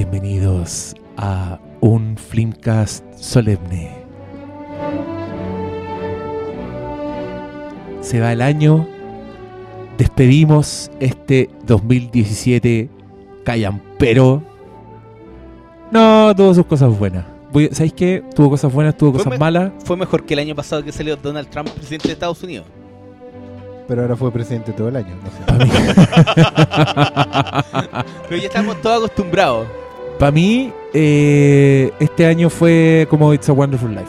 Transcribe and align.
Bienvenidos 0.00 0.94
a 1.16 1.58
un 1.80 2.18
Flimcast 2.18 3.02
solemne. 3.18 3.96
Se 8.02 8.20
va 8.20 8.30
el 8.34 8.42
año, 8.42 8.86
despedimos 9.96 10.90
este 11.00 11.48
2017 11.64 12.90
callampero. 13.42 14.42
No, 15.90 16.34
tuvo 16.36 16.52
sus 16.52 16.66
cosas 16.66 16.90
buenas. 16.98 17.24
Voy- 17.50 17.70
¿Sabéis 17.72 17.94
qué? 17.94 18.22
Tuvo 18.34 18.50
cosas 18.50 18.70
buenas, 18.70 18.98
tuvo 18.98 19.14
cosas 19.14 19.28
me- 19.32 19.38
malas. 19.38 19.72
Fue 19.82 19.96
mejor 19.96 20.26
que 20.26 20.34
el 20.34 20.40
año 20.40 20.54
pasado 20.54 20.84
que 20.84 20.92
salió 20.92 21.16
Donald 21.16 21.48
Trump 21.48 21.70
presidente 21.70 22.08
de 22.08 22.12
Estados 22.12 22.42
Unidos. 22.42 22.66
Pero 23.88 24.02
ahora 24.02 24.14
fue 24.14 24.30
presidente 24.30 24.72
todo 24.74 24.88
el 24.90 24.96
año. 24.96 25.16
no 25.24 25.30
sé. 25.30 25.38
Pero 28.28 28.42
ya 28.42 28.46
estamos 28.48 28.78
todos 28.82 28.98
acostumbrados. 28.98 29.66
Pa' 30.18 30.30
mí, 30.30 30.72
eh, 30.94 31.92
este 32.00 32.26
año 32.26 32.50
fue 32.50 33.06
como 33.10 33.32
It's 33.34 33.48
a 33.48 33.52
Wonderful 33.52 33.90
Life. 33.90 34.06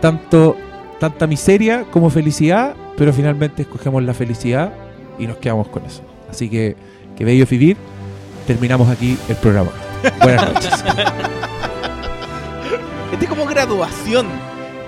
Tanto, 0.00 0.56
tanta 0.98 1.26
miseria 1.26 1.84
como 1.90 2.10
felicidad, 2.10 2.74
pero 2.96 3.12
finalmente 3.12 3.62
escogemos 3.62 4.02
la 4.02 4.14
felicidad 4.14 4.72
y 5.18 5.26
nos 5.26 5.36
quedamos 5.36 5.68
con 5.68 5.84
eso. 5.84 6.02
Así 6.30 6.48
que, 6.48 6.76
que 7.16 7.24
bello 7.24 7.46
vivir. 7.46 7.76
Terminamos 8.46 8.88
aquí 8.88 9.16
el 9.28 9.36
programa. 9.36 9.70
Buenas 10.20 10.52
noches. 10.52 10.84
Este 13.12 13.26
es 13.26 13.30
como 13.30 13.44
graduación. 13.44 14.26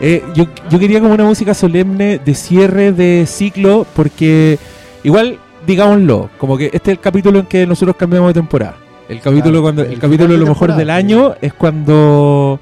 Eh, 0.00 0.24
yo, 0.34 0.46
yo 0.70 0.78
quería 0.78 0.98
como 0.98 1.12
una 1.12 1.24
música 1.24 1.52
solemne 1.52 2.18
de 2.18 2.34
cierre 2.34 2.90
de 2.90 3.26
ciclo, 3.26 3.86
porque 3.94 4.58
igual, 5.02 5.38
digámoslo, 5.66 6.30
como 6.38 6.56
que 6.56 6.66
este 6.72 6.90
es 6.90 6.96
el 6.96 7.00
capítulo 7.00 7.40
en 7.40 7.46
que 7.46 7.66
nosotros 7.66 7.96
cambiamos 7.96 8.30
de 8.30 8.40
temporada. 8.40 8.76
El 9.08 9.20
capítulo 9.20 9.42
Claro, 9.42 9.62
cuando 9.62 9.82
el 9.82 9.92
el 9.92 9.98
capítulo 9.98 10.36
lo 10.36 10.46
mejor 10.46 10.74
del 10.74 10.90
año 10.90 11.34
es 11.40 11.52
cuando 11.52 12.58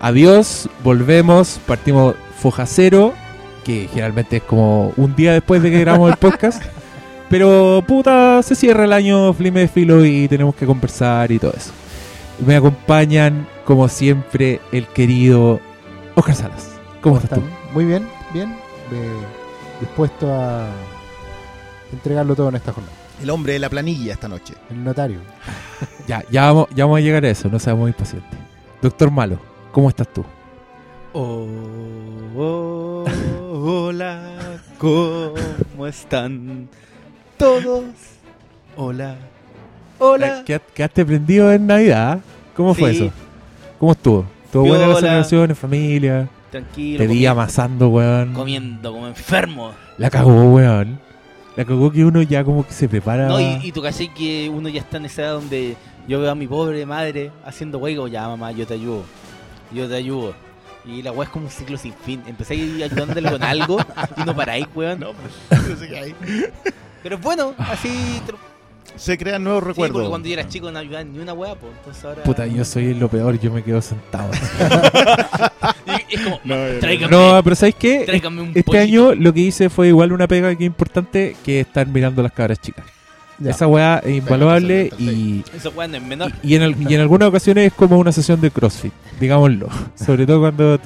adiós, 0.00 0.68
volvemos, 0.82 1.60
partimos 1.66 2.14
foja 2.40 2.66
cero, 2.66 3.12
que 3.64 3.88
generalmente 3.88 4.38
es 4.38 4.42
como 4.42 4.92
un 4.96 5.14
día 5.14 5.32
después 5.32 5.62
de 5.62 5.70
que 5.70 5.80
grabamos 5.80 6.10
el 6.10 6.16
podcast. 6.20 6.62
Pero 7.30 7.84
puta, 7.86 8.42
se 8.42 8.54
cierra 8.54 8.84
el 8.84 8.92
año 8.92 9.32
Flime 9.34 9.60
de 9.60 9.68
Filo 9.68 10.04
y 10.04 10.28
tenemos 10.28 10.54
que 10.54 10.66
conversar 10.66 11.30
y 11.30 11.38
todo 11.38 11.52
eso. 11.56 11.72
Me 12.44 12.56
acompañan, 12.56 13.46
como 13.64 13.88
siempre, 13.88 14.60
el 14.72 14.86
querido 14.86 15.60
Oscar 16.14 16.34
Salas. 16.34 16.70
¿Cómo, 17.02 17.18
estás 17.18 17.38
tú? 17.38 17.44
Muy 17.74 17.84
bien, 17.84 18.06
bien. 18.32 18.50
eh, 18.92 19.12
dispuesto 19.80 20.32
a 20.32 20.68
entregarlo 21.92 22.34
todo 22.34 22.48
en 22.48 22.56
esta 22.56 22.72
jornada. 22.72 22.96
El 23.22 23.30
hombre 23.30 23.54
de 23.54 23.58
la 23.58 23.68
planilla 23.68 24.12
esta 24.12 24.28
noche. 24.28 24.54
El 24.70 24.84
notario. 24.84 25.18
Ya, 26.06 26.22
ya 26.30 26.46
vamos, 26.46 26.68
ya 26.74 26.84
vamos 26.84 26.98
a 26.98 27.00
llegar 27.00 27.24
a 27.24 27.30
eso, 27.30 27.48
no 27.48 27.58
seamos 27.58 27.88
impacientes. 27.88 28.38
Doctor 28.80 29.10
Malo, 29.10 29.38
¿cómo 29.72 29.88
estás 29.88 30.08
tú? 30.12 30.24
Oh, 31.12 31.46
oh, 32.36 33.04
hola, 33.50 34.60
¿cómo 34.78 35.86
están 35.86 36.68
todos? 37.36 37.84
Hola, 38.76 39.16
hola. 39.98 40.38
Eh, 40.40 40.44
¿qued- 40.46 40.60
¿Quedaste 40.74 41.04
prendido 41.04 41.52
en 41.52 41.66
Navidad? 41.66 42.20
¿Cómo 42.56 42.74
fue 42.74 42.92
Sí. 42.92 43.04
eso? 43.06 43.12
¿Cómo 43.80 43.92
estuvo? 43.92 44.24
¿Estuvo 44.44 44.66
buena 44.66 44.86
la 44.86 44.94
celebración 44.96 45.50
en 45.50 45.56
familia? 45.56 46.28
Tranquilo. 46.50 46.98
Te 46.98 47.04
vi 47.06 47.08
comiendo, 47.14 47.30
amasando, 47.30 47.88
weón. 47.88 48.32
comiendo 48.32 48.92
como 48.92 49.08
enfermo. 49.08 49.72
La 49.98 50.08
cagó, 50.10 50.52
weón. 50.54 51.00
La 51.58 51.64
cagó 51.64 51.90
que 51.90 52.04
uno 52.04 52.22
ya 52.22 52.44
como 52.44 52.64
que 52.64 52.72
se 52.72 52.88
prepara. 52.88 53.26
No, 53.26 53.40
y, 53.40 53.58
y 53.64 53.72
tú 53.72 53.82
caché 53.82 54.06
que 54.14 54.48
uno 54.48 54.68
ya 54.68 54.78
está 54.78 54.98
en 54.98 55.06
esa 55.06 55.22
edad 55.22 55.32
donde 55.32 55.76
yo 56.06 56.20
veo 56.20 56.30
a 56.30 56.36
mi 56.36 56.46
pobre 56.46 56.86
madre 56.86 57.32
haciendo 57.44 57.78
hueco, 57.78 58.06
ya 58.06 58.28
mamá, 58.28 58.52
yo 58.52 58.64
te 58.64 58.74
ayudo, 58.74 59.02
yo 59.72 59.88
te 59.88 59.96
ayudo. 59.96 60.36
Y 60.84 61.02
la 61.02 61.10
weá 61.10 61.24
es 61.24 61.30
como 61.30 61.46
un 61.46 61.50
ciclo 61.50 61.76
sin 61.76 61.94
fin. 61.94 62.22
Ir 62.50 62.84
ayudándole 62.84 63.28
con 63.28 63.42
algo 63.42 63.80
y 64.16 64.20
no 64.24 64.36
paráis, 64.36 64.68
weón. 64.72 65.00
No, 65.00 65.10
pues, 65.14 65.68
no 65.68 65.76
sé 65.76 65.88
qué 65.88 65.98
hay. 65.98 66.14
Pero 67.02 67.16
es 67.16 67.22
bueno, 67.22 67.52
así. 67.58 68.22
Se 68.96 69.16
crean 69.16 69.44
nuevos 69.44 69.62
Sí, 69.62 69.68
recuerdos. 69.68 69.94
porque 69.94 70.08
cuando 70.08 70.28
yo 70.28 70.34
era 70.34 70.48
chico 70.48 70.70
no 70.72 70.78
ayudaba 70.78 71.04
ni 71.04 71.18
una 71.18 71.32
weá, 71.32 71.54
pues. 71.54 71.72
Entonces 71.78 72.04
ahora. 72.04 72.22
Puta, 72.24 72.46
yo 72.46 72.64
soy 72.64 72.94
lo 72.94 73.08
peor, 73.08 73.38
yo 73.38 73.52
me 73.52 73.62
quedo 73.62 73.80
sentado. 73.80 74.30
Es 76.10 76.20
como, 76.22 76.40
No, 76.44 76.54
tráigame, 76.80 77.10
no, 77.10 77.40
pero 77.44 77.56
¿sabes 77.56 77.74
qué? 77.74 78.04
tráigame 78.06 78.40
un 78.42 78.48
Este 78.48 78.62
pollito. 78.64 78.82
año 78.82 79.14
lo 79.14 79.32
que 79.32 79.40
hice 79.40 79.68
fue 79.68 79.88
igual 79.88 80.12
una 80.12 80.26
pega 80.26 80.54
que 80.54 80.64
importante 80.64 81.36
que 81.44 81.60
estar 81.60 81.86
mirando 81.86 82.20
a 82.20 82.24
las 82.24 82.32
cabras 82.32 82.60
chicas. 82.60 82.84
Ya. 83.38 83.50
Esa 83.50 83.66
weá 83.66 83.98
es 84.04 84.16
invaluable 84.16 84.90
y, 84.98 85.44
Esa 85.54 85.70
no 85.70 85.82
es 85.82 86.02
menor. 86.02 86.32
y, 86.42 86.54
en 86.56 86.62
el- 86.62 86.76
y 86.90 86.94
en 86.94 87.00
algunas 87.00 87.28
ocasiones 87.28 87.66
es 87.68 87.72
como 87.72 87.98
una 87.98 88.10
sesión 88.12 88.40
de 88.40 88.50
CrossFit, 88.50 88.92
digámoslo. 89.20 89.68
Sobre 89.94 90.26
todo 90.26 90.40
cuando 90.40 90.80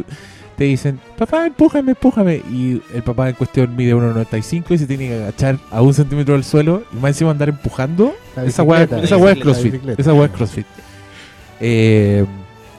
te 0.56 0.64
dicen, 0.64 1.00
papá, 1.18 1.46
empújame, 1.46 1.92
empújame. 1.92 2.36
Y 2.50 2.80
el 2.94 3.02
papá 3.02 3.28
en 3.28 3.34
cuestión 3.34 3.74
mide 3.74 3.94
1,95 3.94 4.64
y 4.74 4.78
se 4.78 4.86
tiene 4.86 5.08
que 5.08 5.14
agachar 5.14 5.58
a 5.70 5.80
un 5.82 5.94
centímetro 5.94 6.34
del 6.34 6.44
suelo 6.44 6.82
y 6.92 6.96
más 6.96 7.10
encima 7.10 7.30
andar 7.30 7.48
empujando. 7.48 8.14
La 8.36 8.44
Esa 8.44 8.62
bicicleta, 8.62 8.98
esa 9.02 9.16
es 9.30 9.38
CrossFit. 9.38 9.74
Esa 9.98 10.12
weá 10.14 10.26
es 10.26 10.32
CrossFit. 10.32 10.66
Eh, 11.60 12.24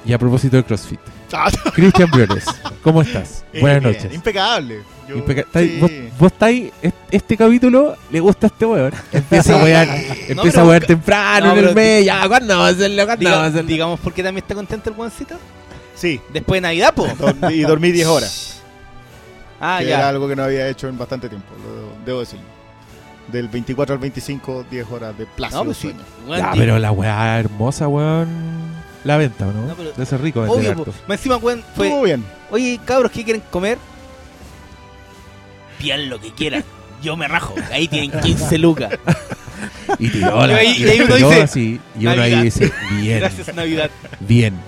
y 0.05 0.13
a 0.13 0.17
propósito 0.19 0.57
de 0.57 0.63
CrossFit, 0.63 0.99
Cristian 1.73 2.09
Briones, 2.11 2.45
¿cómo 2.83 3.01
estás? 3.01 3.43
eh, 3.53 3.61
Buenas 3.61 3.81
bien, 3.81 3.93
noches. 3.93 4.13
Impecable. 4.13 4.79
Yo- 5.07 5.15
Impeca- 5.17 5.41
estáis- 5.41 5.71
sí. 5.71 5.79
vos, 5.79 5.91
vos 6.19 6.31
estáis, 6.31 6.71
est- 6.81 6.95
este 7.11 7.35
capítulo 7.37 7.95
le 8.11 8.19
gusta 8.19 8.47
a 8.47 8.49
este 8.49 8.65
weón. 8.65 8.91
Empieza 9.11 9.59
a 9.59 9.63
wear, 9.63 9.87
empieza 10.27 10.61
a 10.61 10.65
wear 10.65 10.85
temprano 10.85 11.47
no, 11.47 11.57
en 11.61 11.67
el 11.69 11.75
mes. 11.75 12.05
Ya, 12.05 12.27
¿cuándo 12.27 12.57
va 12.57 12.67
a 12.67 12.69
hacerlo? 12.69 13.05
¿Cuándo 13.05 13.25
Diga- 13.25 13.35
va 13.37 13.43
a 13.43 13.47
hacerlo? 13.47 13.67
digamos, 13.69 13.99
¿por 13.99 14.13
qué 14.13 14.23
también 14.23 14.43
está 14.43 14.53
contento 14.55 14.89
el 14.89 14.95
guancito? 14.95 15.35
Sí. 15.95 16.19
Después 16.31 16.57
de 16.57 16.61
Navidad, 16.61 16.93
po. 16.93 17.05
Dor- 17.07 17.51
y 17.53 17.61
dormí 17.61 17.91
10 17.91 18.07
horas. 18.07 18.61
Ah, 19.61 19.77
que 19.79 19.87
ya. 19.87 19.99
era 19.99 20.09
algo 20.09 20.27
que 20.27 20.35
no 20.35 20.43
había 20.43 20.67
hecho 20.67 20.87
en 20.87 20.97
bastante 20.97 21.29
tiempo. 21.29 21.47
lo- 21.63 22.05
debo 22.05 22.19
decirlo. 22.21 22.45
Del 23.31 23.47
24 23.47 23.93
al 23.93 23.99
25, 23.99 24.65
10 24.69 24.91
horas 24.91 25.17
de 25.17 25.25
plazo. 25.25 25.57
No, 25.57 25.65
pues 25.65 25.77
sí. 25.77 25.93
weón, 26.27 26.45
pero 26.57 26.77
la 26.79 26.91
weá 26.91 27.39
hermosa, 27.39 27.87
weón. 27.87 28.27
La 29.05 29.17
venta, 29.17 29.47
¿o 29.47 29.51
¿no? 29.53 29.67
No, 29.67 29.75
pero- 29.75 29.91
De 29.93 30.05
ser 30.05 30.21
rico, 30.21 30.41
vender 30.41 30.59
Obvio, 30.59 30.73
po. 30.75 30.81
harto. 30.91 30.93
Más 31.07 31.17
encima, 31.19 31.37
weón, 31.37 31.63
fue. 31.75 31.87
Estuvo 31.87 32.03
bien. 32.03 32.23
Oye, 32.51 32.79
cabros, 32.85 33.11
¿qué 33.11 33.23
quieren 33.23 33.41
comer? 33.51 33.77
Pidan 35.77 36.09
lo 36.09 36.19
que 36.19 36.31
quieran. 36.33 36.63
Yo 37.01 37.17
me 37.17 37.27
rajo. 37.27 37.55
Ahí 37.71 37.87
tienen 37.87 38.11
15 38.21 38.57
lucas. 38.57 38.91
Y 39.99 40.09
tiró 40.09 40.45
la. 40.45 40.61
Y 40.63 40.65
ahí- 40.67 40.83
y 40.83 40.89
ahí 40.89 40.99
uno 41.01 41.15
tiró 41.15 41.29
dice, 41.29 41.41
así, 41.41 41.79
y 41.97 42.01
uno 42.01 42.11
ahí 42.11 42.17
Navidad. 42.17 42.41
dice, 42.43 42.71
bien, 42.99 43.19
Gracias, 43.19 43.55
Navidad. 43.55 43.89
bien. 44.19 44.59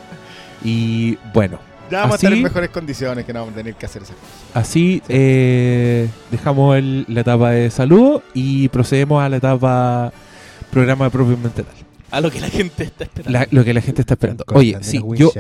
Y 0.66 1.18
bueno, 1.34 1.60
Ya 1.92 2.00
vamos 2.00 2.14
a 2.14 2.16
estar 2.16 2.32
Así- 2.32 2.38
en 2.38 2.44
mejores 2.44 2.70
condiciones 2.72 3.26
que 3.26 3.32
no 3.34 3.40
vamos 3.42 3.54
a 3.54 3.58
tener 3.58 3.76
que 3.76 3.86
hacer 3.86 4.02
esas 4.02 4.16
cosas. 4.16 4.32
así 4.56 5.04
eh, 5.08 6.10
dejamos 6.32 6.76
el- 6.78 7.06
la 7.08 7.22
etapa 7.22 7.52
de 7.52 7.70
saludo 7.70 8.24
y 8.34 8.70
procedemos 8.70 9.24
a 9.24 9.30
la 9.30 9.38
etapa 9.38 10.12
programa 10.72 11.10
propiamente 11.12 11.62
tal. 11.64 11.76
A 12.12 12.22
lo 12.22 12.32
que 12.32 12.40
la 12.40 12.48
gente 12.50 12.84
está 12.86 13.04
esperando. 13.04 13.32
La- 13.40 13.48
lo 13.52 13.64
que 13.64 13.74
la 13.74 13.82
gente 13.82 14.02
está 14.02 14.16
esperando. 14.16 14.44
Con 14.46 14.58
Oye, 14.58 14.78
sí, 14.82 15.00
yo 15.16 15.32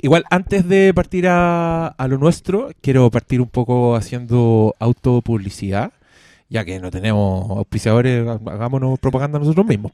igual 0.00 0.24
antes 0.30 0.66
de 0.68 0.92
partir 0.92 1.28
a, 1.28 1.86
a 1.86 2.08
lo 2.08 2.18
nuestro, 2.18 2.70
quiero 2.80 3.08
partir 3.10 3.40
un 3.40 3.48
poco 3.48 3.94
haciendo 3.94 4.74
autopublicidad, 4.80 5.92
ya 6.48 6.64
que 6.64 6.80
no 6.80 6.90
tenemos 6.90 7.48
auspiciadores, 7.50 8.26
ha- 8.26 8.40
hagámonos 8.50 8.98
propaganda 8.98 9.38
nosotros 9.38 9.64
mismos. 9.66 9.92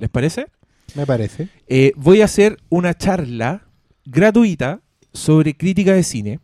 ¿Les 0.00 0.08
parece? 0.08 0.46
Me 0.94 1.04
parece. 1.04 1.48
Eh, 1.68 1.92
voy 1.96 2.22
a 2.22 2.24
hacer 2.24 2.56
una 2.70 2.94
charla 2.94 3.62
gratuita 4.04 4.80
sobre 5.12 5.56
crítica 5.56 5.92
de 5.92 6.02
cine 6.02 6.40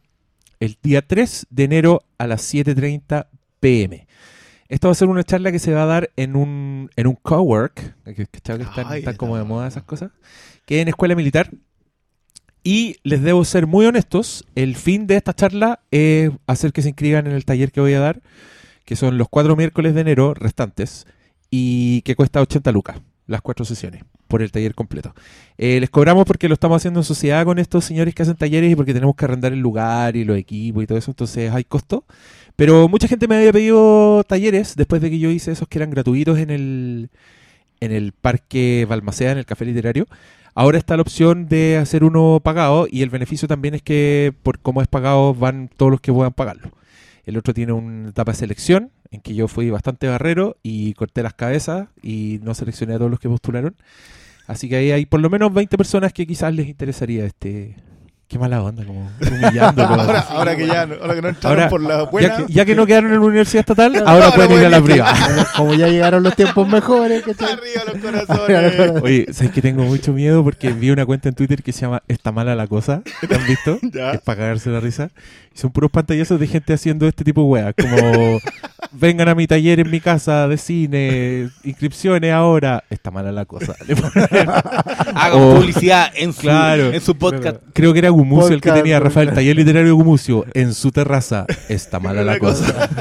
el 0.60 0.76
día 0.82 1.02
3 1.02 1.46
de 1.50 1.64
enero 1.64 2.02
a 2.18 2.26
las 2.26 2.52
7.30 2.52 3.26
pm. 3.60 4.06
Esta 4.68 4.88
va 4.88 4.92
a 4.92 4.94
ser 4.94 5.08
una 5.08 5.24
charla 5.24 5.50
que 5.50 5.58
se 5.58 5.72
va 5.72 5.84
a 5.84 5.86
dar 5.86 6.10
en 6.16 6.36
un, 6.36 6.90
en 6.96 7.06
un 7.06 7.14
cowork, 7.14 7.94
que, 8.04 8.14
que 8.14 8.26
están, 8.36 9.16
como 9.16 9.36
de 9.36 9.44
moda 9.44 9.66
esas 9.66 9.84
cosas, 9.84 10.10
que 10.66 10.76
es 10.76 10.82
en 10.82 10.88
escuela 10.88 11.14
militar. 11.14 11.50
Y 12.62 12.96
les 13.02 13.22
debo 13.22 13.44
ser 13.44 13.66
muy 13.66 13.86
honestos, 13.86 14.44
el 14.54 14.76
fin 14.76 15.06
de 15.06 15.16
esta 15.16 15.32
charla 15.32 15.80
es 15.90 16.30
hacer 16.46 16.72
que 16.72 16.82
se 16.82 16.88
inscriban 16.88 17.26
en 17.26 17.32
el 17.32 17.46
taller 17.46 17.72
que 17.72 17.80
voy 17.80 17.94
a 17.94 18.00
dar, 18.00 18.20
que 18.84 18.96
son 18.96 19.16
los 19.16 19.28
cuatro 19.30 19.56
miércoles 19.56 19.94
de 19.94 20.02
enero 20.02 20.34
restantes, 20.34 21.06
y 21.50 22.02
que 22.02 22.14
cuesta 22.14 22.42
80 22.42 22.70
lucas, 22.72 23.00
las 23.26 23.40
cuatro 23.40 23.64
sesiones, 23.64 24.02
por 24.28 24.42
el 24.42 24.52
taller 24.52 24.74
completo. 24.74 25.14
Eh, 25.56 25.80
les 25.80 25.90
cobramos 25.90 26.24
porque 26.24 26.48
lo 26.48 26.54
estamos 26.54 26.76
haciendo 26.76 27.00
en 27.00 27.04
sociedad 27.04 27.44
con 27.44 27.58
estos 27.58 27.84
señores 27.84 28.14
que 28.14 28.22
hacen 28.22 28.36
talleres 28.36 28.70
y 28.70 28.76
porque 28.76 28.94
tenemos 28.94 29.16
que 29.16 29.24
arrendar 29.24 29.52
el 29.52 29.60
lugar 29.60 30.14
y 30.16 30.24
los 30.24 30.36
equipos 30.38 30.84
y 30.84 30.86
todo 30.86 30.98
eso, 30.98 31.10
entonces 31.10 31.52
hay 31.52 31.64
costo. 31.64 32.04
Pero 32.56 32.88
mucha 32.88 33.08
gente 33.08 33.26
me 33.28 33.36
había 33.36 33.52
pedido 33.52 34.24
talleres 34.24 34.76
después 34.76 35.02
de 35.02 35.10
que 35.10 35.18
yo 35.18 35.30
hice 35.30 35.52
esos 35.52 35.68
que 35.68 35.78
eran 35.78 35.90
gratuitos 35.90 36.38
en 36.38 36.50
el, 36.50 37.10
en 37.80 37.92
el 37.92 38.12
Parque 38.12 38.86
Balmaceda, 38.88 39.32
en 39.32 39.38
el 39.38 39.46
Café 39.46 39.64
Literario. 39.64 40.06
Ahora 40.54 40.78
está 40.78 40.96
la 40.96 41.02
opción 41.02 41.46
de 41.46 41.76
hacer 41.76 42.02
uno 42.02 42.40
pagado 42.42 42.88
y 42.90 43.02
el 43.02 43.10
beneficio 43.10 43.46
también 43.46 43.74
es 43.74 43.82
que 43.82 44.34
por 44.42 44.58
cómo 44.58 44.82
es 44.82 44.88
pagado 44.88 45.34
van 45.34 45.70
todos 45.76 45.92
los 45.92 46.00
que 46.00 46.12
puedan 46.12 46.32
pagarlo. 46.32 46.72
El 47.24 47.36
otro 47.36 47.54
tiene 47.54 47.72
una 47.72 48.08
etapa 48.08 48.32
de 48.32 48.38
selección 48.38 48.90
en 49.10 49.20
que 49.20 49.34
yo 49.34 49.48
fui 49.48 49.70
bastante 49.70 50.08
barrero 50.08 50.56
y 50.62 50.94
corté 50.94 51.22
las 51.22 51.34
cabezas 51.34 51.88
y 52.02 52.40
no 52.42 52.54
seleccioné 52.54 52.94
a 52.94 52.98
todos 52.98 53.10
los 53.10 53.20
que 53.20 53.28
postularon. 53.28 53.76
Así 54.48 54.68
que 54.68 54.76
ahí 54.76 54.90
hay 54.90 55.06
por 55.06 55.20
lo 55.20 55.28
menos 55.30 55.52
20 55.52 55.76
personas 55.76 56.12
que 56.12 56.26
quizás 56.26 56.52
les 56.52 56.66
interesaría 56.66 57.24
este... 57.24 57.76
Qué 58.26 58.38
mala 58.38 58.62
onda, 58.62 58.84
como 58.84 59.10
humillándolo. 59.22 59.88
Ahora, 60.02 60.20
ahora 60.20 60.54
que 60.54 60.66
ya 60.66 60.82
ahora 60.82 61.14
que 61.14 61.22
no 61.22 61.28
entraron 61.30 61.58
Ahora, 61.58 61.70
por 61.70 61.80
la 61.80 61.96
ya, 61.96 62.04
buena, 62.04 62.36
que, 62.36 62.52
ya 62.52 62.64
que 62.66 62.74
no 62.74 62.84
quedaron 62.84 63.10
en 63.14 63.20
la 63.20 63.26
universidad 63.26 63.60
estatal, 63.60 63.96
ahora, 63.96 64.10
Ahora 64.10 64.30
pueden 64.32 64.52
ir 64.52 64.66
a 64.66 64.68
la 64.68 64.82
privada. 64.82 65.46
Como 65.56 65.72
ya 65.72 65.88
llegaron 65.88 66.22
los 66.22 66.36
tiempos 66.36 66.68
mejores, 66.68 67.22
¿cachai? 67.22 67.54
arriba 67.54 67.84
los 67.86 68.02
corazones. 68.02 69.02
Oye, 69.02 69.26
¿sabes 69.32 69.50
que 69.52 69.62
tengo 69.62 69.82
mucho 69.84 70.12
miedo? 70.12 70.44
Porque 70.44 70.72
vi 70.72 70.90
una 70.90 71.06
cuenta 71.06 71.30
en 71.30 71.36
Twitter 71.36 71.62
que 71.62 71.72
se 71.72 71.80
llama 71.80 72.02
Está 72.06 72.30
mala 72.30 72.54
la 72.54 72.66
cosa. 72.66 73.00
¿Te 73.26 73.34
han 73.34 73.46
visto? 73.46 73.78
Ya. 73.94 74.10
Es 74.10 74.20
para 74.20 74.40
cagarse 74.40 74.68
la 74.68 74.80
risa. 74.80 75.08
Y 75.54 75.58
son 75.58 75.70
puros 75.70 75.90
pantallazos 75.90 76.38
de 76.38 76.46
gente 76.48 76.74
haciendo 76.74 77.08
este 77.08 77.24
tipo 77.24 77.40
de 77.40 77.46
weas. 77.46 77.74
Como, 77.80 78.40
vengan 78.92 79.28
a 79.28 79.34
mi 79.34 79.46
taller 79.46 79.80
en 79.80 79.90
mi 79.90 80.00
casa 80.00 80.48
de 80.48 80.56
cine, 80.56 81.48
inscripciones 81.64 82.32
ahora. 82.32 82.84
Está 82.90 83.10
mala 83.10 83.32
la 83.32 83.44
cosa. 83.44 83.74
Le 83.86 83.94
ponen- 83.96 84.28
Haga 85.14 85.34
Oh. 85.34 85.54
publicidad 85.56 86.10
en 86.14 86.32
su, 86.32 86.40
Claro. 86.42 86.92
en 86.92 87.00
su 87.00 87.16
podcast. 87.16 87.56
Creo 87.72 87.92
que 87.92 87.98
era 88.00 88.08
Gumucio 88.10 88.54
el 88.54 88.60
que 88.60 88.70
tenía, 88.72 88.98
Rafael, 89.00 89.32
taller 89.32 89.56
literario 89.56 89.94
Gumucio, 89.94 90.44
en 90.54 90.74
su 90.74 90.90
terraza. 90.90 91.46
Está 91.68 92.00
mala 92.00 92.22
la 92.24 92.38
cosa. 92.38 92.88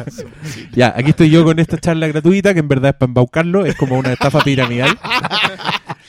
Ya, 0.73 0.93
aquí 0.95 1.09
estoy 1.09 1.29
yo 1.29 1.43
con 1.43 1.59
esta 1.59 1.77
charla 1.77 2.07
gratuita, 2.07 2.53
que 2.53 2.59
en 2.59 2.67
verdad 2.67 2.89
es 2.91 2.95
para 2.97 3.09
embaucarlo, 3.09 3.65
es 3.65 3.75
como 3.75 3.97
una 3.97 4.13
estafa 4.13 4.41
piramidal. 4.41 4.97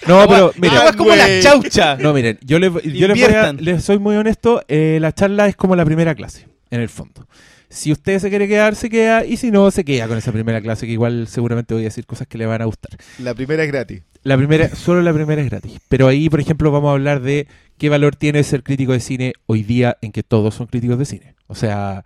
No, 0.07 0.27
pero 0.29 0.53
mira, 0.61 0.81
Ah, 0.83 0.89
es 0.91 0.97
como 0.97 1.15
la 1.15 1.27
chaucha. 1.41 1.97
no, 1.97 2.13
miren, 2.13 2.39
yo 2.43 2.59
les, 2.59 2.71
yo 2.83 3.09
les, 3.09 3.19
voy 3.19 3.35
a- 3.35 3.53
les 3.53 3.83
soy 3.85 3.99
muy 3.99 4.17
honesto, 4.17 4.63
eh, 4.69 4.99
la 5.01 5.13
charla 5.13 5.47
es 5.47 5.57
como 5.57 5.75
la 5.77 5.85
primera 5.85 6.15
clase, 6.15 6.47
en 6.71 6.81
el 6.81 6.89
fondo. 6.89 7.27
Si 7.71 7.93
usted 7.93 8.19
se 8.19 8.31
quiere 8.31 8.49
quedar, 8.49 8.75
se 8.75 8.89
queda, 8.89 9.25
y 9.25 9.37
si 9.37 9.51
no, 9.51 9.71
se 9.71 9.85
queda 9.85 10.09
con 10.09 10.17
esa 10.17 10.33
primera 10.33 10.61
clase, 10.61 10.87
que 10.87 10.93
igual 10.93 11.29
seguramente 11.29 11.75
voy 11.75 11.83
a 11.83 11.87
decir 11.87 12.07
cosas 12.07 12.27
que 12.27 12.39
le 12.39 12.47
van 12.47 12.63
a 12.63 12.65
gustar. 12.65 12.99
La 13.19 13.35
primera 13.35 13.63
es 13.63 13.71
gratis. 13.71 14.03
La 14.23 14.37
primera, 14.37 14.69
solo 14.75 15.03
la 15.03 15.13
primera 15.13 15.43
es 15.43 15.51
gratis. 15.51 15.79
Pero 15.89 16.09
ahí, 16.09 16.29
por 16.29 16.41
ejemplo, 16.41 16.71
vamos 16.71 16.89
a 16.89 16.93
hablar 16.93 17.21
de 17.21 17.47
qué 17.77 17.89
valor 17.89 18.17
tiene 18.17 18.43
ser 18.43 18.63
crítico 18.63 18.93
de 18.93 19.01
cine 19.01 19.33
hoy 19.47 19.63
día 19.63 19.97
en 20.01 20.13
que 20.13 20.23
todos 20.23 20.55
son 20.55 20.67
críticos 20.67 20.99
de 20.99 21.05
cine. 21.05 21.35
O 21.47 21.55
sea, 21.55 22.05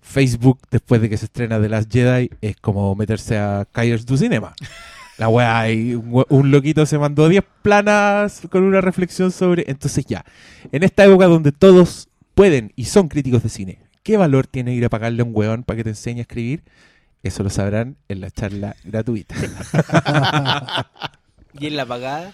Facebook, 0.00 0.60
después 0.70 1.00
de 1.00 1.08
que 1.08 1.16
se 1.16 1.26
estrena 1.26 1.60
The 1.60 1.68
Last 1.68 1.92
Jedi, 1.92 2.30
es 2.40 2.56
como 2.56 2.94
meterse 2.94 3.38
a 3.38 3.66
Kaiers 3.70 4.06
du 4.06 4.16
Cinema. 4.16 4.54
La 5.18 5.28
weá, 5.28 5.66
un, 5.68 6.24
un 6.28 6.50
loquito 6.50 6.86
se 6.86 6.98
mandó 6.98 7.28
10 7.28 7.44
planas 7.62 8.42
con 8.50 8.64
una 8.64 8.80
reflexión 8.80 9.30
sobre. 9.30 9.64
Entonces, 9.68 10.04
ya, 10.06 10.24
en 10.72 10.82
esta 10.82 11.04
época 11.04 11.26
donde 11.26 11.52
todos 11.52 12.08
pueden 12.34 12.72
y 12.76 12.86
son 12.86 13.08
críticos 13.08 13.42
de 13.42 13.48
cine, 13.48 13.78
¿qué 14.02 14.16
valor 14.16 14.46
tiene 14.46 14.74
ir 14.74 14.84
a 14.84 14.88
pagarle 14.88 15.22
a 15.22 15.24
un 15.24 15.32
weón 15.34 15.64
para 15.64 15.78
que 15.78 15.84
te 15.84 15.90
enseñe 15.90 16.18
a 16.18 16.22
escribir? 16.22 16.62
Eso 17.22 17.42
lo 17.42 17.50
sabrán 17.50 17.96
en 18.08 18.20
la 18.20 18.30
charla 18.30 18.76
gratuita. 18.84 19.34
Y 21.58 21.66
en 21.66 21.76
la 21.76 21.86
pagada. 21.86 22.32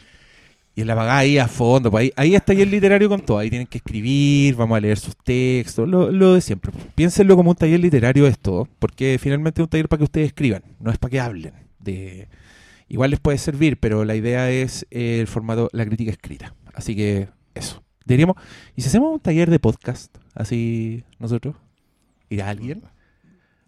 Y 0.75 0.85
la 0.85 0.95
pagada 0.95 1.19
ahí 1.19 1.39
a 1.39 1.49
fondo, 1.49 1.91
pues 1.91 2.03
ahí, 2.03 2.13
ahí 2.15 2.35
está 2.37 2.53
ahí 2.53 2.63
el 2.63 2.71
literario 2.71 3.09
con 3.09 3.21
todo. 3.21 3.39
Ahí 3.39 3.51
tienen 3.51 3.67
que 3.67 3.79
escribir, 3.79 4.55
vamos 4.55 4.77
a 4.77 4.81
leer 4.81 4.97
sus 4.97 5.17
textos, 5.17 5.89
lo, 5.89 6.13
lo 6.13 6.35
de 6.35 6.41
siempre. 6.41 6.71
Piénsenlo 6.95 7.35
como 7.35 7.51
un 7.51 7.57
taller 7.57 7.81
literario 7.81 8.29
esto, 8.29 8.69
porque 8.79 9.19
finalmente 9.21 9.61
es 9.61 9.65
un 9.65 9.71
taller 9.71 9.89
para 9.89 9.99
que 9.99 10.05
ustedes 10.05 10.29
escriban, 10.29 10.63
no 10.79 10.93
es 10.93 10.99
para 10.99 11.11
que 11.11 11.21
hablen. 11.21 11.53
De... 11.81 12.29
Igual 12.89 13.11
les 13.11 13.19
puede 13.19 13.39
servir, 13.39 13.79
pero 13.81 14.05
la 14.05 14.15
idea 14.15 14.51
es 14.51 14.87
el 14.91 15.27
formato, 15.27 15.69
la 15.73 15.85
crítica 15.85 16.13
escrita. 16.13 16.55
Así 16.73 16.95
que 16.95 17.29
eso. 17.57 17.83
Diríamos, 18.09 18.37
¿y 18.75 18.83
si 18.83 18.89
hacemos 18.89 19.13
un 19.13 19.21
taller 19.21 19.51
de 19.51 19.59
podcast? 19.59 20.15
Así 20.35 21.05
nosotros. 21.19 21.55
¿Irá 22.31 22.49
alguien? 22.49 22.83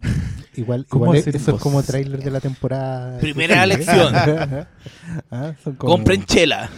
Igual, 0.56 0.84
¿Cómo 0.88 1.04
igual 1.06 1.18
hacer 1.20 1.36
eso 1.36 1.54
es 1.54 1.62
como 1.62 1.80
tráiler 1.82 2.22
de 2.24 2.30
la 2.30 2.40
temporada. 2.40 3.18
Primera 3.20 3.62
Sí. 3.62 3.68
lección. 3.68 4.14
Ah, 5.30 5.52
son 5.62 5.74
como- 5.76 5.92
Compren 5.94 6.24
chela. 6.24 6.68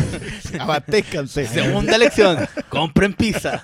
Abastezcanse. 0.58 1.46
Segunda 1.46 1.96
lección. 1.98 2.38
Compren 2.68 3.14
pizza. 3.14 3.60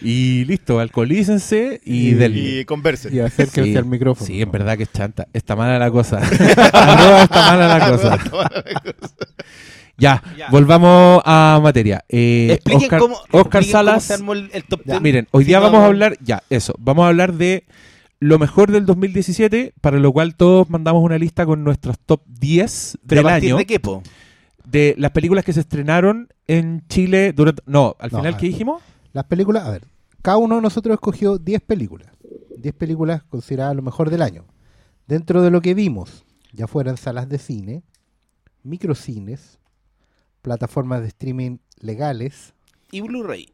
Y 0.00 0.44
listo, 0.44 0.78
alcoholícense 0.78 1.80
y, 1.84 2.10
Y- 2.10 2.14
del... 2.14 2.36
Y 2.36 2.64
conversen. 2.64 3.14
Y 3.14 3.18
acérquense 3.18 3.72
Sí, 3.72 3.76
al 3.76 3.86
micrófono. 3.86 4.26
Sí, 4.26 4.40
en 4.40 4.50
verdad 4.52 4.76
que 4.76 4.84
es 4.84 4.92
chanta. 4.92 5.26
Está 5.32 5.56
mala 5.56 5.78
la 5.80 5.90
cosa. 5.90 6.20
Está 6.22 7.22
mala 7.56 7.78
la 7.78 7.90
cosa. 7.90 8.18
Ya, 9.98 10.22
Ya. 10.36 10.48
volvamos 10.50 11.22
a 11.24 11.60
materia. 11.62 12.04
Eh, 12.08 12.48
Expliquen 12.52 12.82
Oscar, 12.84 12.98
cómo, 13.00 13.14
Oscar 13.30 13.62
expliquen 13.62 13.62
cómo 13.62 13.72
Salas. 13.72 14.04
se 14.04 14.14
armó 14.14 14.32
el, 14.32 14.50
el 14.52 14.64
top 14.64 14.80
Ya, 14.84 14.94
10. 14.94 15.02
Miren, 15.02 15.28
hoy 15.30 15.44
día 15.44 15.60
vamos 15.60 15.80
a 15.80 15.86
hablar, 15.86 16.16
ya, 16.22 16.42
eso, 16.50 16.74
vamos 16.78 17.04
a 17.04 17.08
hablar 17.08 17.34
de 17.34 17.64
lo 18.18 18.38
mejor 18.38 18.70
del 18.70 18.86
2017, 18.86 19.74
para 19.80 19.98
lo 19.98 20.12
cual 20.12 20.34
todos 20.36 20.70
mandamos 20.70 21.02
una 21.04 21.18
lista 21.18 21.44
con 21.44 21.62
nuestros 21.64 21.98
top 21.98 22.22
10 22.26 22.98
¿Pero 23.06 23.22
del 23.22 23.28
a 23.30 23.34
año, 23.34 23.56
de 23.56 23.66
qué, 23.66 23.80
po? 23.80 24.02
de 24.64 24.94
las 24.96 25.10
películas 25.10 25.44
que 25.44 25.52
se 25.52 25.60
estrenaron 25.60 26.28
en 26.46 26.84
Chile 26.88 27.32
durante... 27.32 27.62
No, 27.66 27.96
al 27.98 28.10
No, 28.12 28.18
final, 28.18 28.36
¿qué 28.36 28.46
dijimos? 28.46 28.80
Las 29.12 29.24
películas, 29.24 29.64
a 29.66 29.70
ver, 29.70 29.82
cada 30.22 30.38
uno 30.38 30.54
de 30.56 30.62
nosotros 30.62 30.94
escogió 30.94 31.36
10 31.38 31.60
películas. 31.62 32.08
10 32.58 32.74
películas 32.76 33.22
consideradas 33.24 33.74
lo 33.76 33.82
mejor 33.82 34.08
del 34.08 34.22
año. 34.22 34.44
Dentro 35.08 35.42
de 35.42 35.50
lo 35.50 35.60
que 35.60 35.74
vimos, 35.74 36.24
ya 36.52 36.66
fueran 36.68 36.96
salas 36.96 37.28
de 37.28 37.38
cine, 37.38 37.82
microcines, 38.62 39.58
plataformas 40.42 41.00
de 41.02 41.08
streaming 41.08 41.58
legales 41.80 42.52
Y 42.90 43.00
Blu-ray. 43.00 43.48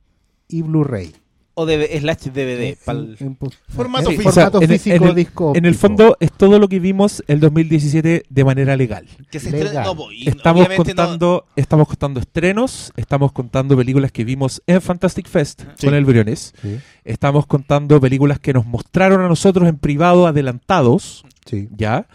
y 0.49 0.63
Blu-ray. 0.63 1.15
O 1.61 1.67
de 1.67 1.99
slash 1.99 2.27
DVD. 2.33 2.69
En- 2.69 2.77
pa'l- 2.87 3.17
en- 3.19 3.27
en- 3.27 3.51
Formato 3.69 4.11
en 4.11 4.17
físico. 4.17 4.31
formato 4.33 4.59
O 4.59 4.61
sea, 4.61 4.65
en 4.67 4.73
el- 4.73 4.79
físico, 4.79 4.97
en 5.05 5.09
el- 5.11 5.15
disco 5.17 5.53
En 5.57 5.65
el 5.67 5.75
fondo 5.75 6.17
es 6.21 6.31
todo 6.33 6.61
lo 6.61 6.69
que 6.69 6.79
vimos 6.79 7.25
el 7.27 7.41
2017 7.41 8.23
de 8.29 8.45
manera 8.45 8.77
legal. 8.77 9.07
que 9.29 9.41
se 9.41 9.51
legal. 9.51 9.67
estrena. 9.67 9.85
No, 9.93 10.13
y 10.13 10.29
Estamos 10.29 10.69
no- 10.69 10.77
contando, 10.77 11.47
estamos 11.57 11.89
contando 11.89 12.21
estrenos, 12.21 12.93
estamos 12.97 13.33
contando 13.33 13.77
películas 13.77 14.13
que 14.13 14.23
vimos 14.25 14.63
en 14.69 14.81
Fantastic 14.81 15.27
Fest 15.27 15.63
Sí. 15.75 15.87
con 15.87 15.97
el 15.97 16.05
Briones, 16.05 16.55
Sí, 16.63 16.79
estamos 17.05 17.45
contando 17.49 18.01
películas 18.01 18.39
que 18.39 18.53
nos 18.53 18.65
mostraron 18.65 19.21
a 19.23 19.27
nosotros 19.27 19.69
en 19.69 19.79
privado 19.79 20.29
adelantados, 20.29 21.25
sí. 21.45 21.69
¿ya? 21.77 22.07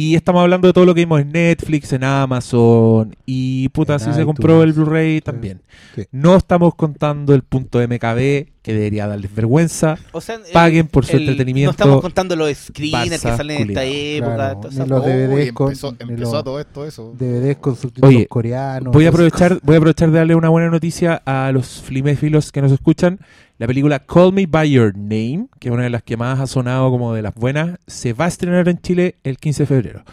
Y 0.00 0.14
estamos 0.14 0.42
hablando 0.42 0.68
de 0.68 0.72
todo 0.72 0.84
lo 0.84 0.94
que 0.94 1.00
vimos 1.00 1.20
en 1.20 1.32
Netflix, 1.32 1.92
en 1.92 2.04
Amazon 2.04 3.16
y 3.26 3.68
puta, 3.70 3.98
si 3.98 4.12
se 4.12 4.24
compró 4.24 4.62
el. 4.62 4.72
Blu-ray 4.72 5.20
también. 5.20 5.60
Sí. 5.96 6.04
No 6.12 6.36
estamos 6.36 6.76
contando 6.76 7.34
el 7.34 7.42
punto 7.42 7.80
MKB, 7.80 8.46
que 8.62 8.72
debería 8.74 9.08
darles 9.08 9.34
vergüenza. 9.34 9.98
O 10.12 10.20
sea, 10.20 10.36
el- 10.36 10.52
Paguen 10.52 10.86
por 10.86 11.04
su 11.04 11.16
el- 11.16 11.22
entretenimiento. 11.22 11.70
No 11.70 11.70
estamos 11.72 12.00
contando 12.00 12.36
los 12.36 12.56
screeners 12.56 13.10
que 13.22 13.36
salen 13.36 13.62
en 13.62 13.68
esta 13.70 13.82
época. 13.84 14.34
Claro, 14.36 14.86
los. 14.86 15.04
DVDs 15.04 15.52
con- 15.52 15.66
empezó, 15.70 15.88
empezó 15.98 16.32
los- 16.32 16.44
todo 16.44 16.60
esto, 16.60 16.84
eso. 16.86 17.14
DVDs 17.18 17.56
con 17.56 17.74
subtítulos 17.74 18.14
Oye, 18.14 18.26
coreanos. 18.28 18.92
Voy 18.92 19.04
a 19.06 19.08
aprovechar, 19.08 19.58
voy 19.64 19.74
a 19.74 19.78
aprovechar 19.78 20.12
de 20.12 20.18
darle 20.18 20.36
una 20.36 20.48
buena 20.48 20.70
noticia 20.70 21.20
a 21.26 21.50
los 21.50 21.82
fliméfilos 21.82 22.52
que 22.52 22.62
nos 22.62 22.70
escuchan. 22.70 23.18
La 23.58 23.66
película 23.66 23.98
Call 23.98 24.32
Me 24.32 24.46
By 24.46 24.70
Your 24.70 24.96
Name, 24.96 25.48
que 25.58 25.68
es 25.68 25.74
una 25.74 25.82
de 25.82 25.90
las 25.90 26.04
que 26.04 26.16
más 26.16 26.38
ha 26.38 26.46
sonado 26.46 26.92
como 26.92 27.12
de 27.12 27.22
las 27.22 27.34
buenas, 27.34 27.80
se 27.88 28.12
va 28.12 28.26
a 28.26 28.28
estrenar 28.28 28.68
en 28.68 28.80
Chile 28.80 29.16
el 29.24 29.36
15 29.36 29.64
de 29.64 29.66
febrero. 29.66 30.04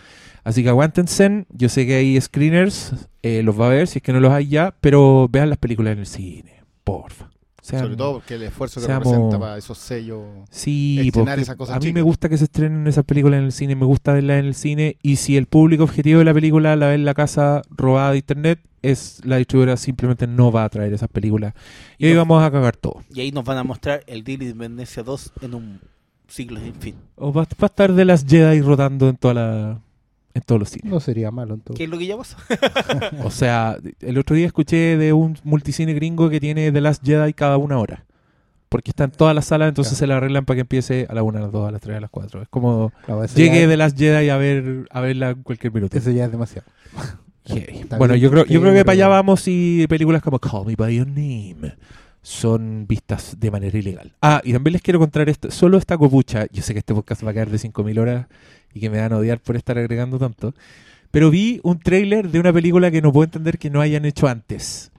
Así 0.44 0.64
que 0.64 0.70
aguántense, 0.70 1.46
yo 1.50 1.70
sé 1.70 1.86
que 1.86 1.94
hay 1.94 2.20
screeners, 2.20 3.08
eh, 3.22 3.44
los 3.44 3.60
va 3.60 3.68
a 3.68 3.70
ver 3.70 3.88
si 3.88 4.00
es 4.00 4.04
que 4.04 4.14
no 4.14 4.20
los 4.20 4.32
hay 4.32 4.48
ya, 4.48 4.74
pero 4.82 5.28
vean 5.30 5.52
las 5.52 5.60
películas 5.60 5.94
en 5.94 6.00
el 6.00 6.06
cine, 6.08 6.64
porfa. 6.84 7.30
Sobre 7.66 7.96
todo 7.96 8.14
porque 8.14 8.36
el 8.36 8.44
esfuerzo 8.44 8.80
que 8.80 8.86
seamos- 8.86 9.06
representa 9.08 9.40
para 9.40 9.58
esos 9.58 9.78
sellos. 9.78 10.22
Sí, 10.52 11.12
esas 11.40 11.56
cosas 11.56 11.76
a 11.76 11.80
mí 11.80 11.86
chicas. 11.86 11.94
me 11.96 12.02
gusta 12.04 12.30
que 12.30 12.38
se 12.38 12.44
estrenen 12.46 12.86
esas 12.88 13.04
películas 13.06 13.40
en 13.40 13.46
el 13.46 13.52
cine, 13.52 13.76
me 13.76 13.86
gusta 13.86 14.14
verlas 14.14 14.40
en 14.40 14.46
el 14.46 14.54
cine 14.56 14.98
y 15.02 15.16
si 15.16 15.36
el 15.38 15.48
público 15.48 15.84
objetivo 15.84 16.20
de 16.20 16.26
la 16.26 16.34
película 16.34 16.76
la 16.76 16.88
ve 16.88 16.94
en 16.96 17.06
la 17.06 17.14
casa 17.14 17.62
robada 17.70 18.12
de 18.12 18.18
internet, 18.18 18.60
es 18.82 19.20
la 19.26 19.38
distribuidora 19.38 19.78
simplemente 19.78 20.28
no 20.28 20.52
va 20.52 20.64
a 20.64 20.70
traer 20.70 20.94
esas 20.94 21.10
películas 21.10 21.54
y 21.98 22.06
Y 22.06 22.08
ahí 22.10 22.14
no- 22.14 22.20
vamos 22.20 22.44
a 22.44 22.52
cagar 22.52 22.76
todo. 22.78 23.02
Y 23.14 23.20
ahí 23.22 23.32
nos 23.32 23.44
van 23.44 23.58
a 23.58 23.64
mostrar 23.64 24.04
el 24.06 24.24
Deal 24.24 24.40
de 24.40 24.46
Independencia 24.46 25.02
2 25.02 25.32
en 25.42 25.56
un 25.56 25.80
siglo 26.28 26.60
sin 26.60 26.74
fin. 26.76 26.96
O 27.16 27.34
va, 27.34 27.44
va 27.44 27.48
a 27.62 27.66
estar 27.66 27.92
de 27.94 28.06
las 28.06 28.26
Jedi 28.26 28.62
rotando 28.62 29.10
en 29.10 29.16
toda 29.18 29.34
la 29.34 29.80
en 30.36 30.42
todos 30.44 30.60
los 30.60 30.70
cines. 30.70 30.92
No 30.92 31.00
sería 31.00 31.32
malo 31.32 31.56
en 31.56 31.62
todo. 31.62 31.76
¿Qué 31.76 31.86
es 31.86 31.90
lo 31.90 31.98
que 31.98 32.06
ya 32.06 32.16
pasó? 32.18 32.38
O 33.24 33.32
sea, 33.32 33.78
el 34.02 34.18
otro 34.20 34.36
día 34.36 34.46
escuché 34.46 34.98
de 34.98 35.12
un 35.14 35.38
multicine 35.44 35.94
gringo 35.94 36.30
que 36.30 36.40
tiene 36.40 36.72
The 36.72 36.82
Last 36.82 37.04
Jedi 37.04 37.34
cada 37.34 37.58
una 37.58 37.80
hora. 37.80 38.06
Porque 38.70 38.92
está 38.92 39.06
en 39.06 39.12
todas 39.12 39.34
las 39.34 39.46
salas, 39.46 39.70
entonces 39.70 39.94
Claro. 39.94 40.00
se 40.00 40.08
la 40.08 40.18
arreglan 40.18 40.44
para 40.46 40.56
que 40.56 40.62
empiece 40.62 41.08
a 41.10 41.14
la 41.14 41.24
una, 41.24 41.40
a 41.40 41.44
las 41.44 41.52
dos, 41.52 41.68
a 41.68 41.72
las 41.72 41.82
tres, 41.82 41.98
a 41.98 42.02
las 42.02 42.10
cuatro. 42.10 42.42
Es 42.42 42.50
como 42.50 42.92
eso 43.24 43.36
llegue 43.38 43.62
ya- 43.62 43.68
The 43.70 43.78
Last 43.78 43.98
Jedi 43.98 44.30
a 44.30 44.38
ver 44.38 44.86
a 44.92 45.00
verla 45.02 45.30
en 45.32 45.44
cualquier 45.44 45.74
minuto. 45.74 45.98
Eso 45.98 46.12
ya 46.12 46.26
es 46.26 46.32
demasiado. 46.32 46.68
Está 47.46 47.98
Bueno, 47.98 48.16
yo 48.16 48.32
creo, 48.32 48.44
que 48.46 48.54
yo 48.54 48.60
creo 48.60 48.74
que 48.74 48.84
para 48.84 48.94
allá 48.94 49.08
vamos 49.08 49.42
si 49.42 49.86
películas 49.88 50.22
como 50.24 50.40
Call 50.40 50.66
Me 50.66 50.76
By 50.76 50.96
Your 50.96 51.08
Name 51.08 51.76
son 52.24 52.88
vistas 52.88 53.38
de 53.40 53.52
manera 53.52 53.78
ilegal. 53.78 54.14
Ah, 54.20 54.42
y 54.44 54.52
también 54.52 54.74
les 54.74 54.82
quiero 54.82 54.98
contar 55.00 55.30
esto, 55.30 55.52
solo 55.52 55.78
esta 55.78 55.96
copucha, 55.96 56.48
yo 56.52 56.64
sé 56.64 56.74
que 56.74 56.80
este 56.80 56.96
podcast 56.96 57.24
va 57.24 57.30
a 57.30 57.34
caer 57.36 57.52
de 57.52 57.60
5.000 57.60 58.00
horas 58.00 58.26
y 58.76 58.82
que 58.82 58.90
me 58.92 59.00
van 59.00 59.14
a 59.14 59.18
odiar 59.18 59.40
por 59.40 59.56
estar 59.56 59.80
agregando 59.80 60.20
tanto, 60.20 60.54
pero 61.10 61.32
vi 61.32 61.62
un 61.64 61.80
tráiler 61.80 62.30
de 62.30 62.40
una 62.42 62.52
película 62.52 62.92
que 62.92 63.02
no 63.02 63.12
puedo 63.12 63.24
entender 63.24 63.58
que 63.58 63.70
no 63.70 63.80
hayan 63.80 64.04
hecho 64.04 64.28
antes. 64.28 64.92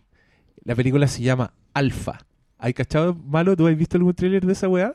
La 0.64 0.74
película 0.74 1.06
se 1.06 1.22
llama 1.22 1.52
Alpha. 1.74 2.26
¿Hay 2.58 2.72
cachado 2.72 3.14
malo? 3.14 3.54
¿Tú 3.54 3.68
has 3.68 3.76
visto 3.76 3.98
algún 3.98 4.14
tráiler 4.14 4.46
de 4.46 4.54
esa 4.54 4.66
weá? 4.66 4.94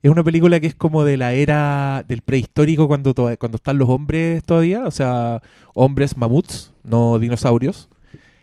Es 0.00 0.10
una 0.10 0.22
película 0.22 0.60
que 0.60 0.68
es 0.68 0.74
como 0.76 1.02
de 1.02 1.16
la 1.16 1.32
era 1.32 2.04
del 2.06 2.22
prehistórico 2.22 2.86
cuando, 2.86 3.14
cuando 3.14 3.56
están 3.56 3.78
los 3.78 3.88
hombres 3.88 4.44
todavía, 4.44 4.84
o 4.86 4.90
sea, 4.92 5.42
hombres 5.74 6.16
mamuts, 6.16 6.72
no 6.84 7.18
dinosaurios, 7.18 7.88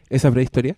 esa 0.10 0.32
prehistoria. 0.32 0.76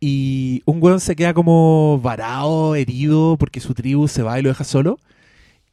Y 0.00 0.62
un 0.64 0.82
weón 0.82 1.00
se 1.00 1.16
queda 1.16 1.34
como 1.34 2.00
varado, 2.00 2.76
herido, 2.76 3.36
porque 3.38 3.60
su 3.60 3.74
tribu 3.74 4.08
se 4.08 4.22
va 4.22 4.38
y 4.38 4.42
lo 4.42 4.48
deja 4.48 4.64
solo. 4.64 4.98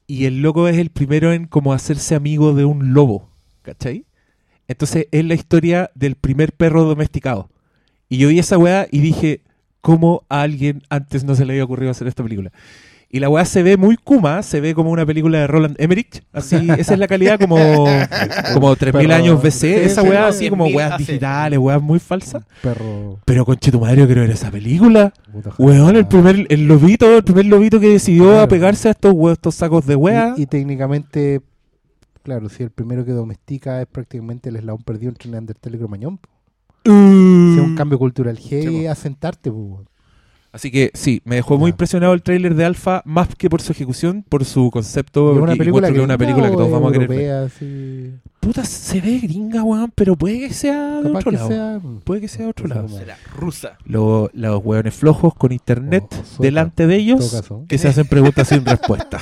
Y 0.09 0.25
el 0.25 0.41
loco 0.41 0.67
es 0.67 0.75
el 0.79 0.89
primero 0.89 1.33
en 1.33 1.45
como 1.45 1.71
hacerse 1.71 2.15
amigo 2.15 2.55
de 2.55 2.65
un 2.65 2.95
lobo, 2.95 3.29
¿cachai? 3.61 4.05
Entonces 4.67 5.05
es 5.11 5.23
la 5.23 5.35
historia 5.35 5.91
del 5.93 6.15
primer 6.15 6.51
perro 6.51 6.83
domesticado. 6.83 7.47
Y 8.09 8.17
yo 8.17 8.29
vi 8.29 8.39
esa 8.39 8.57
weá 8.57 8.87
y 8.89 9.01
dije, 9.01 9.41
¿cómo 9.81 10.23
a 10.27 10.41
alguien 10.41 10.81
antes 10.89 11.23
no 11.25 11.35
se 11.35 11.45
le 11.45 11.53
había 11.53 11.63
ocurrido 11.63 11.91
hacer 11.91 12.07
esta 12.07 12.23
película? 12.23 12.51
Y 13.11 13.19
la 13.19 13.27
weá 13.27 13.43
se 13.43 13.63
ve 13.63 13.75
muy 13.75 13.97
kuma, 13.97 14.43
se 14.43 14.61
ve 14.61 14.75
como 14.75 14.91
una 14.91 15.03
película 15.03 15.39
de 15.39 15.47
Roland 15.47 15.75
Emmerich, 15.79 16.21
así, 16.31 16.55
esa 16.77 16.93
es 16.93 16.99
la 16.99 17.07
calidad 17.07 17.39
como, 17.39 17.55
como 18.53 18.75
3000 18.75 19.07
Pero- 19.07 19.15
años 19.15 19.41
BC, 19.41 19.83
esa 19.85 20.03
weá 20.03 20.27
así 20.27 20.47
como 20.47 20.67
10.000 20.67 20.75
weas 20.75 20.97
digitales, 20.99 21.57
weas 21.57 21.81
muy 21.81 21.97
falsas. 21.97 22.43
Perro. 22.61 23.17
Pero 23.25 23.45
conche 23.45 23.71
tu 23.71 23.79
madre, 23.79 23.97
yo 24.01 24.05
creo 24.05 24.17
que 24.17 24.25
era 24.25 24.33
esa 24.33 24.51
película. 24.51 25.11
puta 25.31 25.51
Weón, 25.57 25.95
el 25.95 26.05
primer, 26.07 26.45
el 26.49 26.67
lobito, 26.67 27.17
el 27.17 27.23
primer 27.23 27.47
lobito 27.47 27.79
que 27.79 27.89
decidió 27.89 28.25
Claro. 28.25 28.41
apegarse 28.41 28.89
a 28.89 28.91
estos, 28.91 29.11
we- 29.15 29.31
estos 29.31 29.55
sacos 29.55 29.87
de 29.87 29.95
wea. 29.95 30.35
Y, 30.37 30.43
y 30.43 30.45
técnicamente, 30.45 31.41
claro, 32.21 32.47
si 32.47 32.61
el 32.61 32.69
primero 32.69 33.05
que 33.05 33.11
domestica 33.13 33.81
es 33.81 33.87
prácticamente 33.87 34.49
el 34.49 34.57
eslabón 34.57 34.83
perdido 34.83 35.09
entre 35.09 35.31
Neandertal 35.31 35.73
y 35.73 35.77
Cromañón. 35.79 36.19
Mm. 36.85 37.53
Si 37.55 37.59
es 37.59 37.65
un 37.65 37.75
cambio 37.75 37.97
cultural 37.97 38.37
heavy 38.37 38.85
asentarte, 38.85 39.49
pues, 39.51 39.63
weón. 39.65 39.89
Así 40.51 40.71
que 40.71 40.89
sí, 40.95 41.21
me 41.25 41.35
dejó 41.35 41.59
muy 41.59 41.69
impresionado 41.71 42.13
el 42.13 42.23
tráiler 42.23 42.55
de 42.55 42.65
Alpha, 42.65 43.03
más 43.05 43.27
que 43.35 43.49
por 43.51 43.61
su 43.61 43.71
ejecución, 43.71 44.25
por 44.27 44.45
su 44.45 44.71
concepto. 44.71 45.31
Una 45.33 45.55
película 45.55 45.91
que 45.91 45.97
es 45.97 46.03
una 46.03 46.17
película 46.17 46.49
que 46.49 46.55
todos 46.55 46.71
vamos 46.71 46.89
a 46.89 46.99
querer 46.99 47.31
así. 47.43 48.13
Puta, 48.39 48.63
se 48.65 48.99
ve 49.01 49.19
gringa, 49.19 49.61
weón, 49.63 49.91
pero 49.93 50.15
puede 50.15 50.39
que 50.39 50.53
sea 50.53 51.01
de 51.01 51.11
otro 51.11 51.31
lado. 51.31 51.47
sea. 51.49 51.79
Puede 52.03 52.21
que 52.21 52.27
sea 52.27 52.45
de 52.45 52.51
otro 52.51 52.67
lado. 52.67 52.87
Será 52.87 53.17
rusa. 53.35 53.77
Lo- 53.85 54.29
los 54.33 54.63
hueones 54.65 54.95
flojos 54.95 55.35
con 55.35 55.51
internet 55.51 56.05
delante 56.39 56.87
de 56.87 56.95
en 56.95 57.01
ellos 57.01 57.43
que 57.67 57.77
se 57.77 57.87
hacen 57.89 58.07
preguntas 58.07 58.47
sin 58.47 58.65
respuesta. 58.65 59.19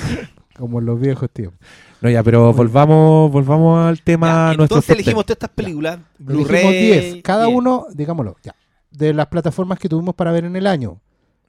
como 0.55 0.79
los 0.79 0.99
viejos 0.99 1.29
tíos. 1.31 1.51
No, 1.99 2.09
ya, 2.09 2.23
pero 2.23 2.53
volvamos, 2.53 3.31
volvamos 3.31 3.85
al 3.85 4.01
tema 4.01 4.27
Ya, 4.27 4.45
nuestro. 4.57 4.63
entonces 4.63 4.89
elegimos 4.91 5.25
todas 5.25 5.35
estas 5.37 5.49
películas. 5.49 5.99
Blu-ray. 6.19 6.85
10, 7.13 7.23
cada 7.23 7.45
10. 7.47 7.57
uno, 7.57 7.85
digámoslo, 7.93 8.37
ya, 8.43 8.55
de 8.91 9.13
las 9.13 9.27
plataformas 9.27 9.77
que 9.79 9.89
tuvimos 9.89 10.15
para 10.15 10.31
ver 10.31 10.45
en 10.45 10.55
el 10.55 10.67
año. 10.67 11.01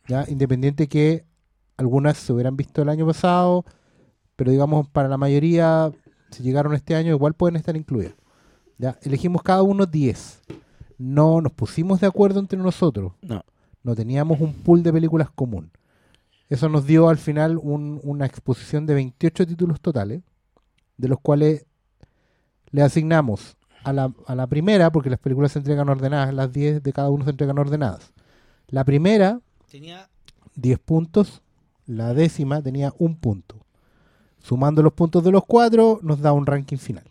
Ya, 0.09 0.25
independiente 0.29 0.89
que 0.89 1.25
algunas 1.77 2.17
se 2.17 2.33
hubieran 2.33 2.57
visto 2.57 2.83
el 2.83 2.89
año 2.89 3.07
pasado, 3.07 3.65
pero 4.37 4.51
digamos 4.51 4.89
para 4.89 5.09
la 5.09 5.17
mayoría, 5.19 5.93
si 6.31 6.43
llegaron 6.43 6.75
este 6.75 6.95
año, 6.95 7.11
igual 7.11 7.35
pueden 7.35 7.57
estar 7.57 7.77
incluidas. 7.77 8.15
Ya, 8.79 8.99
elegimos 9.03 9.43
cada 9.43 9.63
uno 9.63 9.87
10. 9.87 10.41
No 10.99 11.41
nos 11.41 11.53
pusimos 11.53 12.01
de 12.01 12.07
acuerdo 12.07 12.41
entre 12.41 12.59
nosotros. 12.59 13.13
No. 13.23 13.43
No 13.83 13.95
teníamos 13.95 14.41
un 14.41 14.55
pool 14.55 14.83
de 14.83 14.93
películas 14.93 15.31
común. 15.31 15.71
Eso 16.49 16.69
nos 16.69 16.87
dio 16.87 17.09
al 17.09 17.19
final 17.19 17.59
un- 17.63 18.01
una 18.03 18.25
exposición 18.27 18.87
de 18.87 18.95
28 18.95 19.47
títulos 19.47 19.81
totales, 19.81 20.23
de 20.97 21.09
los 21.09 21.19
cuales 21.21 21.67
le 22.71 22.83
asignamos 22.83 23.57
a 23.85 23.93
la, 23.93 24.13
a 24.27 24.35
la 24.35 24.47
primera, 24.47 24.91
porque 24.91 25.11
las 25.11 25.19
películas 25.19 25.53
se 25.53 25.59
entregan 25.61 25.89
ordenadas, 25.89 26.35
las 26.35 26.53
10 26.53 26.83
de 26.83 26.93
cada 26.93 27.11
uno 27.11 27.25
se 27.25 27.31
entregan 27.31 27.59
ordenadas. 27.59 28.13
La 28.69 28.85
primera, 28.85 29.41
Tenía 29.71 30.09
10 30.57 30.79
puntos, 30.79 31.43
la 31.87 32.15
décima 32.15 32.63
tenía 32.63 32.93
un 32.99 33.17
punto. 33.17 33.57
Sumando 34.43 34.83
los 34.83 34.93
puntos 34.93 35.23
de 35.25 35.31
los 35.33 35.45
cuatro, 35.47 35.99
nos 36.03 36.21
da 36.21 36.33
un 36.33 36.47
ranking 36.47 36.77
final. 36.79 37.05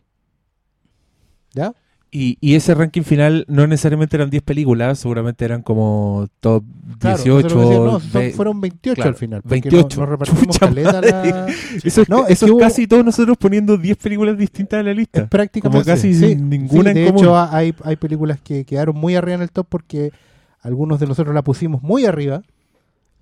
¿Ya? 1.53 1.73
Y, 2.09 2.37
y 2.39 2.55
ese 2.55 2.73
ranking 2.73 3.01
final 3.01 3.43
no 3.49 3.67
necesariamente 3.67 4.15
eran 4.15 4.29
10 4.29 4.41
películas, 4.41 4.97
seguramente 4.97 5.43
eran 5.43 5.61
como 5.61 6.27
top 6.39 6.63
Claro, 6.99 7.17
18. 7.17 7.37
eso 7.39 7.47
es 7.47 7.53
lo 7.53 7.59
que 7.59 7.65
decía, 7.65 7.79
no, 7.85 7.99
son- 7.99 8.11
ve- 8.13 8.31
fueron 8.31 8.61
28 8.61 8.95
claro, 8.95 9.09
al 9.09 9.15
final. 9.15 9.41
porque 9.41 9.55
28. 9.69 9.81
Nos, 9.87 9.97
nos 9.97 10.09
repartimos 10.09 10.41
Chucha 10.43 10.59
caleta 10.59 10.91
madre. 10.93 11.11
la- 11.11 11.47
Eso 11.83 12.01
es, 12.01 12.09
No, 12.09 12.25
es 12.25 12.31
eso 12.31 12.45
es 12.45 12.51
hubo- 12.53 12.59
casi 12.59 12.87
todos 12.87 13.03
nosotros 13.03 13.37
poniendo 13.37 13.77
10 13.77 13.97
películas 13.97 14.37
distintas 14.37 14.79
en 14.79 14.85
la 14.85 14.91
Es 14.91 14.97
lista. 14.97 15.27
prácticamente 15.27 15.83
Como 15.83 15.85
casi 15.85 16.13
sí, 16.13 16.27
sin 16.29 16.49
ninguna 16.49 16.93
sí, 16.93 16.97
en 16.99 17.05
de 17.05 17.11
común. 17.11 17.23
hecho 17.25 17.37
hay, 17.37 17.75
hay 17.83 17.95
películas 17.97 18.39
que 18.41 18.63
quedaron 18.63 18.95
muy 18.95 19.15
arriba 19.15 19.35
en 19.35 19.41
el 19.41 19.51
top 19.51 19.67
porque 19.69 20.11
algunos 20.61 20.99
de 20.99 21.07
nosotros 21.07 21.33
la 21.33 21.43
pusimos 21.43 21.81
muy 21.81 22.05
arriba 22.05 22.43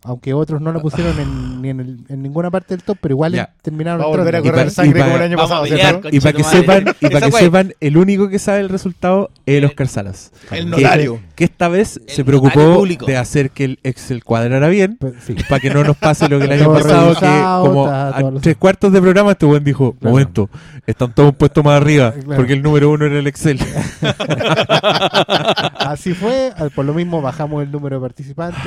aunque 0.06 0.34
otros 0.34 0.62
no 0.62 0.72
la 0.72 0.80
pusieron 0.80 1.18
en, 1.20 1.30
ni 1.62 1.70
en, 1.70 1.80
el- 1.80 2.00
en 2.10 2.22
ninguna 2.22 2.52
parte 2.52 2.76
del 2.76 2.84
top 2.84 2.98
pero 3.02 3.14
igual 3.14 3.34
Ya. 3.34 3.50
terminaron 3.62 4.02
Va 4.02 4.06
a 4.06 4.08
volver 4.08 4.36
a 4.36 4.42
correr 4.42 4.72
sangre 4.72 5.02
como 5.02 5.16
el 5.16 5.22
año 5.24 5.38
pasado. 5.38 5.66
Y 6.12 6.20
para 6.20 6.34
que 6.34 6.44
sepan, 6.44 6.86
y 7.02 7.06
para 7.08 7.18
Esa 7.18 7.26
que 7.28 7.32
wea- 7.34 7.40
sepan, 7.40 7.74
el 7.80 7.98
único 7.98 8.30
que 8.30 8.40
sabe 8.40 8.60
el 8.62 8.70
resultado 8.70 9.30
es 9.46 9.58
el 9.58 9.66
Oscar 9.66 9.88
Salas. 9.88 10.32
El 10.52 10.66
Que- 10.72 10.82
notario. 10.82 11.20
Que 11.36 11.44
esta 11.44 11.68
vez 11.68 12.00
El 12.08 12.14
se 12.14 12.24
preocupó 12.24 12.76
público. 12.76 13.06
de 13.06 13.18
hacer 13.18 13.50
que 13.50 13.66
el 13.66 13.80
Excel 13.84 14.24
cuadrara 14.24 14.70
bien 14.70 14.98
sí. 15.26 15.36
para 15.50 15.60
que 15.60 15.70
no 15.70 15.84
nos 15.84 15.98
pase 15.98 16.30
lo 16.30 16.40
que 16.40 16.46
el 16.46 16.52
año 16.54 16.72
pasado, 16.72 17.14
que 17.14 17.20
como 17.20 17.86
está 17.88 18.18
a 18.18 18.32
tres 18.42 18.56
cuartos 18.58 18.94
de 18.94 19.02
programa 19.02 19.32
este 19.32 19.46
buen 19.46 19.64
dijo, 19.64 19.94
Claro. 20.00 20.12
momento, 20.12 20.50
están 20.88 21.14
todos 21.14 21.32
un 21.32 21.36
puesto 21.36 21.62
más 21.64 21.82
arriba, 21.82 22.14
Claro. 22.14 22.36
porque 22.38 22.54
el 22.54 22.62
número 22.62 22.90
uno 22.90 23.06
era 23.06 23.20
el 23.20 23.28
Excel. 23.28 23.60
así 25.80 26.14
fue 26.14 26.54
por 26.74 26.86
lo 26.86 26.94
mismo 26.94 27.22
bajamos 27.22 27.64
el 27.64 27.72
número 27.72 27.98
de 27.98 28.02
participantes 28.02 28.62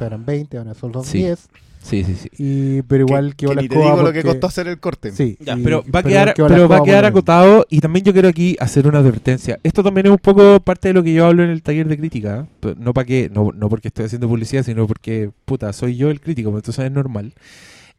eran 0.00 0.24
20 0.24 0.58
solo 0.72 0.94
son 0.94 1.04
Sí. 1.04 1.18
10 1.18 1.48
Sí, 1.82 2.02
sí, 2.02 2.14
sí. 2.14 2.30
y, 2.38 2.80
pero 2.82 3.04
igual 3.04 3.36
que, 3.36 3.44
quedó 3.44 3.54
la 3.54 3.60
ni 3.60 3.68
te 3.68 3.74
escoba 3.74 3.90
digo 3.92 4.06
lo 4.06 4.12
que 4.14 4.22
costó 4.22 4.46
hacer 4.46 4.66
el 4.68 4.80
corte. 4.80 5.12
sí, 5.12 5.36
Ya, 5.38 5.54
y- 5.58 5.62
Pero 5.62 5.84
va 5.94 6.00
a 6.00 6.02
quedar, 6.02 6.32
pero 6.34 6.66
va 6.66 6.78
a 6.78 6.82
quedar 6.82 7.04
acotado 7.04 7.66
y 7.68 7.80
también 7.80 8.06
yo 8.06 8.14
quiero 8.14 8.28
aquí 8.28 8.56
hacer 8.58 8.86
una 8.86 9.00
advertencia. 9.00 9.58
Esto 9.62 9.82
también 9.82 10.06
es 10.06 10.12
un 10.12 10.16
poco 10.18 10.60
parte 10.60 10.88
de 10.88 10.94
lo 10.94 11.02
que 11.02 11.12
yo 11.12 11.26
hablo 11.26 11.44
en 11.44 11.50
el 11.50 11.62
taller 11.62 11.86
de 11.86 11.98
crítica. 11.98 12.46
¿eh? 12.62 12.74
No 12.78 12.94
para 12.94 13.04
que, 13.04 13.28
no, 13.30 13.50
no 13.54 13.68
porque 13.68 13.88
estoy 13.88 14.06
haciendo 14.06 14.28
publicidad, 14.28 14.62
sino 14.62 14.86
porque, 14.86 15.28
puta, 15.44 15.70
soy 15.74 15.96
yo 15.98 16.10
el 16.10 16.22
crítico, 16.22 16.50
pues 16.50 16.62
entonces 16.62 16.86
es 16.86 16.90
normal. 16.90 17.34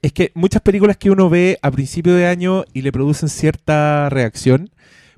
Es 0.02 0.12
que 0.14 0.32
muchas 0.34 0.64
películas 0.64 0.98
que 0.98 1.12
uno 1.12 1.30
ve 1.30 1.60
a 1.62 1.70
principio 1.70 2.16
de 2.16 2.26
año 2.26 2.64
y 2.74 2.82
le 2.82 2.92
producen 2.92 3.30
cierta 3.30 4.10
reacción, 4.10 4.72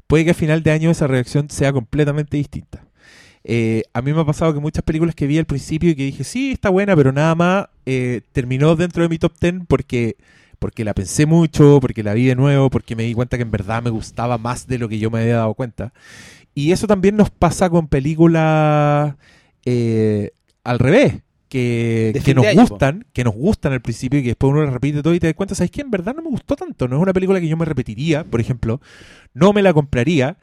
puede 0.07 0.25
que 0.25 0.31
a 0.31 0.33
final 0.33 0.61
de 0.61 0.71
año 0.71 0.91
esa 0.91 1.07
reacción 1.07 1.49
sea 1.49 1.71
completamente 1.71 2.35
distinta. 2.35 2.83
Eh, 3.49 3.83
a 3.93 4.01
mí 4.01 4.11
me 4.11 4.19
ha 4.19 4.25
pasado 4.25 4.53
que 4.53 4.59
muchas 4.59 4.83
películas 4.83 5.15
que 5.15 5.25
vi 5.25 5.37
al 5.37 5.45
principio 5.45 5.89
y 5.89 5.95
que 5.95 6.03
dije, 6.03 6.25
sí, 6.25 6.51
está 6.51 6.69
buena, 6.69 6.97
pero 6.97 7.13
nada 7.13 7.33
más, 7.33 7.67
eh, 7.85 8.19
terminó 8.33 8.75
dentro 8.75 9.03
de 9.03 9.07
mi 9.07 9.17
top 9.17 9.31
10 9.39 9.61
porque, 9.69 10.17
porque 10.59 10.83
la 10.83 10.93
pensé 10.93 11.25
mucho, 11.25 11.79
porque 11.79 12.03
la 12.03 12.13
vi 12.13 12.25
de 12.25 12.35
nuevo, 12.35 12.69
porque 12.69 12.97
me 12.97 13.03
di 13.03 13.13
cuenta 13.13 13.37
que 13.37 13.43
en 13.43 13.51
verdad 13.51 13.81
me 13.81 13.89
gustaba 13.89 14.37
más 14.37 14.67
de 14.67 14.77
lo 14.77 14.89
que 14.89 14.99
yo 14.99 15.09
me 15.09 15.21
había 15.21 15.37
dado 15.37 15.53
cuenta. 15.53 15.93
Y 16.53 16.73
eso 16.73 16.87
también 16.87 17.15
nos 17.15 17.29
pasa 17.29 17.69
con 17.69 17.87
películas 17.87 19.15
eh, 19.63 20.31
al 20.65 20.79
revés. 20.79 21.21
Que, 21.47 22.19
que 22.25 22.35
nos 22.35 22.45
po. 22.45 22.59
gustan, 22.59 23.05
que 23.13 23.23
nos 23.23 23.33
gustan 23.33 23.71
al 23.71 23.81
principio 23.81 24.19
y 24.19 24.23
que 24.23 24.29
después 24.31 24.51
uno 24.51 24.65
las 24.65 24.73
repite 24.73 25.01
todo 25.01 25.13
y 25.13 25.19
te 25.21 25.27
das 25.27 25.33
cuenta, 25.33 25.55
¿sabes 25.55 25.71
qué? 25.71 25.79
En 25.79 25.89
verdad 25.89 26.13
no 26.13 26.21
me 26.21 26.29
gustó 26.29 26.57
tanto, 26.57 26.89
no 26.89 26.97
es 26.97 27.01
una 27.01 27.13
película 27.13 27.39
que 27.39 27.47
yo 27.47 27.55
me 27.55 27.63
repetiría, 27.63 28.25
por 28.25 28.41
ejemplo, 28.41 28.81
no 29.33 29.53
me 29.53 29.61
la 29.61 29.71
compraría, 29.71 30.35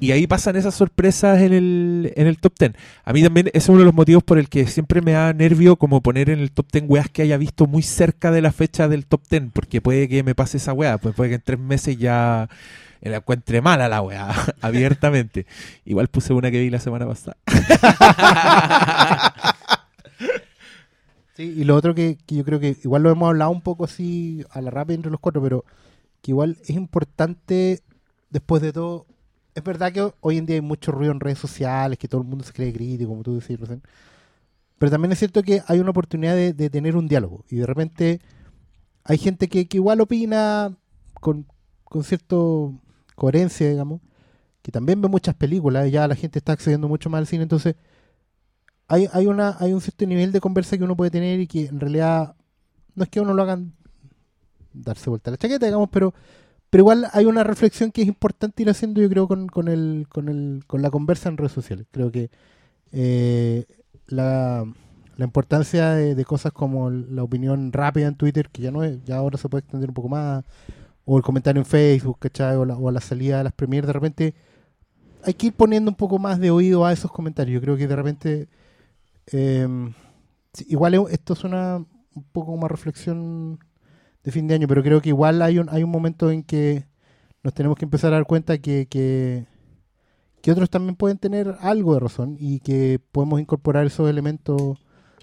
y 0.00 0.12
ahí 0.12 0.26
pasan 0.26 0.56
esas 0.56 0.74
sorpresas 0.74 1.40
en 1.42 1.52
el, 1.52 2.12
en 2.16 2.26
el 2.26 2.38
top 2.38 2.54
10. 2.58 2.72
A 3.04 3.12
mí 3.12 3.22
también 3.22 3.48
ese 3.48 3.58
es 3.58 3.68
uno 3.68 3.80
de 3.80 3.84
los 3.84 3.94
motivos 3.94 4.24
por 4.24 4.38
el 4.38 4.48
que 4.48 4.66
siempre 4.66 5.02
me 5.02 5.12
da 5.12 5.32
nervio 5.34 5.76
como 5.76 6.00
poner 6.00 6.30
en 6.30 6.40
el 6.40 6.50
top 6.50 6.66
10 6.72 6.84
weas 6.88 7.08
que 7.10 7.22
haya 7.22 7.36
visto 7.36 7.66
muy 7.66 7.82
cerca 7.82 8.30
de 8.30 8.40
la 8.40 8.50
fecha 8.50 8.88
del 8.88 9.06
top 9.06 9.20
10, 9.28 9.50
porque 9.52 9.82
puede 9.82 10.08
que 10.08 10.22
me 10.22 10.34
pase 10.34 10.56
esa 10.56 10.72
wea, 10.72 10.96
pues 10.98 11.14
puede 11.14 11.30
que 11.30 11.36
en 11.36 11.42
tres 11.42 11.58
meses 11.58 11.98
ya 11.98 12.48
la 13.02 13.18
encuentre 13.18 13.60
mala 13.60 13.88
la 13.88 14.00
wea, 14.00 14.30
abiertamente. 14.62 15.46
Igual 15.84 16.08
puse 16.08 16.32
una 16.32 16.50
que 16.50 16.60
vi 16.60 16.70
la 16.70 16.80
semana 16.80 17.06
pasada. 17.06 17.36
Sí, 21.36 21.54
y 21.56 21.64
lo 21.64 21.74
otro 21.74 21.94
que, 21.94 22.18
que 22.26 22.34
yo 22.34 22.44
creo 22.44 22.60
que 22.60 22.76
igual 22.84 23.02
lo 23.02 23.10
hemos 23.10 23.28
hablado 23.28 23.50
un 23.50 23.62
poco 23.62 23.84
así 23.84 24.44
a 24.50 24.60
la 24.60 24.70
rápida 24.70 24.96
entre 24.96 25.10
los 25.10 25.20
cuatro, 25.20 25.40
pero 25.40 25.64
que 26.20 26.32
igual 26.32 26.58
es 26.62 26.70
importante, 26.70 27.80
después 28.28 28.60
de 28.60 28.74
todo, 28.74 29.06
es 29.60 29.64
verdad 29.64 29.92
que 29.92 30.12
hoy 30.20 30.38
en 30.38 30.46
día 30.46 30.56
hay 30.56 30.62
mucho 30.62 30.92
ruido 30.92 31.12
en 31.12 31.20
redes 31.20 31.38
sociales, 31.38 31.98
que 31.98 32.08
todo 32.08 32.20
el 32.22 32.26
mundo 32.26 32.44
se 32.44 32.52
cree 32.52 32.72
crítico, 32.72 33.10
como 33.10 33.22
tú 33.22 33.36
decías 33.36 33.60
recién, 33.60 33.82
pero 34.78 34.90
también 34.90 35.12
es 35.12 35.18
cierto 35.18 35.42
que 35.42 35.62
hay 35.66 35.78
una 35.78 35.90
oportunidad 35.90 36.34
de, 36.34 36.52
de 36.52 36.70
tener 36.70 36.96
un 36.96 37.06
diálogo, 37.08 37.44
y 37.48 37.56
de 37.56 37.66
repente 37.66 38.20
hay 39.04 39.18
gente 39.18 39.48
que, 39.48 39.66
que 39.66 39.76
igual 39.76 40.00
opina 40.00 40.76
con, 41.14 41.46
con 41.84 42.04
cierta 42.04 42.36
coherencia, 43.14 43.68
digamos, 43.68 44.00
que 44.62 44.72
también 44.72 45.00
ve 45.00 45.08
muchas 45.08 45.34
películas, 45.34 45.90
ya 45.90 46.08
la 46.08 46.14
gente 46.14 46.38
está 46.38 46.52
accediendo 46.52 46.88
mucho 46.88 47.10
más 47.10 47.20
al 47.20 47.26
cine, 47.26 47.42
entonces 47.42 47.76
hay, 48.88 49.08
hay, 49.12 49.26
una, 49.26 49.56
hay 49.60 49.72
un 49.72 49.80
cierto 49.80 50.06
nivel 50.06 50.32
de 50.32 50.40
conversa 50.40 50.76
que 50.76 50.84
uno 50.84 50.96
puede 50.96 51.10
tener 51.10 51.40
y 51.40 51.46
que 51.46 51.66
en 51.66 51.78
realidad 51.78 52.34
no 52.94 53.04
es 53.04 53.08
que 53.08 53.20
uno 53.20 53.34
lo 53.34 53.42
hagan 53.42 53.72
darse 54.72 55.10
vuelta 55.10 55.30
la 55.30 55.36
chaqueta, 55.36 55.66
digamos, 55.66 55.88
pero, 55.90 56.14
pero 56.70 56.82
igual 56.82 57.06
hay 57.12 57.26
una 57.26 57.44
reflexión 57.44 57.90
que 57.92 58.02
es 58.02 58.08
importante 58.08 58.62
ir 58.62 58.70
haciendo, 58.70 59.00
yo 59.02 59.08
creo, 59.10 59.28
con, 59.28 59.48
con, 59.48 59.68
el, 59.68 60.06
con, 60.08 60.28
el, 60.28 60.64
con 60.66 60.82
la 60.82 60.90
conversa 60.90 61.28
en 61.28 61.36
redes 61.36 61.52
sociales. 61.52 61.86
Creo 61.90 62.12
que 62.12 62.30
eh, 62.92 63.66
la, 64.08 64.64
la 65.16 65.24
importancia 65.24 65.90
de, 65.92 66.24
cosas 66.24 66.52
como 66.52 66.90
la 66.90 67.22
opinión 67.24 67.72
rápida 67.72 68.08
en 68.08 68.16
Twitter, 68.16 68.50
que 68.50 68.62
ya 68.62 68.70
no 68.70 68.84
es, 68.84 69.02
ya 69.04 69.16
ahora 69.16 69.38
se 69.38 69.48
puede 69.48 69.62
extender 69.62 69.90
un 69.90 69.94
poco 69.94 70.08
más, 70.08 70.44
o 71.04 71.16
el 71.18 71.24
comentario 71.24 71.60
en 71.62 71.66
Facebook, 71.66 72.18
¿cachai? 72.20 72.56
O 72.56 72.64
la, 72.64 72.76
o 72.76 72.90
la 72.90 73.00
salida 73.00 73.38
de 73.38 73.44
las 73.44 73.52
premiers, 73.54 73.86
de 73.86 73.92
repente 73.94 74.34
hay 75.24 75.34
que 75.34 75.48
ir 75.48 75.54
poniendo 75.54 75.90
un 75.90 75.96
poco 75.96 76.18
más 76.18 76.38
de 76.40 76.50
oído 76.50 76.84
a 76.86 76.92
esos 76.92 77.12
comentarios. 77.12 77.54
Yo 77.54 77.60
creo 77.60 77.76
que 77.76 77.86
de 77.88 77.96
repente, 77.96 78.48
eh, 79.32 79.68
igual 80.68 80.94
es- 80.94 81.00
esto 81.12 81.32
es 81.34 81.44
una 81.44 81.84
un 82.14 82.24
poco 82.32 82.52
como 82.52 82.68
reflexión 82.68 83.58
de 84.22 84.32
fin 84.32 84.46
de 84.46 84.54
año, 84.54 84.68
pero 84.68 84.82
creo 84.82 85.00
que 85.00 85.10
igual 85.10 85.42
hay 85.42 85.58
un, 85.58 85.68
hay 85.70 85.82
un 85.82 85.90
momento 85.90 86.30
en 86.30 86.42
que 86.42 86.84
nos 87.42 87.54
tenemos 87.54 87.78
que 87.78 87.84
empezar 87.84 88.12
a 88.12 88.16
dar 88.16 88.26
cuenta 88.26 88.58
que, 88.58 88.86
que, 88.86 89.46
que 90.42 90.52
otros 90.52 90.68
también 90.70 90.96
pueden 90.96 91.18
tener 91.18 91.56
algo 91.60 91.94
de 91.94 92.00
razón 92.00 92.36
y 92.38 92.60
que 92.60 93.00
podemos 93.12 93.40
incorporar 93.40 93.86
esos 93.86 94.08
elementos. 94.10 94.78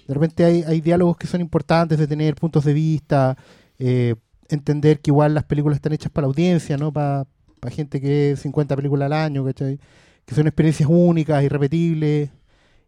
De 0.08 0.13
repente 0.13 0.46
hay, 0.46 0.63
hay 0.63 0.82
diálogos 0.82 1.18
que 1.18 1.27
son 1.27 1.42
importantes 1.42 2.00
de 2.00 2.08
tener 2.08 2.36
puntos 2.36 2.66
de 2.66 2.74
vista, 2.74 3.38
eh, 3.77 4.16
entender 4.50 5.00
que 5.00 5.12
igual 5.12 5.34
las 5.34 5.44
películas 5.44 5.77
están 5.77 5.94
hechas 5.94 6.12
para 6.12 6.25
la 6.25 6.30
audiencia, 6.30 6.77
¿no? 6.77 6.92
Para 6.92 7.27
gente 7.70 8.00
que 8.00 8.08
ve 8.08 8.36
50 8.38 8.75
películas 8.75 9.08
al 9.08 9.13
año, 9.13 9.44
¿cachai? 9.46 9.80
Que 10.25 10.36
son 10.36 10.48
experiencias 10.48 10.89
únicas, 10.89 11.44
irrepetibles 11.44 12.32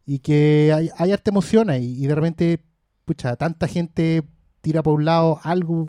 y 0.06 0.20
que 0.20 0.72
hay, 0.74 0.89
hay 0.98 1.12
arte 1.12 1.30
emoción 1.30 1.70
ahí 1.70 2.04
y 2.04 2.08
de 2.08 2.16
repente, 2.16 2.60
pucha, 3.06 3.36
tanta 3.36 3.68
gente 3.68 4.24
tira 4.62 4.82
por 4.82 4.96
un 4.96 5.06
lado, 5.06 5.39
algo, 5.44 5.88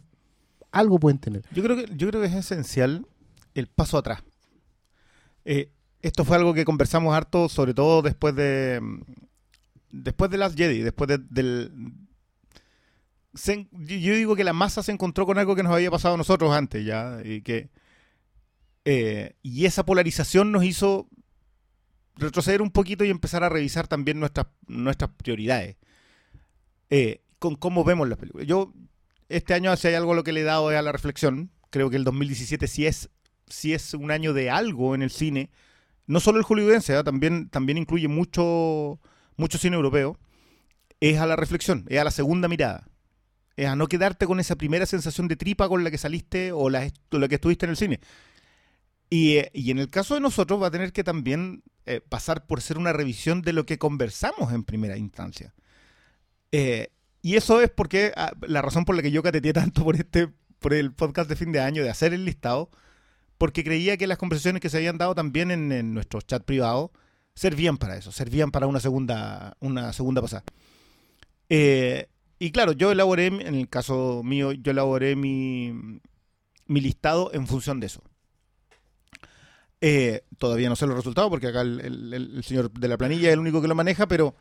algo 0.73 0.99
pueden 0.99 1.19
tener. 1.19 1.43
Yo 1.53 1.62
creo 1.62 1.77
que, 1.77 1.87
yo 1.97 2.09
creo 2.09 2.21
que 2.21 2.29
es 2.29 2.35
esencial 2.35 3.07
el 3.55 3.67
paso 3.67 3.99
atrás. 3.99 4.23
Eh, 5.45 5.71
esto 6.03 6.25
fue 6.25 6.37
algo 6.37 6.55
que 6.55 6.65
conversamos 6.65 7.15
harto, 7.15 7.49
sobre 7.49 7.75
todo 7.75 8.03
después 8.03 8.35
de 8.35 8.81
mm, 8.83 9.00
después 9.91 10.31
de 10.31 10.39
Last 10.39 10.57
Jedi, 10.57 10.81
después 10.81 11.09
de- 11.09 11.19
del 11.19 11.73
yo 13.33 14.15
digo 14.15 14.35
que 14.35 14.43
la 14.45 14.53
masa 14.53 14.83
se 14.83 14.91
encontró 14.91 15.25
con 15.25 15.39
algo 15.39 15.55
que 15.55 15.62
nos 15.62 15.73
había 15.73 15.91
pasado 15.91 16.15
a 16.15 16.19
nosotros 16.19 16.53
antes 16.53 16.85
ya 16.85 17.21
y 17.25 17.43
que 17.43 17.71
eh, 18.85 19.37
y 19.43 19.67
esa 19.67 19.85
polarización 19.85 20.50
nos 20.50 20.65
hizo 20.65 21.09
retroceder 22.17 22.61
un 22.61 22.71
poquito 22.71 23.05
y 23.05 23.11
empezar 23.11 23.45
a 23.45 23.49
revisar 23.49 23.87
también 23.87 24.19
nuestras 24.19 24.49
nuestras 24.67 25.11
prioridades 25.12 25.77
eh, 26.91 27.23
con 27.39 27.55
cómo 27.55 27.85
vemos 27.85 28.09
las 28.09 28.19
películas. 28.19 28.47
Yo 28.49 28.73
este 29.31 29.55
año 29.55 29.75
si 29.77 29.89
hay 29.89 29.95
algo 29.95 30.15
lo 30.15 30.25
que 30.25 30.33
le 30.33 30.41
he 30.41 30.45
dado 30.45 30.71
es 30.71 30.79
a 30.79 30.83
la 30.83 30.93
reflexión. 30.93 31.51
Creo 31.71 31.89
que 31.89 31.97
el 31.97 32.05
2017 32.05 32.67
sí 32.67 32.87
es 32.87 33.11
sí 33.47 33.73
es 33.73 33.95
un 33.95 34.11
año 34.11 34.33
de 34.33 34.51
algo 34.51 34.95
en 34.95 35.03
el 35.03 35.11
cine, 35.11 35.51
no 36.07 36.21
solo 36.21 36.39
el 36.39 36.45
hollywoodense, 36.45 36.97
¿eh? 36.97 37.05
también 37.05 37.49
también 37.49 37.79
incluye 37.79 38.09
mucho 38.09 39.01
mucho 39.37 39.59
cine 39.59 39.77
europeo. 39.77 40.19
Es 41.01 41.19
a 41.19 41.27
la 41.27 41.37
reflexión, 41.37 41.87
es 41.89 41.99
a 41.99 42.05
la 42.05 42.11
segunda 42.11 42.49
mirada. 42.49 42.89
Es 43.57 43.67
a 43.67 43.77
no 43.77 43.87
quedarte 43.87 44.27
con 44.27 44.41
esa 44.41 44.57
primera 44.57 44.87
sensación 44.87 45.29
de 45.29 45.37
tripa 45.37 45.69
con 45.69 45.83
la 45.83 45.91
que 45.91 45.99
saliste 45.99 46.53
o 46.53 46.69
la, 46.69 46.91
o 47.11 47.19
la 47.19 47.29
que 47.29 47.37
estuviste 47.37 47.67
en 47.67 47.71
el 47.71 47.77
cine. 47.77 48.01
Y, 49.09 49.37
eh, 49.39 49.51
y 49.55 49.71
en 49.71 49.79
el 49.79 49.91
caso 49.91 50.15
de 50.15 50.21
nosotros 50.21 50.63
va 50.63 50.69
a 50.69 50.71
tener 50.71 50.93
que 50.93 51.05
también 51.05 51.63
eh, 51.87 52.01
pasar 52.01 52.47
por 52.47 52.61
ser 52.61 52.79
una 52.79 52.93
revisión 52.93 53.43
de 53.43 53.53
lo 53.53 53.67
que 53.67 53.79
conversamos 53.79 54.53
en 54.53 54.65
primera 54.65 54.97
instancia. 54.97 55.55
Eh, 56.53 56.93
y 57.23 57.37
eso 57.37 57.61
es 57.61 57.71
porque 57.71 58.12
ah, 58.17 58.33
la 58.43 58.62
razón 58.62 58.85
por 58.85 58.97
la 58.97 59.03
que 59.03 59.11
yo 59.11 59.23
cateteé 59.23 59.53
tanto 59.53 59.85
por 59.85 59.97
este 59.97 60.29
por 60.59 60.75
el 60.75 60.93
podcast 60.93 61.29
de 61.29 61.37
fin 61.37 61.53
de 61.53 61.61
año, 61.61 61.83
de 61.83 61.91
hacer 61.91 62.12
el 62.12 62.25
listado, 62.25 62.71
porque 63.39 63.65
creía 63.65 63.97
que 63.97 64.07
las 64.07 64.19
conversaciones 64.19 64.61
que 64.61 64.69
se 64.69 64.77
habían 64.77 64.99
dado 64.99 65.15
también 65.15 65.50
en, 65.50 65.95
nuestros 65.95 66.27
chat 66.27 66.45
privados 66.45 66.91
servían 67.35 67.79
para 67.79 67.97
eso, 67.97 68.12
servían 68.12 68.50
para 68.50 68.67
una 68.67 68.79
segunda, 68.79 69.57
una 69.61 69.95
segunda 69.95 70.21
pasada. 70.21 70.45
Eh, 71.49 72.09
y 72.39 72.53
claro, 72.53 72.73
yo 72.73 72.93
elaboré, 72.93 73.27
en 73.29 73.55
el 73.55 73.69
caso 73.71 74.21
mío, 74.23 74.53
yo 74.53 74.73
elaboré 74.73 75.17
mi, 75.17 76.00
listado 76.69 77.33
en 77.33 77.47
función 77.47 77.81
de 77.81 77.87
eso. 77.87 78.03
Eh, 79.81 80.25
todavía 80.37 80.69
no 80.69 80.77
sé 80.77 80.87
los 80.87 80.97
resultados 80.97 81.31
porque 81.31 81.47
acá 81.47 81.62
el 81.62 82.42
señor 82.44 82.71
de 82.71 82.88
la 82.88 82.99
planilla 82.99 83.29
es 83.29 83.33
el 83.33 83.40
único 83.40 83.62
que 83.62 83.68
lo 83.68 83.75
maneja, 83.75 84.07
pero 84.07 84.35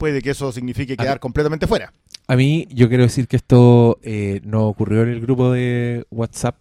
puede 0.00 0.22
que 0.22 0.30
eso 0.30 0.50
signifique 0.50 0.96
quedar 0.96 1.20
completamente 1.20 1.66
fuera. 1.66 1.92
A 2.26 2.34
mí, 2.34 2.66
yo 2.70 2.88
quiero 2.88 3.02
decir 3.02 3.28
que 3.28 3.36
esto 3.36 3.98
eh, 4.02 4.40
no 4.44 4.66
ocurrió 4.66 5.02
en 5.02 5.10
el 5.10 5.20
grupo 5.20 5.52
de 5.52 6.06
WhatsApp 6.10 6.56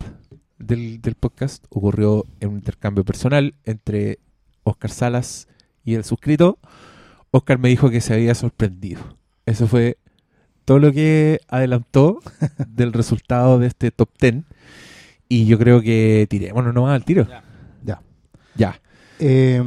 del, 0.57 1.01
del 1.01 1.15
podcast, 1.15 1.63
ocurrió 1.69 2.25
en 2.41 2.49
un 2.49 2.55
intercambio 2.55 3.05
personal 3.05 3.55
entre 3.63 4.19
Oscar 4.63 4.91
Salas 4.91 5.47
y 5.85 5.95
el 5.95 6.03
suscrito. 6.03 6.59
Oscar 7.31 7.59
me 7.59 7.69
dijo 7.69 7.89
que 7.89 8.01
se 8.01 8.13
había 8.13 8.35
sorprendido. 8.35 9.17
Eso 9.45 9.67
fue 9.67 9.97
todo 10.65 10.79
lo 10.79 10.91
que 10.91 11.39
adelantó 11.47 12.19
del 12.67 12.91
resultado 12.91 13.57
de 13.57 13.67
este 13.67 13.91
top 13.91 14.09
10. 14.19 14.43
Y 15.29 15.45
yo 15.45 15.57
creo 15.57 15.81
que 15.81 16.27
tirémonos 16.29 16.73
nomás 16.73 16.93
al 16.93 17.05
tiro. 17.05 17.25
Ya. 17.25 17.43
Ya. 17.85 18.01
Ya. 18.55 18.81
Eh, 19.19 19.63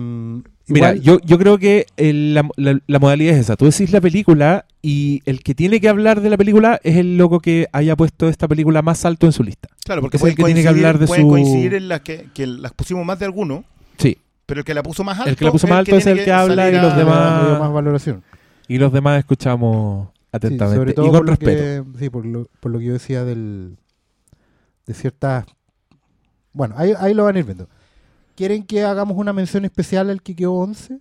Mira, 0.68 0.94
yo, 0.94 1.18
yo 1.25 1.38
creo 1.38 1.59
que 1.59 1.87
el- 1.96 2.35
la, 2.35 2.48
la- 2.57 2.79
la 2.87 2.98
modalidad 2.98 3.35
es 3.35 3.40
esa. 3.40 3.57
Tú 3.57 3.64
decís 3.66 3.92
la 3.92 4.01
película 4.01 4.64
y 4.81 5.20
el 5.27 5.42
que 5.42 5.55
tiene 5.55 5.81
que 5.81 5.88
hablar 5.88 6.20
de 6.20 6.31
la 6.31 6.37
película 6.37 6.81
es 6.85 6.96
el 6.96 7.16
loco 7.18 7.40
que 7.40 7.66
haya 7.72 7.96
puesto 7.96 8.29
esta 8.29 8.46
película 8.48 8.81
más 8.83 9.05
alto 9.05 9.27
en 9.27 9.33
su 9.33 9.42
lista. 9.42 9.68
Claro, 9.85 10.01
porque 10.03 10.16
Es 10.18 10.22
el 10.22 10.31
que 10.37 10.44
tiene 10.44 10.62
que 10.62 10.68
coincidir- 10.68 10.68
hablar 10.68 10.98
de 10.98 11.07
pueden 11.07 11.25
su- 11.25 11.29
coincidir 11.31 11.75
en 11.75 11.88
las 11.88 12.01
que, 12.03 12.27
que 12.33 12.46
las 12.46 12.72
pusimos 12.72 13.05
más 13.05 13.18
de 13.18 13.25
alguno, 13.27 13.64
Sí. 13.98 14.16
pero 14.46 14.61
el 14.61 14.64
que 14.64 14.75
la 14.75 14.83
puso 14.83 15.03
más 15.05 15.18
alto 15.18 15.31
El 15.31 15.37
que 15.37 15.44
la 15.44 15.51
puso 15.53 15.66
más 15.66 15.79
alto 15.81 15.96
es 15.96 16.07
el 16.07 16.25
que 16.25 16.33
habla 16.33 16.68
y 16.70 16.75
los 16.75 16.96
demás- 16.96 17.46
dio 17.46 17.59
más 17.59 17.72
valoración. 17.72 18.22
Y 18.68 18.79
los 18.79 18.92
demás 18.92 19.18
escuchamos 19.18 20.09
Sí, 20.14 20.29
atentamente. 20.33 20.79
sobre 20.79 20.92
todo 20.94 21.07
y 21.07 21.11
con 21.11 21.27
respeto. 21.27 21.61
que- 21.92 21.98
sí, 21.98 22.09
por 22.09 22.25
lo, 22.25 22.46
por 22.61 22.70
lo 22.70 22.79
que 22.79 22.85
yo 22.87 22.92
decía 22.94 23.25
del, 23.25 23.77
de 24.87 24.94
ciertas... 24.94 25.44
Bueno, 26.53 26.75
ahí, 26.79 26.92
ahí 26.98 27.14
lo 27.14 27.25
van 27.25 27.37
a 27.37 27.38
ir 27.40 27.44
viendo. 27.44 27.68
¿Quieren 28.36 28.64
que 28.64 28.82
hagamos 28.84 29.16
una 29.16 29.32
mención 29.32 29.64
especial 29.64 30.10
al 30.10 30.22
que 30.22 30.34
quedó 30.34 30.54
11? 30.54 30.98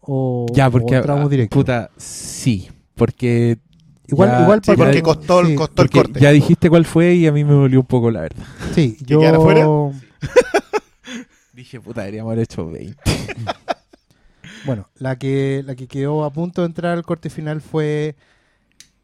¿O, 0.00 0.46
Ya, 0.52 0.70
porque. 0.70 0.94
o 0.94 0.98
entramos 0.98 1.26
ah, 1.26 1.28
directo? 1.28 1.54
Puta, 1.56 1.90
sí. 1.96 2.68
Porque. 2.94 3.58
igual, 4.06 4.30
ya- 4.30 4.42
igual 4.42 4.60
Sí, 4.64 4.72
porque 4.76 5.02
costó, 5.02 5.44
sí, 5.44 5.54
costó 5.54 5.82
el 5.82 5.90
corte. 5.90 6.20
ya 6.20 6.30
dijiste 6.30 6.68
cuál 6.70 6.84
fue 6.84 7.14
y 7.14 7.26
a 7.26 7.32
mí 7.32 7.44
me 7.44 7.52
dolió 7.52 7.80
un 7.80 7.86
poco 7.86 8.10
la 8.10 8.22
verdad. 8.22 8.44
Sí, 8.74 8.96
¿Que 8.98 9.04
yo... 9.04 9.40
fuera? 9.40 9.66
Dije, 11.52 11.80
puta, 11.80 12.02
deberíamos 12.02 12.32
haber 12.32 12.44
hecho 12.44 12.68
20. 12.68 12.96
Bueno, 14.66 14.88
la 14.96 15.16
que, 15.16 15.62
la 15.64 15.76
que 15.76 15.86
quedó 15.86 16.24
a 16.24 16.32
punto 16.32 16.62
de 16.62 16.66
entrar 16.66 16.92
al 16.96 17.04
corte 17.04 17.30
final 17.30 17.60
fue 17.62 18.16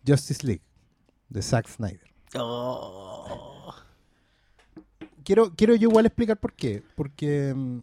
Justice 0.07 0.45
League, 0.45 0.63
de 1.29 1.41
Zack 1.43 1.69
Snyder. 1.69 2.01
Oh. 2.37 3.14
Quiero, 5.25 5.53
quiero 5.57 5.75
yo 5.75 5.89
igual 5.89 6.07
explicar 6.07 6.37
por 6.39 6.53
qué. 6.53 6.83
Porque 6.95 7.53
mm, 7.55 7.79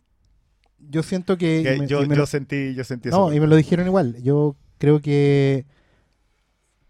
yo 0.89 1.03
siento 1.03 1.37
que... 1.37 1.63
Que 1.63 1.77
me- 1.79 1.87
yo, 1.87 2.01
me 2.01 2.09
yo 2.15 2.21
lo- 2.21 2.25
sentí, 2.25 2.73
yo 2.75 2.83
sentí 2.83 3.09
eso. 3.09 3.17
No, 3.29 3.33
y 3.33 3.39
me 3.39 3.47
lo 3.47 3.55
dijeron 3.55 3.87
igual. 3.87 4.21
Yo 4.23 4.55
creo 4.77 5.01
que 5.01 5.65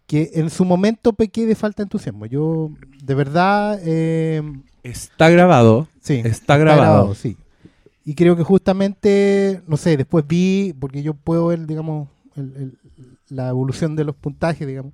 que 0.07 0.31
en 0.33 0.49
su 0.49 0.65
momento 0.65 1.13
pequé 1.13 1.45
de 1.45 1.55
falta 1.55 1.81
de 1.81 1.85
entusiasmo. 1.85 2.25
Yo, 2.25 2.69
de 3.01 3.15
verdad, 3.15 3.79
eh, 3.85 4.41
Está 4.83 5.29
grabado. 5.29 5.87
sí, 6.01 6.21
Está 6.25 6.57
grabado. 6.57 7.15
sí. 7.15 7.37
Y 8.03 8.15
creo 8.15 8.35
que 8.35 8.43
justamente, 8.43 9.61
no 9.67 9.77
sé, 9.77 9.95
después 9.95 10.27
vi, 10.27 10.73
porque 10.77 11.01
yo 11.01 11.13
puedo 11.13 11.47
ver, 11.47 11.65
digamos, 11.65 12.09
el- 12.35 12.53
el- 12.57 12.77
la 13.29 13.47
evolución 13.49 13.95
de 13.95 14.03
los 14.03 14.15
puntajes, 14.15 14.67
digamos, 14.67 14.91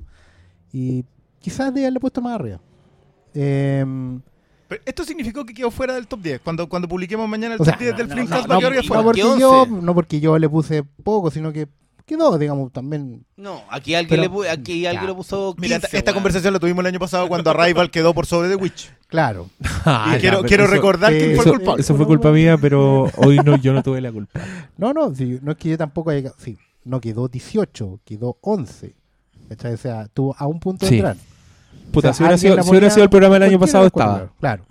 y 0.71 1.03
quizás 1.39 1.73
de 1.73 1.81
haberle 1.81 1.99
puesto 1.99 2.21
más 2.21 2.35
arriba. 2.35 2.59
Em, 3.33 4.21
Pero 4.67 4.81
esto 4.85 5.03
significó 5.03 5.45
que 5.45 5.53
quedó 5.53 5.71
fuera 5.71 5.93
del 5.95 6.07
top 6.07 6.21
10. 6.21 6.41
Cuando, 6.41 6.67
cuando 6.67 6.87
publiquemos 6.87 7.27
mañana 7.29 7.55
el 7.55 7.61
O 7.61 7.63
sea, 7.65 7.73
top 7.73 7.81
10 7.81 7.91
no, 7.93 7.97
del 7.99 8.07
no, 8.07 8.13
Flimcast 8.15 8.43
no, 8.43 8.49
va 8.49 8.55
a 8.55 8.59
quedar 8.59 8.75
no, 8.75 8.81
que 8.81 8.87
porque 9.03 9.21
¿Qué 9.21 9.39
yo, 9.39 9.65
no 9.67 9.93
porque 9.95 10.19
yo 10.19 10.37
le 10.37 10.49
puse 10.49 10.83
poco, 11.03 11.31
sino 11.31 11.53
que 11.53 11.67
quedó, 12.05 12.37
digamos, 12.37 12.71
también. 12.71 13.25
No, 13.35 13.61
aquí 13.69 13.93
alguien, 13.95 14.21
Pero- 14.21 14.21
le 14.21 14.29
pu- 14.47 14.49
aquí 14.51 14.85
alguien 14.85 15.03
Ya. 15.03 15.07
lo 15.09 15.15
puso 15.17 15.55
15, 15.55 15.61
Mira, 15.61 15.89
esta, 15.91 16.13
conversación 16.13 16.53
la 16.53 16.59
tuvimos 16.59 16.79
el 16.81 16.87
año 16.87 16.99
pasado 16.99 17.27
cuando 17.27 17.49
Arrival 17.49 17.91
quedó 17.91 18.13
por 18.13 18.25
sobre 18.25 18.49
The 18.49 18.55
Witch. 18.55 18.91
Claro. 19.07 19.49
Ah, 19.89 20.07
y 20.09 20.13
ya, 20.15 20.19
quiero, 20.19 20.41
quiero 20.43 20.63
eso- 20.65 20.73
recordar 20.73 21.13
eh, 21.13 21.17
quién 21.17 21.35
fue 21.35 21.41
eso- 21.45 21.51
el 21.53 21.57
culpable. 21.59 21.81
Eso 21.81 21.95
fue 21.95 22.05
culpa 22.05 22.31
mía, 22.31 22.57
pero 22.57 23.09
hoy 23.17 23.37
no, 23.37 23.55
yo 23.57 23.71
no 23.73 23.81
tuve 23.83 24.01
la 24.01 24.11
culpa. 24.11 24.41
No, 24.77 24.91
no, 24.91 25.15
sí, 25.15 25.39
no 25.41 25.51
es 25.53 25.57
que 25.57 25.69
yo 25.69 25.77
tampoco 25.77 26.09
haya. 26.09 26.33
Sí, 26.37 26.57
no 26.83 26.99
quedó 26.99 27.27
18, 27.29 27.99
quedó 28.03 28.37
11. 28.41 28.95
¿cachai? 29.47 29.73
O 29.73 29.77
sea, 29.77 30.07
tuvo 30.13 30.35
a 30.37 30.45
un 30.45 30.59
punto 30.59 30.85
Sí. 30.85 30.95
de 30.95 30.97
entrar. 30.97 31.17
Puta, 31.91 32.09
O 32.09 32.13
sea, 32.13 32.17
si, 32.17 32.23
hubiera 32.23 32.37
sido, 32.37 32.55
la 32.55 32.63
si 32.63 32.69
hubiera 32.69 32.85
ponía- 32.87 32.93
sido 32.93 33.03
el 33.03 33.09
programa 33.09 33.35
del 33.35 33.43
año 33.43 33.59
pasado, 33.59 33.85
estaba. 33.87 34.31
Claro. 34.39 34.63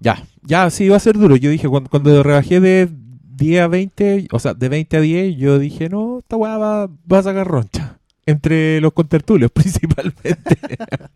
Ya, 0.00 0.22
ya, 0.42 0.70
sí, 0.70 0.84
iba 0.84 0.96
a 0.96 1.00
ser 1.00 1.16
duro. 1.18 1.36
Yo 1.36 1.50
dije, 1.50 1.68
cuando, 1.68 1.88
cuando 1.90 2.22
rebajé 2.22 2.60
de 2.60 2.88
10 3.36 3.62
a 3.62 3.68
20, 3.68 4.28
o 4.30 4.38
sea, 4.38 4.54
de 4.54 4.68
20 4.68 4.96
a 4.96 5.00
10, 5.00 5.36
yo 5.36 5.58
dije, 5.58 5.88
no, 5.88 6.18
esta 6.18 6.36
weá 6.36 6.56
va, 6.58 6.86
va 7.10 7.18
a 7.18 7.22
sacar 7.22 7.46
roncha. 7.46 7.98
Entre 8.26 8.80
los 8.80 8.92
contertulios, 8.94 9.50
principalmente. 9.54 10.38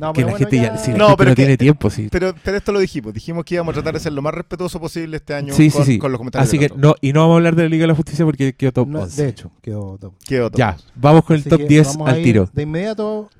No, 0.00 0.12
que 0.12 0.22
pero 0.22 0.26
la 0.26 0.32
bueno, 0.32 0.36
gente 0.38 0.56
ya, 0.56 0.62
la 0.64 0.72
No, 0.72 0.78
gente 0.82 0.94
pero 0.96 1.14
no 1.16 1.24
que- 1.24 1.34
tiene 1.36 1.56
tiempo, 1.56 1.90
sí. 1.90 2.08
Pero, 2.10 2.34
pero 2.42 2.56
esto 2.56 2.72
lo 2.72 2.80
dijimos. 2.80 3.14
Dijimos 3.14 3.44
que 3.44 3.54
íbamos 3.54 3.72
a 3.72 3.74
tratar 3.76 3.94
de 3.94 4.00
ser 4.00 4.12
lo 4.12 4.20
más 4.20 4.34
respetuoso 4.34 4.80
posible 4.80 5.16
este 5.18 5.32
año 5.32 5.54
Sí, 5.54 5.70
con, 5.70 5.84
sí, 5.84 5.92
sí. 5.92 5.98
con 5.98 6.10
los 6.10 6.18
comentarios. 6.18 6.48
Así 6.48 6.58
que 6.58 6.66
otro. 6.66 6.76
no, 6.76 6.94
y 7.00 7.12
no 7.12 7.20
vamos 7.20 7.34
a 7.34 7.36
hablar 7.36 7.54
de 7.54 7.62
la 7.62 7.68
Liga 7.68 7.82
de 7.84 7.86
la 7.88 7.94
Justicia 7.94 8.24
porque 8.24 8.52
quedó 8.54 8.72
top 8.72 8.88
No, 8.88 9.00
11. 9.02 9.22
de 9.22 9.28
hecho, 9.28 9.52
quedó 9.62 9.96
top. 9.96 10.14
¿Qué 10.26 10.40
otro? 10.40 10.58
Ya, 10.58 10.76
vamos 10.96 11.24
con 11.24 11.34
el 11.36 11.40
Así 11.42 11.50
top 11.50 11.58
que 11.60 11.66
10 11.68 11.86
vamos 11.86 12.08
a 12.08 12.10
al 12.12 12.18
ir 12.18 12.24
tiro. 12.24 12.50
De 12.52 12.62
inmediato, 12.64 13.30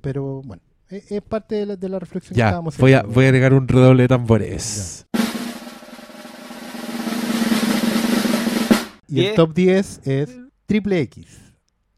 pero 0.00 0.42
bueno, 0.42 0.62
es, 0.88 1.10
es 1.12 1.22
parte 1.22 1.56
de 1.56 1.66
la, 1.66 1.76
de 1.76 1.88
la 1.88 1.98
reflexión 1.98 2.34
que 2.34 2.38
Ya, 2.38 2.46
estábamos 2.48 2.76
voy 2.78 2.92
a, 2.92 2.98
haciendo. 2.98 3.14
voy 3.14 3.24
a 3.24 3.28
agregar 3.28 3.54
un 3.54 3.68
redoble 3.68 4.02
de 4.04 4.08
tambores. 4.08 5.06
Y 9.08 9.18
el 9.18 9.22
¿Diez? 9.24 9.34
top 9.34 9.54
10 9.54 10.00
es 10.04 10.30
Triple 10.66 11.00
X. 11.00 11.26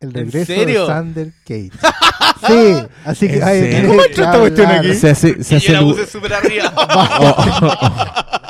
El 0.01 0.09
¿En 0.09 0.15
regreso 0.15 0.53
de 0.53 0.87
Sander 0.87 1.33
Cage. 1.47 1.71
sí, 2.47 2.87
así 3.05 3.29
que 3.29 3.37
¿En 3.37 3.43
ahí 3.45 3.61
serio? 3.61 3.77
tenés 3.77 3.89
¿Cómo 3.91 4.01
que 4.03 4.09
entró 4.09 4.25
esta 4.25 4.39
cuestión 4.41 4.67
aquí? 4.71 4.95
Se 4.95 5.11
hace, 5.11 5.45
se 5.45 5.55
Y 5.55 5.57
hace 5.59 5.67
yo 5.69 5.73
la 5.75 5.81
puse 5.83 6.07
súper 6.07 6.33
arriba. 6.35 6.73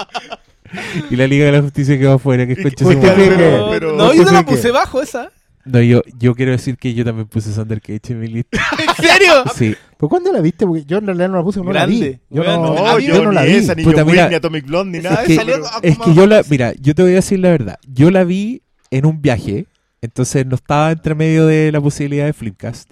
y 1.11 1.17
la 1.17 1.27
Liga 1.27 1.47
de 1.47 1.53
la 1.53 1.63
Justicia 1.63 1.99
quedó 1.99 2.15
afuera, 2.15 2.47
que 2.47 2.53
es 2.53 2.59
Y- 2.59 2.63
concha 2.63 2.87
Uy, 2.87 2.95
su 2.95 3.01
qué 3.01 3.07
madre. 3.07 3.31
rico. 3.31 3.57
no, 3.59 3.71
pero- 3.71 3.97
no, 3.97 4.15
yo 4.15 4.25
no 4.25 4.33
la 4.33 4.45
puse 4.47 4.71
bajo 4.71 5.03
esa. 5.03 5.31
No, 5.65 5.81
yo, 5.81 6.03
yo 6.19 6.35
quiero 6.35 6.51
decir 6.53 6.77
que 6.77 6.93
yo 6.93 7.05
también 7.05 7.29
puse 7.29 7.53
Sander 7.53 7.81
Cage 7.81 8.01
en 8.13 8.21
mi 8.21 8.27
lista. 8.27 8.59
¿En 8.79 8.95
serio? 9.05 9.45
Sí. 9.55 9.77
¿Pero 9.97 10.09
cuándo 10.09 10.33
la 10.33 10.41
viste? 10.41 10.67
Porque 10.67 10.85
yo 10.85 10.99
en 10.99 11.07
realidad 11.07 11.29
no 11.29 11.37
la 11.37 11.43
puse, 11.45 11.61
no 11.61 11.67
la 11.67 11.87
Grande. 11.87 12.21
vi. 12.31 12.37
Yo 12.37 12.43
no, 12.43 12.75
No, 12.75 12.87
a 12.89 12.97
mí- 12.97 13.05
yo, 13.07 13.15
yo 13.15 13.23
no 13.25 13.31
la 13.33 13.43
ni 13.45 13.49
vi. 13.53 13.55
esa, 13.59 13.75
ni 13.77 13.85
Puta, 13.85 14.05
mira, 14.05 14.29
ni 14.29 14.35
Atomic 14.35 14.67
Blonde, 14.67 14.99
ni 14.99 14.99
es 14.99 15.11
nada. 15.11 15.23
que- 15.23 15.29
de 15.29 15.35
eso, 15.35 15.41
salió 15.43 15.55
pero- 15.55 15.67
a- 15.69 15.79
Es 15.83 15.99
que 15.99 16.15
yo 16.15 16.27
la, 16.27 16.43
mira, 16.51 16.73
yo 16.81 16.95
te 16.95 17.03
voy 17.03 17.13
a 17.13 17.15
decir 17.17 17.39
la 17.39 17.51
verdad. 17.51 17.79
Yo 17.87 18.11
la 18.11 18.25
vi 18.25 18.63
en 18.91 19.07
un 19.07 19.23
viaje, 19.23 19.67
entonces 20.01 20.45
no 20.47 20.57
estaba 20.57 20.91
entre 20.91 21.15
medio 21.15 21.47
de 21.47 21.71
la 21.71 21.81
posibilidad 21.81 22.27
de 22.27 22.33
Flipcast. 22.33 22.91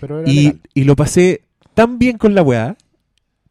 Pero 0.00 0.20
era 0.20 0.28
Y, 0.30 0.60
y 0.74 0.84
lo 0.84 0.96
pasé 0.96 1.42
tan 1.74 1.98
bien 2.00 2.18
con 2.18 2.34
la 2.34 2.42
weá 2.42 2.76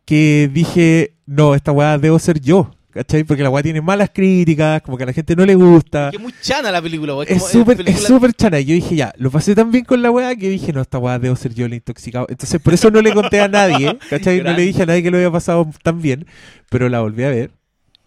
que 0.05 0.49
dije, 0.53 1.13
no, 1.25 1.55
esta 1.55 1.71
weá 1.71 1.97
debo 1.97 2.19
ser 2.19 2.39
yo. 2.41 2.71
¿Cachai? 2.97 3.23
Porque 3.25 3.43
la 3.43 3.51
weá 3.51 3.61
tiene 3.61 3.79
malas 3.79 4.09
críticas, 4.11 4.81
como 4.81 4.97
que 4.97 5.03
a 5.03 5.05
la 5.05 5.13
gente 5.13 5.35
no 5.35 5.45
le 5.45 5.53
gusta. 5.53 6.09
Que 6.09 6.17
es 6.17 6.23
muy 6.23 6.33
chana 6.41 6.71
la 6.71 6.81
película, 6.81 7.13
güey. 7.13 7.27
Es 7.29 7.43
súper 7.45 7.79
es 7.81 7.85
película- 7.99 8.31
chana. 8.33 8.59
Y 8.59 8.65
Yo 8.65 8.73
dije, 8.73 8.95
ya, 8.95 9.13
lo 9.17 9.29
pasé 9.29 9.53
tan 9.53 9.69
bien 9.69 9.85
con 9.85 10.01
la 10.01 10.09
weá 10.09 10.35
que 10.35 10.49
dije, 10.49 10.73
no, 10.73 10.81
esta 10.81 10.97
weá 10.97 11.19
debo 11.19 11.35
ser 11.35 11.53
yo 11.53 11.67
el 11.67 11.75
intoxicado. 11.75 12.25
Entonces, 12.27 12.59
por 12.59 12.73
eso 12.73 12.89
no 12.89 12.99
le 13.03 13.13
conté 13.13 13.39
a 13.39 13.47
nadie, 13.47 13.95
¿cachai? 14.09 14.41
No 14.41 14.51
le 14.53 14.63
dije 14.63 14.81
a 14.81 14.85
nadie 14.87 15.03
que 15.03 15.11
lo 15.11 15.17
había 15.17 15.29
pasado 15.29 15.69
tan 15.83 16.01
bien. 16.01 16.25
Pero 16.71 16.89
la 16.89 17.01
volví 17.01 17.23
a 17.23 17.29
ver 17.29 17.51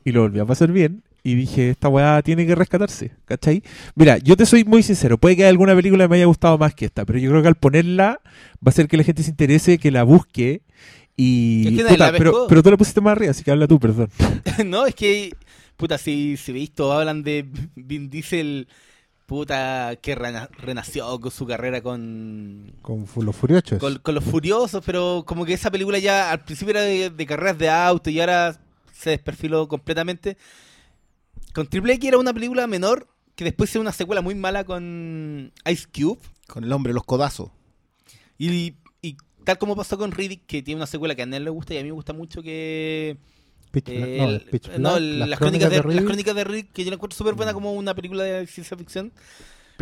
y 0.05 0.11
lo 0.11 0.22
volví 0.22 0.40
a 0.40 0.44
pasar 0.44 0.72
bien. 0.72 1.05
Y 1.22 1.37
dije, 1.37 1.70
esta 1.70 1.88
weá 1.88 2.20
tiene 2.22 2.46
que 2.46 2.57
rescatarse, 2.57 3.12
¿cachai? 3.26 3.62
Mira, 3.94 4.18
yo 4.18 4.37
te 4.37 4.44
soy 4.44 4.64
muy 4.64 4.83
sincero. 4.83 5.18
Puede 5.18 5.37
que 5.37 5.46
alguna 5.46 5.76
película 5.76 6.09
me 6.09 6.16
haya 6.16 6.24
gustado 6.24 6.59
más 6.59 6.74
que 6.74 6.87
esta, 6.87 7.05
pero 7.05 7.18
yo 7.20 7.31
creo 7.31 7.42
que 7.42 7.48
al 7.48 7.55
ponerla 7.55 8.20
va 8.57 8.66
a 8.66 8.70
hacer 8.70 8.88
que 8.88 8.96
la 8.96 9.05
gente 9.05 9.22
se 9.22 9.31
interese, 9.31 9.79
que 9.79 9.90
la 9.92 10.03
busque. 10.03 10.62
Y. 11.22 11.68
Es 11.78 11.87
que 11.87 11.98
la 11.98 12.12
pero, 12.12 12.46
pero 12.48 12.62
tú 12.62 12.70
la 12.70 12.76
pusiste 12.78 13.00
más 13.00 13.12
arriba, 13.12 13.33
así 13.33 13.44
que 13.44 13.50
habla 13.50 13.66
tú, 13.68 13.78
perdón. 13.78 14.11
no, 14.66 14.87
es 14.87 14.94
que, 14.94 15.35
puta, 15.76 15.98
si, 15.98 16.37
si 16.37 16.52
visto, 16.52 16.92
hablan 16.92 17.22
de 17.22 17.46
Vin 17.74 18.09
Diesel, 18.09 18.68
puta, 19.26 19.96
que 20.00 20.14
rena- 20.14 20.48
renació 20.59 21.20
con 21.20 21.30
su 21.30 21.46
carrera 21.46 21.83
con, 21.83 22.72
Con 22.83 23.06
los 23.16 23.37
furiosos. 23.37 23.78
con, 23.78 23.98
con 23.98 24.14
los 24.14 24.24
Furiosos, 24.24 24.83
pero 24.85 25.24
como 25.26 25.44
que 25.44 25.52
esa 25.52 25.70
película 25.70 25.98
ya 25.98 26.30
al 26.30 26.40
principio 26.44 26.70
era 26.70 26.83
de, 26.83 27.11
de 27.11 27.26
carreras 27.26 27.59
de 27.59 27.68
auto 27.68 28.09
y 28.11 28.18
ahora 28.20 28.59
se 28.92 29.11
desperfiló 29.11 29.68
completamente. 29.68 30.37
Con 31.52 31.66
Triple 31.66 31.94
X 31.94 32.09
era 32.09 32.18
una 32.18 32.33
película 32.33 32.66
menor 32.66 33.09
que 33.35 33.44
después 33.44 33.70
hizo 33.70 33.80
una 33.80 33.92
secuela 33.92 34.20
muy 34.22 34.35
mala 34.35 34.64
con 34.64 35.52
Ice 35.70 35.87
Cube. 35.92 36.18
Con 36.46 36.64
el 36.64 36.72
hombre, 36.72 36.92
los 36.92 37.04
codazos. 37.04 37.50
Y, 38.38 38.74
y 39.02 39.16
tal 39.51 39.59
como 39.59 39.75
pasó 39.75 39.99
con 39.99 40.13
Riddick, 40.13 40.47
que 40.47 40.63
tiene 40.63 40.77
una 40.79 40.87
secuela 40.87 41.15
que 41.17 41.23
a 41.23 41.25
él 41.25 41.45
le 41.45 41.51
gusta 41.51 41.75
y 41.75 41.79
a 41.79 41.83
mí 41.83 41.89
me 41.89 41.93
gusta 41.95 42.13
mucho, 42.13 42.43
que... 42.43 43.17
Pitch 43.73 43.89
eh, 43.89 44.17
no, 44.19 44.29
el- 44.29 44.41
Pitch 44.43 44.69
no, 44.79 44.79
Black, 44.79 44.97
el- 44.99 45.31
las, 45.31 45.39
crónicas 45.39 45.71
de, 45.71 45.77
las 45.77 45.87
Riddick. 45.87 46.05
crónicas 46.05 46.35
de 46.35 46.45
Riddick, 46.45 46.73
que 46.73 46.85
yo 46.85 46.91
la 46.91 46.95
encuentro 46.95 47.17
súper 47.17 47.35
buena 47.35 47.53
como 47.53 47.73
una 47.73 47.95
película 47.95 48.23
de 48.25 48.47
ciencia 48.47 48.77
ficción. 48.77 49.13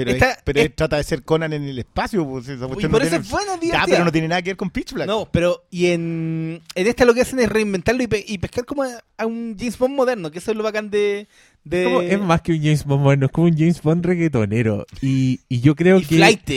Pero, 0.05 0.11
Esta- 0.13 0.31
es- 0.33 0.39
pero 0.45 0.61
es- 0.61 0.75
trata 0.77 0.97
de 0.97 1.05
ser 1.05 1.23
Conan 1.23 1.53
en 1.53 1.65
el 1.65 1.79
espacio. 1.79 2.27
Pues, 2.27 2.49
esa 2.49 2.65
Y 2.67 2.69
por 2.69 2.69
no 2.91 2.99
eso 2.99 3.09
tiene- 3.09 3.17
es 3.25 3.31
buena, 3.31 3.53
Ya, 3.55 3.61
divertida. 3.61 3.85
pero 3.95 4.05
no 4.05 4.13
tiene 4.13 4.29
nada 4.29 4.43
que 4.43 4.51
ver 4.51 4.57
con 4.57 4.71
Pitch 4.71 4.93
Black. 4.93 5.07
No, 5.07 5.29
pero 5.31 5.65
y 5.71 5.87
en, 5.87 6.63
en 6.75 6.87
esta 6.87 7.05
lo 7.05 7.15
que 7.15 7.21
hacen 7.23 7.39
es 7.41 7.49
reinventarlo 7.49 8.03
y, 8.03 8.07
pe- 8.07 8.25
y 8.27 8.39
pescar 8.39 8.65
como 8.65 8.85
a, 8.85 8.91
a 9.17 9.27
un 9.27 9.57
James 9.59 9.77
Bond 9.79 9.95
moderno, 9.95 10.31
que 10.31 10.39
eso 10.39 10.51
es 10.53 10.57
lo 10.57 10.63
bacán 10.63 10.91
de... 10.91 11.27
de 11.65 11.85
Como- 11.85 12.01
es 12.03 12.21
más 12.21 12.41
que 12.43 12.53
un 12.53 12.59
James 12.63 12.85
Bond 12.85 13.03
bueno, 13.03 13.27
es 13.27 13.33
como 13.33 13.47
un 13.49 13.57
James 13.57 13.83
Bond 13.83 14.05
reggaetonero. 14.07 14.87
Y, 15.03 15.41
y 15.49 15.61
yo 15.61 15.75
creo 15.75 15.99
y 15.99 16.05
que. 16.05 16.17
flight, 16.17 16.49
y 16.51 16.55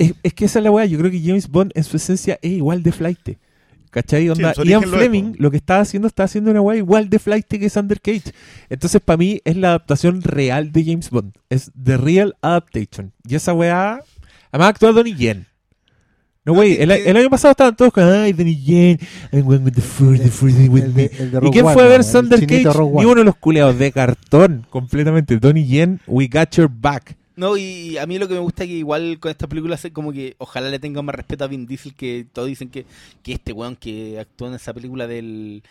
y... 0.00 0.02
es, 0.04 0.14
es 0.22 0.34
que 0.34 0.44
esa 0.44 0.58
es 0.58 0.62
la 0.64 0.70
weá. 0.70 0.84
Yo 0.86 0.98
creo 0.98 1.10
que 1.10 1.20
James 1.20 1.48
Bond 1.48 1.72
en 1.74 1.84
su 1.84 1.96
esencia 1.96 2.38
es 2.42 2.50
igual 2.52 2.82
de 2.82 2.92
flight. 2.92 3.38
¿Cachai? 3.90 4.30
Onda, 4.30 4.54
su 4.54 4.62
Ian 4.62 4.82
Fleming 4.82 5.34
lo 5.38 5.50
que 5.50 5.56
está 5.56 5.80
haciendo, 5.80 6.06
está 6.06 6.24
haciendo 6.24 6.50
una 6.50 6.60
weá 6.60 6.78
igual 6.78 7.10
de 7.10 7.18
flight 7.18 7.46
que 7.46 7.68
Sander 7.68 8.00
Cage. 8.00 8.32
Entonces, 8.68 9.00
para 9.00 9.16
mí, 9.16 9.40
es 9.44 9.56
la 9.56 9.68
adaptación 9.68 10.22
real 10.22 10.72
de 10.72 10.84
James 10.84 11.10
Bond. 11.10 11.32
Es 11.48 11.72
The 11.82 11.96
Real 11.96 12.36
Adaptation. 12.40 13.12
Y 13.28 13.34
esa 13.34 13.52
weá. 13.52 14.00
Además, 14.52 14.70
actúa 14.70 14.92
Donnie 14.92 15.14
Yen. 15.14 15.46
No, 16.44 16.54
güey, 16.54 16.80
el, 16.80 16.90
año 16.90 17.28
pasado 17.28 17.52
estaban 17.52 17.76
todos 17.76 17.92
con, 17.92 18.04
ay, 18.04 18.32
Donnie 18.32 18.56
Yen, 18.56 18.98
I'm 19.30 19.44
going 19.44 19.62
with 19.62 19.74
the 19.74 19.82
force, 19.82 20.22
the 20.22 20.28
is 20.28 20.68
with 20.70 20.84
El 20.84 20.94
me. 20.94 21.10
¿Y 21.42 21.50
quién 21.50 21.66
fue 21.66 21.82
a 21.82 21.86
ver 21.86 22.02
Sander 22.02 22.40
Cage? 22.46 22.64
Ni 22.94 23.04
uno 23.04 23.16
de 23.16 23.24
los 23.24 23.36
culeados 23.36 23.78
de 23.78 23.92
cartón, 23.92 24.66
completamente. 24.70 25.38
Donnie 25.38 25.66
Yen, 25.66 26.00
we 26.06 26.28
got 26.28 26.50
your 26.52 26.70
back. 26.72 27.16
No, 27.40 27.56
y 27.56 27.96
a 27.96 28.04
mí 28.04 28.18
lo 28.18 28.28
que 28.28 28.34
me 28.34 28.40
gusta 28.40 28.64
es 28.64 28.68
que 28.68 28.76
igual 28.76 29.18
con 29.18 29.30
esta 29.30 29.46
película 29.46 29.78
como 29.94 30.12
que 30.12 30.34
ojalá 30.36 30.68
le 30.68 30.78
tengan 30.78 31.06
más 31.06 31.14
respeto 31.14 31.42
a 31.42 31.46
Vin 31.46 31.64
Diesel, 31.64 31.94
que 31.94 32.26
todos 32.30 32.46
dicen 32.46 32.68
que, 32.68 32.84
que 33.22 33.32
este 33.32 33.54
weón 33.54 33.76
que 33.76 34.20
actuó 34.20 34.48
en 34.48 34.54
esa 34.56 34.74
película 34.74 35.06
del 35.06 35.62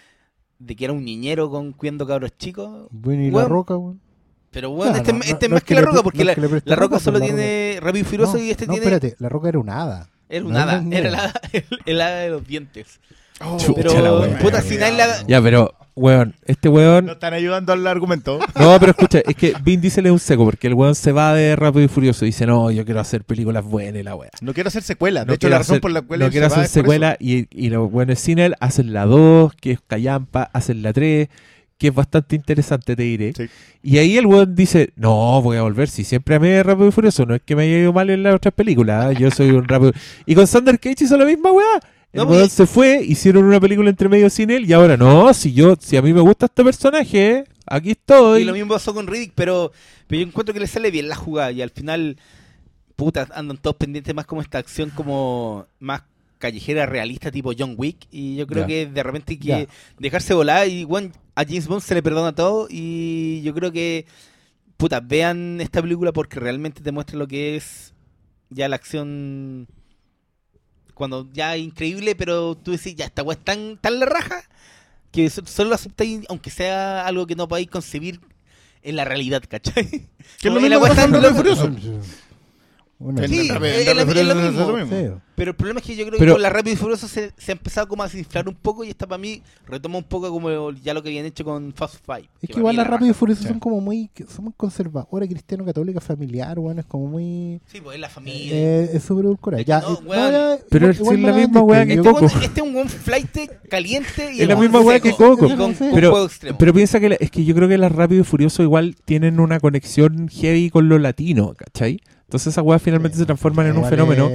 de 0.58 0.75
que 0.75 0.86
era 0.86 0.93
un 0.93 1.05
niñero 1.05 1.51
con 1.51 1.73
cuidando 1.73 2.08
cabros 2.08 2.36
chicos. 2.39 2.88
Bueno, 2.89 3.21
y 3.21 3.29
la 3.29 3.45
roca, 3.45 3.77
weón. 3.77 4.01
Pero 4.49 4.71
bueno, 4.71 4.93
No, 4.93 4.97
este, 4.97 5.13
no, 5.13 5.19
este 5.21 5.47
no, 5.47 5.53
más 5.53 5.63
que, 5.63 5.75
la 5.75 5.82
roca, 5.82 6.01
porque 6.01 6.25
la, 6.25 6.36
la 6.65 6.75
roca 6.75 6.99
solo 6.99 7.19
la 7.19 7.25
tiene 7.25 7.77
Rápido 7.79 8.01
y 8.01 8.10
Furioso 8.10 8.39
y 8.39 8.49
este 8.49 8.65
no, 8.65 8.73
tiene... 8.73 8.88
espérate, 8.88 9.15
la 9.19 9.29
roca 9.29 9.49
era 9.49 9.60
un 9.60 9.69
hada. 9.69 10.10
Era 10.27 10.45
un 10.45 10.58
hada, 10.58 10.84
era 10.89 11.19
hada, 11.19 11.41
el, 11.53 11.65
el 11.86 12.01
hada 12.01 12.19
de 12.21 12.29
los 12.29 12.47
dientes. 12.47 12.99
Oh, 13.41 13.58
Chucha 13.58 13.73
Pero, 13.75 14.02
la 14.02 14.13
wea. 14.19 14.39
puta, 14.39 14.62
si 14.62 14.78
nadie 14.78 14.97
la... 14.97 15.25
Ya, 15.28 15.41
pero, 15.41 15.73
weón, 15.95 16.36
este 16.45 16.67
weón. 16.67 17.06
No 17.06 17.13
están 17.13 17.34
ayudando 17.34 17.71
al 17.73 17.86
argumento. 17.88 18.39
No, 18.60 18.78
pero 18.80 18.91
escucha, 18.91 19.19
es 19.25 19.36
que 19.36 19.54
Vin 19.63 19.80
Diesel 19.80 20.06
es 20.08 20.12
un 20.12 20.19
seco 20.19 20.43
porque 20.45 20.67
el 20.67 20.73
weón 20.73 20.93
se 20.95 21.12
va 21.13 21.34
de 21.34 21.56
Rápido 21.56 21.86
y 21.86 21.88
Furioso 21.88 22.25
y 22.25 22.30
dice, 22.30 22.45
no, 22.45 22.69
yo 22.71 22.84
quiero 22.86 22.99
hacer 22.99 23.23
películas 23.23 23.63
buenas 23.63 24.02
y 24.02 24.04
la 24.04 24.15
weá. 24.15 24.30
No 24.41 24.54
quiero 24.54 24.67
hacer 24.67 24.84
secuela. 24.84 25.21
De 25.21 25.28
No 25.28 25.34
hecho, 25.34 25.47
la 25.49 25.60
razón 25.60 25.75
hacer- 25.75 25.82
por 25.82 25.91
la 25.91 26.02
cual 26.02 26.19
no 26.19 26.30
quiero 26.30 26.47
hacer 26.47 26.63
es 26.65 26.69
por 26.71 26.82
secuela 26.82 27.15
y, 27.19 27.47
y 27.52 27.69
los 27.69 27.89
buenos 27.89 28.19
sin 28.19 28.39
él 28.39 28.56
hacen 28.60 28.91
la 28.93 29.06
2, 29.06 29.54
que 29.56 29.71
es 29.71 29.80
Callampa, 29.88 30.49
hacen 30.54 30.82
la 30.82 30.91
3, 30.91 31.30
que 31.78 31.88
es 31.88 31.95
bastante 31.95 32.36
interesante, 32.36 32.97
te 32.97 33.04
diré. 33.04 33.32
Sí. 33.38 33.45
Y 33.82 33.97
ahí 33.99 34.17
el 34.17 34.25
weón 34.25 34.54
dice, 34.54 34.89
no, 34.97 35.41
voy 35.41 35.56
a 35.56 35.62
volver, 35.62 35.88
si 35.88 36.04
siempre 36.04 36.36
amé 36.36 36.62
Rápido 36.62 36.89
y 36.89 36.91
Furioso, 36.91 37.25
no 37.25 37.36
es 37.36 37.41
que 37.45 37.56
me 37.56 37.63
haya 37.63 37.78
ido 37.78 37.93
mal 37.93 38.10
en 38.10 38.21
las 38.23 38.36
otras 38.36 38.54
películas, 38.54 39.13
¿eh? 39.13 39.17
yo 39.17 39.32
soy 39.32 39.52
un 39.52 39.65
Rápido... 39.65 39.93
Y 40.25 40.36
con 40.36 40.45
Sander 40.45 40.78
Cage 40.78 41.06
hizo 41.06 41.15
la 41.15 41.23
misma 41.23 41.54
weá. 41.54 41.80
El 42.12 42.26
No, 42.26 42.50
se 42.50 42.65
fue, 42.65 43.04
hicieron 43.04 43.43
una 43.43 43.60
película 43.60 43.89
entre 43.89 44.10
medio 44.10 44.30
sin 44.30 44.50
él 44.50 44.67
y 44.67 44.74
ahora 44.74 44.98
no, 44.98 45.32
si 45.34 45.54
yo, 45.54 45.76
si 45.80 45.95
a 45.95 46.02
mí 46.02 46.12
me 46.12 46.22
gusta 46.22 46.48
este 46.48 46.63
personaje, 46.63 47.45
aquí 47.67 47.91
estoy. 47.91 48.41
Y 48.41 48.45
lo 48.45 48.54
mismo 48.54 48.74
pasó 48.74 48.93
con 48.93 49.06
Riddick, 49.06 49.34
pero, 49.36 49.72
pero 50.08 50.22
yo 50.22 50.28
encuentro 50.28 50.54
que 50.54 50.60
le 50.60 50.67
sale 50.67 50.89
bien 50.89 51.08
la 51.08 51.15
jugada 51.15 51.52
y 51.52 51.62
al 51.62 51.69
final, 51.69 52.17
puta, 52.95 53.28
andan 53.36 53.58
todos 53.58 53.76
pendientes 53.76 54.15
más 54.15 54.26
como 54.26 54.41
esta 54.41 54.58
acción 54.58 54.89
como 54.89 55.67
más 55.80 56.02
callejera 56.39 56.86
realista 56.86 57.32
tipo 57.32 57.52
John 57.58 57.76
Wick 57.78 58.08
y 58.12 58.38
yo 58.38 58.48
creo 58.48 58.65
que 58.65 58.88
de 58.88 59.04
repente 59.04 59.34
hay 59.34 59.38
que 59.38 59.67
dejarse 60.00 60.34
volar 60.34 60.67
y 60.67 60.86
bueno, 60.86 61.12
a 61.36 61.43
James 61.43 61.67
Bond 61.67 61.82
se 61.82 61.93
le 61.93 62.02
perdona 62.02 62.34
todo 62.34 62.67
y 62.69 63.41
yo 63.43 63.54
creo 63.54 63.72
que 63.72 64.06
puta, 64.78 65.02
vean 65.02 65.60
esta 65.60 65.82
película 65.82 66.13
porque 66.13 66.39
realmente 66.39 66.82
te 66.82 66.93
muestra 66.93 67.17
lo 67.17 67.28
que 67.28 67.58
es 67.58 67.93
ya 68.50 68.69
la 68.69 68.78
acción 68.78 69.67
cuando 70.99 71.27
ya 71.33 71.55
es 71.55 71.63
increíble, 71.63 72.13
pero 72.13 72.55
tú 72.55 72.71
decís, 72.71 72.93
ya 72.93 73.05
esta 73.05 73.23
weá 73.23 73.38
es 73.38 73.43
tan, 73.43 73.77
tan 73.77 73.99
la 73.99 74.05
raja 74.05 74.43
que 75.12 75.29
so- 75.29 75.45
solo 75.45 75.69
lo 75.69 75.75
aceptáis 75.75 76.25
aunque 76.29 76.51
sea 76.51 77.07
algo 77.07 77.25
que 77.25 77.35
no 77.35 77.47
podáis 77.47 77.69
concebir 77.69 78.19
en 78.83 78.95
la 78.97 79.05
realidad, 79.05 79.41
¿cachai? 79.49 79.85
Que 80.39 80.47
es 80.49 80.53
lo 80.53 80.59
mismo 80.62 80.75
que 80.83 80.89
pasa 80.89 81.03
en. 81.05 81.35
Furioso. 81.35 81.63
Sí, 83.27 83.39
es 83.39 83.47
lo- 83.47 84.75
mismo. 84.75 85.21
Pero 85.35 85.51
el 85.51 85.55
problema 85.55 85.79
es 85.79 85.85
que 85.85 85.95
yo 85.95 86.05
creo 86.05 86.19
Pero- 86.19 86.33
que 86.33 86.35
con 86.35 86.41
la 86.41 86.49
Rápido 86.49 86.73
y 86.73 86.75
Furioso 86.75 87.07
se, 87.07 87.31
se 87.38 87.51
ha 87.51 87.53
empezado 87.53 87.88
como 87.88 88.03
a 88.03 88.07
desinflar 88.07 88.49
un 88.49 88.55
poco 88.55 88.83
y 88.83 88.89
esta 88.89 89.07
para 89.07 89.17
mí 89.19 89.41
retoma 89.65 89.97
un 89.97 90.03
poco 90.03 90.29
como 90.31 90.71
ya 90.73 90.93
lo 90.93 91.01
que 91.01 91.07
habían 91.07 91.25
hecho 91.25 91.45
con 91.45 91.71
Fast 91.73 91.95
Five. 92.05 92.27
Es 92.41 92.49
que 92.49 92.59
igual 92.59 92.75
la 92.75 92.83
Rápido 92.83 93.12
y. 93.12 93.13
Furioso 93.13 93.43
son 93.47 93.57
como 93.59 93.79
muy, 93.79 94.12
son 94.27 94.43
muy 94.45 94.53
conservadoras, 94.57 95.29
cristiano, 95.29 95.63
católica, 95.63 96.01
familiar, 96.01 96.59
weón, 96.59 96.79
es 96.79 96.85
como 96.85 97.07
muy... 97.07 97.62
Sí, 97.67 97.79
pues 97.79 97.95
es 97.95 98.01
la 98.01 98.09
familia. 98.09 98.51
Eh, 98.53 98.89
es 98.93 99.03
súper 99.03 99.25
Ya, 99.65 99.79
no, 99.79 99.93
eh, 99.93 99.99
ya, 100.07 100.57
Pero 100.69 100.88
igual- 100.88 100.91
es 100.91 100.99
igual 100.99 101.21
la 101.21 101.33
misma 101.33 101.62
weá 101.62 101.79
vendiste, 101.85 102.03
que 102.03 102.09
este, 102.09 102.19
Coco. 102.25 102.43
este 102.45 102.59
es 102.62 102.67
un 102.67 102.73
buen 102.73 102.89
flight 102.89 103.38
caliente 103.69 104.33
y 104.33 104.41
Es 104.41 104.47
la 104.49 104.53
el 104.55 104.59
misma 104.59 104.81
weá 104.81 104.99
que 104.99 105.12
Coco. 105.12 105.47
Pero- 105.47 106.12
juego 106.12 106.25
extremo. 106.25 106.57
Pero 106.57 106.73
piensa 106.73 106.99
que 106.99 107.09
la- 107.09 107.15
es 107.15 107.31
que 107.31 107.45
yo 107.45 107.55
creo 107.55 107.69
que 107.69 107.77
las 107.77 107.93
Rápido 107.93 108.19
y 108.21 108.23
Furioso 108.25 108.62
igual 108.62 108.97
tienen 109.05 109.39
una 109.39 109.62
conexión 109.62 110.27
heavy 110.27 110.69
con 110.69 110.89
lo 110.89 110.99
latino, 110.99 111.53
¿cachai? 111.55 112.01
Entonces 112.29 112.53
esas 112.53 112.63
weas 112.63 112.79
finalmente 112.79 113.17
se 113.17 113.25
transforman 113.25 113.65
en 113.65 113.77
un 113.77 113.85
fenómeno. 113.85 114.29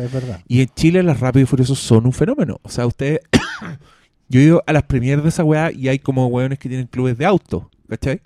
Y 0.48 0.62
en 0.62 0.68
Chile 0.74 1.00
las 1.04 1.20
Rápidos 1.20 1.46
y 1.46 1.50
Furiosos 1.50 1.78
son 1.78 2.06
un 2.06 2.12
fenómeno. 2.12 2.58
O 2.62 2.68
sea, 2.68 2.88
ustedes... 2.88 3.20
yo 4.28 4.40
he 4.40 4.42
ido 4.42 4.64
a 4.66 4.72
las 4.72 4.82
premieres 4.82 5.22
de 5.22 5.28
esa 5.28 5.44
wea 5.44 5.70
y 5.70 5.86
hay 5.86 6.00
como 6.00 6.26
weones 6.26 6.58
que 6.58 6.68
tienen 6.68 6.88
clubes 6.88 7.16
de 7.16 7.24
auto. 7.24 7.70
¿Cachai? 7.88 8.20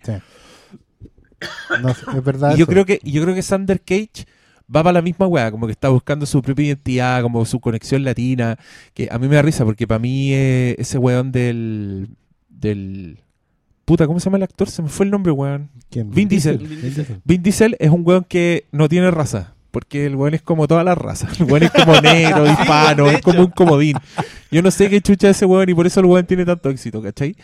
No, 1.83 1.91
es 1.91 2.25
verdad. 2.25 2.55
Y 2.55 2.57
yo 2.57 2.63
eso. 2.63 2.73
creo 2.73 2.87
que, 2.87 2.99
yo 3.05 3.23
creo 3.23 3.35
que 3.35 3.43
Sander 3.43 3.79
Cage 3.79 4.25
va 4.75 4.83
para 4.83 4.95
la 4.95 5.03
misma 5.03 5.27
weá, 5.27 5.51
como 5.51 5.67
que 5.67 5.73
está 5.73 5.91
buscando 5.91 6.25
su 6.25 6.41
propia 6.41 6.69
identidad, 6.69 7.21
como 7.21 7.45
su 7.45 7.61
conexión 7.61 8.05
latina, 8.05 8.59
que 8.95 9.09
a 9.11 9.19
mí 9.19 9.29
me 9.29 9.37
da 9.37 9.43
risa, 9.43 9.67
porque 9.67 9.87
para 9.87 9.99
mí 9.99 10.33
eh, 10.33 10.77
ese 10.79 10.97
weón 10.97 11.31
del, 11.31 12.09
del... 12.49 13.19
Puta, 13.85 14.07
¿cómo 14.07 14.19
se 14.19 14.25
llama 14.25 14.39
el 14.39 14.45
actor? 14.45 14.71
Se 14.71 14.81
me 14.81 14.89
fue 14.89 15.05
el 15.05 15.11
nombre, 15.11 15.31
weón. 15.31 15.69
¿Quién? 15.91 16.11
Vin 16.11 16.27
Diesel. 16.27 16.57
Vin 16.57 16.81
Diesel. 16.81 17.21
Vin 17.23 17.43
Diesel 17.43 17.77
es 17.79 17.91
un 17.91 18.03
weón 18.07 18.25
que 18.25 18.65
no 18.73 18.89
tiene 18.89 19.11
raza, 19.11 19.55
porque 19.71 20.07
el 20.07 20.17
weón 20.17 20.35
es 20.35 20.43
como 20.43 20.67
todas 20.67 20.85
las 20.85 20.97
razas. 20.99 21.39
El 21.41 21.47
weón 21.47 21.63
es 21.65 21.71
como 21.71 21.93
negro, 22.01 22.47
hispano, 22.51 23.11
es 23.11 23.21
como 23.21 23.41
un 23.41 23.51
comodín. 23.51 23.97
Yo 24.51 24.63
no 24.63 24.71
sé 24.71 24.89
qué 24.89 25.01
chucha 25.01 25.29
es 25.31 25.37
ese 25.37 25.47
weón 25.47 25.69
y 25.69 25.75
por 25.75 25.87
eso 25.87 26.01
el 26.01 26.07
weón 26.07 26.27
tiene 26.27 26.45
tanto 26.45 26.71
éxito, 26.71 27.03
¿cachai? 27.03 27.37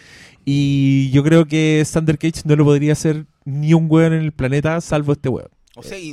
Y 0.44 1.10
yo 1.10 1.22
creo 1.22 1.46
que 1.46 1.82
Sander 1.86 2.18
Cage 2.18 2.42
no 2.44 2.56
lo 2.56 2.64
podría 2.64 2.92
hacer 2.92 3.26
ni 3.44 3.74
un 3.74 3.86
weón 3.88 4.12
en 4.12 4.20
el 4.22 4.32
planeta 4.32 4.80
salvo 4.80 5.12
este 5.12 5.28
weón. 5.28 5.48
O 5.76 5.82
sea, 5.82 5.98
y, 5.98 6.12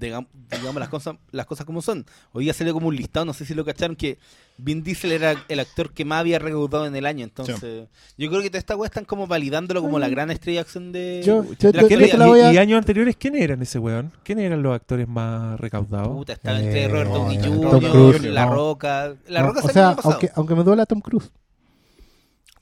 digam- 0.00 0.26
digamos 0.50 0.76
las 0.76 0.88
cosas, 0.88 1.16
las 1.30 1.46
cosas 1.46 1.64
como 1.66 1.82
son. 1.82 2.04
Hoy 2.32 2.44
día 2.44 2.52
salió 2.54 2.72
como 2.74 2.88
un 2.88 2.96
listado, 2.96 3.24
no 3.26 3.32
sé 3.32 3.44
si 3.44 3.54
lo 3.54 3.64
cacharon, 3.64 3.94
que 3.94 4.18
Vin 4.60 4.82
Diesel 4.82 5.12
era 5.12 5.36
el 5.48 5.60
actor 5.60 5.92
que 5.92 6.04
más 6.04 6.18
había 6.20 6.38
recaudado 6.40 6.84
en 6.86 6.96
el 6.96 7.06
año. 7.06 7.22
Entonces, 7.24 7.86
yo 8.18 8.28
creo 8.28 8.42
que 8.42 8.50
toda 8.50 8.58
esta 8.58 8.74
weá 8.76 8.86
están 8.88 9.04
como 9.04 9.28
validándolo 9.28 9.80
como 9.80 9.98
la 10.00 10.08
gran 10.08 10.30
estrella 10.32 10.56
de 10.58 10.60
acción 10.62 10.90
de, 10.92 11.22
Yo- 11.24 11.42
de 11.42 11.56
yo- 11.58 11.70
la 11.72 11.82
yo- 11.82 11.88
¿Quién 11.88 12.00
yo 12.00 12.04
es- 12.06 12.10
te 12.10 12.16
actualidad. 12.16 12.18
la 12.18 12.26
voy 12.26 12.40
a- 12.40 12.52
y, 12.52 12.54
y 12.56 12.58
años 12.58 12.78
anteriores, 12.78 13.16
¿quién 13.16 13.36
eran 13.36 13.62
ese 13.62 13.78
weón? 13.78 14.10
¿Quién 14.24 14.40
eran 14.40 14.60
los 14.62 14.74
actores 14.74 15.06
más 15.06 15.58
recaudados? 15.60 16.08
Puta, 16.08 16.32
estaba 16.32 16.58
entre 16.60 16.84
Eh, 16.84 16.88
Robert 16.88 17.10
Downey 17.10 17.38
Tom 17.38 17.70
Jr., 17.70 17.90
Cruise, 17.90 18.22
La 18.24 18.46
no. 18.46 18.54
Roca. 18.54 19.14
La 19.28 19.40
No, 19.42 19.46
Roca 19.48 19.60
o 19.64 19.68
sea, 19.68 19.90
aunque, 20.02 20.30
aunque 20.34 20.54
me 20.56 20.64
duela 20.64 20.84
Tom 20.86 21.00
Cruise. 21.00 21.30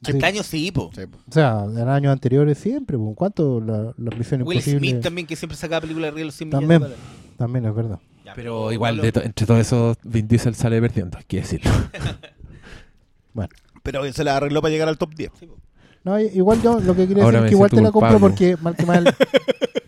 Sí. 0.05 0.13
Este 0.13 0.27
año 0.27 0.43
sí, 0.43 0.71
po. 0.71 0.91
Sí, 0.95 1.07
po. 1.07 1.17
O 1.29 1.33
sea, 1.33 1.65
en 1.65 1.89
años 1.89 2.13
anteriores 2.13 2.59
siempre. 2.59 2.99
pues, 2.99 3.15
¿Cuánto 3.17 3.59
la, 3.61 3.95
la 3.97 4.17
misión 4.17 4.43
Will 4.43 4.59
imposible? 4.59 4.91
Smith 4.91 5.03
también, 5.03 5.27
que 5.27 5.35
siempre 5.35 5.57
sacaba 5.57 5.81
películas 5.81 6.15
de 6.15 6.25
los 6.27 6.35
100 6.35 6.51
También. 6.51 6.69
millones 6.83 6.91
de 6.99 7.05
dólares. 7.05 7.37
También 7.39 7.65
es 7.65 7.75
verdad. 7.75 7.99
Pero 8.37 8.71
igual, 8.71 8.99
de 9.01 9.11
to- 9.11 9.23
entre 9.23 9.47
todos 9.47 9.61
esos, 9.61 9.97
Vin 10.05 10.29
Diesel 10.29 10.55
sale 10.55 10.81
perdiendo, 10.81 11.19
hay 11.19 11.25
que 11.25 11.39
decirlo. 11.39 11.71
Pero 13.83 14.13
se 14.13 14.25
la 14.25 14.37
arregló 14.37 14.61
para 14.63 14.73
llegar 14.73 14.89
al 14.89 14.99
top 14.99 15.15
10. 15.15 15.31
Sí, 15.39 15.47
po. 15.47 15.57
No, 16.05 16.19
igual 16.21 16.61
yo 16.63 16.79
lo 16.81 16.95
que 16.95 17.07
quería 17.09 17.25
Ahora 17.25 17.41
decir 17.43 17.47
es 17.47 17.51
que 17.51 17.55
igual 17.57 17.71
te 17.71 17.81
la 17.81 17.91
compro 17.93 18.19
porque 18.21 18.57
mal 18.61 18.77
que 18.77 18.87
mal, 18.87 19.17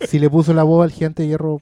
si 0.08 0.18
le 0.18 0.28
puso 0.30 0.52
la 0.54 0.62
voz 0.64 0.84
al 0.84 0.90
gigante 0.92 1.22
de 1.22 1.28
hierro, 1.28 1.60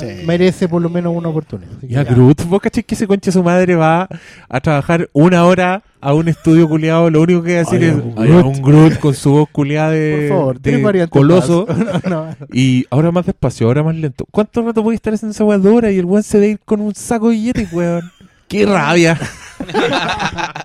Sí. 0.00 0.06
merece 0.26 0.68
por 0.68 0.82
lo 0.82 0.88
menos 0.90 1.14
una 1.16 1.28
oportunidad. 1.28 1.70
Que- 1.80 1.88
Ya, 1.88 2.04
Groot, 2.04 2.44
vos 2.48 2.60
cachai 2.60 2.82
que 2.82 2.94
ese 2.94 3.06
concha 3.06 3.30
su 3.32 3.42
madre 3.42 3.74
va 3.76 4.08
a 4.48 4.60
trabajar 4.60 5.08
una 5.12 5.44
hora 5.44 5.82
a 6.00 6.12
un 6.14 6.28
estudio 6.28 6.68
culiado, 6.68 7.08
lo 7.10 7.22
único 7.22 7.42
que 7.42 7.54
va 7.54 7.60
a 7.60 7.64
decir 7.70 7.80
Ay, 7.82 7.88
es 7.88 7.94
un 7.94 8.14
"Ay, 8.18 8.28
Groot". 8.28 8.44
un 8.46 8.62
Groot 8.62 8.98
con 8.98 9.14
su 9.14 9.30
voz 9.30 9.48
culiada 9.50 9.90
de, 9.90 10.26
por 10.28 10.38
favor, 10.38 10.60
de 10.60 11.08
coloso. 11.08 11.66
más. 11.68 12.04
No, 12.04 12.26
no. 12.26 12.36
Y 12.52 12.84
ahora 12.90 13.10
más 13.12 13.24
despacio, 13.26 13.66
ahora 13.66 13.82
más 13.82 13.94
lento. 13.94 14.26
¿Cuánto 14.30 14.62
rato 14.62 14.82
voy 14.82 14.94
a 14.94 14.96
estar 14.96 15.14
haciendo 15.14 15.32
esa 15.32 15.44
hora? 15.44 15.90
Y 15.90 15.98
el 15.98 16.04
weón 16.04 16.22
se 16.22 16.38
ve 16.38 16.48
ir 16.50 16.58
con 16.64 16.80
un 16.80 16.94
saco 16.94 17.28
de 17.30 17.36
billetes, 17.36 17.72
weón. 17.72 18.02
¡Qué 18.48 18.66
rabia! 18.66 19.18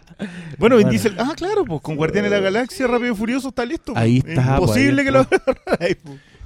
Bueno, 0.58 0.76
Vin 0.76 0.88
Bueno. 0.88 0.90
Diesel, 0.90 1.16
ah, 1.18 1.32
claro, 1.38 1.64
pues 1.64 1.80
con 1.82 1.96
Guardianes 1.96 2.30
de 2.32 2.38
la 2.38 2.44
Galaxia, 2.44 2.86
Rápido 2.88 3.14
y 3.14 3.16
Furioso 3.16 3.48
está 3.50 3.64
listo. 3.64 3.94
pues. 3.94 4.04
Ahí 4.04 4.18
está, 4.18 4.56
Imposible 4.58 5.04
pues, 5.04 5.06
que 5.06 5.12
lo 5.12 5.24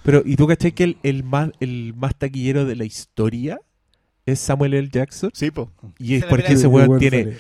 Pero, 0.03 0.21
¿y 0.25 0.35
tú 0.35 0.47
cachai 0.47 0.73
que 0.73 0.83
el, 0.83 0.97
el 1.03 1.23
más, 1.23 1.49
el 1.59 1.93
más 1.95 2.15
taquillero 2.15 2.65
de 2.65 2.75
la 2.75 2.83
historia 2.85 3.59
es 4.25 4.39
Samuel 4.39 4.73
L. 4.73 4.89
Jackson? 4.91 5.31
Sí, 5.33 5.49
pues. 5.51 5.67
Y 5.99 6.15
es 6.15 6.25
porque 6.25 6.53
ese 6.53 6.67
weón 6.67 6.99
tiene, 6.99 7.23
sale. 7.23 7.37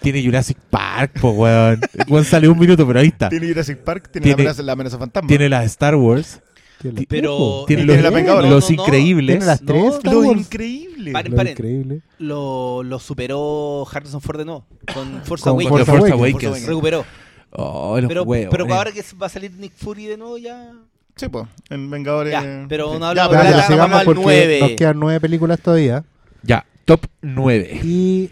tiene 0.00 0.24
Jurassic 0.24 0.58
Park, 0.70 1.20
po 1.20 1.30
weón. 1.30 1.80
El 1.94 2.04
weón 2.12 2.24
sale 2.24 2.48
un 2.48 2.58
minuto, 2.58 2.86
pero 2.86 3.00
ahí 3.00 3.08
está. 3.08 3.28
Tiene 3.28 3.48
Jurassic 3.48 3.78
Park, 3.78 4.10
tiene, 4.10 4.24
Tiene- 4.24 4.36
la, 4.36 4.50
amenaza, 4.50 4.62
la 4.62 4.72
amenaza 4.72 4.98
fantasma. 4.98 5.28
Tiene 5.28 5.48
las 5.50 5.64
Star 5.66 5.94
Wars, 5.96 6.40
Tiene 6.80 7.06
Pero- 7.08 7.64
tiene, 7.66 7.84
los, 7.84 7.94
tiene 7.94 8.02
la 8.02 8.10
los 8.10 8.22
No, 8.24 8.42
no, 8.42 8.60
no. 8.60 8.82
increíbles. 8.82 9.34
Tiene 9.36 9.46
las 9.46 9.60
tres 9.64 9.94
Star 9.96 10.12
Lo 10.14 10.20
Wars. 10.20 10.40
increíble. 10.40 11.12
Paren, 11.12 11.32
Lo 11.32 11.36
paren. 11.36 11.52
increíble. 11.52 12.00
Lo, 12.18 12.82
lo 12.82 12.98
superó 12.98 13.86
Harrison 13.92 14.20
Ford 14.22 14.38
de 14.38 14.44
nuevo. 14.46 14.66
Con 14.94 15.22
Force 15.24 15.42
Con 15.44 15.52
Awakens. 15.52 15.70
Con 15.70 15.78
Force 15.86 15.98
Force 16.00 16.12
Awakens. 16.14 16.44
Awakens. 16.44 16.66
Recuperó. 16.66 17.04
Oh, 17.50 17.98
los 18.00 18.08
Pero, 18.08 18.22
huevos, 18.24 18.48
pero 18.50 18.66
eh. 18.66 18.72
ahora 18.72 18.92
que 18.92 19.02
va 19.20 19.26
a 19.26 19.30
salir 19.30 19.50
Nick 19.52 19.72
Fury 19.74 20.06
de 20.06 20.16
nuevo 20.18 20.36
ya... 20.38 20.72
Sí, 21.16 21.28
pues. 21.28 21.46
En 21.70 21.90
Vengadores. 21.90 22.32
Ya, 22.32 22.66
pero 22.68 22.98
no 22.98 23.06
hablamos 23.06 23.32
Ya, 23.32 23.42
de 23.44 23.50
ya, 23.50 23.56
la- 23.56 23.62
sigamos 23.62 23.84
vamos 23.90 23.98
al 24.00 24.04
porque 24.04 24.20
nueve. 24.22 24.60
nos 24.60 24.70
quedan 24.72 25.00
nueve 25.00 25.20
películas 25.20 25.60
todavía. 25.60 26.04
Ya, 26.42 26.66
top 26.84 27.06
9. 27.22 27.80
Y 27.82 28.30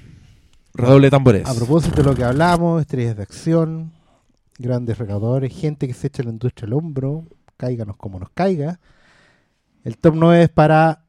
Redoble 0.74 1.06
de 1.06 1.10
tambores. 1.10 1.48
a 1.48 1.54
propósito 1.54 1.96
de 1.96 2.04
lo 2.04 2.14
que 2.14 2.24
hablamos, 2.24 2.82
estrellas 2.82 3.16
de 3.16 3.22
acción, 3.22 3.92
grandes 4.58 4.98
recaudadores, 4.98 5.52
gente 5.58 5.86
que 5.88 5.94
se 5.94 6.08
echa 6.08 6.22
la 6.22 6.30
industria 6.30 6.66
al 6.66 6.74
hombro, 6.74 7.24
cáiganos 7.56 7.96
como 7.96 8.18
nos 8.20 8.28
caiga. 8.30 8.78
El 9.82 9.96
top 9.98 10.14
9 10.16 10.42
es 10.44 10.48
para 10.50 11.00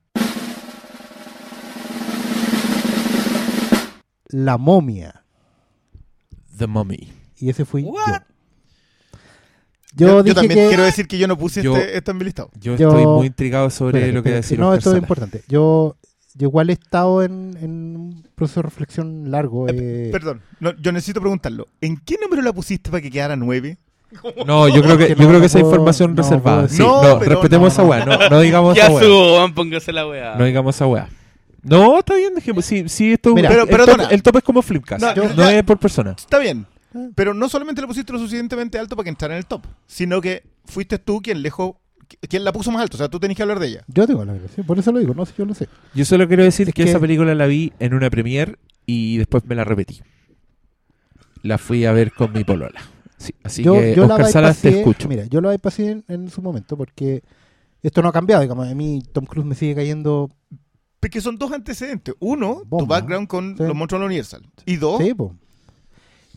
La 4.30 4.58
momia. 4.58 5.24
The 6.58 6.68
Mummy. 6.68 7.12
Y 7.38 7.50
ese 7.50 7.66
fui 7.66 7.84
What? 7.84 8.08
yo. 8.08 8.35
Yo, 9.96 10.08
Yo, 10.08 10.14
yo 10.18 10.24
dije 10.24 10.36
también 10.36 10.60
que... 10.60 10.68
quiero 10.68 10.84
decir 10.84 11.08
que 11.08 11.18
yo 11.18 11.28
no 11.28 11.38
puse 11.38 11.62
Yo- 11.64 11.76
este, 11.78 11.98
este 11.98 12.12
en 12.12 12.18
mi 12.18 12.26
listado. 12.26 12.50
Yo, 12.60 12.76
Yo- 12.76 12.90
estoy 12.90 13.06
muy 13.06 13.28
intrigado 13.28 13.70
sobre 13.70 13.98
Espérate, 14.00 14.14
lo 14.14 14.24
que 14.24 14.32
decir 14.32 14.60
No, 14.60 14.74
esto 14.74 14.92
es 14.92 14.98
importante. 14.98 15.44
Yo, 15.48 15.96
yo 16.34 16.48
igual 16.48 16.70
he 16.70 16.74
estado 16.74 17.24
en, 17.24 17.58
en 17.62 17.96
un 17.96 18.28
proceso 18.36 18.60
de 18.60 18.64
reflexión 18.64 19.32
largo. 19.32 19.68
eh, 19.70 20.10
Perdón, 20.12 20.42
no, 20.60 20.74
yo 20.82 20.92
necesito 20.92 21.22
preguntarlo. 21.22 21.68
¿En 21.82 21.96
qué 21.98 22.18
número 22.22 22.42
la 22.42 22.52
pusiste 22.52 22.90
para 22.92 23.02
que 23.02 23.10
quedara 23.12 23.36
9? 23.36 23.78
No, 24.46 24.68
yo 24.70 24.82
creo 24.82 24.98
que, 24.98 25.08
que 25.08 25.16
yo 25.16 25.22
no, 25.24 25.28
creo 25.28 25.34
no 25.34 25.40
que 25.40 25.46
esa 25.48 25.60
información 25.60 26.16
no 26.16 26.22
reservada. 26.24 26.70
Sí, 26.70 26.80
no, 26.82 27.20
respetemos 27.20 27.62
no, 27.62 27.68
esa 27.68 27.82
no. 27.84 27.90
weá. 27.90 28.06
No, 28.06 28.30
no 28.30 28.40
digamos 28.42 28.76
Ya 28.76 28.88
esa 28.88 28.94
weá. 28.94 29.48
póngase 29.54 29.92
la 29.92 30.08
weá. 30.08 30.36
No 30.36 30.46
digamos 30.46 30.76
esa 30.76 30.88
weá. 30.88 31.10
No, 31.64 32.00
está 32.00 32.16
bien, 32.16 32.36
dejemos. 32.36 32.64
Sí, 32.64 32.88
sí, 32.88 33.14
esto. 33.14 33.34
Mira, 33.34 33.50
el, 33.50 33.54
pero- 33.56 33.64
el 33.64 33.70
perdona. 33.70 34.04
top, 34.04 34.12
el 34.14 34.24
top 34.24 34.38
es 34.38 34.44
como 34.44 34.62
Flipcast. 34.62 35.02
No, 35.18 35.34
No, 35.36 35.50
es 35.50 35.64
por 35.64 35.78
persona. 35.80 36.12
Está 36.18 36.38
bien. 36.40 36.66
Ah. 36.96 37.10
Pero 37.16 37.34
no 37.34 37.50
solamente 37.50 37.82
la 37.82 37.88
pusiste 37.88 38.14
lo 38.14 38.20
suficientemente 38.20 38.80
alto 38.80 38.96
para 38.96 39.04
que 39.06 39.10
entrara 39.10 39.34
en 39.34 39.40
el 39.40 39.46
top, 39.46 39.64
sino 39.86 40.22
que 40.22 40.44
fuiste 40.66 40.98
tú 41.00 41.22
quien 41.22 41.42
lejos, 41.42 41.74
quien 42.30 42.44
la 42.44 42.54
puso 42.54 42.72
más 42.72 42.82
alto. 42.82 42.96
O 42.96 43.00
sea, 43.00 43.10
tú 43.10 43.20
tenés 43.20 43.36
que 43.36 43.44
hablar 43.44 43.60
de 43.60 43.68
ella. 43.68 43.84
Yo 43.88 44.08
tengo 44.08 44.24
la 44.26 44.34
gracia, 44.34 44.64
por 44.64 44.80
eso 44.80 44.92
lo 44.92 45.00
digo, 45.00 45.14
no 45.14 45.26
sé, 45.26 45.34
yo 45.38 45.46
lo 45.46 45.54
sé. 45.54 45.68
Yo 45.94 46.06
solo 46.06 46.28
quiero 46.28 46.44
decir 46.44 46.70
Es 46.70 46.74
que, 46.74 46.84
que- 46.84 46.90
esa 46.90 47.00
película 47.00 47.36
la 47.36 47.46
vi 47.48 47.74
en 47.80 47.94
una 47.94 48.10
premiere 48.10 48.58
y 48.86 49.18
después 49.18 49.44
me 49.46 49.56
la 49.56 49.64
repetí. 49.64 50.02
La 51.44 51.58
fui 51.58 51.86
a 51.86 51.92
ver 51.92 52.12
con 52.12 52.32
mi 52.34 52.44
polola. 52.44 52.82
Sí, 53.18 53.34
así 53.44 53.64
yo, 53.64 53.74
que, 53.74 53.96
yo 53.96 54.08
la 54.08 54.16
Oscar 54.16 54.32
Salas, 54.32 54.62
te 54.62 54.70
escucho. 54.80 55.08
Mira, 55.08 55.26
yo 55.26 55.42
lo 55.42 55.50
bypassé 55.50 55.92
en, 55.92 56.06
en 56.08 56.30
su 56.30 56.42
momento 56.42 56.76
porque 56.76 57.24
esto 57.84 58.02
no 58.02 58.10
ha 58.10 58.12
cambiado. 58.12 58.42
Digamos, 58.42 58.68
a 58.68 58.76
mí 58.76 59.02
Tom 59.14 59.26
Cruise 59.26 59.46
me 59.48 59.56
sigue 59.56 59.76
cayendo. 59.76 60.32
Porque 61.00 61.22
son 61.22 61.38
dos 61.38 61.52
antecedentes. 61.52 62.16
Uno, 62.20 62.62
tu 62.62 62.66
Bomba. 62.70 63.00
background 63.00 63.28
con 63.28 63.56
Sí. 63.58 63.64
los 63.64 63.76
monstruos 63.76 64.00
de 64.00 64.04
la 64.04 64.08
Universal. 64.08 64.42
Y 64.66 64.76
dos, 64.78 65.02
Sí. 65.04 65.14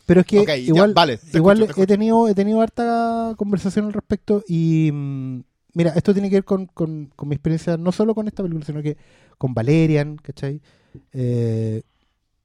Pero 0.08 0.20
es 0.22 0.26
que 0.26 0.38
ya, 0.38 0.56
igual, 0.70 0.94
vale, 0.94 1.18
te 1.18 1.36
igual 1.38 1.58
escucho, 1.58 1.74
te 1.76 1.82
he 1.82 1.86
tenido 1.86 2.28
he 2.28 2.34
tenido 2.34 2.60
harta 2.62 3.34
conversación 3.36 3.84
al 3.84 3.92
respecto 3.92 4.42
y 4.48 4.90
mm, 4.92 5.40
mira, 5.74 5.92
esto 5.94 6.14
tiene 6.14 6.30
que 6.30 6.36
ver 6.36 6.44
con, 6.44 6.64
con- 6.66 7.12
con 7.14 7.28
mi 7.28 7.34
experiencia 7.34 7.76
no 7.76 7.92
solo 7.92 8.14
con 8.14 8.26
esta 8.26 8.42
película, 8.42 8.64
sino 8.64 8.82
que 8.82 8.96
con 9.36 9.52
Valerian, 9.52 10.16
¿cachai? 10.16 10.62
Eh, 11.12 11.82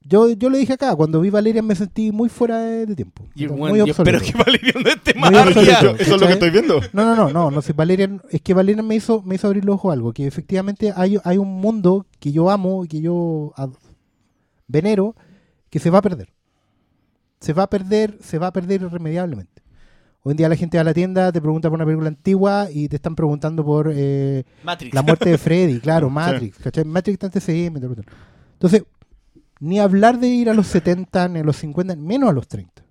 yo, 0.06 0.28
yo 0.32 0.50
le 0.50 0.58
dije 0.58 0.74
acá, 0.74 0.94
cuando 0.94 1.22
vi 1.22 1.30
Valerian 1.30 1.66
me 1.66 1.74
sentí 1.74 2.12
muy 2.12 2.28
fuera 2.28 2.58
de, 2.58 2.84
de 2.84 2.94
tiempo. 2.94 3.26
Y, 3.34 3.40
muy 3.52 3.70
bueno, 3.70 3.86
yo 3.86 3.94
espero 4.02 4.18
que 4.20 4.44
Valerio 4.44 4.74
no 4.84 4.90
esté 4.90 5.14
mal. 5.14 5.32
eso, 5.62 5.90
eso 6.02 6.14
es 6.16 6.20
lo 6.20 6.26
que 6.26 6.32
estoy 6.34 6.50
viendo. 6.50 6.80
No, 6.92 7.04
no, 7.06 7.16
no, 7.16 7.30
no, 7.30 7.50
no 7.50 7.62
sé, 7.62 7.72
Valerian, 7.72 8.20
es 8.28 8.42
que 8.42 8.52
Valerian 8.52 8.86
me 8.86 8.96
hizo, 8.96 9.22
me 9.22 9.36
hizo 9.36 9.46
abrir 9.46 9.64
los 9.64 9.76
ojos 9.76 9.88
a 9.88 9.94
algo, 9.94 10.12
que 10.12 10.26
efectivamente 10.26 10.92
hay, 10.94 11.16
hay 11.24 11.38
un 11.38 11.48
mundo 11.48 12.04
que 12.20 12.30
yo 12.30 12.50
amo, 12.50 12.84
que 12.86 13.00
yo 13.00 13.54
ad- 13.56 13.70
venero, 14.68 15.16
que 15.70 15.78
se 15.78 15.88
va 15.88 16.00
a 16.00 16.02
perder. 16.02 16.33
Se 17.44 17.52
va 17.52 17.64
a 17.64 17.66
perder, 17.68 18.16
se 18.22 18.38
va 18.38 18.46
a 18.46 18.52
perder 18.52 18.80
irremediablemente. 18.80 19.62
Hoy 20.22 20.30
en 20.30 20.38
día 20.38 20.48
la 20.48 20.56
gente 20.56 20.78
va 20.78 20.80
a 20.80 20.84
la 20.84 20.94
tienda, 20.94 21.30
te 21.30 21.42
pregunta 21.42 21.68
por 21.68 21.76
una 21.76 21.84
película 21.84 22.08
antigua 22.08 22.68
y 22.72 22.88
te 22.88 22.96
están 22.96 23.14
preguntando 23.14 23.62
por 23.62 23.92
eh, 23.94 24.44
Matrix. 24.62 24.94
la 24.94 25.02
muerte 25.02 25.28
de 25.28 25.36
Freddy, 25.36 25.78
claro, 25.78 26.08
Matrix, 26.22 26.56
¿cachai? 26.56 26.86
Matrix 26.86 27.22
está 27.22 27.52
en. 27.52 27.76
Entonces, 28.54 28.84
ni 29.60 29.78
hablar 29.78 30.18
de 30.18 30.28
ir 30.28 30.48
a 30.48 30.54
los 30.54 30.68
70, 30.68 31.28
ni 31.28 31.40
a 31.40 31.44
los 31.44 31.56
50, 31.56 31.96
menos 31.96 32.30
a 32.30 32.32
los 32.32 32.48
30. 32.48 32.82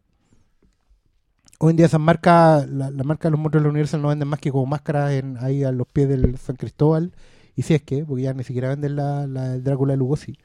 Hoy 1.58 1.72
en 1.72 1.78
día 1.78 1.88
esas 1.88 2.00
marcas, 2.00 2.70
la, 2.70 2.92
la 2.92 3.04
marca 3.04 3.30
de 3.30 3.32
los 3.32 3.40
monstruos 3.40 3.64
de 3.64 3.68
la 3.68 3.72
Universal 3.72 4.04
no 4.04 4.10
venden 4.10 4.28
más 4.28 4.40
que 4.40 4.52
como 4.52 4.68
máscaras 4.68 5.14
en, 5.14 5.38
ahí 5.40 5.64
a 5.64 5.72
los 5.72 5.88
pies 5.88 6.08
del 6.10 6.38
San 6.38 6.58
Cristóbal. 6.58 7.12
Y 7.56 7.64
si 7.64 7.74
es 7.74 7.82
que, 7.82 8.06
porque 8.06 8.22
ya 8.22 8.34
ni 8.36 8.44
siquiera 8.44 8.70
venden 8.70 8.98
la, 8.98 9.26
la 9.26 9.50
del 9.50 9.64
Drácula 9.64 9.94
de 9.94 9.98
Lugosi. 9.98 10.38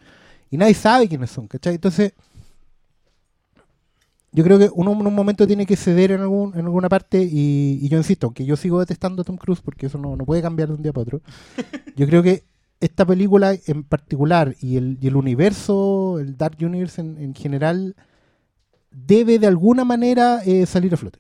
Y 0.51 0.57
nadie 0.57 0.73
sabe 0.73 1.09
quiénes 1.09 1.31
son, 1.31 1.47
¿cachai? 1.47 1.75
Entonces, 1.75 2.15
yo 4.33 4.45
creo 4.45 4.59
que 4.59 4.69
uno 4.75 4.93
en 4.93 5.07
un 5.07 5.15
momento 5.15 5.47
tiene 5.47 5.65
que 5.67 5.77
ceder 5.77 6.11
en, 6.13 6.21
algún, 6.21 6.53
en 6.55 6.65
alguna 6.67 6.89
parte. 6.89 7.23
Y, 7.23 7.79
y 7.83 7.89
yo 7.89 7.97
insisto, 7.99 8.27
aunque 8.27 8.45
yo 8.45 8.57
sigo 8.57 8.79
detestando 8.81 9.23
a 9.23 9.25
Tom 9.25 9.37
Cruise, 9.37 9.61
porque 9.63 9.87
eso 9.87 9.99
no, 9.99 10.17
no 10.17 10.25
puede 10.27 10.43
cambiar 10.43 10.69
de 10.69 10.75
un 10.75 10.83
día 10.83 10.93
para 10.93 11.03
otro. 11.03 11.21
Yo 11.97 12.07
creo 12.07 12.23
que 12.23 12.45
esta 12.81 13.05
película 13.05 13.57
en 13.67 13.83
particular 13.83 14.55
y 14.61 14.77
el, 14.77 14.99
y 15.01 15.09
el 15.09 15.17
universo, 15.17 16.19
el 16.21 16.37
Dark 16.37 16.57
Universe 16.61 17.01
en, 17.01 17.19
en 17.19 17.35
general, 17.35 17.97
debe 18.91 19.39
de 19.39 19.47
alguna 19.47 19.85
manera 19.85 20.41
eh, 20.45 20.65
salir 20.67 20.93
a 20.95 20.97
flote. 20.97 21.19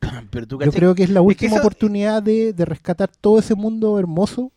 Pero 0.30 0.46
tú 0.46 0.60
Yo 0.60 0.70
creo 0.72 0.94
que 0.94 1.02
es 1.04 1.10
la 1.10 1.20
que 1.20 1.26
última 1.26 1.52
eso- 1.52 1.60
oportunidad 1.60 2.22
de, 2.22 2.52
de 2.52 2.64
rescatar 2.64 3.10
todo 3.20 3.38
ese 3.38 3.54
mundo 3.54 3.98
hermoso 3.98 4.52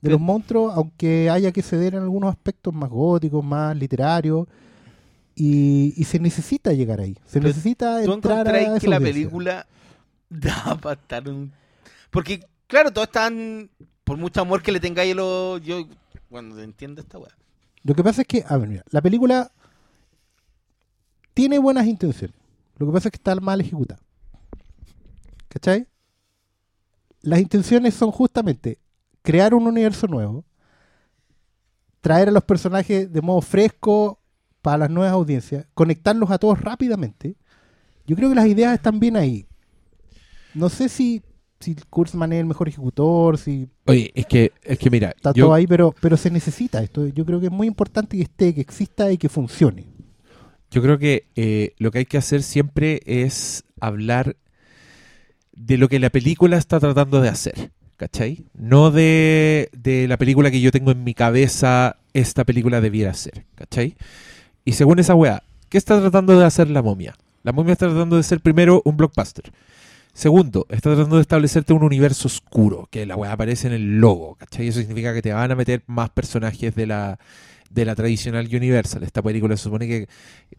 de 0.00 0.02
Pero- 0.02 0.12
los 0.16 0.20
monstruos, 0.20 0.72
aunque 0.76 1.30
haya 1.30 1.52
que 1.52 1.62
ceder 1.62 1.94
en 1.94 2.02
algunos 2.02 2.30
aspectos 2.30 2.74
más 2.74 2.90
góticos, 2.90 3.44
más 3.44 3.76
literarios. 3.76 4.46
Y, 5.40 5.94
y 5.96 6.02
se 6.04 6.18
necesita 6.18 6.72
llegar 6.72 7.00
ahí. 7.00 7.14
Se 7.24 7.34
Pero 7.38 7.46
necesita 7.48 8.02
¿Tú 8.02 8.12
entrar 8.12 8.48
a 8.48 8.58
esa 8.60 8.80
que 8.80 8.88
la 8.88 8.96
audiencia. 8.96 9.22
película 9.22 9.66
da 10.28 10.76
para 10.82 11.00
estar 11.00 11.28
un... 11.28 11.52
Porque, 12.10 12.44
claro, 12.66 12.92
todos 12.92 13.06
están... 13.06 13.70
Por 14.02 14.16
mucho 14.16 14.40
amor 14.40 14.62
que 14.62 14.72
le 14.72 14.80
tengáis 14.80 15.12
a 15.12 15.14
los... 15.14 15.62
Yo, 15.62 15.86
bueno, 16.28 16.58
entiendo 16.58 17.00
esta 17.00 17.18
weá. 17.18 17.30
Lo 17.84 17.94
que 17.94 18.02
pasa 18.02 18.22
es 18.22 18.26
que, 18.26 18.42
a 18.48 18.56
ver, 18.56 18.68
mira, 18.68 18.84
la 18.90 19.00
película 19.00 19.52
tiene 21.34 21.60
buenas 21.60 21.86
intenciones. 21.86 22.36
Lo 22.76 22.86
que 22.86 22.92
pasa 22.92 23.08
es 23.08 23.12
que 23.12 23.18
está 23.18 23.36
mal 23.36 23.60
ejecutada. 23.60 24.00
¿Cachai? 25.48 25.86
Las 27.20 27.38
intenciones 27.38 27.94
son 27.94 28.10
justamente 28.10 28.78
crear 29.22 29.54
un 29.54 29.68
universo 29.68 30.08
nuevo, 30.08 30.44
traer 32.00 32.28
a 32.28 32.32
los 32.32 32.42
personajes 32.42 33.12
de 33.12 33.20
modo 33.20 33.40
fresco 33.40 34.17
para 34.68 34.76
las 34.76 34.90
nuevas 34.90 35.14
audiencias, 35.14 35.64
conectarlos 35.72 36.30
a 36.30 36.36
todos 36.36 36.60
rápidamente. 36.60 37.36
Yo 38.06 38.14
creo 38.16 38.28
que 38.28 38.34
las 38.34 38.46
ideas 38.46 38.74
están 38.74 39.00
bien 39.00 39.16
ahí. 39.16 39.46
No 40.52 40.68
sé 40.68 40.90
si, 40.90 41.22
si 41.58 41.74
Kurtzman 41.88 42.34
es 42.34 42.40
el 42.40 42.44
mejor 42.44 42.68
ejecutor, 42.68 43.38
si 43.38 43.70
Oye, 43.86 44.12
es 44.14 44.26
que, 44.26 44.52
es 44.62 44.78
que 44.78 44.90
mira, 44.90 45.14
está 45.16 45.32
yo, 45.32 45.46
todo 45.46 45.54
ahí, 45.54 45.66
pero, 45.66 45.94
pero 46.02 46.18
se 46.18 46.30
necesita 46.30 46.82
esto. 46.82 47.06
Yo 47.06 47.24
creo 47.24 47.40
que 47.40 47.46
es 47.46 47.52
muy 47.52 47.66
importante 47.66 48.18
que 48.18 48.24
esté, 48.24 48.54
que 48.54 48.60
exista 48.60 49.10
y 49.10 49.16
que 49.16 49.30
funcione. 49.30 49.86
yo 50.70 50.82
creo 50.82 50.98
que 50.98 51.28
eh, 51.34 51.72
lo 51.78 51.90
que 51.90 52.00
hay 52.00 52.04
que 52.04 52.18
hacer 52.18 52.42
siempre 52.42 53.00
es 53.06 53.64
hablar 53.80 54.36
de 55.54 55.78
lo 55.78 55.88
que 55.88 55.98
la 55.98 56.10
película 56.10 56.58
está 56.58 56.78
tratando 56.78 57.22
de 57.22 57.30
hacer, 57.30 57.72
¿cachai? 57.96 58.44
No 58.52 58.90
de, 58.90 59.70
de 59.72 60.08
la 60.08 60.18
película 60.18 60.50
que 60.50 60.60
yo 60.60 60.70
tengo 60.70 60.90
en 60.90 61.04
mi 61.04 61.14
cabeza, 61.14 61.96
esta 62.12 62.44
película 62.44 62.82
debiera 62.82 63.14
ser, 63.14 63.46
¿cachai? 63.54 63.96
Y 64.68 64.72
según 64.72 64.98
esa 64.98 65.14
weá, 65.14 65.42
¿qué 65.70 65.78
está 65.78 65.98
tratando 65.98 66.38
de 66.38 66.44
hacer 66.44 66.68
la 66.68 66.82
momia? 66.82 67.16
La 67.42 67.52
momia 67.52 67.72
está 67.72 67.88
tratando 67.88 68.18
de 68.18 68.22
ser 68.22 68.40
primero 68.40 68.82
un 68.84 68.98
blockbuster. 68.98 69.50
Segundo, 70.12 70.66
está 70.68 70.90
tratando 70.90 71.16
de 71.16 71.22
establecerte 71.22 71.72
un 71.72 71.82
universo 71.82 72.28
oscuro, 72.28 72.86
que 72.90 73.06
la 73.06 73.16
weá 73.16 73.32
aparece 73.32 73.68
en 73.68 73.72
el 73.72 73.98
logo, 73.98 74.34
¿cachai? 74.34 74.68
Eso 74.68 74.80
significa 74.80 75.14
que 75.14 75.22
te 75.22 75.32
van 75.32 75.50
a 75.50 75.54
meter 75.54 75.84
más 75.86 76.10
personajes 76.10 76.74
de 76.74 76.86
la, 76.86 77.18
de 77.70 77.86
la 77.86 77.94
tradicional 77.94 78.46
Universal. 78.54 79.04
Esta 79.04 79.22
película 79.22 79.56
se 79.56 79.62
supone 79.62 79.88
que 79.88 80.06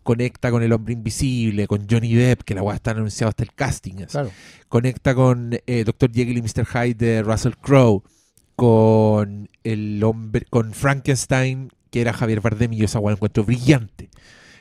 conecta 0.02 0.50
con 0.50 0.64
el 0.64 0.74
hombre 0.74 0.94
invisible, 0.94 1.68
con 1.68 1.86
Johnny 1.88 2.16
Depp, 2.16 2.42
que 2.42 2.56
la 2.56 2.64
weá 2.64 2.78
está 2.78 2.90
anunciado 2.90 3.30
hasta 3.30 3.44
el 3.44 3.54
casting. 3.54 4.08
Claro. 4.08 4.32
Conecta 4.70 5.14
con 5.14 5.52
eh, 5.68 5.84
Dr. 5.84 6.12
Jekyll 6.12 6.40
y 6.40 6.42
Mr. 6.42 6.66
Hyde 6.66 6.96
de 6.96 7.22
Russell 7.22 7.54
Crowe, 7.62 8.02
con 8.56 9.50
el 9.64 10.04
hombre, 10.04 10.48
con 10.50 10.74
Frankenstein, 10.74 11.70
que 11.90 12.02
era 12.02 12.14
Javier 12.14 12.42
Bardem, 12.42 12.74
y 12.74 12.78
yo 12.78 12.86
esa 12.86 13.00
weá 13.00 13.16
encuentro 13.16 13.44
brillante. 13.44 14.10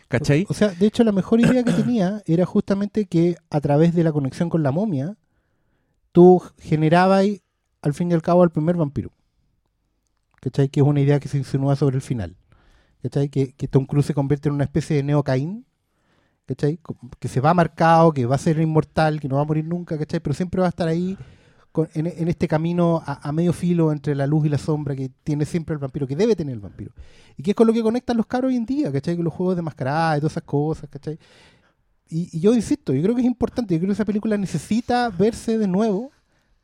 ¿Cachai? 0.09 0.47
O 0.49 0.55
sea, 0.55 0.69
de 0.69 0.87
hecho, 0.87 1.05
la 1.05 1.13
mejor 1.13 1.41
idea 1.41 1.63
que 1.63 1.73
tenía 1.73 2.23
era 2.27 2.47
justamente 2.47 3.05
que 3.05 3.37
a 3.51 3.61
través 3.61 3.95
de 3.95 4.05
la 4.05 4.13
conexión 4.13 4.49
con 4.49 4.63
la 4.63 4.71
momia, 4.71 5.17
tú 6.13 6.43
generabas 6.59 7.27
al 7.83 7.95
fin 7.95 8.11
y 8.11 8.15
al 8.15 8.23
cabo 8.23 8.43
al 8.43 8.51
primer 8.51 8.77
vampiro. 8.77 9.13
¿Cachai? 10.41 10.69
Que 10.69 10.81
es 10.81 10.87
una 10.87 11.01
idea 11.01 11.21
que 11.21 11.29
se 11.29 11.37
insinúa 11.37 11.77
sobre 11.77 11.97
el 11.97 12.03
final. 12.03 12.37
¿Cachai? 13.03 13.29
Que, 13.29 13.53
que 13.53 13.69
Tom 13.69 13.85
Cruise 13.85 14.07
se 14.07 14.15
convierte 14.15 14.49
en 14.49 14.55
una 14.55 14.65
especie 14.65 14.97
de 14.97 15.03
Neo 15.03 15.23
Caín. 15.23 15.67
¿Cachai? 16.47 16.81
Que 17.19 17.29
se 17.29 17.41
va 17.41 17.53
marcado, 17.53 18.13
que 18.13 18.25
va 18.25 18.37
a 18.37 18.39
ser 18.39 18.59
inmortal, 18.61 19.21
que 19.21 19.29
no 19.29 19.37
va 19.37 19.43
a 19.43 19.45
morir 19.45 19.67
nunca, 19.67 19.99
¿cachai? 19.99 20.21
Pero 20.21 20.33
siempre 20.33 20.63
va 20.63 20.69
a 20.69 20.71
estar 20.71 20.89
ahí 20.89 21.19
con- 21.79 21.89
en, 21.95 22.09
en 22.09 22.27
este 22.27 22.49
camino 22.49 23.01
a, 23.07 23.29
a 23.29 23.31
medio 23.31 23.53
filo 23.53 23.93
entre 23.93 24.17
la 24.17 24.27
luz 24.27 24.47
y 24.47 24.49
la 24.49 24.59
sombra 24.59 24.97
que 24.97 25.13
tiene 25.23 25.45
siempre 25.45 25.75
el 25.75 25.79
vampiro, 25.79 26.09
que 26.09 26.17
debe 26.17 26.35
tener 26.35 26.55
el 26.55 26.61
vampiro. 26.61 26.91
Y 27.37 27.43
que 27.45 27.53
es 27.53 27.55
con 27.55 27.69
lo 27.69 27.73
que 27.73 27.83
conectan 27.83 28.17
los 28.17 28.27
caros 28.27 28.49
hoy 28.49 28.57
en 28.57 28.67
día, 28.67 28.91
¿cachai? 28.91 29.15
Con 29.15 29.25
los 29.25 29.33
juegos 29.33 29.55
de 29.55 29.63
mascarada 29.63 30.17
y 30.17 30.21
todas 30.21 30.33
esas 30.33 30.43
cosas, 30.43 30.91
¿cachai? 30.91 31.19
Y, 32.11 32.37
y 32.37 32.41
yo 32.41 32.53
insisto, 32.53 32.93
yo 32.93 33.01
creo 33.03 33.15
que 33.15 33.21
es 33.21 33.27
importante, 33.27 33.75
yo 33.75 33.79
creo 33.79 33.89
que 33.91 33.93
esa 33.93 34.05
película 34.05 34.37
necesita 34.37 35.09
verse 35.11 35.57
de 35.57 35.69
nuevo, 35.69 36.11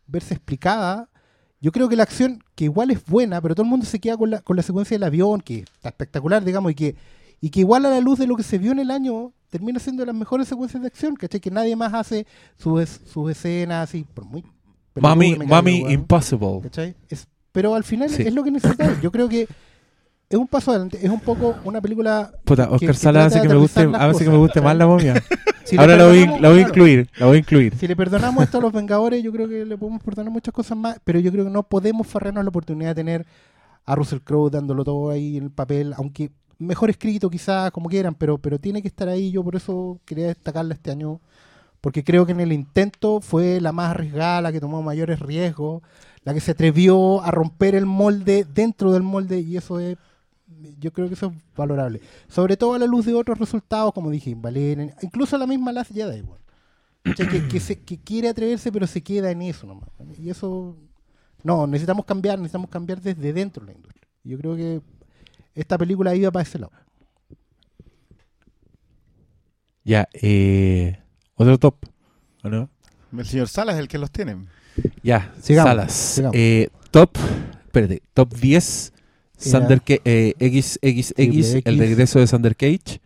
verse 0.08 0.34
explicada. 0.34 1.08
Yo 1.60 1.70
creo 1.70 1.88
que 1.88 1.96
la 1.96 2.02
acción, 2.02 2.42
que 2.56 2.64
igual 2.64 2.90
es 2.90 3.04
buena, 3.04 3.40
pero 3.40 3.54
todo 3.54 3.62
el 3.64 3.70
mundo 3.70 3.86
se 3.86 4.00
queda 4.00 4.16
con 4.16 4.30
la, 4.30 4.40
con 4.40 4.56
la 4.56 4.62
secuencia 4.62 4.96
del 4.96 5.04
avión, 5.04 5.40
que 5.40 5.60
está 5.60 5.90
espectacular, 5.90 6.44
digamos, 6.44 6.72
y 6.72 6.74
que, 6.74 6.96
y 7.40 7.50
que 7.50 7.60
igual 7.60 7.86
a 7.86 7.90
la 7.90 8.00
luz 8.00 8.18
de 8.18 8.26
lo 8.26 8.36
que 8.36 8.42
se 8.42 8.58
vio 8.58 8.72
en 8.72 8.80
el 8.80 8.90
año, 8.90 9.32
termina 9.48 9.78
siendo 9.78 10.02
de 10.02 10.06
las 10.08 10.16
mejores 10.16 10.48
secuencias 10.48 10.82
de 10.82 10.88
acción, 10.88 11.14
¿cachai? 11.14 11.40
Que 11.40 11.50
nadie 11.50 11.76
más 11.76 11.94
hace 11.94 12.26
sus, 12.58 13.00
sus 13.06 13.30
escenas 13.30 13.88
así, 13.88 14.04
por 14.12 14.24
muy... 14.24 14.44
Mami, 14.94 15.36
Mami. 15.36 15.84
Impossible. 15.92 16.60
¿Cachai? 16.62 16.94
Es- 17.08 17.26
pero 17.52 17.74
al 17.74 17.84
final 17.84 18.10
Sí. 18.10 18.22
es 18.22 18.34
lo 18.34 18.42
que 18.44 18.50
necesitamos. 18.50 19.00
Yo 19.00 19.10
creo 19.12 19.28
que 19.28 19.42
es 20.28 20.38
un 20.38 20.46
paso 20.48 20.70
adelante. 20.70 20.98
Es 21.02 21.10
un 21.10 21.20
poco 21.20 21.56
una 21.64 21.80
película. 21.80 22.32
Puta, 22.44 22.68
Oscar 22.70 22.88
que 22.90 22.94
Sala 22.94 23.26
hace 23.26 23.40
que 23.40 23.48
me 23.48 23.54
guste, 23.54 23.88
hace 23.94 24.24
que 24.24 24.30
me 24.30 24.36
guste 24.38 24.60
más 24.60 24.76
la 24.76 24.86
momia. 24.86 25.14
Si 25.64 25.78
Ahora 25.78 25.96
la 25.96 26.06
voy, 26.06 26.18
la 26.26 26.26
voy 26.26 26.36
a 26.36 26.38
claro, 26.40 26.58
incluir, 26.60 27.10
la 27.16 27.24
voy 27.24 27.36
a 27.36 27.38
incluir. 27.38 27.74
Si 27.76 27.88
le 27.88 27.96
perdonamos 27.96 28.44
esto 28.44 28.58
a 28.58 28.60
los 28.60 28.70
Vengadores, 28.70 29.22
yo 29.22 29.32
creo 29.32 29.48
que 29.48 29.64
le 29.64 29.78
podemos 29.78 30.02
perdonar 30.02 30.30
muchas 30.30 30.52
cosas 30.52 30.76
más. 30.76 30.98
Pero 31.04 31.18
yo 31.20 31.32
creo 31.32 31.44
que 31.46 31.50
no 31.50 31.62
podemos 31.62 32.06
farrarnos 32.06 32.44
la 32.44 32.50
oportunidad 32.50 32.90
de 32.90 32.94
tener 32.96 33.26
a 33.86 33.94
Russell 33.94 34.18
Crowe 34.18 34.50
dándolo 34.50 34.84
todo 34.84 35.08
ahí 35.08 35.38
en 35.38 35.44
el 35.44 35.50
papel, 35.50 35.94
aunque 35.96 36.30
mejor 36.58 36.90
escrito 36.90 37.30
quizás, 37.30 37.70
como 37.70 37.88
quieran, 37.88 38.14
pero, 38.14 38.36
pero 38.36 38.58
tiene 38.58 38.82
que 38.82 38.88
estar 38.88 39.08
ahí. 39.08 39.30
Yo 39.30 39.42
por 39.42 39.56
eso 39.56 39.98
quería 40.04 40.26
destacarla 40.26 40.74
este 40.74 40.90
año. 40.90 41.18
Porque 41.84 42.02
creo 42.02 42.24
que 42.24 42.32
en 42.32 42.40
el 42.40 42.50
intento 42.52 43.20
fue 43.20 43.60
la 43.60 43.70
más 43.70 43.90
arriesgada, 43.90 44.40
la 44.40 44.52
que 44.52 44.58
tomó 44.60 44.80
mayores 44.80 45.20
riesgos, 45.20 45.82
la 46.24 46.32
que 46.32 46.40
se 46.40 46.52
atrevió 46.52 47.20
a 47.22 47.30
romper 47.30 47.74
el 47.74 47.84
molde 47.84 48.46
dentro 48.54 48.90
del 48.90 49.02
molde 49.02 49.40
y 49.40 49.58
eso 49.58 49.78
es, 49.78 49.98
yo 50.80 50.92
creo 50.94 51.08
que 51.08 51.14
eso 51.14 51.26
es 51.26 51.32
valorable. 51.54 52.00
Sobre 52.26 52.56
todo 52.56 52.72
a 52.72 52.78
la 52.78 52.86
luz 52.86 53.04
de 53.04 53.12
otros 53.12 53.38
resultados, 53.38 53.92
como 53.92 54.08
dije, 54.10 54.34
Valerian, 54.34 54.94
incluso 55.02 55.36
la 55.36 55.46
misma 55.46 55.72
Last 55.72 55.92
Jedi, 55.92 56.22
weón. 56.22 56.38
¿Cachai? 57.02 57.28
que, 57.28 57.46
que, 57.48 57.60
se- 57.60 57.80
que 57.82 57.98
quiere 57.98 58.30
atreverse 58.30 58.72
pero 58.72 58.86
se 58.86 59.02
queda 59.02 59.30
en 59.30 59.42
eso 59.42 59.66
nomás. 59.66 59.90
Y 60.18 60.30
eso, 60.30 60.74
no, 61.42 61.66
necesitamos 61.66 62.06
cambiar, 62.06 62.38
necesitamos 62.38 62.70
cambiar 62.70 62.98
desde 63.02 63.34
dentro 63.34 63.60
de 63.66 63.72
la 63.72 63.76
industria. 63.76 64.08
Yo 64.24 64.38
creo 64.38 64.56
que 64.56 64.80
esta 65.54 65.76
película 65.76 66.14
iba 66.14 66.30
para 66.30 66.44
ese 66.44 66.58
lado. 66.58 66.72
Ya, 69.84 70.08
eh, 70.14 70.98
otro 71.36 71.58
top, 71.58 71.76
¿o 72.42 72.48
no? 72.48 72.68
El 73.16 73.26
señor 73.26 73.48
Salas 73.48 73.74
es 73.76 73.80
el 73.80 73.88
que 73.88 73.98
los 73.98 74.10
tiene. 74.10 74.36
Ya, 75.02 75.32
Sigamos, 75.40 75.70
Salas. 75.70 75.92
sigamos. 75.92 76.36
Eh, 76.36 76.68
top, 76.90 77.10
espérate, 77.66 78.02
top 78.12 78.34
10, 78.34 78.92
Era- 79.46 79.58
Thunder 79.60 79.80
Ca- 79.82 80.00
eh, 80.04 80.34
XXX, 80.40 81.14
Triple 81.14 81.62
el 81.64 81.74
X. 81.74 81.78
regreso 81.78 82.18
de 82.18 82.26
Thunder 82.26 82.56
Cage. 82.56 83.00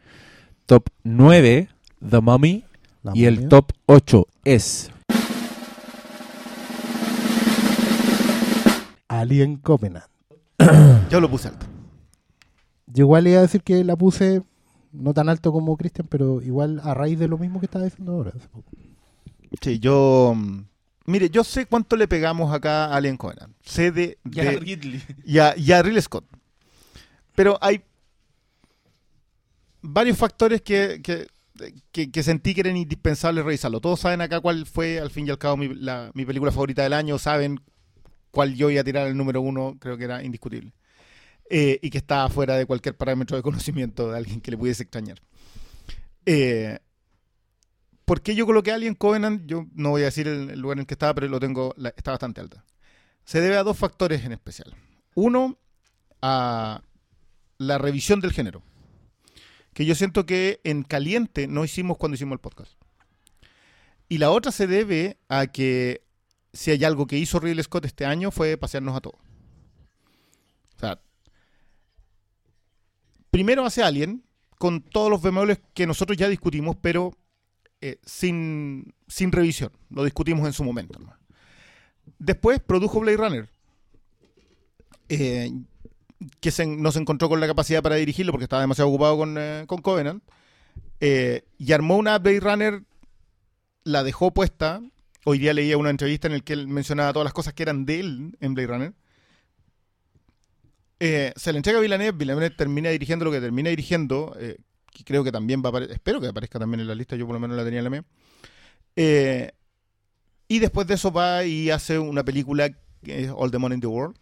Top 0.66 0.88
9, 1.04 1.68
The 2.08 2.20
Mummy. 2.20 2.64
La 3.02 3.12
y 3.14 3.24
el 3.26 3.48
top 3.48 3.72
8 3.86 4.26
es 4.44 4.90
Alien 9.08 9.56
Covenant. 9.56 10.04
Yo 11.10 11.20
lo 11.20 11.30
puse 11.30 11.48
alto. 11.48 11.66
Yo 12.86 13.04
igual 13.04 13.26
iba 13.26 13.38
a 13.38 13.42
decir 13.42 13.62
que 13.62 13.84
la 13.84 13.96
puse 13.96 14.42
no 14.98 15.14
tan 15.14 15.28
alto 15.28 15.52
como 15.52 15.76
Christian, 15.76 16.06
pero 16.08 16.42
igual 16.42 16.80
a 16.84 16.92
raíz 16.94 17.18
de 17.18 17.28
lo 17.28 17.38
mismo 17.38 17.60
que 17.60 17.66
estaba 17.66 17.84
diciendo 17.84 18.12
ahora. 18.12 18.32
hace 18.36 18.48
poco. 18.48 18.70
Sí, 19.62 19.78
yo. 19.78 20.34
mm, 20.36 20.60
Mire, 21.06 21.30
yo 21.30 21.42
sé 21.42 21.64
cuánto 21.64 21.96
le 21.96 22.06
pegamos 22.06 22.52
acá 22.52 22.84
a 22.86 22.96
Alien 22.96 23.16
Covenant. 23.16 23.54
Sé 23.62 23.90
de. 23.92 24.18
Ya 24.24 24.44
de- 24.44 24.58
Ridley. 24.58 25.02
y, 25.24 25.38
a, 25.38 25.56
y 25.56 25.72
a 25.72 25.80
Ridley 25.82 26.02
Scott. 26.02 26.24
Pero 27.34 27.56
hay 27.62 27.80
varios 29.80 30.18
factores 30.18 30.60
que, 30.62 31.00
que, 31.02 31.28
que- 31.92 32.10
que 32.10 32.22
sentí 32.22 32.54
que 32.54 32.60
eran 32.60 32.76
indispensables 32.76 33.44
revisarlo. 33.44 33.80
Todos 33.80 34.00
saben 34.00 34.20
acá 34.20 34.40
cuál 34.40 34.66
fue, 34.66 35.00
al 35.00 35.10
fin 35.10 35.26
y 35.26 35.30
al 35.30 35.38
cabo, 35.38 35.56
mi, 35.56 35.68
la- 35.74 36.10
mi 36.14 36.24
película 36.24 36.52
favorita 36.52 36.82
del 36.82 36.92
año. 36.92 37.18
Saben 37.18 37.60
cuál 38.30 38.54
yo 38.54 38.68
iba 38.70 38.80
a 38.80 38.84
tirar 38.84 39.06
el 39.08 39.16
número 39.16 39.40
uno. 39.40 39.76
Creo 39.80 39.96
que 39.96 40.04
era 40.04 40.22
indiscutible. 40.22 40.72
Eh, 41.50 41.78
y 41.82 41.90
que 41.90 41.98
estaba 41.98 42.28
fuera 42.28 42.56
de 42.56 42.66
cualquier 42.66 42.96
parámetro 42.96 43.36
de 43.36 43.42
conocimiento 43.42 44.10
de 44.10 44.18
alguien 44.18 44.40
que 44.40 44.50
le 44.50 44.58
pudiese 44.58 44.82
extrañar. 44.82 45.18
Eh, 46.26 46.78
¿Por 48.04 48.20
qué 48.22 48.34
yo 48.34 48.44
coloqué 48.46 48.72
Alien 48.72 48.94
Covenant? 48.94 49.46
Yo 49.46 49.66
no 49.74 49.90
voy 49.90 50.02
a 50.02 50.06
decir 50.06 50.28
el, 50.28 50.50
el 50.50 50.60
lugar 50.60 50.76
en 50.76 50.80
el 50.80 50.86
que 50.86 50.94
estaba, 50.94 51.14
pero 51.14 51.28
lo 51.28 51.40
tengo, 51.40 51.74
la- 51.76 51.94
está 51.96 52.10
bastante 52.10 52.40
alta. 52.40 52.64
Se 53.24 53.40
debe 53.40 53.56
a 53.56 53.62
dos 53.62 53.76
factores 53.78 54.24
en 54.24 54.32
especial. 54.32 54.74
Uno, 55.14 55.58
a 56.22 56.82
la 57.58 57.78
revisión 57.78 58.20
del 58.20 58.32
género. 58.32 58.62
Que 59.74 59.84
yo 59.86 59.94
siento 59.94 60.26
que 60.26 60.60
en 60.64 60.82
caliente 60.82 61.46
no 61.46 61.64
hicimos 61.64 61.98
cuando 61.98 62.14
hicimos 62.16 62.34
el 62.34 62.40
podcast. 62.40 62.72
Y 64.08 64.18
la 64.18 64.30
otra 64.30 64.52
se 64.52 64.66
debe 64.66 65.18
a 65.28 65.46
que 65.46 66.02
si 66.52 66.70
hay 66.70 66.84
algo 66.84 67.06
que 67.06 67.18
hizo 67.18 67.38
Ridley 67.40 67.62
Scott 67.64 67.84
este 67.84 68.04
año 68.06 68.30
fue 68.30 68.56
pasearnos 68.56 68.96
a 68.96 69.00
todos. 69.00 69.20
O 70.76 70.80
sea, 70.80 71.00
primero 73.30 73.64
hace 73.64 73.82
Alien, 73.82 74.24
con 74.58 74.82
todos 74.82 75.10
los 75.10 75.22
bemoles 75.22 75.60
que 75.74 75.86
nosotros 75.86 76.16
ya 76.16 76.28
discutimos, 76.28 76.76
pero 76.80 77.12
eh, 77.80 77.98
sin, 78.04 78.92
sin 79.06 79.30
revisión. 79.32 79.70
Lo 79.90 80.04
discutimos 80.04 80.46
en 80.46 80.52
su 80.52 80.64
momento. 80.64 80.98
Después 82.18 82.60
produjo 82.60 83.00
Blade 83.00 83.16
Runner. 83.16 83.48
eh, 85.08 85.52
que 86.40 86.50
se, 86.50 86.66
no 86.66 86.90
se 86.90 86.98
encontró 86.98 87.28
con 87.28 87.38
la 87.38 87.46
capacidad 87.46 87.80
para 87.82 87.94
dirigirlo 87.94 88.32
porque 88.32 88.44
estaba 88.44 88.62
demasiado 88.62 88.90
ocupado 88.90 89.16
con, 89.18 89.36
eh, 89.38 89.64
con 89.68 89.80
Covenant. 89.80 90.22
y 91.00 91.72
armó 91.72 91.96
una 91.96 92.18
Blade 92.18 92.40
Runner, 92.40 92.82
la 93.84 94.02
dejó 94.02 94.32
puesta. 94.32 94.82
Hoy 95.24 95.38
día 95.38 95.52
leía 95.54 95.76
una 95.76 95.90
entrevista 95.90 96.26
en 96.26 96.34
la 96.34 96.40
que 96.40 96.54
él 96.54 96.66
mencionaba 96.66 97.12
todas 97.12 97.24
las 97.24 97.32
cosas 97.32 97.54
que 97.54 97.62
eran 97.62 97.84
de 97.86 98.00
él 98.00 98.36
en 98.40 98.54
Blade 98.54 98.66
Runner. 98.66 98.94
Eh, 101.00 101.32
se 101.36 101.52
le 101.52 101.58
entrega 101.58 101.78
a 101.78 101.82
Villeneuve, 101.82 102.12
Villeneuve 102.12 102.50
termina 102.50 102.90
dirigiendo 102.90 103.24
lo 103.24 103.30
que 103.30 103.40
termina 103.40 103.70
dirigiendo, 103.70 104.36
eh, 104.38 104.58
creo 105.04 105.22
que 105.22 105.30
también 105.30 105.62
va 105.62 105.70
a 105.70 105.84
espero 105.84 106.20
que 106.20 106.26
aparezca 106.26 106.58
también 106.58 106.80
en 106.80 106.88
la 106.88 106.94
lista, 106.94 107.14
yo 107.14 107.24
por 107.24 107.34
lo 107.34 107.40
menos 107.40 107.56
la 107.56 107.64
tenía 107.64 107.78
en 107.78 107.84
la 107.84 107.90
mía. 107.90 108.04
Eh, 108.96 109.52
y 110.48 110.58
después 110.58 110.88
de 110.88 110.94
eso 110.94 111.12
va 111.12 111.44
y 111.44 111.70
hace 111.70 111.98
una 111.98 112.24
película 112.24 112.70
All 113.36 113.50
the 113.50 113.58
Money 113.58 113.76
in 113.76 113.80
the 113.80 113.86
World, 113.86 114.16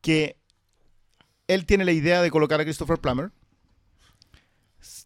que 0.00 0.36
él 1.48 1.66
tiene 1.66 1.84
la 1.84 1.92
idea 1.92 2.22
de 2.22 2.30
colocar 2.30 2.60
a 2.60 2.64
Christopher 2.64 2.98
Plummer. 2.98 3.32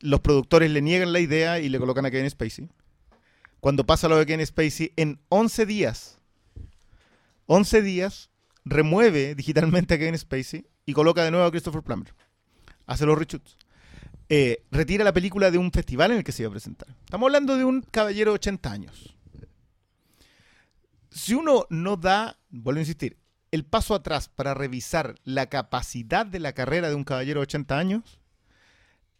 Los 0.00 0.20
productores 0.20 0.70
le 0.70 0.82
niegan 0.82 1.12
la 1.12 1.20
idea 1.20 1.60
y 1.60 1.68
le 1.68 1.78
colocan 1.78 2.04
a 2.04 2.10
Kevin 2.10 2.28
Spacey. 2.28 2.68
Cuando 3.60 3.86
pasa 3.86 4.08
lo 4.08 4.18
de 4.18 4.26
Kevin 4.26 4.44
Spacey, 4.44 4.92
en 4.96 5.20
11 5.28 5.66
días, 5.66 6.18
11 7.46 7.80
días, 7.80 8.31
remueve 8.64 9.34
digitalmente 9.34 9.94
a 9.94 9.98
Kevin 9.98 10.18
Spacey 10.18 10.66
y 10.86 10.92
coloca 10.92 11.24
de 11.24 11.30
nuevo 11.30 11.46
a 11.46 11.50
Christopher 11.50 11.82
Plummer. 11.82 12.14
Hace 12.86 13.06
los 13.06 13.18
reshoots. 13.18 13.56
Eh, 14.28 14.64
retira 14.70 15.04
la 15.04 15.12
película 15.12 15.50
de 15.50 15.58
un 15.58 15.70
festival 15.72 16.12
en 16.12 16.18
el 16.18 16.24
que 16.24 16.32
se 16.32 16.42
iba 16.42 16.48
a 16.48 16.52
presentar. 16.52 16.88
Estamos 17.04 17.26
hablando 17.26 17.56
de 17.56 17.64
un 17.64 17.82
caballero 17.82 18.30
de 18.30 18.36
80 18.36 18.72
años. 18.72 19.16
Si 21.10 21.34
uno 21.34 21.66
no 21.68 21.96
da, 21.96 22.38
vuelvo 22.48 22.78
a 22.78 22.82
insistir, 22.82 23.18
el 23.50 23.66
paso 23.66 23.94
atrás 23.94 24.28
para 24.28 24.54
revisar 24.54 25.16
la 25.24 25.46
capacidad 25.46 26.24
de 26.24 26.40
la 26.40 26.54
carrera 26.54 26.88
de 26.88 26.94
un 26.94 27.04
caballero 27.04 27.40
de 27.40 27.44
80 27.44 27.78
años 27.78 28.20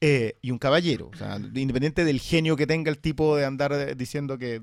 eh, 0.01 0.39
y 0.41 0.51
un 0.51 0.59
caballero, 0.59 1.11
o 1.13 1.17
sea, 1.17 1.37
independiente 1.37 2.05
del 2.05 2.19
genio 2.19 2.57
que 2.57 2.67
tenga 2.67 2.91
el 2.91 2.99
tipo 2.99 3.37
de 3.37 3.45
andar 3.45 3.73
eh, 3.73 3.95
diciendo 3.95 4.39
que, 4.39 4.63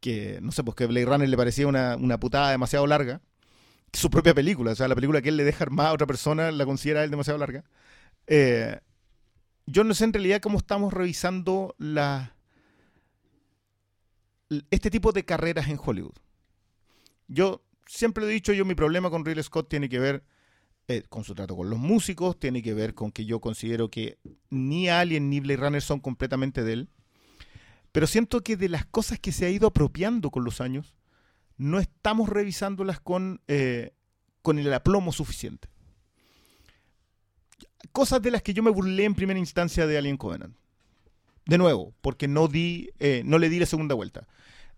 que 0.00 0.38
no 0.40 0.50
sé, 0.50 0.64
pues 0.64 0.74
que 0.74 0.86
Blade 0.86 1.04
Runner 1.04 1.28
le 1.28 1.36
parecía 1.36 1.66
una, 1.66 1.96
una 1.96 2.18
putada 2.18 2.50
demasiado 2.50 2.86
larga, 2.86 3.20
su 3.94 4.10
propia 4.10 4.34
película, 4.34 4.72
o 4.72 4.74
sea, 4.74 4.88
la 4.88 4.94
película 4.94 5.22
que 5.22 5.30
él 5.30 5.36
le 5.36 5.44
deja 5.44 5.64
armada 5.64 5.90
a 5.90 5.92
otra 5.92 6.06
persona 6.06 6.50
la 6.50 6.66
considera 6.66 7.04
él 7.04 7.10
demasiado 7.10 7.38
larga. 7.38 7.64
Eh, 8.26 8.78
yo 9.66 9.84
no 9.84 9.94
sé 9.94 10.04
en 10.04 10.12
realidad 10.12 10.40
cómo 10.40 10.58
estamos 10.58 10.92
revisando 10.92 11.74
la, 11.78 12.36
este 14.70 14.90
tipo 14.90 15.12
de 15.12 15.24
carreras 15.24 15.68
en 15.68 15.78
Hollywood. 15.82 16.16
Yo 17.28 17.62
siempre 17.86 18.24
lo 18.24 18.30
he 18.30 18.34
dicho, 18.34 18.52
yo 18.52 18.64
mi 18.64 18.74
problema 18.74 19.10
con 19.10 19.24
Ridley 19.24 19.42
Scott 19.42 19.68
tiene 19.68 19.88
que 19.88 19.98
ver 19.98 20.24
eh, 20.86 21.02
con 21.08 21.24
su 21.24 21.34
trato 21.34 21.56
con 21.56 21.70
los 21.70 21.78
músicos, 21.78 22.38
tiene 22.38 22.62
que 22.62 22.74
ver 22.74 22.94
con 22.94 23.10
que 23.10 23.24
yo 23.24 23.40
considero 23.40 23.88
que 23.88 24.18
ni 24.50 24.88
Alien 24.88 25.30
ni 25.30 25.40
Blade 25.40 25.56
Runner 25.56 25.82
son 25.82 26.00
completamente 26.00 26.62
de 26.62 26.72
él. 26.74 26.88
Pero 27.92 28.06
siento 28.06 28.42
que 28.42 28.56
de 28.56 28.68
las 28.68 28.84
cosas 28.84 29.18
que 29.18 29.32
se 29.32 29.46
ha 29.46 29.50
ido 29.50 29.68
apropiando 29.68 30.30
con 30.30 30.44
los 30.44 30.60
años, 30.60 30.94
no 31.56 31.78
estamos 31.78 32.28
revisándolas 32.28 33.00
con, 33.00 33.40
eh, 33.48 33.92
con 34.42 34.58
el 34.58 34.72
aplomo 34.72 35.12
suficiente. 35.12 35.68
Cosas 37.92 38.20
de 38.22 38.30
las 38.30 38.42
que 38.42 38.54
yo 38.54 38.62
me 38.62 38.70
burlé 38.70 39.04
en 39.04 39.14
primera 39.14 39.38
instancia 39.38 39.86
de 39.86 39.96
Alien 39.98 40.16
Covenant. 40.16 40.56
De 41.46 41.58
nuevo, 41.58 41.92
porque 42.00 42.26
no, 42.26 42.48
di, 42.48 42.90
eh, 42.98 43.22
no 43.24 43.38
le 43.38 43.48
di 43.50 43.58
la 43.60 43.66
segunda 43.66 43.94
vuelta. 43.94 44.26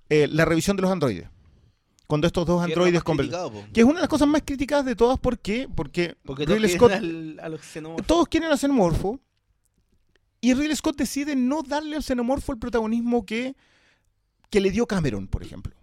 Eh, 0.08 0.26
la 0.28 0.44
revisión 0.44 0.76
de 0.76 0.82
los 0.82 0.90
androides. 0.90 1.28
Cuando 2.08 2.26
estos 2.26 2.46
dos 2.46 2.62
androides 2.62 2.94
más 2.94 3.04
conver- 3.04 3.16
criticado, 3.18 3.52
po. 3.52 3.64
Que 3.72 3.80
es 3.80 3.84
una 3.86 3.94
de 3.96 4.00
las 4.02 4.08
cosas 4.08 4.28
más 4.28 4.42
criticadas 4.44 4.84
de 4.84 4.94
todas. 4.96 5.18
¿Por 5.18 5.38
qué? 5.38 5.68
Porque, 5.74 6.16
Porque 6.24 6.44
todos 6.44 6.58
Ridley 6.60 6.76
quieren 6.78 6.78
Scott 6.78 6.92
al- 6.92 7.40
a 7.40 7.48
los 7.48 7.60
xenomorfos. 7.62 8.06
todos 8.06 8.28
quieren 8.28 8.50
al 8.50 8.58
xenomorfo 8.58 9.20
y 10.40 10.54
Ridley 10.54 10.76
Scott 10.76 10.96
decide 10.96 11.34
no 11.36 11.62
darle 11.62 11.96
al 11.96 12.02
xenomorfo 12.02 12.52
el 12.52 12.58
protagonismo 12.58 13.24
que, 13.26 13.56
que 14.50 14.60
le 14.60 14.70
dio 14.70 14.86
Cameron, 14.86 15.26
por 15.28 15.42
ejemplo, 15.42 15.74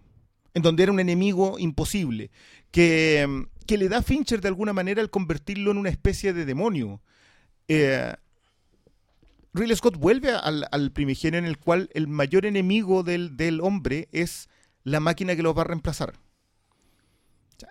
en 0.54 0.62
donde 0.62 0.84
era 0.84 0.92
un 0.92 1.00
enemigo 1.00 1.58
imposible, 1.58 2.30
que, 2.70 3.46
que 3.66 3.78
le 3.78 3.88
da 3.88 4.02
Fincher 4.02 4.40
de 4.40 4.48
alguna 4.48 4.72
manera 4.72 5.02
al 5.02 5.10
convertirlo 5.10 5.70
en 5.70 5.78
una 5.78 5.90
especie 5.90 6.32
de 6.32 6.44
demonio. 6.44 7.02
Eh, 7.68 8.14
Ridley 9.52 9.76
Scott 9.76 9.96
vuelve 9.96 10.32
al, 10.32 10.90
primigenio 10.92 11.38
en 11.38 11.44
el 11.44 11.58
cual 11.58 11.88
el 11.94 12.08
mayor 12.08 12.46
enemigo 12.46 13.02
del, 13.02 13.36
del 13.36 13.60
hombre 13.60 14.08
es 14.10 14.48
la 14.82 15.00
máquina 15.00 15.36
que 15.36 15.42
lo 15.42 15.54
va 15.54 15.62
a 15.62 15.66
reemplazar. 15.66 16.14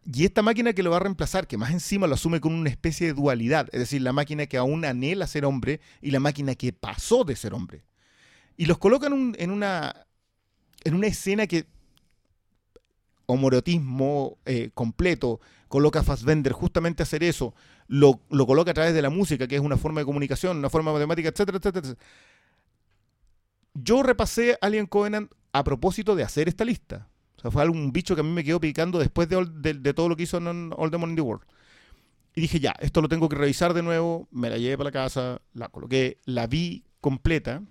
Y 0.06 0.26
esta 0.26 0.42
máquina 0.42 0.74
que 0.74 0.84
lo 0.84 0.92
va 0.92 0.98
a 0.98 1.02
reemplazar, 1.02 1.46
que 1.46 1.58
más 1.58 1.72
encima 1.72 2.08
lo 2.08 2.16
asume 2.16 2.40
con 2.40 2.54
una 2.54 2.70
especie 2.70 3.08
de 3.08 3.14
dualidad, 3.14 3.68
es 3.72 3.80
decir, 3.80 4.02
la 4.02 4.14
máquina 4.14 4.46
que 4.46 4.58
aún 4.58 4.86
anhela 4.86 5.28
ser 5.28 5.46
hombre 5.46 5.82
y 6.02 6.12
la 6.12 6.20
máquina 6.20 6.56
que 6.56 6.74
pasó 6.74 7.24
de 7.24 7.36
ser 7.36 7.54
hombre. 7.54 7.84
Y 8.56 8.66
los 8.66 8.78
colocan 8.78 9.36
en, 9.38 9.52
una, 9.52 10.06
en 10.84 10.96
una 10.96 11.08
escena 11.08 11.48
que 11.48 11.66
homorotismo 13.26 14.38
eh, 14.46 14.70
completo, 14.74 15.40
coloca 15.68 16.00
a 16.00 16.04
Fassbender 16.04 16.54
justamente 16.54 17.02
a 17.02 17.06
hacer 17.06 17.24
eso, 17.24 17.54
lo, 17.88 18.20
lo 18.30 18.46
coloca 18.46 18.72
a 18.72 18.74
través 18.74 18.94
de 18.94 19.02
la 19.02 19.10
música, 19.10 19.48
que 19.48 19.56
es 19.56 19.62
una 19.62 19.78
forma 19.78 20.02
de 20.02 20.06
comunicación, 20.06 20.58
una 20.58 20.70
forma 20.70 20.94
matemática, 20.94 21.30
etcétera, 21.30 21.58
etcétera. 21.58 21.96
Yo 23.74 24.04
repasé 24.04 24.58
Alien 24.62 24.86
Covenant 24.86 25.32
a 25.52 25.64
propósito 25.64 26.16
de 26.16 26.24
hacer 26.24 26.48
esta 26.48 26.66
lista. 26.66 27.08
O 27.38 27.42
sea, 27.42 27.52
fue 27.52 27.62
algún 27.62 27.92
bicho 27.92 28.16
que 28.16 28.22
a 28.22 28.24
mí 28.24 28.32
me 28.32 28.44
quedó 28.44 28.60
picando 28.60 29.00
después 29.00 29.28
de- 29.30 29.74
de 29.74 29.94
todo 29.94 30.10
lo 30.10 30.16
que 30.16 30.24
hizo 30.24 30.38
en 30.38 30.72
All 30.78 30.92
the 30.92 30.98
Money 30.98 31.12
in 31.14 31.16
the 31.16 31.22
World. 31.22 31.44
Y 32.36 32.42
dije, 32.42 32.60
ya, 32.60 32.74
esto 32.80 33.02
lo 33.02 33.10
tengo 33.10 33.30
que 33.30 33.36
revisar 33.36 33.74
de 33.74 33.84
nuevo. 33.84 34.28
Me 34.32 34.50
la 34.50 34.58
llevé 34.58 34.78
para 34.78 34.88
la 34.88 34.92
casa, 34.92 35.42
la 35.54 35.70
coloqué, 35.70 36.20
la 36.26 36.48
vi 36.48 36.84
completa. 37.02 37.62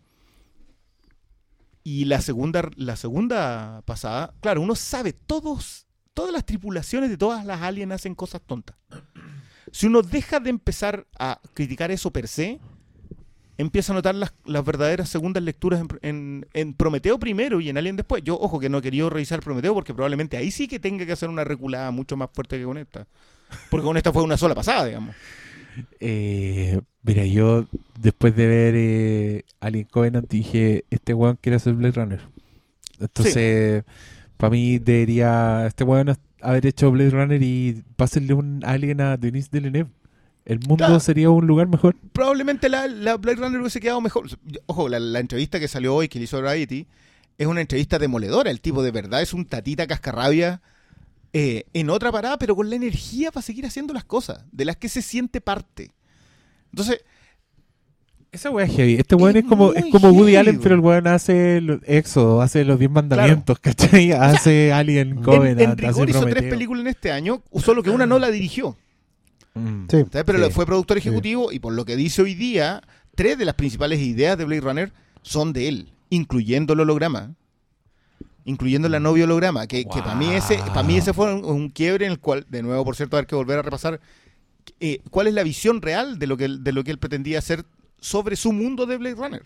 Y 1.84 2.04
la 2.04 2.20
segunda, 2.20 2.68
la 2.76 2.96
segunda 2.96 3.82
pasada, 3.84 4.34
claro, 4.40 4.60
uno 4.60 4.74
sabe, 4.76 5.12
todos, 5.12 5.86
todas 6.14 6.32
las 6.32 6.44
tripulaciones 6.46 7.10
de 7.10 7.16
todas 7.16 7.44
las 7.44 7.60
aliens 7.62 7.92
hacen 7.92 8.14
cosas 8.14 8.40
tontas. 8.46 8.76
Si 9.72 9.86
uno 9.86 10.02
deja 10.02 10.38
de 10.38 10.50
empezar 10.50 11.06
a 11.18 11.40
criticar 11.54 11.90
eso 11.90 12.10
per 12.12 12.28
se, 12.28 12.60
empieza 13.58 13.92
a 13.92 13.96
notar 13.96 14.14
las, 14.14 14.32
las 14.44 14.64
verdaderas 14.64 15.08
segundas 15.08 15.42
lecturas 15.42 15.80
en, 15.80 15.88
en- 16.02 16.46
en 16.52 16.74
Prometeo 16.74 17.18
primero 17.18 17.60
y 17.60 17.68
en 17.68 17.78
Alien 17.78 17.96
después. 17.96 18.22
Yo, 18.24 18.38
ojo, 18.38 18.60
que 18.60 18.68
no 18.68 18.78
he 18.78 18.82
querido 18.82 19.10
revisar 19.10 19.40
Prometeo 19.40 19.74
porque 19.74 19.94
probablemente 19.94 20.36
ahí 20.36 20.50
sí 20.50 20.68
que 20.68 20.78
tenga 20.78 21.04
que 21.06 21.12
hacer 21.12 21.28
una 21.28 21.42
reculada 21.44 21.90
mucho 21.90 22.16
más 22.16 22.28
fuerte 22.32 22.58
que 22.58 22.64
con 22.64 22.78
esta. 22.78 23.06
Porque 23.70 23.84
con 23.84 23.96
esta 23.96 24.12
fue 24.12 24.22
una 24.22 24.36
sola 24.36 24.54
pasada, 24.54 24.86
digamos. 24.86 25.14
Eh, 26.00 26.80
mira, 27.02 27.24
yo 27.24 27.66
después 28.00 28.34
de 28.36 28.46
ver 28.46 28.74
eh, 28.76 29.44
Alien 29.60 29.84
Covenant 29.90 30.28
dije, 30.28 30.84
este 30.90 31.14
weón 31.14 31.38
quiere 31.40 31.56
hacer 31.56 31.74
Blade 31.74 31.92
Runner. 31.92 32.20
Entonces, 33.00 33.84
para 34.36 34.50
mí 34.50 34.78
debería 34.78 35.66
este 35.66 35.84
weón 35.84 36.16
haber 36.40 36.66
hecho 36.66 36.90
Blade 36.90 37.10
Runner 37.10 37.42
y 37.42 37.82
pásenle 37.96 38.34
un 38.34 38.60
Alien 38.64 39.00
a 39.00 39.16
Denis 39.16 39.50
Villeneuve. 39.50 39.90
El 40.44 40.58
mundo 40.60 40.76
Claro. 40.86 40.98
sería 41.00 41.30
un 41.30 41.46
lugar 41.46 41.68
mejor. 41.68 41.94
Probablemente 42.12 42.68
la, 42.68 42.88
la 42.88 43.16
Blade 43.16 43.36
Runner 43.36 43.60
hubiese 43.60 43.80
quedado 43.80 44.00
mejor. 44.00 44.26
Ojo, 44.66 44.88
la, 44.88 44.98
la 44.98 45.20
entrevista 45.20 45.60
que 45.60 45.68
salió 45.68 45.94
hoy, 45.94 46.08
que 46.08 46.18
le 46.18 46.24
hizo 46.24 46.42
Variety, 46.42 46.86
es 47.38 47.46
una 47.46 47.60
entrevista 47.60 47.98
demoledora. 48.00 48.50
El 48.50 48.60
tipo 48.60 48.82
de 48.82 48.90
verdad 48.90 49.22
es 49.22 49.32
un 49.34 49.44
tatita 49.46 49.86
cascarrabia 49.86 50.60
eh, 51.32 51.64
en 51.72 51.90
otra 51.90 52.12
parada, 52.12 52.38
pero 52.38 52.54
con 52.56 52.68
la 52.68 52.76
energía 52.76 53.30
para 53.32 53.42
seguir 53.42 53.64
haciendo 53.66 53.94
las 53.94 54.04
cosas, 54.04 54.44
de 54.52 54.64
las 54.64 54.76
que 54.76 54.88
se 54.88 55.02
siente 55.02 55.40
parte. 55.40 55.90
Entonces, 56.70 57.00
Esa 58.30 58.50
weá 58.50 58.64
es 58.64 58.74
heavy. 58.74 58.94
Este 58.94 59.14
weón 59.14 59.36
Es 59.36 59.42
es, 59.44 59.48
como, 59.48 59.72
es 59.74 59.84
como 59.90 60.08
Woody 60.08 60.32
heavy, 60.32 60.36
Allen, 60.36 60.60
pero 60.60 60.74
el 60.74 60.80
weón 60.80 61.06
hace 61.06 61.60
los 61.60 61.80
Éxodo, 61.86 62.40
hace 62.40 62.64
los 62.64 62.78
Diez 62.78 62.90
Mandamientos, 62.90 63.58
¿cachai? 63.60 64.12
Hace 64.12 64.72
Alien 64.72 65.10
en, 65.10 65.22
Covenant, 65.22 65.60
en 65.60 65.76
rigor 65.76 66.08
hizo 66.08 66.24
tres 66.26 66.44
películas 66.44 66.82
en 66.82 66.86
este 66.88 67.12
año, 67.12 67.42
solo 67.62 67.82
que 67.82 67.90
una 67.90 68.06
no 68.06 68.18
la 68.18 68.30
dirigió. 68.30 68.76
Mm. 69.54 69.84
Pero 69.86 70.46
Sí. 70.46 70.50
fue 70.50 70.64
productor 70.64 70.96
ejecutivo 70.96 71.52
y 71.52 71.58
por 71.58 71.74
lo 71.74 71.84
que 71.84 71.94
dice 71.96 72.22
hoy 72.22 72.34
día, 72.34 72.82
tres 73.14 73.36
de 73.36 73.44
las 73.44 73.54
principales 73.54 74.00
ideas 74.00 74.38
de 74.38 74.46
Blade 74.46 74.60
Runner 74.62 74.92
son 75.20 75.52
de 75.52 75.68
él, 75.68 75.92
incluyendo 76.08 76.72
el 76.72 76.80
holograma. 76.80 77.34
Incluyendo 78.44 78.88
la 78.88 79.00
novia 79.00 79.24
holograma, 79.24 79.66
que, 79.66 79.84
que 79.84 80.00
para 80.00 80.14
mí 80.14 80.30
ese, 80.30 80.56
para 80.58 80.82
mí 80.82 80.96
ese 80.96 81.12
fue 81.12 81.32
un, 81.32 81.44
un 81.44 81.68
quiebre 81.68 82.06
en 82.06 82.12
el 82.12 82.18
cual, 82.18 82.44
de 82.48 82.62
nuevo, 82.62 82.84
por 82.84 82.96
cierto, 82.96 83.16
hay 83.16 83.26
que 83.26 83.36
volver 83.36 83.58
a 83.58 83.62
repasar 83.62 84.00
eh, 84.80 85.00
cuál 85.10 85.28
es 85.28 85.34
la 85.34 85.42
visión 85.42 85.80
real 85.80 86.18
de 86.18 86.26
lo 86.26 86.36
que 86.36 86.46
él, 86.46 86.64
de 86.64 86.72
lo 86.72 86.82
que 86.84 86.90
él 86.90 86.98
pretendía 86.98 87.38
hacer 87.38 87.64
sobre 88.00 88.36
su 88.36 88.52
mundo 88.52 88.86
de 88.86 88.96
Blade 88.96 89.14
Runner. 89.14 89.42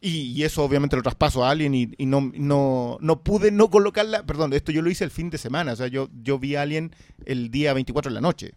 Y, 0.00 0.32
y 0.32 0.44
eso 0.44 0.62
obviamente 0.62 0.96
lo 0.96 1.02
traspaso 1.02 1.44
a 1.44 1.50
Alien 1.50 1.74
y, 1.74 1.90
y 1.98 2.06
no, 2.06 2.30
no, 2.34 2.98
no 3.00 3.22
pude 3.22 3.50
no 3.50 3.70
colocarla, 3.70 4.24
perdón, 4.24 4.52
esto 4.52 4.72
yo 4.72 4.82
lo 4.82 4.90
hice 4.90 5.04
el 5.04 5.10
fin 5.10 5.30
de 5.30 5.38
semana, 5.38 5.72
o 5.72 5.76
sea, 5.76 5.88
yo, 5.88 6.08
yo 6.22 6.38
vi 6.38 6.54
a 6.54 6.62
Alien 6.62 6.94
el 7.24 7.50
día 7.50 7.72
24 7.72 8.10
de 8.10 8.14
la 8.14 8.20
noche. 8.20 8.52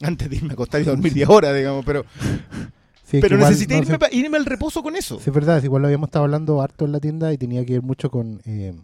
Antes 0.00 0.30
de 0.30 0.36
irme 0.36 0.50
a 0.50 0.52
acostar 0.52 0.80
y 0.80 0.84
dormir 0.84 1.12
10 1.12 1.28
horas, 1.28 1.56
digamos, 1.56 1.84
pero, 1.84 2.04
Sí, 3.10 3.20
pero 3.20 3.36
igual, 3.36 3.50
necesité 3.52 3.80
no 3.80 3.82
irme, 3.94 3.98
irme 4.12 4.36
al 4.36 4.44
reposo 4.44 4.82
con 4.82 4.94
eso. 4.94 5.18
Sí, 5.18 5.30
es 5.30 5.34
verdad, 5.34 5.58
es 5.58 5.64
igual 5.64 5.80
lo 5.82 5.88
habíamos 5.88 6.08
estado 6.08 6.24
hablando 6.26 6.60
harto 6.60 6.84
en 6.84 6.92
la 6.92 7.00
tienda 7.00 7.32
y 7.32 7.38
tenía 7.38 7.64
que 7.64 7.72
ver 7.74 7.82
mucho 7.82 8.10
con, 8.10 8.42
eh, 8.44 8.74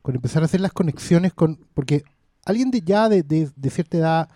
con 0.00 0.14
empezar 0.14 0.42
a 0.42 0.46
hacer 0.46 0.60
las 0.60 0.72
conexiones 0.72 1.34
con... 1.34 1.58
Porque 1.74 2.02
alguien 2.46 2.70
de 2.70 2.80
ya 2.80 3.08
de, 3.10 3.22
de- 3.22 3.50
de 3.54 3.70
cierta 3.70 3.98
edad 3.98 4.28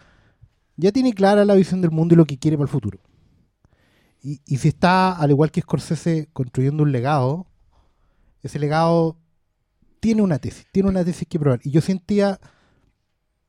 ya 0.77 0.93
tiene 0.93 1.15
clara 1.15 1.47
la 1.47 1.55
visión 1.55 1.81
del 1.81 1.91
mundo 1.93 2.15
y 2.15 2.19
lo 2.19 2.27
que 2.27 2.37
quiere 2.39 2.59
para 2.59 2.67
el 2.67 2.71
futuro. 2.71 2.99
Y, 4.23 4.41
y 4.45 4.59
si 4.59 4.69
está, 4.69 5.13
al 5.13 5.31
igual 5.31 5.51
que 5.51 5.63
Scorsese, 5.63 6.29
construyendo 6.35 6.83
un 6.83 6.93
legado, 6.93 7.47
ese 8.43 8.59
legado 8.59 9.17
tiene 10.01 10.21
una 10.21 10.39
tesis, 10.39 10.67
tiene 10.73 10.91
una 10.91 11.05
tesis 11.05 11.27
que 11.27 11.39
probar. 11.39 11.61
Y 11.65 11.71
yo 11.71 11.81
sentía, 11.81 12.39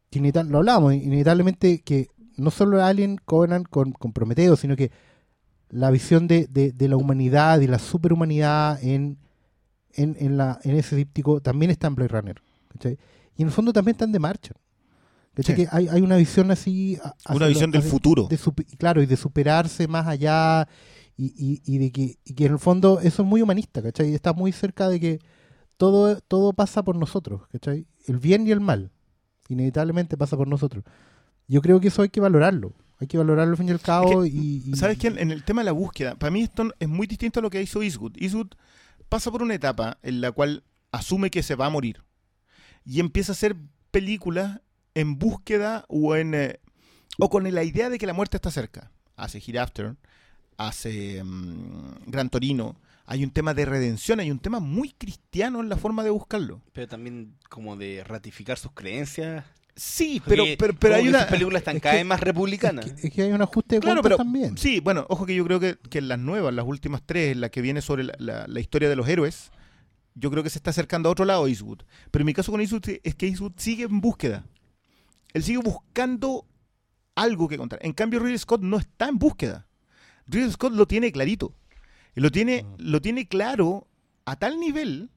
que 0.09 0.20
lo 0.22 0.59
hablábamos, 0.59 0.93
inevitablemente 0.93 1.82
que 1.82 2.07
no 2.38 2.51
solo 2.51 2.82
Alien 2.84 3.18
Covenant 3.26 3.68
con, 3.68 3.91
con 3.91 4.13
Prometeo, 4.13 4.55
sino 4.55 4.76
que 4.78 4.91
la 5.70 5.91
visión 5.91 6.28
de, 6.28 6.47
de- 6.47 6.72
de 6.72 6.88
la 6.88 6.97
humanidad 6.97 7.59
y 7.61 7.68
la 7.68 7.80
superhumanidad 7.80 8.82
en, 8.84 9.18
en, 9.93 10.15
en, 10.20 10.38
la, 10.38 10.59
en 10.63 10.76
ese 10.76 10.95
díptico 10.95 11.41
también 11.41 11.72
está 11.72 11.88
en 11.88 11.95
Blade 11.95 12.09
Runner. 12.09 12.41
¿cachai? 12.70 12.97
Y 13.36 13.41
en 13.41 13.47
el 13.49 13.53
fondo 13.53 13.74
también 13.74 13.95
están 13.95 14.11
de 14.11 14.20
marcha. 14.20 14.53
Que 15.55 15.68
hay, 15.72 15.88
hay 15.88 16.01
una 16.01 16.15
visión 16.18 16.49
así... 16.49 16.97
Una 17.30 17.45
visión 17.47 17.70
del 17.70 17.84
futuro. 17.84 18.28
de 18.28 18.38
claro, 18.78 19.03
y 19.03 19.05
de 19.05 19.15
superarse 19.18 19.88
más 19.88 20.07
allá 20.07 20.68
y, 21.15 21.26
y- 21.38 21.61
y 21.65 21.78
de 21.78 21.91
que, 21.91 22.18
y 22.26 22.34
que 22.34 22.45
en 22.47 22.53
el 22.53 22.59
fondo 22.59 22.99
eso 23.01 23.22
es 23.22 23.28
muy 23.28 23.41
humanista, 23.41 23.82
¿cachai? 23.84 24.13
Está 24.15 24.34
muy 24.34 24.51
cerca 24.51 24.89
de 24.89 24.99
que 24.99 25.20
todo, 25.78 26.20
todo 26.22 26.53
pasa 26.53 26.82
por 26.84 26.95
nosotros, 26.95 27.41
¿cachai? 27.51 27.86
El 28.07 28.18
bien 28.18 28.47
y 28.47 28.51
el 28.51 28.61
mal, 28.61 28.89
inevitablemente 29.47 30.18
pasa 30.18 30.36
por 30.38 30.47
nosotros. 30.47 30.84
Yo 31.47 31.61
creo 31.61 31.80
que 31.80 31.89
eso 31.89 32.01
hay 32.01 32.09
que 32.09 32.20
valorarlo, 32.20 32.74
hay 33.00 33.08
que 33.08 33.18
valorarlo 33.18 33.52
al 33.52 33.58
fin 33.58 33.68
y 33.68 33.72
al 33.72 33.80
cabo 33.80 34.26
y, 34.26 34.64
y- 34.66 34.76
¿Sabes 34.76 34.98
qué? 34.98 35.08
En 35.08 35.32
el 35.32 35.43
tema 35.43 35.62
de 35.62 35.66
la 35.66 35.72
búsqueda, 35.72 36.16
para 36.16 36.32
mí 36.32 36.41
esto 36.43 36.74
es 36.80 36.88
muy 36.88 37.08
distinto 37.08 37.39
a 37.39 37.43
lo 37.43 37.50
que 37.50 37.62
hizo 37.62 37.82
Eastwood. 37.82 38.14
Eastwood 38.18 38.50
pasa 39.10 39.32
por 39.32 39.43
una 39.43 39.54
etapa 39.56 39.98
en 40.04 40.22
la 40.22 40.32
cual 40.32 40.64
asume 40.91 41.30
que 41.30 41.43
se 41.43 41.56
va 41.56 41.68
a 41.68 41.70
morir 41.70 42.04
y 42.86 43.00
empieza 43.00 43.32
a 43.32 43.36
hacer 43.36 43.56
películas 43.91 44.62
en 44.95 45.20
búsqueda 45.20 45.86
o 45.89 46.16
en 46.16 46.34
eh, 46.34 46.60
o 47.20 47.30
con 47.30 47.43
la 47.52 47.64
idea 47.64 47.89
de 47.89 47.98
que 47.98 48.06
la 48.08 48.14
muerte 48.14 48.38
está 48.38 48.52
cerca. 48.52 48.91
Hace 49.16 49.39
Hereafter, 49.39 49.95
hace 50.58 51.24
mm, 51.24 52.08
Gran 52.08 52.30
Torino. 52.30 52.76
Hay 53.06 53.24
un 53.24 53.32
tema 53.32 53.54
de 53.54 53.66
redención, 53.66 54.20
hay 54.20 54.30
un 54.32 54.39
tema 54.39 54.60
muy 54.60 54.91
cristiano 54.91 55.62
en 55.62 55.70
la 55.70 55.78
forma 55.78 56.04
de 56.04 56.10
buscarlo. 56.10 56.62
Pero 56.74 56.88
también 56.88 57.36
como 57.50 57.76
de 57.78 58.04
ratificar 58.04 58.58
sus 58.58 58.74
creencias. 58.74 59.45
Sí, 59.80 60.21
pero, 60.25 60.43
pero, 60.57 60.73
pero 60.73 60.95
hay 60.95 61.07
una... 61.07 61.28
películas 61.28 61.61
están 61.61 61.75
es 61.78 61.82
cada 61.84 61.95
vez 61.95 62.05
más 62.05 62.19
republicanas. 62.19 62.86
es 62.86 62.93
que, 62.93 63.07
es 63.07 63.13
que 63.13 63.21
hay 63.21 63.32
un 63.32 63.41
ajuste 63.41 63.75
de 63.75 63.82
Claro, 63.82 64.01
pero 64.01 64.17
también. 64.17 64.57
sí, 64.57 64.80
bueno, 64.80 65.05
ojo 65.07 65.25
que 65.25 65.36
yo 65.36 65.45
creo 65.45 65.59
que, 65.59 65.78
que 65.89 65.99
en 65.99 66.07
las 66.07 66.17
nuevas, 66.19 66.53
las 66.53 66.65
últimas 66.65 67.03
tres, 67.05 67.32
en 67.34 67.41
la 67.41 67.49
que 67.49 67.61
viene 67.61 67.82
sobre 67.82 68.03
la, 68.05 68.15
la- 68.17 68.47
la 68.47 68.59
historia 68.59 68.89
de 68.89 68.95
los 68.95 69.07
héroes, 69.07 69.51
yo 70.15 70.32
creo 70.32 70.41
que 70.43 70.49
se 70.49 70.57
está 70.57 70.71
acercando 70.71 71.09
a 71.09 71.11
otro 71.11 71.25
lado 71.25 71.47
Eastwood. 71.47 71.82
Pero 72.09 72.23
en 72.23 72.25
mi 72.25 72.34
caso 72.34 72.51
con 72.51 72.59
Eastwood 72.59 72.89
es 73.03 73.13
que 73.15 73.28
Eastwood 73.28 73.53
sigue 73.57 73.84
en 73.84 74.01
búsqueda. 74.01 74.45
Él 75.34 75.43
sigue 75.43 75.59
buscando 75.59 76.47
algo 77.13 77.47
que 77.47 77.57
contar. 77.57 77.78
En 77.84 77.93
cambio, 77.93 78.19
Ridley 78.19 78.39
Scott 78.39 78.61
no 78.61 78.78
está 78.80 79.07
en 79.09 79.19
búsqueda. 79.19 79.67
Ridley 80.25 80.51
Scott 80.51 80.73
lo 80.73 80.88
tiene 80.88 81.11
clarito. 81.11 81.53
Lo 82.15 82.32
tiene, 82.32 82.65
lo 82.80 82.99
tiene 82.99 83.28
claro 83.28 83.88
a 84.25 84.38
tal 84.38 84.59
nivel 84.59 85.11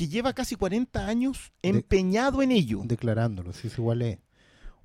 que 0.00 0.08
lleva 0.08 0.32
casi 0.32 0.56
40 0.56 1.06
años 1.06 1.52
De- 1.62 1.68
empeñado 1.70 2.42
en 2.42 2.52
ello. 2.52 2.80
declarándolo, 2.84 3.52
si 3.52 3.66
es 3.68 3.76
igual 3.78 4.02
es. 4.02 4.18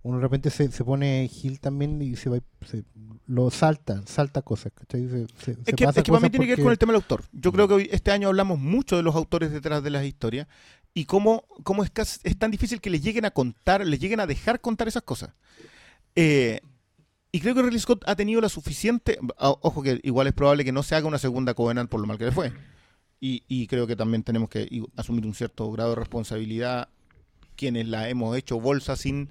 Uno 0.04 0.18
de 0.18 0.22
repente 0.24 0.50
se, 0.52 0.72
se 0.72 0.84
pone 0.84 1.28
Gil 1.32 1.60
también 1.60 2.00
y 2.02 2.16
se 2.16 2.30
va 2.30 2.38
se, 2.68 2.84
lo 3.26 3.50
salta, 3.50 4.04
salta 4.06 4.42
cosas, 4.44 4.72
¿cachai? 4.76 5.08
Se, 5.10 5.28
se- 5.28 5.36
se 5.44 5.52
Es 5.66 5.76
que, 5.76 5.86
pasa 5.86 6.00
es 6.02 6.04
que 6.04 6.12
para 6.12 6.22
mí 6.22 6.30
tiene 6.30 6.46
que 6.46 6.56
ver 6.56 6.64
con 6.64 6.72
el 6.72 6.78
tema 6.78 6.92
del 6.94 7.02
autor. 7.02 7.24
Yo 7.32 7.52
creo 7.52 7.68
que 7.68 7.74
hoy, 7.74 7.90
este 7.92 8.12
año 8.12 8.28
hablamos 8.28 8.60
mucho 8.60 8.98
de 8.98 9.04
los 9.04 9.16
autores 9.16 9.52
detrás 9.52 9.82
de 9.82 9.90
las 9.90 10.06
historias 10.06 10.48
y 10.94 11.06
cómo, 11.06 11.46
cómo 11.64 11.84
es, 11.84 11.90
cas- 11.90 12.20
es 12.24 12.38
tan 12.38 12.52
difícil 12.52 12.82
que 12.82 12.92
les 12.92 13.02
lleguen 13.02 13.26
a 13.26 13.32
contar, 13.32 13.84
les 13.86 14.00
lleguen 14.00 14.20
a 14.20 14.28
dejar 14.28 14.62
contar 14.62 14.88
esas 14.88 15.02
cosas. 15.04 15.32
Eh, 16.16 16.60
y 17.32 17.40
creo 17.40 17.56
que 17.56 17.64
Ridley 17.64 17.80
Scott 17.80 18.04
ha 18.06 18.16
tenido 18.16 18.40
la 18.42 18.50
suficiente... 18.50 19.18
Ojo 19.40 19.82
que 19.82 20.00
igual 20.04 20.28
es 20.28 20.34
probable 20.34 20.64
que 20.64 20.72
no 20.72 20.84
se 20.84 20.96
haga 20.96 21.08
una 21.08 21.18
segunda 21.18 21.54
Covenant 21.54 21.90
por 21.90 22.00
lo 22.00 22.06
mal 22.08 22.18
que 22.18 22.26
le 22.26 22.32
fue. 22.32 22.54
Y, 23.28 23.42
y 23.48 23.66
creo 23.68 23.88
que 23.88 23.96
también 23.96 24.22
tenemos 24.24 24.50
que 24.50 24.62
i- 24.70 24.86
asumir 24.96 25.26
un 25.26 25.34
cierto 25.34 25.72
grado 25.72 25.92
de 25.92 25.96
responsabilidad 25.96 26.90
quienes 27.56 27.88
la 27.88 28.08
hemos 28.10 28.38
hecho 28.38 28.60
bolsa 28.60 28.96
sin, 28.96 29.30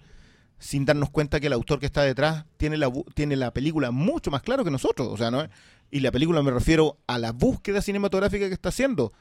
sin 0.58 0.84
darnos 0.84 1.10
cuenta 1.10 1.38
que 1.38 1.46
el 1.46 1.52
autor 1.52 1.78
que 1.78 1.86
está 1.86 2.02
detrás 2.02 2.44
tiene 2.56 2.76
la, 2.76 2.88
bu- 2.88 3.04
tiene 3.14 3.36
la 3.36 3.52
película 3.52 3.90
mucho 3.92 4.30
más 4.32 4.42
claro 4.42 4.64
que 4.64 4.70
nosotros. 4.72 5.06
O 5.08 5.16
sea, 5.16 5.30
¿no? 5.30 5.46
Y 5.92 6.00
la 6.00 6.10
película 6.10 6.42
me 6.42 6.50
refiero 6.50 6.96
a 7.06 7.18
la 7.18 7.30
búsqueda 7.30 7.80
cinematográfica 7.82 8.48
que 8.48 8.54
está 8.54 8.70
haciendo. 8.70 9.12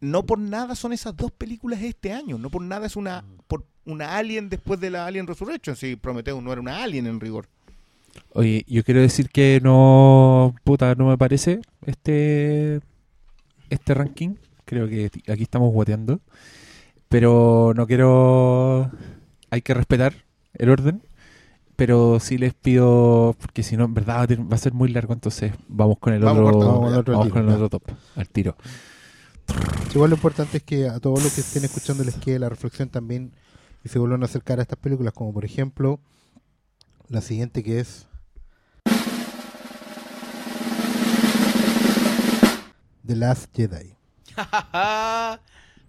No 0.00 0.26
por 0.26 0.38
nada 0.40 0.74
son 0.74 0.92
esas 0.92 1.16
dos 1.16 1.30
películas 1.30 1.80
este 1.82 2.12
año. 2.12 2.38
No 2.38 2.50
por 2.50 2.62
nada 2.62 2.86
es 2.86 2.96
una, 2.96 3.24
por 3.46 3.64
una 3.84 4.16
Alien 4.16 4.48
después 4.48 4.80
de 4.80 4.90
la 4.90 5.06
Alien 5.06 5.28
Resurrection. 5.28 5.76
Si 5.76 5.94
Prometheus 5.94 6.42
no 6.42 6.50
era 6.50 6.60
una 6.60 6.82
Alien 6.82 7.06
en 7.06 7.20
rigor. 7.20 7.46
Oye, 8.32 8.64
yo 8.66 8.82
quiero 8.82 9.00
decir 9.00 9.28
que 9.28 9.60
no, 9.62 10.54
puta, 10.64 10.96
no 10.96 11.06
me 11.08 11.16
parece 11.16 11.60
este 11.86 12.80
este 13.74 13.94
ranking. 13.94 14.36
Creo 14.64 14.88
que 14.88 15.10
aquí 15.28 15.42
estamos 15.42 15.72
guateando. 15.72 16.20
Pero 17.08 17.72
no 17.76 17.86
quiero... 17.86 18.90
Hay 19.50 19.62
que 19.62 19.74
respetar 19.74 20.14
el 20.54 20.70
orden. 20.70 21.02
Pero 21.76 22.20
sí 22.20 22.38
les 22.38 22.54
pido, 22.54 23.34
porque 23.40 23.62
si 23.62 23.76
no, 23.76 23.84
en 23.84 23.94
verdad 23.94 24.28
va 24.30 24.54
a 24.54 24.58
ser 24.58 24.72
muy 24.72 24.90
largo, 24.90 25.14
entonces 25.14 25.52
vamos 25.68 25.98
con 25.98 26.12
el 26.12 26.20
Vamos 26.22 26.42
otro, 26.42 26.52
cortando, 26.52 26.74
vamos 26.74 26.92
al 26.92 26.98
otro 27.00 27.12
vamos 27.14 27.26
tiro, 27.26 27.34
con 27.34 27.42
el 27.44 27.48
ya. 27.48 27.64
otro 27.64 27.68
top, 27.80 27.96
al 28.14 28.28
tiro. 28.28 28.56
Igual 29.94 30.10
lo 30.10 30.16
importante 30.16 30.58
es 30.58 30.62
que 30.62 30.88
a 30.88 31.00
todos 31.00 31.22
los 31.24 31.34
que 31.34 31.40
estén 31.40 31.64
escuchando 31.64 32.04
les 32.04 32.14
quede 32.16 32.38
la 32.38 32.50
reflexión 32.50 32.88
también 32.90 33.32
y 33.84 33.88
se 33.88 33.98
vuelvan 33.98 34.22
a 34.22 34.26
acercar 34.26 34.58
a 34.58 34.62
estas 34.62 34.78
películas, 34.78 35.12
como 35.14 35.32
por 35.32 35.44
ejemplo 35.44 35.98
la 37.08 37.20
siguiente 37.20 37.62
que 37.62 37.80
es 37.80 38.06
The 43.06 43.16
Last 43.16 43.54
Jedi. 43.56 43.96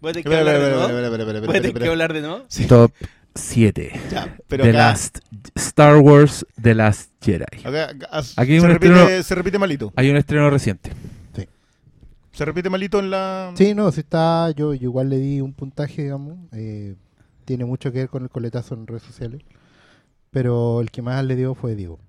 Voy 0.01 0.09
a 0.09 0.13
tener 0.13 0.23
que 0.23 0.35
hablar 0.37 0.59
de 0.59 0.69
nuevo. 0.71 0.87
Voy 0.87 1.05
a 1.05 1.11
tener 1.37 1.65
espera, 1.65 1.83
que 1.85 1.89
hablar 1.89 2.13
de 2.13 2.21
nuevo. 2.21 2.45
Sí. 2.47 2.65
Top 2.67 2.91
7. 3.35 3.91
Ya, 4.11 4.37
pero 4.47 4.63
The 4.63 4.69
acá- 4.69 4.77
Last 4.77 5.17
Star 5.55 5.97
Wars 5.97 6.45
The 6.61 6.75
Last 6.75 7.11
Jedi. 7.21 7.43
acá- 7.65 7.89
acá- 7.89 8.07
as- 8.11 8.37
Aquí 8.37 8.53
hay 8.53 8.59
se, 8.59 8.65
un 8.65 8.71
repite, 8.73 8.93
estreno- 8.93 9.23
se 9.23 9.35
repite 9.35 9.59
malito. 9.59 9.93
Hay 9.95 10.09
un 10.09 10.17
estreno 10.17 10.49
reciente. 10.49 10.91
Se 12.31 12.45
repite 12.45 12.67
malito 12.67 12.97
en 12.97 13.11
la... 13.11 13.51
Sí, 13.55 13.75
no, 13.75 13.91
si 13.91 13.99
está, 13.99 14.49
yo, 14.55 14.73
yo 14.73 14.81
igual 14.89 15.07
le 15.07 15.17
di 15.19 15.39
un 15.39 15.53
puntaje, 15.53 16.01
digamos, 16.01 16.39
eh, 16.51 16.95
tiene 17.45 17.63
mucho 17.63 17.91
que 17.91 17.99
ver 17.99 18.09
con 18.09 18.23
el 18.23 18.29
coletazo 18.31 18.73
en 18.73 18.87
redes 18.87 19.03
sociales, 19.03 19.43
pero 20.31 20.81
el 20.81 20.89
que 20.89 21.03
más 21.03 21.23
le 21.23 21.35
dio 21.35 21.53
fue 21.53 21.75
Diego. 21.75 21.99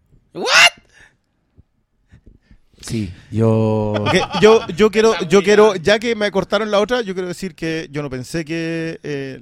Sí, 2.86 3.10
yo... 3.30 3.94
Que 4.10 4.20
yo, 4.40 4.66
yo 4.76 4.90
quiero, 4.90 5.14
yo 5.28 5.42
quiero, 5.42 5.74
ya 5.76 5.98
que 5.98 6.14
me 6.14 6.30
cortaron 6.30 6.70
la 6.70 6.80
otra, 6.80 7.00
yo 7.02 7.14
quiero 7.14 7.28
decir 7.28 7.54
que 7.54 7.88
yo 7.90 8.02
no 8.02 8.10
pensé 8.10 8.44
que 8.44 9.00
eh, 9.02 9.40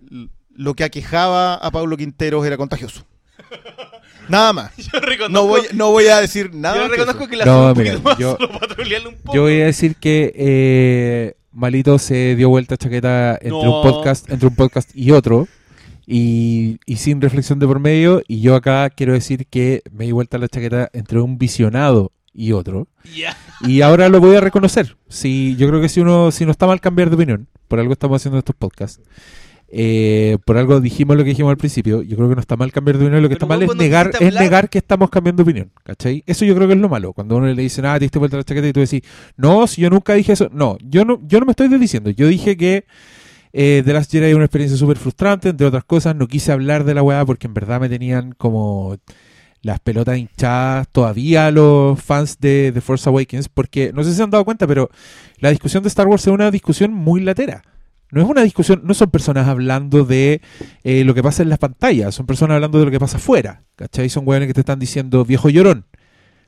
lo 0.54 0.74
que 0.74 0.84
aquejaba 0.84 1.54
a 1.54 1.70
Pablo 1.72 1.96
Quinteros 1.96 2.46
era 2.46 2.56
contagioso. 2.56 3.04
Nada 4.28 4.52
más. 4.52 4.70
Yo 4.92 5.00
reconozco, 5.00 5.28
No 5.32 5.46
voy, 5.46 5.62
no 5.74 5.90
voy 5.90 6.06
a 6.06 6.20
decir 6.20 6.54
nada. 6.54 6.76
yo 6.76 6.82
que 6.84 6.88
reconozco 6.90 7.22
eso. 7.22 7.30
que 7.30 7.36
la 7.36 7.44
No, 7.44 7.74
mira, 7.74 7.98
más 7.98 8.16
yo- 8.18 8.36
solo 8.38 9.08
un 9.08 9.16
poco. 9.16 9.34
Yo 9.34 9.42
voy 9.42 9.60
a 9.60 9.66
decir 9.66 9.96
que 9.96 10.32
eh, 10.36 11.34
Malito 11.50 11.98
se 11.98 12.36
dio 12.36 12.48
vuelta 12.48 12.76
chaqueta 12.76 13.32
entre 13.34 13.50
No. 13.50 13.80
un 13.80 13.82
podcast, 13.82 14.30
entre 14.30 14.46
un 14.48 14.54
podcast 14.54 14.90
y 14.94 15.10
otro. 15.10 15.48
Y, 16.06 16.78
y 16.86 16.96
sin 16.96 17.20
reflexión 17.20 17.58
de 17.58 17.66
por 17.66 17.80
medio. 17.80 18.22
Y 18.28 18.40
yo 18.40 18.54
acá 18.54 18.88
quiero 18.90 19.12
decir 19.12 19.46
que 19.48 19.82
me 19.90 20.04
di 20.04 20.12
vuelta 20.12 20.38
la 20.38 20.48
chaqueta 20.48 20.88
entre 20.92 21.20
un 21.20 21.36
visionado 21.38 22.12
y 22.34 22.52
otro. 22.52 22.88
Y 23.66 23.80
ahora 23.82 24.08
lo 24.08 24.20
voy 24.20 24.36
a 24.36 24.40
reconocer. 24.40 24.96
Si, 25.08 25.54
yo 25.56 25.68
creo 25.68 25.80
que 25.80 25.88
si 25.88 26.00
uno, 26.00 26.30
si 26.30 26.44
no 26.44 26.50
está 26.52 26.66
mal 26.66 26.80
cambiar 26.80 27.08
de 27.10 27.16
opinión, 27.16 27.48
por 27.68 27.78
algo 27.80 27.92
estamos 27.92 28.20
haciendo 28.20 28.38
estos 28.38 28.56
podcasts. 28.56 29.00
eh, 29.74 30.36
por 30.44 30.58
algo 30.58 30.80
dijimos 30.80 31.16
lo 31.16 31.22
que 31.24 31.30
dijimos 31.30 31.50
al 31.50 31.56
principio. 31.56 32.02
Yo 32.02 32.16
creo 32.16 32.28
que 32.28 32.34
no 32.34 32.40
está 32.42 32.56
mal 32.56 32.70
cambiar 32.72 32.98
de 32.98 33.04
opinión. 33.06 33.22
Lo 33.22 33.28
que 33.28 33.36
Pero 33.36 33.46
está 33.46 33.46
mal 33.46 33.62
es 33.62 33.74
negar, 33.76 34.10
es 34.20 34.20
hablar- 34.28 34.42
negar 34.42 34.68
que 34.68 34.78
estamos 34.78 35.08
cambiando 35.08 35.42
de 35.42 35.50
opinión. 35.50 35.70
¿Cachai? 35.82 36.22
Eso 36.26 36.44
yo 36.44 36.54
creo 36.54 36.68
que 36.68 36.74
es 36.74 36.80
lo 36.80 36.88
malo. 36.90 37.12
Cuando 37.14 37.36
uno 37.36 37.46
le 37.46 37.62
dicen, 37.62 37.86
ah, 37.86 37.94
te 37.94 38.00
diste 38.04 38.18
vuelta 38.18 38.36
la 38.36 38.44
chaqueta 38.44 38.68
y 38.68 38.72
tú 38.74 38.80
decís, 38.80 39.00
no, 39.36 39.66
si 39.66 39.80
yo 39.82 39.88
nunca 39.88 40.12
dije 40.14 40.32
eso. 40.34 40.48
No, 40.52 40.76
yo 40.82 41.04
no, 41.06 41.20
yo 41.26 41.40
no 41.40 41.46
me 41.46 41.52
estoy 41.52 41.68
diciendo. 41.68 42.10
Yo 42.10 42.26
dije 42.26 42.56
que 42.58 42.84
eh, 43.54 43.82
The 43.84 43.92
Last 43.94 44.12
Jedi 44.12 44.26
es 44.30 44.34
una 44.34 44.44
experiencia 44.44 44.76
súper 44.78 44.98
frustrante, 44.98 45.48
entre 45.48 45.66
otras 45.66 45.84
cosas. 45.84 46.16
No 46.16 46.26
quise 46.28 46.52
hablar 46.52 46.84
de 46.84 46.92
la 46.94 47.02
weá 47.02 47.24
porque 47.24 47.46
en 47.46 47.54
verdad 47.54 47.80
me 47.80 47.88
tenían 47.88 48.32
como 48.32 48.96
las 49.62 49.78
pelotas 49.80 50.18
hinchadas 50.18 50.88
todavía 50.90 51.50
los 51.50 52.00
fans 52.02 52.38
de 52.40 52.72
The 52.74 52.80
Force 52.80 53.08
Awakens, 53.08 53.48
porque 53.48 53.92
no 53.92 54.02
sé 54.04 54.10
si 54.10 54.16
se 54.16 54.22
han 54.22 54.30
dado 54.30 54.44
cuenta, 54.44 54.66
pero 54.66 54.90
la 55.38 55.50
discusión 55.50 55.82
de 55.82 55.88
Star 55.88 56.08
Wars 56.08 56.26
es 56.26 56.32
una 56.32 56.50
discusión 56.50 56.92
muy 56.92 57.20
latera. 57.20 57.62
No 58.10 58.20
es 58.20 58.28
una 58.28 58.42
discusión, 58.42 58.82
no 58.84 58.92
son 58.92 59.10
personas 59.10 59.48
hablando 59.48 60.04
de 60.04 60.42
eh, 60.84 61.02
lo 61.02 61.14
que 61.14 61.22
pasa 61.22 61.42
en 61.42 61.48
las 61.48 61.58
pantallas, 61.58 62.14
son 62.14 62.26
personas 62.26 62.56
hablando 62.56 62.78
de 62.78 62.84
lo 62.84 62.90
que 62.90 63.00
pasa 63.00 63.16
afuera, 63.16 63.62
¿cachai? 63.74 64.10
Son 64.10 64.28
weones 64.28 64.48
que 64.48 64.52
te 64.52 64.60
están 64.60 64.78
diciendo 64.78 65.24
viejo 65.24 65.48
llorón, 65.48 65.86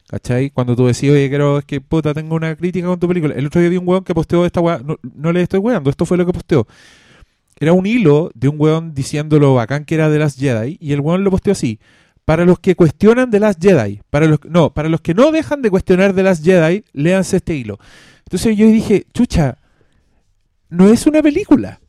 ¿cachai? 0.06 0.50
Cuando 0.50 0.76
tú 0.76 0.86
decís, 0.86 1.10
oye, 1.10 1.30
quiero, 1.30 1.62
que 1.66 1.80
puta, 1.80 2.12
tengo 2.12 2.34
una 2.36 2.54
crítica 2.54 2.86
con 2.86 3.00
tu 3.00 3.08
película. 3.08 3.34
El 3.34 3.46
otro 3.46 3.62
día 3.62 3.70
vi 3.70 3.78
un 3.78 3.88
weón 3.88 4.04
que 4.04 4.14
posteó 4.14 4.44
esta 4.44 4.60
weá, 4.60 4.78
no, 5.14 5.32
le 5.32 5.40
estoy 5.40 5.58
weando, 5.58 5.88
esto 5.88 6.04
fue 6.04 6.18
lo 6.18 6.26
que 6.26 6.34
posteó. 6.34 6.66
Era 7.58 7.72
un 7.72 7.86
hilo 7.86 8.30
de 8.34 8.48
un 8.48 8.56
weón 8.60 8.92
diciendo 8.92 9.38
lo 9.38 9.54
bacán 9.54 9.86
que 9.86 9.94
era 9.94 10.10
de 10.10 10.18
las 10.18 10.36
Jedi, 10.36 10.76
y 10.80 10.92
el 10.92 11.00
weón 11.00 11.24
lo 11.24 11.30
posteó 11.30 11.52
así. 11.52 11.78
Para 12.24 12.44
los 12.44 12.58
que 12.58 12.74
cuestionan 12.74 13.30
de 13.30 13.40
las 13.40 13.56
Jedi, 13.58 14.00
para 14.10 14.26
los 14.26 14.38
no, 14.44 14.72
para 14.72 14.88
los 14.88 15.00
que 15.00 15.14
no 15.14 15.30
dejan 15.30 15.60
de 15.60 15.70
cuestionar 15.70 16.14
de 16.14 16.22
las 16.22 16.42
Jedi, 16.42 16.84
léanse 16.92 17.36
este 17.36 17.54
hilo. 17.54 17.78
Entonces 18.24 18.56
yo 18.56 18.66
dije, 18.66 19.06
chucha, 19.12 19.58
no 20.70 20.88
es 20.88 21.06
una 21.06 21.22
película. 21.22 21.80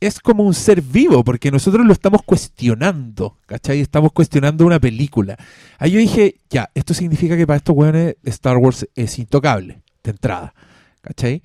Es 0.00 0.20
como 0.20 0.44
un 0.44 0.54
ser 0.54 0.80
vivo, 0.80 1.24
porque 1.24 1.50
nosotros 1.50 1.84
lo 1.84 1.92
estamos 1.92 2.22
cuestionando, 2.22 3.38
¿cachai? 3.46 3.80
Estamos 3.80 4.12
cuestionando 4.12 4.64
una 4.64 4.78
película. 4.78 5.36
Ahí 5.78 5.92
yo 5.92 5.98
dije, 5.98 6.36
ya, 6.50 6.70
esto 6.74 6.94
significa 6.94 7.36
que 7.36 7.46
para 7.46 7.56
estos 7.56 7.74
weones 7.76 8.16
Star 8.24 8.58
Wars 8.58 8.86
es 8.94 9.18
intocable, 9.18 9.82
de 10.04 10.10
entrada, 10.10 10.54
¿cachai? 11.00 11.42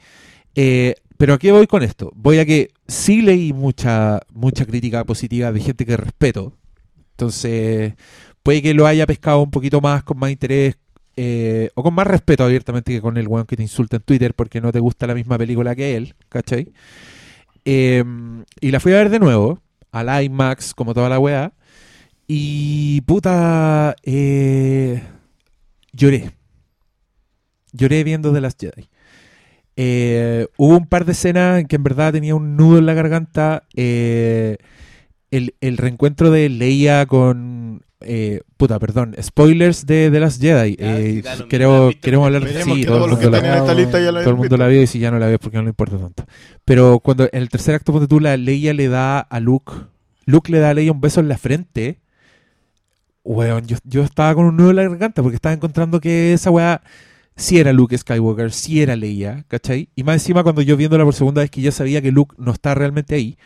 Eh, 0.53 0.93
pero 1.17 1.33
¿a 1.33 1.39
qué 1.39 1.51
voy 1.51 1.67
con 1.67 1.83
esto? 1.83 2.11
Voy 2.15 2.39
a 2.39 2.45
que 2.45 2.71
sí 2.87 3.21
leí 3.21 3.53
mucha, 3.53 4.19
mucha 4.33 4.65
crítica 4.65 5.03
positiva 5.03 5.51
de 5.51 5.59
gente 5.59 5.85
que 5.85 5.97
respeto. 5.97 6.53
Entonces, 7.13 7.93
puede 8.43 8.61
que 8.61 8.73
lo 8.73 8.87
haya 8.87 9.05
pescado 9.07 9.41
un 9.41 9.51
poquito 9.51 9.81
más, 9.81 10.03
con 10.03 10.17
más 10.19 10.31
interés, 10.31 10.77
eh, 11.15 11.69
o 11.75 11.83
con 11.83 11.93
más 11.93 12.07
respeto 12.07 12.43
abiertamente 12.43 12.91
que 12.91 13.01
con 13.01 13.17
el 13.17 13.27
weón 13.27 13.45
que 13.45 13.55
te 13.55 13.61
insulta 13.63 13.97
en 13.97 14.03
Twitter 14.03 14.33
porque 14.33 14.61
no 14.61 14.71
te 14.71 14.79
gusta 14.79 15.05
la 15.07 15.13
misma 15.13 15.37
película 15.37 15.75
que 15.75 15.95
él, 15.95 16.15
¿cachai? 16.29 16.73
Eh, 17.65 18.03
y 18.61 18.71
la 18.71 18.79
fui 18.79 18.93
a 18.93 18.97
ver 18.97 19.09
de 19.09 19.19
nuevo, 19.19 19.61
al 19.91 20.23
IMAX, 20.25 20.73
como 20.73 20.93
toda 20.93 21.09
la 21.09 21.19
weá, 21.19 21.53
y 22.27 23.01
puta, 23.01 23.95
eh, 24.03 25.03
lloré. 25.91 26.31
Lloré 27.73 28.03
viendo 28.03 28.33
The 28.33 28.41
Last 28.41 28.59
Jedi. 28.61 28.89
Eh, 29.75 30.47
hubo 30.57 30.77
un 30.77 30.87
par 30.87 31.05
de 31.05 31.13
escenas 31.13 31.59
en 31.59 31.67
que 31.67 31.75
en 31.75 31.83
verdad 31.83 32.13
tenía 32.13 32.35
un 32.35 32.55
nudo 32.55 32.77
en 32.77 32.85
la 32.85 32.93
garganta. 32.93 33.63
eh, 33.75 34.57
el, 35.37 35.55
el 35.61 35.77
reencuentro 35.77 36.31
de 36.31 36.49
Leia 36.49 37.05
con. 37.05 37.83
eh, 38.01 38.41
puta, 38.57 38.79
perdón. 38.79 39.15
Spoilers 39.21 39.85
de 39.85 40.09
The 40.11 40.19
Last 40.19 40.41
Jedi. 40.41 40.75
Ya, 40.75 40.99
Eh, 40.99 41.23
queremos, 41.49 41.89
visto, 41.89 42.23
hablar 42.25 42.43
Veremos 42.43 42.77
sí, 42.77 42.85
todo 42.85 43.05
el 43.05 43.11
mundo 43.11 43.29
la- 43.29 43.39
tienen 43.41 43.57
esta 43.59 43.73
lista 43.73 43.99
ya 44.01 44.11
la 44.11 44.19
todo 44.21 44.29
el 44.31 44.35
mundo 44.37 44.57
la 44.57 44.67
vio 44.67 44.81
y 44.81 44.87
si 44.87 44.99
ya 44.99 45.09
no 45.11 45.19
la 45.19 45.27
vio 45.29 45.39
porque 45.39 45.57
no 45.57 45.63
le 45.63 45.69
importa 45.69 45.97
tanto. 45.97 46.25
Pero 46.65 46.99
cuando 46.99 47.23
en 47.25 47.41
el 47.41 47.49
tercer 47.49 47.75
acto, 47.75 47.91
ponte 47.93 48.07
tú, 48.07 48.19
la 48.19 48.35
Leia 48.37 48.73
le 48.73 48.87
da 48.89 49.19
a 49.19 49.39
Luke, 49.39 49.71
Luke 50.25 50.51
le 50.51 50.59
da 50.59 50.71
a 50.71 50.73
Leia 50.73 50.91
un 50.91 50.99
beso 51.01 51.19
en 51.21 51.27
la 51.29 51.37
frente. 51.37 51.99
Weón, 53.23 53.65
yo, 53.67 53.77
yo 53.85 54.03
estaba 54.03 54.35
con 54.35 54.45
un 54.45 54.57
nudo 54.57 54.71
en 54.71 54.75
la 54.75 54.83
garganta 54.83 55.21
porque 55.21 55.35
estaba 55.35 55.53
encontrando 55.53 56.01
que 56.01 56.33
esa 56.33 56.51
weá 56.51 56.81
sí 57.37 57.57
era 57.57 57.71
Luke 57.71 57.97
Skywalker, 57.97 58.51
sí 58.51 58.81
era 58.81 58.97
Leia, 58.97 59.45
¿cachai? 59.47 59.87
Y 59.95 60.03
más 60.03 60.15
encima 60.15 60.43
cuando 60.43 60.61
yo 60.61 60.75
viéndola 60.75 61.05
por 61.05 61.13
segunda 61.13 61.41
vez 61.41 61.49
que 61.49 61.61
ya 61.61 61.71
sabía 61.71 62.01
que 62.01 62.11
Luke 62.11 62.35
no 62.37 62.51
está 62.51 62.75
realmente 62.75 63.15
ahí, 63.15 63.37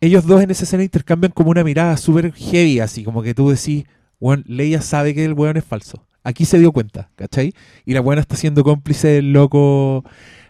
ellos 0.00 0.26
dos 0.26 0.42
en 0.42 0.50
esa 0.50 0.64
escena 0.64 0.84
intercambian 0.84 1.32
como 1.32 1.50
una 1.50 1.64
mirada 1.64 1.96
súper 1.96 2.32
heavy, 2.32 2.80
así 2.80 3.04
como 3.04 3.22
que 3.22 3.34
tú 3.34 3.50
decís, 3.50 3.84
weón, 4.20 4.44
Leia 4.46 4.80
sabe 4.80 5.14
que 5.14 5.24
el 5.24 5.32
weón 5.32 5.56
es 5.56 5.64
falso. 5.64 6.06
Aquí 6.24 6.44
se 6.44 6.58
dio 6.58 6.72
cuenta, 6.72 7.10
¿cachai? 7.16 7.54
Y 7.84 7.94
la 7.94 8.00
buena 8.00 8.20
está 8.20 8.36
siendo 8.36 8.62
cómplice 8.64 9.08
del 9.08 9.32
loco 9.32 10.04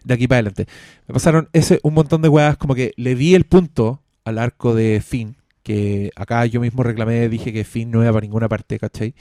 de 0.05 0.15
aquí 0.15 0.27
para 0.27 0.39
adelante. 0.39 0.67
Me 1.07 1.15
pasaron 1.15 1.49
ese 1.53 1.81
un 1.83 1.95
montón 1.95 2.23
de 2.23 2.29
weas, 2.29 2.57
como 2.57 2.75
que 2.75 2.93
le 2.97 3.15
di 3.15 3.35
el 3.35 3.45
punto 3.45 4.03
al 4.25 4.39
arco 4.39 4.75
de 4.75 5.03
Finn, 5.07 5.37
que 5.63 6.11
acá 6.17 6.45
yo 6.47 6.61
mismo 6.61 6.83
reclamé, 6.83 7.29
dije 7.29 7.53
que 7.53 7.65
Finn 7.65 7.91
no 7.91 8.03
iba 8.03 8.13
para 8.13 8.25
ninguna 8.25 8.49
parte, 8.49 8.79
¿cachai? 8.79 9.15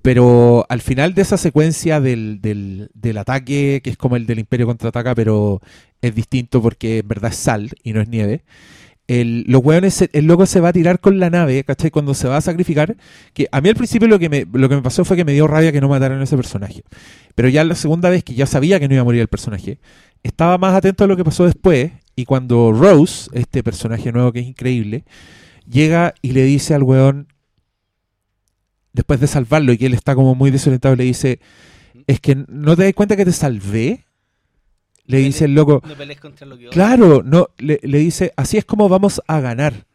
Pero 0.00 0.64
al 0.68 0.80
final 0.80 1.14
de 1.14 1.22
esa 1.22 1.36
secuencia 1.36 2.00
del, 2.00 2.40
del, 2.40 2.90
del 2.94 3.18
ataque, 3.18 3.80
que 3.84 3.90
es 3.90 3.96
como 3.96 4.16
el 4.16 4.26
del 4.26 4.38
Imperio 4.40 4.66
contraataca, 4.66 5.14
pero 5.14 5.60
es 6.00 6.14
distinto 6.14 6.62
porque 6.62 6.98
en 6.98 7.08
verdad 7.08 7.32
es 7.32 7.36
sal 7.36 7.70
y 7.82 7.92
no 7.92 8.00
es 8.00 8.08
nieve. 8.08 8.44
El, 9.20 9.44
los 9.46 9.62
hueones, 9.62 10.08
el 10.12 10.26
loco 10.26 10.46
se 10.46 10.60
va 10.60 10.70
a 10.70 10.72
tirar 10.72 11.00
con 11.00 11.18
la 11.18 11.28
nave, 11.28 11.62
¿cachai? 11.64 11.90
Cuando 11.90 12.14
se 12.14 12.28
va 12.28 12.38
a 12.38 12.40
sacrificar. 12.40 12.96
Que 13.34 13.46
a 13.52 13.60
mí 13.60 13.68
al 13.68 13.74
principio 13.74 14.08
lo 14.08 14.18
que, 14.18 14.28
me, 14.28 14.46
lo 14.52 14.68
que 14.68 14.76
me 14.76 14.82
pasó 14.82 15.04
fue 15.04 15.16
que 15.16 15.24
me 15.24 15.32
dio 15.32 15.46
rabia 15.46 15.70
que 15.72 15.80
no 15.80 15.88
mataran 15.88 16.20
a 16.20 16.24
ese 16.24 16.36
personaje. 16.36 16.82
Pero 17.34 17.48
ya 17.48 17.62
la 17.64 17.74
segunda 17.74 18.08
vez 18.08 18.24
que 18.24 18.34
ya 18.34 18.46
sabía 18.46 18.80
que 18.80 18.88
no 18.88 18.94
iba 18.94 19.02
a 19.02 19.04
morir 19.04 19.20
el 19.20 19.28
personaje, 19.28 19.78
estaba 20.22 20.56
más 20.56 20.74
atento 20.74 21.04
a 21.04 21.06
lo 21.06 21.16
que 21.16 21.24
pasó 21.24 21.44
después. 21.44 21.92
Y 22.16 22.24
cuando 22.24 22.72
Rose, 22.72 23.30
este 23.34 23.62
personaje 23.62 24.12
nuevo 24.12 24.32
que 24.32 24.40
es 24.40 24.46
increíble, 24.46 25.04
llega 25.68 26.14
y 26.22 26.32
le 26.32 26.44
dice 26.44 26.74
al 26.74 26.82
weón, 26.82 27.28
después 28.92 29.20
de 29.20 29.26
salvarlo 29.26 29.72
y 29.72 29.78
que 29.78 29.86
él 29.86 29.94
está 29.94 30.14
como 30.14 30.34
muy 30.34 30.50
desorientado, 30.50 30.96
le 30.96 31.04
dice, 31.04 31.40
es 32.06 32.20
que 32.20 32.44
no 32.48 32.76
te 32.76 32.84
das 32.84 32.94
cuenta 32.94 33.16
que 33.16 33.24
te 33.24 33.32
salvé. 33.32 34.04
Le 35.06 35.18
dice 35.18 35.46
el 35.46 35.54
loco, 35.54 35.82
No 35.86 35.94
pelees 35.94 36.20
contra 36.20 36.46
lo 36.46 36.56
que. 36.56 36.68
Claro, 36.68 37.22
no, 37.24 37.48
le, 37.58 37.80
le 37.82 37.98
dice, 37.98 38.32
así 38.36 38.56
es 38.56 38.64
como 38.64 38.88
vamos 38.88 39.20
a 39.26 39.40
ganar. 39.40 39.86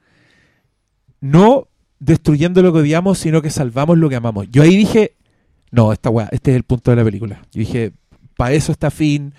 No 1.22 1.68
destruyendo 2.00 2.62
lo 2.62 2.74
que 2.74 2.80
odiamos, 2.80 3.18
sino 3.18 3.42
que 3.42 3.50
salvamos 3.50 3.98
lo 3.98 4.10
que 4.10 4.16
amamos. 4.16 4.48
Yo 4.52 4.64
ahí 4.64 4.76
dije, 4.76 5.16
no, 5.72 5.92
esta 5.92 6.10
weá, 6.10 6.30
este 6.32 6.52
es 6.52 6.58
el 6.58 6.64
punto 6.64 6.92
de 6.92 6.98
la 6.98 7.04
película. 7.04 7.42
Yo 7.52 7.60
dije, 7.60 7.92
para 8.36 8.54
eso 8.54 8.72
está 8.72 8.92
Finn, 8.92 9.34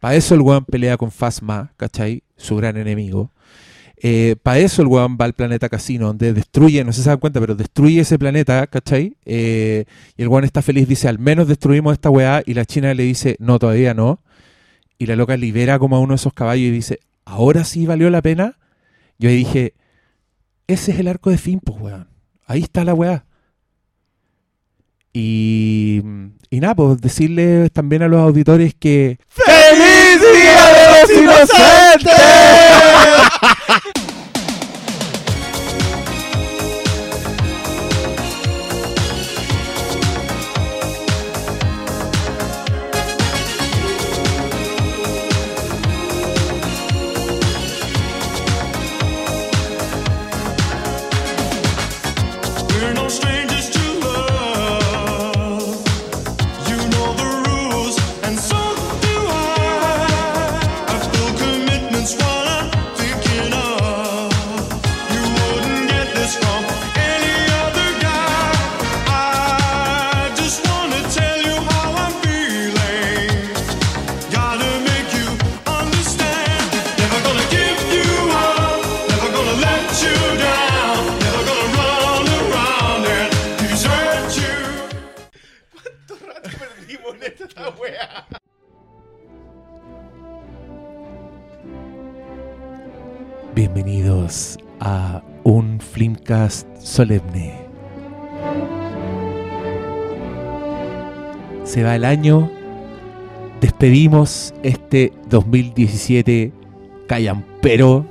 para 0.00 0.14
eso 0.14 0.34
el 0.34 0.40
weón 0.40 0.64
pelea 0.64 0.96
con 0.96 1.10
Phasma, 1.10 1.72
¿cachai? 1.76 2.22
Su 2.36 2.56
gran 2.56 2.76
enemigo. 2.76 3.30
para 4.42 4.58
eso 4.58 4.82
el 4.82 4.88
weón 4.88 5.16
va 5.20 5.24
al 5.24 5.32
planeta 5.32 5.68
casino, 5.68 6.08
donde 6.08 6.32
destruye, 6.32 6.84
no 6.84 6.92
sé 6.92 6.98
si 6.98 7.04
se 7.04 7.10
dan 7.10 7.18
cuenta, 7.18 7.40
pero 7.40 7.54
destruye 7.54 8.00
ese 8.00 8.18
planeta, 8.18 8.66
¿cachai? 8.66 9.16
Eh, 9.24 9.84
y 10.16 10.22
el 10.22 10.28
weón 10.28 10.44
está 10.44 10.60
feliz, 10.60 10.88
dice, 10.88 11.08
al 11.08 11.18
menos 11.18 11.48
destruimos 11.48 11.92
esta 11.92 12.10
weá, 12.10 12.42
y 12.44 12.54
la 12.54 12.64
china 12.64 12.92
le 12.94 13.04
dice, 13.04 13.36
no, 13.38 13.58
todavía 13.58 13.94
no. 13.94 14.20
Y 15.02 15.06
la 15.06 15.16
loca 15.16 15.36
libera 15.36 15.80
como 15.80 15.96
a 15.96 15.98
uno 15.98 16.12
de 16.12 16.16
esos 16.16 16.32
caballos 16.32 16.68
y 16.68 16.70
dice, 16.70 17.00
ahora 17.24 17.64
sí 17.64 17.86
valió 17.86 18.08
la 18.08 18.22
pena. 18.22 18.56
Yo 19.18 19.30
ahí 19.30 19.34
dije, 19.34 19.74
ese 20.68 20.92
es 20.92 21.00
el 21.00 21.08
arco 21.08 21.28
de 21.30 21.38
fin, 21.38 21.58
pues, 21.58 21.76
weón. 21.80 22.08
Ahí 22.46 22.62
está 22.62 22.84
la 22.84 22.94
weá. 22.94 23.24
Y, 25.12 26.02
y 26.50 26.60
nada, 26.60 26.76
pues 26.76 27.00
decirle 27.00 27.68
también 27.70 28.02
a 28.02 28.08
los 28.08 28.20
auditores 28.20 28.74
que... 28.74 29.18
¡Feliz 29.26 30.20
Día 30.20 30.66
de 30.68 30.86
los 31.00 31.10
Inocentes! 31.20 32.12
Bienvenidos 93.66 94.58
a 94.80 95.22
un 95.44 95.78
Flimcast 95.78 96.66
solemne. 96.80 97.54
Se 101.62 101.84
va 101.84 101.94
el 101.94 102.04
año, 102.04 102.50
despedimos 103.60 104.52
este 104.64 105.12
2017 105.28 106.52
callampero. 107.06 108.04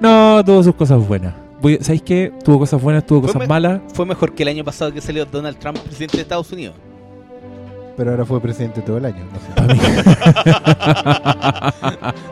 No, 0.00 0.42
tuvo 0.42 0.62
sus 0.62 0.74
cosas 0.74 1.06
buenas. 1.06 1.34
Voy- 1.60 1.76
¿Sabéis 1.82 2.00
qué? 2.00 2.32
Tuvo 2.42 2.60
cosas 2.60 2.80
buenas, 2.80 3.04
tuvo 3.04 3.20
Fue 3.20 3.26
cosas 3.28 3.40
me- 3.42 3.46
malas. 3.46 3.82
Fue 3.92 4.06
mejor 4.06 4.32
que 4.34 4.42
el 4.42 4.48
año 4.48 4.64
pasado 4.64 4.90
que 4.90 5.02
salió 5.02 5.26
Donald 5.26 5.58
Trump, 5.58 5.76
presidente 5.80 6.16
de 6.16 6.22
Estados 6.22 6.50
Unidos. 6.50 6.76
Pero 7.94 8.12
ahora 8.12 8.24
fue 8.24 8.40
presidente 8.40 8.80
todo 8.80 8.96
el 8.96 9.04
año. 9.04 9.22
No 9.30 9.38
sé. 9.38 9.48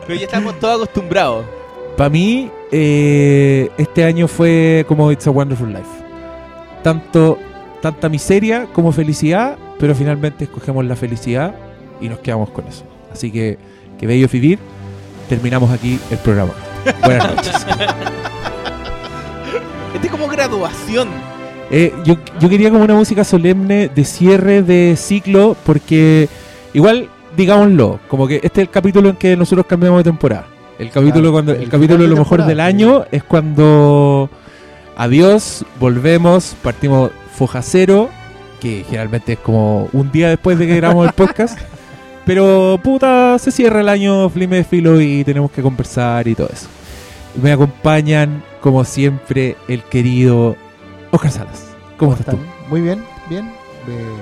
Pero 0.07 0.19
ya 0.19 0.25
estamos 0.25 0.59
todos 0.59 0.77
acostumbrados. 0.81 1.45
Para 1.97 2.11
mí, 2.11 2.51
eh, 2.71 3.71
este 3.79 4.03
año 4.03 4.27
fue 4.27 4.85
como 4.87 5.11
It's 5.11 5.25
a 5.25 5.31
Wonderful 5.31 5.69
Life. 5.69 5.89
Tanto, 6.83 7.39
tanta 7.81 8.07
miseria 8.07 8.67
como 8.71 8.91
felicidad, 8.91 9.57
pero 9.79 9.95
finalmente 9.95 10.43
escogemos 10.43 10.85
la 10.85 10.95
felicidad 10.95 11.55
y 11.99 12.07
nos 12.07 12.19
quedamos 12.19 12.51
con 12.51 12.67
eso. 12.67 12.83
Así 13.11 13.31
que, 13.31 13.57
que 13.97 14.05
bello 14.05 14.27
vivir. 14.31 14.59
Terminamos 15.27 15.71
aquí 15.71 15.99
el 16.11 16.19
programa. 16.19 16.53
Buenas 17.03 17.35
noches. 17.35 17.65
Este 19.95 20.05
es 20.05 20.11
como 20.11 20.27
graduación. 20.27 21.07
Eh, 21.71 21.91
yo, 22.05 22.17
yo 22.39 22.47
quería 22.47 22.69
como 22.69 22.83
una 22.83 22.93
música 22.93 23.23
solemne 23.23 23.89
de 23.89 24.05
cierre 24.05 24.61
de 24.61 24.95
ciclo, 24.95 25.57
porque 25.65 26.29
igual, 26.75 27.09
digámoslo, 27.35 27.99
como 28.07 28.27
que 28.27 28.35
este 28.35 28.61
es 28.61 28.67
el 28.67 28.69
capítulo 28.69 29.09
en 29.09 29.15
que 29.15 29.35
nosotros 29.35 29.65
cambiamos 29.65 30.01
de 30.01 30.03
temporada. 30.03 30.56
El 30.79 30.91
capítulo 30.91 31.13
Claro, 31.13 31.31
cuando 31.31 31.51
el 31.53 31.63
el 31.63 31.69
capítulo 31.69 32.03
de 32.03 32.09
lo 32.09 32.17
mejor 32.17 32.45
del 32.45 32.59
año 32.59 33.05
es 33.11 33.23
cuando 33.23 34.29
adiós, 34.95 35.65
volvemos, 35.79 36.55
partimos 36.61 37.11
foja 37.33 37.61
cero, 37.61 38.09
que 38.59 38.83
generalmente 38.83 39.33
es 39.33 39.39
como 39.39 39.89
un 39.93 40.11
día 40.11 40.29
después 40.29 40.59
de 40.59 40.67
que 40.67 40.75
grabamos 40.75 41.07
el 41.07 41.13
podcast. 41.13 41.59
Pero 42.25 42.79
puta, 42.83 43.39
se 43.39 43.51
cierra 43.51 43.79
el 43.79 43.89
año 43.89 44.29
Flime 44.29 44.57
de 44.57 44.63
Filo 44.65 44.99
y 44.99 45.23
tenemos 45.23 45.49
que 45.49 45.61
conversar 45.61 46.27
y 46.27 46.35
todo 46.35 46.49
eso. 46.51 46.67
Me 47.41 47.51
acompañan, 47.53 48.43
como 48.59 48.83
siempre, 48.83 49.55
el 49.67 49.83
querido 49.83 50.57
Oscar 51.11 51.31
Salas. 51.31 51.67
¿Cómo 51.97 52.13
estás 52.13 52.35
tú? 52.35 52.41
están? 52.41 52.69
Muy 52.69 52.81
bien, 52.81 53.03
bien. 53.29 53.45
eh, 53.87 54.17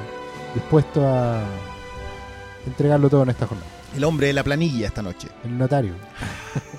dispuesto 0.53 1.05
a 1.05 1.41
entregarlo 2.67 3.09
todo 3.09 3.23
en 3.23 3.29
esta 3.29 3.47
jornada. 3.47 3.74
El 3.95 4.03
hombre 4.03 4.27
de 4.27 4.33
la 4.33 4.43
planilla 4.43 4.87
esta 4.87 5.01
noche. 5.01 5.27
El 5.43 5.57
notario. 5.57 5.93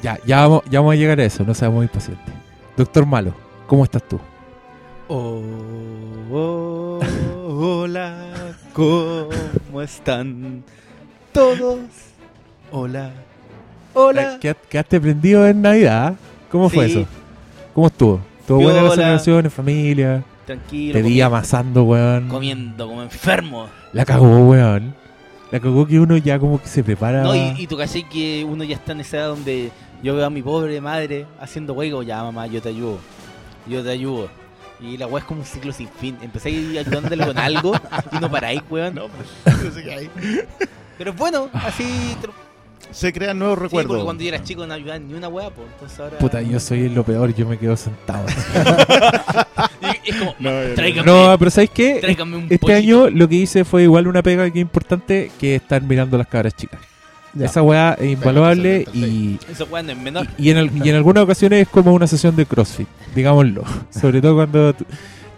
Ya, 0.02 0.18
ya 0.24 0.40
vamos, 0.42 0.62
ya 0.70 0.80
vamos 0.80 0.92
a 0.92 0.96
llegar 0.96 1.18
a 1.20 1.24
eso, 1.24 1.42
no 1.44 1.52
seamos 1.54 1.82
impacientes. 1.82 2.32
Doctor 2.76 3.04
Malo, 3.06 3.34
¿cómo 3.66 3.82
estás 3.84 4.02
tú? 4.06 4.20
Oh, 5.08 5.42
oh, 6.30 7.00
hola, 7.46 8.16
¿cómo 8.72 9.82
están 9.82 10.62
todos? 11.32 11.78
Hola, 12.70 13.10
hola. 13.94 14.38
¿Qued- 14.40 14.56
¿Quedaste 14.68 15.00
prendido 15.00 15.46
en 15.46 15.62
Navidad? 15.62 16.14
¿Cómo 16.50 16.68
fue 16.68 16.86
eso? 16.86 17.06
¿Cómo 17.74 17.86
estuvo? 17.88 18.20
¿Estuvo 18.40 18.60
buena 18.62 18.82
la 18.82 18.90
celebración 18.90 19.44
en 19.46 19.50
familia? 19.50 20.24
Tranquilo. 20.46 20.92
Te 20.94 21.02
vi 21.02 21.20
amasando, 21.20 21.84
weón. 21.84 22.28
comiendo 22.28 22.86
como 22.86 23.02
enfermo. 23.02 23.66
La 23.92 24.04
cagó, 24.04 24.48
weón. 24.50 24.94
La 25.50 25.60
cagó 25.60 25.86
que 25.86 26.00
uno 26.00 26.16
ya 26.16 26.38
como 26.38 26.60
que 26.60 26.68
se 26.68 26.82
prepara. 26.82 27.22
No, 27.22 27.34
y, 27.34 27.54
y 27.56 27.66
tú 27.66 27.76
caché 27.76 28.02
que 28.02 28.44
uno 28.44 28.64
ya 28.64 28.74
está 28.76 28.92
en 28.92 29.00
esa 29.00 29.18
edad 29.18 29.28
donde 29.28 29.70
yo 30.02 30.14
veo 30.14 30.26
a 30.26 30.30
mi 30.30 30.42
pobre 30.42 30.80
madre 30.80 31.26
haciendo 31.40 31.74
juego, 31.74 32.02
ya 32.02 32.22
mamá, 32.22 32.46
yo 32.46 32.60
te 32.60 32.70
ayudo, 32.70 32.98
yo 33.66 33.82
te 33.82 33.90
ayudo. 33.90 34.28
Y 34.80 34.98
la 34.98 35.06
weá 35.06 35.20
es 35.20 35.24
como 35.24 35.40
un 35.40 35.46
ciclo 35.46 35.72
sin 35.72 35.88
fin. 35.88 36.18
Empecé 36.20 36.50
ayudándole 36.50 37.24
con 37.24 37.38
algo 37.38 37.72
y 38.12 38.18
no 38.18 38.30
paráis, 38.30 38.60
weón. 38.68 38.94
No, 38.94 39.08
pues, 39.08 39.58
yo 39.64 39.70
sé 39.70 39.82
que 39.82 39.92
hay. 39.92 40.10
Pero 40.98 41.12
es 41.12 41.16
bueno, 41.16 41.48
así. 41.54 42.16
Se 42.92 43.12
crean 43.12 43.38
nuevos 43.38 43.58
Sí, 43.58 43.62
recuerdos. 43.64 43.88
porque 43.88 44.04
cuando 44.04 44.22
yo 44.22 44.28
era 44.28 44.42
chico 44.42 44.66
no 44.66 44.74
ayudaban 44.74 45.06
ni 45.08 45.14
una 45.14 45.28
weá, 45.28 45.50
pues. 45.50 45.68
Entonces 45.74 46.00
ahora. 46.00 46.18
Puta, 46.18 46.40
yo 46.42 46.58
soy 46.60 46.88
lo 46.88 47.04
peor, 47.04 47.34
yo 47.34 47.46
me 47.46 47.58
quedo 47.58 47.76
sentado. 47.76 48.26
Y 50.04 50.10
es 50.10 50.16
como, 50.16 50.34
No, 50.38 50.50
tráigame, 50.74 51.06
no, 51.06 51.36
pero 51.38 51.50
¿sabes 51.50 51.70
qué? 51.70 51.98
tráigame 52.00 52.36
un 52.36 52.42
Este 52.44 52.58
pollito. 52.58 52.78
año 52.78 53.10
lo 53.10 53.28
que 53.28 53.34
hice 53.36 53.64
fue 53.64 53.82
igual 53.84 54.06
una 54.06 54.22
pega 54.22 54.48
que 54.50 54.58
importante 54.60 55.30
que 55.38 55.56
estar 55.56 55.82
mirando 55.82 56.16
las 56.16 56.26
cabras 56.28 56.54
chicas. 56.54 56.80
Ya. 57.34 57.46
Esa 57.46 57.60
weá 57.62 57.94
es 58.00 58.12
invaluable 58.12 58.86
y, 58.94 59.38
no 59.58 59.76
es 59.78 59.96
menor. 59.98 60.26
y, 60.38 60.50
en 60.50 60.56
al- 60.58 60.70
y 60.86 60.88
en 60.88 60.94
algunas 60.96 61.24
ocasiones 61.24 61.62
es 61.62 61.68
como 61.68 61.92
una 61.92 62.06
sesión 62.06 62.34
de 62.36 62.46
CrossFit, 62.46 62.86
digámoslo. 63.14 63.62
Sobre 63.90 64.22
todo 64.22 64.36
cuando 64.36 64.74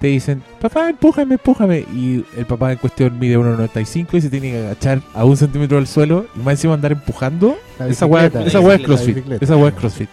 te 0.01 0.07
dicen, 0.09 0.43
papá, 0.61 0.91
empújame, 0.91 1.35
empújame. 1.35 1.79
Y 1.93 2.25
el 2.37 2.47
papá 2.47 2.71
en 2.73 2.79
cuestión 2.79 3.19
mide 3.19 3.37
1,95 3.39 4.07
y 4.15 4.21
se 4.21 4.31
tiene 4.31 4.51
que 4.53 4.59
agachar 4.59 5.01
a 5.15 5.25
un 5.25 5.37
centímetro 5.37 5.77
del 5.79 5.87
suelo 5.87 6.27
y 6.37 6.39
más 6.41 6.53
encima 6.53 6.75
andar 6.75 6.93
empujando. 6.93 7.59
Esa 7.89 8.07
weá, 8.07 8.27
es 8.27 8.33
bicicleta, 8.33 8.85
CrossFit. 8.85 9.43
Esa 9.43 9.57
weá 9.57 9.69
es 9.71 9.75
CrossFit. 9.75 10.09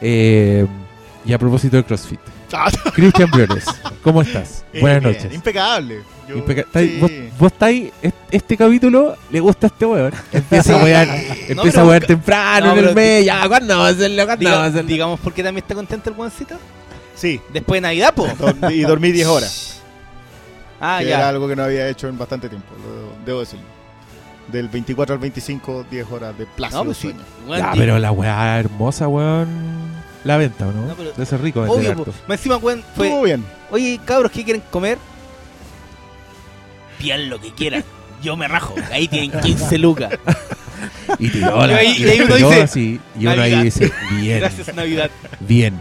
Eh, 0.00 0.66
y 1.24 1.32
a 1.32 1.38
propósito 1.38 1.76
de 1.76 1.84
CrossFit, 1.84 2.20
Ah, 2.52 2.70
Cristian 2.94 3.28
Briones, 3.30 3.64
¿cómo 4.04 4.22
estás? 4.22 4.64
eh, 4.72 4.80
Buenas 4.80 5.02
bien, 5.02 5.14
noches. 5.14 5.34
Impecable. 5.34 6.00
Yo- 6.28 6.36
Impeca- 6.36 6.62
estáis- 6.64 6.90
sí. 6.92 6.98
vos, 7.00 7.10
vos 7.40 7.52
estáis, 7.52 7.92
est- 8.02 8.14
este 8.30 8.56
capítulo 8.56 9.16
le 9.30 9.40
gusta 9.40 9.66
a 9.66 9.68
este 9.68 9.84
weón. 9.84 10.12
Empieza 10.32 10.78
a 10.80 10.84
wear, 10.84 11.08
empieza 11.08 11.56
pero- 11.64 11.80
a 11.80 11.84
wear 11.88 12.06
temprano 12.06 12.66
no, 12.74 12.76
en 12.80 12.88
el 12.88 12.94
mes. 12.94 13.24
Ya, 13.26 13.46
¿cuándo 13.48 13.74
vamos 13.74 13.86
a 13.88 13.90
hacerlo? 13.96 14.24
¿Cuándo 14.26 14.42
Diga- 14.44 14.50
vamos 14.52 14.64
a 14.66 14.68
hacerlo? 14.70 14.88
digamos, 14.88 15.20
¿por 15.20 15.32
qué 15.32 15.42
también 15.42 15.64
está 15.64 15.74
contento 15.74 16.08
el 16.10 16.16
weoncito? 16.16 16.54
Sí, 17.16 17.40
Después 17.52 17.78
de 17.78 17.80
Navidad, 17.82 18.14
po. 18.14 18.28
y 18.70 18.82
dormí 18.82 19.10
10 19.12 19.26
horas. 19.26 19.72
Ah, 20.78 20.98
que 21.00 21.06
ya. 21.08 21.16
era 21.16 21.28
algo 21.30 21.48
que 21.48 21.56
no 21.56 21.62
había 21.64 21.88
hecho 21.88 22.06
en 22.06 22.18
bastante 22.18 22.50
tiempo, 22.50 22.68
lo- 22.76 23.24
debo 23.24 23.40
decirlo. 23.40 23.64
Del 24.52 24.68
24 24.68 25.14
al 25.14 25.18
25, 25.18 25.86
10 25.90 26.06
horas 26.12 26.36
de 26.36 26.44
plácido 26.44 26.80
No, 26.80 26.84
pues 26.84 26.98
sí. 26.98 27.08
sueño. 27.08 27.22
Ya, 27.58 27.72
di- 27.72 27.78
pero 27.78 27.98
la 27.98 28.12
weá 28.12 28.58
hermosa, 28.58 29.08
weón. 29.08 29.48
La 30.24 30.36
venta, 30.36 30.66
¿o 30.66 30.72
no? 30.72 30.82
No, 30.88 30.94
pero- 30.94 31.12
Debe 31.12 31.24
ser 31.24 31.40
rico 31.40 31.62
vender 31.62 31.94
Obvio, 31.96 32.14
encima, 32.28 32.56
weón, 32.58 32.84
fue. 32.94 33.06
Estuvo 33.06 33.22
bien. 33.22 33.42
Oye, 33.70 33.98
cabros, 34.04 34.30
¿qué 34.30 34.44
quieren 34.44 34.62
comer? 34.70 34.98
Pidan 36.98 37.28
lo 37.30 37.40
que 37.40 37.52
quieran. 37.52 37.82
Yo 38.22 38.36
me 38.36 38.46
rajo. 38.48 38.74
Ahí 38.92 39.08
tienen 39.08 39.40
15 39.40 39.78
lucas. 39.78 40.10
Y 41.18 41.30
tiró 41.30 41.66
la- 41.66 41.82
Y 41.82 41.86
ahí- 41.86 41.96
y 41.98 42.04
y 42.04 42.08
ahí 42.10 42.20
uno 42.20 42.34
dice, 42.36 42.62
así, 42.62 43.00
y 43.18 43.26
uno 43.26 43.40
ahí 43.42 43.62
dice, 43.62 43.90
bien, 44.20 44.38
Gracias, 44.40 44.74
Navidad. 44.74 45.10
bien. 45.40 45.74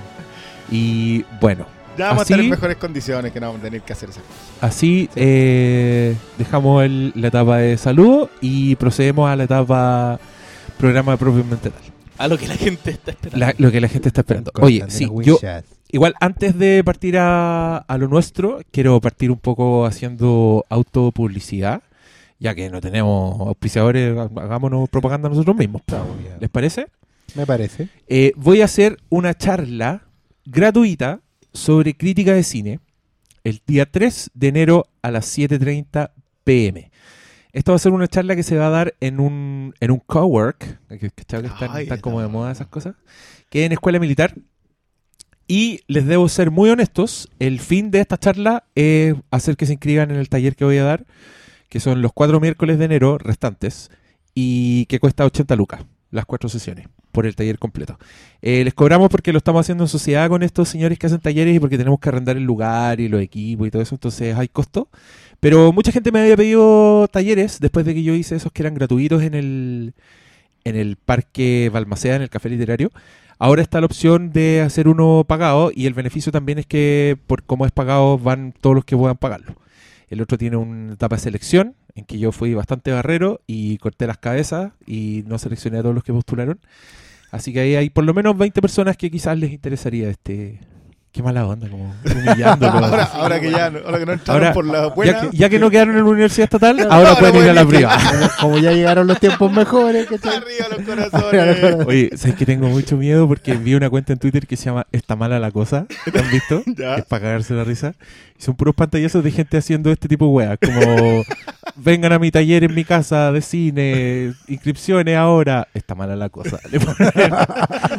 Y 0.71 1.23
bueno, 1.41 1.65
Ya 1.97 2.07
vamos 2.07 2.21
a 2.21 2.23
estar 2.23 2.37
Así- 2.39 2.45
en 2.45 2.51
mejores 2.51 2.77
condiciones 2.77 3.31
que 3.31 3.39
no 3.39 3.47
vamos 3.47 3.61
a 3.61 3.63
tener 3.65 3.81
que 3.81 3.93
hacer 3.93 4.09
esas 4.09 4.23
cosas. 4.23 4.41
así 4.61 5.09
eh, 5.15 6.15
dejamos 6.37 6.83
el- 6.83 7.13
la 7.15 7.27
etapa 7.29 7.57
de 7.59 7.77
saludo 7.77 8.29
y 8.41 8.75
procedemos 8.75 9.29
a 9.29 9.35
la 9.35 9.43
etapa 9.45 10.19
programa 10.77 11.15
propiamente 11.17 11.69
tal. 11.69 11.81
A 12.17 12.27
lo 12.27 12.37
que 12.37 12.47
la 12.47 12.55
gente 12.55 12.91
está 12.91 13.11
esperando. 13.11 13.45
La- 13.45 13.55
lo 13.57 13.71
que 13.71 13.79
la 13.81 13.87
gente 13.87 14.09
está 14.09 14.21
esperando. 14.21 14.51
Oye, 14.61 14.83
sí, 14.89 15.07
yo 15.23 15.37
igual 15.91 16.15
antes 16.19 16.57
de 16.57 16.83
partir 16.83 17.17
a, 17.17 17.77
a 17.77 17.97
lo 17.97 18.07
nuestro, 18.09 18.59
quiero 18.71 18.99
partir 18.99 19.31
un 19.31 19.37
poco 19.37 19.85
haciendo 19.85 20.65
autopublicidad, 20.69 21.81
ya 22.39 22.53
que 22.55 22.69
no 22.69 22.81
tenemos 22.81 23.39
auspiciadores, 23.39 24.17
ha- 24.17 24.41
hagámonos 24.41 24.89
propaganda 24.89 25.29
nosotros 25.29 25.55
mismos. 25.55 25.81
¿Les 26.41 26.49
parece? 26.49 26.87
Me 27.35 27.45
parece. 27.45 27.87
Eh, 28.07 28.33
voy 28.35 28.61
a 28.61 28.65
hacer 28.65 28.97
una 29.09 29.33
charla 29.33 30.01
gratuita 30.45 31.21
sobre 31.53 31.95
crítica 31.95 32.33
de 32.33 32.43
cine 32.43 32.79
el 33.43 33.61
día 33.65 33.85
3 33.85 34.31
de 34.33 34.47
enero 34.47 34.87
a 35.01 35.11
las 35.11 35.37
7.30 35.37 36.11
pm. 36.43 36.91
Esta 37.53 37.71
va 37.71 37.75
a 37.77 37.79
ser 37.79 37.93
una 37.93 38.07
charla 38.07 38.35
que 38.35 38.43
se 38.43 38.57
va 38.57 38.67
a 38.67 38.71
dar 38.71 38.95
en 38.99 39.19
un, 39.19 39.73
en 39.79 39.91
un 39.91 39.99
cowork, 39.99 40.79
que, 40.89 40.97
que, 40.97 41.09
que 41.09 41.21
están, 41.21 41.71
Ay, 41.71 41.87
como 42.01 42.21
de 42.21 42.27
moda 42.27 42.51
esas 42.51 42.67
cosas, 42.67 42.95
que 43.49 43.61
es 43.61 43.65
en 43.67 43.71
Escuela 43.71 43.99
Militar. 43.99 44.35
Y 45.47 45.81
les 45.87 46.05
debo 46.05 46.27
ser 46.27 46.49
muy 46.49 46.69
honestos, 46.71 47.29
el 47.37 47.59
fin 47.59 47.91
de 47.91 48.01
esta 48.01 48.17
charla 48.17 48.65
es 48.73 49.15
hacer 49.29 49.55
que 49.55 49.67
se 49.67 49.73
inscriban 49.73 50.09
en 50.09 50.17
el 50.17 50.27
taller 50.27 50.55
que 50.55 50.65
voy 50.65 50.77
a 50.79 50.83
dar, 50.83 51.05
que 51.69 51.79
son 51.79 52.01
los 52.01 52.11
cuatro 52.13 52.39
miércoles 52.39 52.79
de 52.79 52.85
enero 52.85 53.19
restantes, 53.19 53.91
y 54.33 54.87
que 54.87 54.99
cuesta 54.99 55.23
80 55.23 55.55
lucas, 55.55 55.85
las 56.09 56.25
cuatro 56.25 56.49
sesiones, 56.49 56.87
por 57.15 57.25
el 57.25 57.35
taller 57.35 57.57
completo. 57.57 57.97
Eh, 58.41 58.63
les 58.65 58.73
cobramos 58.73 59.09
porque 59.09 59.31
lo 59.31 59.37
estamos 59.37 59.61
haciendo 59.61 59.85
en 59.85 59.87
sociedad 59.87 60.27
con 60.27 60.43
estos 60.43 60.67
señores 60.67 60.99
que 60.99 61.07
hacen 61.07 61.21
talleres 61.21 61.55
y 61.55 61.59
porque 61.59 61.77
tenemos 61.77 61.97
que 61.99 62.09
arrendar 62.09 62.35
el 62.35 62.43
lugar 62.43 62.99
y 62.99 63.07
los 63.07 63.21
equipos 63.21 63.67
y 63.67 63.71
todo 63.71 63.81
eso, 63.81 63.95
entonces 63.95 64.35
hay 64.35 64.49
costo. 64.49 64.89
Pero 65.39 65.71
mucha 65.71 65.93
gente 65.93 66.11
me 66.11 66.19
había 66.19 66.35
pedido 66.35 67.07
talleres 67.07 67.59
después 67.61 67.85
de 67.85 67.93
que 67.93 68.03
yo 68.03 68.13
hice 68.13 68.35
esos 68.35 68.51
que 68.51 68.63
eran 68.63 68.75
gratuitos 68.75 69.23
en 69.23 69.33
el, 69.33 69.93
en 70.65 70.75
el 70.75 70.97
Parque 70.97 71.69
Balmaceda, 71.71 72.17
en 72.17 72.23
el 72.23 72.29
Café 72.29 72.49
Literario. 72.49 72.91
Ahora 73.39 73.61
está 73.61 73.79
la 73.79 73.85
opción 73.85 74.31
de 74.33 74.61
hacer 74.61 74.87
uno 74.89 75.23
pagado 75.25 75.71
y 75.73 75.87
el 75.87 75.93
beneficio 75.93 76.31
también 76.31 76.59
es 76.59 76.65
que 76.65 77.17
por 77.27 77.43
cómo 77.43 77.65
es 77.65 77.71
pagado 77.71 78.17
van 78.17 78.53
todos 78.59 78.75
los 78.75 78.85
que 78.85 78.97
puedan 78.97 79.17
pagarlo. 79.17 79.55
El 80.09 80.21
otro 80.21 80.37
tiene 80.37 80.57
una 80.57 80.93
etapa 80.93 81.15
de 81.15 81.21
selección 81.21 81.75
en 81.95 82.03
que 82.03 82.19
yo 82.19 82.31
fui 82.31 82.53
bastante 82.53 82.91
barrero 82.91 83.41
y 83.47 83.77
corté 83.77 84.05
las 84.05 84.17
cabezas 84.17 84.73
y 84.85 85.23
no 85.27 85.39
seleccioné 85.39 85.79
a 85.79 85.81
todos 85.81 85.95
los 85.95 86.03
que 86.03 86.13
postularon. 86.13 86.59
Así 87.35 87.51
que 87.51 87.59
ahí 87.59 87.75
hay 87.75 87.89
por 87.89 88.05
lo 88.05 88.13
menos 88.13 88.37
20 88.37 88.61
personas 88.61 88.95
que 88.95 89.11
quizás 89.11 89.37
les 89.37 89.51
interesaría 89.51 90.09
este, 90.09 90.61
Qué 91.15 91.23
mala 91.23 91.47
onda, 91.47 91.69
como 91.69 91.95
humillándolo. 92.03 92.73
Ahora, 92.85 93.03
ahora 93.13 93.39
que 93.39 93.49
ya 93.49 93.69
no- 93.69 93.79
ahora 93.85 93.99
que 93.99 94.05
no 94.05 94.11
entraron 94.11 94.43
Ahora, 94.43 94.53
por 94.53 94.65
la 94.65 94.81
ya, 94.81 94.87
buena, 94.93 95.21
que, 95.31 95.37
ya 95.37 95.49
que 95.49 95.59
no 95.59 95.69
quedaron 95.69 95.95
en 95.97 96.03
la 96.03 96.09
universidad 96.09 96.43
estatal, 96.43 96.77
ahora 96.81 96.95
ahora 96.95 97.15
pueden 97.15 97.35
ir 97.37 97.49
a 97.51 97.53
la 97.53 97.65
privada. 97.65 98.31
Como 98.41 98.57
ya 98.57 98.73
llegaron 98.73 99.07
los 99.07 99.17
tiempos 99.21 99.49
mejores, 99.49 100.07
¿cachai? 100.09 100.35
arriba 100.35 100.65
los 100.75 100.85
corazones. 100.85 101.85
Oye, 101.87 102.09
¿sabes 102.17 102.35
que 102.35 102.45
tengo 102.45 102.67
mucho 102.67 102.97
miedo? 102.97 103.29
Porque 103.29 103.53
vi 103.55 103.75
una 103.75 103.89
cuenta 103.89 104.11
en 104.11 104.19
Twitter 104.19 104.45
que 104.45 104.57
se 104.57 104.65
llama 104.65 104.87
Está 104.91 105.15
mala 105.15 105.39
la 105.39 105.51
cosa. 105.51 105.85
¿Te 106.11 106.19
han 106.19 106.29
visto? 106.29 106.63
Ya. 106.75 106.95
Es 106.95 107.05
para 107.05 107.21
cagarse 107.21 107.53
la 107.53 107.63
risa. 107.63 107.93
Y 108.37 108.43
son 108.43 108.55
puros 108.57 108.75
pantallazos 108.75 109.23
de 109.23 109.31
gente 109.31 109.55
haciendo 109.55 109.89
este 109.93 110.09
tipo 110.09 110.25
de 110.25 110.31
weas. 110.31 110.57
Como, 110.61 111.23
vengan 111.77 112.11
a 112.11 112.19
mi 112.19 112.29
taller 112.31 112.65
en 112.65 112.75
mi 112.75 112.83
casa 112.83 113.31
de 113.31 113.39
cine, 113.41 114.33
inscripciones 114.49 115.15
ahora. 115.15 115.69
Está 115.73 115.95
mala 115.95 116.17
la 116.17 116.27
cosa. 116.27 116.59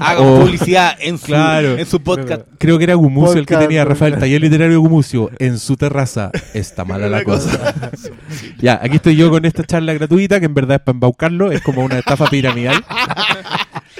Hagan 0.00 0.40
publicidad 0.40 0.94
en 1.00 1.16
su, 1.16 1.26
Claro. 1.26 1.78
en 1.78 1.86
su 1.86 2.00
podcast. 2.02 2.42
Creo 2.58 2.76
que 2.76 2.84
era 2.84 2.96
Gumucio 3.14 3.38
el 3.40 3.46
que 3.46 3.56
tenía, 3.56 3.84
Rafael, 3.84 4.18
taller 4.18 4.40
literario 4.40 4.80
Gumucio, 4.80 5.30
en 5.38 5.58
su 5.58 5.76
terraza. 5.76 6.30
Está 6.54 6.84
mala 6.84 7.08
la 7.08 7.22
cosa. 7.24 7.74
Ya, 8.58 8.78
aquí 8.82 8.96
estoy 8.96 9.16
yo 9.16 9.30
con 9.30 9.44
esta 9.44 9.64
charla 9.64 9.92
gratuita, 9.94 10.40
que 10.40 10.46
en 10.46 10.54
verdad 10.54 10.76
es 10.76 10.82
para 10.82 10.94
embaucarlo, 10.96 11.52
es 11.52 11.60
como 11.62 11.84
una 11.84 11.98
estafa 11.98 12.26
piramidal. 12.28 12.84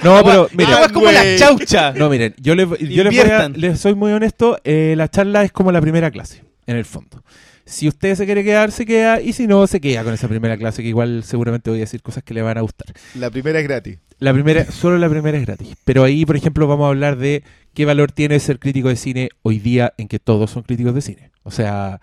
No, 0.03 0.23
pero 0.23 0.49
wea 0.55 0.85
es 0.85 0.91
como 0.91 1.11
la 1.11 1.23
chaucha. 1.37 1.91
no, 1.93 2.09
miren, 2.09 2.35
yo 2.39 2.53
les, 2.55 2.67
yo 2.79 3.03
les, 3.03 3.13
voy 3.23 3.31
a- 3.31 3.49
les 3.49 3.79
soy 3.79 3.95
muy 3.95 4.11
honesto, 4.11 4.59
eh, 4.63 4.93
la 4.95 5.09
charla 5.09 5.43
es 5.43 5.51
como 5.51 5.71
la 5.71 5.81
primera 5.81 6.11
clase, 6.11 6.43
en 6.67 6.75
el 6.77 6.85
fondo. 6.85 7.23
Si 7.65 7.87
usted 7.87 8.15
se 8.15 8.25
quiere 8.25 8.45
quedar, 8.45 8.71
se 8.71 8.85
queda, 8.85 9.19
y 9.19 9.33
si 9.33 9.45
no, 9.45 9.67
se 9.67 9.81
queda 9.81 10.03
con 10.05 10.13
esa 10.13 10.29
primera 10.29 10.55
clase, 10.55 10.81
que 10.83 10.87
igual 10.87 11.23
seguramente 11.25 11.69
voy 11.69 11.79
a 11.79 11.81
decir 11.81 12.01
cosas 12.01 12.23
que 12.23 12.33
le 12.33 12.41
van 12.41 12.57
a 12.57 12.61
gustar. 12.61 12.87
La 13.15 13.29
primera 13.29 13.59
es 13.59 13.67
gratis. 13.67 13.97
La 14.19 14.31
primera, 14.33 14.63
solo 14.71 14.97
la 14.97 15.09
primera 15.09 15.37
es 15.37 15.45
gratis. 15.45 15.75
Pero 15.83 16.03
ahí, 16.05 16.25
por 16.25 16.37
ejemplo, 16.37 16.65
vamos 16.67 16.85
a 16.85 16.89
hablar 16.89 17.17
de 17.17 17.43
qué 17.77 17.85
valor 17.85 18.11
tiene 18.11 18.39
ser 18.39 18.57
crítico 18.57 18.89
de 18.89 18.95
cine 18.95 19.29
hoy 19.43 19.59
día 19.59 19.93
en 19.99 20.07
que 20.07 20.17
todos 20.17 20.49
son 20.49 20.63
críticos 20.63 20.95
de 20.95 21.01
cine. 21.01 21.29
O 21.43 21.51
sea, 21.51 22.01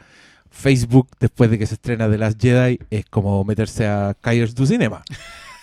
Facebook, 0.49 1.09
después 1.19 1.51
de 1.51 1.59
que 1.59 1.67
se 1.67 1.75
estrena 1.75 2.09
The 2.09 2.17
Last 2.17 2.41
Jedi, 2.41 2.79
es 2.91 3.07
como 3.07 3.43
meterse 3.43 3.89
a 3.89 4.15
Kaiers 4.21 4.55
du 4.55 4.67
Cinema. 4.67 5.03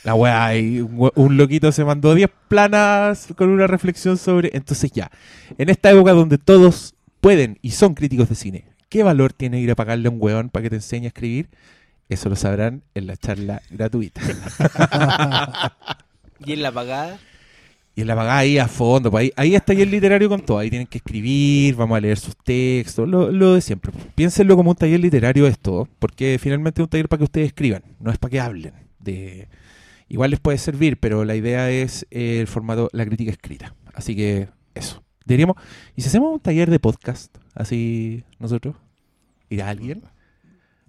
La 0.03 0.13
weá, 0.13 0.49
un, 0.59 1.11
un 1.15 1.37
loquito 1.37 1.71
se 1.71 1.85
mandó 1.85 2.13
10 2.13 2.29
planas 2.49 3.29
con 3.37 3.51
una 3.51 3.67
reflexión 3.67 4.17
sobre. 4.17 4.49
Entonces, 4.51 4.91
ya, 4.91 5.09
en 5.57 5.69
esta 5.69 5.91
época 5.91 6.11
donde 6.11 6.37
todos 6.37 6.93
pueden 7.21 7.57
y 7.61 7.71
son 7.71 7.93
críticos 7.93 8.27
de 8.27 8.35
cine, 8.35 8.65
¿qué 8.89 9.03
valor 9.03 9.31
tiene 9.31 9.61
ir 9.61 9.71
a 9.71 9.75
pagarle 9.75 10.09
a 10.09 10.11
un 10.11 10.17
weón 10.19 10.49
para 10.49 10.63
que 10.63 10.71
te 10.71 10.75
enseñe 10.75 11.05
a 11.05 11.07
escribir? 11.07 11.47
Eso 12.09 12.27
lo 12.27 12.35
sabrán 12.35 12.83
en 12.95 13.07
la 13.07 13.15
charla 13.15 13.61
gratuita. 13.69 14.19
Y 16.43 16.53
en 16.53 16.63
la 16.63 16.71
pagada. 16.71 17.19
Y 17.93 18.01
en 18.01 18.07
la 18.07 18.15
pagada 18.15 18.37
ahí 18.37 18.57
a 18.57 18.67
fondo, 18.67 19.11
pues 19.11 19.23
ahí, 19.23 19.33
ahí 19.35 19.55
está 19.55 19.73
el 19.73 19.91
literario 19.91 20.29
con 20.29 20.41
todo. 20.41 20.59
Ahí 20.59 20.69
tienen 20.69 20.87
que 20.87 20.99
escribir, 20.99 21.75
vamos 21.75 21.97
a 21.97 22.01
leer 22.01 22.17
sus 22.17 22.35
textos, 22.37 23.07
lo, 23.07 23.31
lo 23.31 23.55
de 23.55 23.61
siempre. 23.61 23.91
Piénsenlo 24.15 24.55
como 24.55 24.71
un 24.71 24.77
taller 24.77 24.99
literario 24.99 25.45
esto, 25.45 25.87
porque 25.99 26.37
finalmente 26.39 26.81
es 26.81 26.85
un 26.85 26.89
taller 26.89 27.09
para 27.09 27.19
que 27.19 27.25
ustedes 27.25 27.47
escriban, 27.47 27.83
no 27.99 28.11
es 28.11 28.17
para 28.17 28.31
que 28.31 28.39
hablen. 28.39 28.73
De... 28.99 29.49
Igual 30.07 30.31
les 30.31 30.39
puede 30.39 30.57
servir, 30.57 30.97
pero 30.99 31.25
la 31.25 31.35
idea 31.35 31.69
es 31.69 32.05
el 32.11 32.47
formato, 32.47 32.89
la 32.93 33.05
crítica 33.05 33.31
escrita. 33.31 33.75
Así 33.93 34.15
que 34.15 34.47
eso. 34.73 35.03
Diríamos, 35.25 35.57
¿y 35.95 36.01
si 36.01 36.07
hacemos 36.07 36.33
un 36.33 36.39
taller 36.39 36.69
de 36.69 36.79
podcast? 36.79 37.35
Así 37.53 38.23
nosotros. 38.39 38.75
¿Irá 39.49 39.69
alguien? 39.69 40.03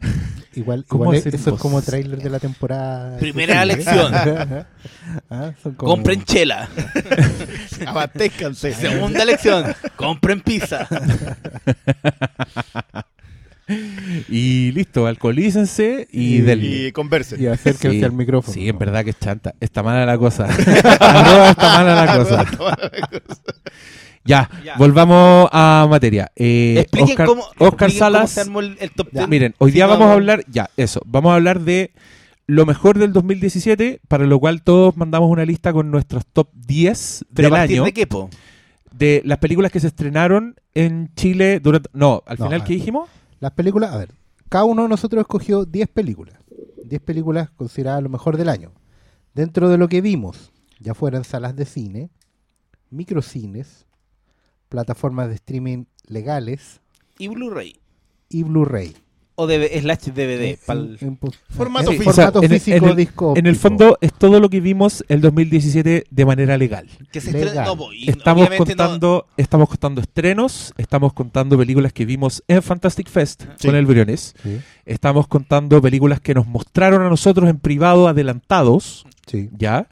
Igual, 0.54 0.84
¿Cómo 0.86 1.04
igual 1.04 1.16
eso 1.16 1.54
es 1.54 1.58
como 1.60 1.76
voz? 1.76 1.86
tráiler 1.86 2.18
de 2.18 2.28
la 2.28 2.38
temporada. 2.38 3.16
Primera 3.18 3.64
lección. 3.64 4.12
Ah, 5.30 5.52
son 5.62 5.74
como- 5.74 5.92
Compren 5.94 6.24
chela. 6.24 6.68
Abastézcanse. 7.86 8.72
Segunda 8.74 9.24
lección. 9.24 9.74
Compren 9.96 10.40
pizza. 10.42 10.86
Y 14.28 14.72
listo, 14.72 15.06
alcoholícense 15.06 16.06
y, 16.10 16.36
Y- 16.36 16.40
del 16.42 16.62
Y 16.64 16.92
conversen. 16.92 17.40
Y 17.42 17.46
acérquense 17.46 17.98
Sí, 17.98 18.04
al 18.04 18.12
micrófono. 18.12 18.52
Sí, 18.54 18.68
en 18.68 18.78
verdad 18.78 19.04
que 19.04 19.10
es 19.10 19.18
chanta. 19.18 19.54
Está 19.60 19.82
mala 19.82 20.04
la 20.04 20.18
cosa. 20.18 20.46
Está 20.50 21.48
mala 21.60 22.04
la 22.04 22.16
cosa. 22.18 22.44
Ya, 24.24 24.48
Ya. 24.64 24.76
volvamos 24.76 25.48
a 25.52 25.86
materia. 25.90 26.30
Eh, 26.36 26.76
Expliquen 26.78 27.10
Oscar, 27.10 27.26
cómo, 27.26 27.42
Oscar 27.58 27.88
expliquen 27.88 27.88
cómo 27.88 27.98
Salas. 27.98 28.30
se 28.30 28.40
armó 28.40 28.60
el, 28.60 28.76
el 28.80 28.90
top 28.92 29.08
Ya, 29.12 29.20
10. 29.20 29.28
Miren, 29.28 29.54
hoy 29.58 29.70
Sí, 29.70 29.74
día 29.76 29.86
no, 29.86 29.92
vamos 29.92 30.06
a 30.08 30.12
hablar, 30.12 30.44
ya, 30.48 30.70
eso, 30.76 31.00
vamos 31.06 31.32
a 31.32 31.34
hablar 31.36 31.60
de 31.60 31.92
lo 32.46 32.66
mejor 32.66 32.98
del 32.98 33.12
2017, 33.12 34.00
para 34.08 34.26
lo 34.26 34.38
cual 34.38 34.62
todos 34.62 34.96
mandamos 34.96 35.30
una 35.30 35.44
lista 35.44 35.72
con 35.72 35.90
nuestros 35.90 36.26
top 36.26 36.48
10 36.54 37.24
¿Pero 37.34 37.48
del 37.48 37.56
a 37.58 37.62
año, 37.62 37.84
de 37.84 37.92
qué, 37.92 38.06
po? 38.06 38.28
de 38.92 39.22
las 39.24 39.38
películas 39.38 39.72
que 39.72 39.80
se 39.80 39.86
estrenaron 39.86 40.54
en 40.74 41.10
Chile 41.16 41.60
durante... 41.60 41.88
No, 41.92 42.22
al 42.26 42.38
No, 42.38 42.44
final. 42.46 42.64
¿qué 42.64 42.74
dijimos? 42.74 43.08
Las 43.40 43.52
películas, 43.52 43.92
a 43.92 43.96
ver, 43.96 44.10
cada 44.48 44.64
uno 44.64 44.82
de 44.82 44.88
nosotros 44.88 45.20
escogió 45.22 45.64
10 45.64 45.88
películas. 45.88 46.34
10 46.84 47.00
películas 47.02 47.48
consideradas 47.50 48.02
lo 48.02 48.08
mejor 48.10 48.36
del 48.36 48.48
año. 48.50 48.72
Dentro 49.34 49.68
de 49.70 49.78
lo 49.78 49.88
que 49.88 50.00
vimos, 50.02 50.52
ya 50.78 50.92
fueran 50.94 51.24
salas 51.24 51.56
de 51.56 51.64
cine, 51.64 52.10
microcines, 52.90 53.86
plataformas 54.72 55.28
de 55.28 55.34
streaming 55.34 55.84
legales 56.06 56.80
Y 57.18 57.28
Blu-ray. 57.28 57.76
y 58.30 58.42
Blu-ray. 58.42 58.94
O 59.34 59.46
DV 59.46 59.80
slash 59.80 60.10
DVD. 60.12 60.50
En- 60.50 60.56
pa'l- 60.66 60.98
en- 61.00 61.08
en- 61.08 61.18
Formato 61.48 61.90
en 61.90 61.98
físico. 61.98 62.12
Formato 62.14 62.38
en 62.42 62.52
el- 62.52 62.60
físico 62.60 62.76
en 62.76 62.90
el- 62.90 62.96
disco 62.96 63.34
En 63.36 63.46
el 63.46 63.56
fondo 63.56 63.96
es 64.02 64.12
todo 64.12 64.40
lo 64.40 64.50
que 64.50 64.60
vimos 64.60 65.04
el 65.08 65.20
2017 65.22 66.04
de 66.10 66.24
manera 66.26 66.56
legal. 66.58 66.86
que 67.10 67.20
se 67.20 67.32
Legal. 67.32 67.64
No, 67.66 67.88
Estamos 68.06 68.48
no- 68.50 68.56
contando, 68.58 69.26
estamos 69.38 69.68
contando 69.70 70.00
estrenos, 70.02 70.72
estamos 70.76 71.12
contando 71.14 71.56
películas 71.58 71.92
que 71.94 72.04
vimos 72.04 72.42
en 72.48 72.62
Fantastic 72.62 73.08
Fest 73.08 73.44
Sí. 73.58 73.68
con 73.68 73.74
el 73.76 73.86
Briones, 73.86 74.34
Sí, 74.42 74.60
estamos 74.84 75.26
contando 75.28 75.80
películas 75.82 76.20
que 76.20 76.34
nos 76.34 76.46
mostraron 76.46 77.02
a 77.02 77.08
nosotros 77.08 77.48
en 77.48 77.58
privado 77.58 78.08
adelantados, 78.08 79.06
sí. 79.26 79.48
¿ya? 79.56 79.88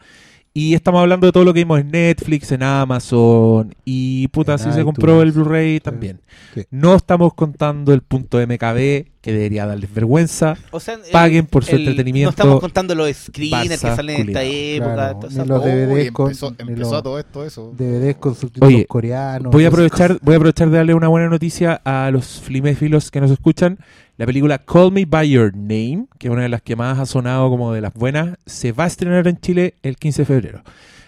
Y 0.52 0.74
estamos 0.74 1.00
hablando 1.00 1.26
de 1.28 1.32
todo 1.32 1.44
lo 1.44 1.54
que 1.54 1.60
vimos 1.60 1.78
en 1.78 1.92
Netflix, 1.92 2.50
en 2.50 2.64
Amazon 2.64 3.72
y 3.84 4.26
puta, 4.28 4.58
si 4.58 4.72
se 4.72 4.82
compró 4.82 5.22
el. 5.22 5.30
Blu-ray 5.30 5.78
también. 5.78 6.20
Sí. 6.54 6.62
No 6.72 6.96
estamos 6.96 7.34
contando 7.34 7.92
el 7.94 8.02
punto 8.02 8.38
MKB, 8.38 9.06
que 9.20 9.32
debería 9.32 9.64
darles 9.66 9.94
vergüenza. 9.94 10.56
O 10.72 10.80
sea, 10.80 10.94
el- 10.94 11.02
Paguen 11.12 11.46
por 11.46 11.64
su 11.64 11.76
el- 11.76 11.82
entretenimiento. 11.82 12.26
No 12.26 12.30
estamos 12.30 12.60
contando 12.60 12.96
los 12.96 13.16
screeners 13.16 13.80
que 13.80 13.94
salen 13.94 14.22
en 14.22 14.28
esta 14.30 14.42
época. 14.42 14.94
Claro, 14.94 15.20
ni 15.30 15.36
los 15.36 15.46
cosas. 15.46 15.64
DVD 15.64 15.92
Uy, 15.92 16.10
con- 16.10 16.26
empezó, 16.26 16.50
ni 16.50 16.56
empezó 16.72 16.90
lo- 16.94 17.02
todo 17.04 17.18
esto, 17.20 17.44
eso. 17.44 17.72
DVDs 17.78 18.16
con 18.16 18.34
subtítulos 18.34 18.74
Oye, 18.74 18.86
coreanos. 18.86 19.52
Voy 19.52 19.64
a 19.64 19.68
aprovechar, 19.68 20.18
voy 20.20 20.34
a 20.34 20.36
aprovechar 20.36 20.68
de 20.70 20.76
darle 20.78 20.94
una 20.94 21.06
buena 21.06 21.28
noticia 21.28 21.80
a 21.84 22.10
los 22.10 22.40
fliméfilos 22.40 23.12
que 23.12 23.20
nos 23.20 23.30
escuchan. 23.30 23.78
La 24.20 24.26
película 24.26 24.58
Call 24.58 24.92
Me 24.92 25.06
By 25.06 25.30
Your 25.30 25.56
Name, 25.56 26.04
que 26.18 26.26
es 26.28 26.30
una 26.30 26.42
de 26.42 26.50
las 26.50 26.60
que 26.60 26.76
más 26.76 26.98
ha 26.98 27.06
sonado 27.06 27.48
como 27.48 27.72
de 27.72 27.80
las 27.80 27.94
buenas, 27.94 28.36
se 28.44 28.70
va 28.70 28.84
a 28.84 28.86
estrenar 28.86 29.26
en 29.26 29.40
Chile 29.40 29.76
el 29.82 29.96
15 29.96 30.20
de 30.20 30.26
febrero. 30.26 30.62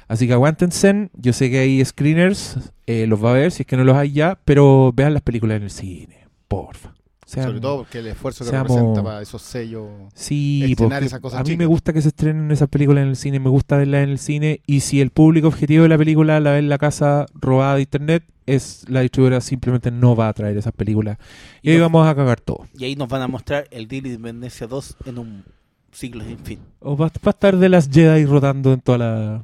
Así 0.08 0.26
que 0.26 0.32
aguántense, 0.32 1.10
yo 1.12 1.34
sé 1.34 1.50
que 1.50 1.58
hay 1.58 1.84
screeners, 1.84 2.72
eh, 2.86 3.06
los 3.06 3.22
va 3.22 3.32
a 3.32 3.34
ver 3.34 3.52
si 3.52 3.64
es 3.64 3.66
que 3.66 3.76
no 3.76 3.84
los 3.84 3.98
hay 3.98 4.12
ya, 4.12 4.38
pero 4.46 4.94
vean 4.96 5.12
las 5.12 5.20
películas 5.20 5.58
en 5.58 5.64
el 5.64 5.70
cine, 5.70 6.26
porfa. 6.48 6.94
Sean- 7.32 7.46
Sobre 7.46 7.60
todo 7.60 7.78
porque 7.78 8.00
el 8.00 8.08
esfuerzo 8.08 8.44
que 8.44 8.50
seamos- 8.50 8.68
representa 8.76 9.02
para 9.02 9.22
esos 9.22 9.40
sellos. 9.40 9.88
Sí, 10.14 10.74
esas 10.76 11.20
cosas 11.20 11.40
a 11.40 11.42
mí 11.42 11.46
chicas. 11.50 11.58
me 11.60 11.66
gusta 11.66 11.92
que 11.94 12.02
se 12.02 12.08
estrenen 12.08 12.50
esas 12.50 12.68
películas 12.68 13.02
en 13.04 13.08
el 13.08 13.16
cine, 13.16 13.40
me 13.40 13.48
gusta 13.48 13.78
verlas 13.78 14.02
en 14.04 14.10
el 14.10 14.18
cine 14.18 14.60
y 14.66 14.80
si 14.80 15.00
el 15.00 15.10
público 15.10 15.48
objetivo 15.48 15.84
de 15.84 15.88
la 15.88 15.96
película 15.96 16.40
la 16.40 16.50
ve 16.52 16.58
en 16.58 16.68
la 16.68 16.76
casa 16.76 17.24
robada 17.34 17.76
de 17.76 17.80
internet, 17.82 18.24
es 18.44 18.84
la 18.88 19.00
distribuidora 19.00 19.40
simplemente 19.40 19.90
no 19.90 20.14
va 20.14 20.28
a 20.28 20.32
traer 20.34 20.56
esas 20.58 20.72
películas 20.74 21.16
y 21.62 21.70
ahí 21.70 21.76
no- 21.78 21.84
vamos 21.84 22.06
a 22.06 22.14
cagar 22.14 22.40
todo. 22.40 22.66
Y 22.76 22.84
ahí 22.84 22.96
nos 22.96 23.08
van 23.08 23.22
a 23.22 23.28
mostrar 23.28 23.66
el 23.70 23.88
Deal 23.88 24.02
de 24.02 24.08
Independencia 24.10 24.66
2 24.66 24.96
en 25.06 25.18
un 25.18 25.44
siglo 25.90 26.24
sin 26.24 26.38
fin. 26.38 26.58
O 26.80 26.96
va, 26.96 27.06
va 27.06 27.12
a 27.24 27.30
estar 27.30 27.56
de 27.56 27.68
las 27.70 27.88
Jedi 27.88 28.24
rotando 28.26 28.72
en 28.74 28.80
toda 28.80 28.98
la 28.98 29.42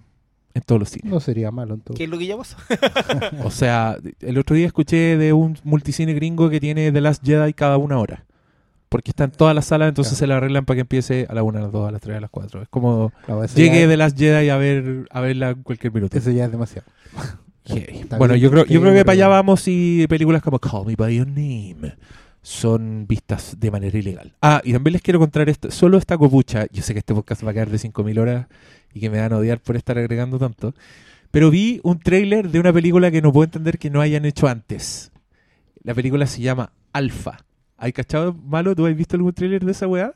en 0.55 0.63
todos 0.63 0.79
los 0.81 0.91
cines. 0.91 1.11
No 1.13 1.21
sería 1.21 1.51
malo 1.51 1.75
en 1.75 1.81
todo. 1.81 1.97
¿Qué 1.97 2.05
es 2.05 2.11
lo 2.11 2.19
que 2.19 2.27
ya 2.27 2.37
pasó? 2.37 2.57
O 3.45 3.51
sea, 3.51 3.97
el 4.21 4.39
otro 4.39 4.57
día 4.57 4.67
escuché 4.67 5.17
de 5.17 5.33
un 5.33 5.59
multicine 5.65 6.13
gringo 6.15 6.51
que 6.51 6.61
tiene 6.61 6.91
The 6.93 7.01
Last 7.01 7.25
Jedi 7.25 7.53
cada 7.53 7.77
una 7.77 7.99
hora. 7.99 8.25
Porque 8.89 9.11
está 9.11 9.25
en 9.25 9.33
todas 9.33 9.55
las 9.55 9.67
salas, 9.67 9.91
entonces 9.91 10.13
Claro. 10.13 10.19
se 10.19 10.27
la 10.29 10.37
arreglan 10.39 10.65
para 10.65 10.77
que 10.77 10.81
empiece 10.81 11.27
a 11.29 11.35
la 11.35 11.43
una, 11.43 11.59
a 11.59 11.63
las 11.63 11.73
dos, 11.73 11.87
a 11.87 11.93
las 11.93 12.01
tres, 12.01 12.17
a 12.17 12.21
las 12.21 12.31
cuatro. 12.31 12.63
Es 12.63 12.69
como 12.69 13.13
eso 13.45 13.55
llegue 13.57 13.87
The 13.87 13.97
Last 13.99 14.19
Jedi 14.19 14.49
a 14.49 14.57
ver 14.57 15.07
a 15.11 15.21
verla 15.21 15.51
en 15.51 15.63
cualquier 15.63 15.93
minuto. 15.93 16.17
Eso 16.17 16.31
ya 16.31 16.47
es 16.47 16.51
demasiado. 16.51 16.87
Bueno, 18.17 18.35
yo 18.35 18.51
creo, 18.51 18.65
yo 18.65 18.81
creo 18.81 18.95
que 18.95 19.05
para 19.05 19.13
allá 19.13 19.29
vamos 19.29 19.61
si 19.61 20.07
películas 20.09 20.41
como 20.41 20.59
Call 20.59 20.87
Me 20.87 20.95
By 20.97 21.15
Your 21.17 21.27
Name 21.27 21.97
son 22.41 23.07
vistas 23.07 23.57
de 23.61 23.71
manera 23.71 23.99
ilegal. 23.99 24.33
Ah, 24.41 24.63
y 24.65 24.73
también 24.73 24.93
les 24.95 25.03
quiero 25.03 25.19
contar 25.19 25.51
esto. 25.51 25.71
Solo 25.71 25.99
esta 25.99 26.17
copucha, 26.17 26.65
yo 26.73 26.83
sé 26.83 26.95
que 26.95 27.01
este 27.01 27.13
podcast 27.13 27.45
va 27.45 27.51
a 27.51 27.53
quedar 27.53 27.69
de 27.69 27.77
5.000 27.77 28.19
horas 28.19 28.47
y 28.93 29.01
que 29.01 29.11
me 29.11 29.21
van 29.21 29.33
a 29.33 29.39
odiar 29.39 29.61
por 29.61 29.77
estar 29.77 29.99
agregando 29.99 30.39
tanto, 30.39 30.75
pero 31.31 31.51
vi 31.51 31.81
un 31.83 31.99
tráiler 31.99 32.51
de 32.51 32.61
una 32.61 32.73
película 32.73 33.11
que 33.11 33.23
no 33.23 33.33
puedo 33.33 33.45
entender 33.45 33.79
que 33.79 33.91
no 33.91 34.01
hayan 34.01 34.25
hecho 34.25 34.49
antes. 34.49 35.13
La 35.83 35.95
película 35.95 36.27
se 36.27 36.41
llama 36.43 36.73
Alpha. 36.93 37.45
¿Hay 37.77 37.93
cachado 37.93 38.35
malo? 38.35 38.75
¿Tú 38.75 38.87
has 38.87 38.97
visto 38.97 39.17
algún 39.17 39.33
tráiler 39.33 39.65
de 39.65 39.73
esa 39.73 39.87
weá? 39.87 40.15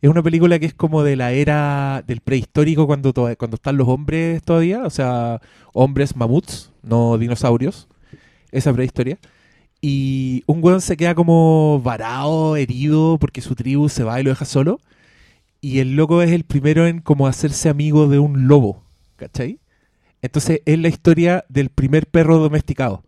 Es 0.00 0.10
una 0.10 0.22
película 0.22 0.58
que 0.58 0.66
es 0.66 0.74
como 0.74 1.02
de 1.02 1.16
la 1.16 1.32
era 1.32 2.04
del 2.06 2.20
prehistórico 2.20 2.86
cuando, 2.86 3.12
cuando 3.12 3.54
están 3.54 3.76
los 3.76 3.88
hombres 3.88 4.42
todavía, 4.42 4.84
o 4.84 4.90
sea, 4.90 5.40
hombres 5.72 6.14
mamuts, 6.16 6.72
no 6.82 7.18
dinosaurios. 7.18 7.88
esa 8.52 8.72
prehistoria. 8.72 9.18
Y 9.80 10.42
un 10.46 10.62
weón 10.62 10.80
se 10.80 10.96
queda 10.96 11.14
como 11.14 11.80
varado, 11.82 12.56
herido, 12.56 13.18
porque 13.18 13.40
su 13.40 13.54
tribu 13.54 13.88
se 13.88 14.04
va 14.04 14.20
y 14.20 14.24
lo 14.24 14.30
deja 14.30 14.44
solo. 14.44 14.80
Y 15.60 15.80
el 15.80 15.96
loco 15.96 16.22
es 16.22 16.30
el 16.30 16.44
primero 16.44 16.86
en 16.86 17.00
como 17.00 17.26
hacerse 17.26 17.68
amigo 17.68 18.08
de 18.08 18.18
un 18.18 18.48
lobo, 18.48 18.82
¿cachai? 19.16 19.58
Entonces 20.22 20.60
es 20.64 20.78
la 20.78 20.88
historia 20.88 21.44
del 21.48 21.70
primer 21.70 22.06
perro 22.06 22.38
domesticado. 22.38 23.02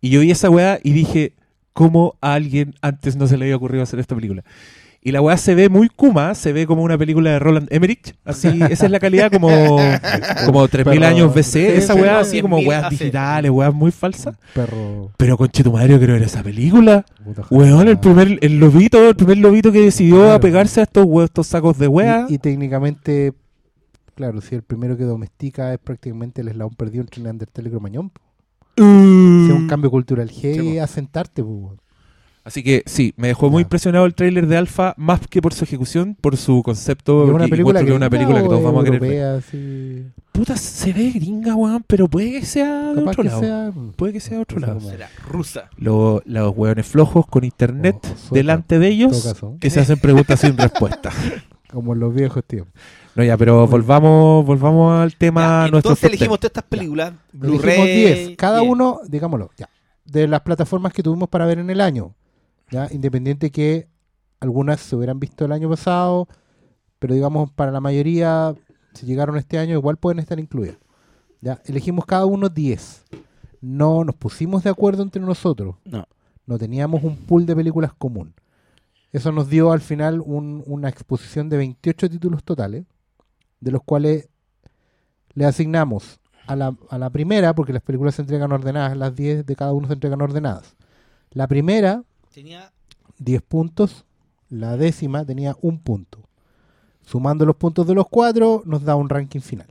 Y 0.00 0.10
yo 0.10 0.20
vi 0.20 0.30
esa 0.30 0.50
weá 0.50 0.78
y 0.82 0.92
dije, 0.92 1.34
¿cómo 1.72 2.16
a 2.20 2.34
alguien 2.34 2.74
antes 2.82 3.16
no 3.16 3.26
se 3.26 3.36
le 3.36 3.46
había 3.46 3.56
ocurrido 3.56 3.82
hacer 3.82 4.00
esta 4.00 4.14
película? 4.14 4.44
Y 5.06 5.12
la 5.12 5.20
weá 5.20 5.36
se 5.36 5.54
ve 5.54 5.68
muy 5.68 5.90
Kuma, 5.90 6.34
se 6.34 6.54
ve 6.54 6.66
como 6.66 6.82
una 6.82 6.96
película 6.96 7.32
de 7.32 7.38
Roland 7.38 7.68
Emmerich, 7.70 8.16
así, 8.24 8.48
esa 8.70 8.86
es 8.86 8.90
la 8.90 8.98
calidad 8.98 9.30
como, 9.30 9.48
como 10.46 10.66
3000 10.66 10.98
Pero- 10.98 11.06
años 11.06 11.34
BC, 11.34 11.76
esa 11.76 11.94
weá 11.94 12.20
así 12.20 12.40
como 12.40 12.58
100.000 12.58 12.66
weas 12.68 12.90
digitales, 12.90 13.50
weas 13.50 13.74
muy 13.74 13.90
falsas. 13.92 14.34
Perro. 14.54 15.10
Pero 15.18 15.36
con 15.36 15.50
tu 15.50 15.70
madre 15.70 15.90
yo 15.90 15.98
quiero 15.98 16.14
ver 16.14 16.22
esa 16.22 16.42
película. 16.42 17.04
Weón, 17.50 17.86
el 17.88 17.98
primer, 17.98 18.38
el 18.40 18.58
lobito, 18.58 19.06
el 19.10 19.14
primer 19.14 19.36
lobito 19.36 19.70
que 19.70 19.80
decidió 19.82 20.16
Claro. 20.16 20.58
a 20.58 20.62
estos, 20.62 21.04
we- 21.06 21.24
estos 21.24 21.48
sacos 21.48 21.76
de 21.78 21.86
wea. 21.86 22.24
Y, 22.30 22.36
y 22.36 22.38
técnicamente, 22.38 23.34
claro, 24.14 24.40
si 24.40 24.54
el 24.54 24.62
primero 24.62 24.96
que 24.96 25.04
domestica 25.04 25.74
es 25.74 25.80
prácticamente 25.80 26.40
el 26.40 26.48
eslabón 26.48 26.76
perdido 26.76 27.02
entre 27.02 27.22
Neandertal 27.22 27.66
y 27.66 27.70
Cromañón. 27.70 28.10
Mm. 28.78 29.46
Si 29.46 29.52
es 29.52 29.56
un 29.58 29.68
cambio 29.68 29.90
cultural 29.90 30.28
po. 30.30 30.82
asentarte, 30.82 31.42
weón. 31.42 31.76
Así 32.44 32.62
que 32.62 32.82
sí, 32.84 33.14
me 33.16 33.28
dejó 33.28 33.48
muy 33.48 33.62
impresionado 33.62 34.04
el 34.04 34.14
tráiler 34.14 34.46
de 34.46 34.58
Alpha, 34.58 34.92
más 34.98 35.20
que 35.28 35.40
por 35.40 35.54
su 35.54 35.64
ejecución, 35.64 36.14
por 36.20 36.36
su 36.36 36.62
concepto. 36.62 37.24
Una 37.24 37.44
que 37.44 37.50
película 37.50 37.82
que 37.82 37.88
es 37.90 37.96
una 37.96 38.10
película 38.10 38.42
que 38.42 38.48
todos 38.48 38.62
vamos 38.62 38.86
a 38.86 38.90
querer 38.90 39.24
así. 39.24 40.04
Puta, 40.30 40.54
se 40.56 40.92
ve 40.92 41.10
gringa, 41.10 41.54
weón, 41.54 41.82
pero 41.86 42.06
puede 42.06 42.32
que 42.32 42.44
sea 42.44 42.88
de 42.92 42.96
Capaz 42.96 43.10
otro 43.12 43.22
que 43.22 43.28
lado. 43.30 43.40
sea. 43.40 43.72
Puede 43.96 44.12
que 44.12 44.20
sea 44.20 44.36
de 44.36 44.42
otro 44.42 44.58
lado. 44.60 44.78
ser 44.80 44.90
Será 44.90 45.08
rusa. 45.26 45.70
Lo- 45.78 46.22
los 46.26 46.54
hueones 46.54 46.84
flojos 46.86 47.26
con 47.26 47.44
internet 47.44 47.96
O- 48.02 48.12
o 48.12 48.16
sueca, 48.16 48.34
delante 48.34 48.78
de 48.78 48.88
ellos 48.88 49.34
que 49.58 49.70
se 49.70 49.80
hacen 49.80 49.98
preguntas 49.98 50.40
sin 50.40 50.56
respuesta. 50.58 51.10
Como 51.72 51.94
en 51.94 52.00
los 52.00 52.14
viejos 52.14 52.44
tiempos. 52.44 52.74
No, 53.14 53.24
ya, 53.24 53.36
pero 53.38 53.66
volvamos, 53.66 54.44
volvamos 54.44 55.00
al 55.00 55.16
tema 55.16 55.40
Ya, 55.42 55.58
nuestro. 55.70 55.78
entonces 55.78 56.04
elegimos 56.10 56.38
todas 56.40 56.50
estas 56.50 56.64
películas. 56.64 57.14
Elegimos 57.32 57.62
Blu-ray. 57.62 57.94
10, 58.26 58.36
cada 58.36 58.60
10. 58.60 58.70
uno, 58.70 59.00
digámoslo, 59.08 59.50
ya. 59.56 59.68
De 60.04 60.28
las 60.28 60.42
plataformas 60.42 60.92
que 60.92 61.02
tuvimos 61.02 61.28
para 61.30 61.46
ver 61.46 61.58
en 61.58 61.70
el 61.70 61.80
año. 61.80 62.12
Ya, 62.70 62.88
independiente 62.90 63.50
que 63.50 63.88
algunas 64.40 64.80
se 64.80 64.96
hubieran 64.96 65.20
visto 65.20 65.44
el 65.44 65.52
año 65.52 65.68
pasado, 65.70 66.28
pero 66.98 67.14
digamos 67.14 67.50
para 67.52 67.70
la 67.70 67.80
mayoría, 67.80 68.54
si 68.94 69.06
llegaron 69.06 69.36
este 69.36 69.58
año, 69.58 69.74
igual 69.74 69.96
pueden 69.96 70.18
estar 70.18 70.38
incluidas. 70.40 70.76
Ya, 71.40 71.60
elegimos 71.66 72.06
cada 72.06 72.24
uno 72.26 72.48
10. 72.48 73.04
No 73.60 74.04
nos 74.04 74.14
pusimos 74.16 74.64
de 74.64 74.70
acuerdo 74.70 75.02
entre 75.02 75.20
nosotros. 75.22 75.76
No. 75.84 76.06
No 76.46 76.58
teníamos 76.58 77.02
un 77.04 77.16
pool 77.16 77.46
de 77.46 77.56
películas 77.56 77.92
común. 77.94 78.34
Eso 79.12 79.30
nos 79.32 79.48
dio 79.48 79.72
al 79.72 79.80
final 79.80 80.20
un- 80.24 80.62
una 80.66 80.88
exposición 80.88 81.48
de 81.48 81.56
28 81.58 82.10
títulos 82.10 82.42
totales, 82.44 82.84
de 83.60 83.70
los 83.70 83.82
cuales 83.82 84.28
le 85.34 85.44
asignamos 85.46 86.20
a 86.46 86.56
la, 86.56 86.76
a 86.90 86.98
la 86.98 87.10
primera, 87.10 87.54
porque 87.54 87.72
las 87.72 87.82
películas 87.82 88.16
se 88.16 88.22
entregan 88.22 88.52
ordenadas, 88.52 88.96
las 88.96 89.14
10 89.14 89.46
de 89.46 89.56
cada 89.56 89.72
uno 89.72 89.86
se 89.86 89.94
entregan 89.94 90.20
ordenadas. 90.20 90.76
La 91.30 91.46
primera, 91.48 92.04
Tenía 92.34 92.72
10 93.18 93.42
puntos. 93.42 94.04
La 94.50 94.76
décima 94.76 95.24
tenía 95.24 95.56
un 95.60 95.78
punto. 95.78 96.18
Sumando 97.02 97.44
los 97.46 97.56
puntos 97.56 97.86
de 97.86 97.94
los 97.94 98.08
cuatro, 98.08 98.62
nos 98.66 98.82
da 98.84 98.96
un 98.96 99.08
ranking 99.08 99.40
final. 99.40 99.68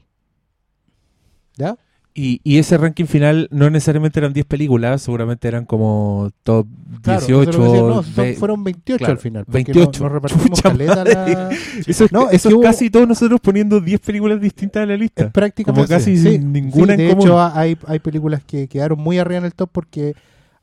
¿Ya? 1.55 1.78
Y, 2.16 2.41
y 2.43 2.59
ese 2.59 2.78
ranking 2.78 3.05
final 3.05 3.47
no 3.51 3.70
necesariamente 3.72 4.20
eran 4.20 4.34
10 4.34 4.45
películas, 4.45 5.01
seguramente 5.01 5.47
eran 5.47 5.66
como 5.66 6.30
top 6.43 6.68
Claro, 7.01 7.20
18. 7.26 7.49
eso 7.49 7.49
es 7.49 7.57
lo 7.57 7.64
que 7.64 7.70
decía, 7.70 7.82
no, 7.82 8.03
son- 8.03 8.16
ve- 8.26 8.36
fueron 8.36 8.64
28 8.64 8.97
claro, 8.99 9.11
al 9.14 9.18
final. 9.20 9.45
porque 9.45 9.64
28. 9.64 10.03
no- 10.03 10.09
repartimos 10.14 10.61
caleta 10.61 11.03
la- 11.03 11.49
Eso 11.88 12.05
es, 12.05 12.11
No, 12.11 12.30
es 12.30 12.36
eso 12.36 12.49
es 12.49 12.55
hubo- 12.55 12.61
casi 12.61 12.91
todos 12.91 13.07
nosotros 13.07 13.39
poniendo 13.41 13.82
10 13.82 13.99
películas 13.99 14.39
distintas 14.39 14.84
en 14.84 14.89
la 14.89 14.97
lista. 14.97 15.26
Es 15.26 15.32
prácticamente 15.32 15.88
Como 15.88 15.99
casi 15.99 16.16
sí, 16.18 16.32
sin 16.34 16.51
ninguna 16.53 16.95
sí, 16.95 17.01
en 17.01 17.07
de 17.07 17.14
común. 17.16 17.28
hecho 17.28 17.41
hay, 17.41 17.78
hay 17.88 17.99
películas 17.99 18.43
que 18.43 18.68
quedaron 18.68 18.99
muy 18.99 19.18
arriba 19.18 19.39
en 19.39 19.45
el 19.45 19.53
top 19.55 19.70
porque 19.72 20.14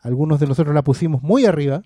algunos 0.02 0.40
de 0.40 0.46
nosotros 0.46 0.74
la 0.74 0.82
pusimos 0.82 1.22
muy 1.22 1.44
arriba 1.44 1.82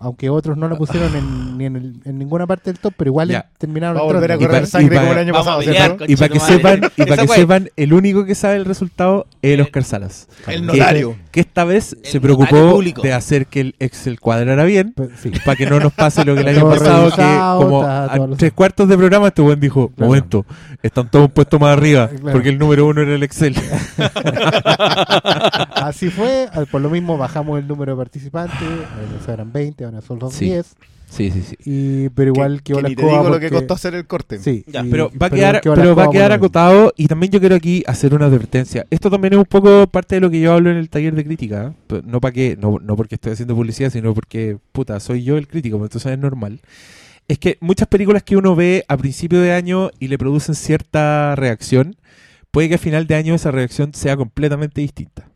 aunque 0.00 0.28
otros 0.28 0.56
no 0.56 0.68
la 0.68 0.76
pusieron 0.76 1.14
en, 1.14 1.56
ni 1.56 1.66
en, 1.66 1.76
el- 1.76 1.94
en 2.04 2.18
ninguna 2.18 2.46
parte 2.46 2.70
del 2.72 2.78
top 2.80 2.92
pero 2.96 3.10
igual 3.10 3.28
Ya. 3.28 3.46
terminaron 3.58 3.96
Va 3.96 4.00
a 4.00 4.04
volver 4.04 4.32
a 4.32 4.34
entrando. 4.34 4.48
Correr 4.48 4.62
pa- 4.62 4.66
sangre 4.68 4.94
y 4.94 4.98
pa- 4.98 5.02
como 5.02 5.12
el 5.12 5.18
año 5.18 5.32
Vamos 5.32 5.46
a 5.46 5.50
pasado, 5.50 5.64
pelear, 5.64 5.76
¿cierto? 5.86 5.98
con- 5.98 6.10
Y 6.10 6.16
para 6.16 6.28
que 6.28 6.38
Conchetumare. 6.38 6.74
sepan, 6.76 6.92
y 6.96 7.00
para 7.02 7.14
Esa 7.14 7.22
que 7.22 7.26
fue. 7.28 7.36
sepan, 7.36 7.70
el 7.76 7.92
único 7.92 8.24
que 8.24 8.34
sabe 8.34 8.56
el 8.56 8.64
resultado 8.64 9.26
es 9.42 9.54
el 9.54 9.60
Oscar 9.60 9.84
Salas. 9.84 10.28
El 10.48 10.60
Que- 10.60 10.66
notario. 10.78 11.16
Que 11.30 11.40
esta 11.40 11.64
vez 11.64 11.92
El 11.92 11.98
se 12.04 12.18
notario 12.18 12.20
preocupó 12.20 12.72
público. 12.74 13.02
de 13.02 13.12
hacer 13.12 13.46
que 13.46 13.60
el 13.60 13.74
Excel 13.78 14.20
cuadrara 14.20 14.64
bien 14.64 14.94
sí. 15.22 15.30
para 15.44 15.56
que 15.56 15.66
no 15.66 15.78
nos 15.80 15.92
pase 15.92 16.24
lo 16.24 16.34
que 16.34 16.40
el 16.42 16.48
año 16.48 16.60
Todo 16.60 16.70
pasado, 16.70 17.10
que 17.10 17.16
revisado, 17.16 17.60
como 17.60 17.80
está 17.82 18.04
a 18.04 18.16
lo- 18.16 18.36
tres 18.36 18.52
cuartos 18.52 18.88
de 18.88 18.96
programa 18.96 19.28
este 19.28 19.42
buen 19.42 19.60
dijo, 19.60 19.88
Claro. 19.90 20.08
momento, 20.08 20.46
están 20.82 21.08
todos 21.10 21.26
un 21.26 21.30
puesto 21.32 21.58
más 21.58 21.76
arriba, 21.76 22.08
Claro. 22.20 22.32
porque 22.32 22.48
el 22.50 22.58
número 22.58 22.86
uno 22.86 23.00
era 23.02 23.14
el 23.14 23.22
Excel. 23.22 23.54
así 25.74 26.10
fue 26.10 26.48
por 26.70 26.80
lo 26.80 26.90
mismo 26.90 27.16
bajamos 27.16 27.58
el 27.58 27.66
número 27.68 27.92
de 27.92 27.98
participantes 27.98 28.58
a 29.28 29.32
eran 29.32 29.52
20 29.52 29.83
ahora 29.84 30.00
son 30.00 30.20
Sí. 30.30 30.46
10 30.46 30.74
Sí, 31.06 31.30
sí, 31.30 31.42
sí. 31.42 31.56
y, 31.64 32.08
pero 32.08 32.32
igual 32.34 32.62
que, 32.62 32.72
que, 32.72 32.76
que 32.78 32.82
la 32.82 32.88
ni 32.88 32.96
te 32.96 33.02
digo 33.06 33.28
lo 33.28 33.38
que 33.38 33.48
costó 33.50 33.74
hacer 33.74 33.94
el 33.94 34.04
corte. 34.06 34.38
sí, 34.38 34.64
Ya, 34.66 34.84
y- 34.84 34.90
Pero 34.90 35.12
va 35.20 35.26
a 35.26 35.30
quedar, 35.30 35.60
pero 35.62 35.94
va 35.94 36.04
a 36.04 36.10
quedar 36.10 36.32
acotado 36.32 36.92
y 36.96 37.06
también 37.06 37.30
yo 37.30 37.38
quiero 37.38 37.54
aquí 37.54 37.84
hacer 37.86 38.14
una 38.14 38.24
advertencia. 38.26 38.84
Esto 38.90 39.10
también 39.10 39.34
es 39.34 39.38
un 39.38 39.44
poco 39.44 39.86
parte 39.86 40.16
de 40.16 40.20
lo 40.22 40.30
que 40.30 40.40
yo 40.40 40.52
hablo 40.52 40.70
en 40.70 40.76
el 40.76 40.88
taller 40.90 41.14
de 41.14 41.24
crítica. 41.24 41.72
¿eh? 41.90 42.02
No 42.04 42.20
para 42.20 42.32
que, 42.32 42.56
no, 42.60 42.78
no 42.82 42.96
porque 42.96 43.14
estoy 43.14 43.32
haciendo 43.32 43.54
publicidad, 43.54 43.90
sino 43.90 44.12
porque, 44.12 44.56
puta, 44.72 44.98
soy 44.98 45.22
yo 45.22 45.36
el 45.36 45.46
crítico, 45.46 45.78
pues 45.78 45.88
entonces 45.90 46.12
es 46.12 46.18
normal. 46.18 46.60
Es 47.28 47.38
que 47.38 47.58
muchas 47.60 47.86
películas 47.86 48.22
que 48.24 48.36
uno 48.36 48.56
ve 48.56 48.84
a 48.88 48.96
principio 48.96 49.40
de 49.40 49.52
año 49.52 49.90
y 50.00 50.08
le 50.08 50.18
producen 50.18 50.54
cierta 50.56 51.36
reacción, 51.36 51.94
puede 52.50 52.68
que 52.70 52.74
a 52.74 52.78
final 52.78 53.06
de 53.06 53.14
año 53.14 53.34
esa 53.36 53.50
reacción 53.52 53.94
sea 53.94 54.16
completamente 54.16 54.80
distinta. 54.80 55.28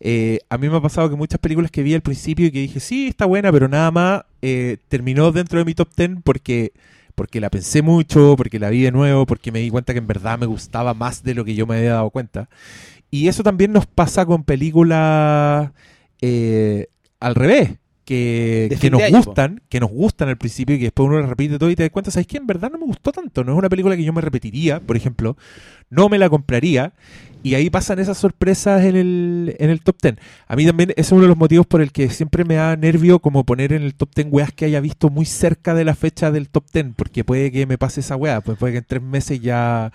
Eh, 0.00 0.40
a 0.50 0.58
mí 0.58 0.68
me 0.68 0.76
ha 0.76 0.80
pasado 0.80 1.08
que 1.08 1.16
muchas 1.16 1.40
películas 1.40 1.70
que 1.70 1.82
vi 1.82 1.94
al 1.94 2.02
principio 2.02 2.46
y 2.46 2.50
que 2.50 2.60
dije, 2.60 2.80
sí, 2.80 3.08
está 3.08 3.24
buena, 3.24 3.50
pero 3.50 3.68
nada 3.68 3.90
más, 3.90 4.22
eh, 4.42 4.76
terminó 4.88 5.32
dentro 5.32 5.58
de 5.58 5.64
mi 5.64 5.74
top 5.74 5.88
10 5.96 6.10
porque, 6.22 6.72
porque 7.14 7.40
la 7.40 7.50
pensé 7.50 7.82
mucho, 7.82 8.34
porque 8.36 8.58
la 8.58 8.70
vi 8.70 8.82
de 8.82 8.92
nuevo, 8.92 9.26
porque 9.26 9.52
me 9.52 9.60
di 9.60 9.70
cuenta 9.70 9.92
que 9.92 9.98
en 9.98 10.06
verdad 10.06 10.38
me 10.38 10.46
gustaba 10.46 10.94
más 10.94 11.22
de 11.22 11.34
lo 11.34 11.44
que 11.44 11.54
yo 11.54 11.66
me 11.66 11.78
había 11.78 11.94
dado 11.94 12.10
cuenta. 12.10 12.48
Y 13.10 13.28
eso 13.28 13.42
también 13.42 13.72
nos 13.72 13.86
pasa 13.86 14.26
con 14.26 14.44
películas 14.44 15.70
eh, 16.20 16.88
al 17.20 17.34
revés. 17.34 17.78
Que, 18.04 18.76
que 18.80 18.88
nos 18.88 19.02
po. 19.02 19.16
gustan, 19.16 19.62
que 19.68 19.80
nos 19.80 19.90
gustan 19.90 20.28
al 20.28 20.38
principio 20.38 20.76
y 20.76 20.78
que 20.78 20.84
después 20.84 21.08
uno 21.08 21.18
las 21.18 21.28
repite 21.28 21.58
todo 21.58 21.70
y 21.70 21.74
te 21.74 21.82
das 21.82 21.90
cuenta, 21.90 22.12
¿sabes 22.12 22.28
qué? 22.28 22.36
En 22.36 22.46
verdad 22.46 22.70
no 22.70 22.78
me 22.78 22.86
gustó 22.86 23.10
tanto, 23.10 23.42
no 23.42 23.50
es 23.50 23.58
una 23.58 23.68
película 23.68 23.96
que 23.96 24.04
yo 24.04 24.12
me 24.12 24.20
repetiría, 24.20 24.78
por 24.78 24.96
ejemplo, 24.96 25.36
no 25.90 26.08
me 26.08 26.16
la 26.16 26.30
compraría 26.30 26.92
y 27.46 27.54
ahí 27.54 27.70
pasan 27.70 28.00
esas 28.00 28.18
sorpresas 28.18 28.82
en 28.82 28.96
el, 28.96 29.54
en 29.60 29.70
el 29.70 29.80
top 29.80 29.98
10. 30.02 30.16
A 30.48 30.56
mí 30.56 30.66
también 30.66 30.90
ese 30.90 31.02
es 31.02 31.12
uno 31.12 31.22
de 31.22 31.28
los 31.28 31.36
motivos 31.36 31.64
por 31.64 31.80
el 31.80 31.92
que 31.92 32.10
siempre 32.10 32.44
me 32.44 32.56
da 32.56 32.74
nervio 32.74 33.20
como 33.20 33.44
poner 33.44 33.72
en 33.72 33.84
el 33.84 33.94
top 33.94 34.08
10 34.16 34.26
weas 34.32 34.52
que 34.52 34.64
haya 34.64 34.80
visto 34.80 35.10
muy 35.10 35.26
cerca 35.26 35.72
de 35.72 35.84
la 35.84 35.94
fecha 35.94 36.32
del 36.32 36.48
top 36.48 36.64
10, 36.72 36.86
porque 36.96 37.22
puede 37.22 37.52
que 37.52 37.64
me 37.64 37.78
pase 37.78 38.00
esa 38.00 38.16
wea, 38.16 38.40
pues 38.40 38.58
puede 38.58 38.72
que 38.72 38.78
en 38.78 38.84
tres 38.84 39.00
meses 39.00 39.40
ya 39.40 39.92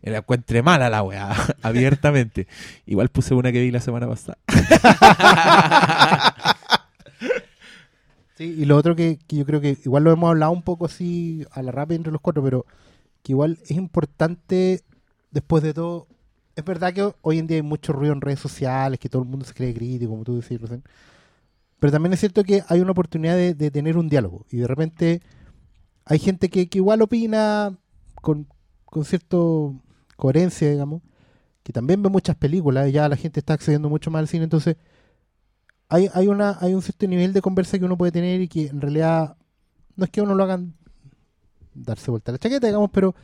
la 0.00 0.16
encuentre 0.16 0.62
mala 0.62 0.88
la 0.88 1.02
wea, 1.02 1.36
abiertamente. 1.62 2.46
Igual 2.86 3.10
puse 3.10 3.34
una 3.34 3.52
que 3.52 3.60
vi 3.60 3.70
la 3.70 3.80
semana 3.80 4.08
pasada. 4.08 4.38
Sí, 8.36 8.52
y 8.58 8.64
lo 8.64 8.76
otro 8.76 8.96
que, 8.96 9.20
yo 9.28 9.46
creo 9.46 9.60
que 9.60 9.78
igual 9.84 10.02
lo 10.02 10.10
hemos 10.10 10.28
hablado 10.28 10.50
un 10.50 10.62
poco 10.62 10.86
así 10.86 11.46
a 11.52 11.62
la 11.62 11.70
rápida 11.70 11.98
entre 11.98 12.12
los 12.12 12.20
cuatro, 12.20 12.42
pero 12.42 12.66
que 13.22 13.30
igual 13.30 13.58
es 13.62 13.70
importante, 13.70 14.82
después 15.30 15.62
de 15.62 15.72
todo, 15.72 16.08
es 16.56 16.64
verdad 16.64 16.92
que 16.92 17.12
hoy 17.22 17.38
en 17.38 17.46
día 17.46 17.56
hay 17.56 17.62
mucho 17.62 17.92
ruido 17.92 18.12
en 18.12 18.20
redes 18.20 18.40
sociales, 18.40 18.98
que 18.98 19.08
todo 19.08 19.22
el 19.22 19.28
mundo 19.28 19.44
se 19.44 19.54
cree 19.54 19.74
crítico, 19.74 20.10
como 20.10 20.24
tú 20.24 20.36
decías 20.36 20.60
recién, 20.60 20.82
pero 21.78 21.92
también 21.92 22.12
es 22.12 22.20
cierto 22.20 22.44
que 22.44 22.62
hay 22.68 22.80
una 22.80 22.92
oportunidad 22.92 23.36
de, 23.36 23.54
de 23.54 23.70
tener 23.70 23.96
un 23.96 24.08
diálogo, 24.08 24.46
y 24.50 24.58
de 24.58 24.66
repente 24.66 25.22
hay 26.04 26.18
gente 26.18 26.48
que, 26.48 26.68
que 26.68 26.78
igual 26.78 27.02
opina 27.02 27.76
con, 28.14 28.46
con 28.84 29.04
cierta 29.04 29.36
coherencia, 30.16 30.70
digamos, 30.70 31.02
que 31.62 31.72
también 31.72 32.02
ve 32.02 32.08
muchas 32.10 32.36
películas, 32.36 32.88
y 32.88 32.92
ya 32.92 33.08
la 33.08 33.16
gente 33.16 33.40
está 33.40 33.54
accediendo 33.54 33.88
mucho 33.88 34.10
más 34.10 34.20
al 34.20 34.28
cine, 34.28 34.44
entonces 34.44 34.76
hay, 35.88 36.08
hay, 36.14 36.28
una, 36.28 36.58
hay 36.60 36.74
un 36.74 36.82
cierto 36.82 37.06
nivel 37.06 37.32
de 37.32 37.42
conversa 37.42 37.78
que 37.78 37.84
uno 37.84 37.96
puede 37.98 38.12
tener 38.12 38.40
y 38.40 38.48
que 38.48 38.66
en 38.66 38.80
realidad 38.80 39.36
no 39.96 40.04
es 40.04 40.10
que 40.10 40.22
uno 40.22 40.34
lo 40.34 40.44
hagan 40.44 40.74
darse 41.74 42.10
vuelta 42.10 42.32
la 42.32 42.38
chaqueta, 42.38 42.66
digamos, 42.66 42.90
pero, 42.92 43.14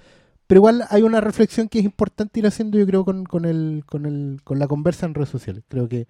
pero 0.50 0.58
igual 0.58 0.82
hay 0.90 1.02
una 1.04 1.20
reflexión 1.20 1.68
que 1.68 1.78
es 1.78 1.84
importante 1.84 2.40
ir 2.40 2.46
haciendo, 2.48 2.76
yo 2.76 2.84
creo, 2.84 3.04
con, 3.04 3.44
el, 3.44 3.84
con, 3.86 4.04
el, 4.04 4.40
con 4.42 4.58
la 4.58 4.66
conversa 4.66 5.06
en 5.06 5.14
redes 5.14 5.28
sociales. 5.28 5.62
Creo 5.68 5.88
que 5.88 6.08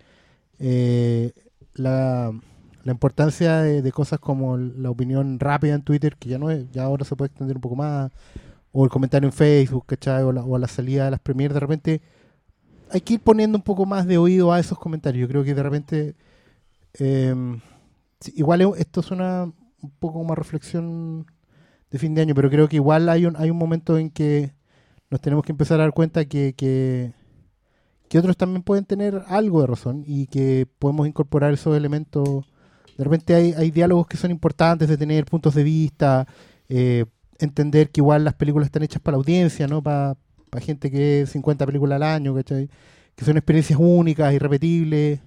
eh, 0.59 1.33
la, 1.75 2.33
la 2.85 2.93
importancia 2.93 3.59
de, 3.61 3.93
cosas 3.93 4.19
como 4.19 4.57
la 4.57 4.89
opinión 4.89 5.39
rápida 5.39 5.75
en 5.75 5.83
Twitter, 5.83 6.17
que 6.17 6.31
ya 6.31 6.39
no 6.39 6.51
es, 6.51 6.71
ya 6.73 6.85
ahora 6.85 7.05
se 7.05 7.17
puede 7.17 7.29
extender 7.29 7.59
un 7.59 7.61
poco 7.61 7.77
más, 7.77 8.13
o 8.73 8.83
el 8.85 8.91
comentario 8.91 9.29
en 9.29 9.35
Facebook, 9.35 9.85
¿cachai? 9.85 10.23
O 10.23 10.33
la, 10.33 10.43
o 10.43 10.57
la 10.57 10.69
salida 10.69 11.05
de 11.05 11.11
las 11.11 11.21
premiers, 11.21 11.53
de 11.53 11.61
repente 11.61 12.01
hay 12.91 13.03
que 13.03 13.15
ir 13.15 13.21
poniendo 13.21 13.59
un 13.59 13.63
poco 13.63 13.85
más 13.85 14.07
de 14.07 14.17
oído 14.17 14.53
a 14.55 14.59
esos 14.59 14.79
comentarios. 14.79 15.21
Yo 15.21 15.29
creo 15.29 15.45
que 15.45 15.55
de 15.55 15.63
repente, 15.63 16.15
sí, 18.21 18.33
igual 18.37 18.63
es- 18.63 18.69
esto 18.79 19.03
suena 19.03 19.45
un 19.83 19.91
poco 19.99 20.15
como 20.21 20.33
a 20.33 20.37
reflexión 20.37 21.27
de 21.91 21.99
fin 21.99 22.15
de 22.15 22.23
año, 22.23 22.35
pero 22.35 22.51
creo 22.51 22.69
que 22.69 22.77
igual 22.77 23.09
hay 23.09 23.27
un, 23.27 23.37
hay 23.37 23.51
un 23.51 23.57
momento 23.57 23.99
en 23.99 24.11
que 24.11 24.53
nos 25.11 25.21
tenemos 25.21 25.45
que 25.45 25.53
empezar 25.53 25.81
a 25.81 25.85
dar 25.85 25.93
cuenta 25.93 26.25
que, 26.25 26.55
que, 26.57 27.13
que 28.09 28.19
otros 28.19 28.37
también 28.37 28.63
pueden 28.63 28.85
tener 28.85 29.23
algo 29.27 29.61
de 29.61 29.67
razón 29.67 30.05
y 30.07 30.27
que 30.27 30.67
podemos 30.79 31.07
incorporar 31.09 31.53
esos 31.53 31.77
elementos. 31.77 32.47
De 32.97 33.05
repente 33.05 33.35
hay, 33.35 33.53
hay 33.53 33.71
diálogos 33.71 34.07
que 34.07 34.17
son 34.17 34.31
importantes 34.31 34.89
de 34.89 34.97
tener 34.97 35.25
puntos 35.25 35.55
de 35.55 35.65
vista, 35.65 36.27
eh, 36.69 37.07
entender 37.39 37.91
que 37.91 38.01
igual 38.01 38.25
las 38.25 38.35
películas 38.35 38.67
están 38.67 38.83
hechas 38.85 39.03
para 39.03 39.17
la 39.17 39.21
audiencia, 39.21 39.67
¿no? 39.67 39.83
Para 39.83 40.17
gente 40.61 40.91
que 40.91 40.99
ve 40.99 41.27
50 41.27 41.67
películas 41.67 41.97
al 41.97 42.03
año, 42.05 42.35
¿cachai? 42.35 42.69
Que 43.17 43.25
son 43.25 43.37
experiencias 43.37 43.79
únicas, 43.81 44.33
irrepetibles 44.33 45.21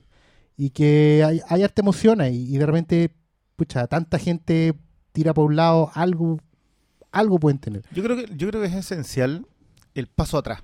y 0.55 0.69
que 0.69 1.23
hay, 1.25 1.41
hay 1.49 1.63
harta 1.63 1.81
emoción 1.81 2.21
ahí 2.21 2.53
y 2.53 2.57
de 2.57 2.65
repente, 2.65 3.11
pucha, 3.55 3.87
tanta 3.87 4.19
gente 4.19 4.75
tira 5.11 5.33
por 5.33 5.45
un 5.45 5.55
lado, 5.55 5.91
algo, 5.93 6.39
algo 7.13 7.39
pueden 7.39 7.59
tener. 7.59 7.83
Yo 7.93 8.03
creo 8.03 8.17
que, 8.17 8.27
yo 8.35 8.49
creo 8.49 8.61
que 8.61 8.67
es 8.67 8.73
esencial 8.73 9.47
el 9.93 10.07
paso 10.07 10.37
atrás. 10.37 10.63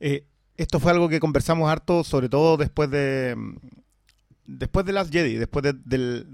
Eh, 0.00 0.26
esto 0.56 0.80
fue 0.80 0.90
algo 0.90 1.08
que 1.08 1.20
conversamos 1.20 1.70
harto, 1.70 2.02
sobre 2.02 2.28
todo 2.28 2.56
después 2.56 2.90
de 2.90 3.34
mm, 3.36 3.56
después 4.46 4.84
de 4.86 4.92
las 4.92 5.10
Jedi, 5.10 5.34
después 5.34 5.62
de- 5.62 5.74
del 5.74 6.26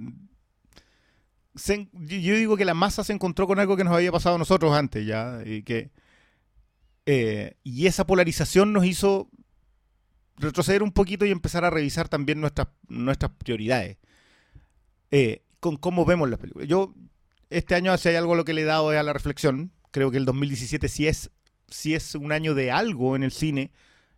yo 1.57 2.35
digo 2.35 2.57
que 2.57 2.65
la 2.65 2.75
masa 2.75 3.05
se 3.05 3.13
encontró 3.13 3.47
con 3.47 3.61
algo 3.61 3.77
que 3.77 3.85
nos 3.85 3.95
había 3.95 4.11
pasado 4.11 4.35
a 4.35 4.39
nosotros 4.39 4.73
antes 4.75 5.07
ya 5.07 5.41
y 5.45 5.63
que 5.63 5.91
eh, 7.07 7.57
y 7.63 7.87
esa 7.87 8.07
polarización 8.07 8.73
nos 8.73 8.85
hizo 8.87 9.29
retroceder 10.37 10.83
un 10.83 10.91
poquito 10.91 11.25
y 11.27 11.31
empezar 11.31 11.65
a 11.65 11.71
revisar 11.71 12.09
también 12.09 12.41
nuestras 12.41 12.69
nuestras 12.89 13.31
prioridades 13.33 13.99
eh, 15.13 15.43
con 15.61 15.77
cómo 15.77 16.05
vemos 16.05 16.29
las 16.29 16.41
películas. 16.41 16.67
Yo 16.67 16.93
este 17.51 17.75
año 17.75 17.97
si 17.97 18.09
hay 18.09 18.17
algo 18.17 18.35
lo 18.35 18.45
que 18.45 18.55
le 18.55 18.63
he 18.63 18.65
dado 18.65 18.91
a 18.91 19.03
la 19.03 19.13
reflexión. 19.13 19.73
Creo 19.91 20.11
que 20.11 20.19
el 20.19 20.25
2017 20.25 20.89
sí 20.89 21.07
es 21.07 21.31
sí 21.69 21.95
es 21.95 22.15
un 22.15 22.33
año 22.33 22.55
de 22.55 22.71
algo 22.71 23.17
en 23.17 23.23
el 23.23 23.33
cine. 23.33 23.73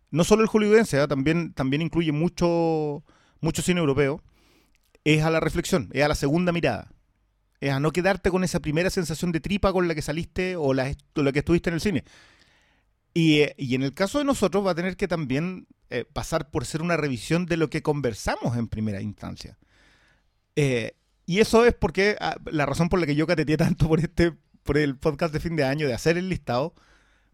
No 0.09 0.23
solo 0.23 0.43
el 0.43 0.47
hollywoodense, 0.47 1.01
¿eh? 1.01 1.07
también 1.07 1.53
también 1.53 1.81
incluye 1.81 2.11
mucho 2.11 3.03
mucho 3.39 3.61
cine 3.61 3.79
europeo. 3.79 4.23
Es 5.03 5.23
a 5.23 5.29
la 5.29 5.39
reflexión, 5.39 5.89
es 5.93 6.03
a 6.03 6.07
la 6.07 6.15
segunda 6.15 6.51
mirada. 6.51 6.91
Es 7.59 7.71
a 7.71 7.79
no 7.79 7.91
quedarte 7.91 8.29
con 8.29 8.43
esa 8.43 8.59
primera 8.59 8.89
sensación 8.89 9.31
de 9.31 9.39
tripa 9.39 9.73
con 9.73 9.87
la 9.87 9.95
que 9.95 10.01
saliste 10.01 10.55
o 10.55 10.73
la, 10.73 10.95
o 11.15 11.21
la 11.23 11.31
que 11.31 11.39
estuviste 11.39 11.69
en 11.69 11.73
el 11.75 11.81
cine. 11.81 12.03
Y, 13.13 13.39
eh, 13.39 13.55
y 13.57 13.73
en 13.73 13.83
el 13.83 13.93
caso 13.93 14.19
de 14.19 14.25
nosotros 14.25 14.65
va 14.65 14.71
a 14.71 14.75
tener 14.75 14.95
que 14.95 15.07
también 15.07 15.67
eh, 15.89 16.05
pasar 16.05 16.51
por 16.51 16.65
ser 16.65 16.81
una 16.81 16.97
revisión 16.97 17.45
de 17.45 17.57
lo 17.57 17.69
que 17.69 17.81
conversamos 17.81 18.57
en 18.57 18.67
primera 18.67 19.01
instancia. 19.01 19.57
Eh, 20.55 20.95
y 21.27 21.41
eso 21.41 21.65
es 21.65 21.75
porque 21.75 22.15
ah, 22.21 22.37
la 22.45 22.65
razón 22.65 22.87
por 22.87 22.99
la 22.99 23.05
que 23.05 23.13
yo 23.13 23.27
cateteé 23.27 23.57
tanto 23.57 23.87
por 23.87 23.99
este 23.99 24.33
por 24.63 24.77
el 24.77 24.97
podcast 24.97 25.33
de 25.33 25.39
fin 25.39 25.55
de 25.55 25.63
año, 25.63 25.87
de 25.87 25.93
hacer 25.93 26.17
el 26.17 26.29
listado, 26.29 26.73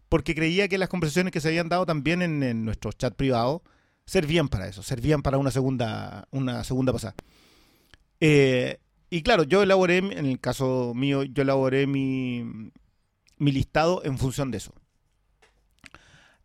porque 0.08 0.34
creía 0.34 0.68
que 0.68 0.78
las 0.78 0.88
conversaciones 0.88 1.32
que 1.32 1.40
se 1.40 1.48
habían 1.48 1.68
dado 1.68 1.86
también 1.86 2.22
en, 2.22 2.64
nuestro 2.64 2.92
chat 2.92 3.14
privado 3.14 3.62
servían 4.04 4.48
para 4.48 4.68
eso, 4.68 4.82
servían 4.82 5.22
para 5.22 5.38
una 5.38 5.50
segunda, 5.50 6.28
una 6.30 6.62
segunda 6.62 6.92
pasada. 6.92 7.14
Eh, 8.20 8.78
y 9.10 9.22
claro, 9.22 9.44
yo 9.44 9.62
elaboré, 9.62 9.98
en 9.98 10.26
el 10.26 10.40
caso 10.40 10.92
mío, 10.94 11.24
yo 11.24 11.42
elaboré 11.42 11.86
mi, 11.86 12.70
listado 13.38 14.04
en 14.04 14.18
función 14.18 14.50
de 14.50 14.58
eso. 14.58 14.72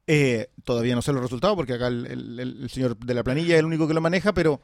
Eh, 0.07 0.49
todavía 0.63 0.95
no 0.95 1.03
sé 1.03 1.13
los 1.13 1.21
resultados 1.21 1.55
porque 1.55 1.73
acá 1.73 1.87
el 1.87 2.67
señor 2.71 2.97
de 2.97 3.13
la 3.13 3.23
planilla 3.23 3.53
es 3.53 3.59
el 3.59 3.65
único 3.65 3.87
que 3.87 3.93
lo 3.93 4.01
maneja, 4.01 4.33
pero 4.33 4.61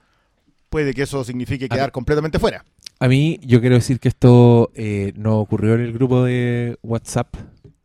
puede 0.75 0.93
que 0.93 1.03
eso 1.03 1.23
signifique 1.23 1.69
quedar 1.69 1.93
completamente 1.93 2.37
fuera. 2.37 2.65
A 2.99 3.07
mí, 3.07 3.39
yo 3.41 3.61
quiero 3.61 3.75
decir 3.75 3.97
que 4.01 4.09
esto 4.09 4.71
eh, 4.75 5.13
no 5.15 5.39
ocurrió 5.39 5.75
en 5.75 5.79
el 5.79 5.93
grupo 5.93 6.25
de 6.25 6.77
WhatsApp 6.83 7.33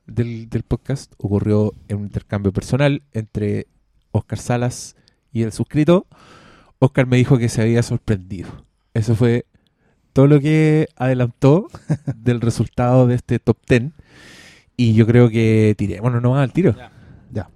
del, 0.09 0.51
del 0.51 0.65
podcast, 0.65 1.13
ocurrió 1.17 1.73
en 1.87 1.99
un 1.99 2.03
intercambio 2.07 2.53
personal 2.53 3.05
entre 3.13 3.69
Oscar 4.11 4.41
Salas 4.41 4.97
y 5.33 5.43
el 5.43 5.53
suscrito. 5.53 6.09
Oscar 6.81 7.07
me 7.07 7.17
dijo 7.17 7.39
que 7.39 7.49
se 7.49 7.63
había 7.63 7.85
sorprendido. 7.85 8.49
Eso 8.93 9.15
fue 9.15 9.47
todo 10.13 10.27
lo 10.27 10.41
que 10.41 10.89
adelantó 10.97 11.69
del 12.17 12.41
resultado 12.41 13.07
de 13.07 13.15
este 13.15 13.39
top 13.39 13.59
10. 13.69 13.93
Y 14.77 14.95
yo 14.95 15.07
creo 15.07 15.31
que 15.31 15.77
tirémonos 15.79 16.21
nomás 16.21 16.43
al 16.43 16.53
tiro. 16.53 16.75
Ya. 16.77 16.91
Ya. 17.31 17.51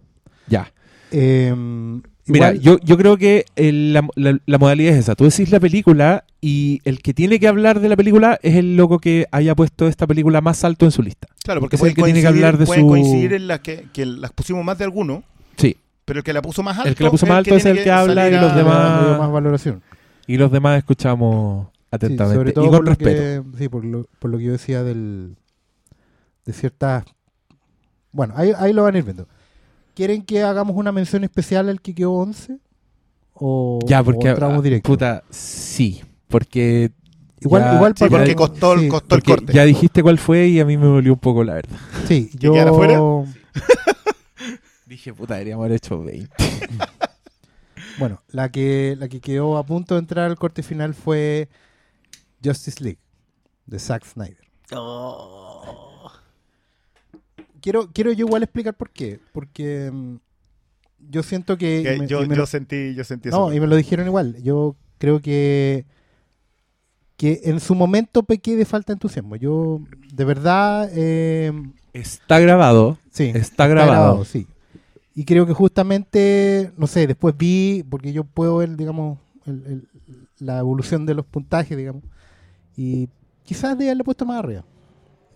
Ya. 0.47 0.73
Eh, 1.11 1.53
Mira, 2.27 2.55
igual- 2.55 2.61
yo, 2.61 2.79
yo 2.85 2.97
creo 2.97 3.17
que 3.19 3.45
el- 3.57 3.93
la, 3.93 4.09
la- 4.15 4.39
la 4.47 4.59
modalidad 4.59 4.93
es 4.95 5.01
esa. 5.01 5.15
Tú 5.15 5.25
decís 5.25 5.51
la 5.51 5.61
película 5.61 6.25
y 6.41 6.81
el 6.85 7.01
que 7.03 7.13
tiene 7.13 7.39
que 7.39 7.49
hablar 7.49 7.81
de 7.81 7.89
la 7.89 7.97
película 7.97 8.39
es 8.43 8.55
el 8.57 8.77
loco 8.77 8.99
que 8.99 9.27
haya 9.31 9.55
puesto 9.55 9.89
esta 9.89 10.07
película 10.07 10.41
más 10.41 10.65
alto 10.65 10.87
en 10.87 10.91
su 10.93 11.03
lista. 11.03 11.29
Claro, 11.43 11.61
porque 11.61 11.77
Es 11.77 11.83
el 11.83 11.89
que 11.95 12.03
tiene 12.03 12.21
que 12.21 12.23
coincidir, 12.25 12.45
hablar 12.47 12.59
de 12.59 12.67
pueden 12.67 12.83
su- 12.85 12.89
coincidir 12.89 13.33
en 13.35 13.47
las 13.47 13.61
que, 13.61 13.87
que 13.93 14.07
las 14.07 14.33
pusimos 14.33 14.65
más 14.65 14.79
de 14.79 14.85
alguno, 14.85 15.23
Sí. 15.57 15.77
pero 16.07 16.21
el 16.21 16.25
que 16.25 16.33
la 16.33 16.41
puso 16.43 16.63
más 16.63 16.79
alto. 16.79 16.89
El 16.89 16.95
que 16.95 17.05
la 17.05 17.11
puso 17.11 17.27
más 17.27 17.39
alto 17.39 17.55
es 17.57 17.65
el 17.67 17.83
que 17.83 17.91
habla 17.91 18.29
y 18.29 18.33
los 18.33 18.53
a- 18.53 18.57
demás- 18.57 19.19
más 19.19 19.31
valoración. 19.31 19.83
Y 20.27 20.39
los 20.39 20.51
demás 20.51 20.79
escuchamos 20.79 21.67
Sí, 21.67 21.79
atentamente. 21.91 22.37
sobre 22.39 22.53
todo 22.53 22.65
y 22.65 22.69
con 22.71 22.79
por 22.79 22.87
respeto. 22.89 23.21
que, 23.53 23.59
sí, 23.59 23.69
por, 23.69 23.85
lo, 23.85 24.07
por 24.19 24.31
lo 24.31 24.39
que 24.39 24.45
yo 24.45 24.53
decía 24.53 24.83
del, 24.83 25.37
de 26.47 26.53
ciertas... 26.55 27.05
Bueno, 28.13 28.33
ahí, 28.37 28.53
ahí 28.57 28.73
lo 28.73 28.85
van 28.85 28.95
a 28.95 28.99
ir 28.99 29.05
viendo. 29.05 29.29
¿Quieren 29.95 30.23
que 30.23 30.43
hagamos 30.43 30.77
una 30.77 30.93
mención 30.93 31.25
especial 31.25 31.69
al 31.69 31.81
que 31.81 31.95
quedó 31.95 32.13
11? 32.15 32.59
¿O, 33.35 33.79
Ya, 33.87 34.03
porque. 34.03 34.29
o 34.29 34.31
entramos 34.33 34.59
ah, 34.59 34.63
directo? 34.63 34.89
Puta, 34.89 35.23
sí. 35.31 36.03
Porque. 36.29 36.91
igual, 37.41 37.63
ya- 37.63 37.75
igual 37.77 37.95
Sí, 37.97 38.05
para- 38.05 38.19
porque 38.19 38.35
costó, 38.35 38.79
sí, 38.79 38.89
costó 38.89 39.15
el 39.17 39.23
corte. 39.23 39.53
ya 39.53 39.65
dijiste 39.65 40.03
cuál 40.03 40.19
fue 40.19 40.49
y 40.49 40.61
a 40.61 40.65
mí 40.65 40.77
me 40.77 40.87
dolió 40.87 41.13
un 41.13 41.19
poco 41.19 41.45
la 41.45 41.55
verdad. 41.55 41.77
Sí, 42.09 42.29
¿Que 42.31 42.39
yo... 42.39 42.75
fuera? 42.75 42.99
Dije, 44.87 45.13
puta, 45.15 45.35
deberíamos 45.35 45.65
haber 45.65 45.77
hecho 45.77 46.03
20. 46.03 46.31
Bueno, 47.97 48.21
la 48.29 48.51
que, 48.51 48.97
la 48.99 49.07
que 49.09 49.21
quedó 49.21 49.57
a 49.57 49.65
punto 49.65 49.95
de 49.95 50.01
entrar 50.01 50.29
al 50.29 50.37
corte 50.37 50.65
final 50.65 50.95
fue 50.95 51.49
Justice 52.45 52.83
League, 52.83 52.99
de 53.67 53.79
Zack 53.79 54.05
Snyder. 54.05 54.37
Oh. 54.75 55.44
Quiero, 57.65 57.91
quiero 57.93 58.13
yo 58.13 58.27
igual 58.27 58.43
explicar 58.43 58.75
por 58.75 58.91
qué. 58.91 59.21
Porque 59.33 59.91
mm, 59.91 60.17
yo 61.11 61.23
siento 61.23 61.57
que... 61.57 61.83
Que 61.83 61.97
me- 61.99 62.07
yo, 62.07 62.23
y 62.23 62.29
me 62.29 62.35
yo 62.35 62.43
lo- 62.43 62.47
sentí, 62.47 62.95
yo 62.95 63.05
sentí 63.05 63.31
eso. 63.31 63.39
No, 63.39 63.55
y 63.55 63.59
me 63.59 63.67
lo 63.67 63.75
dijeron 63.75 64.07
igual. 64.07 64.37
Yo 64.43 64.77
creo 64.99 65.21
que 65.21 65.87
que 67.17 67.41
en 67.45 67.61
su 67.61 67.75
momento 67.77 68.25
pequé 68.25 68.55
de 68.57 68.65
falta 68.67 68.93
de 68.93 68.97
entusiasmo. 68.97 69.37
Yo, 69.37 69.81
de 70.13 70.25
verdad, 70.25 70.91
eh, 70.93 71.53
Está 71.93 72.39
grabado. 72.41 72.99
sí, 73.11 73.31
Está 73.35 73.67
grabado. 73.69 74.25
sí. 74.25 74.47
Y 75.15 75.25
creo 75.25 75.47
que 75.47 75.53
justamente, 75.55 76.73
no 76.77 76.87
sé, 76.89 77.07
después 77.07 77.37
vi, 77.37 77.85
porque 77.89 78.13
yo 78.13 78.25
puedo 78.25 78.57
ver, 78.59 78.77
digamos, 78.77 79.19
el- 79.47 79.65
el- 79.67 79.89
la 80.41 80.59
evolución 80.59 81.07
de 81.07 81.15
los 81.15 81.25
puntajes, 81.25 81.79
digamos, 81.79 82.03
y 82.77 83.09
quizás 83.45 83.79
de 83.79 83.85
haberle 83.87 84.03
puesto 84.05 84.27
más 84.27 84.41
arriba. 84.41 84.65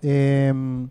Em, 0.02 0.88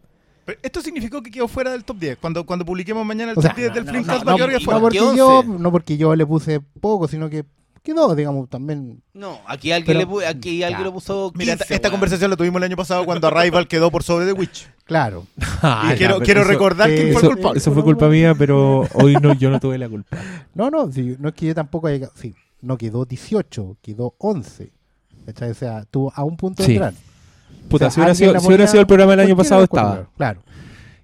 Pero 0.47 0.59
esto 0.63 0.81
significó 0.81 1.21
que 1.21 1.29
quedó 1.29 1.47
fuera 1.49 1.71
del 1.71 1.83
top 1.83 1.97
10. 1.99 2.17
Cuando, 2.19 2.45
cuando 2.45 2.63
publiquemos 2.65 3.05
mañana 3.05 3.33
el 3.33 3.37
O 3.37 3.41
sea, 3.41 3.51
top 3.51 3.57
10 3.57 3.73
del 3.73 3.85
no, 3.85 3.91
Flimcast 3.91 4.19
no, 4.21 4.25
va 4.25 4.31
a 4.31 4.33
no, 4.33 4.37
quedar 4.37 4.49
que 4.57 4.61
y- 4.63 4.65
fuera. 4.65 4.79
no, 4.79 4.81
porque 4.83 4.97
¿Qué 4.97 5.17
yo, 5.17 5.43
no 5.43 5.71
porque 5.73 5.97
yo 5.97 6.15
le 6.15 6.25
puse 6.25 6.61
poco, 6.79 7.07
sino 7.09 7.29
que 7.29 7.43
quedó, 7.83 8.15
digamos, 8.15 8.49
también. 8.49 9.01
No, 9.13 9.39
aquí 9.45 9.71
alguien, 9.73 9.97
Pero- 9.97 9.99
le 9.99 10.07
pu- 10.07 10.25
aquí 10.25 10.63
alguien 10.63 10.79
Ya. 10.79 10.85
lo 10.85 10.93
puso 10.93 11.31
15, 11.33 11.37
Mira, 11.53 11.65
esta, 11.69 11.89
conversación 11.91 12.31
la 12.31 12.37
tuvimos 12.37 12.57
el 12.59 12.63
año 12.63 12.77
pasado 12.77 13.03
cuando 13.05 13.27
Arrival 13.27 13.67
quedó 13.67 13.91
por 13.91 14.03
sobre 14.03 14.25
The 14.25 14.31
Witch. 14.33 14.69
Claro. 14.85 15.25
Ah, 15.61 15.83
y 15.87 15.89
ya, 15.91 15.95
quiero, 15.97 16.19
quiero 16.21 16.41
eso- 16.41 16.49
recordar 16.49 16.89
quién 16.89 17.11
fue 17.11 17.17
eso- 17.21 17.27
el 17.29 17.33
culpable. 17.35 17.57
Eso 17.59 17.73
fue 17.73 17.83
culpa 17.83 18.07
mía, 18.07 18.33
pero 18.33 18.87
hoy 18.93 19.15
no, 19.21 19.33
yo 19.33 19.49
no 19.49 19.59
tuve 19.59 19.77
la 19.77 19.89
culpa. 19.89 20.17
No, 20.55 20.69
no, 20.71 20.91
sí, 20.91 21.15
no 21.19 21.29
es 21.29 21.35
que 21.35 21.45
yo 21.47 21.55
tampoco 21.55 21.87
haya. 21.87 22.09
Sí, 22.15 22.33
no 22.61 22.77
quedó 22.77 23.05
18, 23.05 23.77
quedó 23.81 24.15
11. 24.17 24.71
¿cachai? 25.25 25.51
O 25.51 25.53
sea, 25.53 25.83
tuvo 25.85 26.11
a 26.15 26.23
un 26.23 26.37
punto 26.37 26.63
de 26.63 26.67
Sí. 26.67 26.73
entrar. 26.75 26.93
Puta, 27.69 27.87
O 27.87 27.91
sea, 27.91 27.91
si, 27.91 27.99
hubiera 27.99 28.15
sido, 28.15 28.39
si 28.39 28.47
hubiera 28.47 28.67
sido 28.67 28.81
el 28.81 28.87
programa 28.87 29.11
del 29.15 29.25
año 29.25 29.35
pasado, 29.37 29.63
estaba. 29.63 30.09
Claro. 30.17 30.41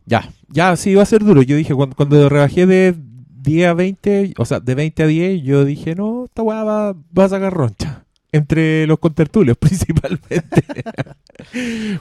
Ya, 0.06 0.30
ya, 0.49 0.76
sí, 0.76 0.91
iba 0.91 1.02
a 1.02 1.06
ser 1.06 1.23
duro. 1.23 1.41
Yo 1.41 1.56
dije, 1.56 1.73
cuando, 1.73 1.95
cuando 1.95 2.27
rebajé 2.30 2.65
de 2.65 2.95
10 3.41 3.68
a 3.68 3.73
20, 3.73 4.34
o 4.38 4.45
sea, 4.45 4.60
de 4.60 4.76
20 4.76 5.03
a 5.03 5.07
10, 5.07 5.44
yo 5.44 5.65
dije, 5.65 5.95
no, 5.95 6.26
esta 6.26 6.41
weá 6.41 6.64
va, 6.64 6.94
va 7.18 7.26
a 7.26 7.30
sacar 7.30 7.53
roncha. 7.53 7.99
Entre 8.31 8.88
los 8.88 8.98
contertulios, 8.99 9.56
principalmente. 9.60 10.44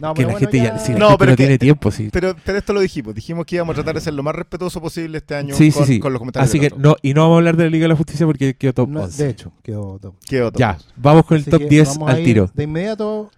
No, 0.01 0.15
que 0.15 0.23
pero 0.23 0.29
la 0.29 0.33
bueno, 0.35 0.39
gente 0.39 0.57
ya, 0.59 0.65
ya- 0.65 0.79
si 0.79 0.93
la 0.93 0.99
No, 0.99 1.09
gente 1.09 1.19
pero 1.19 1.31
no 1.33 1.37
que- 1.37 1.43
tiene 1.43 1.59
tiempo, 1.59 1.91
sí. 1.91 2.09
Pero, 2.13 2.35
pero 2.45 2.59
esto 2.59 2.73
lo 2.73 2.81
dijimos. 2.81 3.15
Dijimos 3.15 3.45
que 3.47 3.57
íbamos 3.57 3.73
a 3.73 3.77
tratar 3.77 3.95
de 3.97 4.01
ser 4.01 4.15
lo 4.15 4.23
más 4.23 4.35
respetuoso 4.35 4.81
posible 4.81 5.19
este 5.19 5.35
año 5.35 5.55
Sí, 5.55 5.71
sí, 5.71 5.79
con, 5.79 5.87
sí. 5.87 5.99
con 6.01 6.13
los 6.13 6.21
comentarios. 6.21 6.49
Así 6.51 6.61
que 6.61 6.71
no, 6.77 6.97
y 7.03 7.15
no 7.15 7.23
vamos 7.23 7.35
a 7.35 7.39
hablar 7.39 7.57
de 7.57 7.65
la 7.65 7.71
Liga 7.71 7.85
de 7.85 7.89
la 7.89 7.97
Justicia 7.97 8.25
porque 8.27 8.55
quedó 8.55 8.73
top 8.73 8.89
No, 8.91 9.03
11. 9.03 9.25
de 9.25 9.31
hecho, 9.31 9.53
quedó 9.63 9.99
top. 9.99 10.15
¿Qué 10.27 10.43
otro? 10.43 10.59
Ya, 10.59 10.79
vamos 10.97 11.25
con 11.27 11.37
el 11.37 11.43
Así 11.43 11.51
top 11.51 11.61
que 11.63 11.69
10 11.69 11.89
vamos 11.89 12.09
a 12.09 12.13
al 12.13 12.19
ir 12.21 12.25
tiro. 12.25 12.51
De 12.55 12.65
inmediato, 12.65 13.31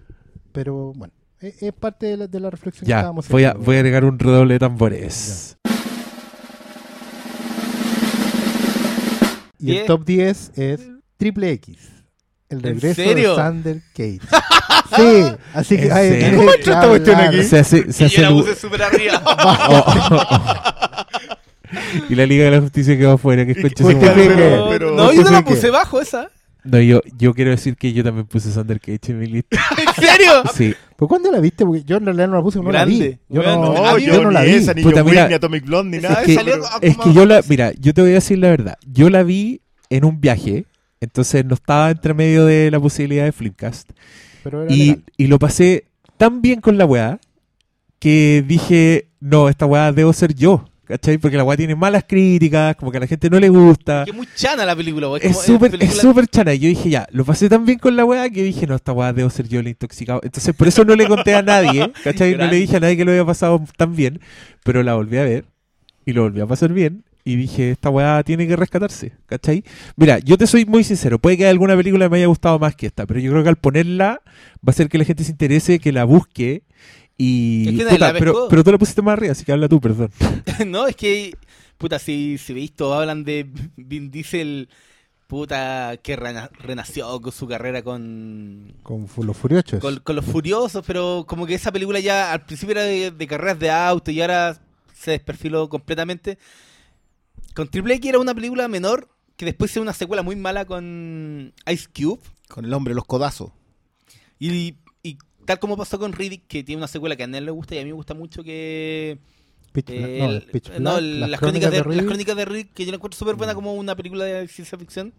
pero 0.55 0.93
bueno, 0.95 1.13
es, 1.41 1.63
es 1.63 1.73
parte 1.73 2.07
de 2.07 2.17
la, 2.17 2.27
de 2.29 2.41
la 2.41 2.49
reflexión 2.49 2.87
que 2.87 2.91
Ya, 2.91 2.99
estábamos 2.99 3.29
voy 3.29 3.45
a, 3.45 3.55
voy 3.55 3.77
a 3.77 3.81
agregar 3.81 4.05
un 4.05 4.19
redoble 4.19 4.55
de 4.55 4.61
tambores. 4.61 5.59
Y 9.59 9.77
el 9.77 9.87
top 9.87 10.05
10 10.05 10.53
es 10.57 10.89
Triple 11.17 11.51
X. 11.53 11.79
El 12.51 12.59
¿En 12.59 12.63
regreso 12.81 13.03
de 13.03 13.35
Sander 13.35 13.83
Cage. 13.95 14.21
sí, 14.97 15.37
así 15.55 15.77
que 15.77 15.89
que 15.89 16.33
¿Cómo 16.37 16.53
entró 16.53 16.73
esta 16.75 16.89
cuestión 16.89 17.21
aquí? 17.21 17.43
Se 17.43 17.59
hace, 17.59 17.93
se 17.93 18.05
Y 18.05 18.07
hace 18.07 18.17
yo 18.17 18.23
la 18.23 18.31
puse 18.31 18.55
súper 18.55 18.83
arriba. 18.83 19.23
y 22.11 22.15
la 22.15 22.27
Liga 22.27 22.45
de 22.45 22.51
la 22.53 22.61
Justicia 22.61 22.97
quedó 22.97 23.13
afuera, 23.13 23.45
que 23.45 23.53
es 23.53 23.57
rico. 23.57 23.83
no, 23.83 24.69
pero- 24.69 24.95
no, 24.95 25.13
yo 25.13 25.25
no 25.25 25.31
la 25.31 25.45
puse 25.45 25.71
bajo 25.71 26.01
esa. 26.01 26.31
No, 26.65 26.81
yo, 26.81 27.01
yo 27.19 27.35
quiero 27.35 27.51
decir 27.51 27.77
que 27.77 27.93
yo 27.93 28.03
también 28.03 28.27
puse 28.27 28.51
Sander 28.51 28.81
Cage 28.81 28.99
en 29.13 29.19
mi 29.19 29.27
lista. 29.27 29.59
¿En 29.79 29.95
serio? 30.05 30.43
Sí. 30.55 30.75
¿Pero 30.97 31.09
cuándo 31.09 31.31
la 31.31 31.41
viste? 31.41 31.65
Porque 31.65 31.83
yo 31.85 31.97
en 31.99 32.07
realidad 32.07 32.29
no 32.29 32.37
la 32.37 32.43
puse, 32.43 32.59
no 32.61 32.73
la 32.73 32.85
vi. 32.87 33.19
Yo 33.29 33.43
no, 33.43 33.75
No, 33.75 33.87
a 33.87 33.95
mí- 33.97 34.03
yo, 34.05 34.15
yo 34.15 34.23
no 34.23 34.31
la 34.31 34.43
vi. 34.43 34.51
esa, 34.53 34.73
ni 34.75 34.83
Puta, 34.83 35.05
mira, 35.05 35.23
Wick, 35.23 35.29
ni 35.29 35.35
Atomic 35.35 35.65
Blonde, 35.67 35.91
ni 35.91 35.97
es 36.05 36.11
nada. 36.11 36.23
que 36.23 36.27
de 36.29 36.33
eso, 36.33 36.41
salió 36.41 36.65
a- 36.65 36.79
Es 36.81 36.97
que 36.97 37.13
yo 37.13 37.27
la, 37.27 37.43
mira, 37.49 37.73
yo 37.79 37.93
te 37.93 38.01
voy 38.01 38.11
a 38.13 38.15
decir 38.15 38.39
la 38.39 38.49
verdad. 38.49 38.79
Yo 38.87 39.11
la 39.11 39.23
vi 39.23 39.61
en 39.91 40.05
un 40.07 40.21
viaje, 40.21 40.65
entonces 41.01 41.45
no 41.45 41.55
estaba 41.55 41.91
entre 41.91 42.15
medio 42.15 42.47
de 42.47 42.71
la 42.71 42.81
posibilidad 42.81 43.25
de 43.25 43.33
Flipcast. 43.33 43.91
Pero 44.43 44.63
era 44.63 44.73
Y, 44.73 44.79
legal. 44.79 45.05
y 45.19 45.27
lo 45.27 45.39
pasé 45.39 45.85
tan 46.17 46.41
bien 46.41 46.61
con 46.63 46.79
la 46.79 46.87
weá 46.87 47.21
que 47.99 48.45
dije, 48.47 49.09
no, 49.21 49.49
esta 49.49 49.67
weá 49.67 49.93
debo 49.93 50.13
ser 50.13 50.35
yo. 50.35 50.65
¿Cachai? 50.87 51.17
Porque 51.19 51.37
la 51.37 51.45
weá 51.45 51.57
tiene 51.57 51.75
malas 51.75 52.05
críticas, 52.07 52.77
como 52.77 52.91
que 52.91 52.99
a 52.99 53.01
la 53.01 53.07
gente 53.07 53.31
no 53.31 53.41
le 53.41 53.49
gusta. 53.49 54.05
Que 54.05 54.11
es 54.11 54.17
muy 54.17 54.29
chana 54.35 54.67
la 54.67 54.77
película, 54.77 55.09
weón. 55.09 55.21
Es 55.23 55.41
súper 55.41 55.83
es 55.83 55.97
súper 55.97 56.29
chana. 56.29 56.53
Y 56.55 56.59
yo 56.59 56.69
dije, 56.69 56.91
ya, 56.91 57.07
lo 57.11 57.25
pasé 57.25 57.49
tan 57.49 57.65
bien 57.65 57.79
con 57.79 57.97
la 57.97 58.05
weá 58.05 58.29
que 58.29 58.43
dije, 58.43 58.67
no, 58.67 58.75
esta 58.75 58.93
weá 58.93 59.13
debo 59.13 59.31
ser 59.31 59.49
yo 59.49 59.61
el 59.61 59.69
intoxicado. 59.69 60.21
Entonces, 60.23 60.55
por 60.55 60.69
eso 60.69 60.85
no 60.85 60.95
le 60.95 61.07
conté 61.07 61.35
a 61.35 61.43
nadie, 61.43 61.91
¿cachai? 62.05 62.37
No 62.37 62.47
le 62.47 62.57
dije 62.57 62.77
a 62.77 62.81
nadie 62.81 62.97
que 62.97 63.05
lo 63.05 63.13
había 63.13 63.25
pasado 63.25 63.65
tan 63.77 63.97
bien. 63.97 64.21
Pero 64.63 64.83
la 64.83 64.95
volví 64.95 65.17
a 65.17 65.25
ver 65.25 65.47
y 66.05 66.13
lo 66.13 66.23
volví 66.23 66.41
a 66.41 66.47
pasar 66.47 66.73
bien. 66.73 67.05
Y 67.27 67.37
dije, 67.37 67.71
esta 67.71 67.89
weá 67.89 68.23
tiene 68.23 68.47
que 68.47 68.55
rescatarse, 68.55 69.13
¿cachai? 69.25 69.65
Mira, 69.97 70.19
yo 70.19 70.37
te 70.37 70.47
soy 70.47 70.67
muy 70.67 70.85
sincero. 70.85 71.19
Puede 71.19 71.39
que 71.39 71.47
alguna 71.47 71.75
película 71.75 72.11
me 72.11 72.19
haya 72.19 72.27
gustado 72.27 72.59
más 72.59 72.77
que 72.77 72.87
esta, 72.87 73.07
pero 73.07 73.19
yo 73.19 73.31
creo 73.31 73.43
que 73.43 73.49
al 73.49 73.57
ponerla 73.57 74.21
va 74.27 74.67
a 74.67 74.71
hacer 74.71 74.91
que 74.91 74.99
la 74.99 75.05
gente 75.05 75.25
se 75.25 75.31
interese, 75.31 75.79
que 75.79 75.91
la 75.91 76.05
busque. 76.05 76.65
Y. 77.17 77.69
Es 77.81 77.87
que 77.89 77.99
la 77.99 78.13
pero, 78.13 78.49
pero 78.49 78.65
tú 78.65 78.73
la 78.73 78.79
pusiste 78.79 79.03
más 79.03 79.13
arriba, 79.15 79.33
así 79.33 79.45
que 79.45 79.53
habla 79.53 79.69
tú, 79.69 79.81
perdón. 79.81 80.11
no, 80.67 80.87
es 80.87 80.97
que, 80.97 81.37
puta, 81.79 81.99
si, 81.99 82.39
si 82.39 82.53
veis 82.53 82.73
todo, 82.75 82.95
hablan 82.95 83.23
de 83.25 83.49
Vin 83.77 84.11
Diesel, 84.11 84.69
puta, 85.27 85.97
que 86.03 86.17
rena- 86.17 86.51
renació 86.59 87.21
con 87.21 87.33
su 87.33 87.47
carrera 87.47 87.83
con, 87.83 88.75
Con 88.83 89.07
los 89.27 89.37
furiosos. 89.37 89.81
con, 89.81 89.97
con 90.01 90.17
los 90.17 90.25
Furiosos, 90.25 90.85
pero 90.87 91.25
como 91.29 91.47
que 91.47 91.55
esa 91.55 91.71
película 91.73 92.01
ya 92.01 92.33
al 92.33 92.45
principio 92.45 92.73
era 92.73 92.83
de, 92.83 93.11
de 93.11 93.27
carreras 93.27 93.59
de 93.59 93.71
auto 93.71 94.11
y 94.11 94.21
ahora 94.21 94.61
se 94.93 95.13
desperfiló 95.13 95.69
completamente. 95.69 96.39
Con 97.55 97.69
Triple 97.69 97.95
X 97.95 98.09
era 98.09 98.19
una 98.19 98.35
película 98.35 98.67
menor 98.69 99.09
que 99.37 99.45
después 99.45 99.71
hizo 99.71 99.81
una 99.83 99.93
secuela 99.93 100.23
muy 100.23 100.37
mala 100.37 100.65
con 100.65 101.53
Ice 101.71 101.87
Cube. 101.95 102.21
Con 102.49 102.65
el 102.65 102.73
hombre, 102.75 102.95
los 102.95 103.05
codazos. 103.05 103.51
Y, 104.39 104.75
y 105.03 105.19
tal 105.45 105.59
como 105.59 105.77
pasó 105.77 105.99
con 105.99 106.13
Riddick, 106.13 106.47
que 106.47 106.63
tiene 106.65 106.79
una 106.81 106.89
secuela 106.89 107.17
que 107.17 107.23
a 107.23 107.27
él 107.27 107.45
le 107.45 107.51
gusta 107.51 107.75
y 107.75 107.79
a 107.79 107.83
mí 107.83 107.89
me 107.89 107.95
gusta 107.95 108.15
mucho, 108.15 108.43
que... 108.43 109.19
Pitch 109.73 109.91
eh, 109.91 110.19
no, 110.21 110.31
el- 110.31 110.43
Pitch 110.43 110.71
no, 110.79 110.81
Black, 110.93 110.99
el- 110.99 111.21
las, 111.21 111.31
las, 111.31 111.41
crónicas 111.41 111.71
de, 111.73 111.79
las 111.79 111.87
Riddick. 111.87 112.07
crónicas 112.07 112.37
de 112.37 112.45
Riddick, 112.45 112.73
que 112.75 112.85
yo 112.85 112.91
la 112.93 112.97
encuentro 112.97 113.19
súper 113.19 113.35
buena 113.35 113.55
como 113.55 113.75
una 113.75 113.97
película 113.97 114.25
de 114.25 114.47
ciencia 114.49 114.79
ficción. 114.79 115.13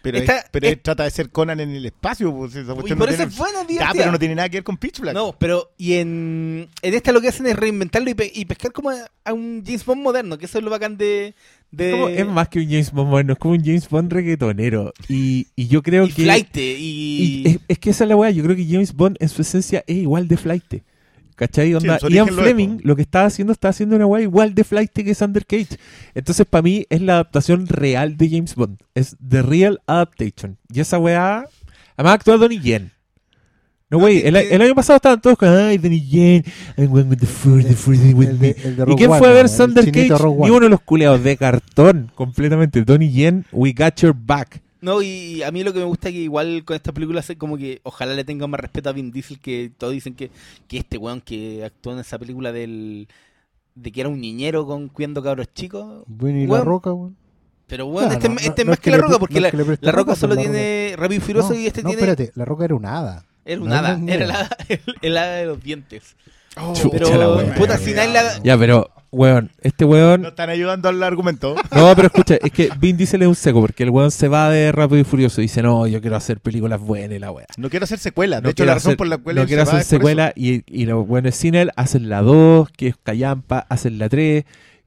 Pero, 0.00 0.18
Esta- 0.18 0.38
es- 0.38 0.44
pero 0.52 0.66
es- 0.66 0.72
él 0.74 0.80
trata 0.80 1.04
de 1.04 1.10
ser 1.10 1.30
Conan 1.30 1.58
en 1.60 1.70
el 1.70 1.84
espacio. 1.84 2.32
Pues, 2.34 2.54
esa 2.54 2.72
Y 2.72 2.74
cuestión 2.74 2.98
por 2.98 3.08
no 3.08 3.14
eso 3.14 3.16
tiene- 3.26 3.32
es 3.32 3.38
buena, 3.38 3.58
Ya, 3.68 3.90
pero 3.92 4.12
no 4.12 4.18
tiene 4.18 4.34
nada 4.36 4.48
que 4.48 4.58
ver 4.58 4.64
con 4.64 4.76
Pitch 4.76 5.00
Black. 5.00 5.14
No, 5.14 5.34
pero 5.38 5.72
y 5.76 5.94
en, 5.94 6.68
en 6.82 6.94
esta 6.94 7.10
lo 7.12 7.20
que 7.20 7.28
hacen 7.28 7.46
es 7.46 7.56
reinventarlo 7.56 8.08
y, 8.10 8.14
pe- 8.14 8.30
y 8.34 8.44
pescar 8.44 8.72
como 8.72 8.90
a, 8.90 9.10
a 9.24 9.32
un 9.32 9.62
James 9.66 9.84
Bond 9.84 10.02
moderno, 10.02 10.38
que 10.38 10.46
eso 10.46 10.58
es 10.58 10.64
lo 10.64 10.70
bacán 10.70 10.96
de... 10.96 11.34
de 11.72 11.90
Como- 11.90 12.08
es 12.08 12.26
más 12.26 12.48
que 12.48 12.60
un 12.60 12.66
James 12.66 12.92
Bond 12.92 13.10
moderno, 13.10 13.32
es 13.32 13.38
como 13.40 13.54
un 13.54 13.64
James 13.64 13.88
Bond 13.88 14.12
reggaetonero. 14.12 14.92
Y, 15.08 15.48
y 15.56 15.66
yo 15.66 15.82
creo 15.82 16.04
y 16.06 16.12
que. 16.12 16.22
flighte, 16.22 16.62
Y 16.78 17.42
y... 17.44 17.48
es, 17.48 17.58
es 17.68 17.78
que 17.78 17.90
esa 17.90 18.04
es 18.04 18.08
la 18.08 18.16
weá, 18.16 18.30
yo 18.30 18.44
creo 18.44 18.54
que 18.56 18.66
James 18.66 18.94
Bond 18.94 19.16
en 19.20 19.28
su 19.28 19.42
esencia 19.42 19.82
es 19.86 19.96
igual 19.96 20.28
de 20.28 20.36
flight. 20.36 20.82
¿Cachai? 21.38 21.72
Onda, 21.72 21.98
Ian 22.08 22.28
es, 22.30 22.34
Fleming 22.34 22.80
lo 22.82 22.96
que 22.96 23.02
estaba 23.02 23.26
haciendo, 23.26 23.52
está 23.52 23.68
haciendo 23.68 23.94
una 23.94 24.06
weá 24.06 24.22
igual 24.22 24.56
de 24.56 24.64
flight 24.64 24.90
que 24.90 25.14
Sander 25.14 25.46
Cage. 25.46 25.78
Entonces, 26.12 26.44
para 26.44 26.62
mí, 26.62 26.84
es 26.90 27.00
la 27.00 27.12
adaptación 27.14 27.68
real 27.68 28.16
de 28.16 28.28
James 28.28 28.56
Bond. 28.56 28.78
Es 28.96 29.16
The 29.26 29.42
Real 29.42 29.80
Adaptation. 29.86 30.58
Y 30.74 30.80
esa 30.80 30.98
weá. 30.98 31.46
Además, 31.96 32.14
actúa 32.14 32.38
Donnie 32.38 32.58
Yen. 32.58 32.90
No, 33.88 34.00
güey, 34.00 34.26
el, 34.26 34.34
el 34.34 34.60
año 34.60 34.74
pasado 34.74 34.96
estaban 34.96 35.20
todos 35.20 35.38
con, 35.38 35.48
ay, 35.48 35.78
Donnie 35.78 36.04
Yen, 36.04 36.44
I'm 36.76 36.88
going 36.90 37.06
with 37.08 37.18
the 37.18 37.26
force, 37.26 37.66
the 37.66 37.72
is 37.72 37.86
with 38.14 38.28
El 38.28 38.38
me. 38.38 38.52
de- 38.52 38.56
el 38.64 38.76
de 38.76 38.84
¿Y 38.92 38.96
quién 38.96 39.10
fue 39.14 39.28
a 39.28 39.32
ver 39.32 39.48
Sander 39.48 39.90
Cage? 39.92 40.10
Ni 40.40 40.50
uno 40.50 40.60
de 40.60 40.68
los 40.68 40.80
culeados 40.80 41.22
de 41.22 41.36
cartón, 41.36 42.10
completamente. 42.14 42.82
Donnie 42.82 43.10
Yen, 43.12 43.46
we 43.52 43.72
got 43.72 43.94
your 44.00 44.12
back. 44.14 44.60
No, 44.80 45.02
y 45.02 45.42
a 45.42 45.50
mí 45.50 45.64
lo 45.64 45.72
que 45.72 45.80
me 45.80 45.84
gusta 45.86 46.08
es 46.08 46.14
que 46.14 46.20
igual 46.20 46.64
con 46.64 46.76
esta 46.76 46.92
película 46.92 47.20
es 47.20 47.36
como 47.36 47.56
que 47.58 47.80
ojalá 47.82 48.14
le 48.14 48.24
tengan 48.24 48.48
más 48.50 48.60
respeto 48.60 48.88
a 48.88 48.92
Vin 48.92 49.10
Diesel, 49.10 49.40
que 49.40 49.72
todos 49.76 49.92
dicen 49.92 50.14
que, 50.14 50.30
que 50.68 50.78
este 50.78 50.98
weón 50.98 51.20
que 51.20 51.64
actuó 51.64 51.92
en 51.92 51.98
esa 52.00 52.18
película 52.18 52.52
del 52.52 53.08
de 53.74 53.92
que 53.92 54.00
era 54.00 54.08
un 54.08 54.20
niñero 54.20 54.66
con 54.66 54.88
cuidando 54.88 55.22
cabros 55.22 55.52
chicos. 55.54 56.04
Bueno, 56.06 56.38
y 56.40 56.46
la 56.46 56.52
Weón. 56.54 56.66
roca, 56.66 56.92
weón. 56.92 57.16
Pero 57.66 57.86
bueno, 57.86 58.08
No, 58.08 58.14
este, 58.14 58.28
no, 58.28 58.36
este 58.38 58.64
no, 58.64 58.64
es 58.64 58.66
no 58.66 58.70
más 58.70 58.80
que 58.80 58.90
la 58.90 58.96
roca, 58.98 59.18
porque 59.18 59.40
no 59.40 59.40
la, 59.40 59.78
la 59.80 59.92
roca 59.92 60.14
solo 60.16 60.34
la 60.34 60.40
tiene 60.40 60.94
Rápido 60.96 61.18
y 61.18 61.20
Furioso 61.24 61.52
no, 61.52 61.58
y 61.60 61.66
este 61.66 61.82
no, 61.82 61.90
tiene 61.90 62.02
espérate, 62.02 62.32
la 62.34 62.44
roca 62.44 62.64
era 62.64 62.74
un 62.74 62.86
hada. 62.86 63.26
era 63.44 63.60
un 63.60 63.68
no, 63.68 63.74
hada, 63.74 63.96
no, 63.98 63.98
no. 63.98 64.12
era 64.12 64.24
el 64.24 64.30
hada, 64.30 64.56
el, 64.68 64.80
el 65.02 65.16
hada 65.16 65.36
de 65.36 65.46
los 65.46 65.62
dientes. 65.62 66.16
Oh, 66.60 66.74
Chucha 66.74 66.98
Pero, 67.06 67.18
la 67.18 67.28
wea. 67.44 67.54
puta, 67.54 67.78
si 67.78 67.92
nadie 67.92 68.12
la... 68.12 68.42
Ya, 68.42 68.58
pero, 68.58 68.90
weón, 69.10 69.50
este 69.62 69.84
weón. 69.84 70.22
No 70.22 70.28
están 70.28 70.50
ayudando 70.50 70.88
al 70.88 71.02
argumento. 71.02 71.54
No, 71.74 71.94
pero 71.94 72.06
escucha, 72.08 72.36
es 72.42 72.50
que 72.50 72.70
Vin 72.78 72.96
Diesel 72.96 73.22
es 73.22 73.28
un 73.28 73.34
seco 73.34 73.60
porque 73.60 73.84
el 73.84 73.90
weón 73.90 74.10
se 74.10 74.28
va 74.28 74.50
de 74.50 74.72
Rápido 74.72 75.00
y 75.00 75.04
Furioso 75.04 75.40
y 75.40 75.44
dice, 75.44 75.62
no, 75.62 75.86
yo 75.86 76.00
quiero 76.00 76.16
hacer 76.16 76.40
películas 76.40 76.80
buenas 76.80 77.16
y 77.16 77.18
la 77.20 77.30
weá. 77.30 77.46
No 77.56 77.70
quiero 77.70 77.84
hacer 77.84 77.98
secuela. 77.98 78.36
De 78.36 78.42
No 78.42 78.48
hecho, 78.50 78.64
la 78.64 78.74
razón 78.74 78.90
hacer- 78.90 78.96
por 78.96 79.06
la 79.06 79.18
cual 79.18 79.36
no 79.36 79.46
quiero 79.46 79.62
hacer 79.62 79.82
secuela 79.84 80.32
y, 80.34 80.62
y 80.66 80.86
los 80.86 81.06
buenos 81.06 81.34
sin 81.34 81.54
él 81.54 81.70
hacen 81.76 82.08
la 82.08 82.22
2, 82.22 82.68
que 82.76 82.88
es 82.88 82.96
Callampa, 83.02 83.66
hacen 83.68 83.98
la 83.98 84.08
3, 84.08 84.44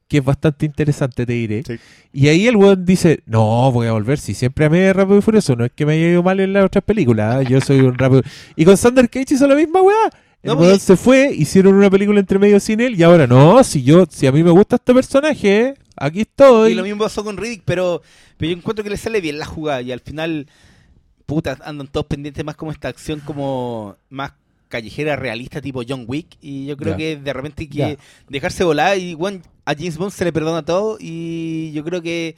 que 0.08 0.18
es 0.18 0.24
bastante 0.24 0.66
interesante, 0.66 1.24
te 1.24 1.32
diré. 1.32 1.62
Sí. 1.66 1.76
Y 2.12 2.28
ahí 2.28 2.46
el 2.46 2.56
weón 2.56 2.84
dice, 2.84 3.22
no, 3.24 3.72
voy 3.72 3.86
a 3.86 3.92
volver, 3.92 4.18
si 4.18 4.34
siempre 4.34 4.66
amé 4.66 4.92
Rápido 4.92 5.18
y 5.18 5.22
Furioso, 5.22 5.56
no 5.56 5.64
es 5.64 5.72
que 5.74 5.86
me 5.86 5.94
haya 5.94 6.08
ido 6.08 6.22
mal 6.22 6.38
en 6.40 6.52
las 6.52 6.66
otras 6.66 6.84
películas, 6.84 7.42
¿eh? 7.42 7.46
yo 7.48 7.60
soy 7.62 7.80
un 7.80 7.96
Rápido... 7.96 8.20
Y 8.54 8.66
con 8.66 8.76
Sander 8.76 9.08
Cage 9.08 9.34
hizo 9.34 9.46
la 9.46 9.54
misma 9.54 9.80
weá. 9.80 10.10
No, 10.42 10.78
se 10.78 10.96
fue, 10.96 11.32
hicieron 11.32 11.74
una 11.74 11.88
película 11.88 12.18
entre 12.18 12.38
medio 12.38 12.58
sin 12.58 12.80
él 12.80 12.98
y 12.98 13.02
ahora 13.02 13.26
no, 13.26 13.62
si 13.62 13.82
yo, 13.82 14.06
si 14.10 14.26
a 14.26 14.32
mí 14.32 14.42
me 14.42 14.50
gusta 14.50 14.76
este 14.76 14.92
personaje, 14.92 15.74
aquí 15.96 16.22
estoy. 16.22 16.72
Y 16.72 16.74
lo 16.74 16.82
mismo 16.82 17.04
pasó 17.04 17.22
con 17.22 17.36
Riddick, 17.36 17.62
pero, 17.64 18.02
pero 18.36 18.50
yo 18.50 18.58
encuentro 18.58 18.82
que 18.82 18.90
le 18.90 18.96
sale 18.96 19.20
bien 19.20 19.38
la 19.38 19.46
jugada 19.46 19.82
y 19.82 19.92
al 19.92 20.00
final, 20.00 20.48
puta, 21.26 21.58
andan 21.64 21.86
todos 21.86 22.06
pendientes 22.06 22.44
más 22.44 22.56
como 22.56 22.72
esta 22.72 22.88
acción 22.88 23.20
como 23.20 23.96
más 24.10 24.32
callejera 24.68 25.16
realista 25.16 25.60
tipo 25.60 25.82
John 25.86 26.06
Wick 26.08 26.38
y 26.40 26.64
yo 26.64 26.78
creo 26.78 26.96
que 26.96 27.18
de 27.18 27.32
repente 27.34 27.64
hay 27.64 27.68
que 27.68 27.98
dejarse 28.28 28.64
volar 28.64 28.96
y 28.96 29.14
bueno, 29.14 29.42
a 29.66 29.74
James 29.74 29.98
Bond 29.98 30.12
se 30.12 30.24
le 30.24 30.32
perdona 30.32 30.64
todo 30.64 30.96
y 30.98 31.72
yo 31.72 31.84
creo 31.84 32.00
que 32.00 32.36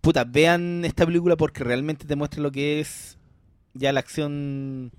puta, 0.00 0.22
vean 0.22 0.84
esta 0.84 1.04
película 1.04 1.36
porque 1.36 1.64
realmente 1.64 2.06
te 2.06 2.14
muestra 2.14 2.40
lo 2.40 2.52
que 2.52 2.78
es 2.78 3.18
ya 3.74 3.92
la 3.92 3.98
acción 3.98 4.92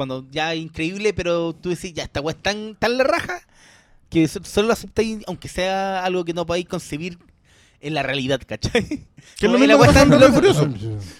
cuando 0.00 0.26
ya 0.30 0.54
es 0.54 0.60
increíble, 0.60 1.12
pero 1.12 1.52
tú 1.52 1.68
decís, 1.68 1.92
ya 1.92 2.04
esta 2.04 2.22
weá 2.22 2.34
es 2.34 2.42
tan, 2.42 2.74
tan 2.74 2.96
la 2.96 3.04
raja 3.04 3.40
que 4.08 4.26
so- 4.28 4.42
solo 4.42 4.68
la 4.68 4.72
aceptáis 4.74 5.18
aunque 5.26 5.46
sea 5.48 6.02
algo 6.04 6.24
que 6.24 6.32
no 6.32 6.46
podáis 6.46 6.66
concebir 6.66 7.18
en 7.82 7.92
la 7.92 8.02
realidad, 8.02 8.40
¿cachai? 8.46 8.82
Que 9.38 9.46
es 9.46 9.52
lo 9.52 9.58
mismo 9.58 9.78
que 9.78 9.88
es 9.88 9.94
tan 9.94 10.08
pasa 10.08 10.26
en 10.26 10.32
loca. 10.32 10.40
Rápido 10.40 10.50
y 10.50 10.54
Furioso. 10.54 11.19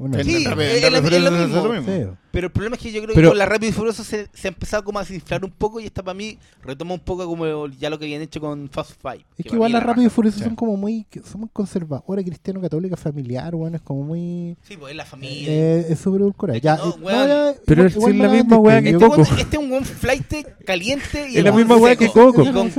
Una- 0.00 0.22
Sí, 0.22 0.30
es- 0.30 0.46
es- 0.46 0.46
es 0.46 1.22
lo 1.22 1.30
mismo. 1.72 1.72
mismo. 1.72 2.16
Pero 2.30 2.46
el 2.48 2.52
problema 2.52 2.76
es 2.76 2.82
que 2.82 2.92
yo 2.92 3.02
creo 3.02 3.14
Pero- 3.14 3.28
que 3.28 3.30
con 3.32 3.38
la 3.38 3.46
Rápido 3.46 3.70
y 3.70 3.72
Furioso 3.72 4.04
se, 4.04 4.28
se 4.32 4.48
ha 4.48 4.50
empezado 4.50 4.84
como 4.84 4.98
a 4.98 5.02
desinflar 5.02 5.44
un 5.44 5.50
poco 5.50 5.80
y 5.80 5.86
esta 5.86 6.02
para 6.02 6.14
mí 6.14 6.38
retoma 6.62 6.94
un 6.94 7.00
poco 7.00 7.26
como 7.26 7.66
ya 7.68 7.90
lo 7.90 7.98
que 7.98 8.04
habían 8.04 8.22
hecho 8.22 8.38
con 8.40 8.68
Fast 8.68 8.92
Five. 9.02 9.24
Es 9.38 9.46
que 9.46 9.54
igual 9.54 9.70
era 9.72 9.80
Rápido 9.80 10.06
y. 10.06 10.10
Furioso 10.10 10.38
Sí. 10.38 10.44
son 10.44 10.54
como 10.54 10.76
muy, 10.76 11.06
son 11.24 11.40
muy 11.40 11.50
conservadoras, 11.52 12.24
cristiano, 12.24 12.60
católica, 12.60 12.96
familiar, 12.96 13.54
weón, 13.54 13.74
es 13.74 13.80
como 13.80 14.04
muy... 14.04 14.56
Sí, 14.62 14.76
pues 14.76 14.90
es 14.92 14.96
la 14.96 15.04
familia. 15.04 15.48
Eh, 15.50 15.86
es 15.88 15.98
súper. 15.98 16.22
Es 16.50 16.52
que 16.54 16.60
Ya, 16.60 16.76
no, 16.76 16.90
eh, 16.90 16.94
weón. 17.02 17.28
ya, 17.28 17.52
Pero 17.66 17.82
igual- 17.82 17.86
es 17.88 17.96
igual 17.96 18.18
la 18.18 18.26
la 18.26 18.32
misma 18.32 18.56
weá 18.58 18.82
que 18.82 18.94
Coco. 18.94 19.22
Este, 19.22 19.40
este 19.42 19.56
es 19.56 19.62
un 19.62 19.70
buen 19.70 19.84
flight 19.84 20.34
caliente 20.64 21.30
y 21.30 21.38
Es 21.38 21.44
la 21.44 21.52
misma 21.52 21.76
weá 21.76 21.96
que 21.96 22.08
Coco. 22.08 22.44
Con, 22.52 22.70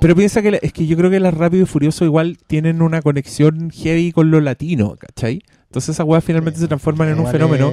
Pero- 0.00 0.14
piensa 0.16 0.42
que 0.42 0.50
la- 0.50 0.56
es 0.58 0.72
que 0.72 0.86
yo 0.86 0.96
creo 0.96 1.10
que 1.10 1.20
las 1.20 1.32
Rápido 1.34 1.62
y 1.62 1.66
Furioso 1.66 2.04
igual 2.04 2.38
tienen 2.46 2.82
una 2.82 3.00
conexión 3.02 3.70
heavy 3.70 4.12
con 4.12 4.30
lo 4.30 4.40
latino, 4.40 4.96
¿cachai? 4.98 5.42
Entonces 5.74 5.96
esas 5.96 6.06
weas 6.06 6.22
finalmente 6.22 6.60
se 6.60 6.68
transforman 6.68 7.08
en 7.08 7.18
un 7.18 7.26
fenómeno. 7.26 7.72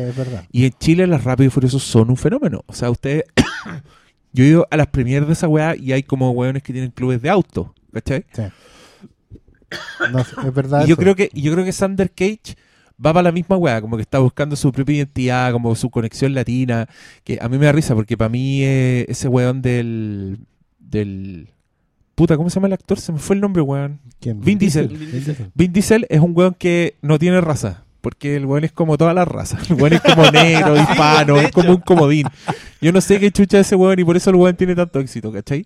Y 0.51 0.65
en 0.65 0.71
Chile 0.79 1.05
las 1.05 1.23
Rápido 1.23 1.45
y 1.45 1.51
Furioso 1.51 1.77
son 1.77 2.09
un 2.09 2.17
fenómeno. 2.17 2.63
O 2.65 2.73
sea, 2.73 2.89
ustedes... 2.89 3.25
yo 4.33 4.43
he 4.43 4.47
ido 4.47 4.67
a 4.71 4.77
las 4.77 4.87
premieres 4.87 5.27
de 5.27 5.33
esa 5.33 5.47
weá 5.47 5.75
y 5.75 5.91
hay 5.91 6.01
como 6.01 6.31
weones 6.31 6.63
que 6.63 6.73
tienen 6.73 6.89
clubes 6.89 7.21
de 7.21 7.29
auto, 7.29 7.75
¿cachai? 7.93 8.25
Sí. 8.33 8.41
No, 10.11 10.19
es 10.19 10.53
verdad. 10.55 10.83
Y 10.83 10.87
yo 10.87 10.93
eso. 10.93 11.01
creo 11.01 11.15
que 11.15 11.29
yo 11.31 11.53
creo 11.53 11.63
que 11.63 11.71
Sander 11.71 12.09
Cage 12.09 12.55
va 12.97 13.13
para 13.13 13.21
la 13.21 13.31
misma 13.31 13.55
weá, 13.55 13.79
como 13.81 13.97
que 13.97 14.01
está 14.01 14.17
buscando 14.17 14.55
su 14.55 14.71
propia 14.71 14.95
identidad, 14.95 15.51
como 15.51 15.75
su 15.75 15.91
conexión 15.91 16.33
latina, 16.33 16.89
que 17.23 17.37
a 17.39 17.47
mí 17.49 17.59
me 17.59 17.67
da 17.67 17.71
risa 17.71 17.93
porque 17.93 18.17
para 18.17 18.29
mí 18.29 18.63
eh, 18.63 19.05
ese 19.09 19.27
weón 19.27 19.61
del 19.61 20.39
del 20.79 21.49
puta, 22.15 22.35
¿cómo 22.35 22.49
se 22.49 22.55
llama 22.55 22.65
el 22.65 22.73
actor? 22.73 22.99
Se 22.99 23.11
me 23.11 23.19
fue 23.19 23.35
el 23.35 23.41
nombre, 23.41 23.61
weón. 23.61 23.99
¿Quién? 24.19 24.41
Vin 24.41 24.57
Diesel. 24.57 24.87
Vin 24.87 25.11
Diesel. 25.11 25.51
Vin 25.53 25.71
Diesel 25.71 26.07
es 26.09 26.19
un 26.19 26.35
weón 26.35 26.55
que 26.55 26.97
no 27.03 27.19
tiene 27.19 27.39
raza. 27.41 27.85
Porque 28.01 28.35
el 28.35 28.45
weón 28.45 28.63
es 28.63 28.71
como 28.71 28.97
todas 28.97 29.15
las 29.15 29.27
razas. 29.27 29.69
El 29.69 29.75
weón 29.75 29.93
es 29.93 30.01
como 30.01 30.23
negro, 30.31 30.75
hispano, 30.75 31.37
es 31.37 31.51
como 31.51 31.71
un 31.71 31.81
comodín. 31.81 32.27
Yo 32.81 32.91
no 32.91 32.99
sé 32.99 33.19
qué 33.19 33.31
chucha 33.31 33.59
es 33.59 33.67
ese 33.67 33.75
weón 33.75 33.99
y 33.99 34.03
por 34.03 34.17
eso 34.17 34.31
el 34.31 34.35
weón 34.35 34.55
tiene 34.55 34.75
tanto 34.75 34.99
éxito, 34.99 35.31
¿cachai? 35.31 35.65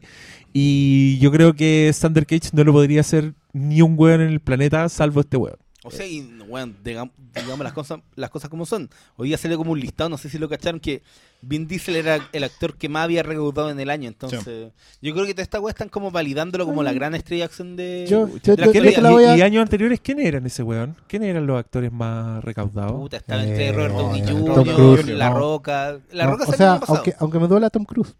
Y 0.53 1.17
yo 1.19 1.31
creo 1.31 1.53
que 1.53 1.91
Sander 1.93 2.25
Cage 2.25 2.49
no 2.53 2.63
lo 2.63 2.73
podría 2.73 3.01
hacer 3.01 3.33
ni 3.53 3.81
un 3.81 3.95
weón 3.97 4.21
en 4.21 4.29
el 4.29 4.41
planeta 4.41 4.87
salvo 4.89 5.21
este 5.21 5.37
weón. 5.37 5.57
O 5.83 5.91
sea, 5.91 6.07
y, 6.07 6.21
bueno, 6.49 6.73
digamos, 6.83 7.13
digamos 7.35 7.59
las 7.59 7.73
cosas 7.73 7.99
las 8.15 8.31
cosas 8.31 8.49
como 8.49 8.65
son. 8.65 8.89
Hoy 9.17 9.27
día 9.27 9.37
salió 9.37 9.55
como 9.55 9.71
un 9.71 9.79
listado, 9.79 10.09
no 10.09 10.17
sé 10.17 10.29
si 10.29 10.39
lo 10.39 10.49
cacharon, 10.49 10.79
que 10.79 11.03
Vin 11.47 11.67
Diesel 11.67 11.95
era 11.95 12.27
el 12.33 12.43
actor 12.43 12.75
que 12.75 12.89
más 12.89 13.03
había 13.03 13.21
recaudado 13.21 13.69
en 13.69 13.79
el 13.79 13.89
año. 13.91 14.07
Entonces, 14.07 14.71
yo 15.01 15.13
creo 15.13 15.25
que 15.25 15.33
toda 15.33 15.43
esta 15.43 15.59
weá 15.59 15.69
están 15.71 15.89
como 15.89 16.09
validándolo 16.09 16.65
como 16.65 16.81
la 16.81 16.91
gran 16.91 17.13
estrella 17.13 17.41
de 17.41 17.45
acción 17.45 17.75
de, 17.75 18.07
Yo- 18.09 18.25
de 18.27 18.39
yo- 18.41 18.55
la 18.55 18.65
yo- 18.65 18.71
¿Quién 18.71 18.83
yo 18.83 18.89
actualidad. 18.89 18.95
te 18.95 19.01
la 19.01 19.11
voy 19.11 19.23
a- 19.25 19.35
y, 19.35 19.39
y 19.39 19.41
años 19.43 19.61
anteriores, 19.61 19.99
¿quién 20.01 20.19
eran 20.19 20.45
ese 20.45 20.63
weón? 20.63 20.95
¿Quién 21.07 21.23
eran 21.23 21.45
los 21.45 21.59
actores 21.59 21.91
más 21.91 22.43
recaudados? 22.43 22.93
Puta, 22.93 23.17
estaba 23.17 23.43
entre 23.43 23.67
Eh, 23.67 23.71
Robert 23.73 23.93
Downey 23.93 24.21
Jr., 24.23 25.09
La 25.09 25.29
no. 25.29 25.37
Roca. 25.39 25.99
La 26.11 26.25
No, 26.25 26.31
Roca 26.31 26.45
o 26.49 26.53
sea, 26.53 26.79
aunque, 26.87 27.13
aunque 27.19 27.39
me 27.39 27.47
duela 27.47 27.69
Tom 27.69 27.85
Cruise. 27.85 28.15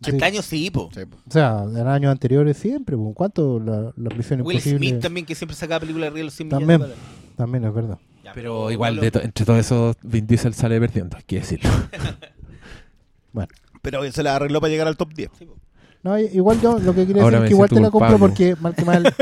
Este 0.00 0.16
Sí. 0.18 0.24
año 0.24 0.42
sí, 0.42 0.70
po. 0.70 0.90
Sí, 0.94 1.04
po. 1.06 1.16
O 1.26 1.30
sea, 1.30 1.64
en 1.64 1.86
años 1.88 2.12
anteriores 2.12 2.56
siempre. 2.56 2.96
¿Cuánto 3.14 3.58
la, 3.58 3.92
la 3.96 4.14
misión 4.16 4.42
Will 4.42 4.56
imposible? 4.56 4.78
Smith 4.88 5.02
también, 5.02 5.26
que 5.26 5.34
siempre 5.34 5.56
sacaba 5.56 5.80
películas 5.80 6.10
de 6.10 6.14
Real 6.14 6.26
los 6.26 6.34
100 6.34 6.48
También. 6.50 6.80
millones 6.80 6.96
de. 6.96 7.34
También 7.36 7.64
es 7.64 7.74
verdad. 7.74 7.98
Pero 8.38 8.70
igual, 8.70 8.92
bueno, 8.94 9.02
de 9.02 9.10
to- 9.10 9.20
entre 9.20 9.44
todos 9.44 9.58
esos, 9.58 9.96
Vin 10.00 10.24
Diesel 10.24 10.54
sale 10.54 10.78
perdiendo, 10.78 11.16
hay 11.16 11.24
que 11.24 11.40
decirlo. 11.40 11.68
Pero 13.82 14.12
se 14.12 14.22
la 14.22 14.36
arregló 14.36 14.60
para 14.60 14.70
llegar 14.70 14.86
al 14.86 14.96
top 14.96 15.12
10. 15.12 15.30
sí, 15.36 15.44
po. 15.44 15.56
No, 16.04 16.16
igual 16.16 16.60
yo 16.60 16.78
lo 16.78 16.94
que 16.94 17.04
quería 17.04 17.22
Ahora 17.24 17.40
decir 17.40 17.44
es 17.46 17.48
que 17.48 17.54
igual 17.54 17.68
te 17.68 17.80
la 17.80 17.90
compro 17.90 18.18
porque, 18.18 18.54
mal 18.60 18.74
que 18.76 18.84
mal, 18.84 19.12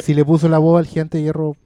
si 0.00 0.14
le 0.14 0.24
puso 0.24 0.48
la 0.48 0.58
voz 0.58 0.78
al 0.78 0.86
gigante 0.86 1.18
de 1.18 1.24
hierro, 1.24 1.56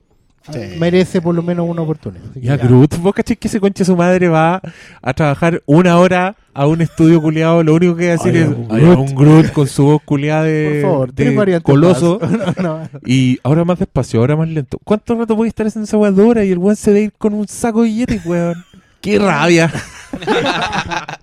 Sí. 0.52 0.76
merece 0.78 1.20
por 1.20 1.34
lo 1.34 1.42
menos 1.42 1.68
una 1.68 1.82
oportunidad. 1.82 2.24
Que- 2.32 2.40
Ya, 2.40 2.56
Groot, 2.56 2.96
vos 2.98 3.14
cachés 3.14 3.38
que 3.38 3.48
ese 3.48 3.60
conche 3.60 3.84
su 3.84 3.96
madre 3.96 4.28
va 4.28 4.60
a 5.02 5.14
trabajar 5.14 5.62
una 5.66 5.98
hora 5.98 6.36
a 6.52 6.66
un 6.66 6.80
estudio 6.80 7.20
culiado, 7.22 7.62
lo 7.62 7.74
único 7.74 7.94
que 7.96 8.06
va 8.08 8.14
a 8.14 8.16
decir 8.24 8.34
Ay, 8.34 8.42
es 8.42 8.48
un 8.48 8.66
"Ay, 8.70 8.80
Groot". 8.82 8.98
un 8.98 9.14
Groot 9.14 9.52
con 9.52 9.66
su 9.68 9.84
voz 9.84 10.02
culiada 10.04 10.42
de, 10.44 10.80
por 10.82 10.90
favor, 10.90 11.14
de 11.14 11.60
coloso. 11.62 12.18
más. 12.20 12.56
No, 12.62 12.78
no. 12.80 12.88
Y 13.06 13.38
ahora 13.42 13.64
más 13.64 13.78
despacio, 13.78 14.20
ahora 14.20 14.36
más 14.36 14.48
lento. 14.48 14.78
¿Cuánto 14.84 15.14
rato 15.14 15.36
voy 15.36 15.46
a 15.46 15.48
estar 15.50 15.66
haciendo 15.66 15.84
esa 15.84 16.10
de 16.10 16.22
hora? 16.22 16.44
Y 16.44 16.50
el 16.52 16.58
weón 16.58 16.76
se 16.76 16.90
debe 16.92 17.04
ir 17.06 17.12
con 17.16 17.34
un 17.34 17.46
saco 17.48 17.82
de 17.82 17.88
billetes, 17.88 18.24
weón. 18.26 18.64
¡Qué 19.00 19.18
rabia! 19.18 19.72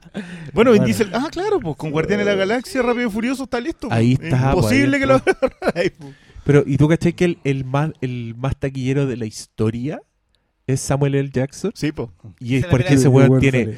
Bueno, 0.53 0.71
Vin 0.71 0.79
Bueno. 0.81 0.85
Diesel, 0.85 1.09
ah, 1.13 1.27
claro, 1.31 1.59
pues 1.59 1.75
con 1.75 1.91
Guardianes 1.91 2.25
de 2.25 2.31
la 2.31 2.37
Galaxia, 2.37 2.81
Rápido 2.81 3.07
y 3.07 3.11
Furioso 3.11 3.43
está 3.43 3.59
listo. 3.59 3.87
Ahí 3.91 4.15
pues. 4.15 4.33
está, 4.33 4.49
Imposible 4.53 4.97
pues, 4.97 5.01
que 5.01 5.05
lo 5.05 5.21
ahí. 5.75 5.91
Pero, 6.47 6.63
¿y 6.65 6.77
tú 6.77 6.87
cachai 6.87 7.13
que 7.13 7.25
el, 7.25 7.37
el 7.43 7.65
más, 7.65 7.91
el 8.01 8.33
más 8.37 8.55
taquillero 8.57 9.05
de 9.05 9.17
la 9.17 9.25
historia 9.25 10.01
es 10.65 10.79
Samuel 10.81 11.15
L. 11.15 11.29
Jackson? 11.31 11.71
Sí, 11.75 11.91
pues. 11.91 12.09
Y 12.39 12.55
es 12.55 12.61
Se 12.61 12.67
la 12.67 12.71
porque 12.71 12.93
ese 12.93 13.07
weón 13.09 13.27
bueno, 13.27 13.41
tiene, 13.41 13.65
sale. 13.65 13.77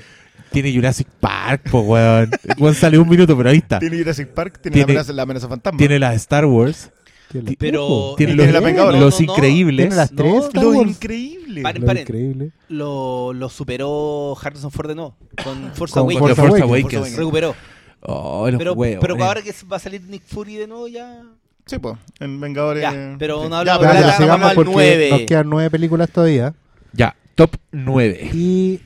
tiene 0.52 0.74
Jurassic 0.74 1.08
Park, 1.20 1.70
po 1.72 1.82
weón. 1.82 2.30
El 2.44 2.56
weón 2.62 2.76
sale 2.76 2.98
un 3.00 3.10
minuto, 3.10 3.36
pero 3.36 3.50
ahí 3.50 3.58
está. 3.58 3.80
Tiene 3.80 3.98
Jurassic 3.98 4.28
Park, 4.30 4.60
tiene, 4.62 4.76
Tiene- 4.76 4.94
la, 4.94 5.00
amenaza, 5.00 5.14
la 5.14 5.22
amenaza 5.24 5.48
fantasma. 5.50 5.78
Tiene 5.78 6.00
las 6.00 6.16
Star 6.16 6.46
Wars, 6.46 6.92
Tiene 7.32 7.50
la- 7.52 7.56
Pero. 7.58 8.14
Tiene 8.18 8.34
los, 8.36 8.46
tiene 8.46 8.60
la 8.62 8.62
los 8.62 8.76
No, 8.76 8.92
no, 8.92 9.10
no. 9.10 9.34
increíbles. 9.34 9.86
Tiene 9.88 9.96
las 9.96 10.12
No, 10.12 10.18
tres 10.24 10.46
Star 10.46 10.64
Lo 10.64 10.70
Wars. 10.72 10.90
increíble. 10.92 11.62
Paren, 11.64 11.86
Lo 11.86 11.92
increíble. 12.00 12.52
Lo, 12.70 13.34
lo 13.34 13.50
superó 13.50 14.38
Harrison 14.40 14.70
Ford 14.72 14.88
de 14.90 14.96
nuevo. 14.96 15.16
Con 15.44 15.72
Force 15.74 15.94
Con 15.94 16.04
Awakens. 16.04 16.38
Force 16.38 16.62
Awakens. 16.64 17.16
Recuperó. 17.18 17.56
Oh, 18.02 18.48
los 18.50 18.58
Pero, 18.58 18.74
huevos, 18.74 19.00
pero 19.02 19.22
ahora 19.26 19.42
que 19.42 19.54
va 19.70 19.76
a 19.78 19.80
salir 19.80 20.02
Nick 20.04 20.24
Fury 20.24 20.56
de 20.56 20.68
nuevo 20.68 20.88
ya. 20.88 21.22
Sí, 21.70 21.78
pues. 21.78 21.98
En 22.20 22.40
Vengadores. 22.42 22.82
Ya, 22.82 23.16
pero 23.20 23.48
no 23.48 23.56
hablamos 23.58 23.84
Ya, 23.84 23.94
de 23.94 24.00
sigamos 24.14 24.28
vamos 24.28 24.50
al 24.50 24.56
porque 24.56 24.72
nueve. 24.72 25.10
nos 25.12 25.22
quedan 25.22 25.50
nueve 25.50 25.70
películas 25.70 26.10
todavía. 26.10 26.56
Ya, 26.94 27.16
top 27.36 27.52
9. 27.72 28.32
Y 28.34 28.82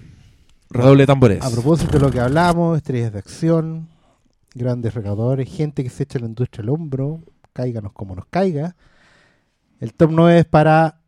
Redoble 0.70 1.06
tambores. 1.06 1.42
a 1.42 1.50
propósito 1.50 1.94
de 1.94 2.00
lo 2.00 2.12
que 2.12 2.20
hablamos, 2.20 2.76
estrellas 2.78 3.14
de 3.14 3.20
acción, 3.20 3.88
grandes 4.54 4.94
recaudadores, 4.96 5.48
gente 5.50 5.82
que 5.84 5.90
se 5.90 6.04
echa 6.04 6.20
la 6.20 6.26
industria 6.26 6.64
al 6.64 6.70
hombro, 6.72 7.22
cáiganos 7.54 7.94
como 7.94 8.16
nos 8.16 8.26
caiga. 8.26 8.76
El 9.80 9.94
top 9.94 10.10
9 10.12 10.40
es 10.40 10.46
para 10.46 11.00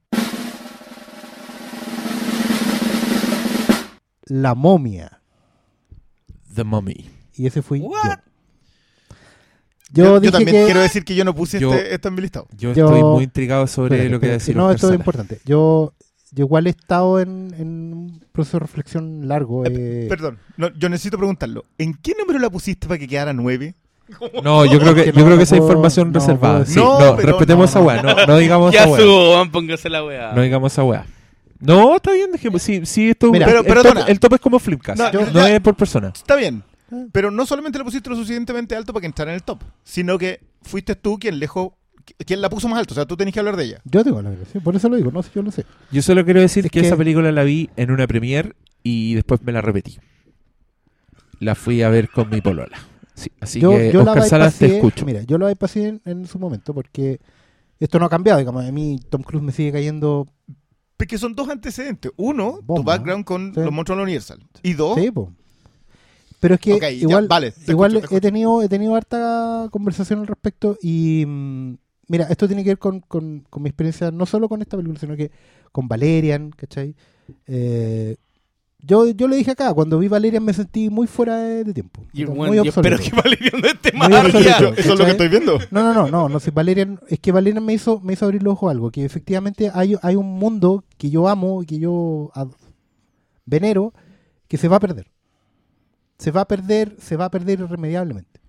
La 4.28 4.56
momia. 4.56 5.22
The 6.56 6.64
Mummy. 6.64 7.10
Y 7.36 7.48
ese 7.48 7.62
fui 7.62 7.82
What? 7.82 8.02
yo. 8.04 8.12
Yo, 9.96 10.04
Yo, 10.04 10.14
yo 10.16 10.20
dije 10.20 10.32
también 10.34 10.58
que... 10.58 10.66
quiero 10.66 10.82
decir 10.82 11.04
que 11.06 11.16
yo 11.16 11.26
no 11.26 11.34
puse 11.34 11.60
Yo- 11.60 11.74
este, 11.74 11.94
esto 11.96 12.08
en 12.10 12.16
mi 12.16 12.22
listado. 12.22 12.48
Yo, 12.58 12.74
Yo- 12.74 12.86
estoy 12.86 13.04
muy 13.04 13.24
intrigado 13.24 13.66
sobre 13.68 13.96
Espérate, 13.96 14.10
lo 14.14 14.20
que 14.20 14.28
va 14.28 14.34
a 14.34 14.36
espérate. 14.36 14.52
decir 14.52 14.56
No, 14.58 14.72
esto 14.72 14.90
es 14.90 14.96
importante. 14.96 15.40
Yo, 15.46 15.94
yo 16.32 16.44
igual 16.44 16.68
he 16.68 16.72
estado 16.72 17.20
en, 17.20 17.56
en 17.58 17.68
un 17.94 18.22
proceso 18.32 18.58
de 18.58 18.62
reflexión 18.62 19.28
largo. 19.28 19.64
eh, 19.66 20.06
Perdón, 20.10 20.38
no, 20.58 20.70
yo 20.78 20.90
necesito 20.90 21.18
preguntarlo. 21.18 21.66
¿En 21.78 21.94
qué 21.96 22.14
número 22.20 22.40
la 22.40 22.50
pusiste 22.50 22.88
para 22.88 22.98
que 23.00 23.08
quedara 23.08 23.34
9? 23.34 23.74
No, 24.44 24.66
yo 24.66 24.80
creo 24.80 24.94
que, 24.94 25.06
que 25.06 25.12
yo 25.12 25.20
no, 25.20 25.24
creo 25.24 25.30
no 25.32 25.38
que 25.38 25.44
esa 25.44 25.56
información 25.58 26.12
no 26.12 26.20
reservada. 26.20 26.66
Sí, 26.66 26.76
no, 26.76 27.16
respetemos 27.16 27.58
no, 27.60 27.66
esa 27.66 27.82
weá. 27.82 28.04
No, 28.04 28.26
no 28.28 28.38
digamos 28.46 28.72
Ya 28.74 28.82
esa 28.82 28.90
weá. 28.92 29.02
subo, 29.02 29.52
póngase 29.52 29.90
la 29.90 30.04
weá. 30.04 30.32
No 30.34 30.42
digamos 30.44 30.72
esa 30.74 30.84
weá. 30.84 31.06
No, 31.60 31.96
está 31.96 32.12
bien, 32.12 32.32
dejemos. 32.32 32.62
Sí, 32.62 32.82
sí, 32.86 33.10
esto. 33.10 33.32
Mira, 33.32 33.48
el, 33.50 33.64
pero- 33.66 33.82
el 33.82 33.94
top, 33.94 34.04
el 34.10 34.20
top 34.20 34.34
es 34.36 34.40
como 34.42 34.60
Flipcast. 34.60 35.00
No, 35.00 35.12
No, 35.12 35.32
yo- 35.32 35.48
es 35.48 35.60
por 35.62 35.74
persona. 35.76 36.10
Está 36.14 36.36
bien. 36.36 36.64
Ah. 36.92 37.06
Pero 37.12 37.32
no 37.32 37.46
solamente 37.46 37.78
la 37.80 37.84
pusiste 37.86 38.10
lo 38.10 38.16
suficientemente 38.16 38.76
alto 38.76 38.94
para 38.94 39.02
que 39.02 39.08
entrara 39.08 39.32
en 39.32 39.36
el 39.36 39.44
top, 39.44 39.60
sino 39.84 40.18
que 40.18 40.40
fuiste 40.62 40.96
tú 40.96 41.18
quien 41.20 41.40
lejos, 41.40 41.70
quien 42.26 42.42
la 42.42 42.50
puso 42.50 42.68
más 42.68 42.80
alto. 42.80 42.94
O 42.94 42.96
sea, 42.96 43.06
tú 43.06 43.18
tenés 43.18 43.34
que 43.34 43.40
hablar 43.40 43.56
de 43.56 43.64
ella. 43.66 43.82
Yo 43.86 44.04
tengo 44.04 44.22
la 44.22 44.30
gracia, 44.32 44.62
por 44.62 44.76
eso 44.76 44.88
lo 44.90 44.96
digo, 44.96 45.12
no 45.12 45.24
sé, 45.24 45.32
yo 45.34 45.42
lo 45.42 45.52
sé. 45.52 45.66
Yo 45.92 46.02
solo 46.02 46.24
quiero 46.26 46.42
decir 46.42 46.66
Es 46.66 46.72
que, 46.72 46.82
que- 46.82 46.88
esa 46.88 46.96
película 46.98 47.32
la 47.32 47.44
vi 47.44 47.70
en 47.76 47.92
una 47.92 48.06
premiere 48.08 48.54
y 48.84 49.16
después 49.16 49.42
me 49.42 49.52
la 49.52 49.62
repetí. 49.62 49.98
La 51.40 51.56
fui 51.56 51.82
a 51.82 51.90
ver 51.90 52.10
con 52.10 52.30
mi 52.30 52.42
polola. 52.42 52.78
Sí, 53.14 53.32
así 53.40 53.60
yo, 53.60 53.72
que, 53.72 53.92
yo 53.92 54.04
la 54.04 54.12
Oscar 54.12 54.28
Salas, 54.28 54.58
te 54.58 54.76
escucho. 54.76 55.06
Mira, 55.06 55.22
yo 55.24 55.38
lo 55.38 55.48
bypassé 55.48 55.88
en, 55.88 56.02
en 56.06 56.28
su 56.28 56.38
momento 56.40 56.74
porque 56.74 57.20
esto 57.80 57.98
no 58.00 58.06
ha 58.06 58.10
cambiado. 58.10 58.40
Digamos, 58.40 58.66
a 58.66 58.72
mí 58.72 59.00
Tom 59.10 59.22
Cruise 59.24 59.44
me 59.44 59.52
sigue 59.52 59.72
cayendo. 59.72 60.28
Porque 60.98 61.18
son 61.18 61.34
dos 61.36 61.50
antecedentes. 61.50 62.12
Uno, 62.18 62.60
tu 62.66 62.84
background 62.84 63.26
con 63.26 63.54
Sí. 63.54 63.60
los 63.62 63.72
monstruos 63.72 63.98
de 63.98 64.02
la 64.02 64.04
Universal. 64.04 64.40
Y 64.64 64.74
dos, 64.74 65.00
Sí. 65.00 65.12
Pero 66.40 66.56
es 66.56 66.60
que 66.62 66.72
ya, 66.80 66.92
igual, 66.92 67.28
vale, 67.28 67.52
te 67.52 67.72
igual 67.72 67.96
escucho, 67.96 68.10
te 68.10 68.18
he 68.18 68.22
tenido 68.22 68.62
he 68.62 68.70
tenido 68.70 68.96
harta 68.96 69.68
conversación 69.72 70.20
al 70.20 70.28
respecto 70.28 70.78
y 70.82 71.24
mm, 71.26 71.78
mira, 72.08 72.28
esto 72.30 72.48
tiene 72.48 72.64
que 72.64 72.72
ver 72.72 72.78
con, 72.80 73.00
con- 73.02 73.46
con 73.50 73.64
mi 73.64 73.70
experiencia 73.70 74.12
no 74.12 74.26
solo 74.26 74.48
con 74.50 74.62
esta 74.62 74.78
película, 74.78 75.00
sino 75.00 75.16
que 75.16 75.32
con 75.72 75.88
Valerian, 75.88 76.52
¿cachai? 76.52 76.96
Eh, 77.48 78.18
yo, 78.80 79.08
yo 79.10 79.28
le 79.28 79.36
dije 79.38 79.50
acá, 79.52 79.74
cuando 79.74 79.98
vi 79.98 80.08
Valerian 80.08 80.44
me 80.44 80.54
sentí 80.54 80.92
muy 80.92 81.08
fuera 81.08 81.38
de, 81.38 81.64
de 81.64 81.74
tiempo. 81.74 82.04
Y 82.14 82.26
muy 82.28 82.36
bueno, 82.50 82.54
yo 82.54 82.70
espero 82.70 82.96
obsoleto. 82.98 83.16
que 83.16 83.22
Valerian 83.30 83.62
no 83.62 83.68
esté 83.68 83.92
más 83.94 84.10
obsoleto. 84.28 84.50
eso, 84.58 84.74
eso 84.74 84.94
es 84.94 85.00
lo 85.00 85.06
que 85.06 85.12
estoy 85.12 85.28
viendo. 85.30 85.58
No, 85.72 85.84
no, 85.84 85.94
no, 85.94 86.08
no, 86.12 86.30
no 86.30 86.40
sé, 86.40 86.52
Valerian, 86.52 87.00
es 87.08 87.20
que 87.20 87.32
Valerian 87.32 87.66
me 87.66 87.74
hizo, 87.74 88.00
me 88.02 88.14
hizo 88.14 88.26
abrir 88.26 88.44
los 88.44 88.54
ojos 88.54 88.68
a 88.68 88.72
algo, 88.72 88.92
que 88.92 89.04
efectivamente 89.04 89.72
hay, 89.74 89.96
hay 90.04 90.16
un 90.16 90.28
mundo 90.38 90.84
que 91.00 91.10
yo 91.10 91.28
amo 91.28 91.64
y 91.64 91.66
que 91.66 91.80
yo 91.80 92.30
ad- 92.36 92.50
venero, 93.46 93.94
que 94.48 94.58
se 94.58 94.68
va 94.68 94.76
a 94.78 94.80
perder. 94.80 95.08
Se 96.18 96.32
va 96.32 96.42
a 96.42 96.48
perder, 96.48 96.96
se 97.00 97.16
va 97.16 97.26
a 97.26 97.32
perder 97.32 97.60
irremediablemente. 97.60 98.40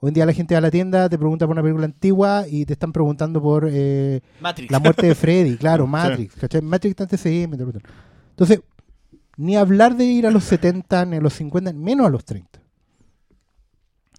Hoy 0.00 0.08
en 0.08 0.14
día 0.14 0.26
la 0.26 0.32
gente 0.32 0.54
va 0.54 0.58
a 0.58 0.60
la 0.60 0.70
tienda, 0.70 1.08
te 1.08 1.16
pregunta 1.16 1.46
por 1.46 1.54
una 1.54 1.62
película 1.62 1.86
antigua 1.86 2.44
y 2.46 2.66
te 2.66 2.74
están 2.74 2.92
preguntando 2.92 3.40
por 3.40 3.66
eh, 3.70 4.20
Matrix. 4.40 4.70
la 4.70 4.78
muerte 4.78 5.06
de 5.06 5.14
Freddy, 5.14 5.56
claro, 5.58 5.86
Matrix, 5.86 6.34
¿cachai? 6.34 6.60
Matrix 6.60 6.96
TCM. 6.96 7.54
Entonces, 8.30 8.60
ni 9.36 9.56
hablar 9.56 9.96
de 9.96 10.04
ir 10.04 10.26
a 10.26 10.30
los 10.30 10.44
70, 10.44 11.06
ni 11.06 11.16
a 11.16 11.20
los 11.20 11.32
50, 11.34 11.72
menos 11.72 12.06
a 12.06 12.10
los 12.10 12.24
30. 12.24 12.60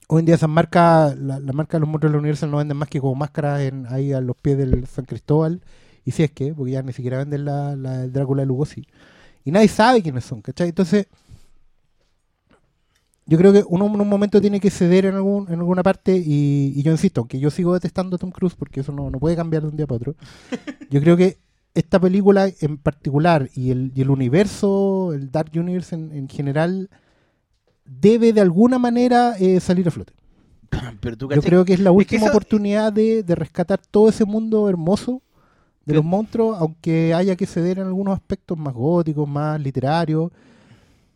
Hoy 0.07 0.22
en 0.22 0.26
día 0.26 0.35
esas 0.35 0.49
marcas, 0.49 1.17
la, 1.17 1.39
la 1.39 1.53
marca 1.53 1.77
de 1.77 1.81
los 1.81 1.89
monstruos 1.89 2.11
de 2.11 2.15
la 2.15 2.19
Universal 2.19 2.51
no 2.51 2.57
venden 2.57 2.77
más 2.77 2.89
que 2.89 2.99
como 2.99 3.15
máscaras 3.15 3.61
en, 3.61 3.85
ahí 3.88 4.13
a 4.13 4.22
los 4.22 4.35
pies 4.38 4.57
del 4.57 4.88
San 4.88 5.05
Cristóbal. 5.05 5.61
Y 6.03 6.11
si 6.11 6.23
es 6.23 6.31
que, 6.31 6.53
porque 6.53 6.72
ya 6.72 6.81
ni 6.84 6.93
siquiera 6.93 7.17
venden 7.17 7.45
la, 7.45 7.76
la 7.76 7.99
del 7.99 8.11
Drácula 8.11 8.41
de 8.41 8.47
Lugosi. 8.47 8.88
Y 9.43 9.51
nadie 9.51 9.67
sabe 9.67 10.01
quiénes 10.01 10.26
son, 10.26 10.41
¿cachai? 10.41 10.69
Entonces, 10.69 11.07
yo 13.26 13.38
creo 13.38 13.52
que 13.53 13.64
uno 13.68 13.88
en 13.88 13.99
un 14.02 14.07
momento 14.10 14.39
tiene 14.39 14.60
que 14.60 14.69
ceder 14.69 15.06
en, 15.06 15.15
algún, 15.15 15.47
en 15.52 15.60
alguna 15.60 15.81
parte. 15.84 16.15
Y, 16.18 16.73
y 16.76 16.84
yo 16.84 16.91
insisto, 16.91 17.22
aunque 17.22 17.39
yo 17.39 17.49
sigo 17.49 17.73
detestando 17.73 18.15
a 18.15 18.19
Tom 18.19 18.31
Cruise 18.31 18.56
porque 18.56 18.81
eso 18.81 18.91
no, 18.91 19.10
no 19.10 19.19
puede 19.19 19.35
cambiar 19.35 19.64
de 19.64 19.69
un 19.69 19.77
día 19.77 19.88
para 19.88 19.97
otro. 19.97 20.15
yo 20.89 21.02
creo 21.02 21.18
que 21.18 21.38
esta 21.73 21.99
película 21.99 22.49
en 22.61 22.77
particular 22.77 23.49
y 23.56 23.72
el, 23.72 23.91
y 23.95 24.02
el 24.02 24.10
universo, 24.10 25.11
el 25.14 25.31
Dark 25.31 25.52
Universe 25.56 25.93
en, 25.95 26.11
en 26.11 26.30
general, 26.30 26.89
debe 27.85 28.31
de 28.34 28.41
alguna 28.41 28.80
manera 28.80 29.35
eh, 29.39 29.60
salir 29.60 29.88
a 29.88 29.91
flote. 29.91 30.14
Pero 31.02 31.18
tú, 31.18 31.30
Yo 31.31 31.41
creo 31.41 31.65
que 31.65 31.73
es 31.73 31.80
la 31.80 31.89
que 31.89 31.95
última 31.97 32.22
eso- 32.26 32.31
oportunidad 32.31 32.93
de, 32.93 33.23
de 33.23 33.35
rescatar 33.35 33.80
todo 33.91 34.10
ese 34.10 34.26
mundo 34.26 34.69
hermoso 34.69 35.22
de 35.85 35.93
Pero- 35.93 35.97
los 35.97 36.06
monstruos, 36.06 36.57
aunque 36.60 37.14
haya 37.14 37.35
que 37.35 37.45
ceder 37.45 37.80
en 37.80 37.88
algunos 37.88 38.14
aspectos 38.15 38.57
más 38.57 38.73
góticos, 38.73 39.27
más 39.27 39.60
literarios. 39.60 40.31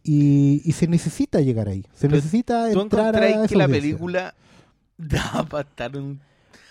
Y, 0.03 0.61
y 0.63 0.71
se 0.71 0.88
necesita 0.88 1.41
llegar 1.41 1.67
ahí. 1.67 1.84
Se 1.93 2.07
Pero 2.07 2.15
necesita 2.15 2.71
¿Tú 2.71 2.81
entrar 2.81 3.15
a 3.15 3.27
esa 3.27 3.47
que 3.47 3.55
la 3.55 3.65
audiencia. 3.65 3.91
película 3.91 4.35
Da 4.99 5.45
para 5.47 5.67
estar 5.67 5.95
un... 5.95 6.19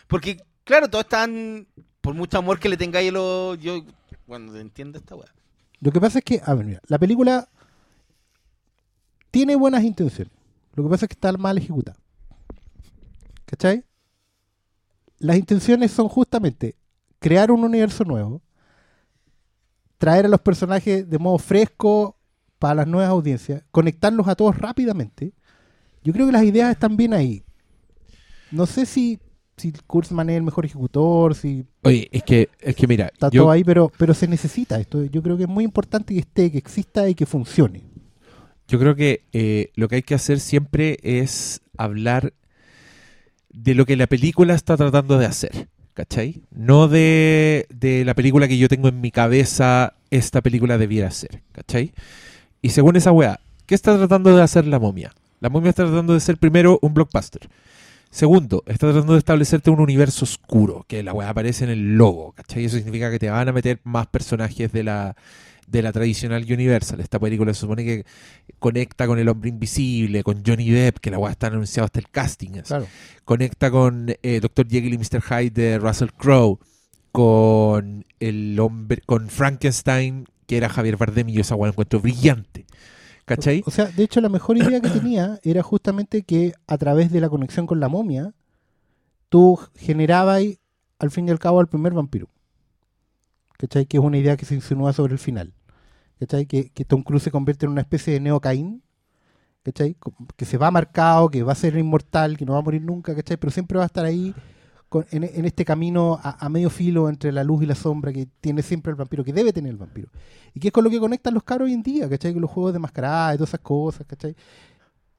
Porque, 0.07 0.45
claro, 0.65 0.89
todos 0.91 1.05
están... 1.05 1.67
Por 2.03 2.15
mucho 2.15 2.39
amor 2.39 2.59
que 2.61 2.69
le 2.69 2.77
tengáis, 2.77 3.11
lo... 3.11 3.55
yo... 3.55 3.85
Bueno, 4.27 4.55
entiendo 4.57 4.99
esta 4.99 5.15
weá. 5.15 5.33
Lo 5.81 5.91
que 5.91 6.01
pasa 6.01 6.19
es 6.19 6.25
que, 6.25 6.41
a 6.45 6.55
ver, 6.55 6.67
mira, 6.67 6.81
la 6.87 6.99
película 6.99 7.49
tiene 9.31 9.57
buenas 9.57 9.83
intenciones. 9.83 10.33
Lo 10.75 10.85
que 10.85 10.91
pasa 10.91 11.07
es 11.07 11.09
que 11.09 11.15
está 11.15 11.33
mal 11.33 11.57
ejecutada. 11.57 11.99
¿Cachai? 13.47 13.83
Las 15.19 15.39
intenciones 15.39 15.91
son 15.91 16.09
justamente 16.09 16.77
crear 17.19 17.51
un 17.51 17.65
universo 17.65 18.05
nuevo, 18.05 18.43
traer 19.97 20.27
a 20.27 20.29
los 20.29 20.41
personajes 20.41 21.09
de 21.09 21.19
modo 21.19 21.39
fresco 21.39 22.18
para 22.59 22.75
las 22.75 22.87
nuevas 22.87 23.11
audiencias, 23.11 23.63
conectarlos 23.71 24.29
a 24.29 24.35
todos 24.35 24.57
rápidamente. 24.59 25.33
Yo 26.03 26.13
creo 26.13 26.27
que 26.27 26.33
las 26.33 26.45
ideas 26.45 26.71
están 26.71 26.97
bien 26.97 27.13
ahí. 27.15 27.43
No 28.51 28.67
sé 28.67 28.87
si, 28.87 29.19
si 29.57 29.73
Kurtzman 29.87 30.31
es 30.31 30.37
el 30.37 30.43
mejor 30.43 30.65
ejecutor, 30.65 31.35
si 31.35 31.65
Oye, 31.83 32.09
es 32.13 32.23
que, 32.23 32.49
es 32.61 32.75
que 32.75 32.87
mira, 32.87 33.07
está 33.07 33.31
yo, 33.31 33.43
todo 33.43 33.51
ahí, 33.51 33.65
pero, 33.65 33.93
pero 33.99 34.15
se 34.15 34.27
necesita 34.27 34.81
esto. 34.81 35.05
Yo 35.05 35.23
creo 35.23 35.37
que 35.37 35.43
es 35.45 35.49
muy 35.49 35.65
importante 35.65 36.15
que 36.15 36.21
esté, 36.21 36.51
que 36.51 36.59
exista 36.59 37.09
y 37.09 37.15
que 37.15 37.27
funcione. 37.27 37.83
yo 38.69 38.79
creo 38.79 38.95
que 38.95 39.23
eh, 39.33 39.71
lo 39.75 39.89
que 39.89 39.97
hay 39.97 40.03
que 40.03 40.15
hacer 40.15 40.41
siempre 40.41 40.99
es 41.03 41.61
hablar 41.77 42.33
de 43.51 43.75
lo 43.75 43.87
que 43.87 43.97
la 43.97 44.07
película 44.07 44.55
está 44.55 44.77
tratando 44.77 45.19
de 45.19 45.27
hacer, 45.27 45.69
¿cachai? 45.95 46.43
No 46.51 46.89
de, 46.89 47.67
de 47.71 48.05
la 48.05 48.15
película 48.15 48.47
que 48.49 48.59
yo 48.59 48.69
tengo 48.69 48.89
en 48.89 49.01
mi 49.01 49.11
cabeza, 49.11 49.95
esta 50.11 50.43
película 50.43 50.79
debiera 50.79 51.11
ser, 51.11 51.43
¿cachai? 51.53 51.93
Y 52.63 52.71
según 52.71 52.97
esa 52.97 53.13
weá, 53.13 53.41
¿qué 53.67 53.75
está 53.75 53.97
tratando 53.97 54.35
de 54.35 54.43
hacer 54.43 54.67
la 54.67 54.79
momia? 54.79 55.13
La 55.41 55.49
momia 55.49 55.71
está 55.71 55.85
tratando 55.85 56.15
de 56.15 56.21
ser 56.21 56.39
primero 56.39 56.79
un 56.83 56.95
blockbuster. 56.95 57.49
Segundo, 58.11 58.65
está 58.67 58.91
tratando 58.91 59.13
de 59.13 59.19
establecerte 59.19 59.71
un 59.71 59.81
universo 59.81 60.25
oscuro, 60.25 60.85
que 60.89 61.03
la 61.03 61.13
weá 61.13 61.29
aparece 61.29 61.65
en 61.65 61.71
el 61.71 61.97
logo, 61.97 62.33
¿cachai? 62.33 62.65
Eso 62.65 62.77
significa 62.77 63.11
que 63.11 63.19
te 63.19 63.29
van 63.29 63.49
a 63.49 63.53
meter 63.53 63.81
más 63.85 64.07
personajes 64.07 64.73
de 64.73 64.83
la, 64.83 65.15
de 65.67 65.83
la 65.83 65.93
tradicional 65.93 66.43
Universal. 66.43 67.01
Esta 67.01 67.19
película 67.19 67.53
se 67.53 67.61
supone 67.61 67.85
que 67.85 68.07
conecta 68.59 69.07
con 69.07 69.19
el 69.19 69.29
hombre 69.29 69.51
invisible, 69.51 70.23
con 70.23 70.43
Johnny 70.45 70.71
Depp, 70.71 70.99
que 70.99 71.11
la 71.11 71.19
weá 71.19 71.33
está 71.33 71.49
anunciado 71.49 71.85
hasta 71.85 72.01
el 72.01 72.09
casting. 72.09 72.63
Claro. 72.63 72.87
Conecta 73.25 73.71
con 73.71 74.09
eh, 74.23 74.41
Dr. 74.41 74.67
Jekyll 74.69 74.95
y 74.95 74.99
Mr. 74.99 75.23
Hyde 75.23 75.51
de 75.51 75.79
Russell 75.79 76.11
Crowe, 76.17 76.59
con 77.13 78.07
el 78.21 78.59
hombre, 78.59 79.03
con 79.05 79.29
Frankenstein, 79.29 80.27
que 80.49 80.57
era 80.57 80.69
Javier 80.69 80.97
Bardem, 80.97 81.29
y 81.29 81.35
yo 81.35 81.43
esa 81.43 81.55
weá 81.55 81.71
encuentro 81.71 82.01
brillante. 82.01 82.67
¿Cachai? 83.27 83.63
O 83.67 83.71
sea, 83.71 83.85
de 83.85 84.03
hecho, 84.03 84.21
la 84.23 84.31
mejor 84.31 84.57
idea 84.57 84.81
que 84.81 84.89
tenía 84.89 85.39
era 85.45 85.63
justamente 85.63 86.23
que 86.23 86.55
a 86.67 86.79
través 86.79 87.13
de 87.13 87.21
la 87.21 87.29
conexión 87.29 87.67
con 87.67 87.79
la 87.79 87.89
momia, 87.89 88.33
tú 89.29 89.59
generabas 89.77 90.43
al 90.99 91.11
fin 91.11 91.29
y 91.29 91.31
al 91.31 91.39
cabo 91.39 91.61
al 91.61 91.69
primer 91.69 91.93
vampiro. 91.93 92.29
¿Cachai? 93.59 93.87
Que 93.87 93.99
es 93.99 94.03
una 94.03 94.17
idea 94.19 94.37
que 94.37 94.47
se 94.47 94.55
insinúa 94.55 94.93
sobre 94.93 95.13
el 95.13 95.19
final. 95.19 95.53
¿Cachai? 96.19 96.47
Que, 96.47 96.71
que 96.71 96.85
Tom 96.85 97.03
Cruise 97.03 97.23
se 97.25 97.31
convierte 97.31 97.67
en 97.67 97.73
una 97.73 97.83
especie 97.83 98.15
de 98.15 98.21
neocaín. 98.21 98.83
¿Cachai? 99.65 99.95
Co- 99.95 100.15
Que 100.37 100.47
se 100.47 100.57
va 100.57 100.71
marcado, 100.71 101.29
que 101.29 101.43
va 101.43 101.53
a 101.53 101.57
ser 101.57 101.77
inmortal, 101.77 102.39
que 102.39 102.47
no 102.47 102.55
va 102.55 102.61
a 102.61 102.63
morir 102.63 102.83
nunca, 102.83 103.15
¿cachai? 103.15 103.37
Pero 103.37 103.51
siempre 103.51 103.77
va 103.77 103.85
a 103.85 103.87
estar 103.87 104.05
ahí 104.07 104.35
con- 104.89 105.07
en, 105.11 105.25
en 105.25 105.45
este 105.45 105.65
camino 105.65 106.19
a, 106.23 106.45
a 106.45 106.49
medio 106.49 106.71
filo 106.71 107.09
entre 107.09 107.33
la 107.33 107.45
luz 107.45 107.63
y 107.63 107.67
la 107.67 107.75
sombra 107.75 108.13
que 108.13 108.27
tiene 108.41 108.63
siempre 108.63 108.91
el 108.91 108.97
vampiro, 108.97 109.25
que 109.25 109.33
debe 109.33 109.53
tener 109.53 109.71
el 109.71 109.79
vampiro. 109.79 110.09
Y 110.55 110.61
que 110.61 110.69
es 110.69 110.73
con 110.73 110.85
lo 110.85 110.91
que 110.91 110.99
conectan 110.99 111.35
los 111.35 111.43
caros 111.43 111.67
hoy 111.67 111.75
en 111.75 111.83
día, 111.83 112.09
¿cachai? 112.09 112.33
Con 112.33 112.43
los 112.43 112.51
juegos 112.51 112.73
de 112.73 112.79
mascarada 112.79 113.35
y 113.35 113.37
todas 113.37 113.51
esas 113.51 113.61
cosas, 113.61 114.07
¿cachai? 114.07 114.35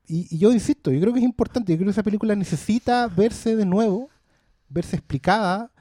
Y, 0.07 0.27
y 0.35 0.39
yo 0.39 0.51
insisto, 0.51 0.91
yo 0.91 0.99
creo 0.99 1.13
que 1.13 1.19
es 1.19 1.25
importante, 1.25 1.71
yo 1.71 1.77
creo 1.77 1.87
que 1.87 1.91
esa 1.91 2.03
película 2.03 2.35
necesita 2.35 3.07
verse 3.07 3.55
de 3.55 3.65
nuevo, 3.65 4.09
verse 4.67 4.95
explicada. 4.95 5.71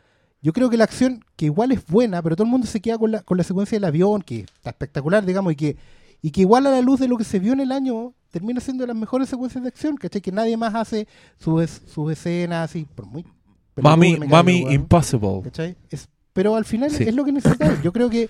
Yo 0.40 0.52
creo 0.52 0.70
que 0.70 0.76
la 0.76 0.84
acción, 0.84 1.24
que 1.34 1.46
igual 1.46 1.72
es 1.72 1.84
buena, 1.86 2.22
pero 2.22 2.36
todo 2.36 2.44
el 2.44 2.50
mundo 2.50 2.66
se 2.66 2.80
queda 2.80 2.98
con 2.98 3.10
la, 3.10 3.22
con 3.22 3.36
la 3.36 3.42
secuencia 3.42 3.76
del 3.76 3.84
avión, 3.84 4.22
que 4.22 4.40
está 4.40 4.70
espectacular, 4.70 5.24
digamos, 5.24 5.52
y 5.54 5.56
que, 5.56 5.76
y 6.22 6.30
que 6.30 6.42
igual 6.42 6.66
a 6.66 6.70
la 6.70 6.80
luz 6.80 7.00
de 7.00 7.08
lo 7.08 7.16
que 7.16 7.24
se 7.24 7.38
vio 7.38 7.54
en 7.54 7.60
el 7.60 7.72
año, 7.72 8.14
termina 8.30 8.60
siendo 8.60 8.82
de 8.82 8.88
las 8.88 8.96
mejores 8.96 9.30
secuencias 9.30 9.64
de 9.64 9.68
acción, 9.68 9.96
¿cachai? 9.96 10.20
Que 10.20 10.30
nadie 10.30 10.56
más 10.56 10.74
hace 10.74 11.08
sus, 11.38 11.68
sus 11.86 12.12
escenas 12.12 12.70
así, 12.70 12.86
por 12.94 13.06
muy... 13.06 13.24
Mami, 13.82 14.18
me 14.18 14.26
Mami 14.26 14.62
weón. 14.62 14.72
Impossible. 14.74 15.40
¿Cachai? 15.44 15.76
Es- 15.90 16.08
pero 16.32 16.54
al 16.56 16.64
final 16.64 16.90
Sí. 16.90 17.04
es 17.04 17.14
lo 17.14 17.24
que 17.24 17.32
necesitamos. 17.32 17.82
Yo 17.82 17.92
creo 17.92 18.08
que 18.10 18.28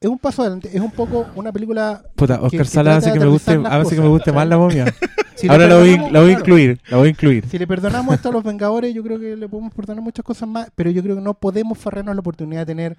es 0.00 0.08
un 0.08 0.18
paso 0.18 0.42
adelante. 0.42 0.70
Es 0.72 0.80
un 0.80 0.90
poco 0.90 1.26
una 1.34 1.52
película. 1.52 2.02
Puta, 2.14 2.40
Oscar 2.40 2.50
que 2.60 2.64
Sala 2.64 2.82
trata 2.92 2.96
hace 3.08 3.12
que 3.12 3.20
me 3.24 3.26
guste, 3.30 3.60
hace 3.66 3.94
que 3.96 4.00
me 4.00 4.08
guste 4.08 4.32
más 4.32 4.46
la 4.48 4.56
momia. 4.58 4.94
Si 5.34 5.48
Ahora 5.48 5.66
la 5.68 5.76
voy, 5.76 5.90
perdonamos- 5.94 6.12
la 6.12 6.20
voy 6.20 6.30
a 6.30 6.32
incluir, 6.32 6.80
la 6.88 6.96
voy 6.96 7.06
a 7.06 7.10
incluir. 7.10 7.46
Si 7.48 7.58
le 7.58 7.66
perdonamos 7.66 8.14
esto 8.14 8.28
a 8.28 8.32
los 8.32 8.42
Vengadores, 8.42 8.92
yo 8.94 9.02
creo 9.04 9.18
que 9.20 9.36
le 9.36 9.48
podemos 9.48 9.72
perdonar 9.74 10.02
muchas 10.02 10.24
cosas 10.24 10.48
más. 10.48 10.68
Pero 10.74 10.90
yo 10.90 11.02
creo 11.02 11.16
que 11.16 11.22
no 11.22 11.34
podemos 11.34 11.78
farrarnos 11.78 12.14
la 12.14 12.20
oportunidad 12.20 12.60
de 12.62 12.66
tener 12.66 12.96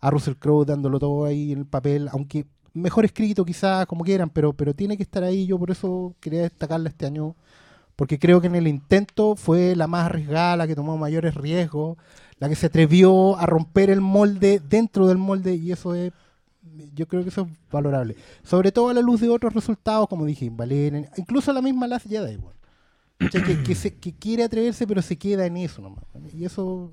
a 0.00 0.10
Russell 0.10 0.34
Crowe 0.34 0.64
dándolo 0.64 0.98
todo 0.98 1.24
ahí 1.24 1.52
en 1.52 1.60
el 1.60 1.66
papel, 1.66 2.08
aunque 2.12 2.44
mejor 2.74 3.04
escrito 3.04 3.44
quizás, 3.44 3.86
como 3.86 4.04
quieran, 4.04 4.30
pero, 4.30 4.52
pero 4.52 4.74
tiene 4.74 4.96
que 4.96 5.02
estar 5.02 5.22
ahí. 5.24 5.46
Yo 5.46 5.58
por 5.58 5.70
eso 5.70 6.14
quería 6.20 6.42
destacarla 6.42 6.88
este 6.88 7.06
año. 7.06 7.34
Porque 7.96 8.18
creo 8.18 8.40
que 8.40 8.46
en 8.46 8.54
el 8.54 8.66
intento 8.66 9.36
fue 9.36 9.76
la 9.76 9.86
más 9.86 10.06
arriesgada, 10.06 10.56
la 10.56 10.66
que 10.66 10.74
tomó 10.74 10.96
mayores 10.96 11.34
riesgos, 11.34 11.98
la 12.38 12.48
que 12.48 12.56
se 12.56 12.66
atrevió 12.66 13.38
a 13.38 13.46
romper 13.46 13.90
el 13.90 14.00
molde 14.00 14.60
dentro 14.68 15.06
del 15.06 15.18
molde 15.18 15.54
y 15.54 15.72
eso 15.72 15.94
es, 15.94 16.12
yo 16.94 17.06
creo 17.06 17.22
que 17.22 17.28
eso 17.28 17.42
es 17.42 17.70
valorable. 17.70 18.16
Sobre 18.42 18.72
todo 18.72 18.88
a 18.88 18.94
la 18.94 19.00
luz 19.00 19.20
de 19.20 19.28
otros 19.28 19.54
resultados, 19.54 20.08
como 20.08 20.24
dije, 20.24 20.50
Valerian, 20.50 21.08
incluso 21.16 21.52
la 21.52 21.62
misma 21.62 21.86
Last 21.86 22.08
Jedi, 22.08 22.36
weón. 22.36 22.54
¿Cachai? 23.18 23.62
que, 23.62 23.92
que, 24.00 24.12
quiere 24.14 24.42
atreverse 24.42 24.86
pero 24.86 25.00
se 25.00 25.16
queda 25.16 25.46
en 25.46 25.56
eso 25.58 25.80
nomás. 25.80 26.04
Y 26.34 26.44
eso, 26.44 26.90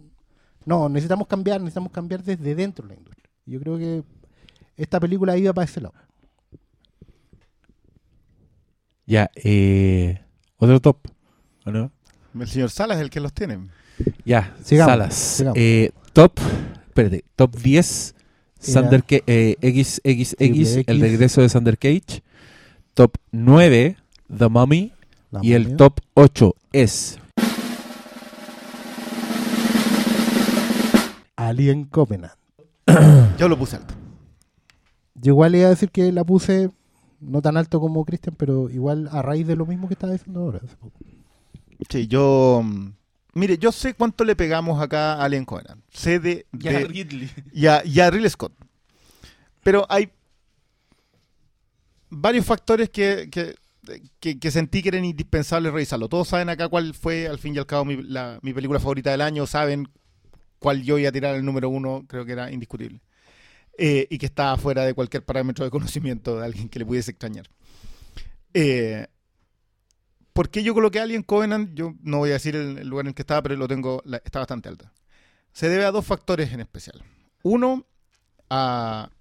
no, 0.66 0.90
necesitamos 0.90 1.28
cambiar, 1.28 1.60
necesitamos 1.62 1.92
cambiar 1.92 2.24
desde 2.24 2.54
dentro 2.54 2.88
de 2.88 2.94
la 2.94 3.00
industria. 3.00 3.30
Yo 3.46 3.60
creo 3.60 3.78
que 3.78 4.04
esta 4.78 5.00
película 5.00 5.36
iba 5.38 5.54
para 5.54 5.66
ese 5.66 5.82
lado. 5.82 5.96
Ya, 9.08 9.32
eh, 9.36 10.22
otro 10.60 10.80
top, 10.80 10.98
¿o 11.66 11.72
no? 11.72 11.92
El 12.40 12.48
señor 12.48 12.70
Salas 12.70 12.98
es 12.98 13.04
el 13.04 13.10
que 13.10 13.20
los 13.20 13.34
tiene. 13.34 13.58
Ya, 14.24 14.56
Sigamos, 14.64 14.92
Salas. 14.94 15.14
sigamos. 15.16 15.58
Eh, 15.60 15.92
top, 16.14 16.34
espérate, 16.88 17.24
top 17.36 17.56
10, 17.58 18.16
Era- 18.68 18.82
Thunder 18.82 19.04
Ca- 19.04 19.24
eh, 19.26 19.56
XXX, 19.62 20.36
el 20.40 20.98
X. 20.98 21.00
regreso 21.00 21.42
de 21.42 21.50
Thunder 21.50 21.78
Cage. 21.78 22.24
Top 22.94 23.16
9, 23.32 23.98
The 24.36 24.48
Mummy. 24.50 24.94
La 25.32 25.40
y 25.44 25.54
el 25.54 25.76
top 25.76 26.00
8 26.16 26.56
es 26.74 27.18
Alien 31.36 31.86
Covenant. 31.86 32.34
Yo 33.38 33.48
lo 33.48 33.58
puse 33.58 33.76
alto. 33.78 33.94
Yo 35.16 35.34
igual 35.34 35.56
iba 35.56 35.68
a 35.68 35.70
decir 35.70 35.90
que 35.92 36.12
la 36.12 36.24
puse 36.24 36.70
no 37.22 37.42
tan 37.42 37.58
alto 37.58 37.80
como 37.80 38.06
Christian, 38.06 38.36
pero 38.38 38.70
igual 38.70 39.10
a 39.12 39.22
raíz 39.22 39.46
de 39.48 39.56
lo 39.56 39.66
mismo 39.66 39.88
que 39.88 39.94
estaba 39.94 40.14
diciendo 40.14 40.42
ahora. 40.42 40.62
hace 40.64 40.76
poco. 40.78 40.98
Sí, 41.90 42.08
yo. 42.08 42.62
mm, 42.64 42.90
Mire, 43.36 43.58
yo 43.58 43.72
sé 43.72 43.94
cuánto 43.94 44.24
le 44.26 44.36
pegamos 44.36 44.82
acá 44.82 45.14
a 45.14 45.24
Alien 45.24 45.46
Covenant. 45.46 45.82
Sé 45.92 46.20
de. 46.20 46.46
Ya, 46.52 46.72
de- 46.72 46.86
Ridley. 46.88 47.30
y, 47.54 47.68
a, 47.68 47.86
y 47.86 48.00
a 48.00 48.10
Ridley 48.10 48.30
Scott. 48.30 48.54
Pero 49.64 49.86
hay 49.90 50.10
varios 52.10 52.46
factores 52.46 52.90
que, 52.90 53.30
que, 53.32 53.56
que- 54.20 54.40
que 54.40 54.52
sentí 54.52 54.82
que 54.82 54.90
eran 54.90 55.06
indispensables 55.06 55.72
revisarlo. 55.72 56.10
Todos 56.10 56.28
saben 56.28 56.50
acá 56.50 56.68
cuál 56.68 56.94
fue, 56.94 57.28
al 57.28 57.40
fin 57.40 57.56
y 57.56 57.60
al 57.60 57.66
cabo, 57.66 57.86
mi, 57.86 58.02
la- 58.02 58.40
mi 58.42 58.54
película 58.54 58.80
favorita 58.80 59.12
del 59.12 59.22
año. 59.22 59.46
Saben 59.46 59.88
cuál 60.60 60.82
yo 60.84 60.98
iba 60.98 61.10
a 61.10 61.14
tirar 61.14 61.36
el 61.36 61.46
número 61.46 61.70
uno. 61.70 62.04
Creo 62.08 62.26
que 62.26 62.32
era 62.34 62.52
indiscutible. 62.52 63.00
Eh, 63.82 64.08
y 64.10 64.18
que 64.18 64.26
estaba 64.26 64.58
fuera 64.58 64.84
de 64.84 64.94
cualquier 64.94 65.24
parámetro 65.24 65.64
de 65.64 65.72
conocimiento 65.72 66.38
de 66.38 66.46
alguien 66.46 66.68
que 66.68 66.80
le 66.80 66.86
pudiese 66.86 67.12
extrañar. 67.12 67.50
Eh, 68.54 69.08
¿Por 70.34 70.50
qué 70.50 70.64
yo 70.64 70.74
coloqué 70.74 71.00
a 71.00 71.04
Alien 71.04 71.24
Covenant? 71.24 71.74
Yo 71.76 71.96
no 72.02 72.18
voy 72.18 72.32
a 72.32 72.34
decir 72.34 72.58
el, 72.58 72.86
lugar 72.86 73.06
en 73.06 73.10
el 73.10 73.14
que 73.16 73.22
estaba, 73.22 73.42
pero 73.42 73.56
lo 73.56 73.70
tengo, 73.70 74.04
está 74.26 74.40
bastante 74.40 74.68
alta. 74.68 74.92
Se 75.54 75.70
debe 75.70 75.86
a 75.86 75.92
dos 75.92 76.06
factores 76.06 76.52
en 76.52 76.60
especial. 76.60 77.02
Uno, 77.42 77.86
a 78.50 79.12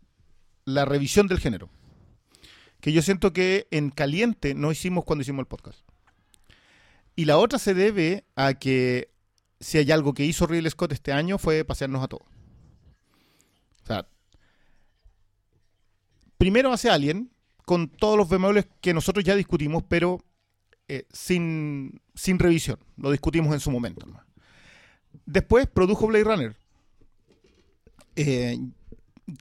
la 0.64 0.84
revisión 0.84 1.28
del 1.28 1.38
género. 1.38 1.70
Que 2.80 2.92
yo 2.92 3.00
siento 3.00 3.32
que 3.32 3.68
en 3.70 3.90
caliente 3.90 4.54
no 4.54 4.72
hicimos 4.72 5.04
cuando 5.04 5.22
hicimos 5.22 5.44
el 5.44 5.46
podcast. 5.46 5.78
Y 7.14 7.26
la 7.26 7.38
otra 7.38 7.60
se 7.60 7.74
debe 7.74 8.24
a 8.34 8.54
que 8.54 9.12
si 9.60 9.78
hay 9.78 9.92
algo 9.92 10.14
que 10.14 10.24
hizo 10.24 10.48
Ridley 10.48 10.70
Scott 10.72 10.90
este 10.90 11.12
año 11.12 11.38
fue 11.38 11.64
pasearnos 11.64 12.02
a 12.02 12.08
todos. 12.08 12.26
O 13.84 13.86
sea, 13.86 14.08
primero 16.38 16.72
hace 16.72 16.88
Alien, 16.90 17.30
con 17.66 17.88
todos 17.88 18.16
los 18.16 18.28
bemoles 18.28 18.66
que 18.80 18.94
nosotros 18.94 19.24
ya 19.24 19.34
discutimos, 19.36 19.82
pero 19.86 20.24
eh, 20.88 21.04
sin, 21.12 22.00
sin 22.14 22.38
revisión. 22.38 22.78
Lo 22.96 23.10
discutimos 23.10 23.52
en 23.52 23.60
su 23.60 23.70
momento. 23.70 24.06
Después 25.26 25.66
produjo 25.66 26.06
Blade 26.06 26.24
Runner. 26.24 26.56
eh, 28.16 28.58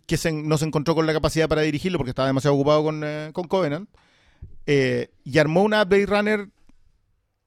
que 0.06 0.18
se- 0.18 0.32
no 0.34 0.57
se 0.57 0.65
encontró 0.65 0.94
con 0.94 1.06
la 1.07 1.14
capacidad 1.14 1.48
para 1.48 1.61
dirigirlo 1.61 1.98
porque 1.98 2.10
estaba 2.11 2.28
demasiado 2.28 2.56
ocupado 2.56 2.84
con, 2.84 3.02
eh, 3.03 3.30
con 3.34 3.48
Covenant. 3.48 3.90
y 5.24 5.38
armó 5.38 5.64
una 5.64 5.86
Blade 5.86 6.06
Runner, 6.06 6.49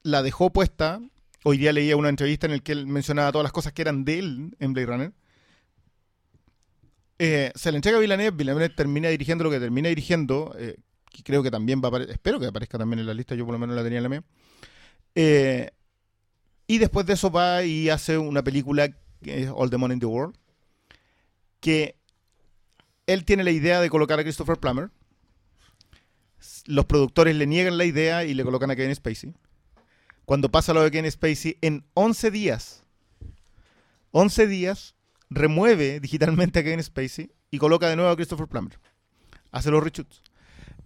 la 0.02 0.22
dejó 0.22 0.50
puesta 0.50 1.00
hoy 1.44 1.58
día 1.58 1.72
leía 1.72 1.96
una 1.96 2.08
entrevista 2.08 2.46
en 2.46 2.52
la 2.52 2.58
que 2.60 2.72
él 2.72 2.86
mencionaba 2.86 3.30
todas 3.32 3.42
las 3.44 3.52
cosas 3.52 3.72
que 3.74 3.82
eran 3.82 4.04
de 4.06 4.18
él 4.18 4.56
en 4.58 4.72
Blade 4.72 4.86
Runner. 4.86 5.12
Eh, 7.22 7.52
se 7.54 7.70
le 7.70 7.76
entrega 7.76 7.98
a 7.98 8.00
Villeneuve, 8.00 8.30
Villeneuve 8.30 8.70
termina 8.70 9.10
dirigiendo 9.10 9.44
lo 9.44 9.50
que 9.50 9.60
termina 9.60 9.90
dirigiendo, 9.90 10.54
eh, 10.58 10.78
que 11.10 11.22
creo 11.22 11.42
que 11.42 11.50
también 11.50 11.82
va 11.82 11.88
a 11.88 11.90
aparecer, 11.90 12.14
espero 12.14 12.40
que 12.40 12.46
aparezca 12.46 12.78
también 12.78 13.00
en 13.00 13.06
la 13.06 13.12
lista, 13.12 13.34
yo 13.34 13.44
por 13.44 13.52
lo 13.52 13.58
menos 13.58 13.76
la 13.76 13.82
tenía 13.82 13.98
en 13.98 14.02
la 14.04 14.08
mía. 14.08 14.24
Eh, 15.14 15.70
y 16.66 16.78
después 16.78 17.04
de 17.04 17.12
eso 17.12 17.30
va 17.30 17.62
y 17.62 17.90
hace 17.90 18.16
una 18.16 18.42
película 18.42 18.88
All 19.54 19.68
the 19.68 19.76
Money 19.76 19.96
in 19.96 20.00
the 20.00 20.06
World, 20.06 20.34
que 21.60 21.94
él 23.06 23.26
tiene 23.26 23.44
la 23.44 23.50
idea 23.50 23.82
de 23.82 23.90
colocar 23.90 24.18
a 24.18 24.22
Christopher 24.22 24.56
Plummer. 24.56 24.88
Los 26.64 26.86
productores 26.86 27.36
le 27.36 27.46
niegan 27.46 27.76
la 27.76 27.84
idea 27.84 28.24
y 28.24 28.32
le 28.32 28.44
colocan 28.44 28.70
a 28.70 28.76
Kevin 28.76 28.94
Spacey. 28.94 29.34
Cuando 30.24 30.50
pasa 30.50 30.72
lo 30.72 30.82
de 30.82 30.90
Kevin 30.90 31.10
Spacey, 31.10 31.58
en 31.60 31.84
11 31.92 32.30
días, 32.30 32.82
11 34.12 34.46
días, 34.46 34.94
remueve 35.30 36.00
digitalmente 36.00 36.58
a 36.58 36.64
Kevin 36.64 36.82
Spacey 36.82 37.30
y 37.50 37.58
coloca 37.58 37.88
de 37.88 37.96
nuevo 37.96 38.10
a 38.10 38.16
Christopher 38.16 38.48
Plummer. 38.48 38.78
Hace 39.52 39.70
los 39.70 39.82
reshoots. 39.82 40.22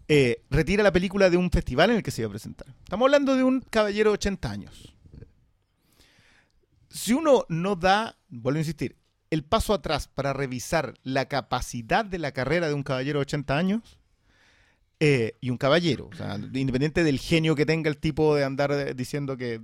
Eh, 0.06 0.42
retira 0.50 0.82
la 0.82 0.92
película 0.92 1.30
de 1.30 1.38
un 1.38 1.50
festival 1.50 1.90
en 1.90 1.96
el 1.96 2.02
que 2.02 2.10
se 2.10 2.22
iba 2.22 2.28
a 2.28 2.30
presentar. 2.30 2.68
Estamos 2.84 3.06
hablando 3.06 3.36
de 3.36 3.42
un 3.42 3.60
caballero 3.62 4.10
de 4.10 4.14
80 4.14 4.50
años. 4.50 4.94
Si 6.90 7.12
uno 7.12 7.46
no 7.48 7.74
da, 7.74 8.16
vuelvo 8.28 8.58
a 8.58 8.60
insistir, 8.60 8.96
el 9.30 9.42
paso 9.42 9.74
atrás 9.74 10.06
para 10.06 10.32
revisar 10.32 10.94
la 11.02 11.26
capacidad 11.26 12.04
de 12.04 12.18
la 12.18 12.32
carrera 12.32 12.68
de 12.68 12.74
un 12.74 12.82
caballero 12.82 13.18
de 13.18 13.22
80 13.22 13.58
años 13.58 13.98
eh, 15.00 15.36
y 15.40 15.50
un 15.50 15.56
caballero, 15.56 16.08
o 16.12 16.14
sea, 16.14 16.36
independiente 16.36 17.02
del 17.02 17.18
genio 17.18 17.56
que 17.56 17.66
tenga 17.66 17.90
el 17.90 17.98
tipo 17.98 18.36
de 18.36 18.44
andar 18.44 18.70
eh, 18.70 18.94
diciendo 18.94 19.36
que, 19.36 19.60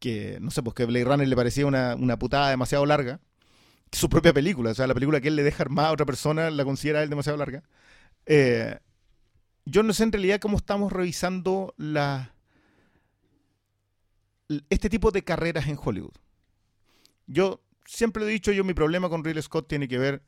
que 0.00 0.38
no 0.40 0.50
sé, 0.50 0.62
pues 0.62 0.74
que 0.74 0.84
Blade 0.84 1.04
Runner 1.04 1.28
le 1.28 1.36
parecía 1.36 1.64
una, 1.64 1.94
una 1.94 2.18
putada 2.18 2.50
demasiado 2.50 2.84
larga, 2.86 3.20
su 3.92 4.08
propia 4.08 4.32
película, 4.32 4.70
o 4.70 4.74
sea, 4.74 4.86
la 4.86 4.94
película 4.94 5.20
que 5.20 5.28
él 5.28 5.36
le 5.36 5.42
deja 5.42 5.62
armada 5.62 5.88
a 5.88 5.92
otra 5.92 6.06
persona 6.06 6.50
la 6.50 6.64
considera 6.64 7.02
él 7.02 7.10
demasiado 7.10 7.38
larga. 7.38 7.62
Eh, 8.26 8.78
yo 9.64 9.82
no 9.82 9.92
sé 9.92 10.04
en 10.04 10.12
realidad 10.12 10.40
cómo 10.40 10.56
estamos 10.56 10.92
revisando 10.92 11.74
este 14.70 14.90
tipo 14.90 15.10
de 15.10 15.24
carreras 15.24 15.66
en 15.68 15.78
Hollywood. 15.82 16.14
Yo 17.26 17.62
siempre 17.84 18.22
lo 18.22 18.28
he 18.28 18.32
dicho, 18.32 18.52
yo 18.52 18.64
mi 18.64 18.74
problema 18.74 19.08
con 19.08 19.24
Ridley 19.24 19.42
Scott 19.42 19.68
tiene 19.68 19.88
que 19.88 19.98
ver 19.98 20.22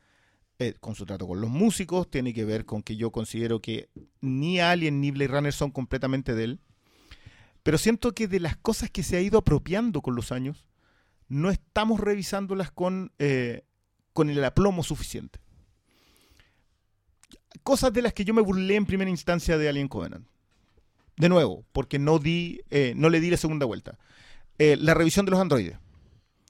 eh, 0.60 0.74
con 0.80 0.96
su 0.96 1.06
trato 1.06 1.28
con 1.28 1.40
los 1.40 1.50
músicos, 1.50 2.10
tiene 2.10 2.34
que 2.34 2.44
ver 2.44 2.64
con 2.64 2.82
que 2.82 2.96
yo 2.96 3.12
considero 3.12 3.60
que 3.60 3.90
ni 4.20 4.58
Alien 4.58 5.00
ni 5.00 5.12
Blade 5.12 5.28
Runner 5.28 5.52
son 5.52 5.70
completamente 5.70 6.34
de 6.34 6.44
él. 6.44 6.60
Pero 7.62 7.78
siento 7.78 8.12
que 8.12 8.26
de 8.26 8.40
las 8.40 8.56
cosas 8.56 8.90
que 8.90 9.02
se 9.02 9.16
ha 9.16 9.20
ido 9.20 9.38
apropiando 9.38 10.00
con 10.00 10.16
los 10.16 10.32
años, 10.32 10.67
no 11.28 11.50
estamos 11.50 12.00
revisándolas 12.00 12.70
con, 12.70 13.12
eh, 13.18 13.62
con 14.12 14.30
el 14.30 14.42
aplomo 14.44 14.82
suficiente. 14.82 15.38
Cosas 17.62 17.92
de 17.92 18.02
las 18.02 18.12
que 18.14 18.24
yo 18.24 18.34
me 18.34 18.42
burlé 18.42 18.76
en 18.76 18.86
primera 18.86 19.10
instancia 19.10 19.58
de 19.58 19.68
Alien 19.68 19.88
Covenant. 19.88 20.26
De 21.16 21.28
nuevo, 21.28 21.64
porque 21.72 21.98
no, 21.98 22.18
di, 22.18 22.60
eh, 22.70 22.92
no 22.96 23.10
le 23.10 23.20
di 23.20 23.30
la 23.30 23.36
segunda 23.36 23.66
vuelta. 23.66 23.98
Eh, 24.58 24.76
la 24.78 24.94
revisión 24.94 25.24
de 25.26 25.30
los 25.32 25.40
androides. 25.40 25.76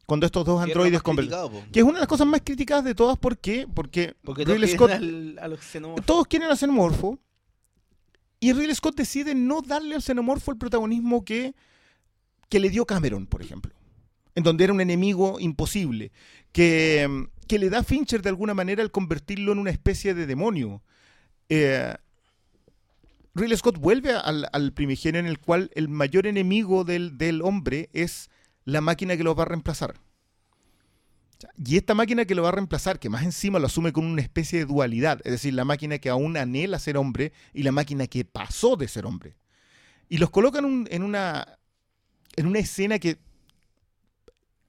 Cuando 0.07 0.27
estos 0.27 0.45
dos 0.45 0.63
androides 0.63 1.03
conversan. 1.03 1.51
Que 1.73 1.81
es 1.81 1.85
una 1.85 1.95
de 1.95 2.01
las 2.01 2.09
cosas 2.09 2.27
más 2.27 2.41
criticadas 2.43 2.85
de 2.85 2.95
todas. 2.95 3.19
¿Por 3.19 3.39
qué? 3.39 3.67
Porque, 3.73 4.15
Porque 4.23 4.45
todos 4.45 4.57
Ridley 4.59 4.75
Scott 4.75 4.91
al- 4.93 6.03
todos 6.05 6.27
quieren 6.27 6.49
al 6.49 6.57
xenomorfo 6.57 7.19
y 8.41 8.53
Ridley 8.53 8.75
Scott 8.75 8.95
decide 8.97 9.35
no 9.35 9.61
darle 9.63 9.95
al 9.95 10.03
xenomorfo 10.03 10.51
el 10.53 10.59
protagonismo 10.59 11.25
que, 11.25 11.55
que 12.49 12.59
le 12.61 12.71
dio 12.71 12.87
Cameron, 12.87 13.27
por 13.27 13.43
ejemplo, 13.43 13.75
en 14.39 14.45
donde 14.45 14.63
era 14.63 14.73
un 14.73 14.81
enemigo 14.81 15.41
imposible, 15.41 16.13
que, 16.53 17.27
que 17.49 17.59
le 17.59 17.71
da 17.71 17.83
Fincher 17.83 18.23
de 18.23 18.29
alguna 18.29 18.55
manera 18.55 18.85
al 18.85 18.93
convertirlo 18.93 19.51
en 19.51 19.59
una 19.59 19.73
especie 19.73 20.15
de 20.15 20.27
demonio. 20.27 20.81
Eh, 21.49 21.93
Ridley 23.35 23.57
Scott 23.57 23.79
vuelve 23.79 24.13
al, 24.13 24.73
primigenio 24.75 25.19
en 25.19 25.27
el 25.27 25.41
cual 25.41 25.73
el 25.75 25.89
mayor 25.89 26.29
enemigo 26.29 26.85
del, 26.85 27.19
del 27.19 27.43
hombre 27.43 27.91
es 27.93 28.31
la 28.65 28.81
máquina 28.81 29.17
que 29.17 29.25
lo 29.25 29.35
va 29.35 29.43
a 29.43 29.47
reemplazar. 29.47 29.97
Y 31.57 31.77
esta 31.77 31.95
máquina 31.95 32.25
que 32.25 32.37
lo 32.37 32.45
va 32.45 32.51
a 32.51 32.53
reemplazar, 32.53 33.01
que 33.01 33.09
más 33.09 33.25
encima 33.25 33.59
lo 33.59 33.67
asume 33.67 33.93
con 33.93 34.05
una 34.05 34.23
especie 34.23 34.61
de 34.61 34.67
dualidad, 34.67 35.21
es 35.25 35.33
decir, 35.33 35.53
la 35.53 35.65
máquina 35.65 35.99
que 35.99 36.11
aún 36.11 36.37
anhela 36.37 36.79
ser 36.79 36.97
hombre 36.97 37.33
y 37.53 37.65
la 37.65 37.73
máquina 37.73 38.07
que 38.07 38.25
pasó 38.25 38.77
de 38.77 38.87
ser 38.87 39.05
hombre. 39.05 39.35
Y 40.09 40.19
los 40.19 40.31
colocan 40.31 40.87
en, 40.89 41.03
una, 41.03 41.59
en 42.37 42.47
una 42.47 42.61
escena 42.61 43.01
que 43.01 43.19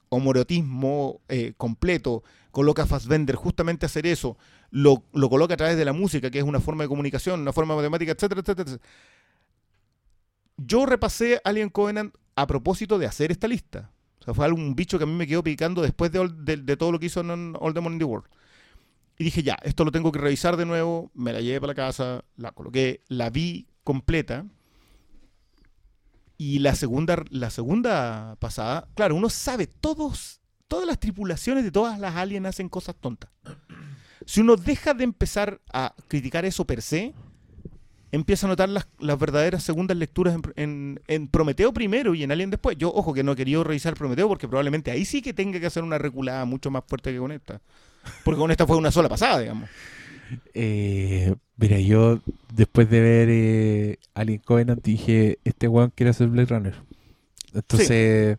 homoerotismo 0.10 1.22
eh, 1.30 1.54
completo, 1.58 2.24
coloca 2.52 2.84
a 2.84 2.86
Fassbender 2.88 3.36
justamente 3.36 3.86
a 3.86 3.88
hacer 3.88 4.06
eso, 4.08 4.38
lo, 4.72 5.04
lo 5.14 5.30
coloca 5.30 5.54
a 5.54 5.58
través 5.58 5.78
de 5.78 5.86
la 5.86 5.94
música, 5.94 6.30
que 6.32 6.40
es 6.40 6.44
una 6.44 6.60
forma 6.60 6.84
de 6.84 6.90
comunicación, 6.90 7.42
una 7.42 7.54
forma 7.54 7.76
matemática, 7.76 8.12
etcétera, 8.12 8.42
etcétera. 8.42 8.78
Yo 10.58 10.86
repasé 10.86 11.42
Alien 11.44 11.70
Covenant 11.70 12.14
a 12.36 12.48
propósito 12.48 13.00
de 13.00 13.06
hacer 13.06 13.32
esta 13.32 13.48
lista. 13.48 13.92
O 14.20 14.24
sea, 14.26 14.34
fue 14.34 14.46
algún 14.46 14.76
bicho 14.76 14.98
que 14.98 15.06
a 15.06 15.08
mí 15.08 15.14
me 15.14 15.28
quedó 15.28 15.44
picando 15.44 15.82
después 15.82 16.12
de, 16.12 16.28
de- 16.38 16.58
de 16.58 16.78
todo 16.78 16.92
lo 16.92 17.00
que 17.00 17.06
hizo 17.06 17.22
en 17.22 17.54
All 17.60 17.74
the 17.74 17.80
Money 17.80 17.96
in 17.96 18.00
the 18.00 18.06
World. 18.06 18.28
Y 19.18 19.26
dije, 19.26 19.44
ya, 19.44 19.58
esto 19.64 19.84
lo 19.86 19.92
tengo 19.92 20.12
que 20.12 20.20
revisar 20.20 20.58
de 20.58 20.66
nuevo. 20.66 21.12
Me 21.14 21.34
la 21.34 21.42
llevé 21.42 21.60
para 21.62 21.72
la 21.72 21.76
casa, 21.76 22.24
la 22.38 22.52
coloqué, 22.52 23.02
la 23.08 23.30
vi 23.30 23.68
completa. 23.84 24.46
Y 26.42 26.60
la 26.60 26.74
segunda, 26.74 27.22
la 27.32 27.50
segunda 27.50 28.38
pasada, 28.40 28.88
claro, 28.96 29.14
uno 29.16 29.30
sabe, 29.30 29.68
todos, 29.68 30.40
todas 30.70 30.88
las 30.88 30.98
tripulaciones 30.98 31.66
de 31.66 31.72
todas 31.72 32.00
las 32.00 32.16
aliens 32.16 32.46
hacen 32.48 32.70
cosas 32.70 32.96
tontas. 32.96 33.30
Si 34.26 34.40
uno 34.40 34.56
deja 34.56 34.94
de 34.94 35.04
empezar 35.04 35.60
a 35.74 35.94
criticar 36.08 36.46
eso 36.46 36.64
per 36.64 36.82
se, 36.82 37.14
empieza 38.14 38.48
a 38.48 38.50
notar 38.50 38.70
las, 38.70 38.88
las 39.00 39.20
verdaderas 39.20 39.64
segundas 39.64 39.98
lecturas 39.98 40.34
en, 40.34 40.42
en- 40.56 41.02
en 41.08 41.28
Prometeo 41.28 41.74
primero 41.74 42.16
y 42.16 42.24
en 42.24 42.32
Alien 42.32 42.52
después. 42.52 42.78
Yo, 42.78 42.90
ojo, 42.94 43.14
que 43.14 43.22
no 43.24 43.34
he 43.34 43.36
querido 43.36 43.66
revisar 43.66 43.94
Prometeo 43.96 44.30
porque 44.30 44.48
probablemente 44.48 44.92
ahí 44.92 45.04
sí 45.04 45.22
que 45.22 45.34
tenga 45.34 45.60
que 45.60 45.66
hacer 45.66 45.84
una 45.84 45.98
reculada 45.98 46.46
mucho 46.46 46.72
más 46.72 46.84
fuerte 46.88 47.12
que 47.12 47.18
con 47.20 47.34
esta. 47.34 47.60
Porque 48.24 48.40
con 48.40 48.50
esta 48.50 48.66
fue 48.66 48.78
una 48.78 48.92
sola 48.92 49.10
pasada, 49.10 49.40
digamos. 49.40 49.70
Eh, 50.54 51.36
mira, 51.58 51.80
yo 51.80 52.20
después 52.54 52.90
de 52.90 53.02
ver 53.02 53.28
eh, 53.32 53.98
Alien 54.14 54.40
Covenant 54.44 54.84
dije, 54.84 55.40
este 55.44 55.68
weón 55.68 55.92
quiere 55.96 56.12
hacer 56.12 56.28
Blade 56.28 56.48
Runner. 56.48 56.76
Entonces, 57.54 58.38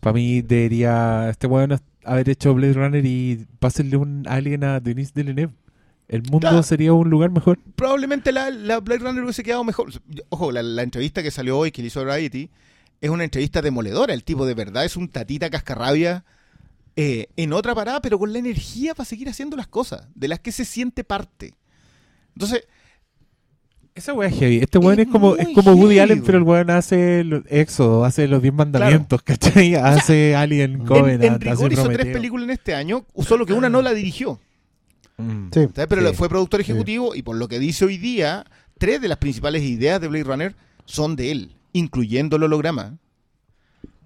para 0.00 0.14
mí 0.14 0.42
debería 0.42 1.28
este 1.30 1.46
weón 1.46 1.78
haber 2.04 2.28
hecho 2.30 2.54
Blade 2.54 2.72
Runner 2.72 3.04
y 3.04 3.46
pásenle 3.58 3.96
un 3.96 4.24
Alien 4.28 4.64
a 4.64 4.80
Denis 4.80 5.12
Villeneuve. 5.14 5.52
El 6.08 6.22
mundo 6.22 6.38
Claro. 6.48 6.62
sería 6.62 6.94
un 6.94 7.10
lugar 7.10 7.30
mejor. 7.30 7.58
Probablemente 7.76 8.32
la, 8.32 8.48
la 8.50 8.80
Blade 8.80 9.00
Runner 9.00 9.22
hubiese 9.22 9.42
quedado 9.42 9.62
mejor. 9.62 9.90
Ojo, 10.30 10.50
la, 10.52 10.62
la 10.62 10.82
entrevista 10.82 11.22
que 11.22 11.30
salió 11.30 11.58
hoy, 11.58 11.70
que 11.70 11.82
le 11.82 11.88
hizo 11.88 12.02
Variety, 12.04 12.48
es 13.02 13.10
una 13.10 13.24
entrevista 13.24 13.60
demoledora. 13.60 14.14
El 14.14 14.24
tipo 14.24 14.46
de 14.46 14.54
verdad 14.54 14.86
es 14.86 14.96
un 14.96 15.08
tatita 15.08 15.50
cascarrabia 15.50 16.24
eh, 17.00 17.28
en 17.36 17.52
otra 17.52 17.76
parada, 17.76 18.02
pero 18.02 18.18
con 18.18 18.32
la 18.32 18.40
energía 18.40 18.92
para 18.92 19.04
seguir 19.04 19.28
haciendo 19.28 19.56
las 19.56 19.68
cosas, 19.68 20.08
de 20.16 20.26
las 20.26 20.40
que 20.40 20.50
se 20.50 20.64
siente 20.64 21.04
parte. 21.04 21.54
Entonces, 22.34 22.64
Esa 23.94 24.14
weá 24.14 24.28
es 24.28 24.36
heavy. 24.36 24.56
Este 24.58 24.78
weón 24.78 24.98
Es 24.98 25.06
es, 25.06 25.12
como, 25.12 25.36
es 25.36 25.48
como 25.54 25.74
Woody 25.74 26.00
Allen, 26.00 26.24
pero 26.24 26.38
el 26.38 26.44
weón 26.44 26.70
hace 26.70 27.24
Éxodo, 27.50 28.04
hace 28.04 28.26
los 28.26 28.42
10 28.42 28.52
mandamientos, 28.52 29.22
¿cachai? 29.24 29.76
Hace 29.76 30.34
Alien 30.34 30.72
en, 30.72 30.84
Covenant, 30.86 31.22
en 31.42 31.48
hace 31.48 31.68
rigor 31.68 31.72
hizo 31.72 31.88
tres 31.88 32.06
películas 32.06 32.44
en 32.44 32.50
este 32.50 32.74
año, 32.74 33.06
solo 33.24 33.46
que 33.46 33.52
una 33.52 33.68
no 33.68 33.80
la 33.80 33.94
dirigió. 33.94 34.40
Mm. 35.18 35.50
Sí. 35.52 35.68
Pero 35.72 36.10
Sí. 36.10 36.16
fue 36.16 36.28
productor 36.28 36.60
ejecutivo 36.60 37.14
y 37.14 37.22
por 37.22 37.36
lo 37.36 37.46
que 37.46 37.60
dice 37.60 37.84
hoy 37.84 37.96
día, 37.96 38.44
tres 38.76 39.00
de 39.00 39.06
las 39.06 39.18
principales 39.18 39.62
ideas 39.62 40.00
de 40.00 40.08
Blade 40.08 40.24
Runner 40.24 40.54
son 40.84 41.14
de 41.14 41.30
él, 41.30 41.52
incluyendo 41.72 42.36
el 42.36 42.42
holograma. 42.42 42.98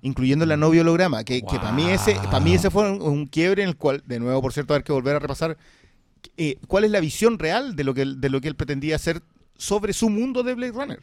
Incluyendo 0.03 0.45
la 0.47 0.57
novia 0.57 0.81
holograma, 0.83 1.23
que, 1.24 1.43
que 1.43 1.59
para 1.61 1.73
mí 1.73 1.89
ese, 1.89 2.19
para 2.29 2.43
mí 2.45 2.55
ese 2.55 2.70
fue 2.70 2.91
un, 2.91 3.01
un 3.03 3.27
quiebre 3.27 3.62
en 3.62 3.69
el 3.69 3.77
cual, 3.77 4.03
de 4.05 4.19
nuevo, 4.19 4.43
por 4.43 4.53
cierto, 4.53 4.74
hay 4.74 4.83
que 4.83 4.93
volver 4.93 5.15
a 5.16 5.20
repasar 5.20 5.57
eh, 6.37 6.57
cuál 6.66 6.85
es 6.85 6.91
la 6.91 6.99
visión 7.01 7.39
real 7.39 7.77
de 7.77 7.85
lo 7.85 7.95
que 7.95 8.03
él, 8.03 8.20
de 8.20 8.29
lo 8.29 8.41
que 8.41 8.49
él 8.49 8.57
pretendía 8.57 8.97
hacer 8.97 9.23
sobre 9.57 9.93
su 9.93 10.11
mundo 10.11 10.43
de 10.43 10.55
Blade 10.55 10.73
Runner. 10.73 11.01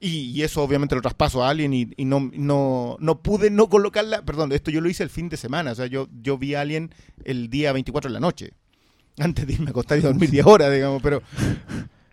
Y, 0.00 0.30
y 0.30 0.42
eso 0.42 0.62
obviamente 0.62 0.94
lo 0.96 1.00
traspaso 1.00 1.42
a 1.44 1.50
Alien 1.50 1.72
y, 1.74 1.90
y 1.96 2.04
no, 2.04 2.30
no, 2.34 2.96
no 3.00 3.20
pude 3.20 3.50
no 3.50 3.68
colocarla, 3.68 4.22
perdón, 4.22 4.52
esto 4.52 4.70
yo 4.70 4.80
lo 4.80 4.88
hice 4.88 5.02
el 5.04 5.10
fin 5.10 5.28
de 5.28 5.36
semana, 5.36 5.72
o 5.72 5.74
sea, 5.74 5.86
yo, 5.86 6.08
yo 6.22 6.38
vi 6.38 6.54
a 6.54 6.60
Alien 6.62 6.92
el 7.24 7.50
día 7.50 7.72
24 7.72 8.08
de 8.08 8.14
la 8.14 8.20
noche, 8.20 8.52
antes 9.18 9.46
de 9.46 9.52
irme 9.54 9.66
a 9.66 9.70
acostar 9.70 9.98
y 9.98 10.02
dormir 10.02 10.30
10 10.30 10.46
horas, 10.46 10.72
digamos, 10.72 11.02
pero, 11.02 11.20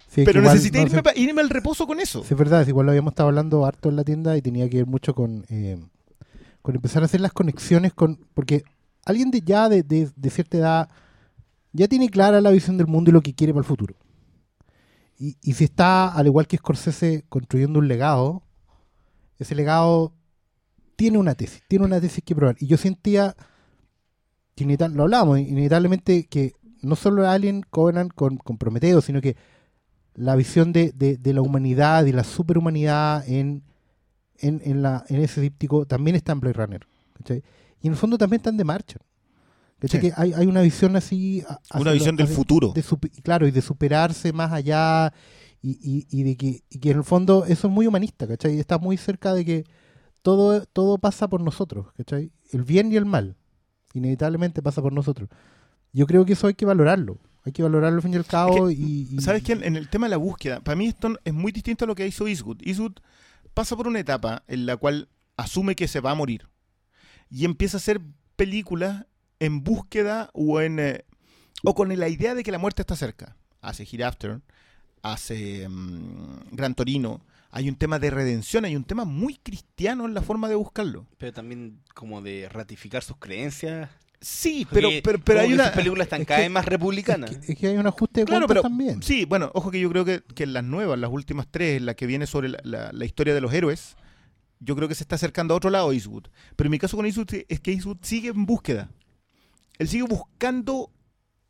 Sí, 0.07 0.23
pero 0.23 0.39
igual, 0.39 0.55
necesité 0.55 0.79
no 0.81 0.87
irme, 0.87 1.03
pa- 1.03 1.15
irme 1.15 1.41
al 1.41 1.49
reposo 1.49 1.85
con 1.85 1.99
eso. 1.99 2.23
Sí, 2.23 2.29
es 2.33 2.37
verdad, 2.39 2.61
es 2.61 2.67
igual 2.69 2.85
lo 2.85 2.91
habíamos 2.91 3.11
estado 3.11 3.29
hablando 3.29 3.65
harto 3.65 3.89
en 3.89 3.97
la 3.97 4.03
tienda 4.03 4.37
y 4.37 4.41
tenía 4.41 4.69
que 4.69 4.77
ver 4.77 4.85
mucho 4.87 5.13
con, 5.13 5.45
eh, 5.49 5.77
con 6.65 6.73
empezar 6.75 7.03
a 7.03 7.05
hacer 7.05 7.21
las 7.21 7.31
conexiones 7.31 7.93
con. 7.93 8.25
Porque 8.33 8.63
alguien 9.05 9.29
de 9.29 9.41
ya 9.41 9.69
de, 9.69 9.83
de- 9.83 10.09
de 10.15 10.29
cierta 10.31 10.57
edad 10.57 10.89
ya 11.73 11.87
tiene 11.87 12.09
clara 12.09 12.41
la 12.41 12.49
visión 12.49 12.75
del 12.77 12.87
mundo 12.87 13.11
y 13.11 13.13
lo 13.13 13.21
que 13.21 13.35
quiere 13.35 13.53
para 13.53 13.61
el 13.61 13.67
futuro. 13.67 13.95
Y, 15.19 15.37
y 15.43 15.53
si 15.53 15.65
está, 15.65 16.07
al 16.09 16.25
igual 16.25 16.47
que 16.47 16.57
Scorsese, 16.57 17.23
construyendo 17.29 17.77
un 17.77 17.87
legado, 17.87 18.41
ese 19.37 19.53
legado 19.53 20.11
tiene 20.95 21.19
una 21.19 21.35
tesis, 21.35 21.61
tiene 21.67 21.85
una 21.85 22.01
tesis 22.01 22.23
que 22.25 22.35
probar. 22.35 22.55
Y 22.59 22.65
yo 22.65 22.77
sentía, 22.77 23.35
que 24.55 24.65
lo 24.65 25.03
hablábamos, 25.03 25.37
inevitablemente 25.39 26.25
que 26.25 26.53
no 26.81 26.95
solo 26.95 27.29
Alien 27.29 27.61
Covenant 27.69 28.11
con, 28.15 28.37
con 28.37 28.57
Prometeo, 28.57 29.01
sino 29.01 29.21
que 29.21 29.35
la 30.15 30.35
visión 30.35 30.73
de, 30.73 30.91
de- 30.93 31.17
de 31.17 31.33
la 31.33 31.41
humanidad 31.41 32.05
y 32.05 32.11
la 32.11 32.23
superhumanidad 32.23 33.23
en, 33.29 33.63
en, 34.39 34.61
en, 34.63 34.81
la, 34.81 35.03
en 35.09 35.21
ese 35.21 35.41
díptico 35.41 35.85
también 35.85 36.15
está 36.15 36.31
en 36.31 36.39
Blade 36.39 36.53
Runner. 36.53 36.87
¿cachai? 37.17 37.43
Y 37.81 37.87
en 37.87 37.93
el 37.93 37.97
fondo 37.97 38.17
también 38.17 38.39
están 38.39 38.57
de 38.57 38.63
marcha. 38.63 38.99
Sí. 39.81 39.99
Que 39.99 40.13
hay, 40.15 40.33
hay 40.33 40.47
una 40.47 40.61
visión 40.61 40.95
así... 40.95 41.43
Una 41.73 41.91
visión 41.91 42.15
del 42.15 42.25
hacia- 42.27 42.35
futuro. 42.35 42.71
de 42.73 42.81
supe- 42.83 43.11
claro, 43.21 43.45
y 43.47 43.51
de 43.51 43.61
superarse 43.61 44.33
más 44.33 44.51
allá 44.51 45.13
y, 45.61 45.71
y- 45.81 46.07
y 46.09 46.23
de 46.23 46.37
que, 46.37 46.63
y 46.69 46.79
que 46.79 46.91
en 46.91 46.97
el 46.97 47.03
fondo 47.03 47.45
eso 47.45 47.67
es 47.67 47.73
muy 47.73 47.85
humanista, 47.85 48.25
¿cachai? 48.27 48.57
Está 48.59 48.77
muy 48.79 48.97
cerca 48.97 49.33
de 49.33 49.45
que 49.45 49.63
todo, 50.23 50.65
todo 50.65 50.97
pasa 50.97 51.27
por 51.27 51.41
nosotros, 51.41 51.87
¿cachai? 51.97 52.31
El 52.51 52.63
bien 52.63 52.91
y 52.91 52.95
el 52.95 53.05
mal, 53.05 53.35
inevitablemente 53.93 54.61
pasa 54.63 54.81
por 54.81 54.93
nosotros. 54.93 55.29
Yo 55.93 56.07
creo 56.07 56.25
que 56.25 56.33
eso 56.33 56.47
hay 56.47 56.53
que 56.55 56.65
valorarlo, 56.65 57.19
hay 57.43 57.51
que 57.51 57.61
valorarlo 57.63 57.97
al 57.97 58.01
fin 58.01 58.13
y 58.13 58.17
al 58.17 58.25
cabo 58.25 58.71
y, 58.71 59.07
y- 59.11 59.19
¿Sabes 59.21 59.43
qué? 59.43 59.53
En 59.53 59.75
el 59.75 59.89
tema 59.89 60.07
de 60.07 60.11
la 60.11 60.17
búsqueda, 60.17 60.61
para 60.61 60.75
mí 60.75 60.87
esto 60.87 61.15
es 61.23 61.33
muy 61.33 61.51
distinto 61.51 61.85
a 61.85 61.87
lo 61.87 61.93
que 61.95 62.07
hizo 62.07 62.27
Eastwood. 62.27 62.57
Eastwood 62.63 62.93
pasa 63.55 63.75
por 63.75 63.87
una 63.87 63.99
etapa 63.99 64.43
en 64.47 64.67
la 64.67 64.77
cual 64.77 65.09
asume 65.37 65.75
que 65.75 65.87
se 65.87 66.01
va 66.01 66.11
a 66.11 66.15
morir 66.15 66.47
y 67.31 67.45
empieza 67.45 67.77
a 67.77 67.79
hacer 67.79 68.01
películas 68.35 69.07
en 69.39 69.63
búsqueda 69.63 70.29
o 70.33 70.61
en 70.61 70.79
eh, 70.79 71.05
o 71.63 71.73
con 71.73 71.97
la 71.97 72.09
idea 72.09 72.35
de 72.35 72.43
que 72.43 72.51
la 72.51 72.59
muerte 72.59 72.83
está 72.83 72.95
cerca. 72.95 73.35
Hace 73.61 73.87
Hereafter, 73.91 74.41
hace 75.01 75.67
mm, 75.67 76.51
Gran 76.51 76.75
Torino. 76.75 77.21
Hay 77.49 77.69
un 77.69 77.75
tema 77.75 77.97
de 77.99 78.09
redención, 78.09 78.65
hay 78.65 78.75
un 78.75 78.83
tema 78.83 79.05
muy 79.05 79.37
cristiano 79.37 80.05
en 80.05 80.13
la 80.13 80.21
forma 80.21 80.49
de 80.49 80.55
buscarlo. 80.55 81.07
Pero 81.17 81.31
también 81.31 81.79
como 81.93 82.21
de 82.21 82.49
ratificar 82.49 83.01
sus 83.01 83.17
creencias. 83.17 83.89
Sí, 84.27 84.65
pero, 84.71 84.87
Porque 84.87 85.01
pero, 85.03 85.19
pero 85.19 85.37
como 85.37 85.41
hay 85.43 85.47
que 85.49 85.53
una... 85.53 85.63
esas 85.65 85.75
películas 85.75 86.05
están 86.07 86.21
es 86.21 86.27
cada 86.27 86.37
que- 86.39 86.43
vez 86.45 86.51
más 86.51 86.65
republicanas. 86.65 87.29
es, 87.31 87.37
que, 87.45 87.51
es 87.53 87.57
que 87.59 87.67
hay 87.67 87.77
un 87.77 87.85
ajuste 87.85 88.21
de 88.21 88.25
Claro, 88.25 88.47
cuentas 88.47 88.55
pero 88.55 88.61
también. 88.63 89.03
sí, 89.03 89.25
bueno, 89.25 89.51
ojo 89.53 89.69
que 89.69 89.79
yo 89.79 89.87
creo 89.91 90.03
que, 90.03 90.23
que 90.33 90.43
en 90.43 90.53
las 90.53 90.63
nuevas, 90.63 90.97
las 90.97 91.11
últimas 91.11 91.47
tres, 91.51 91.79
la 91.81 91.93
que 91.93 92.07
viene 92.07 92.25
sobre 92.25 92.49
la, 92.49 92.57
la- 92.63 92.91
la 92.91 93.05
historia 93.05 93.35
de 93.35 93.41
los 93.41 93.53
héroes, 93.53 93.95
yo 94.59 94.75
creo 94.75 94.87
que 94.87 94.95
se 94.95 95.03
está 95.03 95.13
acercando 95.15 95.53
a 95.53 95.57
otro 95.57 95.69
lado 95.69 95.91
Eastwood. 95.93 96.23
Pero 96.55 96.67
en 96.67 96.71
mi 96.71 96.79
caso 96.79 96.97
con 96.97 97.05
Eastwood 97.05 97.27
es 97.47 97.59
que 97.59 97.71
Eastwood 97.71 97.97
sigue 98.01 98.29
en 98.29 98.47
búsqueda. 98.47 98.89
Él 99.77 99.87
sigue 99.87 100.03
buscando 100.03 100.89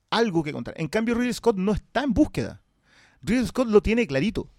algo 0.10 0.44
que 0.44 0.52
contar. 0.52 0.74
En 0.78 0.88
cambio, 0.90 1.16
Ridley 1.16 1.34
Scott 1.34 1.56
no 1.56 1.72
está 1.72 2.04
en 2.04 2.14
búsqueda. 2.14 2.62
Ridley 3.22 3.46
Scott 3.48 3.70
lo 3.70 3.82
tiene 3.82 4.06
clarito. 4.06 4.50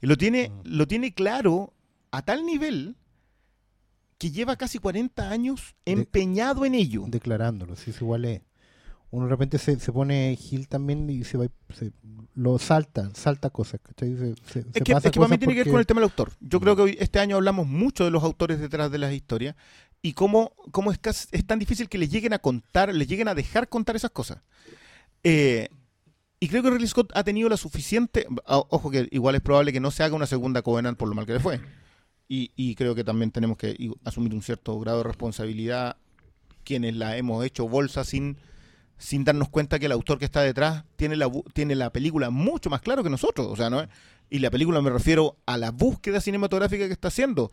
Y 0.00 0.06
lo 0.06 0.16
tiene, 0.16 0.50
Mm. 0.50 0.60
lo 0.64 0.86
tiene 0.86 1.14
claro 1.14 1.72
a 2.12 2.22
tal 2.22 2.46
nivel 2.46 2.94
que 4.18 4.30
lleva 4.30 4.56
casi 4.56 4.78
40 4.78 5.30
años 5.30 5.76
De- 5.84 5.92
empeñado 5.92 6.64
en 6.64 6.74
ello. 6.74 7.04
declarándolo, 7.08 7.76
si 7.76 7.90
es 7.90 8.00
igual 8.00 8.24
es. 8.24 8.42
Uno 9.10 9.26
de 9.26 9.30
repente 9.30 9.58
se, 9.58 9.78
se 9.78 9.92
pone 9.92 10.36
Gil 10.36 10.68
también 10.68 11.08
y 11.08 11.22
se 11.24 11.38
va 11.38 11.46
se, 11.74 11.92
lo 12.34 12.58
salta, 12.58 13.10
salta 13.14 13.50
cosas, 13.50 13.80
¿cachai? 13.82 14.16
Se, 14.16 14.60
Es 14.60 14.82
que, 14.82 14.92
pasa 14.92 15.08
es 15.08 15.12
que 15.12 15.20
para 15.20 15.28
mí 15.30 15.38
tiene 15.38 15.54
que 15.54 15.60
ver 15.60 15.64
porque- 15.66 15.70
con 15.70 15.80
el 15.80 15.86
tema 15.86 16.00
del 16.00 16.10
autor. 16.10 16.32
Yo 16.40 16.60
creo 16.60 16.74
que 16.76 16.82
hoy, 16.82 16.96
este 17.00 17.18
año 17.20 17.36
hablamos 17.36 17.66
mucho 17.66 18.04
de 18.04 18.10
los 18.10 18.24
autores 18.24 18.58
detrás 18.58 18.90
de 18.90 18.98
las 18.98 19.12
historias 19.12 19.54
y 20.02 20.12
cómo, 20.14 20.52
cómo 20.72 20.90
es, 20.92 20.98
cas- 20.98 21.28
es 21.30 21.46
tan 21.46 21.58
difícil 21.58 21.88
que 21.88 21.98
les 21.98 22.10
lleguen 22.10 22.32
a 22.32 22.38
contar, 22.40 22.92
les 22.94 23.06
lleguen 23.08 23.28
a 23.28 23.34
dejar 23.34 23.68
contar 23.68 23.96
esas 23.96 24.10
cosas. 24.10 24.38
Eh, 25.24 25.68
y 26.40 26.48
creo 26.48 26.62
que 26.62 26.70
Ridley 26.70 26.86
Scott 26.88 27.12
ha 27.14 27.24
tenido 27.24 27.48
la 27.48 27.56
suficiente... 27.56 28.26
Ojo 28.46 28.90
que 28.90 29.08
igual 29.10 29.34
es 29.36 29.40
probable 29.40 29.72
que 29.72 29.80
no 29.80 29.90
se 29.90 30.02
haga 30.02 30.14
una 30.16 30.26
segunda 30.26 30.62
Covenant 30.62 30.98
por 30.98 31.08
lo 31.08 31.14
mal 31.14 31.26
que 31.26 31.32
le 31.34 31.40
fue. 31.40 31.60
Y, 32.28 32.50
y 32.56 32.74
creo 32.74 32.94
que 32.94 33.04
también 33.04 33.30
tenemos 33.30 33.56
que 33.56 33.76
asumir 34.04 34.34
un 34.34 34.42
cierto 34.42 34.78
grado 34.80 34.98
de 34.98 35.04
responsabilidad 35.04 35.96
quienes 36.64 36.96
la 36.96 37.16
hemos 37.16 37.44
hecho 37.44 37.68
bolsa 37.68 38.04
sin, 38.04 38.36
sin 38.98 39.24
darnos 39.24 39.48
cuenta 39.48 39.78
que 39.78 39.86
el 39.86 39.92
autor 39.92 40.18
que 40.18 40.24
está 40.24 40.42
detrás 40.42 40.84
tiene 40.96 41.16
la, 41.16 41.30
tiene 41.54 41.74
la 41.76 41.90
película 41.90 42.28
mucho 42.30 42.68
más 42.68 42.82
claro 42.82 43.02
que 43.02 43.08
nosotros. 43.08 43.46
O 43.46 43.56
sea, 43.56 43.70
¿no? 43.70 43.86
Y 44.28 44.40
la 44.40 44.50
película 44.50 44.82
me 44.82 44.90
refiero 44.90 45.36
a 45.46 45.56
la 45.56 45.70
búsqueda 45.70 46.20
cinematográfica 46.20 46.86
que 46.86 46.92
está 46.92 47.08
haciendo. 47.08 47.52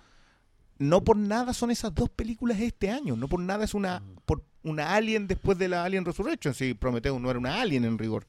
No 0.79 1.03
por 1.03 1.15
nada 1.15 1.53
son 1.53 1.69
esas 1.69 1.93
dos 1.93 2.09
películas 2.09 2.59
este 2.59 2.89
año. 2.89 3.15
No 3.15 3.27
por 3.27 3.39
nada 3.39 3.63
es 3.63 3.75
una, 3.75 4.01
por 4.25 4.43
una 4.63 4.95
Alien 4.95 5.27
después 5.27 5.57
de 5.59 5.67
la 5.67 5.85
Alien 5.85 6.03
Resurrection. 6.03 6.53
Si 6.55 6.73
Prometheus 6.73 7.21
no 7.21 7.29
era 7.29 7.39
una 7.39 7.61
Alien 7.61 7.85
en 7.85 7.99
rigor. 7.99 8.25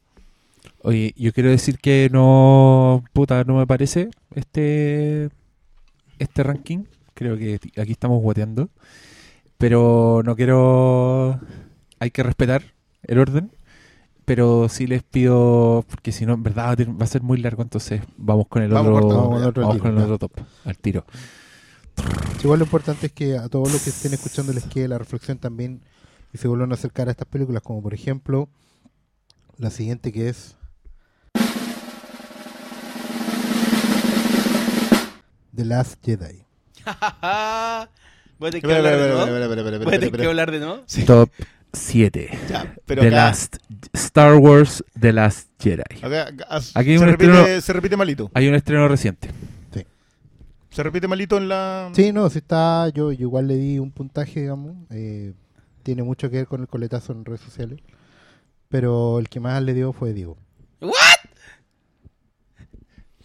Oye, 0.82 1.14
yo 1.16 1.32
quiero 1.32 1.50
decir 1.50 1.78
que 1.78 2.08
no, 2.12 3.02
puta, 3.12 3.44
no 3.44 3.56
me 3.56 3.66
parece 3.66 4.10
este 4.34 5.30
este 6.24 6.42
ranking. 6.42 6.84
Creo 7.14 7.36
que 7.36 7.60
aquí 7.76 7.92
estamos 7.92 8.20
guateando. 8.20 8.68
Pero 9.58 10.22
no 10.24 10.36
quiero... 10.36 11.40
Hay 12.00 12.10
que 12.10 12.22
respetar 12.22 12.74
el 13.02 13.18
orden. 13.18 13.50
Pero 14.24 14.68
sí 14.68 14.86
les 14.86 15.02
pido, 15.02 15.84
porque 15.88 16.10
si 16.10 16.24
no, 16.24 16.32
en 16.32 16.42
verdad 16.42 16.78
va 16.78 17.04
a 17.04 17.08
ser 17.08 17.22
muy 17.22 17.38
largo, 17.38 17.62
entonces 17.62 18.00
vamos 18.16 18.46
con 18.48 18.62
el 18.62 18.70
Vamos 18.70 18.92
otro, 18.92 19.02
cortando, 19.02 19.22
Vamos 19.22 19.42
al 19.42 19.48
otro 19.48 19.62
vamos 19.62 19.76
tiro, 19.76 19.82
con 19.84 19.98
el 19.98 20.02
otro 20.04 20.18
top, 20.18 20.32
al 20.64 20.78
tiro. 20.78 21.04
Igual 22.42 22.58
lo 22.58 22.64
importante 22.64 23.06
es 23.06 23.12
que 23.12 23.36
a 23.36 23.48
todos 23.48 23.70
los 23.70 23.82
que 23.82 23.90
estén 23.90 24.14
escuchando 24.14 24.52
les 24.54 24.64
quede 24.64 24.88
la 24.88 24.98
reflexión 24.98 25.38
también 25.38 25.82
y 26.32 26.38
se 26.38 26.48
vuelvan 26.48 26.72
a 26.72 26.74
acercar 26.74 27.08
a 27.08 27.10
estas 27.10 27.28
películas, 27.28 27.62
como 27.62 27.82
por 27.82 27.92
ejemplo 27.92 28.48
la 29.58 29.70
siguiente 29.70 30.10
que 30.10 30.30
es 30.30 30.56
The 35.54 35.64
Last 35.64 36.04
Jedi. 36.04 36.44
Voy 38.38 38.48
a 38.48 38.50
tener 38.50 38.62
que 38.62 38.74
hablar 38.74 38.96
de 38.98 39.08
nuevo. 39.08 39.26
Voy 39.26 39.42
a 39.42 39.84
tener 39.84 40.04
espera, 40.04 40.22
que 40.22 40.28
hablar 40.28 40.50
de 40.50 40.58
nuevo. 40.60 40.82
Top 41.06 41.30
7. 41.72 42.30
Ya, 42.48 42.74
pero 42.86 43.02
The 43.02 43.08
acá- 43.08 43.16
Last 43.16 43.56
Star 43.92 44.34
Wars 44.36 44.84
The 44.98 45.12
Last 45.12 45.48
Jedi. 45.60 45.82
acá- 46.02 46.28
acá- 46.28 46.58
Aquí 46.74 46.90
hay 46.90 46.98
se, 46.98 47.04
un 47.04 47.10
repite, 47.10 47.30
estreno- 47.32 47.60
se 47.60 47.72
repite 47.72 47.96
malito. 47.96 48.30
Hay 48.34 48.48
un 48.48 48.54
estreno 48.54 48.88
reciente. 48.88 49.30
Se 50.70 50.82
repite 50.82 51.06
malito 51.06 51.36
en 51.36 51.48
la... 51.48 51.90
Sí, 51.94 52.10
no, 52.12 52.28
si 52.28 52.38
está, 52.38 52.88
yo, 52.88 53.12
yo 53.12 53.20
igual 53.20 53.46
le 53.46 53.54
di 53.54 53.78
un 53.78 53.92
puntaje, 53.92 54.40
digamos, 54.40 54.74
eh, 54.90 55.32
tiene 55.84 56.02
mucho 56.02 56.28
que 56.30 56.38
ver 56.38 56.46
con 56.48 56.62
el 56.62 56.66
coletazo 56.66 57.12
en 57.12 57.24
redes 57.24 57.42
sociales, 57.42 57.78
pero 58.68 59.20
el 59.20 59.28
que 59.28 59.38
más 59.38 59.62
le 59.62 59.72
dio 59.72 59.92
fue 59.92 60.12
Diego. 60.12 60.36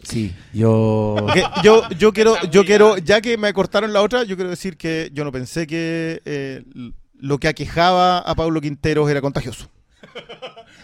Sí, 0.10 0.34
yo... 0.54 1.16
Ok, 1.22 1.36
yo, 1.64 1.88
yo 1.98 2.12
quiero, 2.14 2.36
yo 2.50 2.66
quiero, 2.66 2.98
ya 2.98 3.22
que 3.22 3.38
me 3.38 3.54
cortaron 3.54 3.94
la 3.94 4.02
otra, 4.02 4.24
yo 4.24 4.36
quiero 4.36 4.50
decir 4.50 4.76
que 4.78 5.10
yo 5.14 5.24
no 5.24 5.32
pensé 5.32 5.68
que 5.68 6.22
eh, 6.26 6.64
lo 7.20 7.38
que 7.38 7.48
aquejaba 7.48 8.20
a 8.20 8.36
Pablo 8.36 8.60
Quinteros 8.62 9.10
era 9.10 9.22
contagioso. 9.22 9.70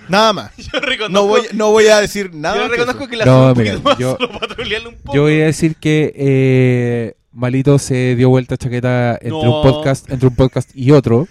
Nada 0.07 0.33
más. 0.33 0.51
Yo 0.57 0.79
reconozco, 0.79 1.09
No 1.09 1.27
voy, 1.27 1.41
no 1.53 1.71
voy 1.71 1.87
a 1.87 1.99
decir 1.99 2.31
nada. 2.33 2.57
yo 2.57 2.67
reconozco 2.67 3.07
que 3.07 3.15
la 3.17 3.25
No, 3.25 3.55
mira, 3.55 3.73
yo- 3.97 4.17
un 4.19 4.95
poco. 5.01 5.15
Yo 5.15 5.23
voy 5.23 5.41
a 5.41 5.45
decir 5.45 5.75
que 5.77 6.13
eh, 6.15 7.15
Malito 7.31 7.79
se 7.79 8.15
dio 8.15 8.29
vuelta 8.29 8.55
chaqueta 8.55 9.13
entre 9.13 9.29
No. 9.31 9.61
un 9.61 9.63
podcast, 9.63 10.09
entre 10.11 10.27
un 10.27 10.35
podcast 10.35 10.69
y 10.75 10.91
otro. 10.91 11.27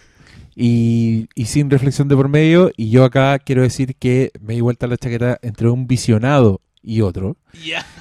Y, 0.56 1.28
y 1.36 1.44
sin 1.46 1.70
reflexión 1.70 2.08
de 2.08 2.16
por 2.16 2.28
medio. 2.28 2.72
Y 2.76 2.90
yo 2.90 3.04
acá 3.04 3.38
quiero 3.38 3.62
decir 3.62 3.94
que 3.96 4.32
me 4.40 4.54
di 4.54 4.60
vuelta 4.60 4.88
la 4.88 4.96
chaqueta 4.96 5.38
entre 5.42 5.68
un 5.70 5.86
visionado 5.86 6.60
y 6.84 7.00
otro. 7.00 7.36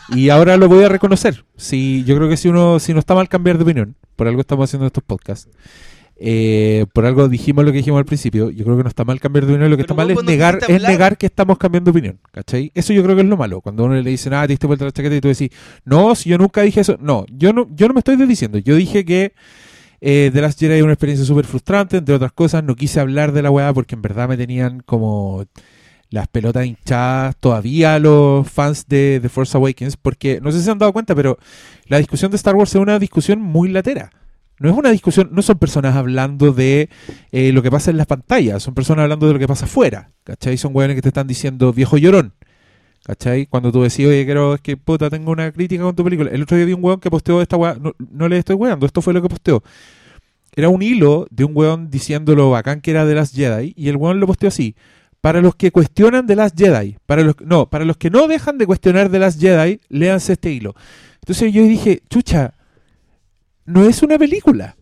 Y 0.10 0.30
ahora 0.30 0.58
lo 0.58 0.68
voy 0.68 0.84
a 0.84 0.90
reconocer. 0.90 1.46
Si, 1.56 2.04
yo 2.04 2.16
creo 2.18 2.30
que 2.30 2.38
si 2.38 2.50
uno, 2.50 2.80
si 2.80 2.94
no 2.94 3.00
está 3.00 3.16
mal 3.16 3.30
cambiar 3.30 3.58
de 3.58 3.64
opinión, 3.64 3.96
por 4.16 4.28
algo 4.28 4.42
estamos 4.42 4.70
haciendo 4.70 4.88
estos 4.88 5.04
podcasts. 5.04 5.50
eh, 6.16 6.86
por 6.94 7.06
algo 7.06 7.28
dijimos 7.28 7.66
lo 7.66 7.72
que 7.72 7.78
dijimos 7.78 7.98
al 7.98 8.06
principio. 8.06 8.50
Yo 8.50 8.64
creo 8.64 8.78
que 8.78 8.84
no 8.84 8.90
está 8.90 9.04
mal 9.04 9.20
cambiar 9.20 9.46
de 9.46 9.54
opinión. 9.54 9.72
Lo 9.72 9.78
que 9.78 9.84
Pero 9.84 9.94
está 9.94 9.96
mal 9.96 10.12
es 10.12 10.24
negar, 10.24 10.60
es 10.68 10.82
negar 10.82 11.18
que 11.18 11.26
estamos 11.26 11.58
cambiando 11.58 11.92
de 11.92 11.98
opinión. 11.98 12.20
¿Cachai? 12.32 12.72
Eso 12.76 12.94
yo 12.94 13.04
creo 13.04 13.16
que 13.16 13.22
es 13.24 13.28
lo 13.28 13.38
malo. 13.38 13.62
Cuando 13.62 13.84
uno 13.86 13.96
le 13.96 14.10
dice, 14.10 14.30
ah, 14.34 14.44
te 14.44 14.50
diste 14.54 14.68
vuelta 14.68 14.86
la 14.86 14.92
chaqueta 14.92 15.16
y 15.16 15.22
tú 15.22 15.28
decís, 15.30 15.50
no, 15.86 16.14
si 16.16 16.30
yo 16.30 16.38
nunca 16.38 16.62
dije 16.62 16.82
eso. 16.82 16.98
No, 17.02 17.26
yo 17.30 17.52
no, 17.54 17.68
yo 17.76 17.88
no 17.88 17.94
me 17.94 18.00
estoy 18.00 18.16
desdiciendo. 18.16 18.58
Yo 18.60 18.76
dije 18.76 19.04
que 19.06 19.34
eh, 20.02 20.30
The 20.34 20.42
Last 20.42 20.60
Jedi 20.60 20.76
es 20.76 20.84
una 20.84 20.94
experiencia 20.94 21.26
súper 21.26 21.46
frustrante, 21.46 21.98
entre 21.98 22.16
otras 22.16 22.32
cosas. 22.34 22.64
No 22.64 22.76
quise 22.76 23.00
hablar 23.00 23.32
de 23.32 23.42
la 23.42 23.52
weá 23.52 23.74
porque 23.74 23.96
en 23.96 24.02
verdad 24.02 24.30
me 24.30 24.38
tenían 24.38 24.82
como 24.82 25.46
las 26.14 26.28
pelotas 26.28 26.64
hinchadas 26.68 27.36
todavía 27.38 27.98
los 27.98 28.48
fans 28.48 28.86
de 28.88 29.18
The 29.20 29.30
Force 29.30 29.58
Awakens, 29.58 29.98
porque 29.98 30.40
no 30.44 30.52
sé 30.52 30.60
si 30.60 30.66
se 30.66 30.70
han 30.70 30.78
dado 30.78 30.94
cuenta, 30.94 31.16
pero 31.16 31.40
la 31.88 31.98
discusión 31.98 32.30
de 32.30 32.38
Star 32.38 32.56
Wars 32.56 32.70
es 32.76 32.80
una 32.80 33.00
discusión 33.00 33.42
muy 33.42 33.68
latera. 33.70 34.12
No 34.60 34.70
es 34.70 34.78
una 34.78 34.92
discusión, 34.92 35.30
no 35.32 35.42
son 35.42 35.58
personas 35.58 35.96
hablando 35.96 36.54
de 36.54 36.88
eh, 37.32 37.52
lo 37.52 37.64
que 37.64 37.72
pasa 37.72 37.90
en 37.90 37.98
las 37.98 38.06
pantallas, 38.06 38.62
son 38.62 38.76
personas 38.76 39.04
hablando 39.04 39.26
de 39.26 39.34
lo 39.34 39.40
que 39.40 39.48
pasa 39.48 39.66
afuera, 39.66 40.12
¿cachai? 40.24 40.56
Son 40.56 40.76
weones 40.76 40.96
que 40.96 41.02
te 41.02 41.08
están 41.08 41.26
diciendo 41.26 41.74
viejo 41.74 41.98
llorón, 41.98 42.34
¿cachai? 43.04 43.48
Cuando 43.48 43.72
tú 43.72 43.82
decís, 43.82 44.06
oye, 44.06 44.24
quiero, 44.24 44.56
que 44.62 44.78
puta, 44.78 45.10
tengo 45.10 45.32
una 45.32 45.52
crítica 45.52 45.82
con 45.82 45.96
tu 45.96 46.04
película. 46.04 46.30
El 46.30 46.44
otro 46.44 46.56
día 46.56 46.68
vi 46.68 46.74
un 46.74 46.84
weón 46.84 47.00
que 47.00 47.10
posteó 47.10 47.42
esta 47.42 47.58
weá, 47.58 47.76
no, 48.12 48.30
le 48.30 48.38
estoy 48.38 48.56
weando, 48.56 48.86
esto 48.86 49.02
fue 49.02 49.16
lo 49.16 49.22
que 49.24 49.30
posteó. 49.30 49.64
Era 50.56 50.70
un 50.70 50.84
hilo 50.84 51.26
de 51.32 51.44
un 51.44 51.54
weón 51.56 51.90
diciendo 51.90 52.36
lo 52.36 52.52
bacán 52.52 52.82
que 52.82 52.92
era 52.92 53.04
de 53.04 53.16
las 53.16 53.32
Jedi, 53.32 53.74
y 53.76 53.90
el 53.90 53.98
weón 53.98 54.20
lo 54.20 54.28
posteó 54.28 54.50
así. 54.50 54.76
Para 55.24 55.40
los 55.40 55.56
que 55.56 55.72
cuestionan 55.72 56.28
de 56.28 56.36
las 56.36 56.52
Jedi, 56.54 56.98
para 57.06 57.24
los 57.24 57.40
no, 57.40 57.70
para 57.70 57.86
los 57.86 57.96
que 57.96 58.10
no 58.10 58.28
dejan 58.28 58.58
de 58.58 58.66
cuestionar 58.66 59.10
de 59.10 59.20
las 59.20 59.40
Jedi, 59.40 59.80
léanse 59.88 60.34
este 60.34 60.52
hilo. 60.52 60.76
Entonces 61.22 61.54
yo 61.54 61.64
dije, 61.64 62.04
chucha, 62.10 62.56
no 63.64 63.86
es 63.86 64.04
una 64.04 64.18
película. 64.18 64.76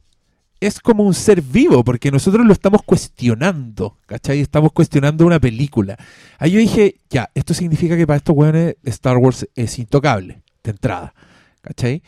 es 0.59 0.79
como 0.79 1.03
un 1.03 1.13
ser 1.13 1.43
vivo, 1.43 1.83
porque 1.83 2.09
nosotros 2.09 2.43
lo 2.43 2.53
estamos 2.53 2.81
cuestionando, 2.83 3.99
¿cachai? 4.07 4.39
Estamos 4.39 4.71
cuestionando 4.71 5.27
una 5.27 5.39
película. 5.39 5.95
Ahí 6.39 6.53
yo 6.53 6.59
dije, 6.59 6.95
ya, 7.11 7.29
esto 7.35 7.53
significa 7.53 7.95
que 7.95 8.07
para 8.07 8.17
estos 8.17 8.35
weones 8.35 8.77
Star 8.85 9.17
Wars 9.17 9.47
es 9.55 9.77
intocable, 9.77 10.41
de 10.63 10.71
entrada, 10.71 11.13
¿cachai? 11.61 12.01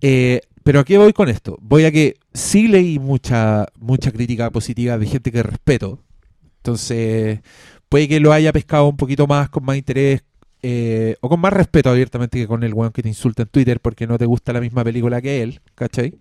Eh, 0.00 0.40
pero 0.62 0.78
¿a 0.78 0.84
qué 0.84 0.98
voy 0.98 1.12
con 1.12 1.28
esto? 1.28 1.58
Voy 1.60 1.84
a 1.84 1.90
que 1.90 2.14
sí 2.32 2.68
leí 2.68 3.00
mucha, 3.00 3.66
mucha 3.76 4.12
crítica 4.12 4.50
positiva 4.50 4.98
de 4.98 5.06
gente 5.06 5.32
que 5.32 5.42
respeto. 5.42 5.98
Entonces, 6.62 7.40
puede 7.88 8.06
que 8.08 8.20
lo 8.20 8.32
haya 8.32 8.52
pescado 8.52 8.88
un 8.88 8.96
poquito 8.96 9.26
más, 9.26 9.48
con 9.50 9.64
más 9.64 9.76
interés, 9.76 10.22
eh, 10.62 11.16
o 11.20 11.28
con 11.28 11.40
más 11.40 11.52
respeto 11.52 11.90
abiertamente 11.90 12.38
que 12.38 12.46
con 12.46 12.62
el 12.62 12.72
weón 12.72 12.92
que 12.92 13.02
te 13.02 13.08
insulta 13.08 13.42
en 13.42 13.48
Twitter 13.48 13.80
porque 13.80 14.06
no 14.06 14.16
te 14.16 14.26
gusta 14.26 14.52
la 14.52 14.60
misma 14.60 14.84
película 14.84 15.20
que 15.20 15.42
él, 15.42 15.60
¿cachai? 15.74 16.18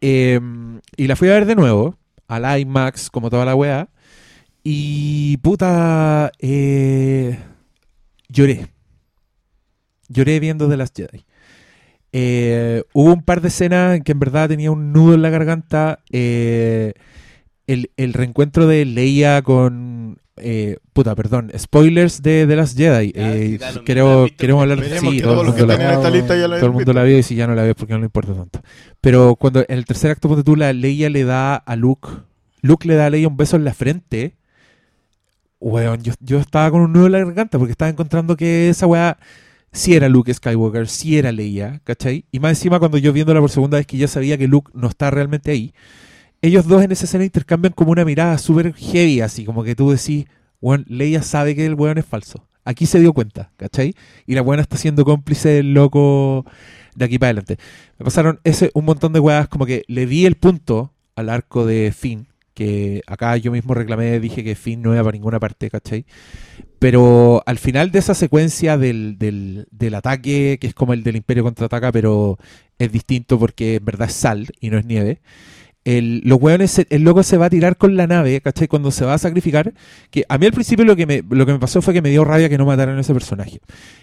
Eh, 0.00 0.40
y 0.96 1.06
la 1.06 1.16
fui 1.16 1.28
a 1.28 1.34
ver 1.34 1.44
de 1.44 1.54
nuevo, 1.54 1.98
al 2.28 2.60
IMAX, 2.60 3.10
como 3.10 3.28
toda 3.30 3.44
la 3.44 3.54
weá. 3.54 3.88
Y 4.64 5.36
puta, 5.38 6.32
eh, 6.38 7.38
lloré. 8.28 8.68
Lloré 10.08 10.40
viendo 10.40 10.68
The 10.68 10.76
Last 10.76 10.96
Jedi. 10.96 11.24
Eh, 12.12 12.84
hubo 12.92 13.12
un 13.12 13.22
par 13.22 13.40
de 13.40 13.48
escenas 13.48 13.96
en 13.96 14.02
que 14.02 14.12
en 14.12 14.18
verdad 14.18 14.48
tenía 14.48 14.70
un 14.70 14.92
nudo 14.92 15.14
en 15.14 15.22
la 15.22 15.30
garganta. 15.30 16.00
Eh, 16.10 16.94
el, 17.66 17.90
el 17.96 18.12
reencuentro 18.12 18.66
de 18.66 18.84
Leia 18.84 19.42
con. 19.42 20.18
eh, 20.36 20.76
puta, 20.92 21.14
perdón. 21.14 21.50
Spoilers 21.56 22.22
de 22.22 22.46
The 22.46 22.56
Last 22.56 22.76
Jedi. 22.76 23.12
Ya, 23.12 23.34
Eh, 23.36 23.56
claro, 23.58 23.84
queremos, 23.84 24.24
visto, 24.30 24.60
hablar 24.60 24.78
Esperemos 24.80 25.14
sí, 25.14 25.20
todo 25.20 25.40
el 25.42 25.46
mundo 25.48 25.66
la- 25.66 25.74
están 25.74 25.88
en 25.88 25.94
esta 25.96 26.10
lista 26.10 26.36
ya 26.36 26.48
la 26.48 26.56
todo 26.56 26.66
el 26.66 26.72
mundo 26.72 26.92
la 26.92 27.02
vio 27.04 27.18
y 27.18 27.22
si 27.22 27.34
ya 27.34 27.46
no 27.46 27.54
la 27.54 27.64
vio 27.64 27.74
porque 27.74 27.92
no 27.92 27.98
le 28.00 28.06
importa 28.06 28.34
tanto. 28.34 28.60
Pero 29.00 29.36
cuando 29.36 29.60
en 29.60 29.66
el 29.78 29.84
tercer 29.84 30.10
acto, 30.10 30.28
ponte 30.28 30.42
tú, 30.44 30.56
la 30.56 30.72
Leia 30.72 31.10
le 31.10 31.24
da 31.24 31.54
a 31.56 31.76
Luke, 31.76 32.08
Luke 32.62 32.86
le 32.88 32.94
da 32.94 33.06
a 33.06 33.10
Leia 33.10 33.28
un 33.28 33.36
beso 33.36 33.56
en 33.56 33.64
la 33.64 33.74
frente. 33.74 34.36
Weón, 35.60 36.02
yo, 36.02 36.12
yo 36.20 36.38
estaba 36.40 36.70
con 36.72 36.80
un 36.80 36.92
nudo 36.92 37.06
en 37.06 37.12
la 37.12 37.18
garganta 37.20 37.58
porque 37.58 37.70
estaba 37.72 37.88
encontrando 37.88 38.36
que 38.36 38.68
esa 38.68 38.86
weá 38.86 39.18
sí 39.70 39.94
era 39.94 40.08
Luke 40.08 40.32
Skywalker, 40.34 40.88
sí 40.88 41.18
era 41.18 41.30
Leia, 41.30 41.80
¿cachai? 41.84 42.24
Y 42.32 42.40
más 42.40 42.50
encima 42.52 42.80
cuando 42.80 42.98
yo 42.98 43.12
viéndola 43.12 43.40
por 43.40 43.48
segunda 43.50 43.76
vez 43.78 43.86
que 43.86 43.96
ya 43.96 44.08
sabía 44.08 44.36
que 44.36 44.48
Luke 44.48 44.72
no 44.74 44.88
está 44.88 45.10
realmente 45.12 45.52
ahí, 45.52 45.72
ellos 46.42 46.66
dos 46.66 46.82
en 46.82 46.92
esa 46.92 47.04
escena 47.04 47.24
intercambian 47.24 47.72
como 47.72 47.92
una 47.92 48.04
mirada 48.04 48.36
súper 48.36 48.74
heavy, 48.74 49.20
así 49.20 49.44
como 49.44 49.62
que 49.62 49.76
tú 49.76 49.90
decís, 49.90 50.26
weón, 50.60 50.84
Leia 50.88 51.22
sabe 51.22 51.54
que 51.54 51.64
el 51.64 51.74
weón 51.74 51.98
es 51.98 52.04
falso. 52.04 52.46
Aquí 52.64 52.86
se 52.86 53.00
dio 53.00 53.12
cuenta, 53.12 53.50
¿cachai? 53.56 53.94
Y 54.26 54.34
la 54.34 54.42
buena 54.42 54.62
está 54.62 54.76
siendo 54.76 55.04
cómplice 55.04 55.48
del 55.48 55.72
loco 55.72 56.44
de 56.94 57.04
aquí 57.04 57.18
para 57.18 57.30
adelante. 57.30 57.56
Me 57.98 58.04
pasaron 58.04 58.40
ese 58.44 58.70
un 58.74 58.84
montón 58.84 59.12
de 59.12 59.20
weas, 59.20 59.48
como 59.48 59.66
que 59.66 59.84
le 59.86 60.06
di 60.06 60.26
el 60.26 60.36
punto 60.36 60.92
al 61.16 61.28
arco 61.28 61.64
de 61.64 61.92
Finn, 61.96 62.28
que 62.54 63.02
acá 63.06 63.36
yo 63.36 63.52
mismo 63.52 63.74
reclamé, 63.74 64.20
dije 64.20 64.44
que 64.44 64.54
Finn 64.54 64.82
no 64.82 64.92
iba 64.92 65.02
para 65.02 65.16
ninguna 65.16 65.40
parte, 65.40 65.70
¿cachai? 65.70 66.04
Pero 66.78 67.42
al 67.46 67.58
final 67.58 67.92
de 67.92 68.00
esa 68.00 68.14
secuencia 68.14 68.76
del, 68.76 69.16
del, 69.18 69.68
del 69.70 69.94
ataque, 69.94 70.58
que 70.60 70.66
es 70.66 70.74
como 70.74 70.92
el 70.92 71.04
del 71.04 71.16
Imperio 71.16 71.44
contraataca, 71.44 71.92
pero 71.92 72.38
es 72.78 72.90
distinto 72.90 73.38
porque 73.38 73.76
en 73.76 73.84
verdad 73.84 74.08
es 74.08 74.14
sal 74.14 74.48
y 74.60 74.70
no 74.70 74.78
es 74.78 74.84
nieve. 74.84 75.20
El, 75.84 76.22
los 76.24 76.40
hueones, 76.40 76.86
el 76.90 77.02
loco 77.02 77.22
se 77.22 77.36
va 77.36 77.46
a 77.46 77.50
tirar 77.50 77.76
con 77.76 77.96
la 77.96 78.06
nave, 78.06 78.40
¿cachai? 78.40 78.68
Cuando 78.68 78.90
se 78.90 79.04
va 79.04 79.14
a 79.14 79.18
sacrificar. 79.18 79.72
Que 80.10 80.24
a 80.28 80.38
mí 80.38 80.46
al 80.46 80.52
principio 80.52 80.84
lo 80.84 80.94
que, 80.94 81.06
me, 81.06 81.22
lo 81.28 81.44
que 81.44 81.52
me 81.52 81.58
pasó 81.58 81.82
fue 81.82 81.92
que 81.92 82.02
me 82.02 82.10
dio 82.10 82.24
rabia 82.24 82.48
que 82.48 82.58
no 82.58 82.66
mataran 82.66 82.98
a 82.98 83.00
ese 83.00 83.12
personaje. 83.12 83.60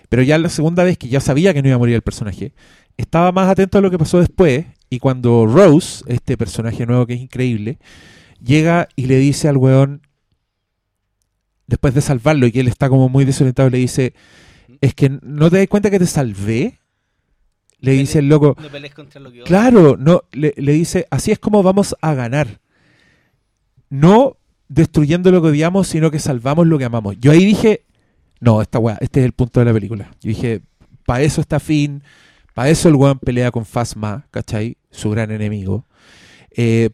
Pero 0.10 0.22
ya 0.24 0.38
la 0.38 0.50
segunda 0.50 0.84
vez 0.84 0.98
que 0.98 1.08
ya 1.08 1.20
sabía 1.20 1.54
que 1.54 1.62
no 1.62 1.70
iba 1.70 1.76
a 1.76 1.80
morir 1.80 1.96
el 1.96 2.02
personaje, 2.02 2.54
estaba 2.98 3.32
más 3.32 3.50
atento 3.50 3.78
a 3.78 3.82
lo 3.82 3.92
que 3.92 3.98
pasó 3.98 4.20
después. 4.20 4.66
Y 4.90 5.00
cuando 5.00 5.46
Rose, 5.46 6.04
este 6.08 6.36
personaje 6.38 6.86
nuevo 6.86 7.06
que 7.06 7.14
es 7.14 7.22
increíble, 7.22 7.80
llega 8.44 8.90
y 8.96 9.06
le 9.06 9.18
dice 9.18 9.48
al 9.48 9.58
weón, 9.58 10.02
después 11.68 11.94
de 11.94 12.02
salvarlo 12.02 12.48
y 12.48 12.52
que 12.52 12.60
él 12.60 12.68
está 12.68 12.90
como 12.90 13.08
muy 13.10 13.24
desorientado, 13.24 13.70
le 13.70 13.78
dice, 13.78 14.14
es 14.82 14.94
que 14.96 15.18
no 15.22 15.50
te 15.50 15.58
das 15.58 15.68
cuenta 15.68 15.90
que 15.90 16.00
te 16.00 16.08
salvé. 16.08 16.79
Le 17.82 17.94
dice 17.94 18.20
el 18.20 18.28
loco, 18.28 18.56
No 18.62 18.70
pelees 18.70 18.94
contra 18.94 19.22
lo 19.22 19.32
que 19.32 19.44
Claro, 19.44 19.96
no, 19.98 20.24
le, 20.32 20.54
le 20.58 20.74
dice, 20.74 21.08
así 21.10 21.32
es 21.32 21.40
como 21.40 21.64
vamos 21.64 21.96
a 22.02 22.14
ganar. 22.14 22.60
No 23.90 24.38
destruyendo 24.68 25.32
lo 25.32 25.42
que 25.42 25.50
odiamos, 25.50 25.88
sino 25.88 26.12
que 26.12 26.20
salvamos 26.20 26.68
lo 26.68 26.78
que 26.78 26.86
amamos. 26.86 27.16
Yo 27.20 27.32
ahí 27.32 27.46
dije, 27.46 27.86
no, 28.40 28.62
esta 28.62 28.80
weá, 28.80 28.98
este 29.02 29.22
es 29.22 29.26
el 29.26 29.34
punto 29.34 29.60
de 29.60 29.66
la 29.66 29.74
película. 29.74 30.12
Yo 30.22 30.30
dije, 30.30 30.62
para 31.06 31.22
eso 31.24 31.42
está 31.42 31.60
Finn, 31.60 32.04
para 32.54 32.70
eso 32.70 32.90
el 32.90 32.96
weón 32.96 33.20
pelea 33.20 33.52
con 33.52 33.66
Phasma, 33.66 34.28
¿cachai? 34.32 34.78
Su 34.92 35.10
gran 35.10 35.32
enemigo. 35.32 35.86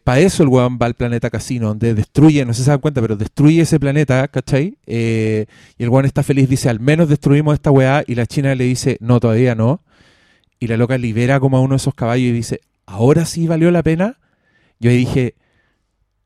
para 0.04 0.20
eso 0.20 0.42
el 0.42 0.48
weón 0.48 0.78
va 0.80 0.86
al 0.86 0.94
planeta 0.94 1.28
Casino, 1.28 1.68
donde 1.68 1.94
destruye, 1.94 2.44
no 2.44 2.54
sé 2.54 2.58
si 2.58 2.64
se 2.64 2.70
dan 2.70 2.80
cuenta, 2.80 3.00
pero 3.00 3.16
destruye 3.16 3.60
ese 3.62 3.80
planeta, 3.80 4.26
¿cachai? 4.28 4.78
Eh, 4.86 5.46
y 5.76 5.82
el 5.82 5.88
weón 5.88 6.06
está 6.06 6.22
feliz, 6.22 6.48
dice, 6.48 6.68
al 6.68 6.80
menos 6.80 7.08
destruimos 7.08 7.54
esta 7.54 7.70
weá, 7.70 8.04
y 8.06 8.14
la 8.14 8.26
china 8.26 8.54
le 8.54 8.64
dice, 8.64 8.96
no, 9.00 9.18
todavía 9.20 9.54
no 9.54 9.82
y 10.58 10.66
la 10.66 10.76
loca 10.76 10.98
libera 10.98 11.40
como 11.40 11.56
a 11.56 11.60
uno 11.60 11.74
de 11.74 11.78
esos 11.78 11.94
caballos 11.94 12.28
y 12.28 12.32
dice, 12.32 12.60
ahora 12.86 13.24
sí 13.24 13.46
valió 13.46 13.70
la 13.70 13.82
pena. 13.82 14.18
Yo 14.78 14.90
ahí 14.90 14.96
dije, 14.98 15.34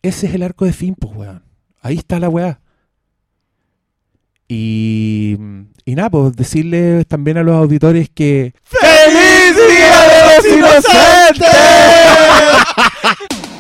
ese 0.03 0.27
es 0.27 0.35
el 0.35 0.43
arco 0.43 0.65
de 0.65 0.73
fin, 0.73 0.95
pues, 0.95 1.15
weón. 1.15 1.43
Ahí 1.81 1.97
está 1.97 2.19
la 2.21 2.29
weá. 2.29 2.61
Y, 4.49 5.37
y 5.85 5.95
nada, 5.95 6.11
pues 6.11 6.35
decirles 6.35 7.07
también 7.07 7.39
a 7.39 7.43
los 7.43 7.55
auditores 7.55 8.11
que... 8.11 8.53
¡Feliz 8.63 9.57
Día 9.57 10.01
de 10.09 10.37
los 10.37 10.47
Inocentes! 10.59 11.49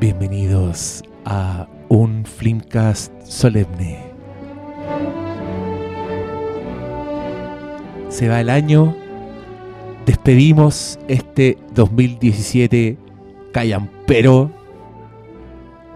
Bienvenidos 0.00 1.02
a 1.24 1.66
un 1.88 2.24
Flimcast 2.24 3.12
solemne. 3.24 3.98
Se 8.08 8.28
va 8.28 8.40
el 8.40 8.50
año, 8.50 8.94
despedimos 10.06 10.98
este 11.08 11.58
2017 11.74 12.96
callampero. 13.52 14.50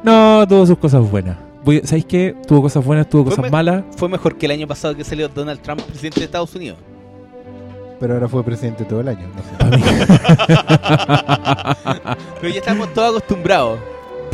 No, 0.03 0.45
tuvo 0.47 0.67
sus 0.67 0.77
cosas 0.79 1.09
buenas. 1.11 1.39
Voy- 1.65 1.81
¿Sabéis 1.85 2.05
qué? 2.05 2.37
Tuvo 2.47 2.61
cosas 2.63 2.85
buenas, 2.85 3.09
tuvo 3.09 3.23
Fue 3.25 3.31
cosas 3.31 3.45
me- 3.45 3.51
malas. 3.51 3.85
Fue 3.97 4.09
mejor 4.09 4.37
que 4.37 4.45
el 4.47 4.53
año 4.53 4.67
pasado 4.69 4.95
que 4.95 5.03
salió 5.03 5.29
Donald 5.29 5.61
Trump, 5.63 5.81
presidente 5.81 6.21
de 6.21 6.27
Estados 6.27 6.55
Unidos. 6.55 6.79
Pero 7.99 8.15
ahora 8.15 8.29
fue 8.29 8.45
presidente 8.45 8.85
todo 8.85 9.01
el 9.01 9.09
año. 9.09 9.27
No 9.35 9.43
sé. 9.43 9.49
Pero 12.41 12.53
ya 12.53 12.59
estamos 12.59 12.93
todos 12.93 13.17
acostumbrados. 13.17 13.79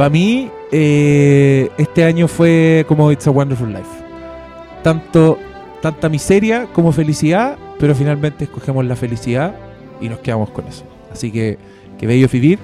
Pa' 0.01 0.09
mí, 0.09 0.51
eh, 0.73 1.69
este 1.77 2.05
año 2.05 2.27
fue 2.27 2.87
como 2.89 3.13
It's 3.13 3.27
a 3.27 3.31
Wonderful 3.31 3.69
Life. 3.69 3.85
Tanto, 4.83 5.39
tanta 5.83 6.09
miseria 6.09 6.69
como 6.73 6.91
felicidad, 6.91 7.59
pero 7.79 7.95
finalmente 7.95 8.45
escogemos 8.45 8.83
la 8.87 8.97
felicidad 8.97 9.55
y 10.01 10.09
nos 10.09 10.21
quedamos 10.21 10.49
con 10.49 10.67
eso. 10.67 10.85
Así 11.13 11.31
que, 11.31 11.59
que 11.99 12.07
bello 12.07 12.29
vivir. 12.33 12.59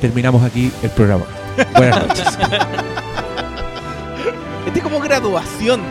Terminamos 0.00 0.42
aquí 0.42 0.72
el 0.82 0.88
programa. 0.88 1.24
Buenas 1.76 2.08
noches. 2.08 2.38
Este 4.66 4.78
es 4.78 4.82
como 4.82 4.98
graduación. 4.98 5.82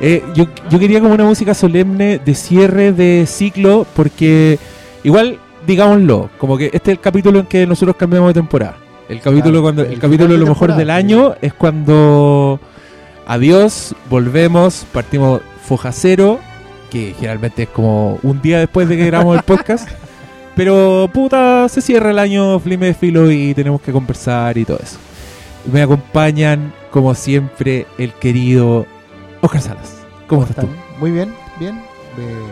Eh, 0.00 0.22
yo, 0.36 0.44
yo 0.70 0.78
quería 0.78 1.00
como 1.00 1.12
una 1.12 1.24
música 1.24 1.54
solemne 1.54 2.20
de 2.24 2.34
cierre 2.36 2.92
de 2.92 3.24
ciclo, 3.26 3.84
porque 3.96 4.60
igual, 5.02 5.40
digámoslo, 5.66 6.30
como 6.38 6.56
que 6.56 6.66
este 6.66 6.92
es 6.92 6.98
el 6.98 7.00
capítulo 7.00 7.40
en 7.40 7.46
que 7.46 7.66
nosotros 7.66 7.96
cambiamos 7.96 8.28
de 8.28 8.34
temporada. 8.34 8.76
El 9.10 9.20
capítulo 9.20 9.42
Claro, 9.42 9.62
cuando 9.62 9.82
el 9.82 9.92
el 9.92 9.98
capítulo 9.98 10.36
lo 10.36 10.46
mejor 10.46 10.76
del 10.76 10.86
sí. 10.86 10.92
año 10.92 11.34
es 11.42 11.52
cuando 11.52 12.60
adiós, 13.26 13.92
volvemos, 14.08 14.86
partimos 14.92 15.40
foja 15.64 15.90
cero, 15.90 16.38
que 16.90 17.14
generalmente 17.14 17.64
es 17.64 17.68
como 17.70 18.20
un 18.22 18.40
día 18.40 18.60
después 18.60 18.88
de 18.88 18.96
que 18.96 19.06
grabamos 19.06 19.36
el 19.36 19.42
podcast. 19.42 19.88
Pero 20.54 21.10
puta, 21.12 21.68
se 21.68 21.80
cierra 21.80 22.10
el 22.12 22.20
año 22.20 22.60
Flime 22.60 22.86
de 22.86 22.94
Filo 22.94 23.32
y 23.32 23.52
tenemos 23.52 23.80
que 23.80 23.90
conversar 23.90 24.56
y 24.56 24.64
todo 24.64 24.78
eso. 24.80 24.98
Me 25.72 25.82
acompañan, 25.82 26.72
como 26.92 27.12
siempre, 27.14 27.88
el 27.98 28.12
querido 28.12 28.86
Oscar 29.40 29.60
Salas. 29.60 29.96
¿Cómo 30.28 30.44
estás 30.44 30.64
tú? 30.64 30.70
Muy 31.00 31.10
bien, 31.10 31.34
bien. 31.58 31.78
eh, 32.16 32.46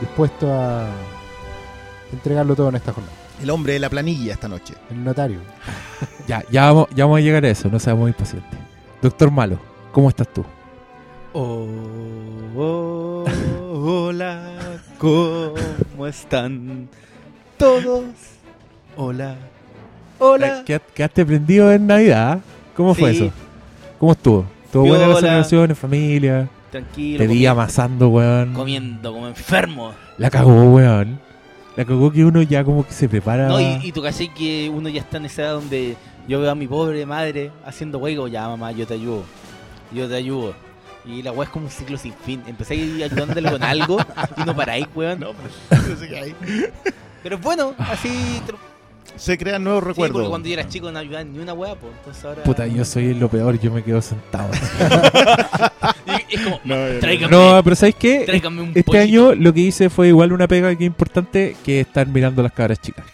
dispuesto 0.00 0.52
a 0.52 0.86
entregarlo 2.12 2.54
todo 2.54 2.68
en 2.68 2.74
esta 2.74 2.92
jornada. 2.92 3.23
El 3.44 3.50
hombre 3.50 3.74
de 3.74 3.78
la 3.78 3.90
planilla 3.90 4.32
esta 4.32 4.48
noche. 4.48 4.72
El 4.90 5.04
notario. 5.04 5.38
Ya, 6.26 6.42
ya 6.50 6.64
vamos, 6.72 6.88
ya 6.96 7.04
vamos 7.04 7.18
a 7.18 7.20
llegar 7.20 7.44
a 7.44 7.50
eso, 7.50 7.68
no 7.68 7.78
seamos 7.78 8.08
impacientes. 8.08 8.58
Doctor 9.02 9.30
Malo, 9.30 9.58
¿cómo 9.92 10.08
estás 10.08 10.26
tú? 10.32 10.42
Oh, 11.34 11.66
oh, 12.56 13.24
hola, 13.70 14.80
¿cómo 14.96 16.06
están 16.06 16.88
todos? 17.58 18.04
Hola, 18.96 19.36
hola. 20.18 20.64
¿Qued- 20.64 20.80
¿Quedaste 20.94 21.26
prendido 21.26 21.70
en 21.70 21.86
Navidad? 21.86 22.38
¿Cómo 22.74 22.94
fue 22.94 23.10
eso? 23.10 23.30
¿Cómo 23.98 24.12
estuvo? 24.12 24.46
¿Estuvo 24.64 24.86
buena 24.86 25.06
la 25.06 25.16
celebración 25.16 25.68
en 25.70 25.76
familia? 25.76 26.48
Tranquilo. 26.70 27.18
Te 27.18 27.26
vi 27.26 27.44
amasando, 27.44 28.08
weón. 28.08 28.54
comiendo 28.54 29.12
como 29.12 29.28
enfermo. 29.28 29.92
La 30.16 30.30
cagó, 30.30 30.72
weón. 30.72 31.20
La 31.76 31.84
cagó 31.84 32.12
que 32.12 32.24
uno 32.24 32.40
ya 32.42 32.64
como 32.64 32.86
que 32.86 32.92
se 32.92 33.08
prepara. 33.08 33.48
No, 33.48 33.60
y, 33.60 33.80
y 33.82 33.92
tú 33.92 34.02
caché 34.02 34.28
que 34.28 34.70
uno 34.72 34.88
ya 34.88 35.00
está 35.00 35.16
en 35.16 35.24
esa 35.26 35.42
edad 35.42 35.54
donde 35.54 35.96
yo 36.28 36.40
veo 36.40 36.50
a 36.50 36.54
mi 36.54 36.66
pobre 36.66 37.04
madre 37.04 37.50
haciendo 37.64 37.98
juego, 37.98 38.28
ya 38.28 38.48
mamá, 38.48 38.72
yo 38.72 38.86
te 38.86 38.94
ayudo, 38.94 39.24
yo 39.92 40.08
te 40.08 40.16
ayudo. 40.16 40.54
Y 41.04 41.22
la 41.22 41.32
weá 41.32 41.44
es 41.44 41.50
como 41.50 41.66
un 41.66 41.70
ciclo 41.70 41.98
sin 41.98 42.14
fin. 42.14 42.42
Empecé 42.46 42.74
a 42.74 42.76
ir 42.78 43.04
ayudándole 43.04 43.50
con 43.50 43.62
algo 43.62 43.98
y 44.38 44.40
no 44.44 44.56
paráis, 44.56 44.86
weón. 44.94 45.20
No, 45.20 45.32
pues, 45.32 45.88
no 45.88 45.96
sé 45.96 46.08
qué 46.08 46.18
hay. 46.18 46.34
Pero 47.22 47.38
bueno, 47.38 47.74
así. 47.78 48.40
Se 49.16 49.38
crean 49.38 49.62
nuevos 49.64 49.82
Sí, 49.84 49.88
recuerdos. 49.88 50.14
porque 50.16 50.28
cuando 50.28 50.48
yo 50.48 50.54
era 50.54 50.68
chico 50.68 50.90
no 50.90 50.98
ayudaba 50.98 51.24
ni 51.24 51.38
una 51.38 51.52
weá, 51.54 51.74
pues. 51.76 51.92
Entonces 51.98 52.24
ahora. 52.24 52.42
Puta, 52.42 52.66
yo 52.66 52.84
soy 52.84 53.14
lo 53.14 53.28
peor, 53.28 53.58
yo 53.60 53.70
me 53.72 53.82
quedo 53.82 54.02
sentado. 54.02 54.50
Y 56.30 56.34
es 56.36 56.40
como, 56.42 56.60
No, 56.64 56.76
no, 56.76 56.92
no. 56.94 56.98
tráigame, 57.00 57.30
no, 57.36 57.60
pero 57.64 57.76
¿sabes 57.76 57.94
qué? 57.96 58.22
tráigame 58.26 58.62
un 58.62 58.68
Este 58.68 58.82
pollito. 58.84 59.02
año 59.04 59.34
lo 59.34 59.52
que 59.52 59.60
hice 59.60 59.88
fue 59.90 60.08
igual 60.08 60.32
una 60.32 60.46
pega 60.48 60.74
que 60.74 60.84
importante 60.84 61.56
que 61.64 61.80
estar 61.80 62.06
mirando 62.06 62.42
las 62.42 62.52
cabras 62.52 62.80
chicas. 62.80 63.04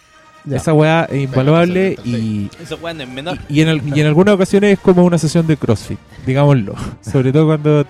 Ya. 0.45 0.57
Esa 0.57 0.73
weá 0.73 1.05
es 1.11 1.23
invaluable 1.25 1.97
y, 2.05 2.49
Esa 2.63 2.75
weá 2.77 2.95
no 2.95 3.03
es 3.03 3.09
menor. 3.09 3.39
y, 3.49 3.59
y 3.59 3.63
en 3.63 3.83
y 3.95 4.01
en 4.01 4.07
algunas 4.07 4.35
ocasiones 4.35 4.73
es 4.73 4.79
como 4.79 5.05
una 5.05 5.19
sesión 5.19 5.47
de 5.47 5.57
CrossFit, 5.57 5.99
digámoslo. 6.27 6.75
Sobre 7.03 7.33
todo 7.33 7.47
cuando 7.47 7.85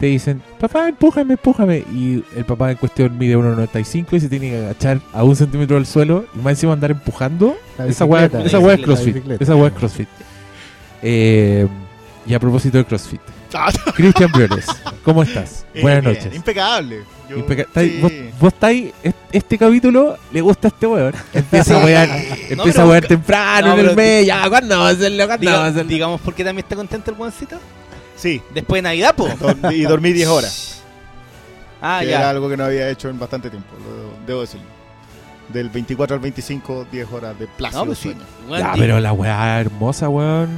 te 0.00 0.06
dicen, 0.06 0.42
papá, 0.58 0.88
empújame, 0.88 1.34
empújame. 1.34 1.84
Y 1.94 2.24
el 2.34 2.44
papá 2.46 2.70
en 2.72 2.78
cuestión 2.78 3.16
mide 3.18 3.36
1,95 3.36 4.06
y 4.14 4.20
se 4.20 4.28
tiene 4.28 4.50
que 4.50 4.56
agachar 4.56 4.98
a 5.12 5.22
un 5.22 5.36
centímetro 5.36 5.76
del 5.76 5.86
suelo 5.86 6.24
y 6.34 6.38
más 6.38 6.52
encima 6.52 6.72
andar 6.72 6.90
empujando. 6.90 7.54
Esa 7.86 8.06
bicicleta. 8.06 8.42
esa 8.44 8.58
es 8.72 8.80
CrossFit. 8.80 9.16
Esa 9.40 9.54
weá 9.56 9.68
es 9.68 9.74
CrossFit. 9.74 10.08
Eh, 11.02 11.66
y 12.26 12.34
a 12.34 12.38
propósito 12.40 12.78
de 12.78 12.84
CrossFit. 12.84 13.20
Ah, 13.52 13.72
Cristian 13.96 14.30
Briones, 14.30 14.64
¿cómo 15.04 15.24
estás? 15.24 15.66
eh, 15.74 15.82
Buenas 15.82 16.04
bien, 16.04 16.14
noches. 16.14 16.34
Impecable. 16.36 17.00
Yo- 17.28 17.36
Impeca- 17.38 17.62
estáis- 17.66 17.90
sí. 17.94 17.98
vos, 18.00 18.12
vos 18.40 18.52
estáis, 18.52 18.92
est- 19.02 19.16
este 19.32 19.58
capítulo 19.58 20.16
le 20.32 20.40
gusta 20.40 20.68
a 20.68 20.70
este 20.70 20.86
weón. 20.86 21.12
Empieza 21.34 21.74
a 21.82 21.84
wear, 21.84 22.08
empieza 22.48 22.82
a 22.82 22.86
wear 22.86 23.04
temprano 23.08 23.66
no, 23.74 23.78
en 23.80 23.88
el 23.88 23.96
mes. 23.96 24.24
Ya, 24.24 24.48
¿cuándo 24.48 24.78
va 24.78 24.86
a 24.86 24.90
hacerlo? 24.92 25.26
¿Cuándo 25.26 25.44
Diga- 25.50 25.56
va 25.58 25.64
a 25.64 25.68
hacerlo? 25.68 25.88
digamos, 25.90 26.20
¿por 26.20 26.32
qué 26.32 26.44
también 26.44 26.64
está 26.64 26.76
contento 26.76 27.10
el 27.10 27.16
buencito? 27.16 27.58
Sí, 28.20 28.42
Después 28.52 28.78
de 28.78 28.82
Navidad, 28.82 29.14
po. 29.14 29.28
y 29.72 29.82
dormí 29.82 30.12
10 30.12 30.28
horas. 30.28 30.66
Ah, 31.82 32.00
que 32.02 32.08
ya. 32.10 32.18
era 32.18 32.28
algo 32.28 32.46
que 32.50 32.58
no 32.58 32.64
había 32.66 32.90
hecho 32.90 33.08
en 33.08 33.18
bastante 33.18 33.48
tiempo, 33.48 33.70
lo- 33.78 34.26
debo 34.26 34.42
decirlo. 34.42 34.66
Del 35.48 35.70
24 35.70 36.14
al 36.16 36.20
25, 36.20 36.86
10 36.92 37.10
horas 37.10 37.38
de 37.38 37.46
plácido 37.46 37.80
No, 37.80 37.86
pues 37.86 37.98
sí. 38.00 38.14
Ya, 38.50 38.74
pero 38.76 39.00
la 39.00 39.14
weá 39.14 39.58
hermosa, 39.60 40.10
weón. 40.10 40.50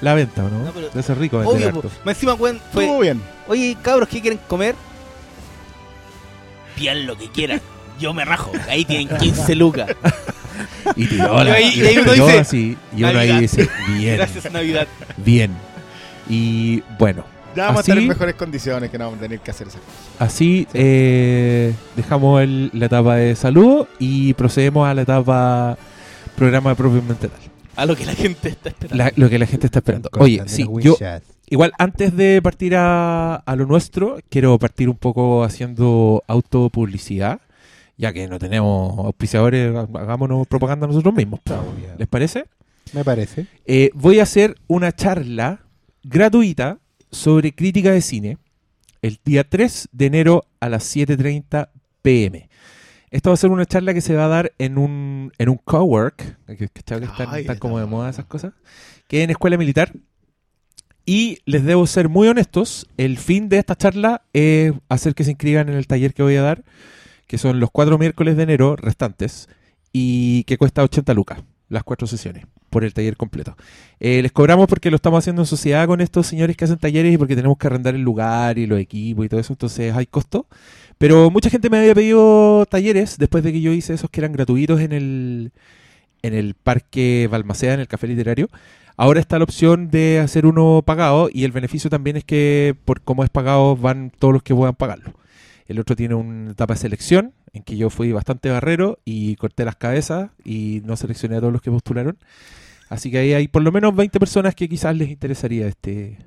La 0.00 0.14
venta, 0.14 0.42
¿o 0.44 0.48
¿no? 0.48 0.60
No, 0.64 0.70
pero- 0.72 0.88
Debe 0.88 1.02
ser 1.02 1.18
rico 1.18 1.40
vender 1.40 1.74
Obvio, 1.74 1.90
encima, 2.06 2.32
weón, 2.32 2.58
fue. 2.72 2.84
Estuvo 2.84 3.00
bien. 3.00 3.20
Oye, 3.48 3.76
cabros, 3.82 4.08
¿qué 4.08 4.22
quieren 4.22 4.40
comer? 4.48 4.74
Pidan 6.74 7.06
lo 7.06 7.16
que 7.18 7.28
quieran. 7.30 7.60
Yo 7.98 8.12
me 8.14 8.24
rajo. 8.24 8.52
Ahí 8.68 8.86
tienen 8.86 9.08
15 9.18 9.54
lucas. 9.56 9.90
Y 10.94 11.06
tiró 11.06 11.44
la 11.44 11.50
Y 11.60 11.64
ahí- 11.64 11.74
y 11.74 11.82
y 11.82 11.86
ahí 11.86 11.98
uno 11.98 12.12
dice, 12.12 12.38
así, 12.38 12.78
y 12.96 13.04
uno 13.04 13.18
ahí 13.18 13.40
dice, 13.40 13.68
bien, 13.98 14.16
Gracias, 14.16 14.50
Navidad. 14.50 14.86
bien. 15.18 15.54
Y 16.28 16.82
bueno, 16.98 17.24
Ya 17.54 17.64
vamos 17.66 17.78
a 17.78 17.80
estar 17.82 17.96
Así- 17.96 18.02
en 18.02 18.08
mejores 18.08 18.34
condiciones 18.34 18.90
que 18.90 18.98
no 18.98 19.04
vamos 19.04 19.18
a 19.18 19.22
tener 19.22 19.40
que 19.40 19.50
hacer 19.50 19.68
esas 19.68 19.80
cosas. 19.80 19.96
así 20.18 20.66
eh, 20.74 21.72
dejamos 21.96 22.42
el- 22.42 22.70
la 22.74 22.86
etapa 22.86 23.16
de 23.16 23.34
saludo 23.34 23.88
y 23.98 24.34
procedemos 24.34 24.86
a 24.88 24.92
la 24.94 25.02
etapa 25.02 25.78
programa 26.36 26.74
propiamente 26.74 27.28
tal. 27.28 27.40
A 27.76 27.86
lo 27.86 27.94
que 27.96 28.04
la 28.06 28.14
gente 28.14 28.48
está 28.50 28.68
esperando. 28.70 28.96
La- 28.96 29.12
lo 29.16 29.28
que 29.30 29.38
la 29.38 29.46
gente 29.46 29.66
está 29.66 29.78
esperando. 29.78 30.10
Con 30.10 30.22
Oye, 30.22 30.42
sí, 30.46 30.66
yo. 30.80 30.96
Igual, 31.48 31.72
antes 31.78 32.16
de 32.16 32.42
partir 32.42 32.74
a, 32.76 33.36
a 33.36 33.56
lo 33.56 33.66
nuestro, 33.66 34.18
quiero 34.28 34.58
partir 34.58 34.88
un 34.88 34.96
poco 34.96 35.44
haciendo 35.44 36.24
autopublicidad, 36.26 37.40
ya 37.96 38.12
que 38.12 38.26
no 38.28 38.38
tenemos 38.38 38.98
auspiciadores, 38.98 39.74
hagámonos 39.94 40.46
propaganda 40.46 40.86
nosotros 40.86 41.14
mismos. 41.14 41.40
¿Les 41.98 42.08
parece? 42.08 42.46
Me 42.92 43.04
parece. 43.04 43.46
Eh, 43.64 43.90
voy 43.94 44.18
a 44.20 44.24
hacer 44.24 44.56
una 44.66 44.90
charla 44.92 45.60
gratuita 46.08 46.78
sobre 47.10 47.52
crítica 47.52 47.90
de 47.90 48.00
cine 48.00 48.38
el 49.02 49.18
día 49.24 49.44
3 49.44 49.88
de 49.92 50.06
enero 50.06 50.44
a 50.60 50.68
las 50.68 50.94
7.30 50.94 51.68
pm. 52.02 52.48
Esta 53.10 53.30
va 53.30 53.34
a 53.34 53.36
ser 53.36 53.50
una 53.50 53.66
charla 53.66 53.94
que 53.94 54.00
se 54.00 54.14
va 54.14 54.26
a 54.26 54.28
dar 54.28 54.52
en 54.58 54.78
un, 54.78 55.32
en 55.38 55.48
un 55.48 55.58
cowork, 55.58 56.38
que, 56.46 56.68
que 56.68 56.68
están, 56.74 57.58
como 57.58 57.78
de 57.78 57.86
moda 57.86 58.10
esas 58.10 58.24
cosas, 58.24 58.52
que 59.08 59.18
es 59.18 59.24
en 59.24 59.30
Escuela 59.30 59.56
Militar. 59.56 59.92
Y 61.04 61.38
les 61.44 61.64
debo 61.64 61.86
ser 61.86 62.08
muy 62.08 62.26
honestos, 62.26 62.86
el 62.96 63.16
fin 63.16 63.48
de 63.48 63.58
esta 63.58 63.76
charla 63.76 64.22
es 64.32 64.72
hacer 64.88 65.14
que 65.14 65.22
se 65.22 65.30
inscriban 65.30 65.68
en 65.68 65.76
el 65.76 65.86
taller 65.86 66.14
que 66.14 66.24
voy 66.24 66.36
a 66.36 66.42
dar, 66.42 66.64
que 67.28 67.38
son 67.38 67.60
los 67.60 67.70
cuatro 67.70 67.96
miércoles 67.96 68.36
de 68.36 68.42
enero 68.42 68.74
restantes, 68.74 69.48
y 69.92 70.42
que 70.44 70.58
cuesta 70.58 70.82
80 70.82 71.14
lucas, 71.14 71.42
las 71.68 71.82
cuatro 71.82 72.06
sesiones, 72.06 72.46
por 72.70 72.84
el 72.84 72.94
taller 72.94 73.16
completo. 73.16 73.56
Eh, 74.00 74.22
les 74.22 74.32
cobramos 74.32 74.66
porque 74.68 74.90
lo 74.90 74.96
estamos 74.96 75.18
haciendo 75.18 75.42
en 75.42 75.46
sociedad 75.46 75.86
con 75.86 76.00
estos 76.00 76.26
señores 76.26 76.56
que 76.56 76.64
hacen 76.64 76.78
talleres 76.78 77.12
y 77.14 77.18
porque 77.18 77.36
tenemos 77.36 77.58
que 77.58 77.66
arrendar 77.66 77.94
el 77.94 78.02
lugar 78.02 78.58
y 78.58 78.66
los 78.66 78.78
equipos 78.78 79.24
y 79.26 79.28
todo 79.28 79.40
eso, 79.40 79.52
entonces 79.52 79.94
hay 79.94 80.06
costo. 80.06 80.46
Pero 80.98 81.30
mucha 81.30 81.50
gente 81.50 81.68
me 81.68 81.78
había 81.78 81.94
pedido 81.94 82.64
talleres 82.66 83.18
después 83.18 83.44
de 83.44 83.52
que 83.52 83.60
yo 83.60 83.72
hice 83.72 83.94
esos 83.94 84.10
que 84.10 84.20
eran 84.20 84.32
gratuitos 84.32 84.80
en 84.80 84.92
el, 84.92 85.52
en 86.22 86.34
el 86.34 86.54
Parque 86.54 87.28
Balmaceda, 87.30 87.74
en 87.74 87.80
el 87.80 87.88
Café 87.88 88.06
Literario. 88.06 88.48
Ahora 88.96 89.20
está 89.20 89.38
la 89.38 89.44
opción 89.44 89.90
de 89.90 90.20
hacer 90.20 90.46
uno 90.46 90.82
pagado 90.84 91.28
y 91.30 91.44
el 91.44 91.52
beneficio 91.52 91.90
también 91.90 92.16
es 92.16 92.24
que 92.24 92.74
por 92.86 93.02
cómo 93.02 93.24
es 93.24 93.30
pagado 93.30 93.76
van 93.76 94.10
todos 94.18 94.32
los 94.32 94.42
que 94.42 94.54
puedan 94.54 94.74
pagarlo. 94.74 95.12
El 95.66 95.80
otro 95.80 95.96
tiene 95.96 96.14
una 96.14 96.52
etapa 96.52 96.74
de 96.74 96.80
selección 96.80 97.34
en 97.56 97.62
que 97.62 97.76
yo 97.76 97.90
fui 97.90 98.12
bastante 98.12 98.50
barrero 98.50 98.98
y 99.04 99.36
corté 99.36 99.64
las 99.64 99.76
cabezas 99.76 100.30
y 100.44 100.82
no 100.84 100.96
seleccioné 100.96 101.36
a 101.36 101.40
todos 101.40 101.52
los 101.52 101.62
que 101.62 101.70
postularon. 101.70 102.18
Así 102.88 103.10
que 103.10 103.18
ahí 103.18 103.32
hay 103.32 103.48
por 103.48 103.62
lo 103.62 103.72
menos 103.72 103.94
20 103.96 104.20
personas 104.20 104.54
que 104.54 104.68
quizás 104.68 104.96
les 104.96 105.10
interesaría 105.10 105.66
este... 105.66 106.18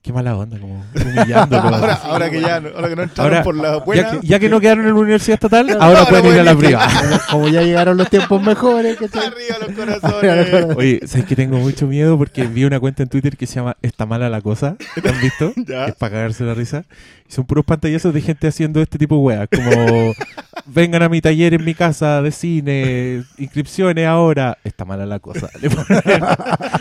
Qué 0.00 0.12
mala 0.12 0.36
onda, 0.36 0.58
como 0.58 0.84
humillando. 0.94 1.58
Ahora, 1.60 1.94
ahora 2.04 2.30
que 2.30 2.40
ya 2.40 2.56
ahora 2.56 2.88
que 2.88 2.96
no 2.96 3.02
entraron 3.02 3.32
Ahora, 3.32 3.42
por 3.42 3.54
la 3.56 3.72
ya, 3.72 3.84
buena. 3.84 4.10
que, 4.20 4.26
ya 4.26 4.38
que 4.38 4.48
no 4.48 4.60
quedaron 4.60 4.86
en 4.86 4.94
la 4.94 5.00
universidad 5.00 5.34
estatal, 5.34 5.68
ahora, 5.80 5.84
Ahora 5.86 6.04
pueden 6.06 6.26
ir 6.34 6.40
a 6.40 6.44
la 6.44 6.56
privada. 6.56 7.20
Como 7.30 7.48
ya 7.48 7.62
llegaron 7.62 7.96
los 7.96 8.08
tiempos 8.08 8.40
mejores, 8.42 8.96
¿cachai? 8.96 9.26
Arriba 9.26 9.56
los 9.60 10.04
Arriba 10.04 10.36
los 10.36 10.46
corazones. 10.46 10.76
Oye, 10.76 11.00
¿sabes 11.06 11.26
que 11.26 11.36
tengo 11.36 11.58
mucho 11.58 11.86
miedo? 11.88 12.16
Porque 12.16 12.46
vi 12.46 12.64
una 12.64 12.78
cuenta 12.80 13.02
en 13.02 13.08
Twitter 13.08 13.36
que 13.36 13.46
se 13.46 13.56
llama 13.56 13.76
Está 13.82 14.06
mala 14.06 14.30
la 14.30 14.40
cosa. 14.40 14.76
¿Te 15.02 15.08
han 15.08 15.20
visto? 15.20 15.52
Ya. 15.66 15.86
Es 15.86 15.96
para 15.96 16.12
cagarse 16.12 16.44
la 16.44 16.54
risa. 16.54 16.84
Y 17.28 17.32
son 17.32 17.44
puros 17.44 17.64
pantallazos 17.64 18.14
de 18.14 18.20
gente 18.22 18.46
haciendo 18.48 18.80
este 18.80 18.96
tipo 18.98 19.16
de 19.16 19.20
weas. 19.20 19.48
Como, 19.54 20.14
vengan 20.64 21.02
a 21.02 21.08
mi 21.10 21.20
taller 21.20 21.52
en 21.54 21.64
mi 21.64 21.74
casa 21.74 22.22
de 22.22 22.30
cine, 22.30 23.24
inscripciones 23.36 24.06
ahora. 24.06 24.56
Está 24.64 24.84
mala 24.86 25.04
la 25.04 25.18
cosa. 25.18 25.50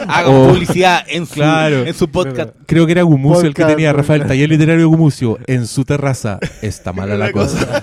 Hagan 0.08 0.32
publicidad 0.50 1.04
en 1.08 1.26
su, 1.26 1.34
Claro. 1.34 1.86
en 1.86 1.94
su 1.94 2.08
podcast. 2.10 2.52
Creo 2.66 2.86
que 2.86 2.92
era 2.94 3.04
Gumucio 3.08 3.48
el 3.48 3.54
que 3.54 3.66
tenía, 3.66 3.92
Rafael, 3.94 4.26
taller 4.28 4.50
literario 4.50 4.88
Gumucio, 4.90 5.40
en 5.48 5.66
su 5.68 5.84
terraza. 5.86 6.40
Está 6.62 6.94
mala 6.94 7.16
la 7.18 7.32
cosa. 7.32 7.82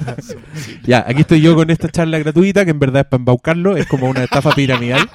Ya, 0.84 1.04
aquí 1.06 1.22
estoy 1.22 1.40
yo 1.40 1.54
con 1.54 1.70
esta 1.70 1.88
charla 1.88 2.18
gratuita, 2.18 2.64
que 2.64 2.70
en 2.70 2.78
verdad 2.78 3.00
es 3.02 3.06
para 3.08 3.20
embaucarlo, 3.20 3.76
es 3.76 3.86
como 3.86 4.08
una 4.08 4.24
estafa 4.24 4.52
piramidal. 4.52 5.08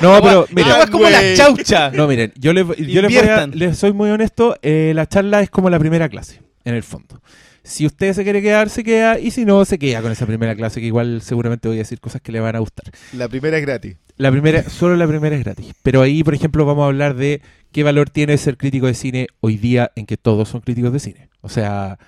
No, 0.00 0.20
pero 0.22 0.46
mira, 0.54 0.82
es 0.82 0.90
como 0.90 1.08
la 1.08 1.20
chaucha. 1.34 1.90
no, 1.90 2.06
miren, 2.06 2.32
yo 2.38 2.52
les, 2.52 2.64
yo 2.76 3.02
les, 3.02 3.10
voy 3.12 3.28
a- 3.28 3.46
les 3.46 3.76
soy 3.78 3.92
muy 3.92 4.10
honesto, 4.10 4.56
eh, 4.62 4.92
la 4.94 5.06
charla 5.06 5.40
es 5.40 5.50
como 5.50 5.70
la 5.70 5.78
primera 5.78 6.08
clase, 6.08 6.40
en 6.64 6.74
el 6.74 6.82
fondo. 6.82 7.20
Si 7.64 7.84
usted 7.84 8.14
se 8.14 8.22
quiere 8.24 8.40
quedar, 8.40 8.70
se 8.70 8.82
queda. 8.82 9.18
Y 9.18 9.30
si 9.30 9.44
no, 9.44 9.62
se 9.66 9.78
queda 9.78 10.00
con 10.00 10.10
esa 10.10 10.24
primera 10.24 10.54
clase, 10.56 10.80
que 10.80 10.86
igual 10.86 11.20
seguramente 11.20 11.68
voy 11.68 11.76
a 11.76 11.80
decir 11.80 12.00
cosas 12.00 12.22
que 12.22 12.32
le 12.32 12.40
van 12.40 12.56
a 12.56 12.60
gustar. 12.60 12.86
La 13.12 13.28
primera 13.28 13.58
es 13.58 13.62
gratis. 13.66 13.96
La 14.16 14.30
primera, 14.30 14.62
solo 14.70 14.96
la 14.96 15.06
primera 15.06 15.36
es 15.36 15.44
gratis. 15.44 15.74
Pero 15.82 16.00
ahí, 16.00 16.24
por 16.24 16.34
ejemplo, 16.34 16.64
vamos 16.64 16.84
a 16.84 16.86
hablar 16.86 17.14
de 17.14 17.42
qué 17.72 17.82
valor 17.82 18.10
tiene 18.10 18.36
ser 18.38 18.56
crítico 18.56 18.86
de 18.86 18.94
cine 18.94 19.26
hoy 19.40 19.56
día 19.56 19.92
en 19.96 20.06
que 20.06 20.16
todos 20.16 20.48
son 20.48 20.60
críticos 20.60 20.92
de 20.92 21.00
cine. 21.00 21.28
O 21.40 21.48
sea, 21.48 21.98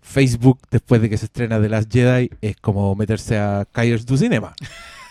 Facebook, 0.00 0.60
después 0.70 1.00
de 1.00 1.10
que 1.10 1.18
se 1.18 1.26
estrena 1.26 1.60
The 1.60 1.68
Last 1.68 1.92
Jedi, 1.92 2.30
es 2.40 2.56
como 2.56 2.94
meterse 2.94 3.38
a 3.38 3.66
Kaiers 3.70 4.06
du 4.06 4.16
Cinema. 4.16 4.54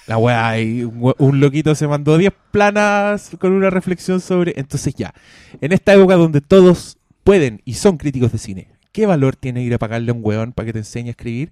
La 0.07 0.17
weá, 0.17 0.59
y 0.59 0.83
un, 0.83 1.13
un 1.17 1.39
loquito 1.39 1.75
se 1.75 1.87
mandó 1.87 2.17
10 2.17 2.33
planas 2.51 3.31
con 3.39 3.51
una 3.51 3.69
reflexión 3.69 4.19
sobre. 4.21 4.53
Entonces, 4.57 4.95
ya, 4.95 5.13
en 5.61 5.73
esta 5.73 5.93
época 5.93 6.15
donde 6.15 6.41
todos 6.41 6.97
pueden 7.23 7.61
y 7.65 7.75
son 7.75 7.97
críticos 7.97 8.31
de 8.31 8.37
cine, 8.37 8.67
¿qué 8.91 9.05
valor 9.05 9.35
tiene 9.35 9.63
ir 9.63 9.73
a 9.73 9.77
pagarle 9.77 10.11
a 10.11 10.13
un 10.13 10.21
weón 10.23 10.53
para 10.53 10.67
que 10.67 10.73
te 10.73 10.79
enseñe 10.79 11.07
a 11.07 11.11
escribir? 11.11 11.51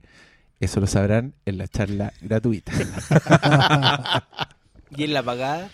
Eso 0.60 0.80
lo 0.80 0.88
sabrán 0.88 1.34
en 1.46 1.58
la 1.58 1.68
charla 1.68 2.14
gratuita. 2.22 2.72
Y 4.98 5.04
en 5.04 5.14
la 5.14 5.24
pagada, 5.24 5.70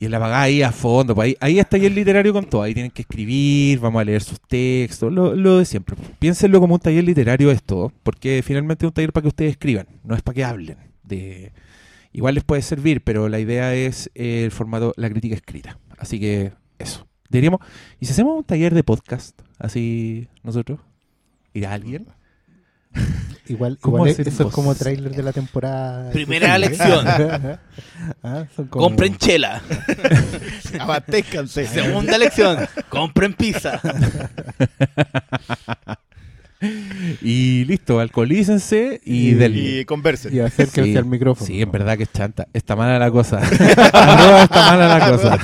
Y 0.00 0.04
en 0.04 0.12
la 0.12 0.20
pagada 0.20 0.42
ahí 0.42 0.62
a 0.62 0.70
fondo, 0.70 1.14
pues 1.14 1.26
ahí, 1.26 1.36
ahí 1.40 1.58
está 1.58 1.76
el 1.76 1.94
literario 1.94 2.32
con 2.32 2.44
todo. 2.44 2.62
Ahí 2.62 2.72
tienen 2.72 2.92
que 2.92 3.02
escribir, 3.02 3.80
vamos 3.80 4.00
a 4.00 4.04
leer 4.04 4.22
sus 4.22 4.40
textos, 4.40 5.12
lo, 5.12 5.34
lo 5.34 5.58
de 5.58 5.64
siempre. 5.64 5.96
Piénsenlo 6.20 6.60
como 6.60 6.74
un 6.74 6.80
taller 6.80 7.02
literario 7.02 7.50
esto, 7.50 7.92
porque 8.04 8.42
finalmente 8.44 8.86
es 8.86 8.88
un 8.88 8.94
taller 8.94 9.12
para 9.12 9.22
que 9.22 9.28
ustedes 9.28 9.50
escriban, 9.52 9.88
no 10.04 10.14
es 10.14 10.22
para 10.22 10.34
que 10.34 10.44
hablen. 10.44 10.78
De... 11.02 11.52
Igual 12.12 12.36
les 12.36 12.44
puede 12.44 12.62
servir, 12.62 13.02
pero 13.02 13.28
la 13.28 13.40
idea 13.40 13.74
es 13.74 14.10
el 14.14 14.52
formato, 14.52 14.94
la 14.96 15.10
crítica 15.10 15.34
escrita. 15.34 15.78
Así 15.98 16.20
que 16.20 16.52
eso. 16.78 17.06
Diríamos, 17.28 17.60
¿y 18.00 18.06
si 18.06 18.12
hacemos 18.12 18.36
un 18.38 18.44
taller 18.44 18.74
de 18.74 18.84
podcast? 18.84 19.40
Así 19.58 20.28
nosotros. 20.44 20.80
¿Irá 21.52 21.72
alguien? 21.72 22.06
Igual, 23.48 23.78
¿Cómo 23.80 24.06
igual 24.06 24.10
eso 24.10 24.46
es 24.48 24.52
como 24.54 24.74
tráiler 24.74 25.10
de 25.16 25.22
la 25.22 25.32
temporada. 25.32 26.10
Primera 26.10 26.58
lección. 26.58 27.06
Ah, 28.22 28.44
son 28.54 28.66
como- 28.66 28.84
compren 28.86 29.16
chela. 29.16 29.62
Abastezcanse. 30.80 31.66
Segunda 31.66 32.16
lección, 32.18 32.58
compren 32.90 33.32
pizza. 33.34 33.80
Y 37.22 37.64
listo, 37.64 38.00
alcoholícense 38.00 39.00
y, 39.04 39.28
Y- 39.30 39.34
denle. 39.34 39.80
Y 39.80 39.84
conversen. 39.84 40.34
Y 40.34 40.40
acérquense 40.40 40.90
Sí, 40.92 40.96
al 40.96 41.04
micrófono. 41.06 41.46
Sí, 41.46 41.62
en 41.62 41.70
verdad 41.70 41.96
que 41.96 42.02
es 42.02 42.12
chanta. 42.12 42.48
Está 42.52 42.74
mala 42.76 42.98
la 42.98 43.10
cosa. 43.10 43.40
Está 43.42 44.42
mala 44.52 44.98
la 44.98 45.10
cosa. 45.10 45.38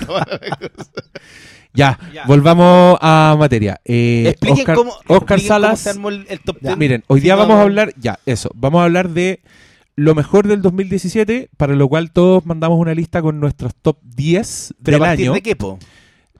Ya, 1.74 1.98
Ya. 2.12 2.24
volvamos 2.26 2.96
a 3.01 3.36
materia. 3.38 3.80
Eh, 3.84 4.28
Expliquen 4.28 4.59
Oscar, 4.60 4.76
cómo, 4.76 4.90
Oscar 4.92 5.38
expliquen 5.38 5.48
cómo 5.48 5.48
Salas. 5.48 5.80
se 5.80 5.90
armó 5.90 6.09
el, 6.09 6.26
el 6.28 6.40
top 6.40 6.56
Ya. 6.60 6.68
10. 6.70 6.78
Miren, 6.78 7.05
hoy 7.09 7.20
día 7.20 7.34
vamos 7.36 7.56
a 7.56 7.62
hablar, 7.62 7.92
ya, 7.98 8.18
eso. 8.26 8.51
Vamos 8.55 8.80
a 8.80 8.84
hablar 8.84 9.10
de 9.10 9.40
lo 9.96 10.14
mejor 10.14 10.46
del 10.46 10.62
2017, 10.62 11.51
para 11.56 11.74
lo 11.74 11.88
cual 11.88 12.10
todos 12.12 12.46
mandamos 12.46 12.78
una 12.78 12.94
lista 12.94 13.20
con 13.22 13.40
nuestros 13.40 13.74
top 13.74 13.98
10 14.02 14.74
¿Pero 14.82 14.98
del 14.98 15.05
año. 15.06 15.32
de 15.34 15.42
qué, 15.42 15.56
po? 15.56 15.78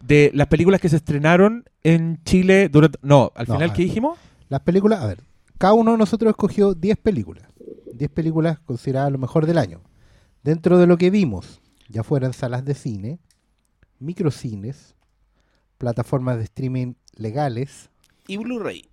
De 0.01 0.31
las 0.35 0.47
películas 0.48 0.81
que 0.81 0.89
se 0.89 0.97
estrenaron 0.97 1.65
en 1.82 2.20
Chile 2.24 2.69
durante. 2.69 2.98
No, 3.02 3.32
al 3.35 3.47
No, 3.48 3.55
final, 3.55 3.73
¿qué 3.73 3.82
dijimos? 3.82 4.19
Las 4.48 4.61
películas, 4.61 5.01
a 5.02 5.06
ver, 5.06 5.19
cada 5.59 5.73
uno 5.74 5.93
de 5.93 5.98
nosotros 5.98 6.31
escogió 6.31 6.74
10 6.74 6.97
películas. 6.98 7.44
10 7.94 8.11
películas 8.11 8.59
consideradas 8.61 9.11
lo 9.12 9.19
mejor 9.19 9.47
del 9.47 9.59
año. 9.59 9.81
Dentro 10.43 10.78
de 10.78 10.86
lo 10.86 10.97
que 10.98 11.11
vimos, 11.11 11.61
ya 11.89 12.02
fueran 12.05 12.32
salas 12.35 12.65
de 12.65 12.74
cine, 12.74 13.19
microcines, 13.98 14.94
plataformas 15.78 16.38
de 16.38 16.44
streaming 16.44 16.94
legales 17.16 17.90
Y 18.26 18.36
Blu-ray. 18.38 18.84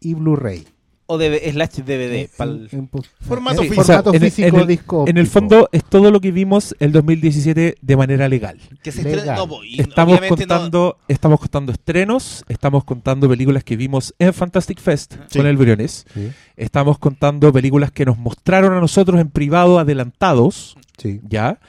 y 0.00 0.14
Blu-ray. 0.14 0.66
O 1.08 1.18
de 1.18 1.38
slash 1.52 1.82
DVD. 1.84 2.22
En- 2.22 2.28
pa'l- 2.36 2.68
en- 2.72 2.78
en- 2.80 2.90
Formato 3.20 3.62
físico. 3.62 3.84
formato 3.84 4.12
físico 4.12 4.48
en 4.48 4.56
el- 4.56 4.66
disco 4.66 5.04
En 5.06 5.18
el 5.18 5.28
fondo, 5.28 5.68
es 5.70 5.84
todo 5.84 6.10
lo 6.10 6.20
que 6.20 6.32
vimos 6.32 6.74
el 6.80 6.90
2017 6.90 7.76
de 7.80 7.96
manera 7.96 8.28
legal. 8.28 8.58
que 8.82 8.90
se 8.90 9.04
Legal. 9.04 9.36
No, 9.48 9.62
y 9.62 9.80
Estamos 9.80 10.20
no- 10.20 10.26
contando, 10.28 10.98
estamos 11.06 11.38
contando 11.38 11.70
estrenos, 11.70 12.44
estamos 12.48 12.82
contando 12.82 13.28
películas 13.28 13.62
que 13.62 13.76
vimos 13.76 14.16
en 14.18 14.34
Fantastic 14.34 14.80
Fest 14.80 15.14
Sí. 15.28 15.38
con 15.38 15.46
el 15.46 15.56
Briones, 15.56 16.06
Sí, 16.12 16.32
estamos 16.56 16.98
contando 16.98 17.52
películas 17.52 17.92
que 17.92 18.04
nos 18.04 18.18
mostraron 18.18 18.72
a 18.72 18.80
nosotros 18.80 19.20
en 19.20 19.30
privado 19.30 19.78
adelantados, 19.78 20.76
sí. 20.98 21.20
¿ya? 21.28 21.60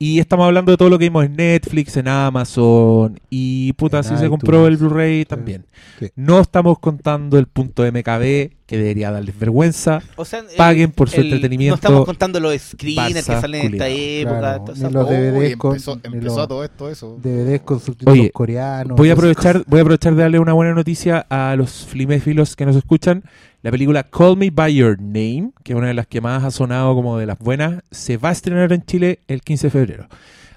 Y 0.00 0.20
estamos 0.20 0.46
hablando 0.46 0.70
de 0.70 0.76
todo 0.78 0.90
lo 0.90 0.96
que 0.98 1.06
vimos 1.06 1.24
en 1.24 1.34
Netflix, 1.34 1.96
en 1.96 2.06
Amazon 2.06 3.18
y 3.30 3.72
puta, 3.72 3.98
En 3.98 4.04
si 4.04 4.16
se 4.16 4.28
compró 4.28 4.68
el. 4.68 4.76
Blu-ray 4.76 5.24
también. 5.24 5.64
Sí. 5.98 6.06
No 6.14 6.38
estamos 6.38 6.78
contando 6.78 7.36
el 7.36 7.46
punto 7.48 7.82
MKB, 7.84 8.52
que 8.64 8.76
debería 8.76 9.10
darles 9.10 9.36
vergüenza. 9.36 10.00
O 10.14 10.24
sea, 10.24 10.38
el- 10.38 10.56
Paguen 10.56 10.92
por 10.92 11.10
su 11.10 11.16
el- 11.20 11.24
entretenimiento. 11.26 11.72
No 11.72 11.74
estamos 11.76 12.04
contando 12.06 12.38
los 12.38 12.56
screeners 12.60 13.26
que 13.26 13.40
salen 13.40 13.66
en 13.66 13.72
esta 13.74 13.88
época. 13.88 14.38
Claro, 14.38 14.64
esas 14.72 14.92
los. 14.92 15.08
DVDs 15.10 15.36
Uy, 15.50 15.56
con- 15.56 15.70
empezó, 15.72 15.96
ni 15.96 16.00
empezó 16.04 16.36
los- 16.36 16.38
a 16.38 16.46
todo 16.48 16.64
esto, 16.64 16.88
eso. 16.90 17.18
DVDs 17.20 17.60
con 17.62 17.80
subtítulos 17.80 18.12
Oye, 18.20 18.30
coreanos. 18.30 18.96
Voy 18.96 19.10
a 19.10 19.14
aprovechar, 19.14 19.64
voy 19.66 19.80
a 19.80 19.82
aprovechar 19.82 20.14
de 20.14 20.22
darle 20.22 20.38
una 20.38 20.52
buena 20.52 20.74
noticia 20.74 21.26
a 21.28 21.56
los 21.56 21.86
fliméfilos 21.86 22.54
que 22.54 22.64
nos 22.66 22.76
escuchan. 22.76 23.24
La 23.68 23.72
película 23.72 24.02
Call 24.02 24.38
Me 24.38 24.48
By 24.48 24.74
Your 24.74 24.98
Name, 24.98 25.50
que 25.62 25.74
es 25.74 25.76
una 25.76 25.88
de 25.88 25.92
las 25.92 26.06
que 26.06 26.22
más 26.22 26.42
ha 26.42 26.50
sonado 26.50 26.94
como 26.94 27.18
de 27.18 27.26
las 27.26 27.38
buenas, 27.38 27.82
se 27.90 28.16
va 28.16 28.30
a 28.30 28.32
estrenar 28.32 28.72
en 28.72 28.82
Chile 28.82 29.18
el 29.28 29.42
15 29.42 29.66
de 29.66 29.70
febrero. 29.70 30.08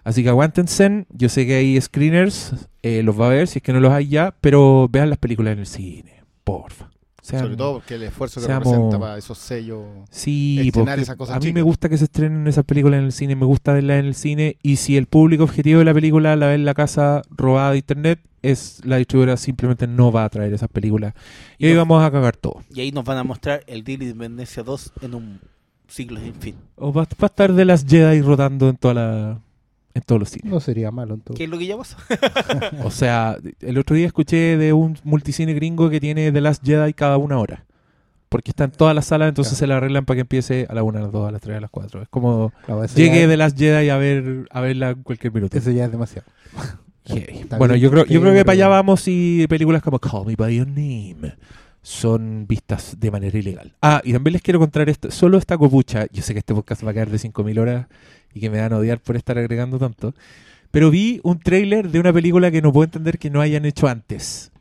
Así 0.06 0.24
que 0.24 0.30
aguántense. 0.30 1.06
Yo 1.10 1.28
sé 1.28 1.46
que 1.46 1.56
hay 1.56 1.82
screeners, 1.82 2.54
eh, 2.84 3.04
los 3.04 3.20
va 3.20 3.26
a 3.26 3.32
ver 3.32 3.50
si 3.50 3.60
es 3.60 3.64
que 3.64 3.74
no 3.74 3.82
los 3.82 3.92
hay 3.92 4.08
ya, 4.08 4.34
pero 4.40 4.88
vean 4.90 5.10
las 5.10 5.20
películas 5.20 5.52
en 5.52 5.60
el 5.60 5.66
cine, 5.66 6.24
porfa. 6.46 6.91
Sean- 7.32 7.44
Sobre 7.44 7.58
todo 7.58 7.74
porque 7.74 7.96
el 7.96 8.04
esfuerzo 8.04 8.40
que 8.42 8.46
seamos- 8.48 8.66
representa 8.68 9.00
para 9.00 9.18
esos 9.18 9.38
sellos. 9.38 9.84
Sí, 10.10 10.72
esas 11.00 11.16
cosas 11.16 11.36
a 11.36 11.40
mí 11.40 11.46
chicas. 11.46 11.56
me 11.56 11.62
gusta 11.62 11.90
que 11.90 11.98
se 11.98 12.04
estrenen 12.06 12.48
esas 12.48 12.64
películas 12.66 13.00
en 13.00 13.06
el 13.06 13.12
cine, 13.12 13.36
me 13.36 13.46
gusta 13.46 13.74
verlas 13.74 14.00
en 14.00 14.06
el 14.06 14.16
cine 14.16 14.58
y 14.62 14.76
si 14.78 14.98
el 14.98 15.08
público 15.08 15.44
objetivo 15.44 15.80
de 15.80 15.86
la 15.86 15.94
película 15.94 16.36
la 16.36 16.48
ve 16.48 16.56
en 16.56 16.66
la 16.66 16.74
casa 16.74 17.22
robada 17.30 17.72
de 17.72 17.78
internet, 17.78 18.20
es 18.44 18.82
la 18.86 18.98
distribuidora 18.98 19.38
simplemente 19.38 19.86
no 19.88 20.12
va 20.12 20.24
a 20.26 20.30
traer 20.30 20.52
esas 20.54 20.68
películas 20.70 21.14
y 21.60 21.68
ahí 21.68 21.74
No. 21.74 21.80
vamos 21.80 22.04
a 22.04 22.12
cagar 22.12 22.36
todo. 22.38 22.64
Y 22.74 22.82
ahí 22.82 22.92
nos 22.92 23.06
van 23.06 23.18
a 23.18 23.24
mostrar 23.24 23.64
el 23.68 23.84
Día 23.84 23.98
de 23.98 24.06
Independencia 24.06 24.64
2 24.64 24.92
en 25.02 25.14
un 25.16 25.40
siglo 25.88 26.20
sin 26.20 26.34
fin. 26.36 26.56
O 26.76 26.92
va, 26.92 27.04
va 27.04 27.08
a 27.22 27.26
estar 27.28 27.54
de 27.54 27.66
las 27.66 27.86
Jedi 27.86 28.22
rotando 28.22 28.70
en 28.70 28.78
toda 28.78 28.94
la 28.94 29.40
en 29.94 30.02
todos 30.04 30.20
los 30.20 30.30
cines. 30.30 30.52
No 30.52 30.60
sería 30.60 30.92
malo 30.92 31.14
en 31.16 31.22
todo. 31.22 31.36
¿Qué 31.38 31.46
es 31.46 31.50
lo 31.50 31.58
que 31.58 31.66
ya 31.68 31.78
pasó? 31.78 31.98
O 32.84 32.92
sea, 32.92 33.38
el 33.60 33.78
otro 33.78 33.96
día 33.96 34.08
escuché 34.08 34.58
de 34.58 34.74
un 34.74 34.98
multicine 35.04 35.54
gringo 35.54 35.90
que 35.90 36.00
tiene 36.00 36.32
The 36.32 36.42
Last 36.42 36.66
Jedi 36.66 36.94
cada 36.94 37.18
una 37.18 37.38
hora. 37.40 37.66
Porque 38.30 38.52
está 38.52 38.64
en 38.64 38.72
todas 38.72 38.96
las 38.96 39.08
salas, 39.08 39.28
entonces 39.28 39.52
Claro. 39.54 39.60
se 39.60 39.68
la 39.68 39.78
arreglan 39.78 40.06
para 40.06 40.16
que 40.16 40.22
empiece 40.22 40.66
a 40.70 40.74
la 40.74 40.84
una, 40.84 41.00
a 41.00 41.02
las 41.04 41.12
dos, 41.12 41.28
a 41.28 41.32
las 41.32 41.42
tres, 41.42 41.58
a 41.58 41.60
las 41.62 41.70
cuatro. 41.70 42.02
Es 42.02 42.08
como 42.08 42.54
eso 42.86 42.96
llegue 42.96 43.22
ya- 43.22 43.28
The 43.28 43.36
Last 43.38 43.58
Jedi 43.60 43.90
a 43.90 43.98
ver 43.98 44.48
a 44.50 44.62
verla 44.62 44.92
en 44.92 45.04
cualquier 45.04 45.34
minuto. 45.34 45.58
Eso 45.58 45.72
ya 45.72 45.86
es 45.86 45.92
demasiado. 45.92 46.28
Bueno, 47.58 47.76
yo 47.76 47.90
creo, 47.90 48.06
yo 48.06 48.22
creo 48.22 48.32
que 48.34 48.46
para 48.46 48.54
allá 48.54 48.68
vamos 48.68 49.04
y 49.08 49.46
películas 49.48 49.82
como 49.82 49.98
Call 50.00 50.26
Me 50.28 50.36
By 50.36 50.56
Your 50.56 50.68
Name 50.68 51.34
son 51.82 52.46
vistas 52.48 52.96
de 53.00 53.10
manera 53.10 53.38
ilegal. 53.38 53.74
Ah, 53.82 54.02
y 54.04 54.14
también 54.14 54.34
les 54.34 54.42
quiero 54.44 54.60
contar 54.60 54.88
esto. 54.88 55.10
Solo 55.10 55.38
esta 55.40 55.58
copucha, 55.58 56.06
yo 56.12 56.22
sé 56.22 56.34
que 56.34 56.40
este 56.40 56.54
podcast 56.54 56.86
va 56.86 56.92
a 56.92 56.94
quedar 56.94 57.10
de 57.10 57.18
5.000 57.18 57.60
horas 57.60 57.88
y 58.34 58.40
que 58.40 58.50
me 58.50 58.60
van 58.60 58.74
a 58.74 58.78
odiar 58.78 59.00
por 59.00 59.16
estar 59.16 59.38
agregando 59.38 59.80
tanto, 59.80 60.14
pero 60.72 60.90
vi 60.90 61.20
un 61.24 61.40
tráiler 61.40 61.90
de 61.92 62.00
una 62.00 62.14
película 62.14 62.50
que 62.52 62.62
no 62.62 62.72
puedo 62.72 62.86
entender 62.86 63.20
que 63.20 63.30
no 63.30 63.42
hayan 63.42 63.66
hecho 63.66 63.88
antes. 63.88 64.52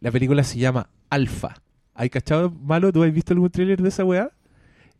La 0.00 0.10
película 0.10 0.44
se 0.44 0.58
llama 0.58 0.90
Alpha. 1.10 1.62
¿Hay 1.94 2.10
cachado, 2.10 2.50
Malo? 2.50 2.92
¿Tú 2.92 3.02
has 3.02 3.12
visto 3.12 3.32
algún 3.32 3.50
tráiler 3.50 3.82
de 3.82 3.88
esa 3.88 4.04
weá? 4.04 4.30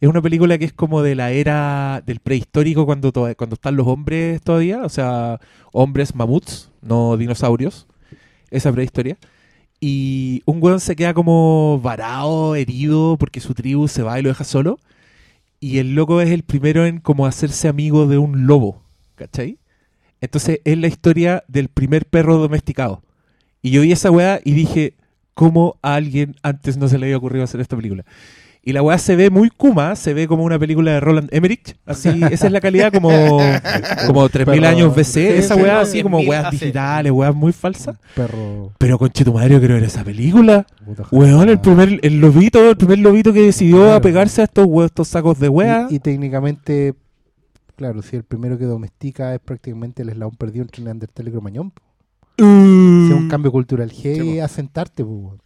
Es 0.00 0.08
una 0.08 0.22
película 0.22 0.58
que 0.58 0.64
es 0.64 0.72
como 0.72 1.02
de 1.02 1.14
la 1.14 1.32
era 1.32 2.02
del 2.06 2.20
prehistórico 2.20 2.86
cuando, 2.86 3.12
cuando 3.12 3.54
están 3.54 3.76
los 3.76 3.86
hombres 3.86 4.40
todavía, 4.42 4.84
o 4.84 4.88
sea, 4.88 5.40
hombres 5.72 6.14
mamuts, 6.14 6.70
no 6.82 7.16
dinosaurios, 7.16 7.86
esa 8.50 8.72
prehistoria. 8.72 9.18
Y 9.80 10.42
un 10.46 10.62
weón 10.62 10.80
se 10.80 10.96
queda 10.96 11.14
como 11.14 11.80
varado, 11.80 12.54
herido, 12.54 13.16
porque 13.18 13.40
su 13.40 13.54
tribu 13.54 13.88
se 13.88 14.02
va 14.02 14.18
y 14.18 14.22
lo 14.22 14.28
deja 14.28 14.44
solo. 14.44 14.78
Y 15.60 15.78
el 15.78 15.94
loco 15.94 16.20
es 16.20 16.30
el 16.30 16.42
primero 16.42 16.86
en 16.86 16.98
como 16.98 17.26
hacerse 17.26 17.68
amigo 17.68 18.06
de 18.06 18.18
un 18.18 18.46
lobo, 18.46 18.82
¿cachai? 19.16 19.58
Entonces 20.20 20.60
es 20.64 20.78
la 20.78 20.86
historia 20.86 21.44
del 21.48 21.68
primer 21.68 22.06
perro 22.06 22.36
domesticado. 22.38 23.02
Y 23.62 23.70
yo 23.70 23.82
vi 23.82 23.92
esa 23.92 24.10
weá 24.10 24.40
y 24.44 24.52
dije, 24.52 24.94
¿cómo 25.34 25.78
a 25.82 25.94
alguien 25.94 26.36
antes 26.42 26.76
no 26.76 26.88
se 26.88 26.98
le 26.98 27.06
había 27.06 27.16
ocurrido 27.16 27.44
hacer 27.44 27.60
esta 27.60 27.76
película? 27.76 28.04
Y 28.62 28.72
la 28.72 28.82
weá 28.82 28.98
se 28.98 29.16
ve 29.16 29.30
muy 29.30 29.48
Kuma, 29.50 29.96
se 29.96 30.12
ve 30.12 30.28
como 30.28 30.42
una 30.44 30.58
película 30.58 30.90
de 30.92 31.00
Roland 31.00 31.28
Emmerich. 31.32 31.76
Así, 31.86 32.08
esa 32.30 32.46
es 32.46 32.52
la 32.52 32.60
calidad 32.60 32.92
como, 32.92 33.08
como 34.06 34.28
3000 34.28 34.60
Pero- 34.60 34.68
años 34.68 34.94
BC, 34.94 35.38
esa 35.38 35.56
weá 35.56 35.80
así 35.80 36.02
como 36.02 36.20
100.000 36.20 36.28
weas 36.28 36.44
hace- 36.46 36.56
digitales, 36.58 37.12
weas 37.12 37.34
muy 37.34 37.52
falsas. 37.52 37.96
Perro. 38.14 38.72
Pero 38.78 38.98
con 38.98 39.10
madre 39.32 39.54
yo 39.54 39.58
quiero 39.58 39.74
ver 39.74 39.84
esa 39.84 40.04
película. 40.04 40.66
Weón, 41.10 41.48
el 41.48 41.60
primer, 41.60 41.98
el 42.02 42.20
lobito, 42.20 42.68
el 42.70 42.76
primer 42.76 42.98
lobito 42.98 43.32
que 43.32 43.40
decidió 43.42 43.78
Claro. 43.78 43.94
apegarse 43.94 44.42
a 44.42 44.44
estos, 44.44 44.66
estos 44.84 45.08
sacos 45.08 45.38
de 45.38 45.48
wea. 45.48 45.86
Y, 45.88 45.96
y 45.96 45.98
técnicamente, 46.00 46.94
claro, 47.76 48.02
si 48.02 48.16
el 48.16 48.24
primero 48.24 48.58
que 48.58 48.64
domestica 48.64 49.34
es 49.34 49.40
prácticamente 49.40 50.02
el 50.02 50.10
eslabón 50.10 50.36
perdido 50.36 50.64
entre 50.64 50.82
Neandertal 50.84 51.28
y 51.28 51.30
Cromañón. 51.30 51.72
Uh. 52.40 53.06
Si 53.06 53.12
es 53.12 53.18
un 53.18 53.28
cambio 53.28 53.50
cultural 53.50 53.90
po. 53.90 54.44
asentarte, 54.44 55.02
weón. 55.02 55.40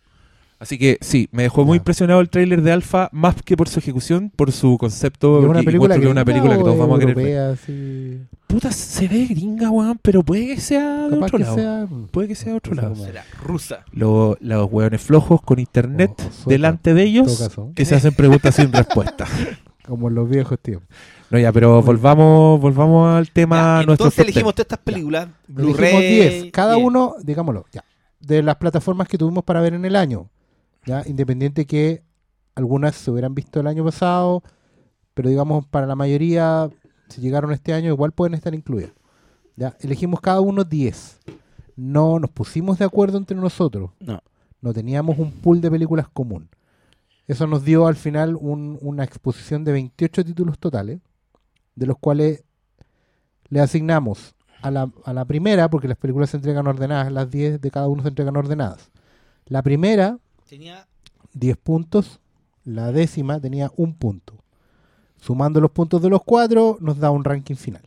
Así 0.63 0.79
que 0.79 0.97
sí, 1.01 1.29
me 1.33 1.43
dejó 1.43 1.65
muy 1.65 1.79
impresionado 1.79 2.21
el 2.21 2.31
tráiler 2.31 2.63
de 2.63 2.71
Alpha, 2.71 3.09
más 3.11 3.35
que 3.43 3.57
por 3.57 3.69
su 3.69 3.81
ejecución, 3.81 4.31
por 4.37 4.53
su 4.53 4.79
concepto. 4.79 5.41
¿Es 5.43 5.49
una 5.49 5.59
que 5.59 5.67
película 5.67 5.99
que 5.99 6.05
es 6.05 6.11
una 6.11 6.25
película 6.25 6.57
que 6.57 6.63
todos 6.63 6.79
vamos 6.79 6.99
a 6.99 7.05
querer 7.05 7.39
así, 7.39 8.21
Puta, 8.47 8.71
se 8.71 9.09
ve 9.09 9.27
gringa, 9.27 9.71
weón, 9.71 9.99
pero 10.01 10.23
puede 10.23 10.47
que 10.55 10.61
sea 10.61 11.09
de 11.09 11.19
otro 11.19 11.39
lado. 11.39 11.55
sea, 11.57 11.89
Puede 12.13 12.29
que 12.29 12.37
sea 12.37 12.53
de 12.53 12.59
otro 12.59 12.75
lado. 12.77 12.95
Será 12.95 13.25
rusa. 13.43 13.85
Lo- 13.91 14.37
los 14.41 14.71
hueones 14.71 15.01
flojos 15.03 15.43
con 15.43 15.59
internet 15.59 16.13
O- 16.17 16.23
o 16.29 16.31
sueca, 16.31 16.51
delante 16.51 16.95
de 16.95 17.03
ellos 17.03 17.51
que 17.75 17.85
se 17.85 17.97
hacen 17.97 18.15
preguntas 18.15 18.55
sin 18.55 18.71
respuesta. 18.73 19.27
como 19.85 20.11
en 20.11 20.15
los 20.15 20.31
viejos 20.31 20.61
tiempos. 20.61 20.87
No, 21.31 21.41
ya, 21.41 21.51
pero 21.51 21.83
volvamos, 21.83 22.61
volvamos 22.61 23.17
al 23.17 23.31
tema 23.33 23.57
Ya, 23.57 23.87
nuestro. 23.87 23.93
entonces 23.95 24.19
elegimos 24.21 24.55
todas 24.55 24.67
estas 24.67 24.79
películas. 24.79 25.27
Elegimos 25.49 25.77
Blu-ray. 25.77 26.15
10, 26.43 26.53
cada 26.53 26.77
uno, 26.77 27.17
digámoslo, 27.21 27.65
ya, 27.73 27.83
de 28.21 28.45
las 28.45 28.55
plataformas 28.57 29.09
que 29.09 29.19
tuvimos 29.19 29.43
para 29.43 29.61
ver 29.61 29.75
en 29.75 29.85
el 29.85 29.97
año. 29.97 30.29
Ya, 30.85 31.03
independiente 31.07 31.67
que 31.67 32.03
algunas 32.55 32.95
se 32.97 33.11
hubieran 33.11 33.35
visto 33.35 33.61
el 33.61 33.67
año 33.67 33.85
pasado, 33.85 34.43
pero 35.15 35.29
digamos 35.29 35.67
para 35.67 35.87
la 35.87 35.95
mayoría, 35.97 36.69
si 37.09 37.21
llegaron 37.21 37.53
este 37.53 37.73
año, 37.73 37.89
igual 37.91 38.13
pueden 38.13 38.35
estar 38.35 38.55
incluidas. 38.55 38.93
Ya, 39.57 39.77
elegimos 39.81 40.21
cada 40.21 40.41
uno 40.41 40.65
10. 40.65 41.21
No 41.77 42.19
nos 42.19 42.31
pusimos 42.31 42.79
de 42.79 42.85
acuerdo 42.85 43.19
entre 43.19 43.37
nosotros. 43.37 43.91
No. 44.01 44.21
No 44.61 44.73
teníamos 44.73 45.19
un 45.19 45.33
pool 45.33 45.61
de 45.61 45.71
películas 45.71 46.09
común. 46.09 46.49
Eso 47.27 47.47
nos 47.47 47.65
dio 47.65 47.87
al 47.87 47.97
final 47.97 48.37
un- 48.41 48.79
una 48.81 49.05
exposición 49.05 49.65
de 49.65 49.73
28 49.73 50.25
títulos 50.25 50.59
totales, 50.59 51.01
de 51.75 51.87
los 51.87 51.97
cuales 51.99 52.45
le 53.49 53.61
asignamos 53.61 54.35
a 54.63 54.71
la, 54.71 54.91
a 55.05 55.13
la 55.13 55.25
primera, 55.25 55.69
porque 55.71 55.89
las 55.89 55.97
películas 55.99 56.31
se 56.31 56.37
entregan 56.37 56.67
ordenadas, 56.67 57.11
las 57.13 57.31
10 57.31 57.61
de 57.61 57.71
cada 57.71 57.89
uno 57.89 58.03
se 58.03 58.09
entregan 58.09 58.37
ordenadas. 58.37 58.91
La 59.47 59.63
primera, 59.63 60.19
Tenía 60.53 60.87
10 61.33 61.57
puntos, 61.57 62.21
la 62.63 62.93
décima 62.93 63.41
tenía 63.41 63.71
un 63.75 63.95
punto. 63.95 64.35
Sumando 65.17 65.63
los 65.63 65.71
puntos 65.71 66.03
de 66.03 66.11
los 66.11 66.23
cuatro, 66.23 66.77
nos 66.79 66.99
da 66.99 67.11
un 67.11 67.25
ranking 67.25 67.55
final. 67.55 67.81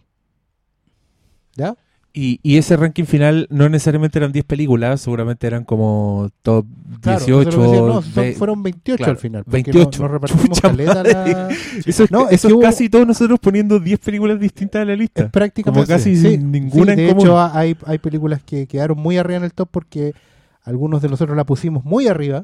¿Ya? 1.55 1.75
Y, 2.11 2.39
y 2.41 2.57
ese 2.57 2.75
ranking 2.75 3.03
final 3.03 3.45
no 3.51 3.69
necesariamente 3.69 4.17
eran 4.17 4.31
10 4.31 4.45
películas, 4.45 4.99
seguramente 5.01 5.45
eran 5.45 5.63
como 5.63 6.31
top 6.41 6.65
Claro, 7.01 7.19
18. 7.19 7.49
eso 7.49 7.49
es 7.49 7.55
lo 7.55 7.61
que 7.61 7.67
decía, 7.67 7.81
no, 7.87 8.01
son- 8.01 8.13
ve- 8.15 8.33
fueron 8.33 8.63
28 8.63 8.97
claro, 8.97 9.11
al 9.11 9.17
final. 9.19 9.43
porque 9.43 9.57
28. 9.71 9.85
Nos, 9.85 9.99
nos 9.99 10.11
repartimos 10.11 10.59
caleta 10.59 11.03
la- 11.03 11.49
Eso, 11.85 12.03
es, 12.05 12.09
No, 12.11 12.27
es 12.29 12.33
eso 12.33 12.47
que 12.47 12.53
es 12.53 12.57
hubo- 12.57 12.61
casi 12.61 12.89
todos 12.89 13.05
nosotros 13.05 13.39
poniendo 13.39 13.79
10 13.79 13.99
películas 13.99 14.39
distintas 14.39 14.81
en 14.81 14.87
la 14.87 14.93
Es 14.95 14.99
lista. 15.01 15.29
prácticamente 15.29 15.85
Como 15.85 15.87
casi 15.99 16.15
sí, 16.15 16.31
sin 16.31 16.51
ninguna 16.51 16.95
sí, 16.95 16.99
en 17.01 17.05
de 17.05 17.07
común. 17.13 17.25
hecho 17.27 17.39
hay, 17.39 17.77
hay 17.85 17.99
películas 17.99 18.41
que 18.43 18.65
quedaron 18.65 18.97
muy 18.97 19.17
arriba 19.19 19.37
en 19.37 19.43
el 19.43 19.53
top 19.53 19.69
porque 19.69 20.15
algunos 20.63 21.03
de 21.03 21.09
nosotros 21.09 21.37
la 21.37 21.43
pusimos 21.45 21.85
muy 21.85 22.07
arriba 22.07 22.43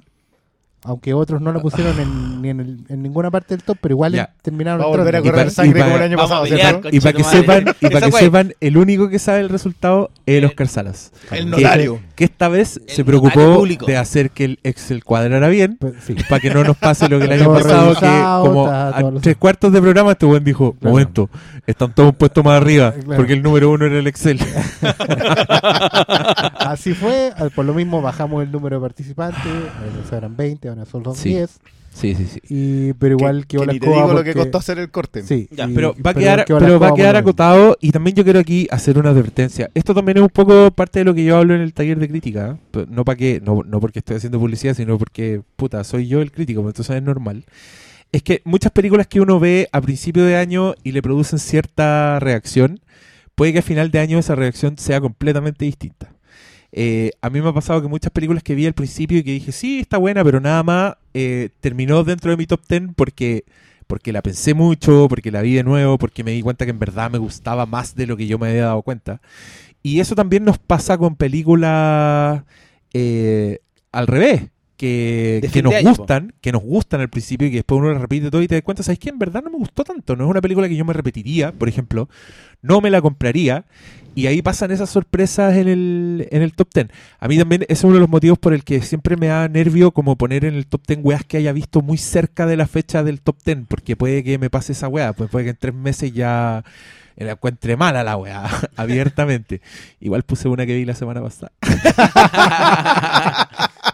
aunque 0.84 1.14
otros 1.14 1.42
no 1.42 1.52
la 1.54 1.60
pusieron 1.62 2.00
en, 2.00 2.42
ni 2.42 2.50
en, 2.50 2.60
el- 2.60 2.80
en 2.90 3.04
ninguna 3.04 3.30
parte 3.30 3.54
del 3.56 3.64
top 3.64 3.78
pero 3.80 3.94
igual 3.94 4.14
Ya. 4.14 4.32
terminaron 4.42 4.82
Va 4.82 4.86
a 4.86 4.88
volver 4.88 5.16
a 5.16 5.18
entrando. 5.20 5.28
Y 5.28 5.32
correr 5.32 5.46
pa- 5.46 5.52
sangre 5.52 5.80
y 5.80 5.82
pa- 5.82 5.86
como 5.86 5.98
el 5.98 6.04
año 6.04 6.18
Vamos. 6.18 6.50
Y 6.92 7.00
para 7.00 7.14
que 7.14 7.24
sepan, 7.24 7.66
y 7.80 7.86
para 7.88 7.98
Esa 7.98 8.06
que 8.08 8.12
wea- 8.14 8.20
sepan, 8.20 8.54
el 8.60 8.78
único 8.78 9.10
que 9.10 9.20
sabe 9.20 9.40
el 9.42 9.50
resultado 9.50 10.10
es 10.26 10.38
el 10.40 10.46
Oscar 10.46 10.68
Salas. 10.68 11.12
El 11.32 11.46
Que- 11.46 11.52
notario. 11.62 12.00
Que 12.16 12.24
esta 12.26 12.48
vez 12.50 12.82
El 12.88 12.96
se 12.96 13.06
preocupó 13.06 13.58
público. 13.58 13.86
de 13.86 13.98
hacer 13.98 14.32
que 14.32 14.46
el 14.46 14.60
Excel 14.64 15.04
cuadrara 15.04 15.48
bien 15.50 15.78
Pues, 15.80 15.94
sí. 16.06 16.16
para 16.30 16.40
que 16.40 16.52
no 16.54 16.64
nos 16.64 16.78
pase 16.78 17.08
lo 17.10 17.20
que 17.20 17.26
el 17.26 17.32
año 17.34 17.44
todo 17.46 17.54
pasado, 17.56 17.94
que 17.94 18.00
como 18.48 18.66
está 18.66 18.90
a 18.90 19.02
lo- 19.02 19.20
tres 19.22 19.38
cuartos 19.38 19.72
de 19.74 19.82
programa 19.82 20.12
este 20.12 20.26
buen 20.26 20.44
dijo, 20.44 20.74
Claro. 20.80 20.92
momento, 20.94 21.30
están 21.68 21.94
todos 21.94 22.10
un 22.10 22.16
puesto 22.16 22.44
más 22.44 22.60
arriba, 22.62 22.92
Claro. 22.94 23.18
porque 23.18 23.34
el 23.34 23.44
número 23.44 23.70
uno 23.72 23.86
era 23.86 24.00
el 24.00 24.08
Excel. 24.08 24.40
así 26.60 26.94
fue 26.94 27.32
por 27.56 27.66
lo 27.66 27.74
mismo 27.74 28.02
bajamos 28.02 28.44
el 28.44 28.52
número 28.52 28.78
de 28.78 28.82
participantes 28.82 29.42
antes 29.46 30.12
eran 30.12 30.36
20 30.36 30.70
son 30.86 31.16
Sí. 31.16 31.30
10 31.30 31.60
Sí, 31.94 32.16
sí, 32.16 32.26
sí. 32.26 32.40
y, 32.48 32.94
pero 32.94 33.18
igual 33.18 33.46
que, 33.48 33.58
que, 33.58 33.66
ni 33.68 33.78
te 33.80 33.90
digo 33.90 34.14
lo 34.14 34.24
que 34.24 34.34
costó 34.34 34.60
hacer 34.60 34.80
el 34.80 34.90
corte. 34.92 35.24
sí, 35.24 35.50
Ya, 35.52 35.68
y- 35.68 35.74
Pero 35.74 35.94
va 36.04 36.12
a 36.12 36.14
quedar, 36.14 36.46
pero 36.48 36.80
va 36.80 36.88
a 36.88 36.94
quedar 36.94 37.18
acotado 37.18 37.78
y 37.82 37.92
también 37.92 38.16
yo 38.16 38.24
quiero 38.24 38.40
aquí 38.40 38.66
hacer 38.72 38.98
una 38.98 39.10
advertencia. 39.10 39.70
Esto 39.74 39.94
también 39.94 40.18
es 40.18 40.24
un 40.24 40.30
poco 40.30 40.72
parte 40.72 41.00
de 41.00 41.06
lo 41.06 41.14
que 41.14 41.26
yo 41.26 41.36
hablo 41.38 41.54
en 41.54 41.60
el 41.60 41.74
taller 41.74 42.00
de 42.00 42.08
crítica. 42.08 42.58
¿eh? 42.74 42.86
No 42.90 43.04
para 43.04 43.18
que, 43.18 43.42
no, 43.44 43.64
no 43.66 43.82
porque 43.82 44.00
estoy 44.00 44.16
haciendo 44.16 44.40
publicidad, 44.40 44.74
sino 44.74 44.98
porque, 44.98 45.42
puta, 45.58 45.84
soy 45.84 46.08
yo 46.08 46.22
el 46.22 46.32
crítico, 46.32 46.62
pero 46.62 46.70
entonces 46.70 46.96
es 46.96 47.04
normal. 47.04 47.44
Es 48.14 48.24
que 48.24 48.42
muchas 48.46 48.72
películas 48.72 49.08
que 49.08 49.20
uno 49.20 49.42
ve 49.42 49.68
a 49.74 49.82
principio 49.82 50.24
de 50.24 50.38
año 50.38 50.76
y 50.84 50.94
le 50.94 51.02
producen 51.02 51.40
cierta 51.40 52.20
reacción, 52.22 52.80
puede 53.36 53.52
que 53.52 53.60
a 53.60 53.64
final 53.64 53.92
de 53.92 54.00
año 54.00 54.18
esa 54.18 54.36
reacción 54.36 54.78
sea 54.78 55.02
completamente 55.02 55.66
distinta. 55.66 56.14
Eh, 56.72 57.12
a 57.22 57.30
mí 57.30 57.42
me 57.42 57.50
ha 57.50 57.54
pasado 57.54 57.82
que 57.82 57.88
muchas 57.88 58.12
películas 58.12 58.44
que 58.44 58.56
vi 58.56 58.66
al 58.66 58.74
principio 58.74 59.18
y 59.18 59.24
que 59.24 59.32
dije, 59.32 59.52
sí, 59.52 59.80
está 59.80 59.98
buena, 59.98 60.24
pero 60.24 60.40
nada 60.40 60.64
más, 60.64 60.96
eh, 61.14 61.50
terminó 61.60 62.04
dentro 62.04 62.32
de 62.32 62.38
mi 62.38 62.46
top 62.48 62.62
10 62.68 62.84
porque, 62.96 63.46
porque 63.88 64.14
la 64.14 64.22
pensé 64.22 64.54
mucho, 64.54 65.08
porque 65.10 65.32
la 65.32 65.42
vi 65.42 65.54
de 65.56 65.64
nuevo, 65.64 65.98
porque 65.98 66.24
me 66.24 66.32
di 66.32 66.42
cuenta 66.42 66.66
que 66.66 66.72
en 66.72 66.80
verdad 66.80 67.12
me 67.12 67.18
gustaba 67.18 67.66
más 67.66 67.96
de 67.96 68.08
lo 68.08 68.16
que 68.16 68.28
yo 68.28 68.40
me 68.40 68.50
había 68.50 68.66
dado 68.66 68.82
cuenta. 68.84 69.22
Y 69.84 70.00
eso 70.00 70.16
también 70.16 70.46
nos 70.46 70.60
pasa 70.60 70.98
con 70.98 71.16
películas 71.16 72.44
eh, 72.94 73.60
al 73.92 74.08
revés. 74.08 74.44
Que, 74.78 75.48
que 75.54 75.62
nos 75.62 75.80
gustan, 75.84 76.34
que 76.42 76.52
nos 76.52 76.64
gustan 76.64 77.02
al 77.02 77.10
principio 77.10 77.48
y 77.48 77.52
que 77.52 77.58
después 77.58 77.78
uno 77.80 77.92
las 77.92 78.02
repite 78.02 78.32
todo 78.32 78.42
y 78.42 78.48
te 78.48 78.56
das 78.56 78.64
cuenta, 78.64 78.82
¿sabes 78.82 78.98
qué? 78.98 79.10
En 79.10 79.20
verdad 79.20 79.44
no 79.44 79.52
me 79.52 79.58
gustó 79.58 79.84
tanto. 79.84 80.16
No 80.16 80.24
es 80.24 80.30
una 80.32 80.42
película 80.42 80.68
que 80.68 80.76
yo 80.76 80.84
me 80.84 80.94
repetiría, 80.94 81.52
por 81.52 81.70
ejemplo. 81.70 82.10
No 82.64 82.82
me 82.82 82.90
la 82.90 83.00
compraría. 83.00 83.66
Y 84.14 84.28
ahí 84.28 84.42
pasan 84.42 84.72
esas 84.72 84.90
sorpresas 84.90 85.56
en 85.56 85.68
el, 85.68 86.28
en 86.32 86.42
el 86.42 86.54
top 86.54 86.68
10. 86.74 86.88
A 87.20 87.28
mí 87.28 87.38
también 87.38 87.64
ese 87.64 87.74
es 87.74 87.84
uno 87.84 87.94
de 87.94 88.02
los 88.02 88.10
motivos 88.10 88.38
por 88.38 88.54
el 88.54 88.64
que 88.64 88.82
siempre 88.82 89.16
me 89.16 89.28
da 89.28 89.48
nervio 89.48 89.92
como 89.92 90.18
poner 90.18 90.44
en 90.44 90.56
el 90.56 90.68
top 90.68 90.82
10 90.86 91.00
weas 91.04 91.26
que 91.26 91.38
haya 91.38 91.54
visto 91.54 91.82
muy 91.82 91.98
cerca 91.98 92.46
de 92.46 92.58
la 92.58 92.68
fecha 92.68 93.04
del 93.04 93.22
top 93.22 93.38
10, 93.46 93.60
porque 93.68 93.96
puede 93.96 94.24
que 94.24 94.38
me 94.38 94.50
pase 94.50 94.74
esa 94.74 94.90
wea, 94.90 95.14
pues 95.14 95.30
puede 95.30 95.46
que 95.46 95.52
en 95.52 95.58
tres 95.58 95.74
meses 95.74 96.14
ya 96.14 96.64
la 97.16 97.34
encuentre 97.34 97.78
mala 97.78 98.04
la 98.04 98.18
wea, 98.18 98.50
abiertamente. 98.76 99.62
Igual 100.00 100.24
puse 100.24 100.50
una 100.50 100.66
que 100.66 100.76
vi 100.76 100.86
la 100.86 100.96
semana 100.96 101.22
pasada. 101.22 101.52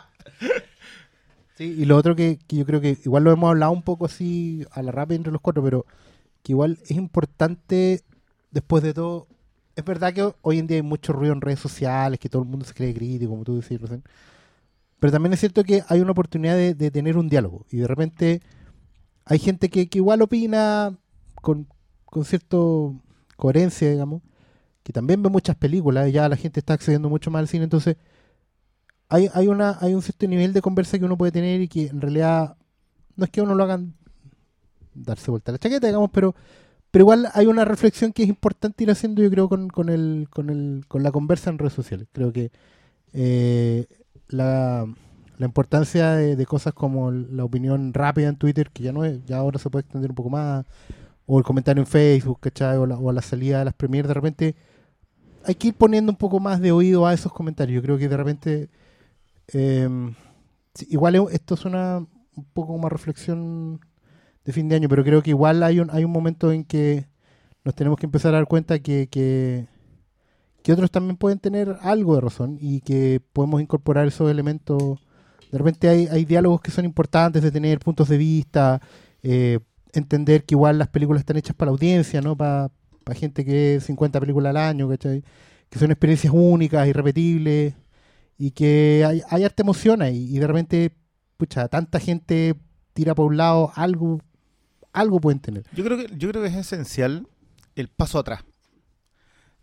Sí, 1.58 1.76
y 1.80 1.86
lo 1.86 1.98
otro 1.98 2.16
que, 2.16 2.38
yo 2.50 2.66
creo 2.68 2.82
que 2.82 3.00
igual 3.04 3.24
lo 3.24 3.32
hemos 3.32 3.50
hablado 3.50 3.72
un 3.72 3.82
poco 3.82 4.06
así 4.06 4.64
a 4.72 4.84
la 4.84 4.92
rápida 4.92 5.16
entre 5.16 5.32
los 5.32 5.42
cuatro, 5.42 5.64
pero 5.64 5.88
que 6.44 6.52
igual 6.52 6.78
es 6.84 6.92
importante, 6.92 8.04
después 8.52 8.84
de 8.84 8.94
todo, 8.94 9.28
es 9.78 9.86
verdad 9.86 10.12
que 10.12 10.34
hoy 10.42 10.58
en 10.58 10.66
día 10.66 10.78
hay 10.78 10.82
mucho 10.82 11.14
ruido 11.14 11.34
en 11.34 11.40
redes 11.40 11.60
sociales, 11.60 12.20
que 12.20 12.30
todo 12.30 12.42
el 12.42 12.50
mundo 12.50 12.66
se 12.66 12.74
cree 12.74 12.96
crítico, 12.96 13.30
como 13.30 13.44
tú 13.44 13.58
decías 13.58 13.80
recién, 13.80 14.04
pero 15.00 15.12
también 15.12 15.34
es 15.34 15.40
cierto 15.40 15.64
que 15.64 15.84
hay 15.88 16.02
una 16.02 16.12
oportunidad 16.12 16.56
de, 16.56 16.74
de 16.74 16.90
tener 16.90 17.16
un 17.16 17.30
diálogo, 17.30 17.68
y 17.70 17.78
de 17.78 17.88
repente 17.88 18.42
hay 19.24 19.38
gente 19.38 19.70
que, 19.70 19.88
que 19.88 20.00
igual 20.00 20.24
opina 20.24 20.98
con, 21.44 21.68
con 22.06 22.26
cierta 22.26 22.58
coherencia, 23.36 23.92
digamos, 23.92 24.24
que 24.82 24.92
también 24.92 25.22
ve 25.22 25.30
muchas 25.30 25.56
películas, 25.56 26.10
y 26.10 26.14
ya 26.14 26.28
la 26.28 26.38
gente 26.38 26.60
está 26.60 26.74
accediendo 26.74 27.08
mucho 27.08 27.30
más 27.30 27.42
al 27.42 27.48
cine, 27.48 27.66
entonces 27.66 27.98
hay, 29.10 29.30
hay, 29.36 29.48
una, 29.48 29.78
hay 29.80 29.94
un 29.94 30.02
cierto 30.02 30.28
nivel 30.28 30.54
de 30.54 30.62
conversa 30.62 30.98
que 30.98 31.06
uno 31.06 31.20
puede 31.20 31.32
tener 31.32 31.62
y 31.62 31.68
que 31.68 31.86
en 31.86 32.02
realidad 32.02 32.58
no 33.16 33.26
es 33.26 33.30
que 33.30 33.42
uno 33.42 33.54
lo 33.54 33.64
hagan 33.64 33.94
darse 34.96 35.30
vuelta 35.30 35.52
la 35.52 35.60
chaqueta, 35.60 35.86
digamos, 35.86 36.10
pero, 36.12 36.34
pero 36.98 37.04
igual 37.04 37.30
hay 37.36 37.46
una 37.46 37.64
reflexión 37.64 38.12
que 38.12 38.24
es 38.24 38.30
importante 38.30 38.84
ir 38.84 38.90
haciendo, 38.92 39.22
yo 39.22 39.30
creo, 39.30 39.48
con, 39.50 39.68
con, 39.70 39.90
el, 39.90 40.28
con, 40.32 40.50
el, 40.50 40.84
con 40.88 41.04
la 41.04 41.12
conversa 41.12 41.52
en 41.52 41.60
redes 41.60 41.74
sociales. 41.74 42.08
Creo 42.12 42.34
que 42.34 42.52
eh, 43.14 43.86
la, 44.30 44.88
la 45.38 45.46
importancia 45.46 46.12
de, 46.14 46.46
cosas 46.48 46.74
como 46.74 47.12
la 47.12 47.44
opinión 47.46 47.94
rápida 47.94 48.30
en 48.30 48.38
Twitter, 48.38 48.72
que 48.72 48.84
ya 48.84 48.92
no 48.94 49.06
es, 49.06 49.24
ya 49.26 49.38
ahora 49.38 49.60
se 49.60 49.70
puede 49.70 49.84
extender 49.84 50.12
un 50.12 50.16
poco 50.16 50.32
más, 50.32 50.66
o 51.28 51.38
el 51.40 51.46
comentario 51.46 51.82
en 51.84 51.88
Facebook, 51.88 52.40
¿cachai? 52.42 52.78
O 52.78 52.88
la, 52.88 52.98
o 52.98 53.12
la 53.12 53.22
salida 53.22 53.60
de 53.60 53.66
las 53.66 53.76
premiers, 53.76 54.08
de 54.08 54.16
repente 54.16 54.56
hay 55.46 55.56
que 55.56 55.70
ir 55.70 55.76
poniendo 55.76 56.12
un 56.12 56.18
poco 56.18 56.40
más 56.40 56.62
de 56.62 56.72
oído 56.72 57.08
a 57.08 57.14
esos 57.14 57.34
comentarios. 57.34 57.76
Yo 57.78 57.84
creo 57.84 57.98
que 58.00 58.10
de 58.10 58.18
repente 58.18 58.70
sí, 60.74 60.88
igual 60.90 61.16
es- 61.16 61.34
esto 61.34 61.56
es 61.56 61.66
una 61.66 61.98
un 62.36 62.46
poco 62.54 62.74
como 62.74 62.90
reflexión 62.90 63.80
de 64.48 64.54
fin 64.54 64.70
de 64.70 64.78
año, 64.78 64.88
pero 64.88 65.04
creo 65.04 65.22
que 65.22 65.32
igual 65.32 65.62
hay 65.62 65.82
un, 65.82 65.90
hay 65.92 66.06
un 66.06 66.12
momento 66.12 66.54
en 66.54 66.64
que 66.64 67.06
nos 67.66 67.76
tenemos 67.76 68.00
que 68.00 68.06
empezar 68.06 68.34
a 68.34 68.38
dar 68.38 68.48
cuenta 68.48 68.80
que, 68.80 69.10
que, 69.12 69.68
que 70.64 70.72
otros 70.72 70.90
también 70.90 71.18
pueden 71.18 71.38
tener 71.38 71.76
algo 71.82 72.16
de 72.16 72.22
razón 72.22 72.58
y 72.62 72.80
que 72.80 73.22
podemos 73.34 73.62
incorporar 73.62 74.08
esos 74.08 74.32
elementos. 74.32 75.00
De 75.52 75.58
repente 75.58 75.90
hay, 75.90 76.08
hay 76.08 76.24
diálogos 76.24 76.62
que 76.62 76.72
son 76.72 76.86
importantes 76.86 77.44
de 77.44 77.52
tener 77.52 77.80
puntos 77.80 78.08
de 78.08 78.18
vista, 78.18 78.82
eh, 79.22 79.60
entender 79.92 80.46
que 80.46 80.56
igual 80.56 80.78
las 80.78 80.88
películas 80.88 81.20
están 81.20 81.36
hechas 81.36 81.54
para 81.54 81.72
la 81.72 81.74
audiencia, 81.74 82.22
¿no? 82.22 82.38
Para 82.38 82.72
gente 83.16 83.44
que 83.44 83.52
ve 83.52 83.80
50 83.82 84.18
películas 84.22 84.52
al 84.52 84.58
año, 84.58 84.88
¿cachai? 84.88 85.26
Que 85.70 85.78
son 85.78 85.92
experiencias 85.92 86.32
únicas, 86.34 86.88
irrepetibles 86.88 87.74
y 88.38 88.52
que 88.52 89.04
hay, 89.06 89.22
hay 89.30 89.44
harta 89.44 89.64
emoción 89.64 90.02
ahí 90.02 90.34
y 90.34 90.40
de 90.40 90.48
repente, 90.48 90.92
pucha, 91.36 91.68
tanta 91.68 92.00
gente 92.00 92.56
tira 92.94 93.14
por 93.14 93.26
un 93.26 93.36
lado, 93.36 93.74
algo, 93.76 94.22
algo 95.00 95.20
pueden 95.20 95.40
tener. 95.40 95.64
Yo 95.74 95.84
creo 95.84 95.98
que 95.98 96.08
yo 96.18 96.30
creo 96.30 96.42
que 96.42 96.50
es 96.50 96.56
esencial 96.56 97.28
el 97.76 97.88
paso 97.90 98.20
atrás. 98.20 98.44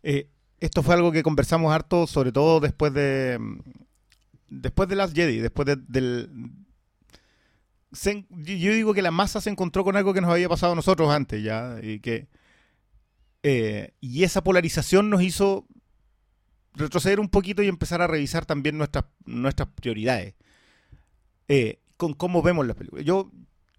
Eh, 0.02 0.28
esto 0.60 0.82
fue 0.82 0.94
algo 0.94 1.12
que 1.12 1.22
conversamos 1.22 1.72
harto, 1.72 2.06
sobre 2.06 2.32
todo 2.32 2.60
después 2.60 2.92
de 2.94 3.38
mm, 3.40 3.58
después 4.48 4.88
de 4.88 4.96
Last 4.96 5.14
Jedi, 5.14 5.38
después 5.38 5.66
de- 5.66 5.76
del... 5.88 6.30
yo 8.30 8.72
digo 8.72 8.94
que 8.94 9.02
la 9.02 9.10
masa 9.10 9.40
se 9.40 9.50
encontró 9.50 9.84
con 9.84 9.96
algo 9.96 10.12
que 10.14 10.20
nos 10.20 10.30
había 10.30 10.48
pasado 10.48 10.72
a 10.72 10.76
nosotros 10.76 11.10
antes 11.10 11.42
ya, 11.42 11.76
y 11.82 12.00
que... 12.00 12.28
eh, 13.42 13.92
y 14.00 14.24
esa 14.24 14.42
polarización 14.44 15.10
nos 15.10 15.22
hizo 15.22 15.66
retroceder 16.74 17.20
un 17.20 17.28
poquito 17.28 17.62
y 17.62 17.68
empezar 17.68 18.02
a 18.02 18.06
revisar 18.06 18.46
también 18.46 18.76
nuestras, 18.78 19.04
nuestras 19.26 19.68
prioridades. 19.70 20.34
Eh, 21.48 21.78
con 21.96 22.14
cómo 22.14 22.42
vemos 22.42 22.66
las 22.66 22.76
películas. 22.76 23.04
Yo, 23.04 23.30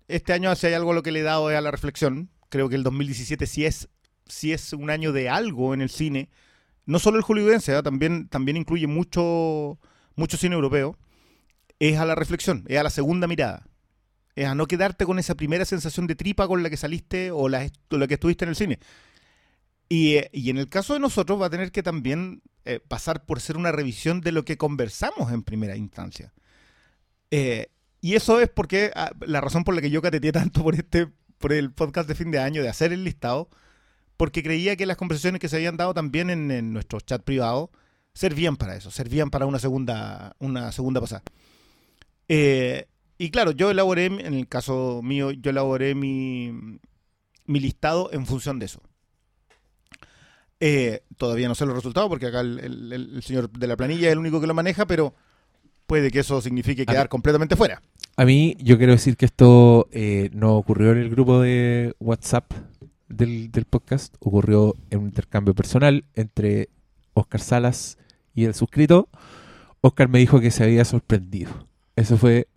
este 0.07 0.33
año, 0.33 0.55
si 0.55 0.67
hay 0.67 0.73
algo 0.73 0.93
lo 0.93 1.03
que 1.03 1.11
le 1.11 1.21
he 1.21 1.23
dado 1.23 1.49
es 1.49 1.57
a 1.57 1.61
la 1.61 1.71
reflexión. 1.71 2.29
Creo 2.49 2.69
que 2.69 2.75
el 2.75 2.83
2017 2.83 3.47
sí 3.47 3.65
es, 3.65 3.89
sí 4.27 4.53
es 4.53 4.73
un 4.73 4.89
año 4.89 5.11
de 5.11 5.29
algo 5.29 5.73
en 5.73 5.81
el 5.81 5.89
cine. 5.89 6.29
No 6.85 6.99
solo 6.99 7.17
el 7.17 7.23
hollywoodense, 7.23 7.75
¿eh? 7.75 7.83
también, 7.83 8.27
también 8.27 8.57
incluye 8.57 8.87
mucho, 8.87 9.79
mucho 10.15 10.37
cine 10.37 10.55
europeo. 10.55 10.97
Es 11.79 11.97
a 11.97 12.05
la 12.05 12.15
reflexión, 12.15 12.63
es 12.67 12.77
a 12.77 12.83
la 12.83 12.89
segunda 12.89 13.27
mirada. 13.27 13.67
Es 14.35 14.45
a 14.45 14.55
no 14.55 14.67
quedarte 14.67 15.05
con 15.05 15.17
esa 15.17 15.35
primera 15.35 15.65
sensación 15.65 16.07
de 16.07 16.15
tripa 16.15 16.47
con 16.47 16.61
la 16.61 16.69
que 16.69 16.77
saliste 16.77 17.31
o 17.31 17.49
la, 17.49 17.69
o 17.89 17.97
la 17.97 18.07
que 18.07 18.15
estuviste 18.15 18.45
en 18.45 18.49
el 18.49 18.55
cine. 18.55 18.79
Y, 19.89 20.15
eh, 20.15 20.29
y 20.33 20.49
en 20.49 20.57
el 20.57 20.69
caso 20.69 20.93
de 20.93 20.99
nosotros 20.99 21.41
va 21.41 21.47
a 21.47 21.49
tener 21.49 21.71
que 21.71 21.83
también 21.83 22.41
eh, 22.65 22.79
pasar 22.79 23.25
por 23.25 23.39
ser 23.39 23.57
una 23.57 23.71
revisión 23.71 24.21
de 24.21 24.31
lo 24.31 24.43
que 24.43 24.57
conversamos 24.57 25.31
en 25.31 25.43
primera 25.43 25.75
instancia. 25.75 26.33
Eh, 27.29 27.67
y 28.05 28.15
eso 28.15 28.39
es 28.39 28.49
porque 28.49 28.91
ah, 28.95 29.11
la 29.25 29.41
razón 29.41 29.63
por 29.63 29.73
la 29.75 29.81
que 29.81 29.89
yo 29.89 30.01
cateteé 30.01 30.31
tanto 30.31 30.63
por 30.63 30.75
este 30.75 31.07
por 31.37 31.51
el 31.53 31.71
podcast 31.71 32.07
de 32.07 32.15
fin 32.15 32.31
de 32.31 32.39
año, 32.39 32.61
de 32.61 32.69
hacer 32.69 32.93
el 32.93 33.03
listado, 33.03 33.49
porque 34.17 34.41
creía 34.43 34.75
que 34.75 34.85
las 34.85 34.97
conversaciones 34.97 35.39
que 35.41 35.49
se 35.49 35.57
habían 35.57 35.77
dado 35.77 35.93
también 35.93 36.29
en, 36.29 36.49
en 36.51 36.71
nuestro 36.73 36.99
chat 37.01 37.21
privado 37.23 37.71
servían 38.13 38.55
para 38.57 38.75
eso, 38.75 38.89
servían 38.91 39.29
para 39.29 39.45
una 39.45 39.59
segunda, 39.59 40.35
una 40.39 40.71
segunda 40.71 41.01
pasada. 41.01 41.23
Eh, 42.29 42.87
y 43.17 43.29
claro, 43.31 43.51
yo 43.51 43.69
elaboré, 43.71 44.05
en 44.05 44.33
el 44.33 44.47
caso 44.47 45.01
mío, 45.03 45.31
yo 45.31 45.51
elaboré 45.51 45.95
mi, 45.95 46.79
mi 47.45 47.59
listado 47.59 48.09
en 48.13 48.25
función 48.25 48.59
de 48.59 48.65
eso. 48.67 48.81
Eh, 50.59 51.03
todavía 51.17 51.47
no 51.47 51.55
sé 51.55 51.65
los 51.65 51.75
resultados 51.75 52.09
porque 52.09 52.27
acá 52.27 52.39
el, 52.39 52.59
el- 52.59 52.93
el 53.15 53.23
señor 53.23 53.49
de 53.49 53.67
la 53.67 53.75
planilla 53.75 54.07
es 54.07 54.13
el 54.13 54.19
único 54.19 54.39
que 54.39 54.47
lo 54.47 54.53
maneja, 54.53 54.85
pero 54.87 55.13
puede 55.87 56.11
que 56.11 56.19
eso 56.19 56.41
signifique 56.41 56.85
quedar 56.85 57.09
completamente 57.09 57.55
fuera. 57.55 57.81
A 58.17 58.25
mí, 58.25 58.55
yo 58.59 58.77
quiero 58.77 58.93
decir 58.93 59.17
que 59.17 59.25
esto 59.25 59.87
eh, 59.91 60.29
no 60.33 60.55
ocurrió 60.55 60.91
en 60.91 60.99
el 60.99 61.09
grupo 61.09 61.41
de 61.41 61.95
WhatsApp 61.99 62.51
del, 63.09 63.51
del 63.51 63.65
podcast, 63.65 64.15
ocurrió 64.19 64.75
en 64.89 64.99
un 64.99 65.05
intercambio 65.07 65.53
personal 65.53 66.05
entre 66.15 66.69
Oscar 67.13 67.41
Salas 67.41 67.97
y 68.33 68.45
el 68.45 68.53
suscrito. 68.53 69.09
Oscar 69.81 70.09
me 70.09 70.19
dijo 70.19 70.39
que 70.39 70.51
se 70.51 70.63
había 70.63 70.85
sorprendido. 70.85 71.67
Eso 71.95 72.17
fue 72.17 72.47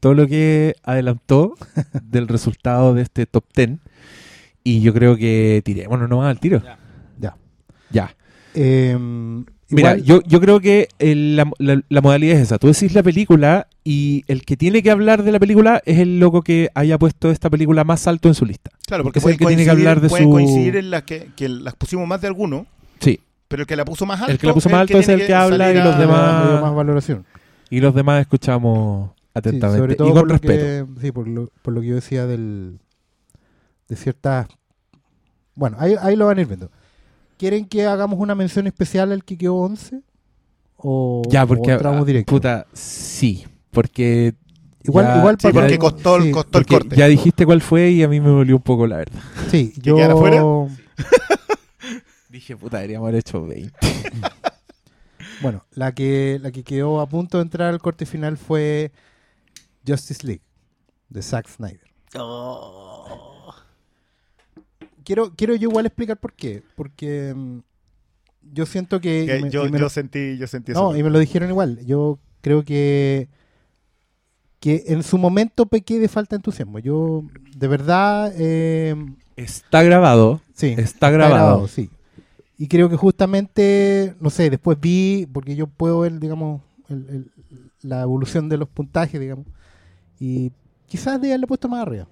todo 0.00 0.14
lo 0.14 0.26
que 0.26 0.74
adelantó 0.82 1.54
del 2.02 2.28
resultado 2.28 2.94
de 2.94 3.02
este 3.02 3.26
top 3.26 3.44
10. 3.54 3.78
Y 4.64 4.80
yo 4.80 4.92
creo 4.92 5.16
que 5.16 5.62
tirémonos 5.64 6.08
nomás 6.08 6.28
al 6.28 6.40
tiro. 6.40 6.62
Ya. 6.62 6.78
Ya. 7.18 7.36
Ya. 7.90 8.16
Eh, 8.54 8.98
Mira, 9.70 9.96
igual- 9.96 10.02
yo, 10.04 10.22
yo 10.28 10.40
creo 10.40 10.60
que 10.60 10.88
el- 10.98 11.36
la, 11.36 11.50
la- 11.58 11.82
la 11.88 12.00
modalidad 12.00 12.36
es 12.36 12.42
esa. 12.42 12.58
Tú 12.58 12.66
decís 12.68 12.94
la 12.94 13.02
película 13.02 13.66
y 13.84 14.24
el 14.26 14.44
que 14.44 14.56
tiene 14.56 14.82
que 14.82 14.90
hablar 14.90 15.22
de 15.22 15.32
la 15.32 15.38
película 15.38 15.80
es 15.86 15.98
el 15.98 16.18
loco 16.20 16.42
que 16.42 16.70
haya 16.74 16.98
puesto 16.98 17.30
esta 17.30 17.48
película 17.50 17.84
más 17.84 18.06
alto 18.06 18.28
en 18.28 18.34
su 18.34 18.44
lista. 18.46 18.70
Claro, 18.86 19.04
porque 19.04 19.18
Es 19.20 19.24
el 19.24 19.36
pueden 19.36 19.38
que 19.38 19.46
tiene 19.46 19.62
que 19.64 19.70
coincidir- 19.70 19.88
hablar 19.88 20.00
de 20.00 20.08
pueden 20.08 20.26
su- 20.26 20.30
coincidir 20.32 20.76
en 20.76 20.90
las 20.90 21.02
que, 21.04 21.30
que 21.36 21.48
las 21.48 21.74
pusimos 21.74 22.06
más 22.08 22.20
de 22.20 22.26
alguno, 22.26 22.66
Sí. 23.00 23.20
pero 23.48 23.62
el 23.62 23.66
que 23.66 23.76
la 23.76 23.84
puso 23.84 24.06
más 24.06 24.20
alto. 24.20 24.32
El 24.32 24.38
que 24.38 24.46
la 24.46 24.54
puso 24.54 24.68
más 24.68 24.80
alto 24.80 24.98
es 24.98 25.08
el 25.08 25.26
que 25.26 25.34
habla 25.34 25.70
y 25.72 25.76
los 25.78 25.98
demás- 25.98 26.60
más 26.60 26.74
valoración. 26.74 27.24
Y 27.70 27.80
los 27.80 27.94
demás 27.94 28.20
escuchamos 28.22 29.10
Sí, 29.14 29.22
atentamente. 29.34 29.78
sobre 29.80 29.94
todo 29.94 30.08
y 30.08 30.10
con 30.12 30.20
por 30.22 30.28
lo 30.28 30.32
respeto. 30.34 30.62
que- 30.94 31.00
sí, 31.00 31.12
por 31.12 31.28
lo, 31.28 31.48
por 31.62 31.72
lo 31.74 31.80
que 31.80 31.86
yo 31.86 31.94
decía 31.94 32.26
del, 32.26 32.78
de 33.88 33.96
ciertas... 33.96 34.46
Bueno, 35.54 35.76
ahí, 35.80 35.94
ahí 36.00 36.16
lo 36.16 36.26
van 36.26 36.38
a 36.38 36.40
ir 36.40 36.46
viendo. 36.46 36.70
¿Quieren 37.40 37.64
que 37.64 37.86
hagamos 37.86 38.18
una 38.18 38.34
mención 38.34 38.66
especial 38.66 39.12
al 39.12 39.24
que 39.24 39.38
quedó 39.38 39.54
11? 39.56 40.02
¿O, 40.76 41.22
Ya, 41.30 41.44
o 41.44 41.46
porque. 41.46 41.72
entramos 41.72 42.02
ah, 42.02 42.04
directo? 42.04 42.30
Puta, 42.34 42.66
sí. 42.74 43.46
Porque. 43.70 44.34
igual, 44.84 45.06
ya- 45.06 45.16
igual 45.20 45.36
Sí, 45.40 45.48
para- 45.48 45.54
porque 45.54 45.78
costó, 45.78 46.16
el- 46.16 46.22
sí, 46.24 46.30
costó 46.32 46.58
el 46.58 46.64
porque 46.66 46.74
corte. 46.84 46.96
ya 46.96 47.06
dijiste 47.06 47.46
cuál 47.46 47.62
fue 47.62 47.92
y 47.92 48.02
a 48.02 48.08
mí 48.08 48.20
me 48.20 48.28
dolió 48.28 48.56
un 48.56 48.62
poco 48.62 48.86
la 48.86 48.98
verdad. 48.98 49.20
Sí, 49.50 49.72
¿Que 49.82 49.94
quedara 49.94 50.14
fuera? 50.16 50.36
yo... 50.36 50.68
Dije, 52.28 52.58
puta, 52.58 52.76
deberíamos 52.76 53.08
haber 53.08 53.20
hecho 53.20 53.42
20. 53.46 53.72
Bueno, 55.42 55.64
la 55.72 55.94
que, 55.94 56.38
la 56.42 56.50
que 56.50 56.62
quedó 56.62 57.00
a 57.00 57.08
punto 57.08 57.38
de 57.38 57.44
entrar 57.44 57.70
al 57.70 57.80
corte 57.80 58.04
final 58.04 58.36
fue 58.36 58.92
Justice 59.88 60.26
League, 60.26 60.42
de 61.08 61.22
Zack 61.22 61.48
Snyder. 61.48 61.80
Oh. 62.14 62.99
Quiero, 65.10 65.32
quiero 65.34 65.56
yo 65.56 65.68
igual 65.68 65.86
explicar 65.86 66.16
por 66.18 66.32
qué. 66.34 66.62
Porque 66.76 67.34
mm, 67.34 67.58
yo 68.52 68.64
siento 68.64 69.00
que... 69.00 69.26
Que 69.26 69.38
y 69.38 69.42
me- 69.42 69.50
yo, 69.50 69.66
yo 69.66 69.76
lo- 69.78 69.88
sentí, 69.88 70.38
yo 70.38 70.46
sentí 70.46 70.70
no, 70.70 70.90
eso. 70.90 70.96
y 70.98 71.02
me 71.02 71.10
lo 71.10 71.18
dijeron 71.18 71.50
igual. 71.50 71.84
Yo 71.84 72.20
creo 72.42 72.62
que 72.64 73.28
que 74.60 74.84
en 74.88 75.02
su 75.02 75.16
momento 75.18 75.66
pequé 75.66 75.98
de 75.98 76.06
falta 76.06 76.36
de 76.36 76.40
entusiasmo. 76.40 76.78
Yo, 76.78 77.24
de 77.56 77.66
verdad, 77.66 78.30
eh, 78.36 78.94
Está 79.34 79.82
grabado. 79.82 80.42
sí, 80.54 80.74
Está 80.78 81.10
grabado. 81.10 81.66
sí. 81.66 81.90
Y 82.58 82.68
creo 82.68 82.88
que 82.90 82.96
justamente, 82.96 84.14
no 84.20 84.28
sé, 84.30 84.48
después 84.50 84.78
vi, 84.78 85.26
porque 85.32 85.56
yo 85.56 85.66
puedo 85.66 86.00
ver, 86.00 86.20
digamos, 86.20 86.60
el- 86.90 87.06
el- 87.08 87.30
la 87.82 88.02
evolución 88.02 88.48
de 88.50 88.58
los 88.58 88.68
puntajes, 88.68 89.18
digamos, 89.18 89.46
y 90.20 90.52
quizás 90.86 91.18
de 91.20 91.28
haberle 91.28 91.46
puesto 91.46 91.66
más 91.68 91.80
arriba. 91.80 92.06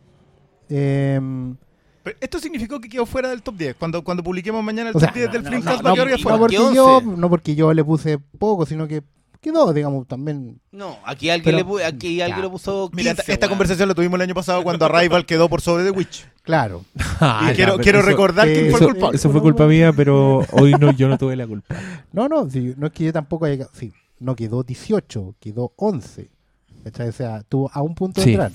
Em, 0.71 1.55
Pero 2.03 2.17
esto 2.21 2.39
significó 2.39 2.81
que 2.81 2.89
quedó 2.89 3.05
fuera 3.07 3.29
del 3.29 3.43
top 3.43 3.57
10. 3.57 3.77
Cuando, 3.77 4.03
cuando 4.05 4.23
publiquemos 4.23 4.63
mañana 4.65 4.91
el 4.91 4.97
O 4.97 5.01
top 5.01 5.13
sea, 5.13 5.13
10 5.13 5.27
no, 5.27 5.33
del 5.33 5.43
no, 5.43 5.49
Flimcast 5.51 5.79
no, 5.79 5.85
va 5.85 5.91
a 5.91 5.95
quedar 5.95 6.11
no, 6.11 6.19
fuera. 6.19 6.39
porque 6.39 6.57
¿Qué 6.57 6.63
yo, 6.75 6.97
once? 6.97 7.17
no 7.21 7.31
porque 7.31 7.55
yo 7.55 7.73
le 7.75 7.85
puse 7.85 8.19
poco, 8.39 8.65
sino 8.67 8.87
que 8.89 9.03
quedó, 9.41 9.73
digamos, 9.73 10.07
también. 10.09 10.61
No, 10.73 10.97
aquí 11.05 11.31
alguien, 11.31 11.57
Pero- 11.57 11.79
le, 11.79 11.85
aquí 11.85 12.21
alguien 12.21 12.39
ya. 12.39 12.45
le 12.45 12.51
puso 12.51 12.91
15, 12.91 12.97
Mira, 12.97 13.25
esta, 13.27 13.49
conversación 13.49 13.89
la 13.89 13.95
tuvimos 13.95 14.17
el 14.17 14.23
año 14.23 14.35
pasado 14.35 14.63
cuando 14.63 14.85
Arrival 14.85 15.27
quedó 15.27 15.49
por 15.49 15.61
sobre 15.61 15.85
The 15.85 15.91
Witch. 15.91 16.27
Claro. 16.43 16.85
Ah, 17.21 17.41
y 17.45 17.49
ya, 17.49 17.55
quiero, 17.55 17.79
quiero 17.79 17.99
eso- 17.99 18.09
recordar 18.09 18.47
eh, 18.49 18.53
quién 18.55 18.71
fue 18.71 18.77
Eso, 18.79 18.85
el 18.89 18.93
culpable. 18.95 19.17
eso 19.17 19.31
fue 19.31 19.41
culpa 19.41 19.67
mía, 19.67 19.93
pero 19.93 20.45
hoy 20.53 20.73
no, 20.79 20.93
yo 20.93 21.09
no 21.09 21.19
tuve 21.19 21.35
la 21.37 21.47
culpa. 21.47 21.75
No, 22.13 22.29
no, 22.29 22.49
sí, 22.49 22.75
no 22.77 22.87
es 22.87 22.93
que 22.93 23.05
yo 23.05 23.13
tampoco 23.13 23.45
haya. 23.45 23.57
quedado- 23.57 23.71
Sí, 23.75 23.93
no 24.21 24.35
quedó 24.37 24.63
18, 24.63 25.35
quedó 25.41 25.73
11. 25.77 26.31
¿cachai? 26.85 27.09
O 27.09 27.13
sea, 27.13 27.43
tuvo 27.43 27.71
a 27.75 27.83
un 27.83 27.95
punto 27.95 28.21
de 28.21 28.25
Sí. 28.25 28.31
entrar. 28.33 28.53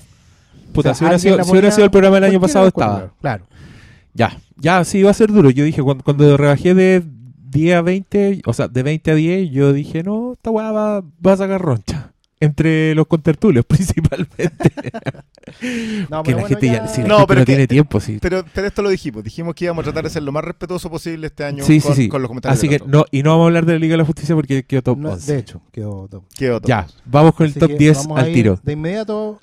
Puta, 0.74 0.90
O 0.90 0.94
sea, 0.94 0.94
si, 0.94 1.04
hubiera 1.04 1.18
sido, 1.18 1.36
la 1.38 1.44
si 1.44 1.50
hubiera 1.50 1.62
ponía 1.68 1.74
sido 1.74 1.84
el 1.86 1.90
programa 1.90 2.16
del 2.16 2.24
año 2.30 2.40
pasado, 2.40 2.66
estaba. 2.68 3.12
Claro. 3.20 3.46
Ya, 4.12 4.36
ya, 4.56 4.84
sí, 4.84 4.98
iba 4.98 5.10
a 5.10 5.14
ser 5.14 5.32
duro. 5.32 5.50
Yo 5.50 5.64
dije, 5.64 5.82
cuando, 5.82 6.04
cuando 6.04 6.36
rebajé 6.36 6.74
de 6.74 7.02
10 7.50 7.76
a 7.76 7.82
20, 7.82 8.42
o 8.46 8.52
sea, 8.52 8.68
de 8.68 8.82
20 8.82 9.10
a 9.10 9.14
10, 9.14 9.50
yo 9.50 9.72
dije, 9.72 10.02
no, 10.02 10.32
esta 10.34 10.50
weá 10.50 10.70
va, 10.72 11.00
va 11.00 11.32
a 11.32 11.36
sacar 11.36 11.60
roncha. 11.62 12.10
Entre 12.40 12.94
los 12.94 13.06
contertulios, 13.06 13.64
principalmente. 13.68 14.50
No, 16.10 16.22
que 16.22 16.30
pero 16.32 16.38
la 16.38 16.42
bueno, 16.42 16.46
gente 16.48 16.66
ya, 16.66 16.72
ya- 16.74 16.88
sí, 16.88 17.02
la 17.02 17.08
No, 17.08 17.16
gente 17.18 17.26
pero 17.28 17.38
no 17.38 17.40
es 17.42 17.46
que- 17.46 17.52
tiene 17.52 17.66
tiempo, 17.66 18.00
sí. 18.00 18.18
Pero, 18.20 18.44
pero 18.54 18.66
esto 18.66 18.82
lo 18.82 18.88
dijimos. 18.88 19.22
Dijimos 19.24 19.54
que 19.54 19.64
íbamos 19.66 19.82
a 19.82 19.84
tratar 19.84 20.04
de 20.04 20.10
ser 20.10 20.22
lo 20.22 20.32
más 20.32 20.42
respetuoso 20.44 20.90
posible 20.90 21.26
este 21.26 21.44
año 21.44 21.64
Sí, 21.64 21.80
sí, 21.80 21.86
con, 21.86 21.96
sí. 21.96 22.08
con 22.08 22.22
los 22.22 22.28
comentarios. 22.28 22.58
Así 22.58 22.68
que 22.68 22.80
no, 22.86 23.04
y 23.10 23.22
no 23.22 23.30
vamos 23.30 23.44
a 23.44 23.46
hablar 23.48 23.66
de 23.66 23.74
la 23.74 23.78
Liga 23.78 23.92
de 23.92 23.98
la 23.98 24.04
Justicia 24.04 24.34
porque 24.34 24.62
quedó 24.64 24.82
top 24.82 24.98
no, 24.98 25.10
11. 25.12 25.32
de 25.32 25.38
hecho, 25.38 25.60
quedó 25.70 26.08
top. 26.08 26.10
top. 26.10 26.24
Quedó 26.34 26.60
top. 26.60 26.68
Ya, 26.68 26.86
vamos 27.04 27.34
con 27.34 27.44
el 27.46 27.50
Así 27.50 27.60
top 27.60 27.68
que 27.70 27.76
10 27.76 27.96
vamos 27.98 28.18
a 28.18 28.20
al 28.22 28.28
ir 28.28 28.34
tiro. 28.34 28.60
De 28.62 28.72
inmediato, 28.72 29.38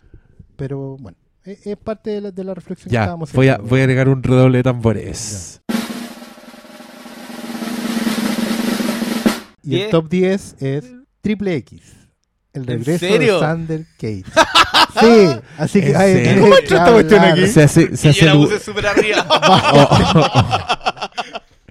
pero 0.56 0.98
bueno, 1.00 1.18
es, 1.44 1.66
es 1.68 1.78
parte 1.78 2.10
de 2.12 2.22
la, 2.22 2.32
de 2.32 2.44
la 2.44 2.54
reflexión 2.54 2.90
que 2.90 2.94
Ya, 2.94 3.02
estábamos 3.02 3.32
voy 3.34 3.48
a, 3.48 3.54
haciendo. 3.54 3.70
voy 3.70 3.80
a 3.80 3.84
agregar 3.84 4.10
un 4.10 4.24
redoble 4.24 4.58
de 4.60 4.64
tambores. 4.64 5.62
Y 9.64 9.74
el 9.76 9.80
Diez. 9.82 9.90
top 9.92 10.10
10 10.10 10.56
es 10.60 10.86
Triple 11.22 11.56
X. 11.58 11.82
El 12.54 12.62
¿En 12.64 12.68
regreso 12.68 13.00
serio? 13.06 13.36
de 13.36 13.40
Sander 13.40 13.86
Cage. 13.98 14.24
sí, 15.00 15.40
así 15.58 15.82
que 15.82 15.90
¿En 15.92 15.96
hay 15.98 16.14
que 16.24 16.40
¿Cómo 16.42 16.58
entró 16.58 16.78
esta 16.78 16.92
cuestión 16.92 17.22
aquí? 17.24 17.48
Se 17.48 17.64
hace, 17.64 17.96
se 17.96 18.08
Y 18.08 18.12
hace 18.12 18.20
yo 18.22 18.26
la 18.26 18.34
puse 18.34 18.60
súper 18.60 18.88
arriba. 18.88 19.26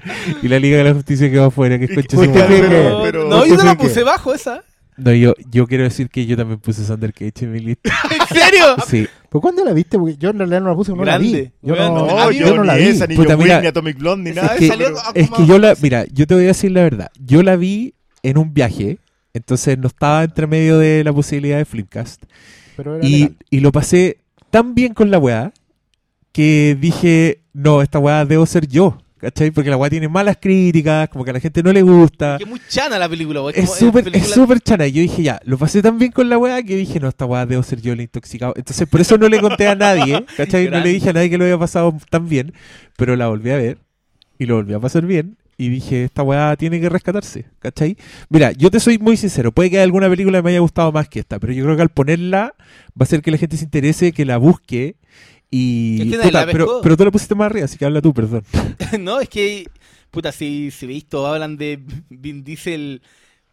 y 0.43 0.49
la 0.49 0.59
Liga 0.59 0.79
de 0.79 0.85
la 0.85 0.95
Justicia 0.95 1.31
quedó 1.31 1.47
afuera, 1.47 1.79
que 1.79 1.85
es 1.87 1.91
concha 1.95 2.17
su 2.17 2.33
pero- 2.33 3.03
pero- 3.03 3.29
no, 3.29 3.45
yo 3.45 3.57
te 3.59 3.65
la 3.65 3.75
puse 3.77 4.03
bajo 4.03 4.33
esa. 4.33 4.63
No, 5.03 5.13
yo, 5.13 5.35
yo 5.51 5.67
quiero 5.67 5.85
decir 5.85 6.09
que 6.11 6.27
yo 6.27 6.37
también 6.37 6.59
puse 6.61 6.85
Sander 6.85 7.13
Cage 7.13 7.33
en 7.45 7.53
mi 7.53 7.61
lista. 7.61 7.91
¿En 8.11 8.37
serio? 8.37 8.65
Sí. 8.87 9.07
¿Pero 9.31 9.41
cuándo 9.41 9.65
la 9.65 9.73
viste? 9.73 9.99
Porque 9.99 10.17
yo 10.17 10.31
en 10.31 10.39
realidad 10.39 10.61
no 10.61 10.71
la 10.71 10.75
puse, 10.75 10.93
no 10.93 11.05
la 11.05 11.17
vi. 11.19 11.51
Yo 11.63 11.77
no, 11.77 12.07
No, 12.07 12.31
yo, 12.33 12.47
yo 12.49 12.57
no 12.57 12.65
la 12.65 12.75
ni 12.77 12.83
vi. 12.83 12.89
esa, 12.89 13.07
ni 13.07 13.15
Puta, 13.17 13.35
John 13.35 13.43
mira, 13.45 13.55
Wick, 13.57 13.63
ni 13.63 13.69
Atomic 13.69 13.99
Blonde, 13.99 14.31
ni 14.31 14.37
nada. 14.37 14.49
es 14.55 14.55
de 14.55 14.59
que- 14.61 14.69
salió- 14.69 14.97
Es 15.15 15.31
que 15.31 15.47
yo 15.47 15.59
la, 15.59 15.75
mira, 15.81 16.05
yo 16.13 16.27
te 16.27 16.35
voy 16.35 16.45
a 16.45 16.49
decir 16.49 16.73
la 16.73 16.83
verdad. 16.83 17.11
Yo 17.25 17.43
la 17.43 17.55
vi 17.57 17.95
en 18.23 18.39
un 18.39 18.53
viaje, 18.53 18.99
entonces 19.33 19.79
no 19.79 19.87
estaba 19.87 20.25
entre 20.25 20.47
medio 20.49 20.79
de 20.79 21.05
la 21.05 21.13
posibilidad 21.13 21.59
de 21.59 21.65
Flipcast. 21.65 22.25
Pero 22.77 22.97
era 22.97 23.07
Y, 23.07 23.11
legal. 23.13 23.37
y 23.51 23.61
lo 23.61 23.71
pasé 23.73 24.19
tan 24.51 24.75
bien 24.75 24.95
con 24.95 25.11
la 25.13 25.19
weá 25.19 25.53
que 26.33 26.77
dije, 26.81 27.41
no, 27.53 27.83
esta 27.83 27.99
weá 27.99 28.25
debo 28.25 28.47
ser 28.47 28.67
yo. 28.67 28.99
¿Cachai? 29.21 29.51
Porque 29.51 29.71
la 29.71 29.77
weá 29.77 29.91
tiene 29.91 30.09
malas 30.09 30.37
críticas, 30.41 31.09
como 31.09 31.25
que 31.25 31.31
a 31.31 31.35
la 31.35 31.41
gente 31.41 31.63
no 31.63 31.73
le 31.73 31.83
gusta. 31.83 32.37
Es 32.41 32.47
muy 32.47 32.61
chana 32.69 32.99
la 32.99 33.09
película, 33.09 33.43
weón. 33.43 33.53
Es 33.57 33.71
súper 33.75 34.07
es 34.09 34.13
película- 34.29 34.59
chana. 34.61 34.87
Y 34.87 34.93
yo 34.93 35.03
dije, 35.03 35.23
ya, 35.23 35.41
lo 35.45 35.59
pasé 35.59 35.83
tan 35.83 35.99
bien 35.99 36.13
con 36.13 36.29
la 36.29 36.39
weá 36.39 36.63
que 36.63 36.77
dije, 36.77 36.99
no, 37.01 37.09
esta 37.09 37.25
weá 37.27 37.47
debo 37.47 37.63
ser 37.63 37.81
yo 37.81 37.93
el 37.93 38.01
intoxicado. 38.01 38.55
Entonces, 38.57 38.89
por 38.89 39.01
eso 39.01 39.19
no 39.19 39.29
le 39.29 39.41
conté 39.41 39.69
a 39.69 39.75
nadie, 39.75 40.25
¿cachai? 40.37 40.69
No 40.71 40.81
le 40.81 40.89
dije 40.91 41.11
a 41.11 41.13
nadie 41.13 41.31
que 41.31 41.39
lo 41.39 41.45
había 41.45 41.59
pasado 41.59 41.97
tan 42.11 42.29
bien. 42.29 42.53
Pero 42.97 43.17
la 43.17 43.29
volví 43.29 43.51
a 43.51 43.57
ver 43.57 43.79
y 44.39 44.47
lo 44.47 44.57
volví 44.57 44.75
a 44.75 44.81
pasar 44.81 45.05
bien. 45.07 45.37
Y 45.59 45.69
dije, 45.69 46.05
esta 46.05 46.23
weá 46.23 46.57
tiene 46.57 46.81
que 46.81 46.89
rescatarse, 46.89 47.45
¿cachai? 47.59 47.99
Mira, 48.31 48.53
yo 48.53 48.71
te 48.71 48.81
soy 48.81 48.99
muy 48.99 49.19
sincero. 49.19 49.53
Puede 49.53 49.69
que 49.69 49.77
haya 49.77 49.85
alguna 49.85 50.09
película 50.09 50.39
que 50.39 50.43
me 50.43 50.51
haya 50.53 50.61
gustado 50.61 50.91
más 50.91 51.07
que 51.07 51.21
esta. 51.21 51.39
Pero 51.39 51.53
yo 51.53 51.65
creo 51.65 51.77
que 51.77 51.83
al 51.83 51.91
ponerla 51.91 52.55
va 52.59 53.01
a 53.01 53.03
hacer 53.05 53.21
que 53.21 53.31
la 53.31 53.37
gente 53.37 53.59
se 53.59 53.65
interese, 53.65 54.13
que 54.13 54.25
la 54.25 54.39
busque. 54.39 54.97
Y. 55.51 56.03
Es 56.03 56.11
que 56.11 56.17
nadie 56.17 56.31
Puta, 56.31 56.47
la 56.47 56.53
pero, 56.53 56.81
pero 56.83 56.97
tú 56.97 57.05
la 57.05 57.11
pusiste 57.11 57.35
más 57.35 57.47
arriba, 57.47 57.65
así 57.65 57.77
que 57.77 57.85
habla 57.85 58.01
tú, 58.01 58.15
perdón. 58.15 58.45
no, 59.01 59.21
es 59.21 59.29
que, 59.29 59.69
puta, 60.11 60.31
si, 60.33 60.71
si 60.71 60.87
veis 60.87 61.07
todo, 61.07 61.27
hablan 61.27 61.57
de 61.57 61.83
Vin 62.09 62.45
Diesel, 62.45 63.03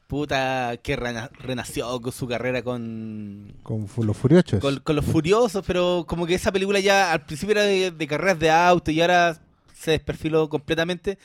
puta, 0.07 0.77
que 0.83 0.95
rena- 0.95 1.31
renació 1.39 1.99
con 1.99 2.11
su 2.11 2.27
carrera 2.27 2.61
con, 2.61 3.53
Con 3.63 3.87
los 4.05 4.15
furiosos. 4.15 4.59
con, 4.59 4.77
con 4.79 4.95
los 4.95 5.05
Furiosos, 5.05 5.63
pero 5.65 6.05
como 6.07 6.25
que 6.27 6.35
esa 6.35 6.51
película 6.51 6.79
ya 6.79 7.11
al 7.11 7.25
principio 7.25 7.53
era 7.53 7.63
de, 7.63 7.91
de 7.91 8.07
carreras 8.07 8.39
de 8.39 8.51
auto 8.51 8.91
y 8.91 9.01
ahora 9.01 9.41
se 9.75 9.91
desperfiló 9.91 10.47
completamente. 10.49 11.17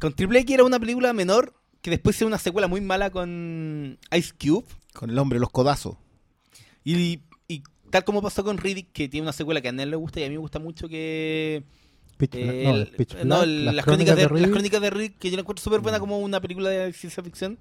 Con 0.00 0.12
Triple 0.14 0.40
X 0.40 0.54
era 0.54 0.64
una 0.64 0.80
película 0.80 1.12
menor 1.12 1.54
que 1.80 1.90
después 1.90 2.16
hizo 2.16 2.26
una 2.26 2.38
secuela 2.38 2.66
muy 2.68 2.80
mala 2.80 3.10
con 3.10 3.98
Ice 4.16 4.32
Cube. 4.40 4.64
Con 4.92 5.10
el 5.10 5.18
hombre, 5.18 5.38
los 5.38 5.50
codazos. 5.50 5.96
Y, 6.84 7.20
y 7.48 7.62
tal 7.92 8.04
como 8.04 8.20
pasó 8.22 8.42
con 8.42 8.58
Riddick, 8.58 8.90
que 8.92 9.08
tiene 9.08 9.22
una 9.22 9.32
secuela 9.32 9.60
que 9.60 9.68
a 9.68 9.70
él 9.70 9.90
le 9.90 9.96
gusta 9.96 10.18
y 10.18 10.24
a 10.24 10.28
mí 10.28 10.34
me 10.34 10.38
gusta 10.40 10.58
mucho 10.58 10.88
que... 10.88 11.62
Pitch 12.16 12.34
eh, 12.34 12.62
no, 12.64 12.74
el- 12.74 12.86
Pitch 12.88 13.14
Black, 13.14 13.24
las, 13.26 13.74
las, 13.74 13.84
crónicas 13.84 14.16
de, 14.16 14.22
las 14.22 14.32
Riddick. 14.32 14.50
crónicas 14.50 14.80
de 14.80 14.90
Riddick, 14.90 15.18
que 15.18 15.30
yo 15.30 15.36
la 15.36 15.42
encuentro 15.42 15.62
súper 15.62 15.80
buena 15.80 16.00
como 16.00 16.18
una 16.18 16.40
película 16.40 16.70
de 16.70 16.92
ciencia 16.92 17.22
ficción. 17.22 17.58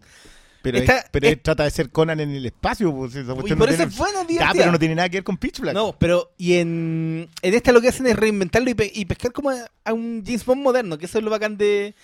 Pero, 0.63 0.77
Esta- 0.77 0.97
es- 0.99 1.05
pero 1.11 1.27
es- 1.27 1.33
él 1.33 1.39
trata 1.41 1.63
de 1.63 1.71
ser 1.71 1.89
Conan 1.89 2.19
en 2.19 2.31
el 2.31 2.45
espacio. 2.45 2.93
Pues, 2.95 3.15
esa 3.15 3.31
Y 3.33 3.35
por 3.35 3.45
no 3.57 3.65
eso 3.65 3.83
es 3.83 3.95
Ya, 3.97 4.05
divertida. 4.27 4.51
pero 4.53 4.71
no 4.71 4.79
tiene 4.79 4.95
nada 4.95 5.09
que 5.09 5.17
ver 5.17 5.23
con 5.23 5.37
Pitch 5.37 5.59
Black. 5.59 5.73
No, 5.73 5.95
pero 5.97 6.31
y 6.37 6.53
en, 6.53 7.27
en 7.41 7.53
esta 7.53 7.71
lo 7.71 7.81
que 7.81 7.87
hacen 7.89 8.05
es 8.07 8.15
reinventarlo 8.15 8.69
y, 8.69 8.73
pe- 8.75 8.91
y 8.93 9.05
pescar 9.05 9.31
como 9.31 9.49
a, 9.49 9.55
a 9.85 9.93
un 9.93 10.23
James 10.25 10.45
Bond 10.45 10.61
moderno, 10.61 10.97
que 10.97 11.05
eso 11.05 11.17
es 11.17 11.23
lo 11.23 11.31
bacán 11.31 11.57
de... 11.57 11.95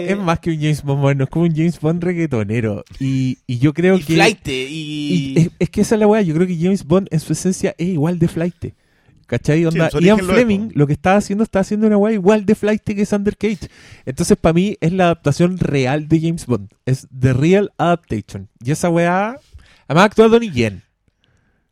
es 0.00 0.16
más 0.18 0.40
que 0.40 0.50
un 0.50 0.56
James 0.56 0.82
Bond 0.82 1.00
moderno, 1.00 1.24
es 1.24 1.30
como 1.30 1.44
un 1.44 1.54
James 1.54 1.78
Bond 1.78 2.02
reggaetonero. 2.02 2.84
Y, 2.98 3.38
y 3.46 3.58
yo 3.58 3.72
creo 3.74 3.96
y 3.96 4.02
que. 4.02 4.12
y 4.48 5.34
y... 5.36 5.38
es, 5.40 5.50
es 5.58 5.70
que 5.70 5.80
esa 5.82 5.94
es 5.94 6.00
la 6.00 6.06
weá. 6.06 6.22
Yo 6.22 6.34
creo 6.34 6.46
que 6.46 6.56
James 6.56 6.84
Bond 6.84 7.08
en 7.10 7.20
su 7.20 7.32
esencia 7.32 7.74
es 7.78 7.88
igual 7.88 8.18
de 8.18 8.28
flight. 8.28 8.72
¿Cachai? 9.32 9.64
Onda, 9.64 9.88
Ian 9.98 10.18
lo 10.18 10.24
Fleming 10.26 10.72
lo 10.74 10.86
que 10.86 10.92
estaba 10.92 11.16
haciendo, 11.16 11.42
está 11.42 11.60
haciendo 11.60 11.86
una 11.86 11.96
weá 11.96 12.12
igual 12.12 12.44
de 12.44 12.54
flight 12.54 12.82
que 12.82 13.06
Sander 13.06 13.34
Cage. 13.38 13.70
Entonces, 14.04 14.36
para 14.36 14.52
mí, 14.52 14.76
es 14.82 14.92
la 14.92 15.04
adaptación 15.04 15.56
real 15.56 16.06
de 16.06 16.20
James 16.20 16.44
Bond. 16.44 16.68
Es 16.84 17.08
The 17.18 17.32
Real 17.32 17.72
Adaptation. 17.78 18.50
Y 18.62 18.72
esa 18.72 18.90
weá. 18.90 19.38
Además, 19.88 20.04
actúa 20.04 20.28
Donnie 20.28 20.50
Yen. 20.50 20.82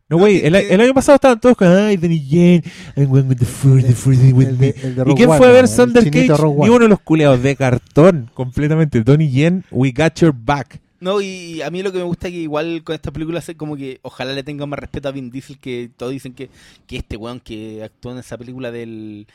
No, 0.08 0.16
güey, 0.16 0.40
el, 0.42 0.54
año 0.54 0.94
pasado 0.94 1.16
estaban 1.16 1.38
todos 1.38 1.54
con, 1.54 1.68
ay, 1.68 1.98
Donnie 1.98 2.24
Yen, 2.24 2.64
I'm 2.96 3.10
going 3.10 3.28
with 3.28 3.36
the 3.36 3.44
force, 3.44 3.86
the 3.86 3.92
is 3.92 4.32
with 4.32 4.48
El 4.48 4.56
me. 4.56 4.74
el 4.82 4.96
¿Y 5.08 5.14
quién 5.14 5.28
One, 5.28 5.38
fue 5.38 5.48
a 5.48 5.52
ver 5.52 5.68
Sander 5.68 6.04
Cage? 6.04 6.28
Ni 6.28 6.32
One. 6.32 6.70
uno 6.70 6.78
de 6.78 6.88
los 6.88 7.00
culeados 7.00 7.42
de 7.42 7.56
cartón, 7.56 8.30
completamente. 8.32 9.02
Donnie 9.02 9.30
Yen, 9.30 9.66
we 9.70 9.92
got 9.92 10.14
your 10.14 10.32
back. 10.32 10.80
No, 11.00 11.20
y 11.20 11.62
a 11.62 11.70
mí 11.70 11.82
lo 11.82 11.92
que 11.92 11.98
me 11.98 12.04
gusta 12.04 12.28
es 12.28 12.34
que 12.34 12.40
igual 12.40 12.82
con 12.84 12.94
esta 12.94 13.10
película 13.10 13.38
es 13.38 13.54
como 13.56 13.74
que 13.76 13.98
ojalá 14.02 14.32
le 14.32 14.42
tengan 14.42 14.68
más 14.68 14.78
respeto 14.78 15.08
a 15.08 15.12
Vin 15.12 15.30
Diesel, 15.30 15.58
que 15.58 15.90
todos 15.96 16.12
dicen 16.12 16.34
que, 16.34 16.50
que 16.86 16.96
este 16.98 17.16
weón 17.16 17.40
que 17.40 17.82
actuó 17.82 18.12
en 18.12 18.18
esa 18.18 18.36
película 18.36 18.70
del 18.70 19.26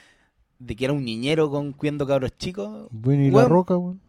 de 0.59 0.75
que 0.75 0.85
era 0.85 0.93
un 0.93 1.03
niñero 1.03 1.49
con 1.49 1.73
cuidando 1.73 2.05
cabros 2.07 2.37
chicos. 2.37 2.87
Bueno, 2.91 3.23
y 3.23 3.31
la 3.31 3.45
roca, 3.45 3.75
weón. 3.77 3.99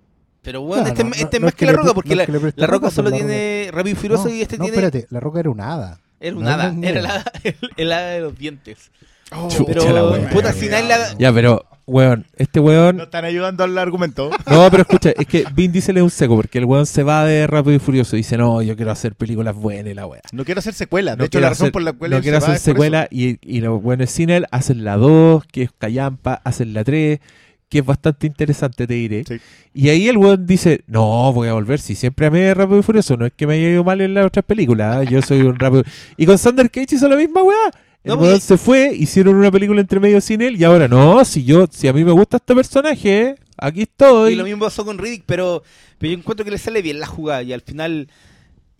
Pero 0.42 0.60
weón, 0.60 0.82
No, 0.84 0.88
este, 0.88 1.02
no, 1.02 1.10
este 1.12 1.40
no, 1.40 1.40
es 1.40 1.40
no 1.40 1.46
más 1.46 1.48
es 1.48 1.54
que, 1.54 1.58
que 1.58 1.66
la 1.66 1.72
roca, 1.72 1.94
porque 1.94 2.10
no 2.10 2.16
la, 2.16 2.22
es 2.24 2.28
que 2.28 2.60
la 2.60 2.66
roca 2.66 2.90
solo 2.90 3.10
la 3.10 3.16
tiene 3.16 3.68
Rápido 3.72 3.96
y 3.96 3.98
Furioso 3.98 4.28
no, 4.28 4.34
y 4.34 4.42
este 4.42 4.58
no, 4.58 4.64
tiene. 4.64 4.76
espérate, 4.76 5.06
la 5.10 5.20
roca 5.20 5.40
era 5.40 5.50
un 5.50 5.60
hada. 5.60 6.00
Era 6.20 6.36
un 6.36 6.44
No, 6.44 6.50
hada, 6.50 6.72
no, 6.72 6.80
no. 6.80 6.86
era 6.86 7.00
el 7.00 7.06
hada, 7.06 7.24
el, 7.42 7.56
el 7.76 7.92
hada 7.92 8.10
de 8.10 8.20
los 8.20 8.38
dientes. 8.38 8.90
Oh, 9.32 9.48
Pero, 9.66 10.28
puta, 10.30 10.52
si 10.52 10.68
nadie 10.68 10.88
la. 10.88 11.18
Ya, 11.18 11.32
pero, 11.32 11.64
weón, 11.86 12.26
este 12.36 12.60
weón. 12.60 12.96
No 12.96 13.04
están 13.04 13.24
ayudando 13.24 13.64
al 13.64 13.76
argumento. 13.78 14.30
No, 14.50 14.70
pero 14.70 14.82
escucha, 14.82 15.10
es 15.10 15.26
que 15.26 15.44
Vin 15.54 15.72
Diesel 15.72 15.96
es 15.98 16.02
un 16.02 16.10
seco, 16.10 16.36
porque 16.36 16.58
el 16.58 16.64
weón 16.64 16.86
se 16.86 17.02
va 17.02 17.24
de 17.24 17.46
Rápido 17.46 17.76
y 17.76 17.78
Furioso 17.78 18.16
y 18.16 18.20
dice, 18.20 18.36
no, 18.36 18.62
yo 18.62 18.76
quiero 18.76 18.90
hacer 18.90 19.14
películas 19.14 19.54
buenas 19.54 19.92
y 19.92 19.94
la 19.94 20.06
weá. 20.06 20.22
No 20.32 20.44
quiero 20.44 20.58
hacer 20.60 20.74
secuela. 20.74 21.12
De 21.12 21.18
No 21.18 21.24
hecho, 21.24 21.40
la 21.40 21.50
razón 21.50 21.66
hacer- 21.66 21.72
por 21.72 21.82
la 21.82 21.92
cual 21.92 22.10
no 22.10 22.20
quiero 22.20 22.38
hacer 22.38 22.58
secuela 22.58 23.08
y, 23.10 23.38
y 23.42 23.60
los 23.60 23.82
buenos 23.82 24.10
sin 24.10 24.30
él 24.30 24.46
hacen 24.50 24.84
la 24.84 24.96
2, 24.96 25.44
que 25.46 25.62
es 25.62 25.70
Callampa, 25.76 26.40
hacen 26.44 26.72
la 26.74 26.84
3, 26.84 27.20
que 27.68 27.78
es 27.80 27.84
bastante 27.84 28.26
interesante, 28.28 28.86
te 28.86 28.94
diré. 28.94 29.24
Sí. 29.26 29.36
Y 29.74 29.88
ahí 29.88 30.08
el 30.08 30.16
weón 30.16 30.46
dice, 30.46 30.82
no, 30.86 31.32
voy 31.32 31.48
a 31.48 31.52
volver, 31.54 31.80
si 31.80 31.94
siempre 31.96 32.26
amé 32.26 32.54
Rápido 32.54 32.78
y 32.78 32.82
Furioso, 32.82 33.16
no 33.16 33.26
es 33.26 33.32
que 33.36 33.46
me 33.46 33.54
haya 33.54 33.68
ido 33.68 33.82
mal 33.84 34.00
en 34.00 34.14
las 34.14 34.26
otras 34.26 34.44
películas, 34.44 35.02
¿eh? 35.04 35.08
yo 35.10 35.20
soy 35.22 35.40
un 35.42 35.58
Rápido... 35.58 35.82
Y 36.16 36.26
con 36.26 36.38
Sander 36.38 36.70
Cage 36.70 36.94
hizo 36.94 37.08
la 37.08 37.16
misma 37.16 37.42
weá. 37.42 37.70
El 38.06 38.12
No, 38.14 38.20
weón 38.20 38.34
porque- 38.34 38.40
se 38.40 38.56
fue, 38.56 38.94
hicieron 38.94 39.34
una 39.34 39.50
película 39.50 39.80
entre 39.80 39.98
medio 39.98 40.20
sin 40.20 40.40
él 40.40 40.54
y 40.56 40.62
ahora 40.62 40.86
no, 40.86 41.24
si 41.24 41.42
yo, 41.42 41.66
si 41.68 41.88
a 41.88 41.92
mí 41.92 42.04
me 42.04 42.12
gusta 42.12 42.36
este 42.36 42.54
personaje, 42.54 43.34
aquí 43.56 43.82
estoy. 43.82 44.34
Y 44.34 44.36
lo 44.36 44.44
mismo 44.44 44.64
pasó 44.64 44.84
con 44.84 44.96
Riddick, 44.96 45.24
pero, 45.26 45.64
pero 45.98 46.12
yo 46.12 46.18
encuentro 46.18 46.44
que 46.44 46.52
le 46.52 46.58
sale 46.58 46.82
bien 46.82 47.00
la 47.00 47.06
jugada 47.08 47.42
y 47.42 47.52
al 47.52 47.62
final, 47.62 48.08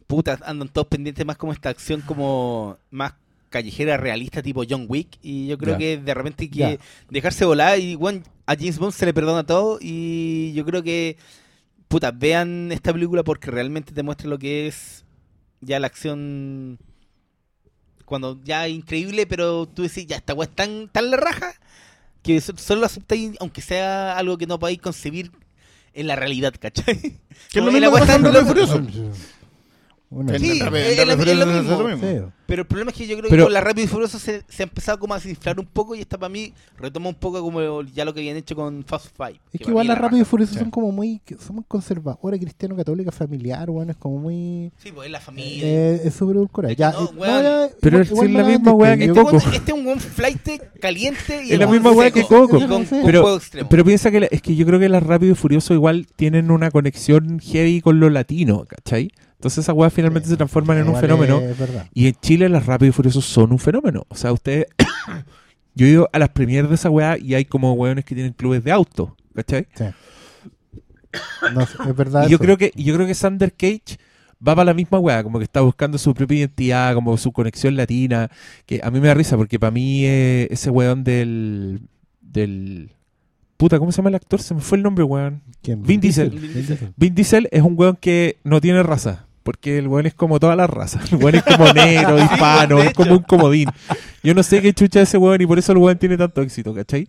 puta, 0.06 0.38
andan 0.44 0.68
todos 0.68 0.86
pendientes 0.86 1.26
más 1.26 1.36
como 1.36 1.52
esta 1.52 1.70
acción 1.70 2.02
como 2.02 2.78
más 2.92 3.14
callejera 3.50 3.96
realista 3.96 4.42
tipo 4.42 4.62
John 4.68 4.86
Wick 4.88 5.18
y 5.22 5.48
yo 5.48 5.58
creo 5.58 5.76
que 5.76 5.98
de 5.98 6.14
repente 6.14 6.44
hay 6.44 6.50
que 6.50 6.78
dejarse 7.10 7.44
volar 7.44 7.80
y 7.80 7.96
bueno, 7.96 8.22
a 8.46 8.54
James 8.54 8.78
Bond 8.78 8.92
se 8.92 9.06
le 9.06 9.12
perdona 9.14 9.44
todo 9.44 9.78
y 9.80 10.52
yo 10.54 10.64
creo 10.64 10.84
que 10.84 11.16
puta, 11.88 12.12
vean 12.12 12.70
esta 12.70 12.92
película 12.92 13.24
porque 13.24 13.50
realmente 13.50 13.92
te 13.92 14.02
muestra 14.04 14.28
lo 14.28 14.38
que 14.38 14.68
es 14.68 15.04
ya 15.60 15.80
la 15.80 15.88
acción 15.88 16.78
cuando 18.06 18.40
ya 18.42 18.66
es 18.66 18.72
increíble, 18.72 19.26
pero 19.26 19.66
tú 19.66 19.82
decís, 19.82 20.06
ya 20.06 20.16
esta 20.16 20.32
weá 20.32 20.48
es 20.48 20.54
tan, 20.54 20.88
tan 20.88 21.10
la 21.10 21.18
raja 21.18 21.52
que 22.22 22.40
so- 22.40 22.56
solo 22.56 22.80
lo 22.80 22.86
aceptáis 22.86 23.32
aunque 23.40 23.60
sea 23.60 24.16
algo 24.16 24.38
que 24.38 24.46
no 24.46 24.58
podáis 24.58 24.80
concebir 24.80 25.30
en 25.92 26.06
la 26.06 26.16
realidad, 26.16 26.54
¿cachai? 26.58 26.96
Que 27.52 27.58
es 27.58 27.64
lo 27.64 27.70
mismo 27.72 27.92
que 27.92 28.00
pasa 28.00 28.14
en. 28.16 28.22
Furioso. 28.46 28.74
Sí, 30.38 30.58
es 30.92 30.98
lo- 31.06 31.46
mismo. 31.86 32.32
Es. 32.46 32.48
Pero 32.48 32.62
el 32.62 32.68
problema 32.68 32.90
es 32.90 32.96
que 32.96 33.06
yo 33.06 33.16
creo 33.18 33.28
Pero- 33.30 33.42
que 33.44 33.46
con 33.46 33.52
la 33.52 33.60
Rápido 33.60 33.84
y 33.84 33.88
Furioso 33.88 34.18
se, 34.18 34.42
se 34.48 34.62
ha 34.62 34.64
empezado 34.64 34.98
como 34.98 35.14
a 35.14 35.18
desinflar 35.18 35.58
un 35.58 35.66
poco 35.66 35.94
y 35.94 36.00
esta 36.00 36.16
para 36.18 36.28
mí 36.28 36.52
retoma 36.78 37.08
un 37.08 37.14
poco 37.14 37.40
como 37.42 37.82
ya 37.82 38.04
lo 38.04 38.14
que 38.14 38.20
habían 38.20 38.36
hecho 38.36 38.54
con 38.54 38.84
Fast 38.84 39.08
Five. 39.16 39.40
Es 39.52 39.58
que 39.58 39.58
para 39.60 39.70
igual 39.70 39.86
la 39.88 39.94
Rápido 39.96 40.22
y. 40.22 40.24
Furioso 40.24 40.52
Sí. 40.54 40.58
son 40.60 40.70
como 40.70 40.92
muy, 40.92 41.20
son 41.44 41.56
muy 41.56 41.64
conservadoras, 41.68 42.38
cristiano, 42.40 42.76
católica, 42.76 43.10
familiar, 43.12 43.68
bueno, 43.70 43.90
es 43.92 43.96
como 43.98 44.18
muy... 44.18 44.70
Sí, 44.78 44.92
pues 44.92 45.06
es 45.06 45.12
la 45.12 45.20
familia. 45.20 45.62
Eh, 45.66 46.00
es 46.04 46.14
súper 46.14 46.36
edulcorada. 46.36 46.72
Es 46.72 46.76
que 46.76 46.80
Ya, 46.82 46.92
no, 46.92 47.04
eh, 47.04 47.08
weón. 47.16 47.42
ya, 47.42 47.68
Pero 47.80 47.96
igual- 47.98 48.02
es 48.02 48.10
igual 48.12 48.32
la 48.32 48.42
me 48.44 48.48
misma 48.52 48.72
weá 48.72 48.96
que 48.96 49.04
este 49.04 49.20
Coco. 49.20 49.36
este 49.36 49.72
es 49.72 49.72
un 49.78 49.84
buen 49.84 50.00
flight 50.00 50.40
caliente 50.80 51.44
y 51.44 51.52
Es 51.52 51.58
la 51.58 51.66
misma 51.66 51.90
weá 51.92 52.10
que 52.10 52.22
Coco. 52.22 52.58
Con- 52.66 52.86
Pero- 52.86 53.22
con 53.22 53.40
Pero, 53.68 53.84
piensa 53.84 54.10
que 54.10 54.20
la- 54.20 54.26
es 54.26 54.42
que 54.42 54.54
yo 54.54 54.66
creo 54.66 54.78
que 54.78 54.88
las 54.88 55.02
Rápido 55.02 55.32
y 55.32 55.34
Furioso 55.34 55.74
igual 55.74 56.06
tienen 56.16 56.50
una 56.50 56.70
conexión 56.70 57.38
heavy 57.40 57.80
con 57.80 58.00
lo 58.00 58.10
latino, 58.10 58.64
¿cachai? 58.66 59.10
Entonces 59.34 59.64
esas 59.64 59.74
weas 59.76 59.92
finalmente 59.92 60.26
Sí, 60.28 60.32
se 60.32 60.36
transforman 60.38 60.78
en 60.78 60.88
un 60.88 60.96
fenómeno. 60.96 61.40
Es. 61.40 61.56
Y 61.92 62.08
en 62.08 62.14
Chile 62.22 62.35
las 62.38 62.66
Rápido 62.66 62.90
y 62.90 62.92
Furioso 62.92 63.20
son 63.20 63.52
un 63.52 63.58
fenómeno. 63.58 64.04
O 64.08 64.14
sea, 64.14 64.32
ustedes... 64.32 64.66
yo 65.76 65.86
he 65.86 65.90
ido 65.90 66.08
a 66.12 66.18
las 66.18 66.30
premieres 66.30 66.70
de 66.70 66.74
esa 66.74 66.90
weá 66.90 67.18
y 67.18 67.34
hay 67.34 67.44
como 67.44 67.72
weones 67.74 68.04
que 68.04 68.14
tienen 68.14 68.32
clubes 68.32 68.64
de 68.64 68.72
auto, 68.72 69.14
¿cachai? 69.34 69.66
Sí. 69.74 69.84
No, 71.54 71.62
es 71.62 71.96
verdad. 71.96 72.26
Y 72.26 72.30
yo 72.30 72.36
eso. 72.36 72.44
creo 72.44 72.56
que 72.56 72.72
yo 72.74 72.94
creo 72.94 73.06
que 73.06 73.14
Sander 73.14 73.52
Cage 73.52 73.98
va 74.46 74.54
para 74.54 74.64
la 74.64 74.74
misma 74.74 74.98
weá, 74.98 75.22
como 75.22 75.38
que 75.38 75.44
está 75.44 75.60
buscando 75.60 75.98
su 75.98 76.14
propia 76.14 76.38
identidad, 76.38 76.94
como 76.94 77.16
su 77.16 77.32
conexión 77.32 77.76
latina, 77.76 78.30
que 78.64 78.80
a 78.82 78.90
mí 78.90 79.00
me 79.00 79.08
da 79.08 79.14
risa 79.14 79.36
porque 79.36 79.58
para 79.58 79.70
mí 79.70 80.04
eh, 80.04 80.48
ese 80.50 80.70
weón 80.70 81.04
del 81.04 81.82
del 82.20 82.90
puta, 83.56 83.78
¿cómo 83.78 83.92
se 83.92 83.98
llama 83.98 84.10
el 84.10 84.16
actor? 84.16 84.40
Se 84.40 84.54
me 84.54 84.60
fue 84.60 84.78
el 84.78 84.82
nombre, 84.82 85.04
weón. 85.04 85.42
¿Quién? 85.62 85.82
Vin 85.82 86.00
Diesel. 86.00 86.30
Vin 86.30 86.52
Diesel. 86.52 86.92
Vin 86.96 87.14
Diesel 87.14 87.48
es 87.50 87.62
un 87.62 87.74
weón 87.78 87.96
que 87.96 88.38
no 88.44 88.60
tiene 88.60 88.82
raza. 88.82 89.26
Porque 89.46 89.78
el 89.78 89.86
weón 89.86 90.06
es 90.06 90.14
como 90.14 90.40
todas 90.40 90.56
las 90.56 90.68
razas. 90.68 91.12
El 91.12 91.22
weón 91.22 91.36
es 91.36 91.44
como 91.44 91.72
negro, 91.72 92.18
hispano, 92.18 92.82
es 92.82 92.92
como 92.94 93.12
un 93.12 93.22
comodín. 93.22 93.68
Yo 94.24 94.34
no 94.34 94.42
sé 94.42 94.60
qué 94.60 94.74
chucha 94.74 95.00
es 95.00 95.08
ese 95.08 95.18
weón 95.18 95.40
y 95.40 95.46
por 95.46 95.56
eso 95.56 95.70
el 95.70 95.78
weón 95.78 95.96
tiene 95.98 96.16
tanto 96.16 96.42
éxito, 96.42 96.74
¿cachai? 96.74 97.06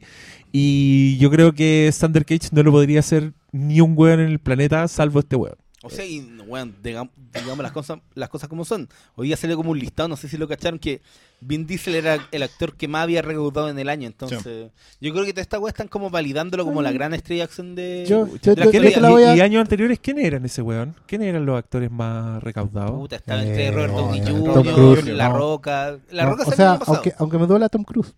Y 0.51 1.17
yo 1.17 1.31
creo 1.31 1.53
que 1.53 1.89
Sander 1.91 2.25
Cage 2.25 2.49
no 2.51 2.61
lo 2.61 2.71
podría 2.71 2.99
hacer 2.99 3.33
ni 3.51 3.81
un 3.81 3.95
weón 3.97 4.19
en 4.19 4.27
el 4.27 4.37
planeta 4.37 4.87
salvo 4.87 5.19
este 5.19 5.35
weón. 5.35 5.55
O 5.81 5.89
sea, 5.89 6.05
y, 6.05 6.19
bueno, 6.47 6.73
digamos, 6.83 7.11
digamos 7.33 7.57
las 7.57 7.71
cosas 7.71 7.97
las 8.13 8.29
cosas 8.29 8.47
como 8.49 8.65
son. 8.65 8.87
Hoy 9.15 9.29
día 9.29 9.37
salió 9.37 9.57
como 9.57 9.71
un 9.71 9.79
listado, 9.79 10.07
no 10.07 10.15
sé 10.15 10.29
si 10.29 10.37
lo 10.37 10.47
cacharon, 10.47 10.77
que 10.77 11.01
Vin 11.39 11.67
Diesel 11.67 11.93
era 11.93 12.17
el 12.31 12.41
actor 12.43 12.75
que 12.75 12.87
más 12.87 13.03
había 13.03 13.21
recaudado 13.21 13.69
en 13.69 13.77
el 13.77 13.89
año. 13.89 14.07
Entonces, 14.07 14.71
yo 14.99 15.13
creo 15.13 15.23
que 15.23 15.33
toda 15.33 15.43
esta 15.43 15.59
weá 15.59 15.69
están 15.69 15.87
como 15.87 16.09
validándolo 16.09 16.65
como 16.65 16.81
la 16.81 16.91
gran 16.91 17.13
estrella 17.13 17.41
de 17.41 17.43
acción 17.43 17.75
de... 17.75 18.05
Yo- 18.07 18.25
de 18.25 18.39
yo- 18.41 18.55
la 18.55 18.65
yo- 18.65 18.71
¿Quién 18.71 18.83
yo 18.91 18.99
la 19.01 19.09
voy 19.11 19.23
a- 19.23 19.35
y, 19.35 19.37
y 19.37 19.41
años 19.41 19.61
anteriores, 19.61 19.99
¿quién 19.99 20.17
eran 20.17 20.43
ese 20.45 20.63
weón? 20.63 20.95
¿Quién 21.05 21.21
eran 21.21 21.45
los 21.45 21.55
actores 21.57 21.91
más 21.91 22.41
recaudados? 22.43 22.91
Puta, 22.99 23.17
estaba 23.17 23.43
entre 23.43 23.67
Eh, 23.67 23.71
Robert 23.71 23.93
Downey 23.93 24.21
Tom 24.23 24.45
Jr., 24.45 24.73
Cruise, 24.73 25.05
La 25.05 25.29
no. 25.29 25.37
Roca. 25.37 25.97
La 26.09 26.23
No, 26.23 26.29
Roca 26.31 26.41
o 26.43 26.45
salió 26.45 26.51
el 26.53 26.57
sea, 26.57 26.71
año 26.73 26.81
aunque, 26.87 27.13
aunque 27.19 27.37
me 27.37 27.45
duela 27.45 27.69
Tom 27.69 27.83
Cruise. 27.83 28.15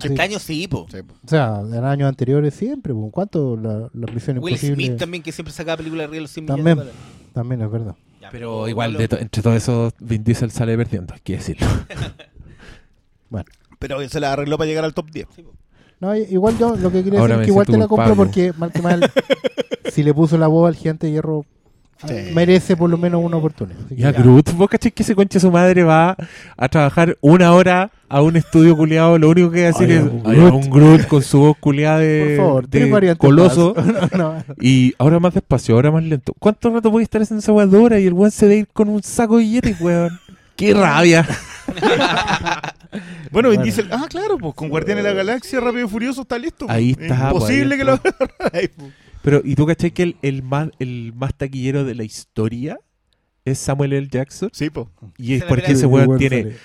Sí. 0.00 0.08
Este 0.08 0.22
año 0.22 0.38
sí, 0.38 0.68
po. 0.68 0.86
Sí, 0.92 1.02
po. 1.02 1.14
O 1.24 1.28
sea, 1.28 1.60
en 1.60 1.84
años 1.84 2.08
anteriores 2.08 2.54
siempre. 2.54 2.94
pues, 2.94 3.10
¿Cuánto 3.10 3.56
la, 3.56 3.88
las 3.92 4.14
misiones 4.14 4.42
Will 4.42 4.52
imposibles? 4.54 4.86
Smith 4.86 4.98
también, 4.98 5.22
que 5.22 5.32
siempre 5.32 5.52
sacaba 5.52 5.78
películas 5.78 6.04
arriba 6.04 6.16
de 6.16 6.20
los 6.20 6.30
100 6.30 6.46
También. 6.46 6.64
millones 6.64 6.84
de 6.86 6.92
dólares. 6.92 7.32
También 7.32 7.62
es 7.62 7.70
verdad. 7.70 7.96
Pero 8.30 8.68
igual, 8.68 8.96
de 8.96 9.08
to- 9.08 9.18
entre 9.18 9.42
todo 9.42 9.54
eso, 9.54 9.92
Vin 10.00 10.24
Diesel 10.24 10.50
sale 10.50 10.76
perdiendo, 10.76 11.14
hay 11.14 11.20
que 11.20 11.34
decirlo. 11.34 11.66
Pero 13.78 14.08
se 14.08 14.18
la 14.18 14.32
arregló 14.32 14.58
para 14.58 14.66
llegar 14.66 14.84
al 14.84 14.92
top 14.92 15.10
10. 15.10 15.28
Sí, 15.36 15.42
po. 15.42 15.52
No, 16.00 16.14
igual 16.16 16.58
yo 16.58 16.76
lo 16.76 16.90
que 16.90 17.02
quería 17.04 17.20
Ahora 17.20 17.36
decir 17.38 17.42
es 17.42 17.46
que 17.46 17.50
igual 17.52 17.66
te 17.66 17.76
la 17.78 17.88
compro 17.88 18.14
porque 18.16 18.52
mal 18.56 18.72
que 18.72 18.82
mal, 18.82 19.10
si 19.92 20.02
le 20.02 20.14
puso 20.14 20.38
la 20.38 20.46
voz 20.46 20.68
al 20.68 20.76
gigante 20.76 21.06
de 21.06 21.12
hierro, 21.12 21.44
Sí. 22.06 22.30
merece 22.32 22.76
por 22.76 22.88
lo 22.88 22.96
menos 22.96 23.20
una 23.24 23.36
oportunidad. 23.38 23.80
Ya. 23.90 24.12
Groot, 24.12 24.52
vos 24.52 24.68
cachai 24.68 24.92
que 24.92 25.02
ese 25.02 25.14
conche 25.16 25.40
su 25.40 25.50
madre 25.50 25.82
va 25.82 26.16
a 26.56 26.68
trabajar 26.68 27.16
una 27.20 27.52
hora 27.52 27.90
a 28.08 28.22
un 28.22 28.36
estudio 28.36 28.76
culiado, 28.76 29.18
lo 29.18 29.28
único 29.30 29.50
que 29.50 29.62
va 29.62 29.68
a 29.68 29.72
decir 29.72 29.90
es 29.90 30.02
un 30.02 30.22
"Ay, 30.24 30.36
Groot". 30.36 30.54
un 30.54 30.70
Groot 30.70 31.06
con 31.08 31.22
su 31.22 31.40
voz 31.40 31.56
culiada 31.58 31.98
de, 31.98 32.34
favor, 32.38 32.68
de 32.68 33.16
coloso. 33.16 33.74
más. 33.76 34.12
No, 34.16 34.34
no. 34.34 34.44
Y 34.60 34.94
ahora 34.98 35.18
más 35.18 35.34
despacio, 35.34 35.74
ahora 35.74 35.90
más 35.90 36.04
lento. 36.04 36.34
¿Cuánto 36.38 36.70
rato 36.72 36.90
voy 36.90 37.02
a 37.02 37.04
estar 37.04 37.20
haciendo 37.20 37.40
esa 37.40 37.66
de 37.66 37.76
hora 37.76 37.98
y 37.98 38.06
el 38.06 38.12
weón 38.12 38.30
se 38.30 38.46
debe 38.46 38.60
ir 38.60 38.68
con 38.72 38.88
un 38.88 39.02
saco 39.02 39.36
de 39.38 39.42
billetes, 39.44 39.80
weón? 39.80 40.18
¡Qué 40.56 40.74
rabia! 40.74 41.26
Bueno, 43.30 43.50
Vin 43.50 43.58
Bueno. 43.58 43.62
Diesel, 43.62 43.88
ah, 43.92 44.06
claro, 44.08 44.38
pues 44.38 44.54
con 44.54 44.70
Guardianes 44.70 45.04
de 45.04 45.10
la 45.10 45.14
Galaxia, 45.16 45.60
Rápido 45.60 45.86
y 45.86 45.88
Furioso 45.90 46.22
está 46.22 46.38
listo. 46.38 46.66
pues. 46.66 46.76
Ahí 46.78 46.96
está, 46.98 47.30
Imposible 47.30 47.76
pues, 47.76 47.78
que 47.78 47.84
lo 47.84 48.50
Pero, 49.30 49.42
¿y 49.44 49.54
tú 49.54 49.66
cachai 49.66 49.90
que 49.90 50.02
el, 50.04 50.16
el 50.22 50.42
más, 50.42 50.70
el 50.78 51.12
más 51.14 51.34
taquillero 51.34 51.84
de 51.84 51.94
la 51.94 52.02
historia 52.04 52.78
es 53.44 53.58
Samuel 53.58 53.92
L. 53.92 54.08
Jackson? 54.10 54.48
Sí, 54.54 54.70
pues. 54.70 54.86
Y 55.18 55.34
es 55.34 55.40
la 55.42 55.48
porque 55.48 55.72
ese 55.72 55.84
weón 55.84 56.16
tiene, 56.16 56.42
sale. 56.44 56.56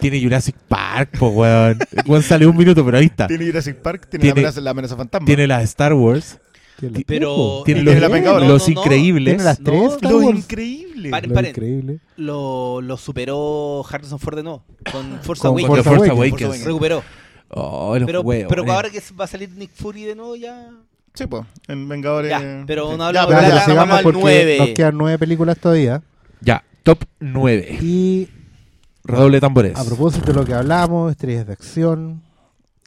tiene 0.00 0.22
Jurassic 0.22 0.54
Park, 0.68 1.18
po 1.18 1.28
weón. 1.28 1.78
El 1.92 2.02
weón 2.10 2.22
sale 2.22 2.46
un 2.46 2.56
minuto, 2.56 2.84
pero 2.84 2.98
ahí 2.98 3.06
está. 3.06 3.26
Tiene 3.26 3.46
Jurassic 3.46 3.76
Park, 3.76 4.08
tiene, 4.10 4.22
Tiene- 4.24 4.34
la, 4.34 4.48
amenaza, 4.48 4.60
la 4.60 4.70
amenaza 4.72 4.96
fantasma. 4.96 5.24
Tiene 5.24 5.46
las 5.46 5.62
Star 5.64 5.94
Wars, 5.94 6.38
Tiene 6.78 7.04
Pero- 7.06 7.62
tiene 7.64 7.82
los, 7.82 7.94
la 7.98 8.08
los 8.08 8.20
No, 8.22 8.40
no, 8.40 8.58
no. 8.58 8.68
increíbles. 8.68 9.32
Tiene 9.36 9.44
las 9.44 9.58
tres 9.58 9.82
Star 9.94 10.10
Lo 10.12 10.18
Wars. 10.18 10.38
increíble. 10.38 11.08
Paren, 11.10 11.30
Lo 11.30 11.34
paren. 11.34 11.50
increíble. 11.50 12.00
Lo, 12.16 12.82
lo 12.82 12.96
superó 12.98 13.82
Harrison 13.90 14.18
Ford 14.18 14.36
de 14.36 14.42
nuevo. 14.42 14.62
Con 14.92 15.20
Force 15.22 15.46
Awakens. 15.46 15.68
Force 15.68 15.84
Force 15.88 16.10
Awakens. 16.10 16.64
Recuperó. 16.64 17.02
Oh, 17.48 17.98
los 17.98 18.06
Pero, 18.06 18.20
huevos, 18.20 18.46
pero 18.48 18.64
eh. 18.64 18.70
ahora 18.70 18.90
que 18.90 19.02
va 19.18 19.24
a 19.24 19.28
salir 19.28 19.48
Nick 19.56 19.70
Fury 19.74 20.04
de 20.04 20.14
nuevo 20.14 20.36
ya... 20.36 20.70
Sí, 21.14 21.26
pues. 21.26 21.44
En 21.68 21.88
Vengadores. 21.88 22.30
Ya, 22.30 22.64
pero 22.66 22.90
sí. 22.92 22.96
no 22.96 23.04
hablamos 23.04 23.30
Ya, 23.32 23.48
Ya, 23.48 23.66
de 23.66 23.74
vamos 23.74 23.96
al 23.98 24.02
porque 24.02 24.20
nueve. 24.20 24.56
nos 24.58 24.68
quedan 24.70 24.96
nueve 24.98 25.18
películas 25.18 25.58
todavía. 25.58 26.02
Ya, 26.40 26.64
top 26.82 27.04
9. 27.18 27.78
Y 27.82 28.28
Redoble 29.04 29.36
de 29.36 29.40
tambores. 29.40 29.76
a 29.78 29.84
propósito 29.84 30.26
de 30.32 30.34
lo 30.34 30.44
que 30.44 30.54
hablamos, 30.54 31.10
estrellas 31.10 31.46
de 31.46 31.52
acción, 31.52 32.22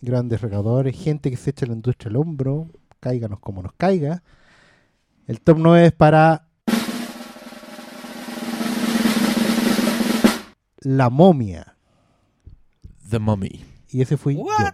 grandes 0.01 0.41
recaudadores, 0.41 0.95
gente 0.99 1.29
que 1.29 1.37
se 1.37 1.49
echa 1.51 1.65
la 1.65 1.73
industria 1.73 2.09
al 2.09 2.15
hombro, 2.17 2.67
cáiganos 2.99 3.39
como 3.39 3.61
nos 3.61 3.73
caiga. 3.73 4.23
El 5.27 5.39
top 5.41 5.57
9 5.59 5.85
es 5.87 5.91
para 5.93 6.47
La 10.81 11.09
momia. 11.09 11.75
The 13.09 13.19
Mummy. 13.19 13.63
Y 13.89 14.01
ese 14.01 14.17
fui 14.17 14.35
What? 14.35 14.47
yo. 14.59 14.65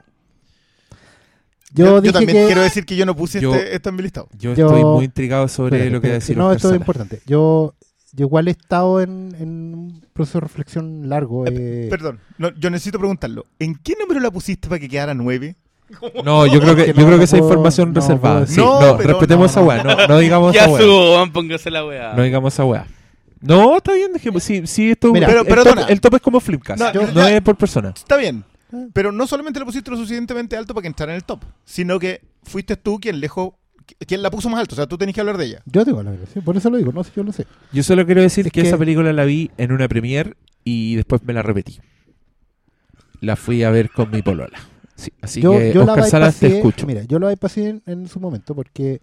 Yo, 1.73 2.01
dije 2.01 2.13
también 2.13 2.37
que 2.37 2.45
quiero 2.47 2.61
decir 2.61 2.85
que 2.85 2.95
yo 2.95 3.05
no 3.05 3.15
puse 3.15 3.39
Yo- 3.39 3.53
este, 3.53 3.75
esto 3.75 3.89
en 3.89 3.95
mi 3.95 4.01
listado. 4.03 4.27
Yo, 4.37 4.53
Yo- 4.55 4.67
estoy 4.67 4.83
muy 4.83 5.05
intrigado 5.05 5.47
sobre 5.47 5.77
Espérate, 5.77 5.91
lo 5.95 6.01
que 6.01 6.07
decir 6.09 6.37
No, 6.37 6.51
esto 6.51 6.69
es 6.69 6.75
importante. 6.75 7.21
Yo, 7.27 7.73
yo 8.13 8.25
igual 8.25 8.47
he 8.47 8.51
estado 8.51 9.01
en, 9.01 9.35
en 9.39 9.49
un 9.75 10.03
proceso 10.13 10.39
de 10.39 10.41
reflexión 10.41 11.07
largo. 11.09 11.45
eh, 11.47 11.87
Perdón, 11.89 12.19
no, 12.37 12.49
yo 12.57 12.69
necesito 12.69 12.97
preguntarlo. 12.97 13.45
¿En 13.59 13.75
qué 13.75 13.93
número 13.99 14.19
la 14.19 14.31
pusiste 14.31 14.67
para 14.67 14.79
que 14.79 14.89
quedara 14.89 15.13
9? 15.13 15.55
No, 16.23 16.45
yo 16.45 16.59
creo 16.59 16.75
que, 16.75 16.85
que 16.85 16.93
yo 16.93 16.99
no, 17.01 17.05
creo 17.05 17.11
no 17.11 17.17
que 17.17 17.23
esa 17.25 17.37
puedo- 17.37 17.49
información 17.49 17.93
no 17.93 17.99
reservada. 18.01 18.45
Sí, 18.47 18.57
no, 18.61 18.97
respetemos 18.97 19.39
no, 19.39 19.45
esa 19.45 19.61
weá. 19.63 19.83
No, 19.83 20.07
no 20.07 20.17
digamos 20.19 20.53
Ya 20.55 20.61
esa 20.65 20.71
weá. 20.71 20.81
subo, 20.83 21.33
póngase 21.33 21.71
la 21.71 21.85
weá. 21.85 22.13
No 22.13 22.23
digamos 22.23 22.53
esa 22.53 22.65
weá. 22.65 22.85
No, 23.41 23.77
está 23.77 23.93
bien, 23.93 24.11
dejemos. 24.13 24.43
Sí, 24.43 24.67
sí, 24.67 24.91
esto. 24.91 25.11
Mira, 25.13 25.27
pero- 25.27 25.41
el, 25.41 25.47
pero 25.47 25.63
top, 25.63 25.79
el 25.89 26.01
top 26.01 26.15
es 26.15 26.21
como 26.21 26.39
Flipcast. 26.39 26.79
No, 26.81 26.93
No, 27.07 27.13
ya- 27.13 27.35
es 27.37 27.41
por 27.41 27.55
persona. 27.55 27.89
Está 27.95 28.17
bien. 28.17 28.43
Ah. 28.71 28.85
Pero 28.93 29.11
no 29.11 29.25
solamente 29.27 29.59
la 29.59 29.65
pusiste 29.65 29.89
lo 29.91 29.97
suficientemente 29.97 30.55
alto 30.57 30.73
para 30.73 30.83
que 30.83 30.87
entrara 30.89 31.11
en 31.13 31.17
el 31.17 31.23
top, 31.23 31.41
sino 31.65 31.99
que 31.99 32.21
fuiste 32.43 32.75
tú 32.77 32.99
quien 32.99 33.19
lejos, 33.19 33.53
quien 34.07 34.21
la 34.21 34.29
puso 34.29 34.49
más 34.49 34.59
alto. 34.59 34.75
O 34.75 34.77
sea, 34.77 34.85
tú 34.87 34.97
tenés 34.97 35.15
que 35.15 35.21
hablar 35.21 35.37
de 35.37 35.45
ella. 35.45 35.61
Yo 35.65 35.83
tengo 35.85 36.03
la 36.03 36.11
gracia, 36.11 36.41
por 36.41 36.55
eso 36.57 36.69
lo 36.69 36.77
digo, 36.77 36.91
no 36.91 37.03
sé, 37.03 37.11
yo 37.15 37.23
lo 37.23 37.31
sé. 37.31 37.45
Yo 37.73 37.81
solo 37.83 38.05
quiero 38.05 38.21
decir 38.21 38.45
Es 38.47 38.51
que, 38.53 38.61
que- 38.61 38.67
esa 38.67 38.77
película 38.77 39.11
la 39.13 39.25
vi 39.25 39.49
en 39.57 39.71
una 39.71 39.87
premiere 39.87 40.35
y 40.63 40.95
después 40.95 41.23
me 41.23 41.33
la 41.33 41.41
repetí. 41.41 41.79
La 43.21 43.35
fui 43.35 43.63
a 43.63 43.69
ver 43.71 43.89
con 43.91 44.11
mi 44.11 44.21
polola. 44.21 44.57
Sí, 44.95 45.11
así 45.21 45.41
yo, 45.41 45.51
que, 45.53 45.73
yo 45.73 45.83
la 45.85 45.93
Oscar 45.93 46.09
Salas, 46.09 46.39
te 46.39 46.47
bypassé- 46.49 46.55
escucho. 46.57 46.85
Mira, 46.87 47.03
yo 47.03 47.19
lo 47.19 47.27
bypassé 47.27 47.69
en, 47.69 47.83
en 47.85 48.07
su 48.07 48.19
momento 48.19 48.53
porque 48.55 49.01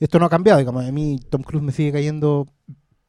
esto 0.00 0.18
no 0.18 0.26
ha 0.26 0.30
cambiado. 0.30 0.58
Digamos, 0.58 0.84
a 0.84 0.92
mí 0.92 1.20
Tom 1.30 1.42
Cruise 1.42 1.62
me 1.64 1.72
sigue 1.72 1.92
cayendo. 1.92 2.46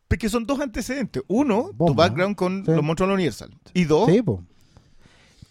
Porque 0.07 0.30
son 0.30 0.45
dos 0.45 0.59
antecedentes. 0.59 1.21
Uno, 1.27 1.69
tu 1.77 1.93
background 1.93 2.35
con 2.35 2.65
Sí. 2.65 2.71
los 2.71 2.84
monstruos 2.84 3.07
de 3.07 3.11
la 3.11 3.13
Universal. 3.15 3.51
Y 3.73 3.84
dos, 3.84 4.09
Sí. 4.09 4.21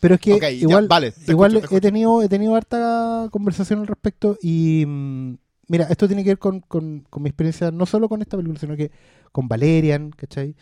Pero 0.01 0.15
es 0.15 0.21
que 0.21 0.33
Ok, 0.35 0.43
ya, 0.43 0.51
igual, 0.51 0.87
vale, 0.89 1.11
te 1.13 1.33
igual 1.33 1.51
escucho, 1.53 1.69
te 1.69 1.75
he 1.75 1.79
escucho. 1.79 1.81
tenido 1.93 2.23
he 2.23 2.29
tenido 2.29 2.55
harta 2.55 3.29
conversación 3.33 3.81
al 3.81 3.87
respecto 3.89 4.39
y 4.41 4.85
mm, 4.87 5.35
mira, 5.69 5.85
esto 5.91 6.07
tiene 6.07 6.23
que 6.23 6.31
ver 6.31 6.39
con, 6.39 6.61
con- 6.61 7.05
con 7.11 7.23
mi 7.23 7.29
experiencia 7.29 7.71
no 7.73 7.85
solo 7.87 8.09
con 8.09 8.23
esta 8.23 8.37
película, 8.37 8.61
sino 8.61 8.77
que 8.77 8.91
con 9.33 9.49
Valerian, 9.49 10.11
¿cachai? 10.11 10.55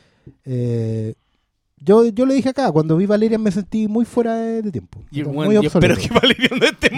Eh, 0.44 1.14
yo, 1.78 2.06
yo 2.06 2.24
le 2.24 2.32
dije 2.32 2.48
acá, 2.48 2.72
cuando 2.72 2.96
vi 2.96 3.04
Valerian 3.04 3.42
me 3.42 3.50
sentí 3.50 3.86
muy 3.86 4.06
fuera 4.06 4.36
de, 4.36 4.62
de 4.62 4.72
tiempo. 4.72 5.04
Y 5.10 5.22
muy 5.24 5.52
yo 5.54 5.60
obsoleto. 5.60 5.92
espero 5.92 5.96
que 5.96 6.08
Valerio 6.18 6.48
no 6.58 6.64
esté 6.66 6.88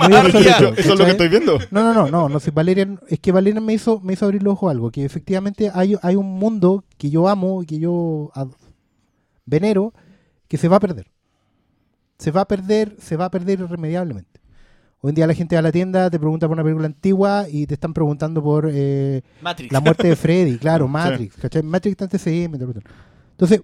ya. 0.45 0.59
eso, 0.59 0.93
es 0.93 0.99
lo 0.99 1.05
que 1.05 1.11
estoy 1.11 1.29
viendo. 1.29 1.59
No, 1.73 1.83
no, 1.83 1.93
no, 1.93 2.09
no, 2.09 2.29
no 2.29 2.39
sé, 2.41 2.53
Valerian, 2.53 3.01
es 3.09 3.19
que 3.19 3.33
Valerian 3.33 3.65
me 3.65 3.73
hizo, 3.75 3.99
me 4.01 4.13
hizo 4.13 4.25
abrir 4.27 4.45
los 4.45 4.53
ojos 4.53 4.69
a 4.69 4.71
algo, 4.71 4.93
que 4.93 5.05
efectivamente 5.05 5.73
hay, 5.75 5.97
hay 6.01 6.15
un 6.15 6.27
mundo 6.39 6.85
que 6.97 7.11
yo 7.11 7.29
amo 7.29 7.65
y 7.65 7.67
que 7.67 7.81
yo 7.81 8.31
ad- 8.35 8.53
venero, 9.45 9.93
que 10.47 10.57
se 10.59 10.69
va 10.69 10.77
a 10.77 10.81
perder. 10.81 11.09
Se 12.19 12.31
va 12.31 12.43
a 12.43 12.49
perder, 12.49 12.97
se 13.01 13.17
va 13.17 13.27
a 13.27 13.31
perder 13.31 13.61
irremediablemente. 13.61 14.41
Hoy 15.01 15.11
en 15.11 15.15
día 15.15 15.27
la 15.29 15.35
gente 15.35 15.55
va 15.55 15.61
a 15.61 15.63
la 15.63 15.71
tienda, 15.71 16.11
te 16.11 16.19
pregunta 16.19 16.49
por 16.49 16.55
una 16.55 16.65
película 16.65 16.87
antigua 16.87 17.47
y 17.49 17.67
te 17.69 17.75
están 17.75 17.95
preguntando 17.95 18.43
por 18.43 18.69
eh, 18.73 19.23
Matrix. 19.41 19.73
la 19.73 19.81
muerte 19.81 20.09
de 20.09 20.17
Freddy, 20.17 20.59
claro, 20.59 20.89
Matrix, 20.89 21.37
¿cachai? 21.37 21.63
Matrix 21.63 21.93
está 21.93 22.05
antes 22.07 22.25
tal. 22.25 22.83
Entonces, 23.31 23.63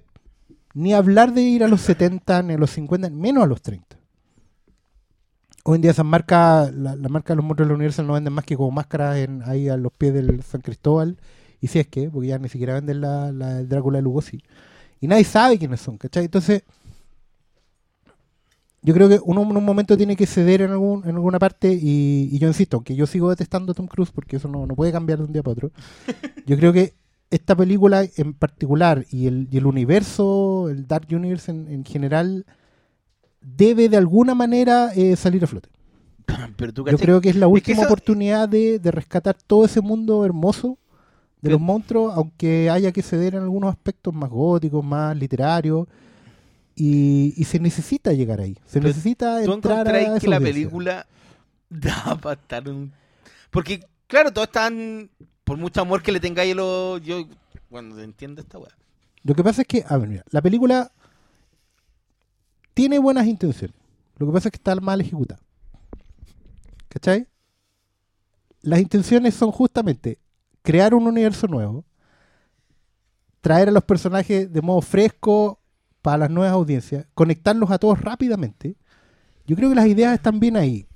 ni 0.74 0.94
hablar 0.94 1.32
de 1.32 1.43
ir 1.43 1.64
a 1.64 1.68
los 1.68 1.81
70, 1.81 2.43
ni 2.44 2.55
a 2.55 2.59
los 2.59 2.70
50, 2.70 3.10
menos 3.10 3.43
a 3.43 3.47
los 3.47 3.60
30. 3.62 3.98
Hoy 5.64 5.76
en 5.76 5.82
día 5.82 5.90
esas 5.90 6.05
marcas, 6.06 6.72
la, 6.72 6.94
la 6.94 7.09
marca 7.09 7.32
de 7.32 7.36
los 7.36 7.44
monstruos 7.44 7.68
de 7.68 7.72
la 7.72 7.76
Universal 7.76 8.06
no 8.06 8.12
venden 8.12 8.32
más 8.32 8.44
que 8.44 8.56
como 8.56 8.70
máscaras 8.70 9.16
en, 9.16 9.43
ahí 9.47 9.68
a 9.68 9.76
los 9.76 9.93
pies 9.93 10.14
del 10.14 10.43
San 10.43 10.60
Cristóbal. 10.60 11.16
Y 11.60 11.68
si 11.68 11.81
es 11.81 11.89
que, 11.89 12.10
porque 12.10 12.28
ya 12.28 12.39
ni 12.39 12.48
siquiera 12.48 12.74
venden 12.74 13.01
la, 13.01 13.32
la 13.32 13.55
del 13.55 13.68
Drácula 13.68 13.98
de 13.98 14.02
Lugosi. 14.02 14.43
Y 15.01 15.09
nadie 15.09 15.24
sabe 15.24 15.59
quiénes 15.59 15.81
son, 15.81 15.97
¿cachai? 15.97 16.26
Entonces, 16.26 16.62
yo 18.85 18.94
creo 18.94 19.09
que 19.09 19.19
uno 19.24 19.43
en 19.43 19.56
un 19.56 19.65
momento 19.65 19.97
tiene 19.97 20.15
que 20.15 20.27
ceder 20.27 20.61
en, 20.61 20.70
algún, 20.70 21.02
en 21.09 21.16
alguna 21.16 21.39
parte. 21.40 21.73
Y, 21.73 22.28
y 22.31 22.39
yo 22.39 22.47
insisto, 22.47 22.77
aunque 22.77 22.94
yo 22.94 23.06
sigo 23.06 23.31
detestando 23.31 23.73
a 23.73 23.74
Tom 23.74 23.86
Cruise 23.89 24.12
porque 24.12 24.36
eso 24.36 24.47
no, 24.47 24.66
no 24.66 24.77
puede 24.77 24.93
cambiar 24.93 25.19
de 25.19 25.24
un 25.24 25.32
día 25.32 25.43
para 25.43 25.52
otro. 25.55 25.70
Yo 26.47 26.56
creo 26.59 26.73
que 26.73 26.94
esta 27.31 27.56
película 27.56 28.05
en 28.16 28.35
particular 28.35 29.06
y 29.11 29.27
el, 29.27 29.48
y 29.51 29.56
el 29.56 29.66
universo, 29.66 30.69
el 30.69 30.86
Dark 30.86 31.09
Universe 31.11 31.51
en, 31.51 31.66
en 31.69 31.85
general, 31.85 32.44
debe 33.40 33.89
de 33.89 33.97
alguna 33.97 34.35
manera 34.35 34.93
eh, 34.94 35.16
salir 35.16 35.43
a 35.44 35.47
flote. 35.47 35.70
Pero 36.56 36.73
tú, 36.73 36.85
Yo 36.86 36.98
creo 36.98 37.20
que 37.20 37.31
es 37.31 37.36
la 37.36 37.47
última 37.48 37.78
eso- 37.82 37.86
oportunidad 37.86 38.48
de, 38.48 38.78
de 38.78 38.90
rescatar 38.90 39.36
todo 39.47 39.65
ese 39.65 39.81
mundo 39.81 40.24
hermoso 40.24 40.78
de 41.40 41.48
Pero- 41.48 41.55
los 41.55 41.61
monstruos, 41.62 42.12
aunque 42.15 42.69
haya 42.70 42.93
que 42.93 43.02
ceder 43.02 43.35
en 43.35 43.43
algunos 43.43 43.70
aspectos 43.70 44.12
más 44.15 44.31
góticos, 44.31 44.85
más 44.85 45.16
literarios. 45.16 45.86
Y, 46.74 47.34
y 47.36 47.44
se 47.44 47.60
necesita 47.60 48.12
llegar 48.12 48.40
ahí. 48.40 48.55
Se 48.66 48.80
Pero 48.80 48.88
necesita 48.88 49.44
¿Tú 49.44 49.52
entrar 49.52 49.88
a 49.88 50.01
esa 50.01 50.20
que 50.20 50.28
la 50.28 50.40
película 50.40 51.06
da 51.68 52.18
para 52.20 52.40
estar 52.40 52.68
un... 52.68 52.92
Porque, 53.51 53.86
claro, 54.06 54.32
todos 54.32 54.48
están... 54.48 55.10
Por 55.44 55.59
mucho 55.59 55.82
amor 55.82 56.02
que 56.02 56.10
le 56.10 56.20
tengáis 56.20 56.52
a 56.52 56.56
los... 56.56 57.02
Yo, 57.02 57.28
bueno, 57.70 57.98
entiendo 58.01 58.40
esta 58.40 58.59
weá. 58.59 58.74
Lo 59.22 59.34
que 59.34 59.44
pasa 59.44 59.62
es 59.62 59.68
que, 59.68 59.84
a 59.86 59.96
ver, 59.98 60.09
mira, 60.09 60.24
la 60.30 60.42
película 60.42 60.90
tiene 62.74 62.98
buenas 62.98 63.26
intenciones. 63.26 63.76
Lo 64.16 64.26
que 64.26 64.32
pasa 64.32 64.48
es 64.48 64.52
que 64.52 64.56
está 64.56 64.74
mal 64.76 65.01
ejecutada. 65.01 65.40
¿Cachai? 66.88 67.26
Las 68.62 68.80
intenciones 68.80 69.34
son 69.34 69.51
justamente 69.51 70.18
crear 70.62 70.94
un 70.94 71.06
universo 71.06 71.46
nuevo, 71.46 71.84
traer 73.40 73.68
a 73.68 73.72
los 73.72 73.84
personajes 73.84 74.52
de 74.52 74.62
modo 74.62 74.80
fresco 74.80 75.60
para 76.05 76.18
las 76.18 76.31
nuevas 76.31 76.52
audiencias, 76.52 77.06
conectarlos 77.14 77.70
a 77.70 77.78
todos 77.78 77.98
rápidamente. 77.98 78.76
Yo 79.47 79.56
creo 79.56 79.70
que 79.70 79.74
las 79.74 79.86
ideas 79.86 80.12
están 80.12 80.39
bien 80.39 80.55
ahí. 80.55 80.86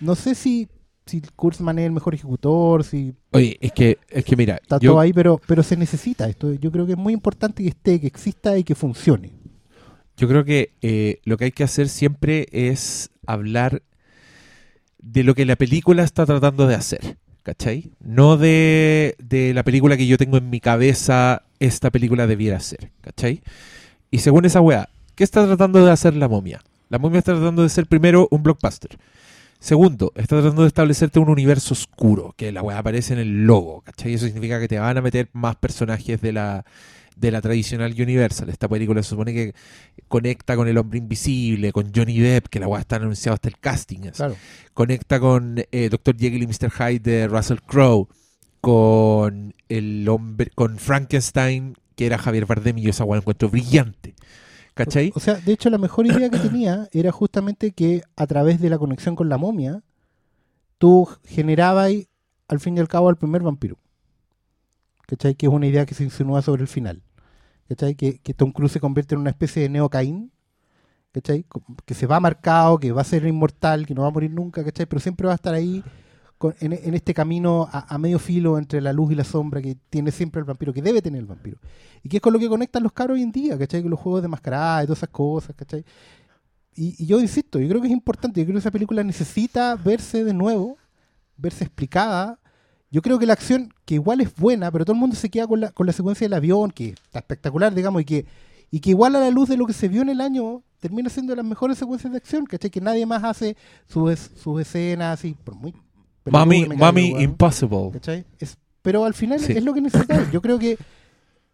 No 0.00 0.16
sé 0.16 0.34
si, 0.34 0.68
si 1.06 1.20
Kurtzman 1.36 1.78
es 1.78 1.86
el 1.86 1.92
mejor 1.92 2.14
ejecutor, 2.16 2.82
si 2.82 3.14
Oye, 3.30 3.56
es 3.60 3.70
que, 3.70 3.98
es 4.08 4.24
que 4.24 4.34
mira, 4.34 4.56
está 4.56 4.80
yo, 4.80 4.90
todo 4.90 5.00
ahí, 5.00 5.12
pero, 5.12 5.40
pero 5.46 5.62
se 5.62 5.76
necesita 5.76 6.28
esto. 6.28 6.52
Yo 6.54 6.72
creo 6.72 6.86
que 6.86 6.92
es 6.92 6.98
muy 6.98 7.12
importante 7.12 7.62
que 7.62 7.68
esté, 7.68 8.00
que 8.00 8.08
exista 8.08 8.58
y 8.58 8.64
que 8.64 8.74
funcione. 8.74 9.30
yo 10.16 10.26
creo 10.26 10.44
que 10.44 10.72
eh, 10.82 11.20
lo 11.22 11.36
que 11.36 11.44
hay 11.44 11.52
que 11.52 11.62
hacer 11.62 11.88
siempre 11.88 12.48
es 12.50 13.10
hablar 13.28 13.80
de 14.98 15.22
lo 15.22 15.36
que 15.36 15.46
la 15.46 15.54
película 15.54 16.02
está 16.02 16.26
tratando 16.26 16.66
de 16.66 16.74
hacer, 16.74 17.16
¿cachai? 17.44 17.92
No 18.00 18.36
de, 18.36 19.14
de 19.22 19.54
la 19.54 19.62
película 19.62 19.96
que 19.96 20.08
yo 20.08 20.18
tengo 20.18 20.36
en 20.36 20.50
mi 20.50 20.58
cabeza, 20.58 21.44
esta 21.60 21.92
película 21.92 22.26
debiera 22.26 22.58
ser, 22.58 22.90
¿cachai? 23.02 23.42
Y 24.10 24.18
según 24.18 24.44
esa 24.44 24.60
weá, 24.60 24.88
¿qué 25.14 25.24
está 25.24 25.46
tratando 25.46 25.84
de 25.84 25.92
hacer 25.92 26.14
la 26.16 26.28
momia? 26.28 26.60
La 26.88 26.98
momia 26.98 27.18
está 27.18 27.32
tratando 27.32 27.62
de 27.62 27.68
ser 27.68 27.86
primero 27.86 28.26
un 28.30 28.42
blockbuster. 28.42 28.98
Segundo, 29.60 30.12
está 30.16 30.40
tratando 30.40 30.62
de 30.62 30.68
establecerte 30.68 31.18
un 31.18 31.28
universo 31.28 31.74
oscuro, 31.74 32.34
que 32.36 32.50
la 32.50 32.62
weá 32.62 32.78
aparece 32.78 33.12
en 33.12 33.20
el 33.20 33.46
logo, 33.46 33.82
¿cachai? 33.82 34.14
Eso 34.14 34.26
significa 34.26 34.58
que 34.58 34.68
te 34.68 34.78
van 34.78 34.96
a 34.96 35.02
meter 35.02 35.28
más 35.34 35.56
personajes 35.56 36.20
de 36.20 36.32
la, 36.32 36.64
de 37.14 37.30
la 37.30 37.42
tradicional 37.42 37.92
Universal. 37.92 38.48
Esta 38.48 38.68
película 38.68 39.02
se 39.02 39.10
supone 39.10 39.34
que 39.34 39.54
conecta 40.08 40.56
con 40.56 40.66
el 40.66 40.78
hombre 40.78 40.98
invisible, 40.98 41.72
con 41.72 41.92
Johnny 41.94 42.18
Depp, 42.18 42.46
que 42.48 42.58
la 42.58 42.68
weá 42.68 42.80
está 42.80 42.96
anunciado 42.96 43.34
hasta 43.34 43.48
el 43.48 43.58
casting. 43.58 44.10
Claro. 44.12 44.34
Conecta 44.72 45.20
con 45.20 45.62
eh, 45.70 45.88
Dr. 45.90 46.16
Jekyll 46.16 46.42
y 46.42 46.46
Mr. 46.46 46.70
Hyde 46.70 46.98
de 47.00 47.28
Russell 47.28 47.58
Crowe, 47.66 48.08
con 48.62 49.54
el 49.68 50.08
hombre, 50.08 50.50
con 50.54 50.78
Frankenstein, 50.78 51.76
que 52.00 52.06
era 52.06 52.16
Javier 52.16 52.46
Bardem, 52.46 52.78
y 52.78 52.80
yo 52.80 52.90
esa 52.92 53.04
weá 53.04 53.18
la 53.18 53.20
encuentro 53.20 53.50
brillante. 53.50 54.14
¿Cachai? 54.72 55.12
O 55.14 55.20
sea, 55.20 55.34
de 55.34 55.52
hecho, 55.52 55.68
la 55.68 55.76
mejor 55.76 56.06
idea 56.06 56.30
que 56.30 56.38
tenía 56.38 56.88
era 56.92 57.12
justamente 57.12 57.72
que 57.72 58.00
a 58.16 58.26
través 58.26 58.58
de 58.58 58.70
la 58.70 58.78
conexión 58.78 59.14
con 59.14 59.28
la 59.28 59.36
momia, 59.36 59.82
tú 60.78 61.06
generabas 61.26 61.92
al 62.48 62.58
fin 62.58 62.74
y 62.78 62.80
al 62.80 62.88
cabo 62.88 63.10
al 63.10 63.16
primer 63.16 63.42
vampiro. 63.42 63.76
¿Cachai? 65.08 65.34
Que 65.34 65.44
es 65.44 65.52
una 65.52 65.66
idea 65.66 65.84
que 65.84 65.92
se 65.92 66.02
insinúa 66.02 66.40
sobre 66.40 66.62
el 66.62 66.68
final. 66.68 67.02
¿Cachai? 67.68 67.94
Que, 67.96 68.18
que 68.18 68.32
Tom 68.32 68.50
Cruise 68.50 68.72
se 68.72 68.80
convierte 68.80 69.14
en 69.14 69.20
una 69.20 69.28
especie 69.28 69.60
de 69.60 69.68
Neo 69.68 69.90
Caín. 69.90 70.32
¿Cachai? 71.12 71.44
Que 71.84 71.92
se 71.92 72.06
va 72.06 72.18
marcado, 72.18 72.78
que 72.78 72.92
va 72.92 73.02
a 73.02 73.04
ser 73.04 73.26
inmortal, 73.26 73.84
que 73.84 73.94
no 73.94 74.00
va 74.00 74.08
a 74.08 74.12
morir 74.12 74.30
nunca, 74.30 74.64
¿cachai? 74.64 74.86
Pero 74.86 75.00
siempre 75.00 75.26
va 75.26 75.34
a 75.34 75.36
estar 75.36 75.52
ahí 75.52 75.84
con- 76.40 76.54
en, 76.60 76.72
en 76.72 76.94
este 76.94 77.12
camino 77.12 77.68
a, 77.70 77.94
a 77.94 77.98
medio 77.98 78.18
filo 78.18 78.56
entre 78.56 78.80
la 78.80 78.94
luz 78.94 79.12
y 79.12 79.14
la 79.14 79.24
sombra 79.24 79.60
que 79.60 79.76
tiene 79.90 80.10
siempre 80.10 80.38
el 80.38 80.46
vampiro, 80.46 80.72
que 80.72 80.80
debe 80.80 81.02
tener 81.02 81.20
el 81.20 81.26
vampiro. 81.26 81.58
Y 82.02 82.08
que 82.08 82.16
es 82.16 82.22
con 82.22 82.32
lo 82.32 82.38
que 82.38 82.48
conectan 82.48 82.82
los 82.82 82.92
caros 82.92 83.16
hoy 83.16 83.22
en 83.22 83.30
día, 83.30 83.58
¿cachai? 83.58 83.82
Con 83.82 83.90
los 83.90 84.00
juegos 84.00 84.22
de 84.22 84.28
mascarada 84.28 84.82
y 84.82 84.86
todas 84.86 85.00
esas 85.00 85.10
cosas, 85.10 85.54
¿cachai? 85.54 85.84
Y, 86.74 86.94
y 87.02 87.04
yo 87.04 87.20
insisto, 87.20 87.58
yo 87.58 87.68
creo 87.68 87.82
que 87.82 87.88
es 87.88 87.92
importante, 87.92 88.40
yo 88.40 88.46
creo 88.46 88.54
que 88.54 88.60
esa 88.60 88.70
película 88.70 89.04
necesita 89.04 89.76
verse 89.76 90.24
de 90.24 90.32
nuevo, 90.32 90.78
verse 91.36 91.62
explicada. 91.62 92.38
Yo 92.90 93.02
creo 93.02 93.18
que 93.18 93.26
la 93.26 93.34
acción, 93.34 93.74
que 93.84 93.96
igual 93.96 94.22
es 94.22 94.34
buena, 94.34 94.70
pero 94.70 94.86
todo 94.86 94.94
el 94.94 95.00
mundo 95.00 95.16
se 95.16 95.28
queda 95.28 95.46
con 95.46 95.60
la, 95.60 95.72
con 95.72 95.86
la 95.86 95.92
secuencia 95.92 96.24
del 96.24 96.32
avión, 96.32 96.70
que 96.70 96.88
está 96.88 97.18
espectacular, 97.18 97.74
digamos, 97.74 98.00
y 98.00 98.04
que, 98.06 98.26
y 98.70 98.80
que 98.80 98.90
igual 98.90 99.14
a 99.14 99.20
la 99.20 99.30
luz 99.30 99.50
de 99.50 99.58
lo 99.58 99.66
que 99.66 99.74
se 99.74 99.88
vio 99.88 100.00
en 100.00 100.08
el 100.08 100.22
año, 100.22 100.62
termina 100.80 101.10
siendo 101.10 101.32
de 101.32 101.36
las 101.36 101.44
mejores 101.44 101.76
secuencias 101.76 102.10
de 102.10 102.16
acción, 102.16 102.46
¿cachai? 102.46 102.70
Que 102.70 102.80
nadie 102.80 103.04
más 103.04 103.22
hace 103.22 103.56
sus, 103.86 104.18
sus 104.18 104.60
escenas 104.62 105.20
así, 105.20 105.36
por 105.44 105.54
muy... 105.54 105.74
Mami, 106.30 106.66
me 106.66 106.76
Mami. 106.76 107.22
Impossible. 107.22 107.90
¿Cachai? 107.92 108.24
Es, 108.38 108.56
pero 108.82 109.04
al 109.04 109.14
final 109.14 109.40
Sí. 109.40 109.52
es 109.52 109.64
lo 109.64 109.74
que 109.74 109.80
necesitas. 109.80 110.30
Yo 110.32 110.40
creo 110.40 110.58
que 110.58 110.72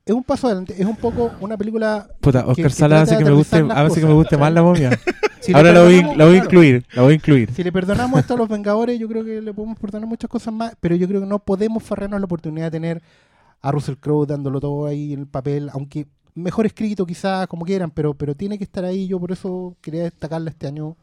es 0.04 0.14
un 0.14 0.22
paso 0.22 0.46
adelante. 0.46 0.74
Es 0.78 0.86
un 0.86 0.96
poco 0.96 1.32
una 1.40 1.56
película. 1.56 2.08
Puta, 2.20 2.46
Oscar 2.46 2.66
que 2.66 2.70
Sala 2.70 3.02
hace 3.02 3.18
que 3.18 3.24
me 3.24 3.32
guste, 3.32 3.64
hace 3.70 4.00
que 4.00 4.06
me 4.06 4.12
guste 4.14 4.36
más 4.36 4.52
la 4.52 4.62
momia. 4.62 4.90
Si 5.38 5.54
Ahora 5.54 5.70
la 5.72 5.82
voy, 5.84 6.02
la 6.16 6.24
voy 6.26 6.34
a 6.34 6.38
incluir, 6.38 6.84
la 6.92 7.02
voy 7.02 7.12
a 7.12 7.14
incluir. 7.14 7.52
Si 7.52 7.62
le 7.62 7.70
perdonamos 7.70 8.18
esto 8.18 8.34
a 8.34 8.36
los 8.36 8.48
Vengadores, 8.48 8.98
yo 8.98 9.06
creo 9.06 9.24
que 9.24 9.40
le 9.40 9.54
podemos 9.54 9.78
perdonar 9.78 10.08
muchas 10.08 10.28
cosas 10.28 10.52
más. 10.52 10.74
Pero 10.80 10.96
yo 10.96 11.06
creo 11.06 11.20
que 11.20 11.26
no 11.28 11.38
podemos 11.38 11.84
farrarnos 11.84 12.18
la 12.18 12.24
oportunidad 12.24 12.64
de 12.64 12.70
tener 12.72 13.02
a 13.62 13.70
Russell 13.70 13.94
Crowe 13.94 14.26
dándolo 14.26 14.58
todo 14.58 14.86
ahí 14.86 15.12
en 15.12 15.20
el 15.20 15.26
papel, 15.28 15.70
aunque 15.72 16.08
mejor 16.34 16.66
escrito 16.66 17.06
quizás, 17.06 17.46
como 17.46 17.64
quieran, 17.64 17.92
pero, 17.92 18.12
pero 18.14 18.34
tiene 18.34 18.58
que 18.58 18.64
estar 18.64 18.84
ahí. 18.84 19.06
Yo 19.06 19.20
por 19.20 19.30
eso 19.30 19.76
quería 19.80 20.02
destacarla 20.02 20.50
este 20.50 20.66
año, 20.66 20.96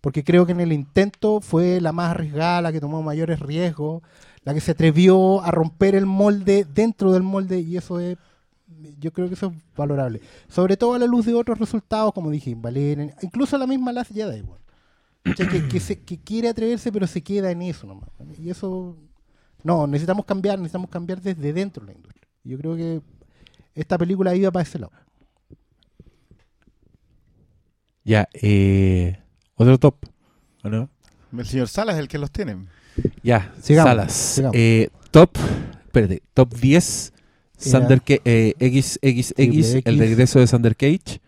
porque 0.00 0.24
creo 0.24 0.46
que 0.46 0.52
en 0.52 0.60
el 0.60 0.72
intento 0.72 1.40
fue 1.40 1.80
la 1.80 1.92
más 1.92 2.10
arriesgada, 2.10 2.62
la 2.62 2.72
que 2.72 2.80
tomó 2.80 3.02
mayores 3.02 3.40
riesgos, 3.40 4.02
la 4.44 4.54
que 4.54 4.60
se 4.60 4.72
atrevió 4.72 5.42
a 5.42 5.50
romper 5.50 5.94
el 5.94 6.06
molde 6.06 6.64
dentro 6.64 7.12
del 7.12 7.22
molde, 7.22 7.60
y 7.60 7.76
eso 7.76 8.00
es, 8.00 8.16
yo 8.98 9.12
creo 9.12 9.28
que 9.28 9.34
eso 9.34 9.52
es 9.54 9.76
valorable. 9.76 10.20
Sobre 10.48 10.76
todo 10.76 10.94
a 10.94 10.98
la 10.98 11.06
luz 11.06 11.26
de 11.26 11.34
otros 11.34 11.58
resultados, 11.58 12.12
como 12.14 12.30
dije, 12.30 12.54
Valerian, 12.56 13.14
incluso 13.20 13.58
la 13.58 13.66
misma 13.66 13.92
Last 13.92 14.12
Jedi, 14.12 14.40
weón. 14.40 14.60
¿Cachai? 15.22 15.48
que, 15.48 15.68
que, 15.68 15.98
que 15.98 16.18
quiere 16.18 16.48
atreverse, 16.48 16.90
pero 16.90 17.06
se 17.06 17.20
queda 17.20 17.50
en 17.50 17.60
eso 17.60 17.86
nomás. 17.86 18.08
Y 18.38 18.48
eso, 18.48 18.96
no, 19.62 19.86
necesitamos 19.86 20.24
cambiar, 20.24 20.58
necesitamos 20.58 20.88
cambiar 20.88 21.20
desde 21.20 21.52
dentro 21.52 21.84
de 21.84 21.92
la 21.92 21.98
industria. 21.98 22.26
Yo 22.42 22.56
creo 22.56 22.74
que 22.74 23.02
esta 23.74 23.98
película 23.98 24.34
iba 24.34 24.50
para 24.50 24.62
ese 24.62 24.78
lado. 24.78 24.92
Ya, 28.02 28.28
eh, 28.32 29.19
otro 29.60 29.78
top, 29.78 29.94
¿o 30.64 30.68
no? 30.68 30.88
El 31.36 31.46
señor 31.46 31.68
Salas 31.68 31.94
es 31.96 32.00
el 32.00 32.08
que 32.08 32.18
los 32.18 32.30
tiene. 32.30 32.56
Ya, 33.22 33.52
Sigamos, 33.62 33.90
Salas. 33.90 34.12
sigamos. 34.12 34.56
Eh, 34.56 34.88
top, 35.10 35.30
espérate, 35.86 36.22
top 36.34 36.52
10, 36.54 37.12
Era- 37.64 37.78
Thunder 37.80 38.02
Ca- 38.02 38.22
eh, 38.24 38.54
XXX, 38.58 39.34
Triple 39.34 39.82
el 39.84 39.94
X. 39.94 39.98
regreso 39.98 40.38
de 40.40 40.46
Thunder 40.46 40.76
Cage. 40.76 41.20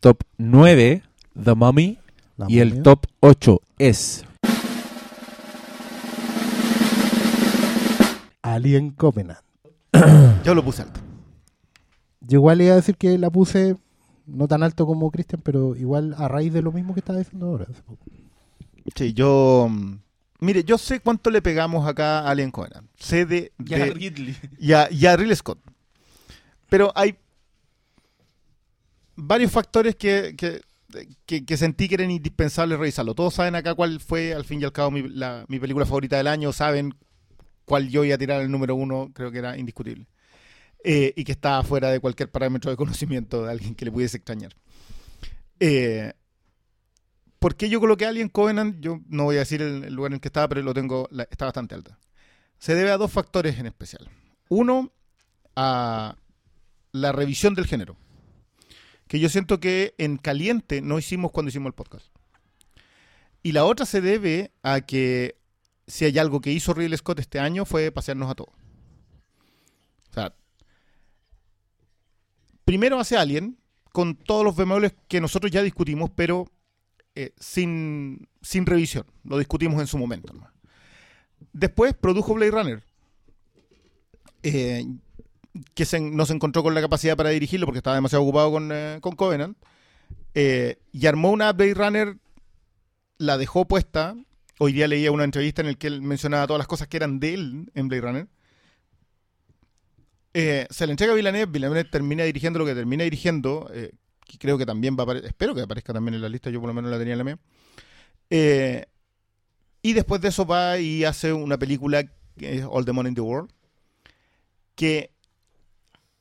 Top 0.00 0.22
9, 0.38 1.02
The 1.42 1.54
Mummy. 1.54 1.98
La 2.36 2.46
y 2.48 2.60
el 2.60 2.82
top 2.82 3.04
8 3.20 3.60
es 3.78 4.24
Alien 8.42 8.90
Covenant. 8.90 9.40
Yo 10.44 10.54
lo 10.54 10.64
puse 10.64 10.82
alto. 10.82 11.00
Yo 12.20 12.38
igual 12.38 12.60
iba 12.62 12.72
a 12.72 12.76
decir 12.76 12.96
que 12.96 13.16
la 13.18 13.30
puse 13.30 13.76
no 14.28 14.46
tan 14.46 14.62
alto 14.62 14.86
como 14.86 15.10
Christian, 15.10 15.40
pero 15.42 15.74
igual 15.74 16.14
a 16.18 16.28
raíz 16.28 16.52
de 16.52 16.62
lo 16.62 16.70
mismo 16.72 16.94
que 16.94 17.00
estaba 17.00 17.18
diciendo 17.18 17.46
ahora. 17.46 17.66
hace 17.68 17.82
poco. 17.82 18.04
Sí, 18.94 19.12
yo. 19.12 19.66
mm, 19.70 19.94
Mire, 20.40 20.62
yo 20.62 20.78
sé 20.78 21.00
cuánto 21.00 21.30
le 21.30 21.42
pegamos 21.42 21.84
acá 21.88 22.20
a 22.20 22.30
Alien 22.30 22.52
Covenant. 22.52 22.88
Sé 22.96 23.26
de. 23.26 23.52
Ya, 23.58 23.78
de- 23.78 23.90
Ridley. 23.92 24.36
y, 24.60 24.72
a, 24.72 24.88
y 24.90 25.04
a 25.06 25.16
Ridley 25.16 25.34
Scott. 25.34 25.58
Pero 26.68 26.92
hay 26.94 27.16
varios 29.16 29.50
factores 29.50 29.96
que, 29.96 30.34
que, 30.36 30.60
que- 31.26 31.44
que 31.44 31.56
sentí 31.56 31.88
que 31.88 31.96
eran 31.96 32.10
indispensables 32.10 32.78
revisarlo. 32.78 33.14
Todos 33.14 33.34
saben 33.34 33.54
acá 33.54 33.74
cuál 33.74 34.00
fue, 34.00 34.32
al 34.34 34.44
fin 34.44 34.60
y 34.60 34.64
al 34.64 34.72
cabo, 34.72 34.90
mi, 34.90 35.02
la- 35.08 35.44
mi 35.48 35.58
película 35.58 35.84
favorita 35.86 36.16
del 36.16 36.26
año. 36.28 36.52
Saben 36.52 36.94
cuál 37.64 37.88
yo 37.88 38.04
iba 38.04 38.14
a 38.14 38.18
tirar 38.18 38.40
el 38.40 38.50
número 38.50 38.74
uno. 38.74 39.10
Creo 39.12 39.30
que 39.30 39.38
era 39.38 39.56
indiscutible. 39.58 40.06
Eh, 40.90 41.12
y 41.16 41.24
que 41.24 41.32
estaba 41.32 41.62
fuera 41.64 41.90
de 41.90 42.00
cualquier 42.00 42.30
parámetro 42.30 42.70
de 42.70 42.76
conocimiento 42.78 43.44
de 43.44 43.50
alguien 43.50 43.74
que 43.74 43.84
le 43.84 43.92
pudiese 43.92 44.16
extrañar. 44.16 44.56
Eh, 45.60 46.14
¿Por 47.38 47.56
qué 47.56 47.68
yo 47.68 47.78
coloqué 47.78 48.06
a 48.06 48.08
Alien 48.08 48.30
Covenant? 48.30 48.80
Yo 48.80 49.00
no 49.06 49.24
voy 49.24 49.36
a 49.36 49.40
decir 49.40 49.60
el, 49.60 49.92
lugar 49.92 50.12
en 50.12 50.14
el 50.14 50.20
que 50.22 50.28
estaba, 50.28 50.48
pero 50.48 50.62
lo 50.62 50.72
tengo, 50.72 51.06
está 51.30 51.44
bastante 51.44 51.74
alta. 51.74 51.98
Se 52.58 52.74
debe 52.74 52.90
a 52.90 52.96
dos 52.96 53.12
factores 53.12 53.58
en 53.58 53.66
especial. 53.66 54.08
Uno, 54.48 54.90
a 55.56 56.16
la 56.92 57.12
revisión 57.12 57.54
del 57.54 57.66
género. 57.66 57.98
Que 59.08 59.20
yo 59.20 59.28
siento 59.28 59.60
que 59.60 59.94
en 59.98 60.16
caliente 60.16 60.80
no 60.80 60.98
hicimos 60.98 61.32
cuando 61.32 61.50
hicimos 61.50 61.66
el 61.66 61.74
podcast. 61.74 62.06
Y 63.42 63.52
la 63.52 63.66
otra 63.66 63.84
se 63.84 64.00
debe 64.00 64.52
a 64.62 64.80
que 64.80 65.36
si 65.86 66.06
hay 66.06 66.18
algo 66.18 66.40
que 66.40 66.50
hizo 66.50 66.72
Ridley 66.72 66.96
Scott 66.96 67.18
este 67.18 67.40
año 67.40 67.66
fue 67.66 67.92
pasearnos 67.92 68.30
a 68.30 68.34
todos. 68.34 68.54
O 70.10 70.14
sea, 70.14 70.32
primero 72.68 73.00
hace 73.00 73.16
Alien 73.16 73.56
con 73.92 74.14
todos 74.14 74.44
los 74.44 74.54
bemoles 74.54 74.92
que 75.08 75.22
nosotros 75.22 75.50
ya 75.50 75.62
discutimos, 75.62 76.10
pero 76.14 76.44
eh, 77.14 77.32
sin, 77.40 78.28
sin 78.42 78.66
revisión. 78.66 79.06
Lo 79.24 79.38
discutimos 79.38 79.80
en 79.80 79.86
su 79.86 79.96
momento. 79.96 80.34
Después 81.54 81.94
produjo 81.94 82.34
Blade 82.34 82.50
Runner. 82.50 82.82
eh, 84.42 84.84
que 85.72 85.86
se, 85.86 85.98
no 85.98 86.26
se 86.26 86.34
encontró 86.34 86.62
con 86.62 86.74
la 86.74 86.82
capacidad 86.82 87.16
para 87.16 87.30
dirigirlo 87.30 87.64
porque 87.64 87.78
estaba 87.78 87.96
demasiado 87.96 88.22
ocupado 88.22 88.52
con, 88.52 88.68
eh, 88.70 88.98
con 89.00 89.16
Covenant. 89.16 89.56
y 90.34 91.06
armó 91.06 91.30
una 91.30 91.50
Blade 91.54 91.72
Runner, 91.72 92.16
la 93.16 93.38
dejó 93.38 93.66
puesta. 93.66 94.14
Hoy 94.58 94.74
día 94.74 94.88
leía 94.88 95.10
una 95.10 95.24
entrevista 95.24 95.62
en 95.62 95.68
la 95.68 95.74
que 95.74 95.86
él 95.86 96.02
mencionaba 96.02 96.46
todas 96.46 96.58
las 96.58 96.68
cosas 96.68 96.86
que 96.86 96.98
eran 96.98 97.18
de 97.18 97.32
él 97.32 97.70
en 97.74 97.88
Blade 97.88 98.02
Runner. 98.02 98.28
Eh, 100.34 100.66
se 100.70 100.86
le 100.86 100.92
entrega 100.92 101.12
a 101.12 101.16
Villeneuve, 101.16 101.46
Villeneuve 101.46 101.84
termina 101.84 102.24
dirigiendo 102.24 102.58
lo 102.58 102.66
que 102.66 102.74
termina 102.74 103.04
dirigiendo, 103.04 103.70
eh, 103.72 103.92
creo 104.38 104.58
que 104.58 104.66
también 104.66 104.96
va 104.96 105.00
a 105.00 105.04
aparecer, 105.04 105.28
espero 105.28 105.54
que 105.54 105.62
aparezca 105.62 105.92
también 105.92 106.14
en 106.14 106.22
la 106.22 106.28
lista, 106.28 106.50
yo 106.50 106.60
por 106.60 106.68
lo 106.68 106.74
menos 106.74 106.90
la 106.90 106.98
tenía 106.98 107.14
en 107.14 107.18
la 107.18 107.24
mía. 107.24 107.38
Eh, 108.30 108.86
y 109.82 109.92
después 109.94 110.20
de 110.20 110.28
eso 110.28 110.44
va 110.44 110.78
y 110.78 111.04
hace 111.04 111.32
una 111.32 111.58
película 111.58 112.04
All 112.68 112.84
the 112.84 112.92
Money 112.92 113.10
in 113.10 113.14
the 113.14 113.20
World, 113.20 113.50
que 114.74 115.12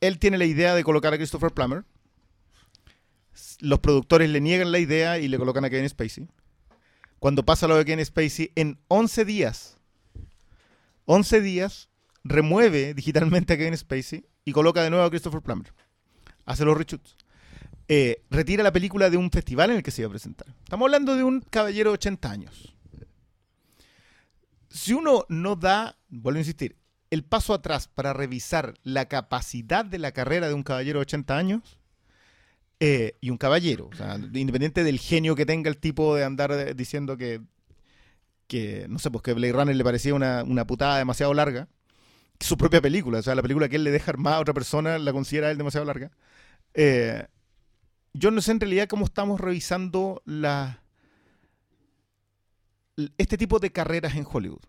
él 0.01 0.19
tiene 0.19 0.37
la 0.37 0.45
idea 0.45 0.73
de 0.73 0.83
colocar 0.83 1.13
a 1.13 1.17
Christopher 1.17 1.51
Plummer. 1.51 1.83
Los 3.59 3.79
productores 3.79 4.29
le 4.29 4.41
niegan 4.41 4.71
la 4.71 4.79
idea 4.79 5.19
y 5.19 5.27
le 5.27 5.37
colocan 5.37 5.65
a 5.65 5.69
Kevin 5.69 5.89
Spacey. 5.89 6.27
Cuando 7.19 7.43
pasa 7.43 7.67
lo 7.67 7.75
de 7.75 7.85
Kevin 7.85 8.05
Spacey, 8.05 8.51
en 8.55 8.79
11 8.87 9.25
días, 9.25 9.77
11 11.05 11.41
días, 11.41 11.86
remueve 12.27 12.93
digitalmente 12.93 13.53
a 13.53 13.57
Kevin 13.57 13.77
Spacey 13.77 14.25
y 14.45 14.51
coloca 14.51 14.83
de 14.83 14.89
nuevo 14.89 15.05
a 15.05 15.09
Christopher 15.09 15.41
Plummer. 15.41 15.73
Hace 16.45 16.65
los 16.65 16.77
reshoots. 16.77 17.15
eh, 17.89 18.23
retira 18.29 18.63
la 18.63 18.71
película 18.71 19.09
de 19.09 19.17
un 19.17 19.31
festival 19.31 19.71
en 19.71 19.77
el 19.77 19.83
que 19.83 19.91
se 19.91 20.01
iba 20.01 20.07
a 20.07 20.11
presentar. 20.11 20.47
Estamos 20.63 20.85
hablando 20.85 21.15
de 21.15 21.23
un 21.23 21.41
caballero 21.41 21.91
de 21.91 21.95
80 21.95 22.29
años. 22.29 22.75
Si 24.69 24.93
uno 24.93 25.25
no 25.29 25.55
da, 25.55 25.97
vuelvo 26.09 26.37
a 26.37 26.41
insistir, 26.41 26.75
el 27.09 27.23
paso 27.23 27.53
atrás 27.53 27.87
para 27.87 28.13
revisar 28.13 28.73
la 28.83 29.05
capacidad 29.07 29.85
de 29.85 29.97
la 29.97 30.11
carrera 30.11 30.47
de 30.49 30.53
un 30.53 30.63
caballero 30.63 30.99
de 30.99 31.03
80 31.03 31.37
años, 31.37 31.79
eh, 32.79 33.17
y 33.21 33.31
un 33.31 33.37
caballero, 33.37 33.89
o 33.91 33.95
sea, 33.95 34.17
independiente 34.33 34.83
del 34.83 34.99
genio 34.99 35.35
que 35.35 35.47
tenga 35.47 35.69
el 35.69 35.77
tipo 35.77 36.15
de 36.15 36.23
andar 36.23 36.75
diciendo 36.75 37.17
que, 37.17 37.41
que, 38.47 38.85
no 38.87 38.99
sé, 38.99 39.09
pues 39.09 39.23
que 39.23 39.33
Blade 39.33 39.53
Runner 39.53 39.75
le 39.75 39.83
parecía 39.83 40.13
una, 40.13 40.43
una 40.43 40.67
putada 40.67 40.97
demasiado 40.97 41.33
larga, 41.33 41.69
su 42.39 42.57
propia 42.57 42.81
película, 42.81 43.19
o 43.19 43.21
sea, 43.21 43.35
la 43.35 43.41
película 43.41 43.69
que 43.69 43.77
él 43.77 43.83
le 43.83 43.91
deja 43.91 44.11
armada 44.11 44.37
a 44.37 44.39
otra 44.41 44.53
persona 44.53 44.97
la 44.99 45.11
considera 45.11 45.51
él 45.51 45.57
demasiado 45.57 45.85
larga. 45.85 46.11
Eh, 46.73 47.25
yo 48.13 48.31
no 48.31 48.41
sé 48.41 48.51
en 48.51 48.59
realidad 48.59 48.87
cómo 48.87 49.05
estamos 49.05 49.39
revisando 49.39 50.21
este 53.17 53.37
tipo 53.37 53.59
de 53.59 53.71
carreras 53.71 54.15
en 54.15 54.25
Hollywood. 54.31 54.61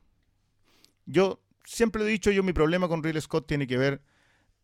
Yo 1.07 1.43
siempre 1.65 2.03
he 2.03 2.07
dicho, 2.07 2.31
yo 2.31 2.43
mi 2.43 2.53
problema 2.53 2.89
con 2.89 3.03
Ridley 3.03 3.23
Scott 3.23 3.47
tiene 3.47 3.67
que 3.67 3.79
ver 3.79 4.03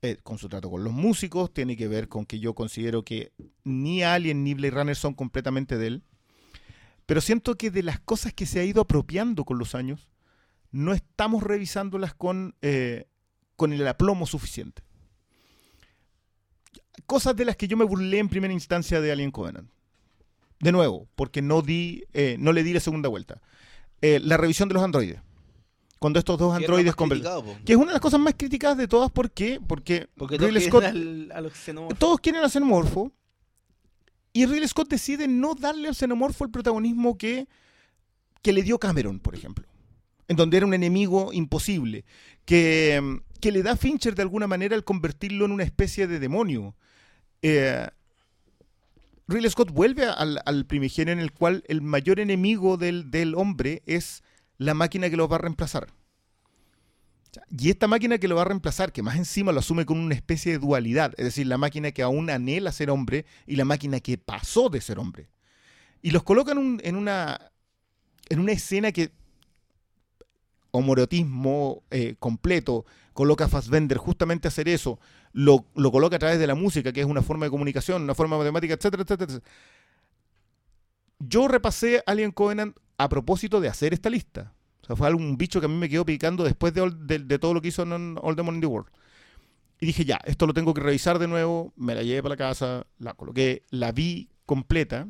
eh, 0.02 0.18
con 0.22 0.36
su 0.36 0.48
trato 0.50 0.70
con 0.70 0.84
los 0.84 0.92
músicos, 0.92 1.52
tiene 1.52 1.76
que 1.76 1.88
ver 1.88 2.08
con 2.08 2.26
que 2.26 2.38
yo 2.38 2.54
considero 2.54 3.04
que 3.04 3.32
ni 3.64 4.02
Alien 4.02 4.44
ni 4.44 4.52
Blade 4.52 4.74
Runner 4.74 4.96
son 4.96 5.14
completamente 5.14 5.78
de 5.78 5.86
él. 5.86 6.02
Pero 7.06 7.20
siento 7.20 7.56
que 7.56 7.70
de 7.70 7.82
las 7.82 8.00
cosas 8.00 8.32
que 8.34 8.44
se 8.44 8.60
ha 8.60 8.64
ido 8.64 8.82
apropiando 8.82 9.44
con 9.44 9.58
los 9.58 9.74
años, 9.74 10.08
no 10.74 10.92
estamos 10.92 11.42
revisándolas 11.44 12.14
con, 12.14 12.56
eh, 12.60 13.06
con 13.54 13.72
el 13.72 13.86
aplomo 13.86 14.26
suficiente. 14.26 14.82
Cosas 17.06 17.36
de 17.36 17.44
las 17.44 17.56
que 17.56 17.68
yo 17.68 17.76
me 17.76 17.84
burlé 17.84 18.18
en 18.18 18.28
primera 18.28 18.52
instancia 18.52 19.00
de 19.00 19.12
Alien 19.12 19.30
Covenant. 19.30 19.70
De 20.60 20.72
nuevo, 20.72 21.08
porque 21.14 21.42
no, 21.42 21.62
di, 21.62 22.04
eh, 22.12 22.36
no 22.40 22.52
le 22.52 22.62
di 22.64 22.72
la 22.72 22.80
segunda 22.80 23.08
vuelta. 23.08 23.40
Eh, 24.00 24.18
la 24.20 24.36
revisión 24.36 24.68
de 24.68 24.74
los 24.74 24.82
androides. 24.82 25.20
Cuando 26.00 26.18
estos 26.18 26.38
dos 26.38 26.54
androides 26.54 26.94
conversan. 26.96 27.42
Que 27.64 27.72
es 27.72 27.76
una 27.78 27.88
de 27.88 27.92
las 27.94 28.00
cosas 28.00 28.18
más 28.20 28.34
criticadas 28.36 28.76
de 28.76 28.88
todas. 28.88 29.10
¿Por 29.12 29.30
qué? 29.30 29.60
Porque, 29.66 30.08
Porque 30.16 30.38
todos 30.38 30.50
Ridley 30.52 30.68
quieren 30.70 31.28
Scott 31.30 31.32
al- 31.36 31.96
todos 31.98 32.20
quieren 32.20 32.42
al 32.42 32.50
xenomorfo 32.50 33.12
y 34.32 34.44
Ridley 34.46 34.66
Scott 34.68 34.88
decide 34.88 35.28
no 35.28 35.54
darle 35.54 35.88
al 35.88 35.94
xenomorfo 35.94 36.44
el 36.44 36.50
protagonismo 36.50 37.16
que, 37.16 37.46
que 38.42 38.52
le 38.52 38.62
dio 38.62 38.78
Cameron, 38.78 39.20
por 39.20 39.34
ejemplo. 39.34 39.66
En 40.28 40.36
donde 40.36 40.56
era 40.56 40.66
un 40.66 40.74
enemigo 40.74 41.32
imposible. 41.32 42.04
Que, 42.44 43.20
que 43.40 43.52
le 43.52 43.62
da 43.62 43.76
Fincher 43.76 44.14
de 44.14 44.22
alguna 44.22 44.46
manera 44.46 44.74
al 44.76 44.84
convertirlo 44.84 45.44
en 45.44 45.52
una 45.52 45.64
especie 45.64 46.06
de 46.06 46.18
demonio. 46.18 46.74
Eh, 47.42 47.88
Scott 49.48 49.70
vuelve 49.70 50.04
al, 50.06 50.40
al 50.44 50.66
primigenio 50.66 51.12
en 51.12 51.20
el 51.20 51.32
cual 51.32 51.64
el 51.68 51.80
mayor 51.82 52.20
enemigo 52.20 52.76
del, 52.76 53.10
del 53.10 53.34
hombre 53.34 53.82
es 53.86 54.22
la 54.58 54.74
máquina 54.74 55.08
que 55.10 55.16
lo 55.16 55.28
va 55.28 55.36
a 55.36 55.40
reemplazar. 55.40 55.88
Y 57.50 57.70
esta 57.70 57.88
máquina 57.88 58.18
que 58.18 58.28
lo 58.28 58.36
va 58.36 58.42
a 58.42 58.46
reemplazar, 58.46 58.92
que 58.92 59.02
más 59.02 59.16
encima 59.16 59.50
lo 59.50 59.58
asume 59.58 59.84
con 59.86 59.98
una 59.98 60.14
especie 60.14 60.52
de 60.52 60.58
dualidad, 60.58 61.14
es 61.16 61.24
decir, 61.24 61.46
la 61.48 61.58
máquina 61.58 61.90
que 61.90 62.02
aún 62.02 62.30
anhela 62.30 62.70
ser 62.70 62.90
hombre 62.90 63.26
y 63.46 63.56
la 63.56 63.64
máquina 63.64 63.98
que 64.00 64.18
pasó 64.18 64.68
de 64.68 64.80
ser 64.80 64.98
hombre. 65.00 65.28
Y 66.00 66.12
los 66.12 66.22
colocan 66.22 66.58
un- 66.58 66.80
en, 66.84 66.94
una, 66.94 67.50
en 68.28 68.38
una 68.38 68.52
escena 68.52 68.92
que 68.92 69.10
homorotismo 70.78 71.82
eh, 71.90 72.16
completo, 72.18 72.84
coloca 73.12 73.44
a 73.44 73.48
Fassbender 73.48 73.96
justamente 73.98 74.48
a 74.48 74.50
hacer 74.50 74.68
eso, 74.68 74.98
lo, 75.32 75.64
lo 75.74 75.90
coloca 75.92 76.16
a 76.16 76.18
través 76.18 76.38
de 76.38 76.46
la 76.46 76.54
música, 76.54 76.92
que 76.92 77.00
es 77.00 77.06
una 77.06 77.22
forma 77.22 77.46
de 77.46 77.50
comunicación, 77.50 78.02
una 78.02 78.14
forma 78.14 78.36
matemática, 78.38 78.74
etcétera, 78.74 79.04
etcétera. 79.04 79.40
Yo 81.18 81.48
repasé 81.48 82.02
Alien 82.06 82.32
Covenant 82.32 82.76
a 82.98 83.08
propósito 83.08 83.60
de 83.60 83.68
hacer 83.68 83.94
esta 83.94 84.10
lista. 84.10 84.52
O 84.82 84.86
sea, 84.86 84.96
fue 84.96 85.06
algún 85.06 85.36
bicho 85.38 85.60
que 85.60 85.66
a 85.66 85.68
mí 85.68 85.76
me 85.76 85.88
quedó 85.88 86.04
picando 86.04 86.44
después 86.44 86.74
de, 86.74 86.90
de- 87.18 87.38
todo 87.38 87.54
lo 87.54 87.62
que 87.62 87.68
hizo 87.68 87.82
en 87.82 88.18
All 88.20 88.36
the 88.36 88.42
Money 88.42 88.56
in 88.58 88.60
the 88.60 88.66
World. 88.66 88.88
Y 89.80 89.86
dije, 89.86 90.04
ya, 90.04 90.20
esto 90.24 90.46
lo 90.46 90.54
tengo 90.54 90.74
que 90.74 90.80
revisar 90.82 91.18
de 91.18 91.26
nuevo. 91.28 91.72
Me 91.76 91.94
la 91.94 92.02
llevé 92.02 92.22
para 92.22 92.34
la 92.34 92.36
casa, 92.36 92.86
la 92.98 93.14
coloqué, 93.14 93.62
la 93.70 93.92
vi 93.92 94.28
completa. 94.44 95.08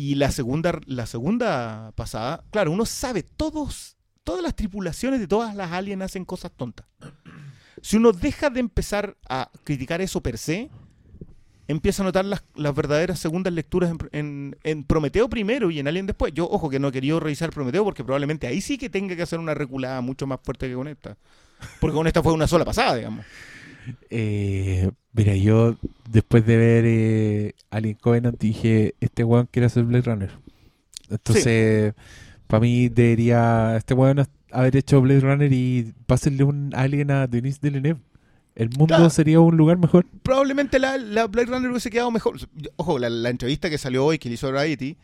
Y 0.00 0.14
la 0.14 0.30
segunda, 0.30 0.78
la 0.86 1.06
segunda 1.06 1.90
pasada, 1.96 2.44
claro, 2.52 2.70
uno 2.70 2.86
sabe, 2.86 3.24
todos, 3.24 3.96
todas 4.22 4.44
las 4.44 4.54
tripulaciones 4.54 5.18
de 5.18 5.26
todas 5.26 5.56
las 5.56 5.72
aliens 5.72 6.02
hacen 6.02 6.24
cosas 6.24 6.52
tontas. 6.56 6.86
Si 7.82 7.96
uno 7.96 8.12
deja 8.12 8.48
de 8.48 8.60
empezar 8.60 9.16
a 9.28 9.50
criticar 9.64 10.00
eso 10.00 10.20
per 10.20 10.38
se, 10.38 10.70
empieza 11.66 12.04
a 12.04 12.06
notar 12.06 12.24
las, 12.24 12.44
las 12.54 12.72
verdaderas 12.76 13.18
segundas 13.18 13.52
lecturas 13.52 13.90
en, 13.90 13.98
en- 14.12 14.56
en 14.62 14.84
Prometeo 14.84 15.28
primero 15.28 15.68
y 15.68 15.80
en 15.80 15.88
Alien 15.88 16.06
después. 16.06 16.32
Yo, 16.32 16.48
ojo, 16.48 16.70
que 16.70 16.78
no 16.78 16.88
he 16.88 16.92
querido 16.92 17.18
revisar 17.18 17.50
Prometeo 17.50 17.82
porque 17.82 18.04
probablemente 18.04 18.46
ahí 18.46 18.60
sí 18.60 18.78
que 18.78 18.88
tenga 18.88 19.16
que 19.16 19.22
hacer 19.22 19.40
una 19.40 19.54
reculada 19.54 20.00
mucho 20.00 20.28
más 20.28 20.38
fuerte 20.44 20.68
que 20.68 20.74
con 20.76 20.86
esta. 20.86 21.16
Porque 21.80 21.96
con 21.96 22.06
esta 22.06 22.22
fue 22.22 22.32
una 22.32 22.46
sola 22.46 22.64
pasada, 22.64 22.94
digamos. 22.94 23.26
Eh, 24.10 24.90
mira, 25.12 25.34
yo 25.36 25.76
después 26.10 26.44
de 26.46 26.56
ver 26.56 26.84
eh, 26.86 27.54
Alien 27.70 27.96
Covenant 28.00 28.38
dije, 28.38 28.94
este 29.00 29.24
weón 29.24 29.48
quiere 29.50 29.66
hacer 29.66 29.84
Blade 29.84 30.02
Runner. 30.04 30.30
Entonces, 31.10 31.94
para 32.46 32.60
mí 32.60 32.88
debería 32.88 33.76
este 33.76 33.94
weón 33.94 34.26
haber 34.52 34.76
hecho 34.76 35.00
Blade 35.00 35.20
Runner 35.20 35.52
y 35.52 35.92
pásenle 36.06 36.44
un 36.44 36.72
Alien 36.74 37.10
a 37.10 37.26
Denis 37.26 37.60
Villeneuve. 37.60 38.00
El 38.54 38.70
mundo 38.70 38.86
Claro. 38.96 39.10
sería 39.10 39.38
un 39.40 39.56
lugar 39.56 39.78
mejor. 39.78 40.04
Probablemente 40.22 40.78
la, 40.80 40.98
la 40.98 41.26
Blade 41.28 41.46
Runner 41.46 41.70
hubiese 41.70 41.90
quedado 41.90 42.10
mejor. 42.10 42.38
Ojo, 42.76 42.98
la, 42.98 43.08
la 43.08 43.30
entrevista 43.30 43.70
que 43.70 43.78
salió 43.78 44.04
hoy, 44.04 44.18
que 44.18 44.28
le 44.28 44.34
hizo 44.34 44.50
Variety, 44.52 44.96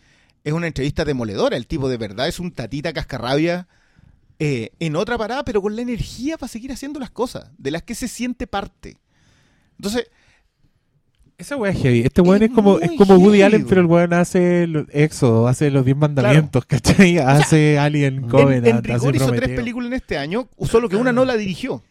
es 0.43 0.53
una 0.53 0.67
entrevista 0.67 1.05
demoledora. 1.05 1.57
El 1.57 1.67
tipo 1.69 1.89
de 1.89 1.97
verdad 1.97 2.27
es 2.27 2.41
un 2.41 2.51
tatita 2.51 2.93
cascarrabia 2.93 3.69
eh, 4.39 4.71
en 4.81 4.97
otra 4.97 5.17
parada, 5.17 5.45
pero 5.45 5.63
con 5.63 5.77
la 5.77 5.83
energía 5.83 6.37
para 6.39 6.49
seguir 6.49 6.73
haciendo 6.73 6.99
las 7.01 7.11
cosas, 7.11 7.51
de 7.59 7.71
las 7.71 7.83
que 7.83 7.95
se 7.95 8.09
siente 8.09 8.47
parte. 8.47 8.97
Entonces, 9.79 10.07
Esa 11.37 11.57
weá 11.57 11.73
es 11.73 11.81
heavy. 11.83 12.01
Este 12.03 12.21
weón 12.21 12.43
Es 12.43 12.51
es, 12.51 12.55
como, 12.55 12.79
es 12.79 12.93
como 12.97 13.15
Woody 13.17 13.39
heavy, 13.39 13.43
Allen, 13.43 13.67
pero 13.67 13.81
el 13.81 13.87
weón 13.89 14.13
hace 14.13 14.69
Éxodo, 14.93 15.49
hace 15.49 15.71
los 15.71 15.85
Diez 15.85 15.97
Mandamientos, 15.97 16.65
¿cachai? 16.65 17.19
Hace 17.19 17.77
Alien 17.79 18.15
en, 18.19 18.29
Covenant, 18.29 18.67
en 18.67 18.77
hace 18.77 19.11
rigor 19.11 19.17
hizo 19.17 19.33
tres 19.33 19.51
películas 19.57 19.89
en 19.89 19.95
este 19.95 20.17
año, 20.17 20.49
solo 20.65 20.89
que 20.89 20.97
una 20.97 21.13
no 21.13 21.25
la 21.25 21.37
dirigió. 21.37 21.83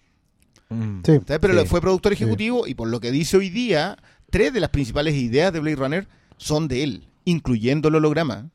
Mm. 0.70 1.02
Pero 1.04 1.62
Sí. 1.62 1.68
fue 1.68 1.82
productor 1.82 2.14
ejecutivo 2.14 2.68
y 2.68 2.74
por 2.74 2.88
lo 2.88 3.00
que 3.00 3.12
dice 3.12 3.38
hoy 3.38 3.50
día, 3.50 3.98
tres 4.30 4.54
de 4.54 4.60
las 4.62 4.70
principales 4.70 5.14
ideas 5.16 5.52
de 5.52 5.60
Blade 5.60 5.76
Runner 5.76 6.08
son 6.38 6.68
de 6.68 6.84
él, 6.84 7.04
incluyendo 7.26 7.90
el 7.90 7.96
holograma. 7.96 8.50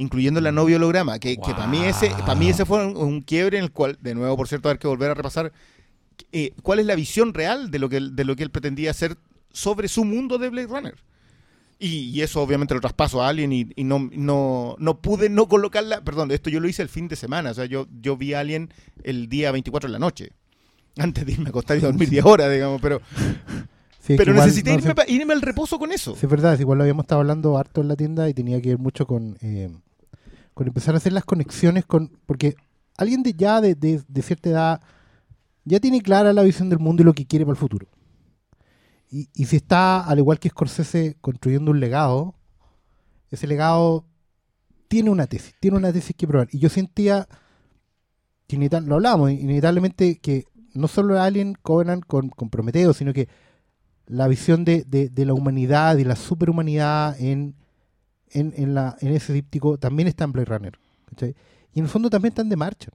Incluyendo 0.00 0.40
la 0.40 0.50
novia 0.50 0.76
holograma, 0.76 1.18
que, 1.18 1.36
que 1.36 1.52
para 1.52 1.66
mí 1.66 1.84
ese, 1.84 2.08
para 2.10 2.34
mí 2.34 2.48
ese 2.48 2.64
fue 2.64 2.86
un, 2.86 2.96
un 2.96 3.20
quiebre 3.20 3.58
en 3.58 3.64
el 3.64 3.70
cual, 3.70 3.98
de 4.00 4.14
nuevo, 4.14 4.34
por 4.36 4.48
cierto, 4.48 4.70
hay 4.70 4.78
que 4.78 4.88
volver 4.88 5.10
a 5.10 5.14
repasar 5.14 5.52
eh, 6.32 6.52
cuál 6.62 6.78
es 6.78 6.86
la 6.86 6.94
visión 6.94 7.34
real 7.34 7.70
de 7.70 7.78
lo 7.78 7.88
que 7.88 8.00
de 8.00 8.24
lo 8.24 8.34
que 8.34 8.42
él 8.42 8.50
pretendía 8.50 8.92
hacer 8.92 9.18
sobre 9.52 9.88
su 9.88 10.04
mundo 10.04 10.38
de 10.38 10.48
Blade 10.48 10.68
Runner. 10.68 10.94
Y, 11.78 12.10
y 12.10 12.22
eso 12.22 12.42
obviamente 12.42 12.74
lo 12.74 12.80
traspaso 12.80 13.22
a 13.22 13.28
Alien 13.28 13.52
y, 13.52 13.68
y 13.74 13.84
no, 13.84 14.10
no, 14.12 14.76
no 14.78 15.00
pude 15.00 15.30
no 15.30 15.48
colocarla, 15.48 16.02
perdón, 16.02 16.30
esto 16.30 16.50
yo 16.50 16.60
lo 16.60 16.68
hice 16.68 16.82
el 16.82 16.90
fin 16.90 17.08
de 17.08 17.16
semana, 17.16 17.52
o 17.52 17.54
sea, 17.54 17.64
yo, 17.64 17.86
yo 18.02 18.16
vi 18.18 18.34
a 18.34 18.40
Alien 18.40 18.70
el 19.02 19.28
día 19.28 19.50
24 19.50 19.88
de 19.88 19.92
la 19.92 19.98
noche, 19.98 20.32
antes 20.98 21.24
de 21.24 21.32
irme 21.32 21.46
a 21.46 21.48
acostar 21.50 21.78
y 21.78 21.80
dormir 21.80 22.10
10 22.10 22.24
horas, 22.26 22.52
digamos, 22.52 22.82
pero, 22.82 23.00
Sí, 24.00 24.14
pero 24.16 24.32
igual, 24.32 24.48
necesité 24.48 24.72
no, 24.72 24.78
irme, 24.78 24.94
irme 25.08 25.32
al 25.32 25.42
reposo 25.42 25.78
con 25.78 25.92
eso. 25.92 26.12
Sí, 26.14 26.20
es 26.24 26.30
verdad, 26.30 26.54
es 26.54 26.60
igual 26.60 26.78
lo 26.78 26.84
habíamos 26.84 27.04
estado 27.04 27.20
hablando 27.20 27.56
harto 27.56 27.80
en 27.80 27.88
la 27.88 27.96
tienda 27.96 28.28
y 28.28 28.34
tenía 28.34 28.60
que 28.60 28.70
ver 28.70 28.78
mucho 28.78 29.06
con, 29.06 29.36
eh, 29.40 29.70
con 30.60 30.66
empezar 30.66 30.94
a 30.94 30.98
hacer 30.98 31.14
las 31.14 31.24
conexiones 31.24 31.86
con. 31.86 32.12
Porque 32.26 32.54
alguien 32.98 33.22
de 33.22 33.32
ya 33.32 33.62
de, 33.62 33.74
de- 33.74 34.02
de 34.06 34.22
cierta 34.22 34.50
edad 34.50 34.80
ya 35.64 35.80
tiene 35.80 36.02
clara 36.02 36.34
la 36.34 36.42
visión 36.42 36.68
del 36.68 36.78
mundo 36.80 37.00
y 37.02 37.06
lo 37.06 37.14
que 37.14 37.26
quiere 37.26 37.46
para 37.46 37.54
el 37.54 37.58
futuro. 37.58 37.86
Y, 39.10 39.30
y 39.34 39.46
si 39.46 39.56
está, 39.56 40.04
al 40.04 40.18
igual 40.18 40.38
que 40.38 40.50
Scorsese, 40.50 41.16
construyendo 41.22 41.70
un 41.70 41.80
legado, 41.80 42.34
ese 43.30 43.46
legado 43.46 44.04
tiene 44.88 45.10
una 45.10 45.26
tesis, 45.26 45.54
tiene 45.60 45.78
una 45.78 45.92
tesis 45.92 46.14
que 46.16 46.28
probar. 46.28 46.48
Y 46.52 46.58
yo 46.58 46.68
sentía, 46.68 47.26
que 48.46 48.56
lo 48.86 48.96
hablábamos, 48.96 49.30
inevitablemente 49.30 50.18
que 50.18 50.44
no 50.74 50.88
solo 50.88 51.20
Alien 51.20 51.54
Covenant 51.62 52.04
con, 52.06 52.30
Prometeo, 52.30 52.92
sino 52.92 53.12
que 53.12 53.28
la 54.06 54.28
visión 54.28 54.64
de, 54.64 54.84
de- 54.84 55.08
de 55.08 55.24
la 55.26 55.34
humanidad 55.34 55.96
y 55.98 56.04
la 56.04 56.16
superhumanidad 56.16 57.20
en, 57.20 57.56
en, 58.32 58.52
en 58.56 58.74
la, 58.74 58.96
en 59.00 59.12
ese 59.12 59.32
díptico 59.32 59.78
también 59.78 60.08
está 60.08 60.24
en 60.24 60.32
Blade 60.32 60.46
Runner. 60.46 60.78
¿cachai? 61.08 61.34
Y 61.74 61.78
en 61.80 61.84
el 61.86 61.90
fondo 61.90 62.10
también 62.10 62.32
están 62.32 62.48
de 62.48 62.56
marcha. 62.56 62.90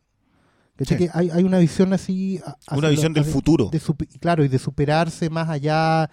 Sí. 0.80 0.98
Que 0.98 1.10
hay, 1.14 1.30
hay 1.30 1.44
una 1.44 1.58
visión 1.60 1.94
así. 1.94 2.42
Una 2.72 2.82
lo- 2.82 2.90
visión 2.90 3.14
del 3.14 3.24
hacia- 3.24 3.34
futuro. 3.34 3.70
de 3.72 3.80
supe- 3.80 4.08
claro, 4.20 4.44
y 4.44 4.50
de 4.50 4.60
superarse 4.60 5.30
más 5.30 5.48
allá 5.50 6.10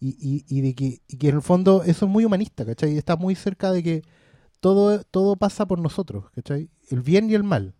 y, 0.00 0.08
y- 0.20 0.44
y 0.48 0.60
de 0.62 0.74
que, 0.74 1.00
y 1.06 1.16
que 1.18 1.28
en 1.28 1.36
el 1.36 1.42
fondo 1.42 1.82
eso 1.84 2.06
es 2.06 2.10
muy 2.12 2.24
humanista, 2.24 2.64
¿cachai? 2.64 2.96
Está 2.96 3.16
muy 3.16 3.34
cerca 3.34 3.70
de 3.72 3.82
que 3.82 4.02
todo, 4.60 5.02
todo 5.04 5.36
pasa 5.36 5.66
por 5.66 5.78
nosotros, 5.80 6.30
¿cachai? 6.34 6.70
El 6.88 7.02
bien 7.02 7.28
y 7.30 7.34
el 7.34 7.44
mal, 7.44 7.74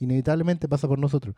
inevitablemente 0.00 0.68
pasa 0.68 0.88
por 0.88 0.98
nosotros. 0.98 1.34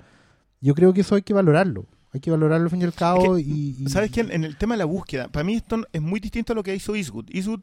Yo 0.61 0.75
creo 0.75 0.93
que 0.93 1.01
eso 1.03 1.15
hay 1.17 1.23
que 1.23 1.35
valorarlo. 1.35 1.87
Hay 2.13 2.21
que 2.21 2.31
valorarlo 2.31 2.65
al 2.65 2.71
fin 2.71 2.81
y 2.81 2.85
al 2.85 2.95
cabo 2.95 3.39
y, 3.39 3.77
y- 3.79 3.89
¿Sabes 3.91 4.11
quién? 4.11 4.31
En 4.31 4.45
el 4.45 4.57
tema 4.57 4.75
de 4.75 4.79
la 4.79 4.85
búsqueda, 4.85 5.29
para 5.29 5.45
mí 5.45 5.55
esto 5.57 5.85
es 5.93 6.01
muy 6.01 6.21
distinto 6.21 6.53
a 6.53 6.57
lo 6.57 6.63
que 6.63 6.75
hizo 6.75 6.95
Eastwood. 6.95 7.27
Eastwood 7.31 7.63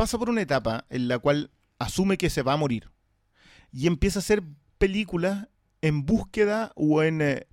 pasa 0.00 0.16
por 0.16 0.30
una 0.30 0.40
etapa 0.40 0.86
en 0.88 1.08
la 1.08 1.18
cual 1.18 1.50
asume 1.78 2.16
que 2.16 2.30
se 2.30 2.40
va 2.40 2.54
a 2.54 2.56
morir 2.56 2.90
y 3.70 3.86
empieza 3.86 4.18
a 4.18 4.22
hacer 4.22 4.42
películas 4.78 5.48
en 5.82 6.06
búsqueda 6.06 6.72
o 6.74 7.02
en 7.02 7.20
eh, 7.20 7.46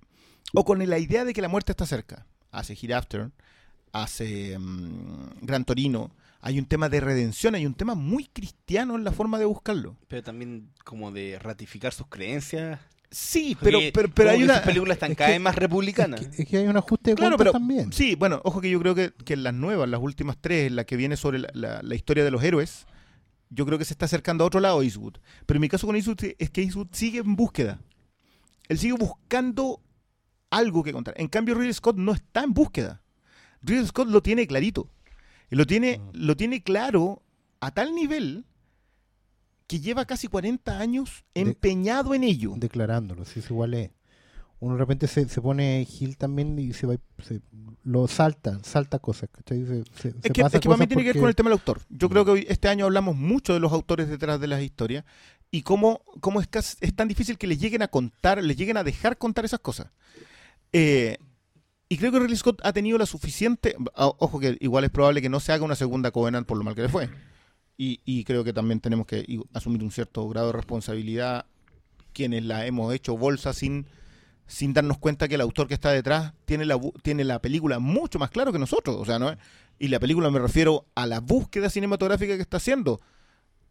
o 0.54 0.64
con 0.64 0.78
la 0.78 0.98
idea 0.98 1.26
de 1.26 1.34
que 1.34 1.42
la 1.42 1.50
muerte 1.50 1.72
está 1.72 1.84
cerca. 1.84 2.26
Hace 2.50 2.72
Hereafter, 2.72 3.32
hace 3.92 4.58
mm, 4.58 5.42
Gran 5.42 5.66
Torino. 5.66 6.10
Hay 6.40 6.58
un 6.58 6.64
tema 6.64 6.88
de 6.88 7.00
redención, 7.00 7.54
hay 7.54 7.66
un 7.66 7.74
tema 7.74 7.94
muy 7.94 8.24
cristiano 8.24 8.96
en 8.96 9.04
la 9.04 9.12
forma 9.12 9.38
de 9.38 9.44
buscarlo. 9.44 9.98
Pero 10.08 10.22
también 10.22 10.70
como 10.86 11.12
de 11.12 11.38
ratificar 11.38 11.92
sus 11.92 12.06
creencias. 12.06 12.80
Sí, 13.10 13.56
pero, 13.60 13.78
pero, 13.94 14.08
pero 14.10 14.30
hay 14.30 14.42
una... 14.42 14.56
sus 14.56 14.62
películas 14.66 14.96
están 14.96 15.12
es 15.12 15.16
cada 15.16 15.30
vez 15.30 15.40
más 15.40 15.54
republicanas. 15.56 16.20
es, 16.20 16.28
que, 16.28 16.42
es 16.42 16.48
que 16.48 16.58
hay 16.58 16.66
un 16.66 16.76
ajuste 16.76 17.10
de 17.12 17.16
Claro, 17.16 17.36
pero 17.38 17.52
también. 17.52 17.90
sí, 17.92 18.14
bueno, 18.14 18.40
ojo 18.44 18.60
que 18.60 18.68
yo 18.70 18.78
creo 18.80 18.94
que, 18.94 19.12
que 19.24 19.32
en 19.34 19.44
las 19.44 19.54
nuevas, 19.54 19.88
las 19.88 20.00
últimas 20.00 20.36
tres, 20.40 20.66
en 20.66 20.76
la 20.76 20.84
que 20.84 20.96
viene 20.96 21.16
sobre 21.16 21.38
la, 21.38 21.48
la- 21.54 21.80
la 21.82 21.94
historia 21.94 22.22
de 22.24 22.30
los 22.30 22.42
héroes, 22.42 22.86
yo 23.50 23.64
creo 23.64 23.78
que 23.78 23.86
se 23.86 23.94
está 23.94 24.04
acercando 24.04 24.44
a 24.44 24.46
otro 24.46 24.60
lado 24.60 24.82
Eastwood. 24.82 25.14
Pero 25.46 25.56
en 25.56 25.60
mi 25.62 25.68
caso 25.70 25.86
con 25.86 25.96
Eastwood 25.96 26.34
es 26.38 26.50
que 26.50 26.60
Eastwood 26.62 26.88
sigue 26.92 27.20
en 27.20 27.34
búsqueda. 27.34 27.80
Él 28.68 28.78
sigue 28.78 28.92
buscando 28.92 29.80
algo 30.50 30.82
que 30.82 30.92
contar. 30.92 31.14
En 31.16 31.28
cambio, 31.28 31.54
Ridley 31.54 31.72
Scott 31.72 31.96
no 31.96 32.12
está 32.12 32.42
en 32.42 32.52
búsqueda. 32.52 33.02
Ridley 33.62 33.86
Scott 33.86 34.08
lo 34.08 34.22
tiene 34.22 34.46
clarito. 34.46 34.90
Lo 35.48 35.64
tiene, 35.66 35.98
lo 36.12 36.36
tiene 36.36 36.62
claro 36.62 37.22
a 37.60 37.70
tal 37.70 37.94
nivel 37.94 38.44
que 39.68 39.78
lleva 39.78 40.04
casi 40.06 40.26
40 40.26 40.80
años 40.80 41.24
De- 41.34 41.42
empeñado 41.42 42.14
en 42.14 42.24
ello. 42.24 42.54
declarándolo, 42.56 43.24
si 43.24 43.38
es 43.38 43.50
igual 43.50 43.74
es. 43.74 43.90
Uno 44.60 44.74
de 44.74 44.80
repente 44.80 45.06
se, 45.06 45.28
se 45.28 45.40
pone 45.40 45.84
Gil 45.88 46.16
también 46.16 46.58
y 46.58 46.72
se 46.72 46.88
va, 46.88 46.96
se, 47.22 47.40
lo 47.84 48.08
salta, 48.08 48.58
salta 48.64 48.98
cosas, 48.98 49.28
¿cachai? 49.30 49.64
Se, 49.64 49.84
se- 50.00 50.08
Es 50.20 50.32
que, 50.32 50.42
pasa 50.42 50.56
es 50.56 50.62
que 50.62 50.68
para 50.68 50.78
mí 50.80 50.88
tiene 50.88 51.04
que 51.04 51.12
ver 51.12 51.20
con 51.20 51.28
el 51.28 51.36
tema 51.36 51.50
del 51.50 51.60
autor. 51.60 51.80
Yo 51.90 52.08
creo 52.08 52.24
que 52.24 52.30
hoy, 52.32 52.46
este 52.48 52.66
año 52.66 52.86
hablamos 52.86 53.14
mucho 53.14 53.54
de 53.54 53.60
los 53.60 53.72
autores 53.72 54.08
detrás 54.08 54.40
de 54.40 54.48
las 54.48 54.60
historias 54.60 55.04
y 55.52 55.62
cómo, 55.62 56.02
cómo 56.20 56.40
es, 56.40 56.48
cas- 56.48 56.76
es 56.80 56.92
tan 56.96 57.06
difícil 57.06 57.38
que 57.38 57.46
les 57.46 57.60
lleguen 57.60 57.82
a 57.82 57.88
contar, 57.88 58.42
les 58.42 58.56
lleguen 58.56 58.78
a 58.78 58.82
dejar 58.84 59.16
contar 59.16 59.44
esas 59.44 59.60
cosas. 59.60 59.92
Eh, 60.72 61.18
y 61.88 61.96
creo 61.96 62.10
que 62.12 62.18
Ridley 62.18 62.36
Scott 62.36 62.60
ha 62.64 62.72
tenido 62.72 62.98
la 62.98 63.06
suficiente... 63.06 63.76
Ojo 63.94 64.40
que 64.40 64.58
igual 64.60 64.84
es 64.84 64.90
probable 64.90 65.22
que 65.22 65.28
no 65.30 65.40
se 65.40 65.52
haga 65.52 65.64
una 65.64 65.76
segunda 65.76 66.10
Covenant 66.10 66.46
por 66.46 66.58
lo 66.58 66.64
mal 66.64 66.74
que 66.74 66.82
le 66.82 66.88
fue. 66.88 67.08
Y, 67.80 68.00
y 68.04 68.24
creo 68.24 68.42
que 68.42 68.52
también 68.52 68.80
tenemos 68.80 69.06
que 69.06 69.24
asumir 69.52 69.84
un 69.84 69.92
cierto 69.92 70.28
grado 70.28 70.48
de 70.48 70.54
responsabilidad 70.54 71.46
quienes 72.12 72.44
la 72.44 72.66
hemos 72.66 72.92
hecho 72.92 73.16
bolsa 73.16 73.52
sin, 73.52 73.86
sin 74.48 74.72
darnos 74.74 74.98
cuenta 74.98 75.28
que 75.28 75.36
el 75.36 75.40
autor 75.40 75.68
que 75.68 75.74
está 75.74 75.92
detrás 75.92 76.32
tiene 76.44 76.64
la, 76.64 76.76
tiene 77.02 77.22
la 77.22 77.40
película 77.40 77.78
mucho 77.78 78.18
más 78.18 78.30
claro 78.30 78.52
que 78.52 78.58
nosotros. 78.58 78.96
O 78.98 79.04
sea, 79.04 79.20
¿no? 79.20 79.32
Y 79.78 79.86
la 79.86 80.00
película 80.00 80.28
me 80.28 80.40
refiero 80.40 80.86
a 80.96 81.06
la 81.06 81.20
búsqueda 81.20 81.70
cinematográfica 81.70 82.34
que 82.34 82.42
está 82.42 82.56
haciendo. 82.56 83.00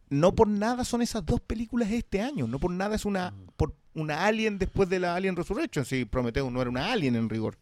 No 0.09 0.33
por 0.33 0.47
nada 0.47 0.85
son 0.85 1.01
esas 1.01 1.25
dos 1.25 1.41
películas 1.41 1.91
este 1.91 2.21
año. 2.21 2.47
No 2.47 2.59
por 2.59 2.71
nada 2.71 2.95
es 2.95 3.03
una, 3.03 3.33
por 3.57 3.73
una 3.93 4.25
Alien 4.25 4.57
después 4.57 4.87
de 4.87 5.01
la 5.01 5.15
Alien 5.15 5.35
Resurrection. 5.35 5.83
Si 5.83 6.05
Prometheus 6.05 6.49
no 6.49 6.61
era 6.61 6.69
una 6.69 6.93
Alien 6.93 7.17
en 7.17 7.27
rigor. 7.27 7.57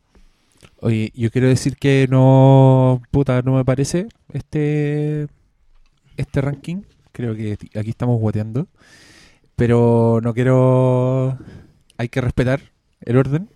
Oye, 0.79 1.11
yo 1.15 1.31
quiero 1.31 1.47
decir 1.47 1.75
que 1.77 2.05
no, 2.07 3.01
puta, 3.09 3.41
no 3.41 3.55
me 3.55 3.65
parece 3.65 4.09
este 4.31 5.27
este 6.17 6.41
ranking. 6.41 6.83
Creo 7.11 7.35
que 7.35 7.57
aquí 7.75 7.89
estamos 7.89 8.19
guateando. 8.19 8.67
Pero 9.55 10.19
no 10.21 10.33
quiero... 10.33 11.37
Hay 11.97 12.09
que 12.09 12.21
respetar 12.21 12.61
el 13.01 13.17
orden. 13.17 13.49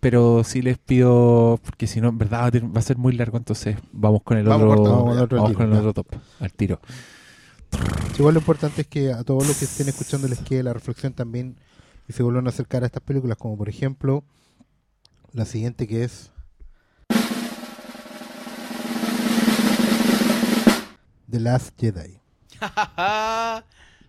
Pero 0.00 0.42
sí 0.42 0.62
les 0.62 0.78
pido, 0.78 1.60
porque 1.64 1.86
si 1.86 2.00
no, 2.00 2.08
en 2.08 2.18
verdad 2.18 2.52
va 2.52 2.80
a 2.80 2.82
ser 2.82 2.98
muy 2.98 3.12
largo, 3.12 3.38
entonces 3.38 3.76
vamos 3.92 4.24
con 4.24 4.36
el 4.36 4.44
Vamos 4.44 4.64
otro, 4.64 4.76
cortando, 4.76 4.96
Vamos 4.98 5.16
al 5.16 5.22
otro 5.22 5.36
vamos 5.36 5.50
tiro, 5.50 5.58
con 5.58 5.72
el 5.72 5.78
otro 5.78 5.94
top, 5.94 6.06
al 6.40 6.52
tiro. 6.52 6.80
Igual 8.18 8.34
lo 8.34 8.40
importante 8.40 8.82
es 8.82 8.88
que 8.88 9.12
a 9.12 9.22
todos 9.22 9.46
los 9.46 9.56
que 9.56 9.64
estén 9.64 9.88
escuchando 9.88 10.26
les 10.26 10.40
quede 10.40 10.64
la 10.64 10.72
reflexión 10.72 11.12
también 11.12 11.56
y 12.08 12.12
se 12.12 12.24
vuelvan 12.24 12.46
a 12.46 12.50
acercar 12.50 12.82
a 12.82 12.86
estas 12.86 13.02
películas, 13.04 13.38
como 13.38 13.56
por 13.56 13.68
ejemplo 13.68 14.24
la 15.32 15.44
siguiente 15.44 15.86
que 15.86 16.02
es 16.02 16.32
The 21.32 21.40
Last 21.40 21.70
Jedi. 21.80 22.20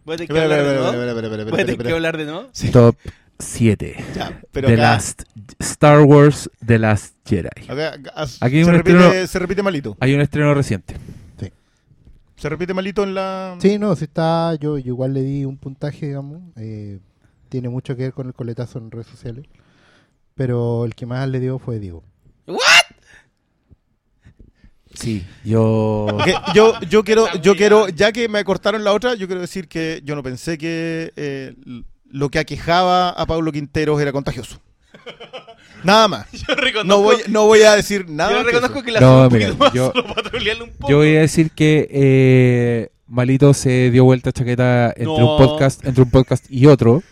Voy 0.05 0.13
a 0.13 0.17
tener 0.17 0.27
que 0.27 0.39
hablar 0.39 0.63
de 0.63 0.75
nuevo. 0.75 1.49
Voy 1.49 1.61
a 1.61 1.65
tener 1.65 1.77
que 1.87 1.91
hablar 1.93 2.17
de 2.17 2.25
nuevo. 2.25 2.49
Top 2.71 2.95
7. 3.39 3.95
Ya, 4.15 4.41
pero 4.51 4.67
The 4.67 4.73
acá- 4.73 4.81
Last 4.83 5.23
Star 5.59 6.01
Wars 6.01 6.49
The 6.65 6.77
Last 6.79 7.15
Jedi. 7.25 7.47
acá- 7.67 7.93
acá- 7.93 8.23
Aquí 8.41 8.57
hay 8.57 8.63
se, 8.63 8.69
un 8.69 8.75
repite, 8.75 8.97
estreno- 8.97 9.27
se 9.27 9.39
repite 9.39 9.63
malito. 9.63 9.97
Hay 9.99 10.13
un 10.13 10.21
estreno 10.21 10.53
reciente. 10.53 10.95
Se 12.35 12.49
repite 12.49 12.73
malito 12.73 13.03
en 13.03 13.13
la... 13.13 13.55
Sí, 13.59 13.79
no, 13.79 13.95
si 13.95 14.03
está, 14.03 14.53
yo, 14.55 14.77
yo 14.77 14.87
igual 14.87 15.13
le 15.13 15.21
di 15.21 15.45
un 15.45 15.55
puntaje, 15.57 16.07
digamos, 16.07 16.41
eh, 16.57 16.99
tiene 17.47 17.69
mucho 17.69 17.95
que 17.95 18.03
ver 18.03 18.13
con 18.13 18.27
el 18.27 18.33
coletazo 18.33 18.79
en 18.79 18.91
redes 18.91 19.07
sociales, 19.07 19.45
pero 20.35 20.83
el 20.83 20.93
que 20.93 21.05
más 21.05 21.29
le 21.29 21.39
dio 21.39 21.57
fue 21.57 21.79
Diego. 21.79 22.03
Sí, 24.93 25.23
yo... 25.43 26.07
Yo, 26.53 26.79
yo 26.89 27.03
quiero, 27.03 27.25
yo 27.41 27.55
quiero, 27.55 27.87
ya 27.89 28.11
que 28.11 28.29
me 28.29 28.43
cortaron 28.43 28.83
la 28.83 28.93
otra, 28.93 29.15
yo 29.15 29.27
quiero 29.27 29.41
decir 29.41 29.67
que 29.67 30.01
yo 30.03 30.15
no 30.15 30.23
pensé 30.23 30.57
que 30.57 31.11
eh, 31.15 31.53
lo 32.09 32.29
que 32.29 32.39
aquejaba 32.39 33.09
a 33.09 33.25
Pablo 33.25 33.51
Quinteros 33.51 33.99
era 34.01 34.11
contagioso. 34.11 34.59
Nada 35.83 36.07
más. 36.07 36.27
Yo 36.47 36.55
reconozco, 36.55 36.87
No 36.87 37.01
voy, 37.01 37.17
no 37.27 37.45
voy 37.45 37.61
a 37.63 37.75
decir 37.75 38.07
nada. 38.09 38.31
yo 38.31 38.37
que 38.37 38.43
reconozco 38.53 38.83
que 38.83 38.91
la 38.91 38.99
No, 39.01 39.29
mira, 39.29 39.49
yo- 39.73 39.91
un 40.63 40.69
poco. 40.77 40.89
Yo 40.89 40.97
voy 40.97 41.15
a 41.17 41.21
decir 41.21 41.51
que 41.51 41.89
eh, 41.91 42.89
Malito 43.07 43.53
se 43.53 43.91
dio 43.91 44.05
vuelta 44.05 44.31
chaqueta 44.31 44.87
entre 44.89 45.05
No. 45.05 45.35
un 45.35 45.37
podcast, 45.37 45.85
entre 45.85 46.03
un 46.03 46.09
podcast 46.09 46.45
y 46.49 46.67
otro. 46.67 47.03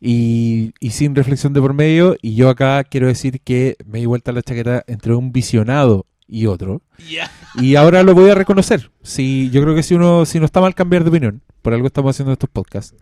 Y, 0.00 0.72
y 0.80 0.90
sin 0.90 1.14
reflexión 1.16 1.52
de 1.52 1.60
por 1.60 1.74
medio. 1.74 2.16
Y 2.22 2.34
yo 2.36 2.48
acá 2.48 2.84
quiero 2.84 3.08
decir 3.08 3.40
que 3.40 3.76
me 3.86 3.98
di 3.98 4.06
vuelta 4.06 4.30
la 4.30 4.42
chaqueta 4.42 4.84
entre 4.86 5.14
un 5.14 5.32
visionado 5.32 6.06
y 6.32 6.46
otro. 6.46 6.80
Y 7.54 7.74
ahora 7.76 8.02
lo 8.02 8.14
voy 8.14 8.30
a 8.30 8.34
reconocer. 8.34 8.90
Si, 9.02 9.50
yo 9.50 9.62
creo 9.62 9.74
que 9.74 9.82
si 9.82 9.94
uno, 9.94 10.24
si 10.24 10.38
no 10.40 10.46
está 10.46 10.60
mal 10.60 10.74
cambiar 10.74 11.04
de 11.04 11.10
opinión, 11.10 11.42
por 11.60 11.74
algo 11.74 11.86
estamos 11.86 12.16
haciendo 12.16 12.32
estos 12.32 12.48
podcasts. 12.50 12.94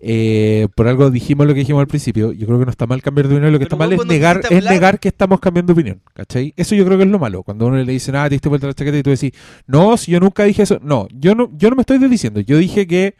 eh, 0.00 0.68
por 0.76 0.86
algo 0.86 1.10
dijimos 1.10 1.46
lo 1.46 1.54
que 1.54 1.60
dijimos 1.60 1.80
al 1.80 1.88
principio. 1.88 2.32
Yo 2.32 2.46
creo 2.46 2.58
que 2.58 2.66
no 2.66 2.70
está 2.70 2.86
mal 2.86 3.02
cambiar 3.02 3.26
de 3.26 3.34
opinión. 3.34 3.52
Lo 3.52 3.58
que 3.58 3.64
Pero 3.64 3.76
está 3.76 3.76
mal 3.76 3.92
es 3.92 4.06
negar, 4.06 4.42
es 4.50 4.64
negar 4.64 5.00
que 5.00 5.08
estamos 5.08 5.40
cambiando 5.40 5.72
de 5.74 5.80
opinión. 5.80 6.02
¿Cachai? 6.14 6.52
Eso 6.56 6.74
yo 6.74 6.84
creo 6.84 6.98
que 6.98 7.04
es 7.04 7.10
lo 7.10 7.18
malo. 7.18 7.42
Cuando 7.42 7.66
uno 7.66 7.78
le 7.78 7.92
dice, 7.92 8.12
ah, 8.16 8.28
te 8.28 8.34
diste 8.36 8.48
vuelta 8.48 8.66
la 8.68 8.74
chaqueta 8.74 8.98
y 8.98 9.02
tú 9.02 9.10
decís, 9.10 9.32
no, 9.66 9.96
si 9.96 10.12
yo 10.12 10.20
nunca 10.20 10.44
dije 10.44 10.62
eso. 10.62 10.78
No, 10.82 11.08
yo 11.12 11.34
no, 11.34 11.50
yo 11.56 11.70
no 11.70 11.76
me 11.76 11.82
estoy 11.82 11.98
desdiciendo. 11.98 12.40
Yo 12.40 12.58
dije 12.58 12.86
que 12.86 13.16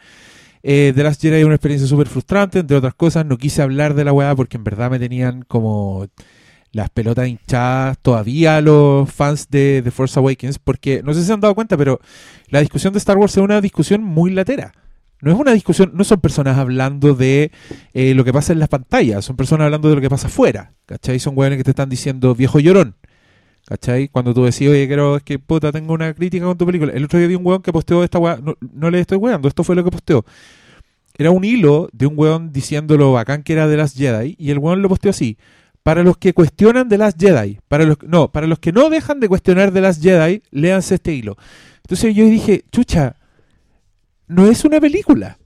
eh, 0.62 0.93
The 0.94 1.02
Last 1.02 1.20
Jedi 1.23 1.39
es 1.41 1.44
una 1.44 1.55
experiencia 1.55 1.89
súper 1.89 2.07
frustrante, 2.09 2.60
entre 2.60 2.77
otras 2.77 2.94
cosas. 2.94 3.27
No 3.27 3.39
quise 3.39 3.62
hablar 3.62 3.94
de 3.94 4.05
la 4.05 4.12
weá 4.12 4.35
porque 4.36 4.57
en 4.57 4.65
verdad 4.65 4.91
me 4.91 4.99
tenían 4.99 5.43
como 5.43 6.07
las 6.72 6.90
pelotas 6.90 7.28
hinchadas 7.28 7.98
todavía 7.98 8.60
los 8.60 9.10
fans 9.10 9.48
de 9.50 9.80
The 9.82 9.90
Force 9.90 10.18
Awakens, 10.18 10.58
porque 10.58 11.02
no 11.02 11.14
sé 11.14 11.20
si 11.20 11.26
se 11.26 11.32
han 11.32 11.40
dado 11.40 11.55
cuenta, 11.55 11.76
pero 11.76 12.00
la 12.48 12.60
discusión 12.60 12.92
de 12.92 12.98
Star 12.98 13.16
Wars 13.16 13.36
es 13.36 13.42
una 13.42 13.60
discusión 13.60 14.02
muy 14.02 14.30
latera. 14.30 14.72
No 15.20 15.32
es 15.32 15.38
una 15.38 15.52
discusión, 15.52 15.90
no 15.94 16.05
son 16.05 16.20
personas 16.20 16.58
hablando 16.58 17.14
de 17.14 17.50
eh, 17.92 18.14
lo 18.14 18.24
que 18.24 18.32
pasa 18.32 18.52
en 18.52 18.60
las 18.60 18.68
pantallas, 18.68 19.24
son 19.24 19.36
personas 19.36 19.64
hablando 19.64 19.88
de 19.88 19.97
lo 19.97 20.00
que 20.00 20.08
pasa 20.08 20.28
afuera, 20.28 20.74
¿cachai? 20.86 21.18
Son 21.18 21.36
hueones 21.36 21.58
que 21.58 21.64
te 21.64 21.70
están 21.70 21.88
diciendo 21.88 22.36
viejo 22.36 22.60
llorón, 22.60 22.94
¿cachai? 23.66 24.08
Cuando 24.08 24.32
tú 24.32 24.44
decís, 24.44 24.68
oye, 24.68 24.86
quiero, 24.86 25.18
que 25.24 25.40
puta, 25.40 25.72
tengo 25.72 25.92
una 25.92 26.14
crítica 26.14 26.44
con 26.44 26.56
tu 26.56 26.64
película. 26.64 26.92
El 26.92 27.05
otro 27.05 27.18
día 27.18 27.26
vi 27.26 27.34
un 27.34 27.44
hueón 27.44 27.62
que 27.62 27.72
posteó 27.72 28.05
esta 28.05 28.20
hueá, 28.20 28.38
no, 28.40 28.55
no 28.60 28.90
le 28.90 29.00
estoy 29.00 29.18
hueando, 29.18 29.48
esto 29.48 29.64
fue 29.64 29.74
lo 29.74 29.82
que 29.82 29.90
posteó. 29.90 30.24
Era 31.16 31.32
un 31.32 31.42
hilo 31.42 31.88
de 31.92 32.06
un 32.06 32.14
hueón 32.16 32.52
diciendo 32.52 32.97
lo 32.97 33.10
bacán 33.10 33.42
que 33.42 33.55
era 33.55 33.66
de 33.66 33.76
las 33.76 33.94
Jedi, 33.94 34.36
y 34.38 34.52
el 34.52 34.58
hueón 34.58 34.82
lo 34.82 34.88
posteó 34.88 35.10
así. 35.10 35.36
Para 35.82 36.02
los 36.02 36.18
que 36.18 36.34
cuestionan 36.34 36.89
de 36.89 36.98
las 36.98 37.15
Jedi, 37.18 37.60
para 37.68 37.84
los 37.84 37.97
no, 38.02 38.31
para 38.31 38.47
los 38.47 38.58
que 38.58 38.73
no 38.73 38.90
dejan 38.90 39.20
de 39.20 39.28
cuestionar 39.28 39.73
de 39.73 39.81
las 39.81 40.00
Jedi, 40.00 40.42
léanse 40.50 40.97
este 40.97 41.15
hilo. 41.15 41.36
Entonces 41.82 42.15
yo 42.15 42.26
dije, 42.26 42.65
chucha, 42.70 43.16
no 44.26 44.47
es 44.47 44.65
una 44.65 44.81
película. 44.81 45.39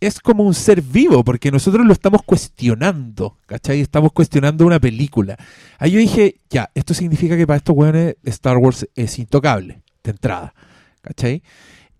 Es 0.00 0.20
como 0.20 0.42
un 0.42 0.54
ser 0.54 0.82
vivo, 0.82 1.22
porque 1.24 1.50
nosotros 1.50 1.86
lo 1.86 1.92
estamos 1.92 2.22
cuestionando, 2.24 3.38
¿cachai? 3.46 3.80
Estamos 3.80 4.12
cuestionando 4.12 4.66
una 4.66 4.80
película. 4.80 5.36
Ahí 5.78 5.92
yo 5.92 5.98
dije, 5.98 6.36
ya, 6.50 6.70
esto 6.74 6.94
significa 6.94 7.36
que 7.36 7.46
para 7.46 7.58
estos 7.58 7.76
weones 7.76 8.16
Star 8.24 8.56
Wars 8.58 8.88
es 8.94 9.18
intocable, 9.18 9.82
de 10.02 10.10
entrada, 10.10 10.54
¿cachai? 11.00 11.42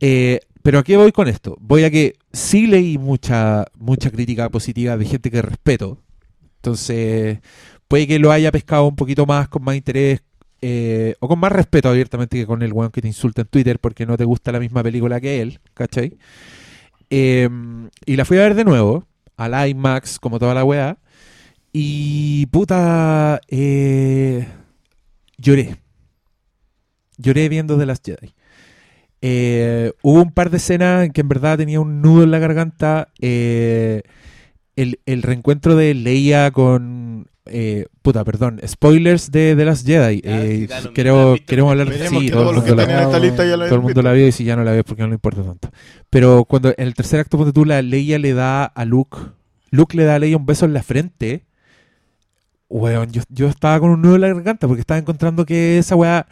Eh, 0.00 0.40
pero 0.62 0.78
¿a 0.78 0.82
qué 0.82 0.96
voy 0.96 1.12
con 1.12 1.28
esto? 1.28 1.58
Voy 1.60 1.84
a 1.84 1.90
que 1.90 2.16
sí 2.32 2.66
leí 2.66 2.96
mucha, 2.96 3.66
mucha 3.78 4.10
crítica 4.10 4.48
positiva 4.48 4.96
de 4.96 5.04
gente 5.04 5.30
que 5.30 5.42
respeto. 5.42 5.98
Entonces, 6.64 7.40
puede 7.88 8.06
que 8.06 8.18
lo 8.18 8.32
haya 8.32 8.50
pescado 8.50 8.86
un 8.88 8.96
poquito 8.96 9.26
más, 9.26 9.48
con 9.48 9.62
más 9.62 9.76
interés, 9.76 10.22
eh, 10.62 11.14
o 11.20 11.28
con 11.28 11.38
más 11.38 11.52
respeto 11.52 11.90
abiertamente 11.90 12.38
que 12.38 12.46
con 12.46 12.62
el 12.62 12.72
weón 12.72 12.90
que 12.90 13.02
te 13.02 13.06
insulta 13.08 13.42
en 13.42 13.48
Twitter 13.48 13.78
porque 13.78 14.06
no 14.06 14.16
te 14.16 14.24
gusta 14.24 14.50
la 14.50 14.60
misma 14.60 14.82
película 14.82 15.20
que 15.20 15.42
él, 15.42 15.60
¿cachai? 15.74 16.16
Eh, 17.10 17.50
y 18.06 18.16
la 18.16 18.24
fui 18.24 18.38
a 18.38 18.44
ver 18.44 18.54
de 18.54 18.64
nuevo, 18.64 19.06
al 19.36 19.68
IMAX, 19.68 20.18
como 20.18 20.38
toda 20.38 20.54
la 20.54 20.64
weá. 20.64 20.96
Y 21.70 22.46
puta, 22.46 23.42
eh, 23.48 24.48
lloré. 25.36 25.76
Lloré 27.18 27.50
viendo 27.50 27.76
The 27.76 27.84
Last 27.84 28.06
Jedi. 28.06 28.34
Eh, 29.20 29.92
hubo 30.00 30.22
un 30.22 30.32
par 30.32 30.48
de 30.48 30.56
escenas 30.56 31.04
en 31.04 31.12
que 31.12 31.20
en 31.20 31.28
verdad 31.28 31.58
tenía 31.58 31.80
un 31.80 32.00
nudo 32.00 32.22
en 32.22 32.30
la 32.30 32.38
garganta. 32.38 33.08
El, 34.76 35.00
el 35.06 35.22
reencuentro 35.22 35.76
de 35.76 35.94
Leia 35.94 36.50
con... 36.50 37.28
eh, 37.46 37.86
puta, 38.02 38.24
perdón. 38.24 38.60
Spoilers 38.66 39.30
de 39.30 39.54
The 39.56 39.64
Last 39.64 39.86
Jedi. 39.86 40.20
Ya, 40.22 40.44
Eh, 40.44 40.66
claro, 40.66 40.92
queremos, 41.46 41.70
hablar 41.70 41.88
Veremos 41.88 42.22
sí, 42.22 42.30
todo 42.30 42.50
el 42.50 42.56
mundo 42.56 42.74
la- 42.74 42.86
todo 43.68 43.74
el 43.76 43.80
mundo 43.82 44.02
la 44.02 44.12
vio 44.12 44.26
y 44.28 44.32
si 44.32 44.44
ya 44.44 44.56
no 44.56 44.64
la 44.64 44.72
ves 44.72 44.84
porque 44.84 45.02
no 45.02 45.08
le 45.08 45.14
importa 45.14 45.42
tanto. 45.42 45.70
Pero 46.10 46.44
cuando 46.44 46.70
en 46.70 46.86
el 46.86 46.94
tercer 46.94 47.20
acto, 47.20 47.36
ponte 47.36 47.52
tú, 47.52 47.64
la 47.64 47.82
Leia 47.82 48.18
le 48.18 48.32
da 48.34 48.64
a 48.64 48.84
Luke, 48.84 49.16
Luke 49.70 49.96
le 49.96 50.04
da 50.04 50.14
a 50.16 50.18
Leia 50.18 50.36
un 50.36 50.46
beso 50.46 50.64
en 50.66 50.72
la 50.72 50.82
frente. 50.82 51.44
Weón, 52.68 53.12
yo, 53.12 53.22
yo 53.28 53.48
estaba 53.48 53.78
con 53.78 53.90
un 53.90 54.02
nudo 54.02 54.14
en 54.16 54.20
la 54.22 54.28
garganta 54.28 54.66
porque 54.66 54.80
estaba 54.80 54.98
encontrando 54.98 55.44
que 55.46 55.78
esa 55.78 55.94
weá 55.96 56.26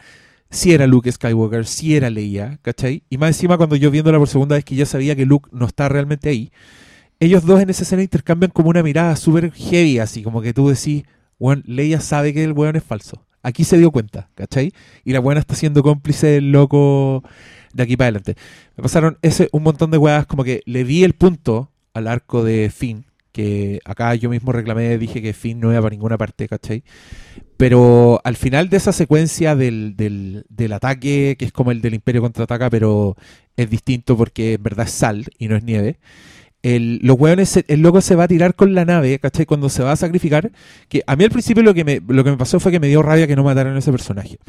sí 0.49 0.73
era 0.73 0.87
Luke 0.87 1.09
Skywalker, 1.11 1.65
sí 1.65 1.95
era 1.95 2.09
Leia, 2.09 2.59
¿cachai? 2.61 3.03
Y 3.09 3.17
más 3.17 3.29
encima 3.29 3.55
cuando 3.57 3.75
yo 3.75 3.89
viéndola 3.91 4.17
por 4.17 4.27
segunda 4.27 4.55
vez 4.55 4.65
que 4.65 4.75
ya 4.75 4.85
sabía 4.85 5.15
que 5.15 5.25
Luke 5.25 5.49
no 5.53 5.65
está 5.65 5.87
realmente 5.89 6.29
ahí, 6.29 6.51
ellos 7.25 7.45
dos 7.45 7.61
en 7.61 7.69
esa 7.69 7.83
escena 7.83 8.01
intercambian 8.01 8.51
como 8.51 8.69
una 8.69 8.83
mirada 8.83 9.15
súper 9.15 9.51
heavy, 9.51 9.99
así 9.99 10.23
como 10.23 10.41
que 10.41 10.53
tú 10.53 10.69
decís, 10.69 11.03
weón, 11.39 11.63
Leia 11.65 11.99
sabe 11.99 12.33
que 12.33 12.43
el 12.43 12.53
weón 12.53 12.75
es 12.75 12.83
falso. 12.83 13.25
Aquí 13.41 13.63
se 13.63 13.77
dio 13.77 13.91
cuenta, 13.91 14.29
¿cachai? 14.35 14.71
Y 15.03 15.11
la 15.11 15.19
buena 15.19 15.41
está 15.41 15.55
siendo 15.55 15.83
cómplice 15.83 16.27
del 16.27 16.51
loco 16.51 17.23
de 17.73 17.83
aquí 17.83 17.97
para 17.97 18.07
adelante. 18.07 18.35
Me 18.77 18.83
pasaron 18.83 19.17
ese 19.21 19.49
un 19.51 19.63
montón 19.63 19.91
de 19.91 19.97
weas, 19.97 20.25
como 20.25 20.43
que 20.43 20.61
le 20.65 20.83
vi 20.83 21.03
el 21.03 21.13
punto 21.13 21.71
al 21.93 22.07
arco 22.07 22.43
de 22.43 22.71
Finn, 22.73 23.05
que 23.31 23.81
acá 23.85 24.15
yo 24.15 24.29
mismo 24.29 24.51
reclamé, 24.51 24.97
dije 24.97 25.21
que 25.21 25.33
Finn 25.33 25.59
no 25.59 25.71
iba 25.71 25.81
para 25.81 25.91
ninguna 25.91 26.17
parte, 26.17 26.47
¿cachai? 26.47 26.83
Pero 27.57 28.21
al 28.23 28.35
final 28.35 28.69
de 28.69 28.77
esa 28.77 28.93
secuencia 28.93 29.55
del, 29.55 29.95
del, 29.95 30.45
del 30.49 30.73
ataque, 30.73 31.35
que 31.37 31.45
es 31.45 31.51
como 31.51 31.71
el 31.71 31.81
del 31.81 31.95
Imperio 31.95 32.21
contraataca, 32.21 32.69
pero 32.69 33.15
es 33.57 33.69
distinto 33.69 34.15
porque 34.17 34.53
en 34.53 34.63
verdad 34.63 34.85
es 34.85 34.91
sal 34.91 35.25
y 35.37 35.47
no 35.47 35.55
es 35.55 35.63
nieve. 35.63 35.99
El, 36.63 36.99
los 37.03 37.19
hueones, 37.19 37.63
el 37.67 37.81
loco 37.81 38.01
se 38.01 38.15
va 38.15 38.23
a 38.23 38.27
tirar 38.27 38.55
con 38.55 38.73
la 38.73 38.85
nave, 38.85 39.19
¿cachai? 39.19 39.45
Cuando 39.45 39.69
se 39.69 39.83
va 39.83 39.91
a 39.91 39.95
sacrificar. 39.95 40.51
Que 40.87 41.03
a 41.05 41.15
mí 41.15 41.23
al 41.25 41.29
principio 41.29 41.61
lo 41.61 41.73
que, 41.73 41.83
me, 41.83 42.01
lo 42.07 42.23
que 42.23 42.31
me 42.31 42.37
pasó 42.37 42.59
fue 42.59 42.71
que 42.71 42.79
me 42.79 42.87
dio 42.87 43.01
rabia 43.01 43.27
que 43.27 43.35
no 43.35 43.43
mataran 43.43 43.75
a 43.75 43.79
ese 43.79 43.91
personaje. 43.91 44.39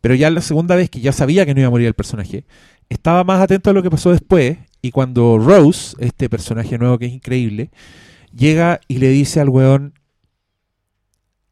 Pero 0.00 0.14
ya 0.14 0.30
la 0.30 0.40
segunda 0.40 0.76
vez 0.76 0.88
que 0.88 1.00
ya 1.00 1.12
sabía 1.12 1.44
que 1.44 1.52
no 1.52 1.60
iba 1.60 1.66
a 1.66 1.70
morir 1.70 1.88
el 1.88 1.94
personaje, 1.94 2.46
estaba 2.88 3.24
más 3.24 3.42
atento 3.42 3.70
a 3.70 3.72
lo 3.72 3.82
que 3.82 3.90
pasó 3.90 4.12
después. 4.12 4.58
Y 4.80 4.92
cuando 4.92 5.38
Rose, 5.38 5.96
este 5.98 6.30
personaje 6.30 6.78
nuevo 6.78 6.98
que 6.98 7.06
es 7.06 7.12
increíble, 7.12 7.70
llega 8.34 8.80
y 8.86 8.98
le 8.98 9.08
dice 9.08 9.40
al 9.40 9.48
weón, 9.48 9.94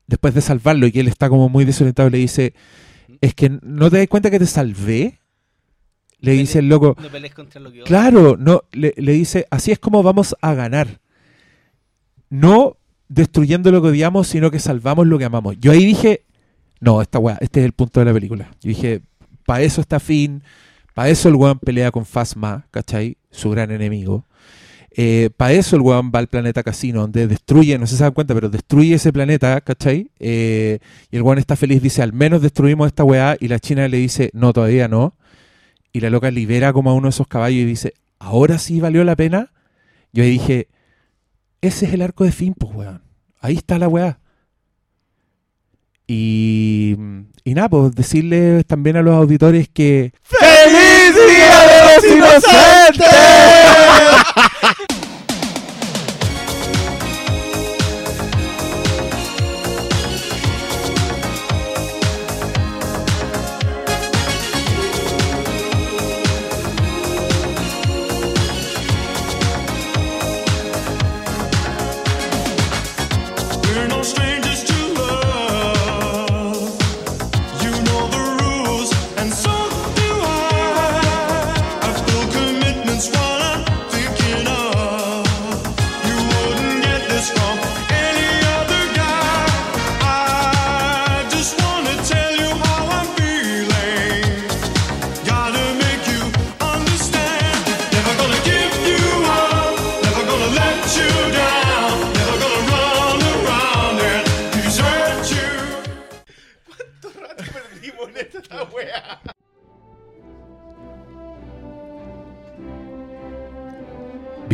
después 0.07 0.35
de 0.35 0.41
salvarlo 0.41 0.87
y 0.87 0.93
que 0.93 1.01
él 1.01 1.09
está 1.09 1.29
como 1.29 1.49
muy 1.49 1.65
desorientado, 1.65 2.11
le 2.11 2.19
dice, 2.19 2.55
es 3.21 3.35
que 3.35 3.59
no 3.63 3.91
te 3.91 3.99
das 3.99 4.09
cuenta 4.09 4.31
que 4.31 4.39
te 4.39 4.47
salvé. 4.47 5.19
Le 6.23 6.33
dice 6.33 6.61
el 6.61 6.69
loco, 6.69 6.97
No 7.01 7.09
pelees 7.09 7.35
contra 7.35 7.61
lo 7.61 7.73
que. 7.73 7.83
Claro, 7.83 8.37
no, 8.39 8.63
le, 8.71 8.95
le 8.97 9.13
dice, 9.13 9.47
así 9.51 9.73
es 9.73 9.81
como 9.81 10.05
vamos 10.05 10.37
a 10.41 10.55
ganar. 10.55 11.01
No 12.31 12.77
destruyendo 13.09 13.73
lo 13.73 13.83
que 13.83 13.89
odiamos, 13.89 14.29
sino 14.29 14.51
que 14.51 14.61
salvamos 14.61 15.07
lo 15.07 15.19
que 15.19 15.25
amamos. 15.25 15.57
Yo 15.59 15.73
ahí 15.73 15.85
dije, 15.85 16.25
no, 16.81 17.03
esta 17.03 17.19
weá, 17.19 17.39
este 17.41 17.61
es 17.61 17.67
el 17.67 17.73
punto 17.73 17.99
de 17.99 18.07
la 18.07 18.13
película. 18.13 18.53
Yo 18.61 18.69
dije, 18.69 19.03
para 19.45 19.63
eso 19.63 19.81
está 19.81 19.99
Finn, 19.99 20.45
para 20.95 21.09
eso 21.09 21.29
el 21.29 21.35
weón 21.35 21.59
pelea 21.59 21.91
con 21.91 22.07
Phasma, 22.07 22.67
¿cachai? 22.71 23.17
Su 23.33 23.51
gran 23.51 23.73
enemigo. 23.73 24.25
para 25.37 25.53
eso 25.53 25.75
el 25.75 25.83
weón 25.83 26.13
va 26.15 26.21
al 26.21 26.29
planeta 26.29 26.63
Casino, 26.63 27.01
donde 27.01 27.27
destruye, 27.27 27.77
no 27.79 27.87
sé 27.87 27.95
si 27.95 27.99
se 27.99 28.05
dan 28.05 28.13
cuenta, 28.13 28.33
pero 28.33 28.49
destruye 28.49 28.95
ese 28.95 29.13
planeta, 29.13 29.61
¿cachai? 29.61 30.13
Eh, 30.21 30.79
y 31.11 31.17
el 31.17 31.23
weón 31.23 31.39
está 31.39 31.57
feliz, 31.57 31.83
dice, 31.83 32.01
al 32.01 32.13
menos 32.13 32.43
destruimos 32.43 32.87
esta 32.87 33.03
weá, 33.03 33.37
y 33.41 33.49
la 33.49 33.59
china 33.59 33.89
le 33.89 33.97
dice, 33.97 34.31
no, 34.35 34.53
todavía 34.53 34.87
no 34.87 35.17
y 35.93 36.01
la 36.01 36.11
loca 36.11 36.31
libera 36.31 36.73
como 36.73 36.91
a 36.91 36.95
uno 36.95 37.07
de 37.07 37.11
esos 37.11 37.27
caballos 37.27 37.61
y 37.61 37.65
dice, 37.65 37.95
¿ahora 38.19 38.59
sí 38.59 38.81
valió 38.81 39.05
la 39.05 39.17
pena? 39.17 39.53
Yo 40.13 40.25
ahí 40.25 40.31
dije, 40.31 40.69
ese 41.61 41.87
es 41.87 41.93
el 41.93 42.03
arco 42.03 42.25
de 42.25 42.33
fin, 42.33 42.55
pues, 42.55 42.75
weón. 42.75 43.03
Ahí 43.41 43.57
está 43.57 43.79
la 43.79 43.89
weá. 43.89 44.19
Y, 46.07 46.97
y 47.45 47.55
nada, 47.55 47.69
pues 47.69 47.95
decirles 47.95 48.67
también 48.67 48.97
a 48.97 49.03
los 49.03 49.15
auditores 49.15 49.69
que... 49.69 50.13
¡Feliz 50.23 51.15
Día 51.15 51.61
de 51.67 51.95
los 51.95 52.05
Inocentes! 52.17 53.09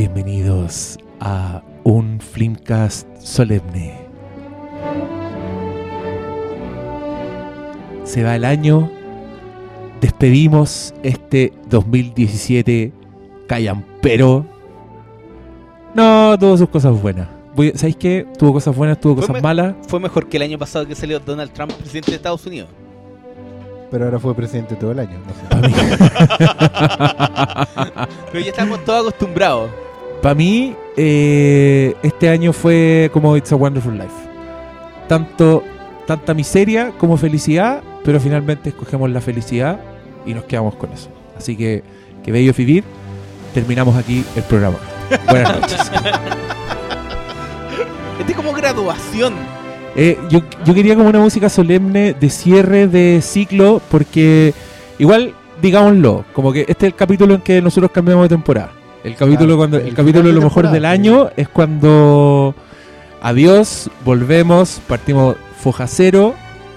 Bienvenidos 0.03 0.97
a 1.19 1.61
un 1.83 2.21
Flimcast 2.21 3.09
solemne. 3.21 3.99
Se 8.05 8.23
va 8.23 8.37
el 8.37 8.45
año, 8.45 8.89
despedimos 10.01 10.95
este 11.03 11.53
2017 11.69 12.93
callampero. 13.49 14.47
No, 15.97 16.39
tuvo 16.39 16.57
sus 16.57 16.69
cosas 16.69 17.03
buenas. 17.03 17.27
Voy- 17.57 17.73
¿Sabéis 17.75 17.97
qué? 17.97 18.25
Tuvo 18.39 18.53
cosas 18.53 18.77
buenas, 18.77 19.01
tuvo 19.01 19.15
Fue 19.17 19.23
cosas 19.23 19.35
me- 19.35 19.41
malas. 19.43 19.75
Fue 19.89 19.99
mejor 19.99 20.29
que 20.29 20.37
el 20.37 20.45
año 20.45 20.59
pasado 20.61 20.87
que 20.87 20.95
salió 20.95 21.19
Donald 21.19 21.51
Trump, 21.51 21.73
presidente 21.73 22.13
de 22.13 22.17
Estados 22.19 22.47
Unidos. 22.47 22.69
Pero 23.91 24.05
ahora 24.05 24.21
fue 24.21 24.33
presidente 24.37 24.77
todo 24.77 24.93
el 24.93 25.01
año. 25.01 25.19
no 25.27 25.35
sé. 25.35 25.41
Pero 28.31 28.45
ya 28.45 28.51
estamos 28.51 28.85
todos 28.85 29.09
acostumbrados. 29.09 29.69
Pa' 30.23 30.35
mí, 30.35 30.75
eh, 30.97 31.95
este 32.03 32.29
año 32.29 32.53
fue 32.53 33.11
como 33.13 33.37
It's 33.37 33.53
a 33.53 33.57
Wonderful 33.57 33.97
Life. 33.97 34.09
Tanto, 35.09 35.63
tanta 36.07 36.35
miseria 36.35 36.93
como 36.99 37.17
felicidad, 37.17 37.83
pero 38.05 38.21
finalmente 38.21 38.71
escogemos 38.71 39.11
la 39.11 39.21
felicidad 39.21 39.81
y 40.27 40.35
nos 40.35 40.45
quedamos 40.45 40.75
con 40.75 40.93
eso. 40.93 41.09
Así 41.37 41.57
que, 41.57 41.83
que 42.25 42.33
bello 42.33 42.53
vivir. 42.53 42.85
Terminamos 43.55 43.97
aquí 43.97 44.25
el 44.37 44.43
programa. 44.43 44.77
Buenas 45.31 45.61
noches. 45.61 45.81
Este 48.21 48.33
es 48.33 48.37
como 48.37 48.53
graduación. 48.53 49.35
Eh, 49.97 50.19
yo, 50.29 50.41
yo 50.65 50.75
quería 50.75 50.95
como 50.95 51.09
una 51.09 51.21
música 51.21 51.49
solemne 51.49 52.15
de 52.15 52.31
cierre 52.31 52.87
de 52.87 53.21
ciclo, 53.23 53.81
porque 53.91 54.53
igual, 54.99 55.35
digámoslo, 55.63 56.25
como 56.35 56.53
que 56.53 56.61
este 56.63 56.87
es 56.87 56.93
el 56.93 56.95
capítulo 56.95 57.35
en 57.35 57.41
que 57.41 57.63
nosotros 57.63 57.91
cambiamos 57.91 58.25
de 58.25 58.29
temporada. 58.29 58.78
El 59.05 59.15
capítulo 59.15 59.37
Claro, 59.39 59.57
cuando 59.57 59.77
el 59.79 59.89
el 59.89 59.95
capítulo 59.95 60.29
de 60.29 60.35
lo 60.35 60.43
mejor 60.43 60.71
del 60.71 60.85
año 60.85 61.31
es 61.37 61.49
cuando 61.49 62.55
adiós, 63.23 63.91
volvemos, 64.05 64.81
partimos 64.87 65.37
foja 65.61 65.87
cero, 65.87 66.35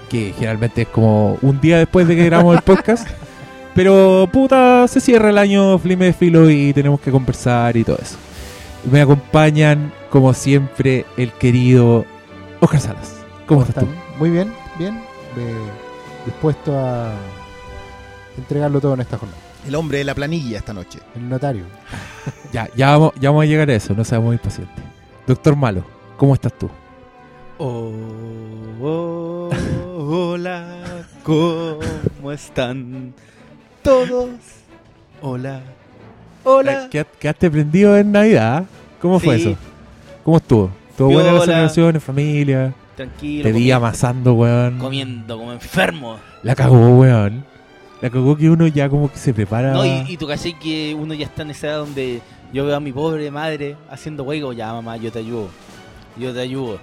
que 0.08 0.32
generalmente 0.34 0.82
es 0.82 0.88
como 0.88 1.38
un 1.42 1.60
día 1.60 1.78
después 1.78 2.06
de 2.06 2.16
que 2.16 2.24
grabamos 2.24 2.56
el 2.56 2.62
podcast. 2.62 3.08
Pero 3.74 4.28
puta, 4.30 4.86
se 4.86 5.00
cierra 5.00 5.30
el 5.30 5.38
año 5.38 5.78
Flime 5.78 6.06
de 6.06 6.12
Filo 6.12 6.50
y 6.50 6.72
tenemos 6.74 7.00
que 7.00 7.10
conversar 7.10 7.76
y 7.76 7.84
todo 7.84 7.98
eso. 8.00 8.16
Me 8.90 9.00
acompañan, 9.00 9.92
como 10.10 10.34
siempre, 10.34 11.06
el 11.16 11.32
querido 11.32 12.04
Oscar 12.60 12.80
Salas. 12.80 13.14
¿Cómo 13.46 13.62
estás 13.62 13.84
tú? 13.84 13.90
Muy 14.18 14.30
bien, 14.30 14.52
bien. 14.78 14.96
eh, 15.36 15.54
dispuesto 16.26 16.78
a 16.78 17.12
entregarlo 18.36 18.80
todo 18.80 18.94
en 18.94 19.00
esta 19.00 19.16
jornada. 19.16 19.51
El 19.66 19.74
hombre 19.76 19.98
de 19.98 20.04
la 20.04 20.14
planilla 20.14 20.58
esta 20.58 20.72
noche. 20.72 20.98
El 21.14 21.28
notario. 21.28 21.64
Ya, 22.52 22.68
ya 22.76 22.90
vamos, 22.90 23.12
ya 23.20 23.30
vamos 23.30 23.44
a 23.44 23.46
llegar 23.46 23.70
a 23.70 23.74
eso, 23.74 23.94
no 23.94 24.04
seamos 24.04 24.34
impacientes. 24.34 24.84
Doctor 25.26 25.56
Malo, 25.56 25.84
¿cómo 26.16 26.34
estás 26.34 26.52
tú? 26.58 26.68
Oh, 27.58 27.92
oh, 28.82 29.50
hola, 29.96 31.04
¿cómo 31.22 32.32
están 32.32 33.14
todos? 33.82 34.30
Hola, 35.20 35.60
hola. 36.42 36.72
Eh, 36.84 36.88
¿qued- 36.90 37.06
¿Quedaste 37.20 37.50
prendido 37.50 37.96
en 37.96 38.10
Navidad? 38.10 38.64
¿Cómo 39.00 39.20
fue 39.20 39.38
Sí. 39.38 39.50
eso? 39.50 39.58
¿Cómo 40.24 40.38
estuvo? 40.38 40.70
¿Estuvo 40.90 41.12
buena 41.12 41.32
la 41.32 41.40
celebración 41.40 41.94
en 41.94 42.00
familia? 42.00 42.74
Tranquilo. 42.96 43.42
Te 43.44 43.48
vi 43.52 43.54
comiendo, 43.60 43.76
amasando, 43.76 44.34
weón. 44.34 44.78
comiendo 44.78 45.38
como 45.38 45.52
enfermo. 45.52 46.18
La 46.42 46.54
cagó, 46.56 46.98
weón. 46.98 47.44
La 48.02 48.10
cagó 48.10 48.36
que 48.36 48.50
uno 48.50 48.66
ya 48.66 48.88
como 48.88 49.10
que 49.10 49.16
se 49.16 49.32
prepara. 49.32 49.72
No, 49.72 49.86
y, 49.86 50.04
y 50.08 50.16
tú 50.16 50.26
caché 50.26 50.54
que 50.54 50.94
uno 50.94 51.14
ya 51.14 51.24
está 51.24 51.42
en 51.42 51.50
esa 51.50 51.68
edad 51.68 51.78
donde 51.78 52.20
yo 52.52 52.66
veo 52.66 52.76
a 52.76 52.80
mi 52.80 52.92
pobre 52.92 53.30
madre 53.30 53.76
haciendo 53.88 54.24
juego, 54.24 54.52
ya 54.52 54.72
mamá, 54.72 54.96
yo 54.96 55.12
te 55.12 55.20
ayudo, 55.20 55.48
yo 56.18 56.34
te 56.34 56.40
ayudo. 56.40 56.80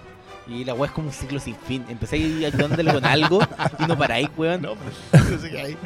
Y 0.47 0.63
la 0.63 0.73
weá 0.73 0.87
es 0.87 0.93
como 0.93 1.07
un 1.07 1.13
ciclo 1.13 1.39
sin 1.39 1.55
fin. 1.55 1.85
Empecé 1.89 2.15
ayudándole 2.15 2.91
con 2.91 3.05
algo 3.05 3.39
y 3.77 3.85
no 3.85 3.97
paráis, 3.97 4.29
weón. 4.35 4.61
No, 4.63 4.75
pues, 4.75 5.29
no 5.29 5.37
sé 5.37 5.51
qué 5.51 5.59
hay. 5.59 5.77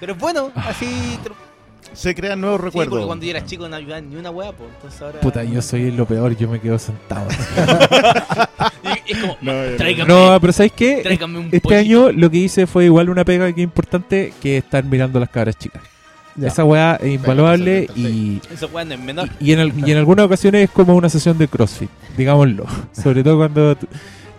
Pero 0.00 0.12
es 0.12 0.18
bueno, 0.18 0.50
así. 0.54 1.18
Se 1.92 2.14
crean 2.14 2.40
nuevos 2.40 2.60
Sí, 2.60 2.64
recuerdos. 2.66 2.90
porque 2.92 3.06
cuando 3.06 3.24
yo 3.24 3.30
era 3.30 3.44
chico 3.44 3.68
no 3.68 3.76
ayudaba 3.76 4.00
ni 4.00 4.16
una 4.16 4.30
weá, 4.30 4.52
pues. 4.52 4.68
Entonces 4.74 5.02
ahora. 5.02 5.20
Puta, 5.20 5.44
yo 5.44 5.62
soy 5.62 5.90
lo 5.92 6.06
peor, 6.06 6.36
yo 6.36 6.48
me 6.48 6.60
quedo 6.60 6.78
sentado. 6.78 7.28
Y 9.06 9.12
es 9.12 9.18
como, 9.18 9.36
No, 9.42 9.52
no. 9.52 9.76
tráigame, 9.76 10.08
no, 10.12 10.40
pero 10.40 10.52
¿sabes 10.52 10.72
qué? 10.72 11.00
tráigame 11.02 11.38
un 11.38 11.44
Este 11.46 11.60
pollito. 11.60 11.80
año 11.80 12.12
lo 12.12 12.30
que 12.30 12.38
hice 12.38 12.66
fue 12.66 12.86
igual 12.86 13.10
una 13.10 13.24
pega 13.24 13.52
que 13.52 13.60
importante 13.60 14.32
que 14.40 14.58
estar 14.58 14.82
mirando 14.84 15.18
a 15.18 15.20
las 15.20 15.28
cabras 15.30 15.58
chicas. 15.58 15.82
Ya. 16.36 16.48
Esa 16.48 16.64
weá 16.64 16.96
es 16.96 17.12
invaluable 17.14 17.88
y, 17.94 18.40
Esa 18.52 18.66
weá 18.66 18.84
no 18.84 18.94
es 18.94 19.00
menor. 19.00 19.28
y, 19.40 19.52
en 19.52 19.72
y 19.86 19.90
en 19.92 19.98
algunas 19.98 20.26
ocasiones 20.26 20.64
es 20.64 20.70
como 20.70 20.94
una 20.96 21.08
sesión 21.08 21.36
de 21.38 21.48
CrossFit, 21.48 21.90
digámoslo. 22.16 22.64
Sobre 22.92 23.22
todo 23.22 23.36
cuando 23.38 23.76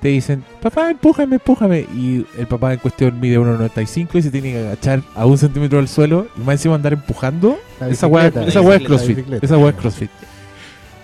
te 0.01 0.09
dicen, 0.09 0.43
papá, 0.61 0.91
empújame, 0.91 1.35
empújame. 1.35 1.80
Y 1.95 2.25
el 2.38 2.48
papá 2.48 2.74
en 2.74 2.80
cuestión 2.80 3.19
mide 3.19 3.40
1,95 3.40 4.09
y 4.15 4.22
se 4.22 4.32
tiene 4.32 4.51
que 4.51 4.59
agachar 4.59 5.01
a 5.15 5.25
un 5.25 5.38
centímetro 5.38 5.77
del 5.80 5.88
suelo 5.88 6.27
y 6.38 6.41
más 6.41 6.53
encima 6.53 6.75
andar 6.75 6.93
empujando. 6.93 7.57
Esa 7.90 8.07
bicicleta. 8.07 8.43
esa 8.48 8.59
es 8.75 8.83
CrossFit. 8.83 9.19
Esa 9.43 9.57
weá 9.57 9.69
es 9.72 9.75
CrossFit. 9.75 10.09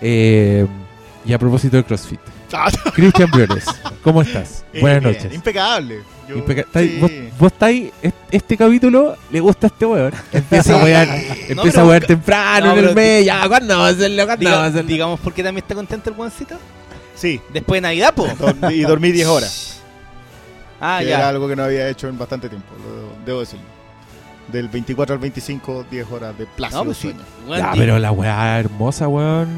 Eh, 0.00 0.66
y 1.24 1.32
a 1.32 1.38
propósito 1.38 1.76
de 1.76 1.84
CrossFit. 1.84 2.20
Ah, 2.54 2.68
Cristian 2.94 3.30
Briones, 3.30 3.64
¿cómo 4.02 4.20
estás? 4.20 4.64
eh, 4.74 4.80
Buenas 4.82 5.00
bien, 5.02 5.14
noches. 5.14 5.34
Impecable. 5.34 6.00
Yo- 6.28 6.36
Impeca- 6.36 6.60
estáis- 6.66 6.90
sí. 6.92 6.98
vos, 7.00 7.10
vos 7.38 7.52
estáis, 7.52 7.90
est- 8.02 8.14
este 8.30 8.56
capítulo 8.58 9.16
le 9.30 9.40
gusta 9.40 9.68
a 9.68 9.70
este 9.70 9.86
weón. 9.86 10.12
Empieza 10.32 10.78
a 10.78 10.84
wear, 10.84 11.08
empieza 11.48 11.80
a 11.80 11.86
wear 11.86 12.04
temprano 12.04 12.66
no, 12.66 12.78
en 12.78 12.88
el 12.88 12.94
mes. 12.94 13.24
Ya, 13.24 13.48
¿cuándo 13.48 13.78
va 13.78 13.86
a 13.86 13.90
hacerlo? 13.90 14.26
¿Cuándo 14.26 14.44
Diga- 14.44 14.56
va 14.58 14.64
a 14.64 14.66
hacerlo? 14.66 14.88
digamos, 14.88 15.20
¿por 15.20 15.32
qué 15.32 15.42
también 15.42 15.62
está 15.64 15.74
contento 15.74 16.10
el 16.10 16.16
guancito? 16.16 16.56
Sí, 17.14 17.40
Después 17.52 17.78
de 17.78 17.82
Navidad, 17.82 18.14
po. 18.14 18.26
y 18.70 18.80
dormí 18.82 19.12
10 19.12 19.26
horas. 19.28 19.80
Ah, 20.80 20.98
que 21.00 21.06
ya. 21.10 21.18
era 21.18 21.28
algo 21.28 21.46
que 21.48 21.54
no 21.54 21.62
había 21.64 21.88
hecho 21.88 22.08
en 22.08 22.18
bastante 22.18 22.48
tiempo, 22.48 22.68
lo- 22.76 23.24
debo 23.24 23.40
decirlo. 23.40 23.64
Del 24.48 24.68
24 24.68 25.14
al 25.14 25.18
25, 25.20 25.86
10 25.90 26.10
horas 26.10 26.36
de 26.36 26.46
plácido 26.46 26.80
No, 26.80 26.84
pues 26.86 26.96
sí. 26.98 27.02
sueño. 27.08 27.20
Weón, 27.46 27.58
Ya, 27.64 27.72
di- 27.72 27.78
pero 27.78 27.98
la 27.98 28.10
weá 28.10 28.58
hermosa, 28.58 29.06
weón. 29.06 29.48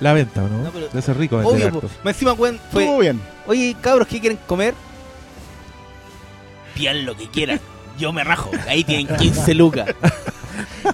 La 0.00 0.12
venta, 0.12 0.42
¿o 0.42 0.48
¿no? 0.48 0.58
No, 0.64 0.70
pero- 0.70 0.88
Debe 0.88 1.02
ser 1.02 1.16
rico 1.16 1.36
vender 1.38 1.54
Obvio, 1.54 1.70
po. 1.80 1.86
harto. 1.86 2.00
Más 2.04 2.14
encima, 2.14 2.32
weón, 2.32 2.58
fue. 2.72 2.82
Estuvo 2.82 2.98
bien. 2.98 3.20
Oye, 3.46 3.76
cabros, 3.80 4.08
¿qué 4.08 4.18
quieren 4.20 4.38
comer? 4.46 4.74
Pidan 6.74 7.04
lo 7.04 7.16
que 7.16 7.28
quieran. 7.28 7.60
Yo 7.98 8.12
me 8.12 8.22
rajo. 8.24 8.50
Ahí 8.68 8.84
tienen 8.84 9.06
15 9.16 9.54
lucas. 9.54 9.86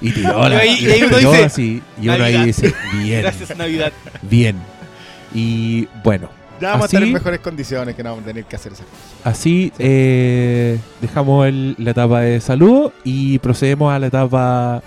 Y 0.01 0.11
tiró 0.13 0.47
la- 0.49 0.63
Y 0.65 0.69
ahí- 0.69 0.79
y 0.81 0.87
y 0.89 0.91
ahí 0.93 1.03
uno 1.05 1.17
tiró 1.19 1.31
dice, 1.33 1.45
así, 1.45 1.83
y 2.01 2.09
uno 2.09 2.13
ahí 2.15 2.21
Navidad. 2.21 2.45
dice, 2.45 2.75
bien, 2.95 3.23
Gracias, 3.23 3.57
Navidad. 3.57 3.93
bien. 4.23 4.61
Y 5.35 5.87
bueno, 6.05 6.29
Ya 6.61 6.71
vamos 6.71 6.87
Así- 6.87 6.97
a 6.97 6.99
estar 7.01 7.09
en 7.09 7.13
mejores 7.15 7.41
condiciones 7.41 7.95
que 7.97 8.03
no 8.05 8.11
vamos 8.11 8.23
a 8.25 8.29
tener 8.29 8.45
que 8.45 8.55
hacer 8.57 8.73
esas 8.73 8.87
cosas. 8.87 9.03
Así 9.25 9.73
eh, 9.79 10.79
dejamos 11.01 11.47
el- 11.49 11.75
la 11.79 11.91
etapa 11.91 12.21
de 12.21 12.41
saludo 12.41 12.93
y 13.03 13.39
procedemos 13.41 13.93
a 13.93 13.99
la 13.99 14.07
etapa 14.07 14.83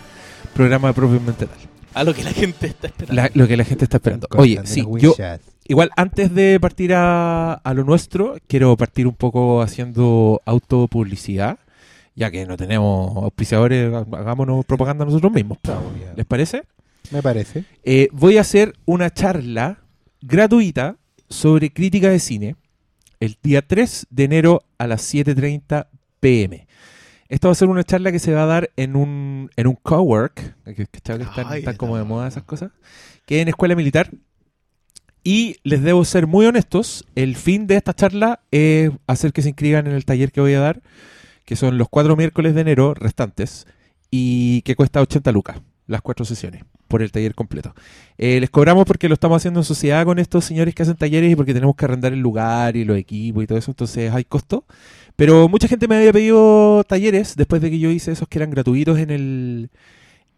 programa 0.53 0.93
propiamente 0.93 1.45
tal. 1.45 1.57
A 1.93 2.03
lo 2.05 2.13
que 2.13 2.23
la 2.23 2.31
gente 2.31 2.67
está 2.67 2.87
esperando. 2.87 3.21
La- 3.21 3.29
lo 3.33 3.47
que 3.47 3.57
la 3.57 3.65
gente 3.65 3.83
está 3.83 3.97
esperando. 3.97 4.27
Oye, 4.37 4.61
sí, 4.63 4.85
yo 4.99 5.13
igual 5.67 5.91
antes 5.97 6.33
de 6.33 6.57
partir 6.61 6.93
a, 6.93 7.53
a 7.53 7.73
lo 7.73 7.83
nuestro, 7.83 8.37
quiero 8.47 8.77
partir 8.77 9.05
un 9.05 9.15
poco 9.15 9.61
haciendo 9.61 10.41
autopublicidad, 10.45 11.57
ya 12.15 12.31
que 12.31 12.45
no 12.45 12.55
tenemos 12.55 13.15
auspiciadores, 13.17 13.93
hagámonos 13.93 14.63
propaganda 14.65 15.03
nosotros 15.05 15.33
mismos. 15.33 15.57
¿Les 16.15 16.25
parece? 16.25 16.63
Me 17.11 17.21
parece. 17.21 17.65
Eh, 17.83 18.07
voy 18.13 18.37
a 18.37 18.41
hacer 18.41 18.73
una 18.85 19.09
charla 19.13 19.79
gratuita 20.21 20.97
sobre 21.29 21.71
crítica 21.71 22.09
de 22.09 22.19
cine 22.19 22.55
el 23.19 23.37
día 23.41 23.61
3 23.61 24.07
de 24.09 24.23
enero 24.23 24.63
a 24.77 24.87
las 24.87 25.13
7.30 25.13 25.87
pm. 26.19 26.67
Esta 27.29 27.47
va 27.47 27.51
a 27.51 27.55
ser 27.55 27.67
una 27.67 27.83
charla 27.83 28.11
que 28.11 28.19
se 28.19 28.33
va 28.33 28.43
a 28.43 28.45
dar 28.45 28.71
en 28.77 28.95
un, 28.95 29.49
en 29.55 29.67
un 29.67 29.75
cowork, 29.75 30.55
que, 30.63 30.85
que 30.85 30.97
están, 30.97 31.75
como 31.75 31.97
de 31.97 32.03
moda 32.03 32.27
esas 32.27 32.43
cosas, 32.43 32.71
que 33.25 33.37
es 33.37 33.41
en 33.41 33.49
Escuela 33.49 33.75
Militar. 33.75 34.11
Y 35.23 35.57
les 35.63 35.83
debo 35.83 36.05
ser 36.05 36.25
muy 36.25 36.45
honestos, 36.45 37.05
el 37.15 37.35
fin 37.35 37.67
de 37.67 37.75
esta 37.75 37.93
charla 37.93 38.39
es 38.51 38.91
hacer 39.07 39.33
que 39.33 39.41
se 39.41 39.49
inscriban 39.49 39.87
en 39.87 39.93
el 39.93 40.05
taller 40.05 40.31
que 40.31 40.39
voy 40.39 40.53
a 40.53 40.61
dar, 40.61 40.81
que 41.43 41.57
son 41.57 41.77
los 41.77 41.89
cuatro 41.89 42.15
miércoles 42.15 42.55
de 42.55 42.61
enero 42.61 42.93
restantes, 42.93 43.67
y 44.09 44.61
que 44.61 44.77
cuesta 44.77 45.01
80 45.01 45.29
lucas, 45.33 45.61
las 45.85 46.01
cuatro 46.01 46.23
sesiones, 46.23 46.63
por 46.87 47.01
el 47.01 47.11
taller 47.11 47.35
completo. 47.35 47.73
Eh, 48.17 48.39
les 48.39 48.49
cobramos 48.49 48.85
porque 48.85 49.07
lo 49.07 49.13
estamos 49.13 49.37
haciendo 49.37 49.59
en 49.59 49.63
sociedad 49.63 50.05
con 50.05 50.19
estos 50.19 50.45
señores 50.45 50.73
que 50.73 50.83
hacen 50.83 50.95
talleres 50.95 51.31
y 51.31 51.35
porque 51.35 51.53
tenemos 51.53 51.75
que 51.75 51.85
arrendar 51.85 52.13
el 52.13 52.19
lugar 52.19 52.75
y 52.75 52.85
los 52.85 52.97
equipos 52.97 53.43
y 53.43 53.47
todo 53.47 53.57
eso, 53.57 53.71
entonces 53.71 54.11
hay 54.13 54.23
costo. 54.23 54.65
Pero 55.15 55.49
mucha 55.49 55.67
gente 55.67 55.87
me 55.87 55.97
había 55.97 56.13
pedido 56.13 56.83
talleres 56.83 57.35
después 57.35 57.61
de 57.61 57.71
que 57.71 57.79
yo 57.79 57.89
hice 57.89 58.11
esos 58.11 58.27
que 58.27 58.39
eran 58.39 58.51
gratuitos 58.51 58.99
en 58.99 59.09
el, 59.09 59.69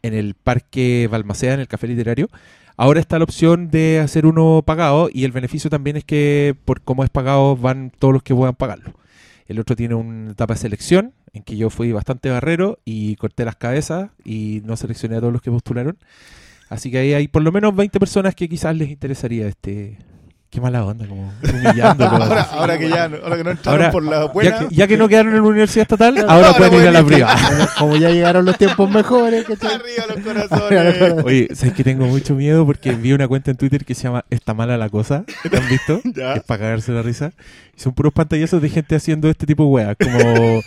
en 0.02 0.14
el 0.14 0.34
Parque 0.36 1.08
Balmaceda, 1.12 1.54
en 1.54 1.60
el 1.60 1.68
Café 1.68 1.88
Literario. 1.88 2.30
Ahora 2.78 3.02
está 3.02 3.18
la 3.18 3.26
opción 3.26 3.70
de 3.70 4.00
hacer 4.00 4.26
uno 4.26 4.64
pagado 4.66 5.10
y 5.12 5.26
el 5.26 5.34
beneficio 5.34 5.70
también 5.70 5.98
es 5.98 6.06
que 6.06 6.56
por 6.64 6.82
cómo 6.82 7.04
es 7.04 7.10
pagado 7.10 7.58
van 7.58 7.92
todos 8.00 8.14
los 8.14 8.24
que 8.24 8.34
puedan 8.34 8.56
pagarlo. 8.56 8.94
El 9.48 9.60
otro 9.60 9.76
tiene 9.76 9.96
una 9.96 10.32
etapa 10.32 10.54
de 10.54 10.62
selección 10.62 11.14
en 11.34 11.44
que 11.44 11.58
yo 11.58 11.70
fui 11.70 11.92
bastante 11.92 12.30
barrero 12.30 12.80
y 12.86 13.16
corté 13.18 13.44
las 13.44 13.56
cabezas 13.56 14.12
y 14.24 14.62
no 14.64 14.78
seleccioné 14.78 15.18
a 15.18 15.20
todos 15.20 15.34
los 15.34 15.42
que 15.42 15.52
postularon. 15.52 15.98
Así 16.70 16.92
que 16.92 17.00
ahí 17.00 17.14
hay 17.14 17.28
por 17.28 17.42
lo 17.42 17.52
menos 17.52 17.76
20 17.76 18.00
personas 18.00 18.36
que 18.36 18.48
quizás 18.48 18.76
les 18.76 18.90
interesaría 18.90 19.48
este... 19.48 19.98
Qué 20.50 20.60
mala 20.60 20.84
onda, 20.84 21.06
como 21.06 21.32
humillándolo. 21.44 22.10
Ahora, 22.10 22.42
ahora 22.54 22.78
que 22.80 22.90
ya 22.90 23.04
ahora 23.04 23.38
que 23.38 23.44
no 23.44 23.52
entraron 23.52 23.82
Ahora, 23.82 23.92
por 23.92 24.04
la 24.04 24.20
ya, 24.22 24.26
buena, 24.26 24.60
que, 24.60 24.76
ya 24.76 24.88
que 24.88 24.98
no 24.98 25.08
quedaron 25.08 25.36
en 25.36 25.44
la 25.44 25.48
universidad 25.48 25.84
estatal, 25.84 26.18
ahora, 26.18 26.34
ahora 26.34 26.54
pueden 26.54 26.82
ir 26.82 26.88
a 26.88 26.92
la 26.92 27.04
privada. 27.04 27.70
Como, 27.78 27.96
ya 27.98 28.10
llegaron 28.10 28.46
los 28.46 28.58
tiempos 28.58 28.90
mejores, 28.90 29.46
¿cachai? 29.46 29.76
arriba 29.76 30.06
los 30.08 30.24
corazones. 30.24 31.24
Oye, 31.24 31.50
¿sabes 31.54 31.76
que 31.76 31.84
tengo 31.84 32.08
mucho 32.08 32.34
miedo? 32.34 32.66
Porque 32.66 32.94
vi 32.94 33.14
una 33.14 33.28
cuenta 33.28 33.52
en 33.52 33.58
Twitter 33.58 33.86
que 33.86 33.94
se 33.94 34.04
llama 34.04 34.26
Está 34.32 34.56
mala 34.56 34.76
la 34.76 34.90
cosa. 34.90 35.24
¿Te 35.50 35.56
han 35.56 35.70
visto? 35.70 36.02
Ya. 36.16 36.34
Es 36.34 36.44
para 36.44 36.62
cagarse 36.62 36.92
la 36.92 37.04
risa. 37.04 37.32
Y 37.78 37.82
son 37.82 37.94
puros 37.94 38.12
pantallazos 38.12 38.60
de 38.62 38.70
gente 38.70 38.96
haciendo 38.96 39.30
este 39.30 39.46
tipo 39.46 39.64
de 39.64 39.70
weas. 39.70 39.96
Como, 39.98 40.62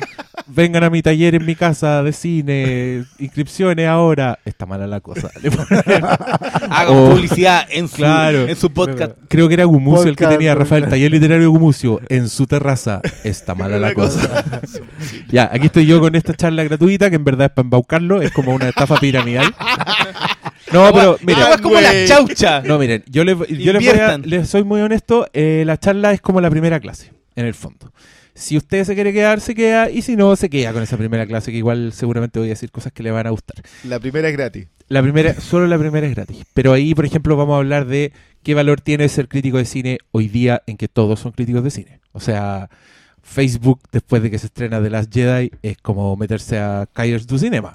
vengan 0.46 0.84
a 0.84 0.90
mi 0.90 1.02
taller 1.02 1.34
en 1.34 1.44
mi 1.44 1.56
casa 1.56 2.02
de 2.04 2.12
cine, 2.12 3.04
inscripciones 3.18 3.88
ahora. 3.88 4.38
Está 4.44 4.64
mala 4.66 4.86
la 4.86 5.00
cosa. 5.00 5.30
Hagan 6.70 6.94
publicidad 7.10 7.66
en 7.70 7.88
su, 7.88 7.96
Claro. 7.96 8.46
en 8.46 8.56
su 8.56 8.72
podcast. 8.72 9.12
Creo 9.28 9.48
que 9.48 9.54
era 9.54 9.66
Gumucio 9.72 10.08
el 10.10 10.16
que 10.16 10.26
tenía, 10.26 10.54
Rafael, 10.54 10.88
taller 10.88 11.10
literario 11.10 11.42
de 11.42 11.48
Gumucio, 11.48 12.00
en 12.08 12.28
su 12.28 12.46
terraza. 12.46 13.00
Está 13.24 13.54
mala 13.54 13.78
la 13.78 13.94
cosa. 13.94 14.44
Ya, 15.28 15.48
aquí 15.52 15.66
estoy 15.66 15.86
yo 15.86 15.98
con 16.00 16.14
esta 16.14 16.34
charla 16.34 16.62
gratuita, 16.64 17.08
que 17.10 17.16
en 17.16 17.24
verdad 17.24 17.46
es 17.46 17.52
para 17.52 17.64
embaucarlo, 17.64 18.20
es 18.22 18.30
como 18.32 18.54
una 18.54 18.68
estafa 18.68 18.96
piramidal. 18.98 19.54
No, 20.72 20.90
pero 20.92 21.18
mira, 21.26 21.46
Ah, 21.48 21.54
es 21.54 21.60
como 21.60 21.80
la 21.80 21.90
chaucha. 22.06 22.62
no, 22.62 22.78
miren, 22.78 23.02
yo 23.08 23.24
les, 23.24 23.36
yo 23.48 23.72
les, 23.72 23.84
voy 23.84 23.98
a- 24.00 24.18
les 24.18 24.48
soy 24.48 24.62
muy 24.64 24.80
honesto, 24.80 25.26
eh, 25.32 25.64
la 25.66 25.78
charla 25.78 26.12
es 26.12 26.20
como 26.20 26.40
la 26.40 26.50
primera 26.50 26.80
clase, 26.80 27.12
en 27.34 27.46
el 27.46 27.54
fondo. 27.54 27.92
Si 28.34 28.56
usted 28.56 28.84
se 28.84 28.94
quiere 28.94 29.12
quedar, 29.12 29.40
se 29.40 29.54
queda, 29.54 29.90
y 29.90 30.02
si 30.02 30.16
no, 30.16 30.34
se 30.36 30.48
queda 30.48 30.72
con 30.72 30.82
esa 30.82 30.96
primera 30.96 31.26
clase, 31.26 31.50
que 31.52 31.58
igual 31.58 31.92
seguramente 31.92 32.38
voy 32.38 32.48
a 32.48 32.52
decir 32.52 32.70
cosas 32.70 32.92
que 32.92 33.02
le 33.02 33.10
van 33.10 33.26
a 33.26 33.30
gustar. 33.30 33.62
La 33.84 34.00
primera 34.00 34.28
es 34.28 34.36
gratis. 34.36 34.68
La 34.88 35.02
primera, 35.02 35.34
solo 35.34 35.66
la 35.66 35.78
primera 35.78 36.06
es 36.06 36.14
gratis. 36.14 36.38
Pero 36.54 36.72
ahí, 36.72 36.94
por 36.94 37.04
ejemplo, 37.04 37.36
vamos 37.36 37.54
a 37.54 37.58
hablar 37.58 37.86
de 37.86 38.12
qué 38.42 38.54
valor 38.54 38.80
tiene 38.80 39.08
ser 39.08 39.28
crítico 39.28 39.58
de 39.58 39.64
cine 39.64 39.98
hoy 40.12 40.28
día 40.28 40.62
en 40.66 40.76
que 40.76 40.88
todos 40.88 41.20
son 41.20 41.32
críticos 41.32 41.62
de 41.64 41.70
cine. 41.70 42.00
O 42.12 42.20
sea, 42.20 42.70
Facebook, 43.22 43.80
después 43.92 44.22
de 44.22 44.30
que 44.30 44.38
se 44.38 44.46
estrena 44.46 44.82
The 44.82 44.90
Last 44.90 45.12
Jedi, 45.12 45.50
es 45.62 45.76
como 45.78 46.16
meterse 46.16 46.58
a 46.58 46.88
Kairos 46.92 47.26
du 47.26 47.38
Cinema. 47.38 47.74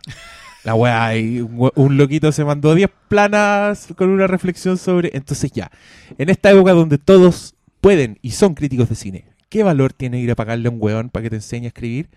La 0.63 0.75
weá, 0.75 1.15
y 1.15 1.39
un, 1.39 1.71
un 1.75 1.97
loquito 1.97 2.31
se 2.31 2.43
mandó 2.43 2.75
10 2.75 2.89
planas 3.07 3.87
con 3.95 4.09
una 4.09 4.27
reflexión 4.27 4.77
sobre. 4.77 5.11
Entonces, 5.13 5.51
ya, 5.51 5.71
en 6.17 6.29
esta 6.29 6.51
época 6.51 6.73
donde 6.73 6.97
todos 6.97 7.55
pueden 7.79 8.17
y 8.21 8.31
son 8.31 8.53
críticos 8.53 8.89
de 8.89 8.95
cine, 8.95 9.25
¿qué 9.49 9.63
valor 9.63 9.93
tiene 9.93 10.19
ir 10.19 10.31
a 10.31 10.35
pagarle 10.35 10.67
a 10.67 10.71
un 10.71 10.77
weón 10.79 11.09
para 11.09 11.23
que 11.23 11.29
te 11.29 11.35
enseñe 11.37 11.65
a 11.65 11.67
escribir? 11.67 12.09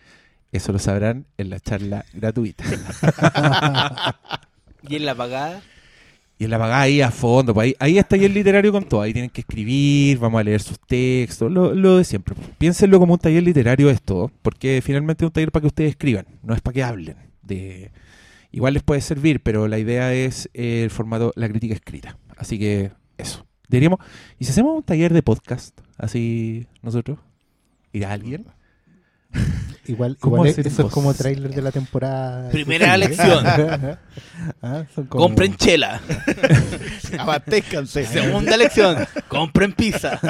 Eso 0.53 0.73
lo 0.73 0.79
sabrán 0.79 1.27
en 1.39 1.51
la 1.51 1.61
charla 1.61 2.05
gratuita. 2.13 2.65
Y 4.89 4.97
en 4.97 5.05
la 5.05 5.15
pagada. 5.15 5.63
Y 6.39 6.45
en 6.45 6.51
la 6.51 6.59
pagada 6.59 6.81
ahí 6.81 7.03
a 7.03 7.11
fondo, 7.11 7.53
pues 7.53 7.67
ahí, 7.67 7.77
ahí 7.79 7.99
está 7.99 8.17
taller 8.17 8.31
literario 8.31 8.73
con 8.73 8.85
todo. 8.85 9.03
Ahí 9.03 9.13
tienen 9.13 9.31
que 9.31 9.43
escribir, 9.43 10.19
vamos 10.19 10.41
a 10.41 10.45
leer 10.45 10.63
sus 10.63 10.81
textos, 10.81 11.53
lo, 11.53 11.75
lo 11.75 11.99
de 11.99 12.05
siempre. 12.05 12.35
Piénsenlo 12.57 12.99
como 12.99 13.13
un 13.13 13.19
taller 13.19 13.43
literario 13.43 13.91
esto, 13.91 14.33
porque 14.41 14.81
finalmente 14.83 15.25
es 15.25 15.27
un 15.27 15.33
taller 15.33 15.53
para 15.53 15.61
que 15.61 15.67
ustedes 15.67 15.91
escriban, 15.91 16.27
no 16.43 16.55
es 16.55 16.63
para 16.63 16.73
que 16.73 16.83
hablen. 16.83 17.17
De... 17.43 17.91
Igual 18.53 18.73
les 18.75 18.83
puede 18.83 19.03
servir, 19.03 19.43
pero 19.43 19.69
la 19.69 19.79
idea 19.79 20.15
es 20.15 20.49
el 20.55 20.91
formato, 20.91 21.33
la 21.37 21.49
crítica 21.49 21.75
escrita. 21.75 22.17
Así 22.39 22.59
que 22.59 22.91
eso. 23.19 23.45
Diríamos, 23.71 24.01
¿y 24.39 24.45
si 24.45 24.51
hacemos 24.51 24.77
un 24.77 24.83
taller 24.83 25.13
de 25.13 25.23
podcast? 25.23 25.79
Así 25.97 26.67
nosotros. 26.83 27.19
¿Irá 27.93 28.13
alguien? 28.13 28.47
Igual, 29.87 30.17
¿Cómo 30.21 30.37
igual 30.37 30.51
hacer 30.51 30.67
eso 30.69 30.87
es 30.87 30.93
como 30.93 31.15
tráiler 31.15 31.53
de 31.53 31.63
la 31.63 31.73
temporada. 31.73 32.51
Primera 32.51 32.95
Sí. 32.95 33.01
lección. 33.01 33.45
Ah, 34.63 34.85
son 34.95 35.07
como- 35.07 35.25
Compren 35.25 35.57
chela. 35.57 36.01
Abastézcanse. 37.19 38.05
Segunda 38.07 38.57
lección. 38.57 38.97
Compren 39.29 39.73
pizza. 39.73 40.21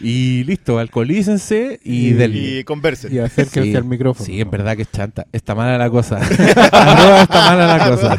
Y 0.00 0.44
listo, 0.44 0.78
alcoholícense 0.78 1.80
y, 1.82 2.08
Y- 2.08 2.12
del... 2.12 2.36
Y 2.36 2.64
conversen. 2.64 3.14
Y 3.14 3.18
acérquense 3.18 3.70
Sí, 3.70 3.76
al 3.76 3.84
micrófono. 3.84 4.26
Sí, 4.26 4.40
en 4.40 4.50
verdad 4.50 4.76
que 4.76 4.82
es 4.82 4.90
chanta. 4.92 5.26
Está 5.32 5.54
mala 5.54 5.78
la 5.78 5.88
cosa. 5.90 6.16
Arroba 6.18 7.22
está 7.22 7.50
mala 7.50 7.78
la 7.78 7.88
cosa. 7.90 8.16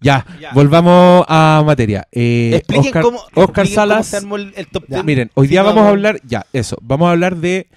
Ya, 0.00 0.26
Ya. 0.40 0.52
volvamos 0.52 1.24
a 1.28 1.62
materia. 1.64 2.06
Eh, 2.12 2.52
Expliquen 2.56 2.86
Oscar, 2.86 3.02
cómo, 3.02 3.18
Oscar 3.34 3.38
expliquen 3.38 3.64
cómo 3.64 3.74
Salas. 3.74 4.06
se 4.06 4.16
armó 4.18 4.36
el, 4.36 4.52
el 4.56 4.66
top 4.68 4.84
Ya, 4.88 4.96
10. 4.96 5.04
Miren, 5.04 5.30
hoy 5.34 5.46
Sí, 5.46 5.50
día 5.52 5.62
vamos 5.62 5.84
a 5.84 5.88
hablar, 5.88 6.20
ya, 6.24 6.46
eso, 6.52 6.76
vamos 6.82 7.08
a 7.08 7.12
hablar 7.12 7.36
de 7.36 7.68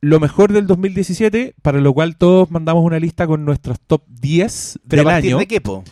lo 0.00 0.18
mejor 0.20 0.52
del 0.52 0.66
2017, 0.66 1.54
para 1.62 1.80
lo 1.80 1.92
cual 1.94 2.16
todos 2.16 2.50
mandamos 2.50 2.84
una 2.84 2.98
lista 2.98 3.26
con 3.26 3.44
nuestros 3.44 3.80
top 3.80 4.02
10 4.08 4.80
¿Pero 4.88 5.02
del 5.02 5.10
a 5.10 5.16
año, 5.16 5.38
de 5.38 5.46
qué, 5.46 5.60
po? 5.60 5.84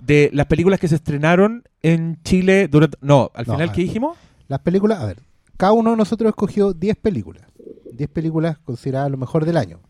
de 0.00 0.30
las 0.32 0.46
películas 0.46 0.78
que 0.78 0.88
se 0.88 0.94
estrenaron 0.96 1.64
en 1.82 2.18
Chile 2.22 2.68
durante... 2.68 2.96
No, 3.00 3.30
al 3.34 3.46
No, 3.46 3.54
final, 3.54 3.72
¿qué 3.72 3.80
dijimos? 3.82 4.16
Las 4.48 4.60
películas, 4.60 5.00
a 5.00 5.06
ver, 5.06 5.18
cada 5.56 5.72
uno 5.72 5.90
de 5.92 5.96
nosotros 5.96 6.28
escogió 6.28 6.72
10 6.74 6.96
películas. 6.98 7.42
10 7.92 8.10
películas 8.10 8.58
consideradas 8.58 9.10
lo 9.10 9.16
mejor 9.16 9.44
del 9.46 9.56
año. 9.56 9.80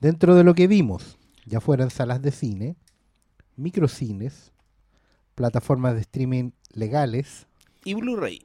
Dentro 0.00 0.34
de 0.34 0.42
lo 0.44 0.54
que 0.54 0.66
vimos, 0.66 1.16
ya 1.46 1.60
fueran 1.60 1.90
salas 1.90 2.20
de 2.20 2.32
cine, 2.32 2.76
microcines, 3.56 4.52
plataformas 5.34 5.94
de 5.94 6.00
streaming 6.02 6.50
legales 6.72 7.46
Y 7.84 7.94
Blu-ray. 7.94 8.42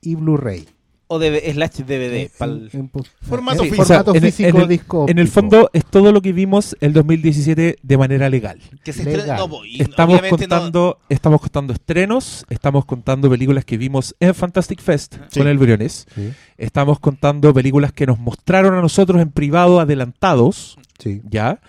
y 0.00 0.14
Blu-ray. 0.14 0.66
O 1.12 1.18
de 1.18 1.52
slash 1.52 1.78
DVD. 1.78 2.22
En- 2.22 2.28
pa'l- 2.38 2.70
en- 2.72 2.80
en- 2.80 2.90
Formato 3.22 3.64
en 3.64 3.70
físico. 3.70 3.84
formato 3.84 4.10
en 4.14 4.24
el- 4.24 4.32
físico, 4.32 4.48
en 4.58 4.62
el- 4.62 4.68
disco 4.68 5.06
En 5.08 5.18
el 5.18 5.26
fondo 5.26 5.68
es 5.72 5.84
todo 5.84 6.12
lo 6.12 6.22
que 6.22 6.32
vimos 6.32 6.76
el 6.80 6.92
2017 6.92 7.78
de 7.82 7.98
manera 7.98 8.30
legal. 8.30 8.60
que 8.84 8.92
se 8.92 9.02
legal. 9.02 9.18
estrena. 9.20 9.38
No, 9.38 9.64
y 9.64 9.82
Estamos 9.82 10.22
no- 10.22 10.28
contando, 10.28 10.98
estamos 11.08 11.40
contando 11.40 11.72
estrenos, 11.72 12.46
estamos 12.48 12.84
contando 12.84 13.28
películas 13.28 13.64
que 13.64 13.76
vimos 13.76 14.14
en 14.20 14.32
Fantastic 14.36 14.80
Fest 14.80 15.16
Sí. 15.30 15.40
con 15.40 15.48
el 15.48 15.58
Briones, 15.58 16.06
Sí, 16.14 16.30
estamos 16.56 17.00
contando 17.00 17.52
películas 17.52 17.92
que 17.92 18.06
nos 18.06 18.20
mostraron 18.20 18.74
a 18.74 18.80
nosotros 18.80 19.20
en 19.20 19.32
privado 19.32 19.80
adelantados, 19.80 20.78
sí. 21.00 21.22
¿ya? 21.28 21.60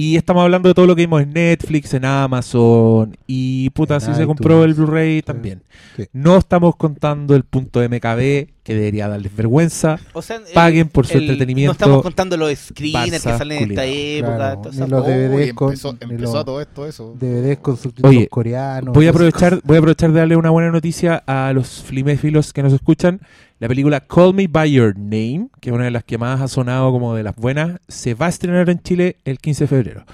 Y 0.00 0.14
estamos 0.14 0.44
hablando 0.44 0.68
de 0.68 0.74
todo 0.76 0.86
lo 0.86 0.94
que 0.94 1.02
vimos 1.02 1.20
en 1.22 1.32
Netflix, 1.32 1.92
en 1.92 2.04
Amazon 2.04 3.16
y 3.26 3.68
puta, 3.70 3.96
En 3.96 4.00
si 4.00 4.14
se 4.14 4.26
compró 4.26 4.62
el. 4.62 4.74
Blu-ray 4.74 5.22
también. 5.22 5.62
Sí. 5.96 6.04
No 6.12 6.36
estamos 6.36 6.76
contando 6.76 7.34
el 7.34 7.42
punto 7.42 7.80
MKB, 7.80 8.46
que 8.62 8.74
debería 8.74 9.08
darles 9.08 9.34
vergüenza. 9.34 9.98
O 10.12 10.22
sea, 10.22 10.36
el- 10.36 10.44
Paguen 10.54 10.88
por 10.88 11.04
su 11.04 11.14
el- 11.18 11.24
entretenimiento. 11.24 11.70
No 11.70 11.72
estamos 11.72 12.02
contando 12.04 12.36
los 12.36 12.56
screeners 12.56 13.10
que 13.24 13.38
salen 13.38 13.62
en 13.64 13.70
esta 13.70 13.86
época. 13.86 14.36
Claro, 14.36 14.70
ni 14.72 14.78
los 14.78 14.88
cosa. 14.88 15.10
DVD 15.10 15.34
Uy, 15.34 15.52
con- 15.52 15.68
empezó, 15.70 15.92
ni 15.94 15.98
empezó 16.14 16.32
lo- 16.34 16.44
todo 16.44 16.60
esto, 16.60 16.86
eso. 16.86 17.16
DVDs 17.18 17.58
con 17.58 17.76
subtítulos 17.76 18.16
Oye, 18.16 18.28
coreanos. 18.28 18.94
Voy 18.94 19.06
a 19.08 19.10
aprovechar, 19.10 19.60
voy 19.64 19.76
a 19.76 19.78
aprovechar 19.80 20.12
de 20.12 20.18
darle 20.20 20.36
una 20.36 20.50
buena 20.50 20.70
noticia 20.70 21.24
a 21.26 21.52
los 21.52 21.82
fliméfilos 21.82 22.52
que 22.52 22.62
nos 22.62 22.72
escuchan. 22.72 23.20
La 23.60 23.66
película 23.66 24.00
Call 24.00 24.34
Me 24.34 24.46
By 24.46 24.70
Your 24.70 24.96
Name, 24.96 25.48
que 25.60 25.70
es 25.70 25.74
una 25.74 25.84
de 25.84 25.90
las 25.90 26.04
que 26.04 26.16
más 26.16 26.40
ha 26.40 26.46
sonado 26.46 26.92
como 26.92 27.16
de 27.16 27.24
las 27.24 27.34
buenas, 27.34 27.80
se 27.88 28.14
va 28.14 28.26
a 28.26 28.28
estrenar 28.28 28.70
en 28.70 28.80
Chile 28.80 29.16
el 29.24 29.38
15 29.38 29.64
de 29.64 29.68
febrero. 29.68 30.04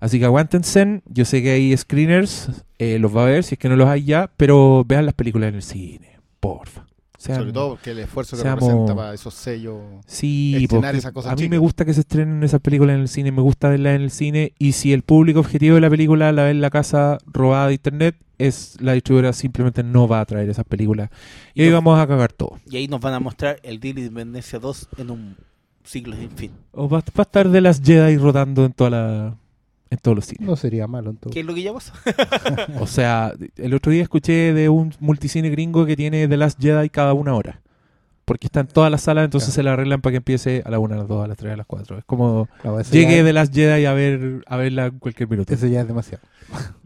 Así 0.00 0.18
que 0.18 0.26
aguántense. 0.26 1.00
Yo 1.06 1.24
sé 1.24 1.42
que 1.42 1.52
hay 1.52 1.74
screeners, 1.74 2.50
eh, 2.78 2.98
los 2.98 3.16
va 3.16 3.22
a 3.22 3.26
ver 3.26 3.42
si 3.42 3.54
es 3.54 3.58
que 3.58 3.70
no 3.70 3.76
los 3.76 3.88
hay 3.88 4.04
ya, 4.04 4.30
pero 4.36 4.84
vean 4.86 5.06
las 5.06 5.14
películas 5.14 5.48
en 5.48 5.54
el 5.54 5.62
cine, 5.62 6.18
porfa. 6.40 6.89
Sean- 7.20 7.38
Sobre 7.40 7.52
todo 7.52 7.68
porque 7.70 7.90
el 7.90 7.98
esfuerzo 7.98 8.34
que 8.36 8.42
seamos- 8.42 8.62
representa 8.64 8.96
para 8.96 9.12
esos 9.12 9.34
sellos. 9.34 9.76
Sí, 10.06 10.54
esas 10.56 11.12
cosas 11.12 11.32
a 11.32 11.34
mí 11.34 11.42
chicas. 11.42 11.50
me 11.50 11.58
gusta 11.58 11.84
que 11.84 11.92
se 11.92 12.00
estrenen 12.00 12.42
esas 12.42 12.60
películas 12.62 12.94
en 12.94 13.02
el 13.02 13.08
cine, 13.08 13.30
me 13.30 13.42
gusta 13.42 13.68
verlas 13.68 13.94
en 13.96 14.00
el 14.02 14.10
cine 14.10 14.54
y 14.58 14.72
si 14.72 14.94
el 14.94 15.02
público 15.02 15.40
objetivo 15.40 15.74
de 15.74 15.82
la 15.82 15.90
película 15.90 16.32
la 16.32 16.44
ve 16.44 16.50
en 16.52 16.62
la 16.62 16.70
casa 16.70 17.18
robada 17.26 17.66
de 17.66 17.74
internet, 17.74 18.16
es 18.38 18.78
la 18.80 18.94
distribuidora 18.94 19.34
simplemente 19.34 19.82
no 19.82 20.08
va 20.08 20.20
a 20.20 20.24
traer 20.24 20.48
esas 20.48 20.64
películas 20.64 21.10
y 21.52 21.60
Y 21.60 21.64
ahí 21.64 21.68
no- 21.70 21.76
vamos 21.76 22.00
a 22.00 22.06
cagar 22.06 22.32
todo. 22.32 22.58
Y 22.70 22.76
ahí 22.78 22.88
nos 22.88 23.02
van 23.02 23.12
a 23.12 23.20
mostrar 23.20 23.58
el 23.64 23.80
Deal 23.80 23.96
de 23.96 24.00
Independencia 24.00 24.58
2 24.58 24.88
en 24.96 25.10
un 25.10 25.36
siglo 25.84 26.16
sin 26.16 26.30
fin. 26.30 26.50
O 26.72 26.88
va, 26.88 27.00
va 27.00 27.04
a 27.18 27.22
estar 27.22 27.50
de 27.50 27.60
las 27.60 27.82
Jedi 27.82 28.16
rotando 28.16 28.64
en 28.64 28.72
toda 28.72 28.88
la 28.88 29.34
en 29.90 29.98
todos 29.98 30.16
los 30.16 30.26
cines. 30.26 30.46
No 30.48 30.56
sería 30.56 30.86
malo 30.86 31.10
en 31.10 31.16
todo. 31.16 31.32
¿Qué 31.32 31.40
es 31.40 31.46
lo 31.46 31.54
que 31.54 31.62
ya 31.62 31.72
pasó? 31.72 31.92
O 32.80 32.86
sea, 32.86 33.32
el 33.56 33.74
otro 33.74 33.90
día 33.92 34.02
escuché 34.02 34.52
de 34.54 34.68
un 34.68 34.94
multicine 35.00 35.50
gringo 35.50 35.84
que 35.86 35.96
tiene 35.96 36.28
The 36.28 36.36
Last 36.36 36.60
Jedi 36.60 36.88
cada 36.90 37.12
una 37.14 37.34
hora. 37.34 37.60
Porque 38.24 38.46
está 38.46 38.60
en 38.60 38.68
todas 38.68 38.92
las 38.92 39.02
salas, 39.02 39.24
entonces 39.24 39.48
Claro. 39.48 39.54
se 39.56 39.62
la 39.64 39.72
arreglan 39.72 40.00
para 40.00 40.12
que 40.12 40.16
empiece 40.18 40.62
a 40.64 40.70
la 40.70 40.78
una, 40.78 40.94
a 40.94 40.98
las 40.98 41.08
dos, 41.08 41.24
a 41.24 41.26
las 41.26 41.36
tres, 41.36 41.52
a 41.52 41.56
las 41.56 41.66
cuatro. 41.66 41.98
Es 41.98 42.04
como 42.04 42.48
eso 42.80 42.92
llegue 42.92 43.16
ya- 43.16 43.24
The 43.24 43.32
Last 43.32 43.52
Jedi 43.54 43.84
a 43.86 43.92
ver 43.92 44.42
a 44.46 44.56
verla 44.56 44.86
en 44.86 44.98
cualquier 45.00 45.28
minuto. 45.28 45.52
Eso 45.52 45.66
ya 45.66 45.80
es 45.80 45.88
demasiado. 45.88 46.22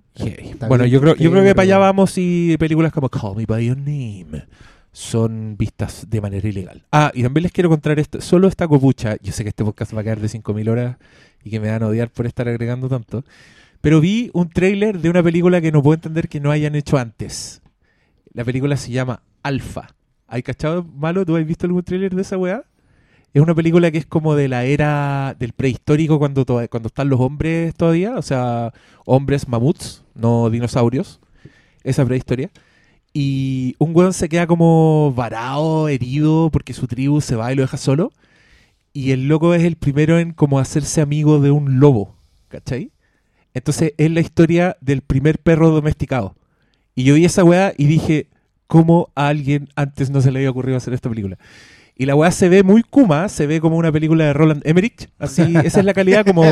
Bueno, 0.69 0.87
yo 0.87 1.01
creo, 1.01 1.17
que 1.17 1.25
yo 1.25 1.31
creo 1.33 1.43
que 1.43 1.57
para 1.57 1.65
allá 1.65 1.79
vamos 1.79 2.13
y 2.19 2.57
películas 2.57 2.93
como 2.93 3.09
Call 3.09 3.35
Me 3.35 3.47
By 3.47 3.67
Your 3.67 3.77
Name 3.77 4.45
son 4.93 5.57
vistas 5.59 6.07
de 6.09 6.21
manera 6.21 6.49
ilegal. 6.49 6.85
Ah, 6.93 7.11
y 7.13 7.25
también 7.25 7.43
les 7.43 7.51
quiero 7.53 7.69
contar 7.69 7.99
esto, 7.99 8.21
solo 8.21 8.47
esta 8.47 8.69
copucha, 8.69 9.17
yo 9.21 9.33
sé 9.33 9.43
que 9.43 9.49
este 9.49 9.65
podcast 9.65 9.93
va 9.93 10.03
a 10.03 10.05
quedar 10.05 10.21
de 10.21 10.29
5.000 10.29 10.69
horas 10.71 10.97
y 11.45 11.51
que 11.51 11.61
me 11.61 11.71
van 11.71 11.83
a 11.83 11.87
odiar 11.87 12.11
por 12.11 12.27
estar 12.27 12.49
agregando 12.49 12.89
tanto, 12.89 13.25
pero 13.81 14.01
vi 14.01 14.31
un 14.33 14.49
tráiler 14.49 14.99
de 14.99 15.11
una 15.11 15.23
película 15.23 15.61
que 15.61 15.71
no 15.71 15.83
puedo 15.83 15.95
entender 15.95 16.29
que 16.29 16.41
no 16.41 16.51
hayan 16.51 16.75
hecho 16.75 16.97
antes. 16.97 17.63
La 18.33 18.45
película 18.45 18.77
se 18.77 18.91
llama 18.91 19.23
Alpha. 19.43 19.95
¿Hay 20.27 20.43
cachado, 20.43 20.83
Malo? 20.83 21.25
¿Tú 21.25 21.37
has 21.37 21.47
visto 21.47 21.67
algún 21.67 21.83
tráiler 21.83 22.15
de 22.15 22.23
esa 22.23 22.39
weá? 22.39 22.65
Es 23.35 23.43
una 23.43 23.55
película 23.55 23.91
que 23.91 23.99
es 23.99 24.07
como 24.07 24.37
de 24.37 24.49
la 24.49 24.65
era 24.65 25.37
del 25.39 25.53
prehistórico 25.53 26.19
cuando, 26.19 26.45
cuando 26.45 26.87
están 26.87 27.09
los 27.09 27.21
hombres 27.21 27.75
todavía, 27.75 28.17
o 28.17 28.23
sea, 28.23 28.73
hombres 29.05 29.49
mamuts, 29.49 30.05
no 30.15 30.49
dinosaurios, 30.51 31.21
esa 31.83 32.07
prehistoria. 32.07 32.51
Y 33.13 33.75
un 33.79 33.95
weón 33.95 34.13
se 34.13 34.29
queda 34.29 34.47
como 34.47 35.13
varado, 35.15 35.89
herido, 35.89 36.49
porque 36.51 36.73
su 36.73 36.87
tribu 36.87 37.21
se 37.21 37.37
va 37.37 37.53
y 37.53 37.57
lo 37.57 37.63
deja 37.63 37.77
solo. 37.77 38.13
Y 38.95 39.11
el 39.11 39.27
loco 39.27 39.55
es 39.55 39.65
el 39.65 39.75
primero 39.75 40.19
en 40.21 40.33
como 40.33 40.61
hacerse 40.61 41.01
amigo 41.01 41.41
de 41.41 41.51
un 41.51 41.81
lobo, 41.81 42.17
¿cachai? 42.49 42.93
Entonces 43.53 43.93
es 43.99 44.11
la 44.11 44.21
historia 44.21 44.77
del 44.81 45.03
primer 45.03 45.41
perro 45.41 45.71
domesticado. 45.71 46.37
Y 46.95 47.03
yo 47.03 47.15
vi 47.15 47.25
esa 47.25 47.43
weá 47.43 47.75
y 47.77 47.87
dije, 47.87 48.29
¿cómo 48.69 49.11
a 49.17 49.27
alguien 49.29 49.69
antes 49.75 50.11
no 50.11 50.21
se 50.21 50.31
le 50.31 50.39
había 50.39 50.51
ocurrido 50.51 50.77
hacer 50.77 50.95
esta 50.95 51.09
película? 51.09 51.39
Y 51.97 52.07
la 52.07 52.17
weá 52.17 52.33
se 52.33 52.49
ve 52.49 52.65
muy 52.65 52.83
kuma, 52.83 53.29
se 53.29 53.47
ve 53.47 53.61
como 53.61 53.77
una 53.77 53.93
película 53.93 54.25
de 54.25 54.33
Roland 54.33 54.63
Emmerich, 54.67 55.09
así, 55.17 55.43
esa 55.65 55.79
es 55.79 55.85
la 55.85 55.95
calidad 55.95 56.27
como, 56.27 56.43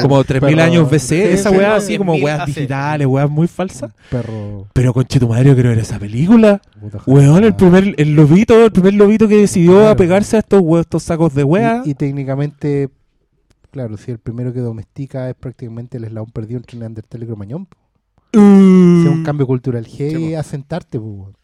como 0.00 0.24
3000 0.24 0.54
Pero- 0.56 0.62
años 0.66 0.90
BC, 0.90 1.34
esa 1.34 1.50
weá 1.50 1.76
así 1.76 1.98
como 1.98 2.14
10.000 2.14 2.22
weas 2.24 2.46
digitales, 2.46 3.06
weas 3.06 3.28
muy 3.28 3.48
falsas. 3.48 3.92
Perro. 4.10 4.66
Pero 4.72 4.94
conchetumadre, 4.94 5.48
yo 5.50 5.54
quiero 5.54 5.68
ver 5.68 5.78
esa 5.80 5.98
película. 5.98 6.62
Weón, 7.06 7.44
el 7.44 7.54
primer, 7.54 7.94
el 7.98 8.14
lobito, 8.14 8.64
el 8.64 8.72
primer 8.72 8.94
lobito 8.94 9.28
que 9.28 9.36
decidió 9.36 9.72
Claro. 9.72 9.88
apegarse 9.90 10.36
a 10.36 10.38
estos, 10.38 10.62
we- 10.64 10.80
estos 10.80 11.02
sacos 11.02 11.34
de 11.34 11.44
wea. 11.44 11.82
Y, 11.84 11.90
y 11.90 11.94
técnicamente, 11.94 12.88
claro, 13.70 13.98
si 13.98 14.10
el 14.10 14.18
primero 14.18 14.54
que 14.54 14.60
domestica 14.60 15.28
es 15.28 15.34
prácticamente 15.34 15.98
el 15.98 16.04
eslabón 16.04 16.30
perdido 16.30 16.56
entre 16.60 16.78
Neandertal 16.78 17.22
y 17.22 17.26
Cromañón. 17.26 17.68
Mm. 18.32 19.02
Si 19.02 19.06
es 19.08 19.12
un 19.14 19.22
cambio 19.22 19.46
cultural 19.46 19.86
heavy 19.86 20.28
Sí, 20.28 20.34
asentarte, 20.34 20.98
pues. 20.98 21.34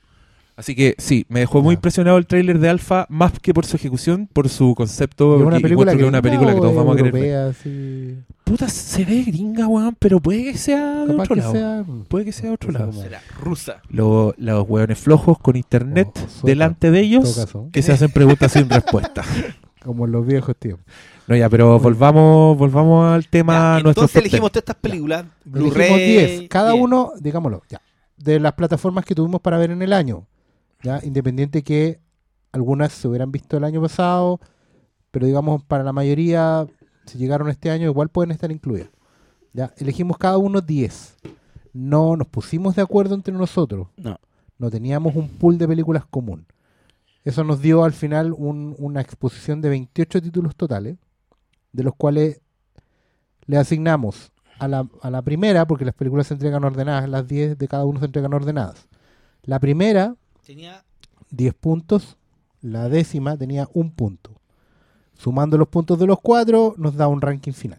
Así 0.55 0.74
que 0.74 0.94
sí, 0.98 1.24
me 1.28 1.40
dejó 1.40 1.62
muy 1.62 1.74
impresionado 1.76 2.18
el 2.18 2.26
tráiler 2.26 2.58
de 2.58 2.68
Alpha, 2.68 3.06
más 3.08 3.32
que 3.40 3.55
por 3.55 3.64
su 3.64 3.76
ejecución, 3.76 4.28
por 4.32 4.48
su 4.50 4.74
concepto. 4.74 5.36
¿Es 5.40 5.42
una 5.47 5.60
película 5.60 5.94
que 5.97 6.02
es 6.02 6.08
una 6.08 6.20
película 6.22 6.55
que 6.55 6.60
todos 6.60 6.74
vamos 6.74 6.94
a 6.98 7.02
querer 7.02 7.36
así? 7.48 8.18
Puta, 8.44 8.68
se 8.68 9.05
ve 9.05 9.22
gringa, 9.22 9.66
weón, 9.66 9.97
pero 9.98 10.20
puede 10.20 10.44
que 10.44 10.58
sea 10.58 11.06
de 11.06 11.14
otro 11.14 11.34
que 11.34 11.40
lado. 11.40 11.52
sea... 11.52 11.84
Puede 12.08 12.24
que 12.26 12.32
sea 12.32 12.48
de 12.50 12.55
otro 12.55 12.70
lado. 12.70 12.92
Será 12.92 13.22
rusa. 13.40 13.81
Lo- 13.89 14.34
los 14.36 14.68
hueones 14.68 14.98
flojos 14.98 15.39
con 15.39 15.56
internet 15.56 16.08
O- 16.14 16.18
o 16.24 16.28
sueca, 16.28 16.47
delante 16.47 16.90
de 16.90 17.00
ellos 17.00 17.47
que 17.72 17.81
se 17.82 17.92
hacen 17.92 18.10
preguntas 18.10 18.52
sin 18.52 18.68
respuesta. 18.68 19.22
Como 19.82 20.05
en 20.05 20.12
los 20.12 20.26
viejos 20.26 20.55
tiempos. 20.56 20.84
No, 21.28 21.34
ya, 21.34 21.48
pero 21.48 21.78
volvamos, 21.78 22.58
volvamos 22.58 23.10
al 23.12 23.26
tema 23.28 23.55
Ya, 23.55 23.70
nuestro 23.84 23.90
entonces 23.90 24.16
elegimos 24.16 24.52
todas 24.52 24.62
estas 24.62 24.76
películas. 24.76 25.24
Elegimos 25.47 25.74
Blu-ray. 25.74 26.06
10, 26.39 26.48
cada 26.48 26.74
uno, 26.74 27.12
digámoslo, 27.20 27.62
ya, 27.70 27.81
de 28.18 28.39
las 28.39 28.52
plataformas 28.52 29.05
que 29.05 29.14
tuvimos 29.14 29.40
para 29.40 29.56
ver 29.56 29.70
en 29.70 29.81
el 29.82 29.92
año. 29.92 30.26
Ya, 30.83 31.01
independiente 31.02 31.62
que 31.62 32.01
algunas 32.52 32.93
se 32.93 33.09
hubieran 33.09 33.33
visto 33.33 33.57
el 33.57 33.65
año 33.65 33.81
pasado, 33.81 34.41
pero 35.11 35.27
digamos 35.27 35.62
para 35.65 35.85
la 35.85 35.93
mayoría, 35.93 36.67
si 37.07 37.19
llegaron 37.19 37.49
este 37.49 37.70
año, 37.70 37.86
igual 37.86 38.09
pueden 38.09 38.31
estar 38.33 38.51
incluidas. 38.51 38.89
Ya, 39.52 39.73
elegimos 39.77 40.19
cada 40.19 40.39
uno 40.39 40.61
10. 40.61 41.17
No 41.73 42.17
nos 42.17 42.27
pusimos 42.28 42.75
de 42.77 42.83
acuerdo 42.83 43.15
entre 43.15 43.33
nosotros. 43.35 43.89
No. 43.97 44.19
No 44.59 44.70
teníamos 44.70 45.15
un 45.17 45.28
pool 45.28 45.59
de 45.59 45.69
películas 45.69 46.05
común. 46.07 46.47
Eso 47.25 47.44
nos 47.44 47.61
dio 47.61 47.85
al 47.85 47.93
final 47.93 48.33
un- 48.36 48.75
una 48.78 49.01
exposición 49.01 49.61
de 49.61 49.69
28 49.69 50.20
títulos 50.20 50.57
totales, 50.57 50.97
de 51.73 51.83
los 51.85 51.94
cuales 51.94 52.41
le 53.47 53.57
asignamos 53.57 54.33
a 54.59 54.69
la, 54.69 54.89
a 55.01 55.11
la 55.11 55.23
primera, 55.23 55.67
porque 55.67 55.85
las 55.85 55.94
películas 55.94 56.27
se 56.28 56.35
entregan 56.35 56.65
ordenadas, 56.65 57.09
las 57.09 57.27
10 57.27 57.57
de 57.59 57.69
cada 57.69 57.85
uno 57.85 57.99
se 58.01 58.07
entregan 58.07 58.33
ordenadas. 58.35 58.86
La 59.44 59.59
primera, 59.59 60.17
Tenía 60.47 60.83
10 61.31 61.55
puntos, 61.55 62.17
la 62.61 62.89
décima 62.89 63.37
tenía 63.37 63.69
un 63.75 63.91
punto. 63.91 64.33
Sumando 65.17 65.57
los 65.57 65.69
puntos 65.69 65.99
de 65.99 66.07
los 66.07 66.19
cuatro, 66.21 66.75
nos 66.79 66.97
da 66.97 67.07
un 67.09 67.21
ranking 67.21 67.53
final. 67.53 67.79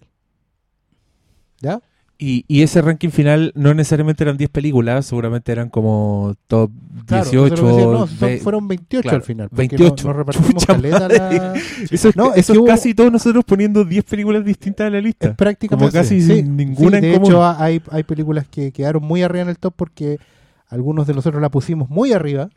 ¿Ya? 1.60 1.82
Y, 2.18 2.46
y 2.48 2.62
ese 2.62 2.82
ranking 2.82 3.10
final 3.10 3.52
no 3.56 3.74
necesariamente 3.74 4.24
eran 4.24 4.38
10 4.38 4.50
películas, 4.50 5.06
seguramente 5.06 5.52
eran 5.52 5.70
como 5.70 6.36
top 6.48 6.72
Claro, 7.06 7.24
18. 7.30 7.46
eso 7.46 7.56
es 7.56 7.60
lo 7.60 7.66
que 7.68 7.74
decía, 7.74 7.86
no, 7.92 8.08
son- 8.08 8.20
ve- 8.20 8.38
fueron 8.40 8.68
28 8.68 9.02
claro, 9.02 9.18
al 9.18 9.24
final. 9.24 9.50
porque 9.50 9.62
28. 9.68 9.90
Nos, 9.96 10.06
nos 10.06 10.16
repartimos 10.16 10.66
caleta 10.66 11.08
la- 11.10 11.54
Eso 11.92 12.10
es, 12.10 12.16
No, 12.16 12.32
es 12.34 12.38
eso 12.40 12.54
que 12.54 12.58
es 12.60 12.62
hubo- 12.64 12.68
casi 12.68 12.94
todos 12.94 13.12
nosotros 13.12 13.44
poniendo 13.44 13.84
10 13.84 14.06
películas 14.06 14.46
distintas 14.46 14.86
de 14.86 14.92
la 14.92 15.02
lista. 15.02 15.30
Es 15.30 15.36
prácticamente 15.36 15.92
Como 15.92 15.92
casi 16.04 16.22
sí, 16.22 16.36
sin 16.38 16.56
ninguna 16.56 16.92
sí, 17.00 17.06
en 17.08 17.12
de 17.12 17.14
común. 17.18 17.32
hecho 17.32 17.44
hay, 17.46 17.82
hay 17.92 18.04
películas 18.04 18.48
que 18.48 18.72
quedaron 18.72 19.04
muy 19.04 19.22
arriba 19.22 19.42
en 19.44 19.50
el 19.50 19.58
top 19.58 19.74
porque 19.76 20.18
algunos 20.74 21.06
de 21.06 21.14
nosotros 21.14 21.40
la 21.40 21.52
pusimos 21.52 21.90
muy 21.90 22.14
arriba 22.14 22.50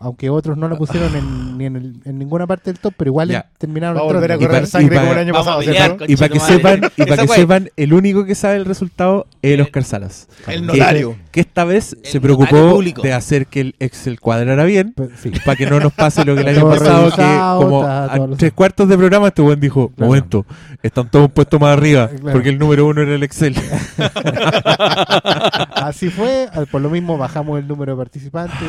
aunque 0.00 0.30
otros 0.30 0.56
no 0.56 0.68
la 0.68 0.76
pusieron 0.76 1.14
en, 1.14 1.58
ni 1.58 1.66
en, 1.66 1.76
el- 1.76 2.00
en 2.04 2.18
ninguna 2.18 2.46
parte 2.46 2.70
del 2.72 2.78
top 2.80 2.94
pero 2.96 3.10
igual 3.10 3.28
Ya. 3.28 3.46
terminaron 3.58 3.96
Va 3.96 4.00
a 4.00 4.04
volver 4.04 4.32
a 4.32 4.34
entrando. 4.34 4.44
Y 4.44 4.46
correr 4.46 4.60
para- 4.62 4.66
sangre 4.70 4.96
como 4.98 5.12
el 5.12 5.18
año 5.18 5.32
pasado. 5.32 5.62
Y 5.62 6.16
para 6.16 6.28
que 6.28 6.40
sepan, 6.40 6.80
y 6.96 7.04
para 7.04 7.22
que 7.22 7.28
sepan, 7.28 7.70
el 7.76 7.92
único 7.92 8.24
que 8.24 8.34
sabe 8.34 8.56
el 8.56 8.64
resultado 8.64 9.26
es 9.42 9.52
el 9.52 9.60
Oscar 9.60 9.84
Salas. 9.84 10.28
El 10.46 10.60
Que- 10.62 10.66
notario. 10.78 11.16
Que, 11.30 11.40
esta 11.40 11.64
vez 11.64 11.92
El 12.02 12.04
se 12.10 12.20
preocupó 12.20 12.80
de 13.02 13.12
hacer 13.12 13.46
que 13.46 13.60
el 13.60 13.74
Excel 13.78 14.18
cuadrara 14.20 14.64
bien 14.64 14.94
sí. 15.22 15.30
para 15.44 15.56
que 15.56 15.66
no 15.66 15.78
nos 15.78 15.92
pase 15.92 16.24
lo 16.24 16.34
que 16.34 16.40
el 16.42 16.48
año 16.56 16.68
pasado, 16.68 17.10
que 17.10 17.62
como 17.64 17.82
a 17.84 18.28
tres 18.36 18.52
cuartos 18.52 18.88
de 18.88 18.96
programa 18.98 19.28
este 19.28 19.42
buen 19.42 19.60
dijo, 19.60 19.90
Claro. 19.90 20.08
momento, 20.08 20.46
están 20.82 21.08
todos 21.10 21.30
puestos 21.30 21.60
más 21.60 21.76
arriba, 21.76 22.08
Claro. 22.08 22.32
porque 22.32 22.48
el 22.48 22.58
número 22.58 22.86
uno 22.86 23.02
era 23.02 23.14
el 23.14 23.22
Excel. 23.22 23.54
así 25.74 26.10
fue 26.10 26.48
por 26.70 26.80
lo 26.80 26.90
mismo 26.90 27.16
bajamos 27.18 27.58
el 27.58 27.68
número 27.68 27.92
de 27.92 27.98
participantes 27.98 28.68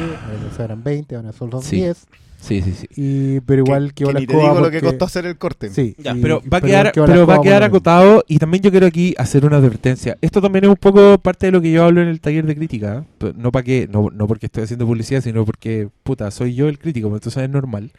eran 0.59 0.83
20 0.83 1.17
ahora 1.25 1.37
son 1.37 1.49
los 1.49 1.65
Sí. 1.65 1.77
10 1.77 2.05
Sí, 2.39 2.63
sí, 2.63 2.73
sí. 2.73 2.87
y, 2.95 3.39
pero 3.41 3.61
igual 3.63 3.93
que, 3.93 4.03
que 4.03 4.13
la 4.13 4.19
ni 4.19 4.25
te 4.25 4.33
digo 4.35 4.59
lo 4.59 4.71
que 4.71 4.81
costó 4.81 5.05
hacer 5.05 5.27
el 5.27 5.37
corte. 5.37 5.69
sí, 5.69 5.95
Ya, 5.99 6.15
y- 6.15 6.21
Pero 6.23 6.41
va 6.51 6.57
a 6.57 6.61
quedar, 6.61 6.91
pero 6.93 7.27
va 7.27 7.35
a 7.35 7.41
quedar 7.41 7.61
acotado 7.61 8.23
y 8.27 8.39
también 8.39 8.63
yo 8.63 8.71
quiero 8.71 8.87
aquí 8.87 9.13
hacer 9.19 9.45
una 9.45 9.57
advertencia. 9.57 10.17
Esto 10.21 10.41
también 10.41 10.63
es 10.65 10.69
un 10.71 10.75
poco 10.75 11.19
parte 11.19 11.45
de 11.45 11.51
lo 11.51 11.61
que 11.61 11.71
yo 11.71 11.83
hablo 11.83 12.01
en 12.01 12.07
el 12.07 12.19
taller 12.19 12.47
de 12.47 12.55
crítica. 12.55 13.05
¿eh? 13.19 13.33
No 13.37 13.51
para 13.51 13.61
que, 13.63 13.87
no, 13.91 14.09
no 14.11 14.25
porque 14.25 14.47
estoy 14.47 14.63
haciendo 14.63 14.87
publicidad, 14.87 15.21
sino 15.21 15.45
porque, 15.45 15.89
puta, 16.01 16.31
soy 16.31 16.55
yo 16.55 16.67
el 16.67 16.79
crítico, 16.79 17.09
pero 17.09 17.17
entonces 17.17 17.43
es 17.43 17.49
normal. 17.49 17.91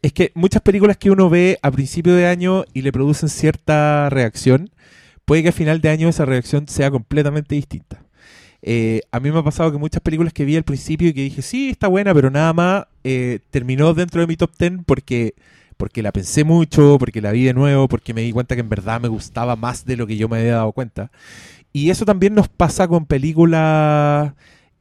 Es 0.00 0.14
que 0.14 0.32
muchas 0.34 0.62
películas 0.62 0.96
que 0.96 1.10
uno 1.10 1.28
ve 1.28 1.58
a 1.60 1.70
principio 1.70 2.14
de 2.14 2.26
año 2.26 2.64
y 2.72 2.80
le 2.80 2.90
producen 2.90 3.28
cierta 3.28 4.08
reacción, 4.08 4.70
puede 5.26 5.42
que 5.42 5.50
a 5.50 5.52
final 5.52 5.82
de 5.82 5.90
año 5.90 6.08
esa 6.08 6.24
reacción 6.24 6.68
sea 6.68 6.90
completamente 6.90 7.54
distinta. 7.54 8.00
Eh, 8.66 9.02
a 9.12 9.20
mí 9.20 9.30
me 9.30 9.38
ha 9.38 9.42
pasado 9.42 9.70
que 9.70 9.76
muchas 9.76 10.00
películas 10.00 10.32
que 10.32 10.46
vi 10.46 10.56
al 10.56 10.64
principio 10.64 11.08
y 11.08 11.12
que 11.12 11.20
dije, 11.20 11.42
sí, 11.42 11.68
está 11.68 11.86
buena, 11.86 12.14
pero 12.14 12.30
nada 12.30 12.54
más, 12.54 12.86
eh, 13.04 13.40
terminó 13.50 13.92
dentro 13.92 14.22
de 14.22 14.26
mi 14.26 14.36
top 14.36 14.52
10 14.58 14.84
porque, 14.86 15.34
porque 15.76 16.02
la 16.02 16.12
pensé 16.12 16.44
mucho, 16.44 16.96
porque 16.98 17.20
la 17.20 17.32
vi 17.32 17.44
de 17.44 17.52
nuevo, 17.52 17.88
porque 17.88 18.14
me 18.14 18.22
di 18.22 18.32
cuenta 18.32 18.54
que 18.54 18.62
en 18.62 18.70
verdad 18.70 19.02
me 19.02 19.08
gustaba 19.08 19.54
más 19.54 19.84
de 19.84 19.98
lo 19.98 20.06
que 20.06 20.16
yo 20.16 20.30
me 20.30 20.38
había 20.38 20.54
dado 20.54 20.72
cuenta. 20.72 21.10
Y 21.74 21.90
eso 21.90 22.06
también 22.06 22.34
nos 22.34 22.48
pasa 22.48 22.88
con 22.88 23.04
películas 23.04 24.32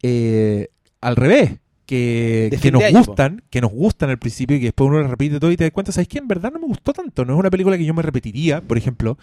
eh, 0.02 0.70
al 1.02 1.18
revés. 1.18 1.60
Que, 1.86 2.58
que 2.62 2.72
nos 2.72 2.82
po. 2.82 2.98
gustan, 3.00 3.44
que 3.50 3.60
nos 3.60 3.70
gustan 3.70 4.10
al 4.10 4.18
principio 4.18 4.56
y 4.56 4.62
que 4.62 4.68
después 4.68 4.90
uno 4.90 5.02
las 5.02 5.12
repite 5.12 5.40
todo 5.42 5.52
y 5.52 5.58
te 5.58 5.66
das 5.66 5.74
cuenta, 5.74 5.92
¿sabes 5.92 6.08
qué? 6.08 6.18
En 6.18 6.30
verdad 6.30 6.52
no 6.54 6.60
me 6.60 6.66
gustó 6.66 6.94
tanto, 6.94 7.26
no 7.26 7.34
es 7.34 7.40
una 7.40 7.52
película 7.52 7.78
que 7.78 7.84
yo 7.84 7.94
me 7.94 8.02
repetiría, 8.02 8.62
por 8.62 8.78
ejemplo, 8.78 9.18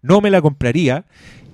no 0.00 0.20
me 0.20 0.30
la 0.30 0.40
compraría 0.40 1.04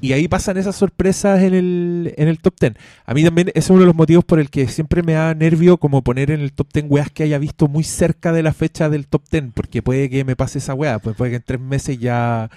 y 0.00 0.12
ahí 0.12 0.28
pasan 0.28 0.56
esas 0.56 0.76
sorpresas 0.76 1.42
en 1.42 1.54
el, 1.54 2.14
en 2.16 2.28
el 2.28 2.40
top 2.40 2.54
10. 2.60 2.74
A 3.04 3.14
mí 3.14 3.24
también 3.24 3.48
ese 3.48 3.58
es 3.58 3.70
uno 3.70 3.80
de 3.80 3.86
los 3.86 3.94
motivos 3.94 4.24
por 4.24 4.40
el 4.40 4.50
que 4.50 4.68
siempre 4.68 5.02
me 5.02 5.14
da 5.14 5.34
nervio 5.34 5.78
como 5.78 6.02
poner 6.02 6.30
en 6.30 6.40
el 6.40 6.52
top 6.52 6.68
10 6.72 6.86
weas 6.88 7.10
que 7.10 7.24
haya 7.24 7.38
visto 7.38 7.68
muy 7.68 7.84
cerca 7.84 8.32
de 8.32 8.42
la 8.42 8.52
fecha 8.52 8.88
del 8.88 9.06
top 9.06 9.22
10, 9.30 9.44
porque 9.54 9.82
puede 9.82 10.10
que 10.10 10.24
me 10.24 10.36
pase 10.36 10.58
esa 10.58 10.74
wea, 10.74 10.98
pues 10.98 11.16
puede 11.16 11.32
que 11.32 11.36
en 11.36 11.42
tres 11.42 11.60
meses 11.60 11.98
ya 11.98 12.50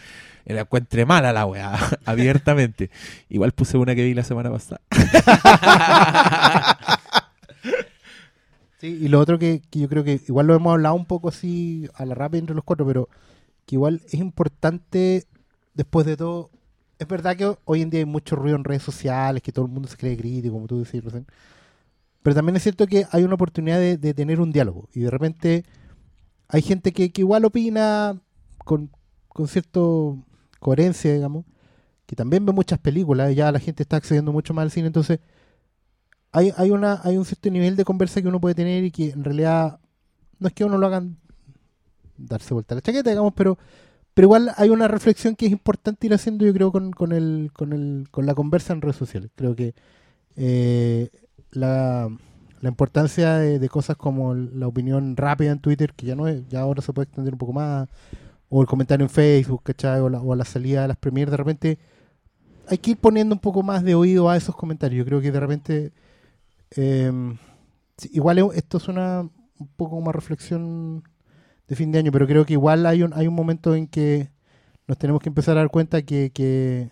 la 0.46 0.62
encuentre 0.62 1.06
mala 1.06 1.34
la 1.34 1.46
wea, 1.46 1.78
abiertamente. 2.06 2.90
Igual 3.30 3.52
puse 3.54 3.78
una 3.78 3.96
que 3.96 4.04
vi 4.04 4.14
la 4.14 4.24
semana 4.24 4.52
pasada. 4.52 4.82
Sí, 8.84 9.00
y 9.02 9.08
lo 9.08 9.22
otro 9.22 9.40
que, 9.40 9.62
yo 9.72 9.88
creo 9.88 10.04
que 10.04 10.20
igual 10.28 10.46
lo 10.46 10.56
hemos 10.56 10.74
hablado 10.74 10.96
un 10.96 11.06
poco 11.06 11.30
así 11.30 11.88
a 11.96 12.06
la 12.06 12.16
rápida 12.16 12.40
entre 12.40 12.54
los 12.54 12.66
cuatro, 12.66 12.86
pero 12.86 13.08
que 13.66 13.76
igual 13.76 14.02
es 14.08 14.16
importante 14.16 15.24
después 15.74 16.06
de 16.06 16.18
todo. 16.18 16.50
Es 17.03 17.09
verdad 17.09 17.35
que 17.35 17.57
hoy 17.65 17.82
en 17.82 17.90
día 17.90 17.99
hay 17.99 18.06
mucho 18.06 18.38
ruido 18.38 18.56
en 18.56 18.64
redes 18.64 18.82
sociales, 18.82 19.43
que 19.43 19.51
todo 19.51 19.65
el 19.65 19.72
mundo 19.72 19.90
se 19.90 19.98
cree 19.98 20.15
crítico, 20.17 20.53
como 20.53 20.67
tú 20.67 20.80
decías 20.80 21.03
recién. 21.03 21.27
Pero 22.22 22.33
también 22.33 22.56
es 22.56 22.64
cierto 22.64 22.88
que 22.88 23.06
hay 23.11 23.23
una 23.23 23.35
oportunidad 23.35 23.77
de, 23.77 23.98
de 23.98 24.14
tener 24.14 24.40
un 24.40 24.53
diálogo. 24.53 24.88
Y 24.93 25.01
de 25.01 25.09
repente 25.11 25.65
hay 26.48 26.61
gente 26.61 26.93
que, 26.93 27.11
que 27.11 27.22
igual 27.22 27.43
opina 27.43 28.22
con, 28.64 28.90
con 29.27 29.49
cierta 29.49 29.82
coherencia, 30.61 31.14
digamos, 31.14 31.43
que 32.06 32.15
también 32.15 32.45
ve 32.45 32.53
muchas 32.53 32.80
películas, 32.80 33.32
y 33.32 33.35
ya 33.35 33.51
la 33.51 33.59
gente 33.59 33.83
está 33.83 33.98
accediendo 33.98 34.32
mucho 34.32 34.53
más 34.53 34.64
al 34.64 34.72
cine, 34.72 34.88
entonces 34.88 35.19
hay, 36.32 36.53
hay, 36.56 36.72
una, 36.72 37.01
hay 37.03 37.17
un 37.17 37.25
cierto 37.25 37.49
nivel 37.49 37.75
de 37.75 37.83
conversa 37.83 38.22
que 38.22 38.30
uno 38.30 38.40
puede 38.40 38.56
tener 38.56 38.85
y 38.85 38.91
que 38.91 39.09
en 39.09 39.25
realidad 39.25 39.80
no 40.40 40.48
es 40.48 40.53
que 40.53 40.64
uno 40.64 40.77
lo 40.77 40.88
hagan 40.88 41.17
darse 42.17 42.53
vuelta 42.53 42.75
la 42.75 42.82
chaqueta, 42.82 43.09
digamos, 43.09 43.33
pero, 43.35 43.57
pero 44.14 44.27
igual 44.27 44.51
hay 44.58 44.69
una 44.69 44.88
reflexión 44.88 45.35
que 45.35 45.48
es 45.48 45.51
importante 45.51 46.08
ir 46.08 46.14
haciendo, 46.14 46.45
yo 46.45 46.53
creo, 46.53 46.72
con, 46.72 46.92
con, 46.92 47.11
el, 47.14 47.51
con, 47.53 47.74
el, 47.74 48.08
con 48.11 48.25
la 48.25 48.35
conversa 48.35 48.74
en 48.74 48.82
redes 48.82 48.95
sociales. 48.98 49.32
Creo 49.35 49.56
que 49.56 49.74
eh, 50.35 51.09
la, 51.51 52.09
la 52.61 52.69
importancia 52.69 53.35
de, 53.38 53.69
cosas 53.69 53.98
como 53.98 54.33
la 54.35 54.67
opinión 54.67 55.17
rápida 55.17 55.51
en 55.51 55.59
Twitter, 55.59 55.93
que 55.95 56.06
ya 56.08 56.16
no 56.16 56.27
es, 56.27 56.48
ya 56.50 56.61
ahora 56.61 56.82
se 56.82 56.93
puede 56.93 57.06
extender 57.08 57.33
un 57.33 57.40
poco 57.40 57.53
más, 57.53 57.90
o 58.50 58.61
el 58.61 58.67
comentario 58.67 59.06
en 59.06 59.09
Facebook, 59.11 59.64
¿cachai? 59.64 60.01
O 60.01 60.09
la, 60.09 60.22
o 60.22 60.35
la 60.35 60.45
salida 60.45 60.83
de 60.83 60.90
las 60.90 60.98
premiers, 60.98 61.32
de 61.32 61.38
repente 61.38 61.80
hay 62.67 62.77
que 62.77 62.92
ir 62.92 62.98
poniendo 62.98 63.35
un 63.35 63.42
poco 63.42 63.64
más 63.64 63.83
de 63.83 63.95
oído 63.95 64.30
a 64.30 64.38
esos 64.38 64.56
comentarios. 64.56 65.00
Yo 65.00 65.06
creo 65.06 65.22
que 65.22 65.32
de 65.32 65.40
repente 65.40 65.93
eh, 66.75 67.11
igual 68.11 68.40
es- 68.40 68.45
esto 68.56 68.77
es 68.77 68.88
una 68.88 69.22
un 69.59 69.67
poco 69.77 70.01
más 70.01 70.16
reflexión 70.16 71.03
de 71.67 71.75
fin 71.75 71.92
de 71.92 72.00
año, 72.00 72.11
pero 72.11 72.27
creo 72.27 72.45
que 72.45 72.53
igual 72.53 72.85
hay 72.85 73.03
un, 73.03 73.14
hay 73.14 73.27
un 73.27 73.33
momento 73.33 73.75
en 73.75 73.88
que 73.88 74.30
nos 74.88 74.98
tenemos 74.98 75.22
que 75.22 75.30
empezar 75.30 75.58
a 75.58 75.61
dar 75.61 75.69
cuenta 75.69 76.01
que, 76.01 76.32
que, 76.32 76.90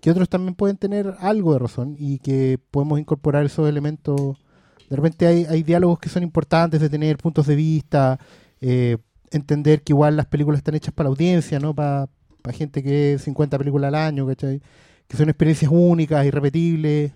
que 0.00 0.10
otros 0.10 0.28
también 0.28 0.54
pueden 0.54 0.76
tener 0.76 1.14
algo 1.20 1.52
de 1.52 1.58
razón 1.60 1.96
y 1.98 2.18
que 2.18 2.58
podemos 2.70 2.98
incorporar 2.98 3.44
esos 3.46 3.68
elementos. 3.68 4.44
De 4.90 4.96
repente 4.96 5.26
hay, 5.26 5.44
hay 5.44 5.62
diálogos 5.62 5.98
que 5.98 6.08
son 6.08 6.22
importantes 6.22 6.80
de 6.80 6.88
tener 6.88 7.18
puntos 7.18 7.46
de 7.46 7.54
vista, 7.54 8.18
eh, 8.60 8.98
entender 9.30 9.82
que 9.82 9.92
igual 9.92 10.16
las 10.16 10.26
películas 10.26 10.58
están 10.58 10.74
hechas 10.74 10.94
para 10.94 11.08
la 11.08 11.12
audiencia, 11.12 11.60
¿no? 11.60 11.74
Para 11.74 12.08
gente 12.52 12.82
que 12.82 12.90
ve 12.90 13.18
50 13.18 13.58
películas 13.58 13.88
al 13.88 13.94
año, 13.94 14.26
¿cachai? 14.26 14.62
Que 15.06 15.16
son 15.16 15.28
experiencias 15.28 15.70
únicas, 15.72 16.24
irrepetibles 16.26 17.12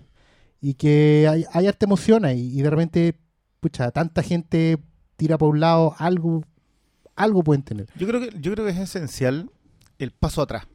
y 0.61 0.75
que 0.75 1.27
hay, 1.29 1.45
hay 1.51 1.67
harta 1.67 1.85
emoción 1.85 2.23
ahí 2.25 2.57
y 2.57 2.61
de 2.61 2.69
repente, 2.69 3.15
pucha, 3.59 3.91
tanta 3.91 4.23
gente 4.23 4.77
tira 5.17 5.37
por 5.37 5.49
un 5.49 5.59
lado, 5.59 5.95
algo, 5.97 6.43
algo 7.15 7.43
pueden 7.43 7.63
tener. 7.63 7.87
Yo 7.95 8.07
creo 8.07 8.19
que, 8.21 8.29
yo 8.39 8.53
creo 8.53 8.65
que 8.65 8.71
es 8.71 8.79
esencial 8.79 9.49
el 9.99 10.11
paso 10.11 10.41
atrás. 10.41 10.67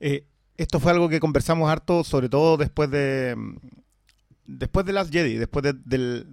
Eh, 0.00 0.26
esto 0.56 0.78
fue 0.80 0.92
algo 0.92 1.08
que 1.08 1.20
conversamos 1.20 1.70
harto, 1.70 2.04
sobre 2.04 2.28
todo 2.28 2.56
después 2.56 2.90
de 2.90 3.34
mm, 3.36 3.56
después 4.46 4.84
de 4.86 4.92
Last 4.92 5.12
Jedi, 5.12 5.34
después 5.36 5.62
de- 5.62 5.72
del 5.84 6.26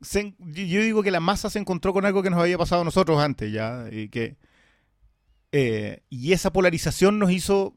yo 0.00 0.82
digo 0.82 1.02
que 1.02 1.10
la 1.10 1.20
masa 1.20 1.48
se 1.50 1.58
encontró 1.58 1.92
con 1.92 2.04
algo 2.04 2.22
que 2.22 2.30
nos 2.30 2.38
había 2.40 2.58
pasado 2.58 2.82
a 2.82 2.84
nosotros 2.84 3.18
antes 3.18 3.50
ya 3.52 3.86
y 3.90 4.08
que 4.08 4.36
eh, 5.52 6.02
y 6.10 6.32
esa 6.32 6.52
polarización 6.52 7.18
nos 7.18 7.30
hizo 7.30 7.74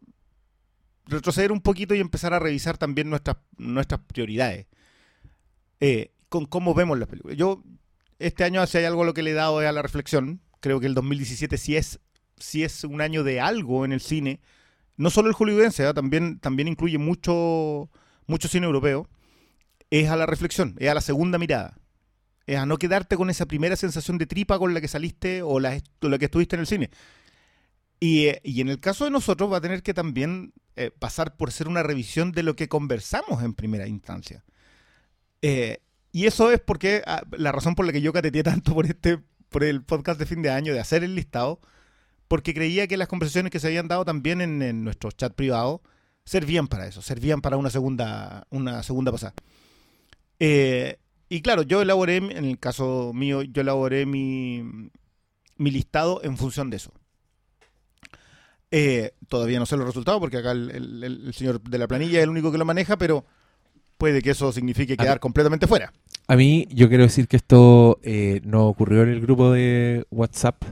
retroceder 1.06 1.52
un 1.52 1.62
poquito 1.62 1.96
y 1.96 2.00
empezar 2.02 2.34
a 2.34 2.40
revisar 2.40 2.78
también 2.78 3.10
nuestras 3.10 3.38
nuestras 3.58 4.02
prioridades 4.02 4.68
eh, 5.80 6.12
con 6.28 6.46
cómo 6.46 6.74
vemos 6.74 7.00
las 7.00 7.08
películas. 7.08 7.38
Yo 7.38 7.64
este 8.20 8.44
año 8.44 8.66
si 8.68 8.78
hay 8.78 8.86
algo 8.86 9.04
lo 9.04 9.14
que 9.14 9.24
le 9.24 9.32
he 9.32 9.34
dado 9.34 9.60
a 9.60 9.72
la 9.72 9.82
reflexión. 9.82 10.42
Creo 10.60 10.80
que 10.80 10.88
el 10.88 10.94
2017 10.94 11.58
sí 11.58 11.76
es 11.76 12.00
sí 12.38 12.64
es 12.64 12.84
un 12.84 13.02
año 13.02 13.24
de 13.24 13.42
algo 13.42 13.86
en 13.86 13.92
el 13.92 14.00
cine, 14.02 14.40
no 14.98 15.10
solo 15.10 15.30
el 15.30 15.34
hollywoodense, 15.34 15.88
¿eh? 15.88 15.94
también 15.94 16.40
también 16.40 16.68
incluye 16.68 16.98
mucho 16.98 17.90
mucho 18.28 18.48
cine 18.48 18.66
europeo. 18.66 19.10
Es 19.90 20.10
a 20.10 20.16
la 20.16 20.26
reflexión, 20.26 20.76
es 20.80 20.90
a 20.90 20.94
la 20.94 21.02
segunda 21.02 21.38
mirada. 21.38 21.78
Es 22.46 22.58
a 22.58 22.66
no 22.66 22.78
quedarte 22.78 23.16
con 23.16 23.30
esa 23.30 23.46
primera 23.46 23.76
sensación 23.76 24.18
de 24.18 24.26
tripa 24.26 24.60
con 24.60 24.74
la 24.74 24.82
que 24.82 24.88
saliste 24.88 25.42
o 25.42 25.60
la, 25.60 25.80
que 25.80 26.26
estuviste 26.26 26.56
en 26.56 26.60
el 26.62 26.68
cine. 26.68 26.90
Y, 28.00 28.28
eh, 28.28 28.42
y 28.44 28.62
en 28.62 28.70
el 28.70 28.80
caso 28.80 29.06
de 29.06 29.12
nosotros 29.12 29.52
va 29.52 29.58
a 29.58 29.62
tener 29.62 29.84
que 29.84 29.94
también 29.94 30.54
eh, 30.76 30.92
pasar 30.92 31.36
por 31.38 31.52
ser 31.52 31.68
una 31.68 31.84
revisión 31.84 32.32
de 32.32 32.44
lo 32.44 32.56
que 32.56 32.70
conversamos 32.70 33.44
en 33.44 33.54
primera 33.54 33.88
instancia. 33.88 34.44
Eh, 35.42 35.80
y 36.12 36.26
eso 36.26 36.52
es 36.52 36.60
porque 36.60 37.04
ah, 37.06 37.24
la 37.32 37.52
razón 37.52 37.76
por 37.76 37.86
la 37.86 37.92
que 37.92 38.02
yo 38.02 38.14
cateteé 38.14 38.44
tanto 38.44 38.74
por 38.74 38.86
este 38.86 39.20
por 39.50 39.64
el 39.64 39.84
podcast 39.84 40.20
de 40.20 40.26
fin 40.26 40.42
de 40.42 40.52
año, 40.52 40.74
de 40.74 40.80
hacer 40.80 41.04
el 41.04 41.16
listado, 41.16 41.60
porque 42.28 42.54
creía 42.54 42.88
que 42.88 42.98
las 42.98 43.08
conversaciones 43.08 43.52
que 43.52 43.60
se 43.60 43.68
habían 43.68 43.88
dado 43.88 44.06
también 44.06 44.42
en, 44.42 44.84
nuestro 44.84 45.12
chat 45.12 45.34
privado 45.34 45.82
servían 46.24 46.68
para 46.68 46.88
eso, 46.88 47.02
servían 47.02 47.42
para 47.42 47.58
una 47.58 47.72
segunda, 47.72 48.46
una 48.52 48.84
segunda 48.84 49.12
pasada. 49.12 49.34
Eh, 50.40 51.00
y 51.30 51.42
claro, 51.42 51.64
yo 51.64 51.82
elaboré, 51.82 52.18
en 52.18 52.46
el 52.46 52.60
caso 52.60 53.12
mío, 53.14 53.42
yo 53.42 53.62
elaboré 53.62 54.06
mi, 54.06 54.92
listado 55.58 56.22
en 56.24 56.38
función 56.38 56.70
de 56.70 56.78
eso. 56.78 56.94
Eh, 58.72 59.14
todavía 59.28 59.58
no 59.58 59.66
sé 59.66 59.78
los 59.78 59.88
resultados 59.88 60.20
porque 60.20 60.38
acá 60.38 60.52
el 60.52 61.32
señor 61.34 61.60
de 61.60 61.78
la 61.80 61.88
planilla 61.88 62.20
es 62.20 62.24
el 62.24 62.30
único 62.30 62.52
que 62.52 62.60
lo 62.60 62.66
maneja, 62.66 62.98
pero 62.98 63.26
puede 64.00 64.22
que 64.22 64.32
eso 64.32 64.52
signifique 64.52 64.98
quedar 64.98 65.20
completamente 65.20 65.68
fuera. 65.68 65.94
A 66.28 66.36
mí, 66.36 66.68
yo 66.72 66.88
quiero 66.88 67.04
decir 67.04 67.28
que 67.28 67.36
esto 67.36 68.00
eh, 68.02 68.42
no 68.44 68.68
ocurrió 68.68 69.04
en 69.04 69.10
el 69.10 69.20
grupo 69.20 69.52
de 69.52 70.06
WhatsApp 70.10 70.64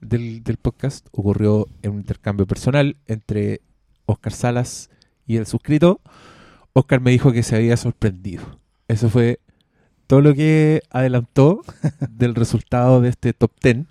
del, 0.00 0.42
del 0.42 0.56
podcast, 0.56 1.06
ocurrió 1.12 1.68
en 1.82 1.92
un 1.92 1.96
intercambio 1.98 2.46
personal 2.46 2.96
entre 3.06 3.60
Oscar 4.06 4.32
Salas 4.32 4.88
y 5.26 5.36
el 5.36 5.46
suscrito. 5.46 6.00
Oscar 6.72 7.00
me 7.00 7.10
dijo 7.10 7.32
que 7.32 7.42
se 7.42 7.54
había 7.54 7.76
sorprendido. 7.76 8.58
Eso 8.88 9.10
fue 9.10 9.40
todo 10.06 10.22
lo 10.22 10.34
que 10.34 10.82
adelantó 10.90 11.60
del 12.10 12.34
resultado 12.34 13.02
de 13.02 13.10
este 13.10 13.34
top 13.34 13.52
10. 13.62 13.86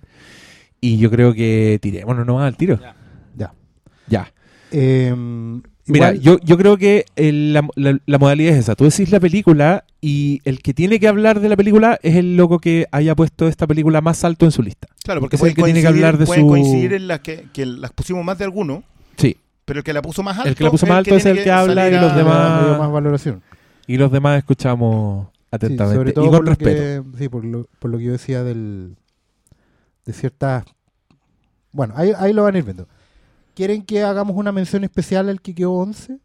Y 0.80 0.98
yo 0.98 1.10
creo 1.10 1.32
que 1.32 1.78
tirémonos 1.80 2.26
nomás 2.26 2.48
al 2.48 2.56
tiro. 2.56 2.80
Ya. 2.80 2.96
Ya. 3.36 3.54
Ya. 4.08 4.32
Eh, 4.72 5.14
Mira, 5.92 6.14
yo, 6.14 6.38
yo 6.40 6.56
creo 6.56 6.76
que 6.76 7.04
el- 7.16 7.52
la, 7.52 7.66
la- 7.74 7.98
la 8.06 8.18
modalidad 8.18 8.52
es 8.54 8.60
esa. 8.60 8.74
Tú 8.74 8.84
decís 8.84 9.10
la 9.10 9.20
película 9.20 9.84
y 10.00 10.40
el 10.44 10.60
que 10.62 10.72
tiene 10.74 10.98
que 11.00 11.08
hablar 11.08 11.40
de 11.40 11.48
la 11.48 11.56
película 11.56 11.98
es 12.02 12.16
el 12.16 12.36
loco 12.36 12.58
que 12.58 12.86
haya 12.92 13.14
puesto 13.14 13.48
esta 13.48 13.66
película 13.66 14.00
más 14.00 14.24
alto 14.24 14.44
en 14.46 14.52
su 14.52 14.62
lista. 14.62 14.88
Claro, 15.04 15.20
porque 15.20 15.36
Es 15.36 15.42
el 15.42 15.54
que 15.54 15.62
tiene 15.62 15.80
que 15.80 15.86
coincidir- 15.86 15.88
hablar 15.88 16.18
de 16.18 16.26
pueden 16.26 16.42
su- 16.44 16.48
coincidir 16.48 16.92
en 16.94 17.08
las 17.08 17.20
que, 17.20 17.46
que 17.52 17.66
las 17.66 17.92
pusimos 17.92 18.24
más 18.24 18.38
de 18.38 18.44
alguno, 18.44 18.82
Sí. 19.16 19.36
pero 19.64 19.80
el 19.80 19.84
que 19.84 19.92
la 19.92 20.02
puso 20.02 20.22
más 20.22 20.36
alto. 20.38 20.48
El 20.48 20.54
que 20.56 20.64
la 20.64 20.70
puso 20.70 20.86
más 20.86 20.98
alto 20.98 21.14
es 21.16 21.26
el 21.26 21.42
que 21.42 21.50
habla 21.50 21.88
y 21.88 21.92
los 21.92 22.14
demás- 22.14 22.62
le 22.62 22.68
dio 22.68 22.78
más 22.78 22.90
valoración. 22.92 23.42
Y 23.86 23.96
los 23.96 24.10
demás 24.12 24.38
escuchamos 24.38 25.26
Sí, 25.32 25.32
atentamente. 25.50 25.96
sobre 25.96 26.12
todo 26.12 26.24
y 26.24 26.28
con 26.28 26.36
por 26.38 26.44
lo 26.44 26.50
respeto. 26.50 27.12
que- 27.12 27.18
sí, 27.18 27.28
por 27.28 27.44
lo, 27.44 27.66
por 27.78 27.90
lo 27.90 27.98
que 27.98 28.04
yo 28.04 28.12
decía 28.12 28.42
del, 28.44 28.96
de 30.06 30.12
ciertas... 30.12 30.64
Bueno, 31.72 31.94
ahí, 31.96 32.12
ahí 32.18 32.32
lo 32.32 32.42
van 32.44 32.54
a 32.54 32.58
ir 32.58 32.64
viendo. 32.64 32.88
¿Quieren 33.60 33.82
que 33.82 34.02
hagamos 34.02 34.36
una 34.36 34.52
mención 34.52 34.84
especial 34.84 35.28
al 35.28 35.42
que 35.42 35.54
quedó 35.54 35.72
11? 35.72 36.18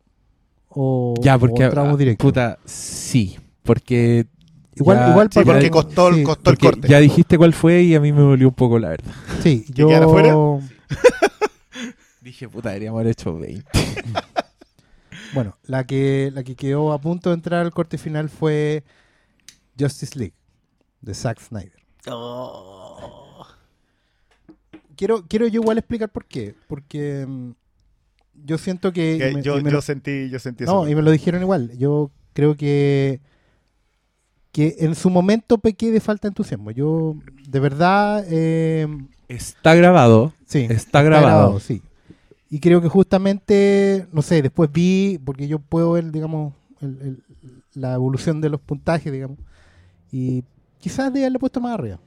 ¿O, 0.70 1.16
Ya, 1.20 1.36
o 1.36 1.40
porque. 1.40 1.66
entramos 1.66 1.96
ah, 1.96 1.98
directo? 1.98 2.24
Puta, 2.26 2.60
sí. 2.64 3.38
Porque. 3.62 4.28
igual, 4.74 4.98
ya- 5.00 5.10
igual 5.10 5.30
Sí, 5.30 5.40
para- 5.40 5.46
porque 5.46 5.70
costó, 5.70 6.14
sí, 6.14 6.24
costó 6.24 6.52
el 6.52 6.58
corte. 6.58 6.88
ya 6.88 6.98
dijiste 7.02 7.38
cuál 7.38 7.52
fue 7.52 7.84
y 7.84 7.94
a 7.94 8.00
mí 8.00 8.14
me 8.14 8.22
dolió 8.22 8.48
un 8.48 8.54
poco 8.54 8.80
la 8.80 8.88
verdad. 8.88 9.14
Sí, 9.44 9.66
¿Que 9.68 9.74
yo... 9.74 10.10
fuera? 10.10 10.34
Dije, 12.22 12.48
puta, 12.48 12.70
deberíamos 12.70 13.00
haber 13.02 13.12
hecho 13.12 13.38
20. 13.38 13.66
Bueno, 15.34 15.58
la 15.64 15.84
que, 15.86 16.32
la 16.34 16.46
que 16.46 16.56
quedó 16.56 16.94
a 16.94 17.02
punto 17.02 17.32
de 17.32 17.36
entrar 17.36 17.60
al 17.66 17.74
corte 17.74 17.98
final 17.98 18.30
fue 18.30 18.86
Justice 19.78 20.18
League, 20.18 20.36
de 21.02 21.14
Zack 21.14 21.42
Snyder. 21.42 21.84
Oh. 22.10 23.25
Quiero, 24.96 25.26
quiero 25.28 25.48
yo 25.48 25.62
igual 25.62 25.78
explicar 25.78 26.10
por 26.10 26.26
qué. 26.26 26.56
Porque 26.68 27.26
mm, 27.28 27.52
yo 28.46 28.58
siento 28.58 28.92
que... 28.94 29.18
Que 29.18 29.32
me- 29.34 29.42
yo, 29.42 29.56
me 29.58 29.64
yo 29.64 29.72
lo- 29.78 29.82
sentí, 29.82 30.30
yo 30.30 30.40
sentí 30.40 30.64
No, 30.66 30.84
eso. 30.84 30.90
y 30.92 30.96
me 30.96 31.02
lo 31.02 31.12
dijeron 31.12 31.42
igual. 31.42 31.78
Yo 31.78 32.12
creo 32.34 32.56
que 32.56 33.20
que 34.52 34.76
en 34.80 34.96
su 34.96 35.10
momento 35.10 35.58
pequé 35.58 35.92
de 35.92 36.00
falta 36.00 36.28
de 36.28 36.30
entusiasmo. 36.30 36.72
Yo, 36.72 37.18
de 37.50 37.60
verdad, 37.60 38.24
eh, 38.30 38.88
Está 39.28 39.76
grabado. 39.76 40.34
sí, 40.46 40.66
Está 40.70 41.02
grabado. 41.04 41.60
sí. 41.60 41.82
Y 42.50 42.60
creo 42.62 42.82
que 42.82 42.88
justamente, 42.88 44.08
no 44.14 44.22
sé, 44.22 44.42
después 44.42 44.72
vi, 44.72 45.20
porque 45.26 45.50
yo 45.50 45.60
puedo 45.60 45.92
ver, 45.92 46.10
digamos, 46.10 46.54
el- 46.80 46.98
el- 47.02 47.24
la 47.74 47.96
evolución 47.96 48.40
de 48.40 48.50
los 48.50 48.62
puntajes, 48.62 49.12
digamos, 49.12 49.38
y 50.10 50.46
quizás 50.80 51.12
de 51.12 51.20
haberle 51.22 51.40
puesto 51.40 51.60
más 51.60 51.74
arriba. 51.74 52.00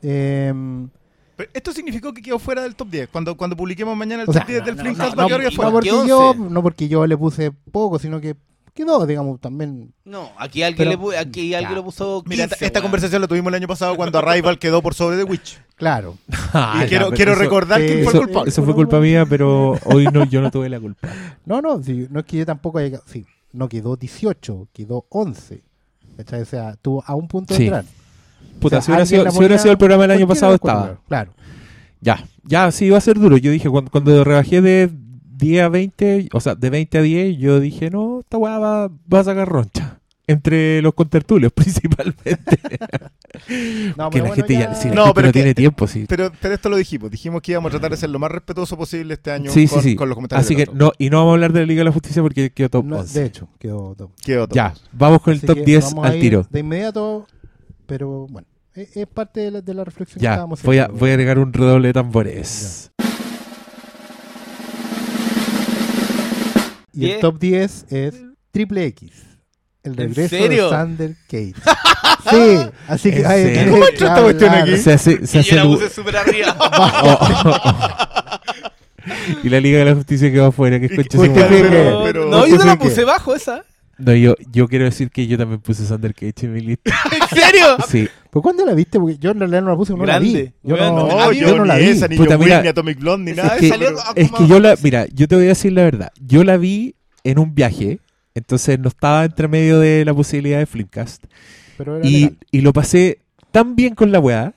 Em, 0.00 0.88
Pero 1.36 1.50
esto 1.52 1.72
significó 1.72 2.12
que 2.14 2.22
quedó 2.22 2.38
fuera 2.38 2.62
del 2.62 2.74
top 2.76 2.88
10. 2.90 3.08
Cuando, 3.08 3.36
cuando 3.36 3.56
publiquemos 3.56 3.96
mañana 3.96 4.22
el 4.22 4.28
O 4.28 4.32
top 4.32 4.42
sea, 4.42 4.44
10 4.46 4.64
del 4.64 4.76
no, 4.76 4.82
Flimcast 4.82 5.10
no, 5.10 5.16
va 5.16 5.22
a 5.22 5.24
no, 5.24 5.28
quedar 5.28 5.42
no, 5.42 5.48
que 5.50 5.56
fuera. 5.56 5.70
no, 5.70 5.74
porque 5.74 5.90
¿Qué 5.90 6.08
yo, 6.08 6.30
11? 6.30 6.40
no 6.50 6.62
porque 6.62 6.88
yo 6.88 7.06
le 7.06 7.16
puse 7.16 7.50
poco, 7.72 7.98
sino 7.98 8.20
que 8.20 8.36
quedó, 8.72 9.06
digamos, 9.06 9.40
también. 9.40 9.92
No, 10.04 10.30
aquí 10.38 10.62
alguien, 10.62 10.88
Pero- 10.88 10.90
le 10.90 10.98
pu- 11.16 11.18
aquí 11.18 11.54
alguien 11.54 11.74
lo 11.76 11.84
puso 11.84 12.22
15, 12.24 12.28
Mira, 12.28 12.56
esta, 12.60 12.82
conversación 12.82 13.20
la 13.22 13.28
tuvimos 13.28 13.50
el 13.52 13.54
año 13.56 13.68
pasado 13.68 13.96
cuando 13.96 14.18
Arrival 14.18 14.58
quedó 14.58 14.82
por 14.82 14.94
sobre 14.94 15.16
The 15.16 15.24
Witch. 15.24 15.60
Claro. 15.76 16.16
Ah, 16.56 16.74
y 16.76 16.80
ya, 16.82 16.88
quiero, 16.88 17.10
quiero 17.10 17.32
eso- 17.32 17.40
recordar 17.40 17.80
eh, 17.82 17.86
quién 17.86 17.98
fue 18.04 18.12
Eso, 18.12 18.20
el 18.20 18.26
culpable. 18.26 18.48
eso 18.50 18.62
fue 18.64 18.74
culpa 18.74 19.00
mía, 19.00 19.26
pero 19.26 19.72
hoy 19.86 20.04
no, 20.12 20.24
yo 20.24 20.40
no 20.40 20.50
tuve 20.52 20.68
la 20.68 20.78
culpa. 20.78 21.08
No, 21.46 21.60
no, 21.60 21.82
sí, 21.82 22.06
no 22.10 22.20
es 22.20 22.26
que 22.26 22.36
yo 22.36 22.46
tampoco 22.46 22.78
haya. 22.78 23.00
Sí, 23.06 23.26
no 23.52 23.68
quedó 23.68 23.96
18, 23.96 24.68
quedó 24.72 25.04
11. 25.08 25.62
¿cachai? 26.16 26.42
O 26.42 26.44
sea, 26.44 26.76
tuvo 26.80 27.02
a 27.04 27.14
un 27.16 27.26
punto 27.26 27.54
Sí. 27.54 27.62
de 27.62 27.66
entrar. 27.66 27.84
Puta, 28.60 28.78
O 28.78 28.80
sea, 28.80 28.82
si 28.82 28.90
hubiera 28.92 29.06
sido, 29.06 29.24
la 29.24 29.30
si 29.30 29.38
hubiera 29.38 29.54
ponía- 29.54 29.62
sido 29.62 29.72
el 29.72 29.78
programa 29.78 30.02
del 30.04 30.10
año 30.12 30.26
pasado, 30.28 30.54
estaba. 30.54 30.98
Claro. 31.08 31.32
Ya, 32.00 32.24
ya, 32.44 32.70
sí, 32.70 32.86
iba 32.86 32.98
a 32.98 33.00
ser 33.00 33.18
duro. 33.18 33.36
Yo 33.36 33.50
dije, 33.50 33.68
cuando, 33.68 33.90
cuando 33.90 34.24
rebajé 34.24 34.60
de 34.60 34.90
10 35.36 35.62
a 35.64 35.68
20, 35.68 36.28
o 36.32 36.40
sea, 36.40 36.54
de 36.54 36.70
20 36.70 36.98
a 36.98 37.02
10, 37.02 37.38
yo 37.38 37.60
dije, 37.60 37.90
no, 37.90 38.20
esta 38.20 38.36
weá 38.38 38.58
va, 38.58 38.88
va 38.88 39.20
a 39.20 39.24
sacar 39.24 39.48
roncha. 39.48 39.98
Entre 40.26 40.80
los 40.80 40.94
contertulios, 40.94 41.52
principalmente. 41.54 42.38
No, 43.96 44.10
que 44.10 44.18
pero 44.18 44.24
la 44.24 44.28
bueno, 44.28 44.34
gente 44.34 44.52
ya, 44.54 44.60
ya- 44.60 44.74
sí, 44.74 44.88
la 44.88 44.94
No, 44.94 45.04
gente 45.06 45.14
pero 45.14 45.24
no 45.24 45.28
es 45.28 45.32
que- 45.32 45.38
tiene 45.40 45.54
tiempo, 45.54 45.86
sí. 45.88 46.04
Pero, 46.08 46.30
pero 46.40 46.54
esto 46.54 46.68
lo 46.68 46.76
dijimos. 46.76 47.10
Dijimos 47.10 47.42
que 47.42 47.52
íbamos 47.52 47.70
a 47.70 47.72
tratar 47.72 47.90
de 47.90 47.96
ser 47.96 48.10
lo 48.10 48.18
más 48.20 48.30
respetuoso 48.30 48.76
posible 48.76 49.14
este 49.14 49.32
año 49.32 49.50
Sí, 49.50 49.66
con, 49.66 49.82
sí. 49.82 49.96
con 49.96 50.08
los 50.08 50.14
comentarios. 50.14 50.46
Así 50.46 50.54
que 50.54 50.66
no, 50.72 50.92
y 50.98 51.10
no 51.10 51.18
vamos 51.18 51.32
a 51.32 51.34
hablar 51.34 51.52
de 51.52 51.60
la 51.60 51.66
Liga 51.66 51.80
de 51.80 51.84
la 51.86 51.92
Justicia 51.92 52.22
porque 52.22 52.50
quedó 52.50 52.68
top 52.68 52.84
No, 52.84 52.98
11. 53.00 53.18
de 53.20 53.26
hecho, 53.26 53.48
quedó 53.58 53.94
top. 53.96 54.10
Quedó 54.24 54.46
todo. 54.46 54.54
Ya, 54.54 54.72
vamos 54.92 55.20
con 55.20 55.32
el 55.32 55.38
Así 55.38 55.46
top 55.48 55.56
que 55.56 55.64
10 55.64 55.84
vamos 55.84 56.04
a 56.04 56.08
al 56.08 56.14
ir 56.16 56.20
tiro. 56.20 56.46
De 56.48 56.60
inmediato, 56.60 57.26
pero 57.86 58.26
bueno, 58.28 58.46
es, 58.74 58.96
es 58.96 59.06
parte 59.06 59.40
de 59.40 59.50
la, 59.50 59.60
de 59.60 59.74
la 59.74 59.84
reflexión 59.84 60.18
que 60.20 60.24
Ya, 60.24 60.32
estábamos 60.32 60.62
voy 60.62 60.78
a, 60.78 60.82
haciendo. 60.84 61.00
voy 61.00 61.10
a 61.10 61.12
agregar 61.14 61.38
un 61.38 61.52
redoble 61.52 61.88
de 61.88 61.92
tambores. 61.94 62.90
Y 66.92 67.10
el 67.10 67.20
top 67.20 67.38
10 67.38 67.86
es 67.90 68.14
Triple 68.52 68.86
X. 68.86 69.10
El 69.82 69.92
¿En 69.92 69.96
regreso 70.14 70.36
de 70.36 70.68
Sander 70.70 71.16
Cage. 71.28 71.54
sí, 72.30 72.70
así 72.88 73.10
que 73.10 73.16
que 73.22 73.66
¿Cómo 73.70 73.86
entró 73.86 74.06
esta 74.06 74.22
cuestión 74.22 74.54
aquí? 74.54 74.76
Se 74.78 74.92
hace, 74.92 75.26
se 75.26 75.36
Y 75.36 75.40
hace 75.40 75.50
yo 75.50 75.56
la 75.56 75.64
puse 75.64 75.90
súper 75.90 76.16
arriba. 76.16 76.56
Oh, 76.60 77.18
oh, 77.20 77.60
oh. 77.66 79.40
y 79.42 79.50
la 79.50 79.60
Liga 79.60 79.80
de 79.80 79.84
la 79.84 79.94
Justicia 79.94 80.32
quedó 80.32 80.46
afuera, 80.46 80.80
que 80.80 80.86
es. 80.86 80.92
Pero- 80.96 82.02
pero- 82.04 82.30
no, 82.30 82.46
yo 82.46 82.56
te 82.58 82.64
la 82.64 82.78
puse 82.78 83.04
bajo 83.04 83.34
esa. 83.34 83.62
No, 83.98 84.14
yo, 84.14 84.34
yo 84.52 84.66
quiero 84.68 84.84
decir 84.84 85.10
que 85.10 85.26
yo 85.26 85.38
también 85.38 85.60
puse 85.60 85.84
Sander 85.86 86.14
Cage 86.14 86.32
en 86.46 86.52
mi 86.54 86.60
lista. 86.60 86.92
¿En 87.12 87.38
serio? 87.38 87.76
Sí. 87.88 88.08
¿Pero 88.30 88.42
cuándo 88.42 88.64
la 88.66 88.74
viste? 88.74 88.98
Porque 88.98 89.16
yo 89.18 89.30
en 89.30 89.38
realidad 89.38 89.62
no 89.62 89.70
la 89.70 89.76
puse, 89.76 89.94
no 89.94 90.04
la 90.04 90.18
vi. 90.18 90.52
Yo 90.62 90.76
no, 90.76 91.08
No, 91.08 91.32
yo, 91.32 91.48
yo 91.48 91.56
no 91.56 91.64
la 91.64 91.76
ni 91.76 91.84
vi. 91.84 91.88
esa, 91.90 92.08
ni 92.08 92.16
Puta, 92.16 92.36
mira, 92.38 92.56
Wick, 92.56 92.62
ni 92.64 92.68
Atomic 92.68 92.98
Blonde, 92.98 93.24
ni 93.24 93.30
es 93.38 93.44
nada 93.44 93.54
de 93.54 93.60
que 93.60 93.68
salió 93.68 93.88
Es 94.16 94.30
que 94.32 94.46
yo 94.48 94.58
la, 94.60 94.76
mira, 94.82 95.06
yo 95.12 95.28
te 95.28 95.36
voy 95.36 95.44
a 95.44 95.48
decir 95.48 95.72
la 95.72 95.82
verdad. 95.84 96.12
Yo 96.20 96.42
la 96.44 96.56
vi 96.56 96.96
en 97.22 97.38
un 97.38 97.54
viaje, 97.54 98.00
entonces 98.34 98.78
no 98.78 98.88
estaba 98.88 99.24
entre 99.24 99.46
medio 99.48 99.78
de 99.78 100.04
la 100.04 100.12
posibilidad 100.12 100.58
de 100.58 100.66
Flimcast. 100.66 101.24
Pero 101.78 101.96
era 101.98 102.06
Y, 102.06 102.12
legal. 102.22 102.38
y 102.50 102.60
lo 102.62 102.72
pasé 102.72 103.18
tan 103.52 103.76
bien 103.76 103.94
con 103.94 104.10
la 104.10 104.18
weá 104.20 104.52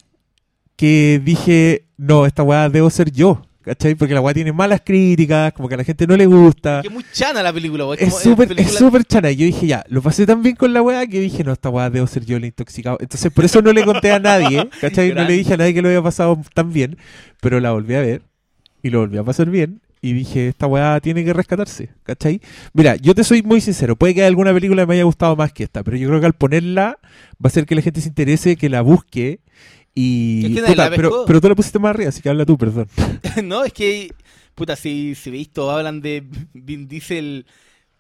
que 0.76 1.22
dije, 1.24 1.86
no, 1.98 2.26
esta 2.26 2.44
weá 2.44 2.70
debo 2.70 2.90
ser 2.90 3.12
yo. 3.12 3.42
¿Cachai? 3.68 3.96
Porque 3.96 4.14
la 4.14 4.22
weá 4.22 4.34
tiene 4.34 4.54
malas 4.54 4.80
críticas, 4.82 5.52
como 5.52 5.68
que 5.68 5.76
a 5.76 5.78
la 5.78 5.84
gente 5.84 6.08
no 6.08 6.16
le 6.16 6.26
gusta. 6.26 6.80
Que 6.82 6.88
es 6.88 6.94
muy 6.94 7.04
chana 7.12 7.44
la 7.44 7.52
película, 7.52 7.86
weón. 7.86 7.98
Es 8.00 8.18
súper 8.18 8.50
es 8.58 8.72
película- 8.72 9.04
chana. 9.04 9.30
Y 9.32 9.36
yo 9.36 9.46
dije, 9.46 9.68
ya, 9.68 9.84
lo 9.90 10.02
pasé 10.02 10.26
tan 10.26 10.42
bien 10.42 10.56
con 10.56 10.72
la 10.72 10.82
weá 10.82 11.06
que 11.06 11.20
dije, 11.20 11.44
no, 11.44 11.52
esta 11.52 11.68
weá 11.68 11.90
debo 11.90 12.08
ser 12.08 12.24
yo 12.24 12.38
el 12.38 12.46
intoxicado. 12.46 12.98
Entonces, 13.02 13.30
por 13.30 13.44
eso 13.44 13.62
no 13.62 13.74
le 13.74 13.84
conté 13.84 14.14
a 14.14 14.20
nadie, 14.20 14.70
¿cachai? 14.82 15.14
No 15.14 15.26
le 15.26 15.34
dije 15.34 15.56
a 15.56 15.58
nadie 15.58 15.74
que 15.74 15.82
lo 15.82 15.90
había 15.90 16.02
pasado 16.02 16.42
tan 16.54 16.72
bien, 16.72 16.98
pero 17.42 17.60
la 17.60 17.74
volví 17.74 17.94
a 17.96 18.00
ver 18.00 18.22
y 18.82 18.90
lo 18.90 19.00
volví 19.00 19.18
a 19.18 19.24
pasar 19.26 19.50
bien. 19.50 19.82
Y 20.02 20.14
dije, 20.14 20.48
esta 20.48 20.66
weá 20.68 21.02
tiene 21.02 21.26
que 21.26 21.34
rescatarse, 21.34 21.90
¿cachai? 22.04 22.40
Mira, 22.72 22.96
yo 22.96 23.14
te 23.16 23.26
soy 23.26 23.44
muy 23.44 23.60
sincero, 23.60 23.98
puede 23.98 24.16
que 24.16 24.24
alguna 24.24 24.54
película 24.54 24.86
me 24.86 24.94
haya 24.94 25.04
gustado 25.04 25.36
más 25.36 25.52
que 25.52 25.64
esta, 25.66 25.84
pero 25.84 25.98
yo 25.98 26.08
creo 26.08 26.22
que 26.22 26.26
al 26.28 26.34
ponerla 26.34 27.00
va 27.34 27.44
a 27.44 27.48
hacer 27.48 27.66
que 27.66 27.76
la 27.76 27.82
gente 27.82 28.00
se 28.00 28.08
interese, 28.08 28.56
que 28.56 28.70
la 28.70 28.80
busque. 28.82 29.42
Y. 30.00 30.46
Es 30.46 30.54
que 30.54 30.62
nadie 30.62 30.74
puta, 30.76 30.90
la 30.90 30.96
pero, 30.96 31.42
tú 31.42 31.50
la 31.50 31.56
pusiste 31.56 31.80
más 31.80 31.90
arriba, 31.90 32.10
así 32.10 32.22
que 32.22 32.30
habla 32.30 32.46
tú, 32.46 32.56
perdón. 32.58 32.88
no, 33.44 33.64
es 33.64 33.74
que, 33.74 34.14
puta, 34.54 34.76
si, 34.76 35.16
si 35.16 35.32
veis 35.32 35.50
todo, 35.52 35.72
hablan 35.72 36.02
de 36.02 36.24
Vin 36.54 36.88
Diesel, 36.88 37.48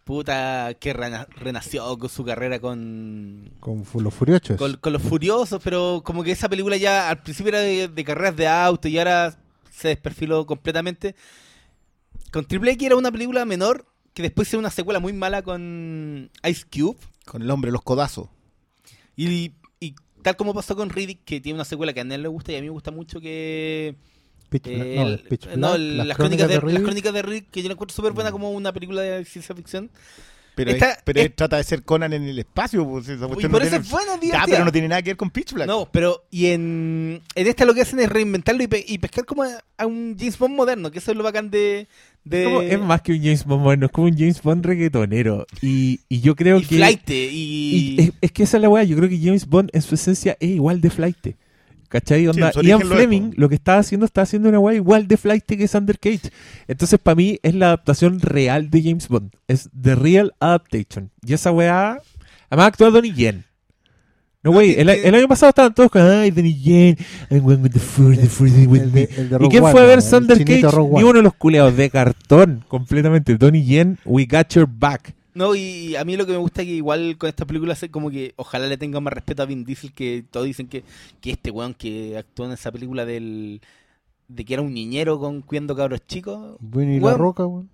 puta, 0.03 0.75
que 0.79 0.93
rena- 0.93 1.27
renació 1.37 1.97
con 1.97 2.07
su 2.09 2.23
carrera 2.23 2.59
con, 2.59 3.49
Con 3.59 3.83
los 4.03 4.13
furiosos. 4.13 4.57
con, 4.57 4.75
con 4.77 4.93
los 4.93 5.01
Furiosos, 5.01 5.59
pero 5.63 6.01
como 6.05 6.23
que 6.23 6.31
esa 6.31 6.47
película 6.49 6.77
ya 6.77 7.09
al 7.09 7.21
principio 7.23 7.49
era 7.49 7.61
de, 7.61 7.87
de 7.87 8.03
carreras 8.03 8.35
de 8.35 8.47
auto 8.47 8.87
y 8.87 8.97
ahora 8.99 9.35
se 9.71 9.87
desperfiló 9.87 10.45
completamente. 10.45 11.15
Con 12.31 12.45
Triple 12.45 12.71
X 12.73 12.85
era 12.85 12.95
una 12.95 13.11
película 13.11 13.43
menor 13.45 13.85
que 14.13 14.21
después 14.21 14.47
hizo 14.47 14.59
una 14.59 14.69
secuela 14.69 14.99
muy 14.99 15.13
mala 15.13 15.41
con 15.41 16.29
Ice 16.47 16.65
Cube. 16.71 16.97
Con 17.25 17.41
el 17.41 17.49
hombre, 17.51 17.71
los 17.71 17.81
codazos. 17.81 18.29
Y 19.15 19.49
tal 20.27 20.35
como 20.35 20.53
pasó 20.53 20.75
con 20.75 20.89
Riddick, 20.89 21.23
que 21.23 21.39
tiene 21.39 21.55
una 21.55 21.63
secuela 21.63 21.93
que 21.93 22.01
a 22.01 22.03
él 22.03 22.21
le 22.21 22.27
gusta 22.27 22.51
y 22.51 22.55
a 22.57 22.59
mí 22.59 22.65
me 22.65 22.71
gusta 22.71 22.91
mucho 22.91 23.21
que... 23.21 23.95
Pitch 24.49 24.67
eh, 24.67 24.95
no, 24.97 25.07
el- 25.07 25.19
Pitch 25.19 25.45
no, 25.55 25.69
Black, 25.69 25.75
el- 25.75 25.97
las, 25.97 26.07
las, 26.07 26.17
crónicas 26.17 26.49
de, 26.49 26.55
las 26.61 26.81
crónicas 26.83 27.13
de 27.13 27.21
Riddick, 27.21 27.49
que 27.49 27.61
yo 27.61 27.69
la 27.69 27.73
encuentro 27.75 27.95
súper 27.95 28.11
buena 28.11 28.33
como 28.33 28.51
una 28.51 28.73
película 28.73 29.01
de 29.01 29.23
ciencia 29.23 29.55
ficción. 29.55 29.89
Pero, 30.57 30.71
Esta- 30.71 30.91
es- 30.91 30.97
pero 31.05 31.21
es- 31.21 31.35
trata 31.35 31.55
de 31.57 31.63
ser 31.63 31.83
Conan 31.83 32.11
en 32.13 32.23
el 32.23 32.39
espacio. 32.39 32.83
Pues, 32.85 33.07
esa 33.07 33.25
Y 33.25 33.29
por 33.29 33.29
no 33.29 33.57
eso 33.59 33.59
tiene- 33.69 33.77
es 33.77 33.89
buena, 33.89 34.17
divertida. 34.17 34.45
pero 34.47 34.65
no 34.65 34.71
tiene 34.71 34.87
nada 34.87 35.01
que 35.03 35.11
ver 35.11 35.17
con 35.17 35.29
Pitch 35.29 35.53
Black. 35.53 35.67
No, 35.67 35.87
pero 35.91 36.25
y 36.31 36.47
en, 36.47 37.21
en 37.35 37.47
esta 37.47 37.63
lo 37.63 37.73
que 37.73 37.81
hacen 37.81 37.99
es 37.99 38.09
reinventarlo 38.09 38.63
y, 38.63 38.67
pe- 38.67 38.83
y 38.87 38.97
pescar 38.97 39.23
como 39.25 39.43
a, 39.43 39.49
a 39.77 39.85
un 39.85 40.15
James 40.17 40.37
Bond 40.37 40.55
moderno, 40.55 40.89
que 40.91 40.97
eso 40.99 41.11
es 41.11 41.17
lo 41.17 41.23
bacán 41.23 41.49
de... 41.51 41.87
de 42.23 42.43
Como- 42.43 42.61
es 42.63 42.79
más 42.79 43.01
que 43.03 43.13
un 43.13 43.19
James 43.19 43.45
Bond 43.45 43.63
bueno, 43.63 43.85
es 43.85 43.91
como 43.91 44.07
un 44.07 44.17
James 44.17 44.41
Bond 44.41 44.65
reggaetonero. 44.65 45.45
Y, 45.61 45.99
y 46.09 46.19
yo 46.21 46.35
creo 46.35 46.57
y 46.57 46.65
que. 46.65 46.75
flight, 46.75 47.09
y 47.09 47.13
y... 47.99 48.01
es, 48.01 48.11
es 48.19 48.31
que 48.31 48.43
esa 48.43 48.57
es 48.57 48.61
la 48.63 48.69
weá. 48.69 48.83
Yo 48.83 48.97
creo 48.97 49.07
que 49.09 49.19
James 49.21 49.47
Bond 49.47 49.69
en 49.73 49.81
su 49.81 49.95
esencia 49.95 50.35
es 50.39 50.49
igual 50.49 50.81
de 50.81 50.89
flight. 50.89 51.35
¿Cachai? 51.89 52.27
Onda, 52.27 52.51
Ian 52.61 52.81
Fleming 52.81 53.31
lo 53.37 53.47
que 53.47 53.55
estaba 53.55 53.79
haciendo, 53.79 54.05
estaba 54.05 54.23
haciendo 54.23 54.49
una 54.49 54.59
weá 54.59 54.75
igual 54.75 55.07
de 55.07 55.17
flight 55.17 55.45
que 55.45 55.67
Sander 55.67 55.99
Cage. 55.99 56.31
Entonces, 56.67 56.99
para 56.99 57.15
mí, 57.15 57.39
es 57.43 57.55
la 57.55 57.67
adaptación 57.67 58.19
real 58.19 58.69
de 58.69 58.83
James 58.83 59.07
Bond. 59.07 59.31
Es 59.47 59.69
The 59.79 59.95
Real 59.95 60.33
Adaptation. 60.39 61.11
Y 61.25 61.33
esa 61.33 61.51
weá. 61.51 61.99
Además, 62.49 62.67
actúa 62.67 62.89
Donnie 62.89 63.13
Yen. 63.13 63.45
No, 64.43 64.51
güey, 64.51 64.79
el, 64.79 64.87
el 64.87 65.15
año 65.15 65.27
pasado 65.27 65.49
estaban 65.49 65.73
todos 65.73 65.91
con, 65.91 66.01
ay, 66.03 66.31
Donnie 66.31 66.57
Yen, 66.57 66.97
I'm 67.29 67.41
going 67.41 67.57
with 67.57 67.71
the 67.71 67.79
force, 67.79 68.21
the 68.21 68.67
with 68.67 68.83
me. 68.93 69.09
¿Y 69.41 69.49
quién 69.49 69.63
fue 69.63 69.81
a 69.81 69.85
ver 69.85 70.01
Sander 70.01 70.37
Cage? 70.37 70.61
Ni 70.93 71.03
uno 71.03 71.13
de 71.13 71.23
los 71.23 71.33
culeados 71.33 71.75
de 71.75 71.89
cartón, 71.89 72.63
completamente. 72.67 73.35
Donnie 73.35 73.65
Yen, 73.65 73.97
we 74.05 74.25
got 74.25 74.47
your 74.53 74.67
back. 74.67 75.16
No, 75.37 75.53
y 75.53 75.95
a 75.95 76.03
mí 76.03 76.17
lo 76.17 76.25
que 76.25 76.31
me 76.31 76.39
gusta 76.39 76.63
es 76.63 76.67
que 76.67 76.73
igual 76.73 77.15
con 77.19 77.29
esta 77.29 77.45
película 77.45 77.73
es 77.73 77.85
como 77.91 78.09
que 78.09 78.33
ojalá 78.37 78.65
le 78.65 78.75
tengan 78.77 79.03
más 79.03 79.13
respeto 79.13 79.43
a 79.43 79.45
Vin 79.45 79.63
Diesel, 79.63 79.93
que 79.93 80.25
todos 80.31 80.47
dicen 80.47 80.67
que, 80.67 80.83
que 81.21 81.29
este 81.29 81.51
weón 81.51 81.75
que 81.75 82.17
actuó 82.17 82.47
en 82.47 82.53
esa 82.53 82.71
película 82.71 83.05
del 83.05 83.61
de 84.27 84.43
que 84.43 84.53
era 84.55 84.63
un 84.63 84.73
niñero 84.73 85.19
con 85.19 85.41
cuidando 85.43 85.75
cabros 85.75 86.01
chicos. 86.07 86.57
Bueno, 86.59 86.91
y 86.93 86.99
la 86.99 87.13
roca, 87.13 87.45
weón. 87.45 87.69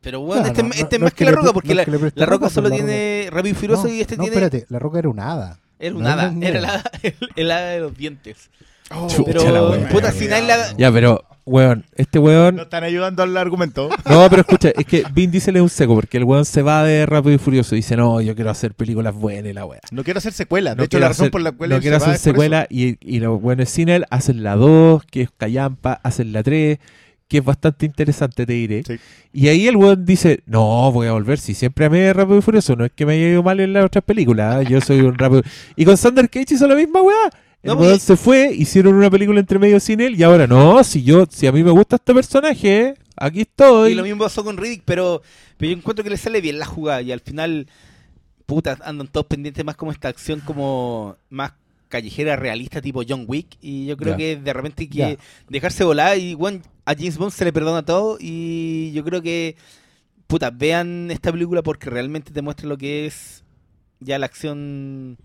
Pero 0.00 0.20
bueno, 0.20 0.44
Claro, 0.44 0.56
este, 0.56 0.62
no- 0.62 0.74
este 0.74 0.98
no 1.00 1.06
es 1.06 1.10
más 1.10 1.12
que, 1.12 1.24
que 1.24 1.24
la 1.24 1.36
roca, 1.36 1.52
porque 1.52 1.68
no 1.70 1.74
la, 1.74 1.82
es 1.82 1.86
que 1.86 1.90
le 1.90 1.98
preste 1.98 2.20
la 2.20 2.26
roca 2.26 2.36
roca, 2.46 2.50
solo 2.54 2.70
tiene 2.70 3.28
Rápido 3.32 3.52
y 3.52 3.58
Furioso 3.58 3.88
no, 3.88 3.92
y 3.92 4.00
este 4.00 4.16
no, 4.16 4.22
tiene... 4.22 4.36
espérate, 4.36 4.66
la 4.68 4.78
roca 4.78 5.00
era 5.00 5.08
un 5.08 5.18
hada. 5.18 5.58
Era 5.80 5.94
un 5.96 6.02
no 6.02 6.08
hada, 6.08 6.32
era 6.40 6.58
el 6.60 6.64
el, 7.02 7.14
el 7.34 7.50
hada 7.50 7.68
de 7.70 7.80
los 7.80 7.96
dientes. 7.96 8.48
Chucha 9.08 9.22
Pero, 9.26 9.88
puta, 9.90 10.12
si 10.12 10.28
nadie 10.28 10.46
la... 10.46 10.76
Ya, 10.76 10.90
pero, 10.92 11.24
weón, 11.48 11.84
este 11.96 12.18
weón. 12.18 12.56
No 12.56 12.62
están 12.62 12.84
ayudando 12.84 13.22
al 13.22 13.36
argumento. 13.36 13.88
No, 14.08 14.26
pero 14.30 14.42
escucha, 14.42 14.70
es 14.76 14.84
que 14.86 15.02
Vin 15.12 15.30
Diesel 15.30 15.56
es 15.56 15.62
un 15.62 15.68
seco 15.68 15.94
porque 15.94 16.16
el 16.18 16.24
weón 16.24 16.44
se 16.44 16.62
va 16.62 16.82
de 16.84 17.04
Rápido 17.06 17.34
y 17.34 17.38
Furioso 17.38 17.74
y 17.74 17.78
dice, 17.78 17.96
no, 17.96 18.20
yo 18.20 18.34
quiero 18.34 18.50
hacer 18.50 18.74
películas 18.74 19.14
buenas 19.14 19.50
y 19.50 19.54
la 19.54 19.64
weá. 19.66 19.80
No 19.90 20.04
quiero 20.04 20.18
hacer 20.18 20.32
secuela. 20.32 20.70
De 20.70 20.76
No 20.76 20.82
hecho, 20.84 20.98
la 20.98 21.08
razón 21.08 21.24
hacer- 21.24 21.30
por 21.32 21.40
la 21.40 21.52
cual 21.52 21.70
no 21.70 21.80
quiero 21.80 21.96
hacer 21.96 22.16
secuela 22.18 22.66
y, 22.70 22.96
y 23.00 23.20
los 23.20 23.40
buenos 23.40 23.68
sin 23.68 23.88
él 23.88 24.04
hacen 24.10 24.42
la 24.42 24.56
2, 24.56 25.04
que 25.04 25.22
es 25.22 25.28
Callampa, 25.36 26.00
hacen 26.02 26.32
la 26.32 26.42
3, 26.42 26.78
que 27.28 27.38
es 27.38 27.44
bastante 27.44 27.84
interesante, 27.86 28.46
te 28.46 28.52
diré. 28.54 28.82
Sí. 28.86 28.98
Y 29.32 29.48
ahí 29.48 29.68
el 29.68 29.76
weón 29.76 30.04
dice, 30.06 30.40
no, 30.46 30.90
voy 30.92 31.06
a 31.08 31.12
volver, 31.12 31.38
si 31.38 31.52
siempre 31.54 31.84
amé 31.84 32.12
Rápido 32.12 32.38
y 32.38 32.42
Furioso, 32.42 32.74
no 32.76 32.84
es 32.86 32.92
que 32.92 33.04
me 33.04 33.12
haya 33.14 33.28
ido 33.28 33.42
mal 33.42 33.60
en 33.60 33.72
las 33.74 33.84
otras 33.84 34.02
películas, 34.04 34.62
¿eh? 34.64 34.68
yo 34.70 34.80
soy 34.80 35.00
un 35.00 35.16
Rápido... 35.18 35.42
Y 35.76 35.84
con 35.84 35.96
Sander 35.96 36.30
Cage 36.30 36.54
hizo 36.54 36.66
la 36.66 36.74
misma 36.74 37.02
weá. 37.02 37.30
El 37.62 37.68
No, 37.68 37.74
weón 37.76 37.92
porque- 37.92 38.00
se 38.04 38.16
fue, 38.16 38.52
hicieron 38.54 38.94
una 38.94 39.10
película 39.10 39.40
entre 39.40 39.58
medio 39.58 39.80
sin 39.80 40.00
él 40.00 40.18
y 40.18 40.22
ahora 40.22 40.46
no, 40.46 40.82
si 40.84 41.02
yo, 41.02 41.26
si 41.28 41.46
a 41.46 41.52
mí 41.52 41.62
me 41.64 41.70
gusta 41.72 41.96
este 41.96 42.14
personaje, 42.14 42.94
aquí 43.16 43.40
estoy. 43.42 43.92
Y 43.92 43.94
lo 43.94 44.04
mismo 44.04 44.24
pasó 44.24 44.44
con 44.44 44.56
Riddick, 44.56 44.82
pero, 44.84 45.22
pero 45.56 45.72
yo 45.72 45.76
encuentro 45.78 46.04
que 46.04 46.10
le 46.10 46.16
sale 46.16 46.40
bien 46.40 46.58
la 46.58 46.66
jugada 46.66 47.02
y 47.02 47.10
al 47.10 47.20
final, 47.20 47.66
puta, 48.46 48.78
andan 48.84 49.08
todos 49.08 49.26
pendientes 49.26 49.64
más 49.64 49.74
como 49.76 49.90
esta 49.90 50.08
acción 50.08 50.40
como 50.40 51.16
más 51.30 51.52
callejera, 51.88 52.36
realista, 52.36 52.80
tipo 52.80 53.02
John 53.08 53.24
Wick. 53.26 53.56
Y 53.60 53.86
yo 53.86 53.96
creo 53.96 54.16
que 54.16 54.36
de 54.36 54.52
repente 54.52 54.82
hay 54.84 54.88
que 54.88 55.18
dejarse 55.48 55.82
volar 55.84 56.16
y 56.18 56.34
bueno, 56.34 56.60
a 56.84 56.94
James 56.94 57.16
Bond 57.18 57.32
se 57.32 57.44
le 57.44 57.52
perdona 57.52 57.84
todo 57.84 58.18
y 58.20 58.92
yo 58.92 59.02
creo 59.04 59.20
que, 59.20 59.56
puta, 60.28 60.50
vean 60.50 61.10
esta 61.10 61.32
película 61.32 61.62
porque 61.62 61.90
realmente 61.90 62.30
te 62.30 62.40
muestra 62.42 62.68
lo 62.68 62.78
que 62.78 63.06
es 63.06 63.42
ya 64.00 64.18
la 64.18 64.26
acción 64.26 65.16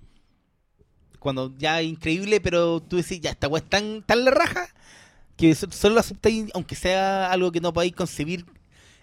cuando 1.23 1.53
ya 1.57 1.81
es 1.81 1.87
increíble, 1.87 2.39
pero 2.41 2.81
tú 2.81 2.97
decís, 2.97 3.19
ya 3.21 3.31
esta 3.31 3.47
weá 3.47 3.63
es 3.63 3.69
tan, 3.69 4.03
tan 4.03 4.23
la 4.25 4.31
raja 4.31 4.67
que 5.37 5.55
so- 5.55 5.71
solo 5.71 5.95
lo 5.95 6.01
aceptáis, 6.01 6.45
aunque 6.53 6.75
sea 6.75 7.31
algo 7.31 7.51
que 7.51 7.61
no 7.61 7.73
podáis 7.73 7.93
concebir 7.93 8.45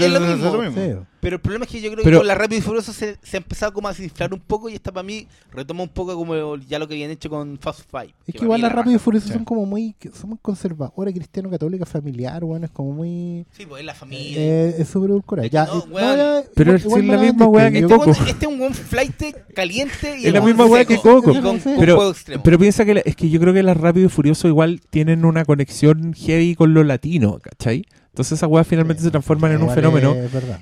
mismo. 0.62 1.08
Pero 1.24 1.38
el 1.38 1.42
problema 1.42 1.66
es 1.66 1.72
que 1.72 1.82
yo 1.82 1.90
creo 1.92 2.04
Pero- 2.04 2.18
que 2.18 2.20
con 2.20 2.28
la 2.28 2.36
Rápido 2.36 2.60
y 2.60 2.62
Furioso 2.62 2.94
se, 2.94 3.18
se 3.24 3.38
ha 3.38 3.40
empezado 3.40 3.72
como 3.74 3.88
a 3.88 3.92
desinflar 3.92 4.34
un 4.34 4.42
poco 4.42 4.70
y 4.70 4.74
esta 4.76 4.92
para 4.92 5.04
mí 5.04 5.26
retoma 5.52 5.82
un 5.84 5.90
poco 5.90 6.16
como 6.16 6.58
ya 6.58 6.78
lo 6.78 6.88
que 6.88 6.94
habían 6.96 7.10
hecho 7.12 7.30
con 7.30 7.58
Fast 7.58 7.82
Five. 7.90 8.14
Es 8.28 8.36
que 8.36 8.44
igual 8.44 8.62
las 8.62 8.70
la 8.72 8.76
Rápido 8.76 8.98
y. 8.98 9.00
Furioso 9.00 9.28
Sí. 9.28 9.34
son 9.34 9.46
como 9.46 9.66
muy, 9.66 9.96
son 10.14 10.30
muy 10.32 10.40
conservadoras, 10.42 11.14
cristiano, 11.14 11.50
católica, 11.50 11.86
familiar, 11.86 12.44
bueno, 12.44 12.66
es 12.66 12.72
como 12.72 12.92
muy... 12.92 13.46
Sí, 13.58 13.66
pues 13.66 13.80
es 13.80 13.86
la 13.86 13.94
familia. 13.94 14.38
Eh, 14.38 14.76
es 14.80 14.88
súper 14.88 15.10
edulcorada. 15.12 15.48
Ya, 15.48 15.66
No, 15.66 15.80
eh, 15.80 15.84
weón. 15.90 16.18
ya, 16.18 16.44
Pero 16.54 16.76
igual- 16.78 17.02
es 17.02 17.08
la 17.08 17.18
misma 17.18 17.46
weá 17.48 17.72
que 17.72 17.80
este, 17.80 17.94
Coco. 17.98 18.12
este 18.12 18.46
es 18.46 18.48
un 18.52 18.60
buen 18.60 18.74
flight 18.74 19.16
caliente 19.56 20.20
y 20.20 20.28
Es 20.28 20.34
la 20.34 20.42
misma 20.42 20.66
weá 20.66 20.84
que 20.86 20.98
Coco. 20.98 21.32
y 21.32 21.42
Con, 21.42 21.42
con 21.42 21.60
Pero- 21.80 21.96
juego 21.96 22.12
extremo. 22.12 22.44
Pero 22.44 22.60
piensa 22.60 22.84
que 22.86 22.94
la- 22.96 23.00
es 23.02 23.16
que 23.16 23.30
yo 23.30 23.40
creo 23.40 23.54
que 23.54 23.64
las 23.64 23.78
Rápido 23.78 24.08
y 24.08 24.10
Furioso 24.10 24.48
igual 24.48 24.82
tienen 24.90 25.24
una 25.26 25.46
conexión 25.46 26.14
heavy 26.14 26.56
con 26.56 26.74
lo 26.74 26.84
latino, 26.84 27.40
¿cachai? 27.42 27.86
Entonces 28.10 28.34
esas 28.38 28.48
weas 28.50 28.68
finalmente 28.68 29.02
se 29.02 29.10
transforman 29.10 29.54
en 29.54 29.64
un 29.64 29.72
fenómeno. 29.72 30.16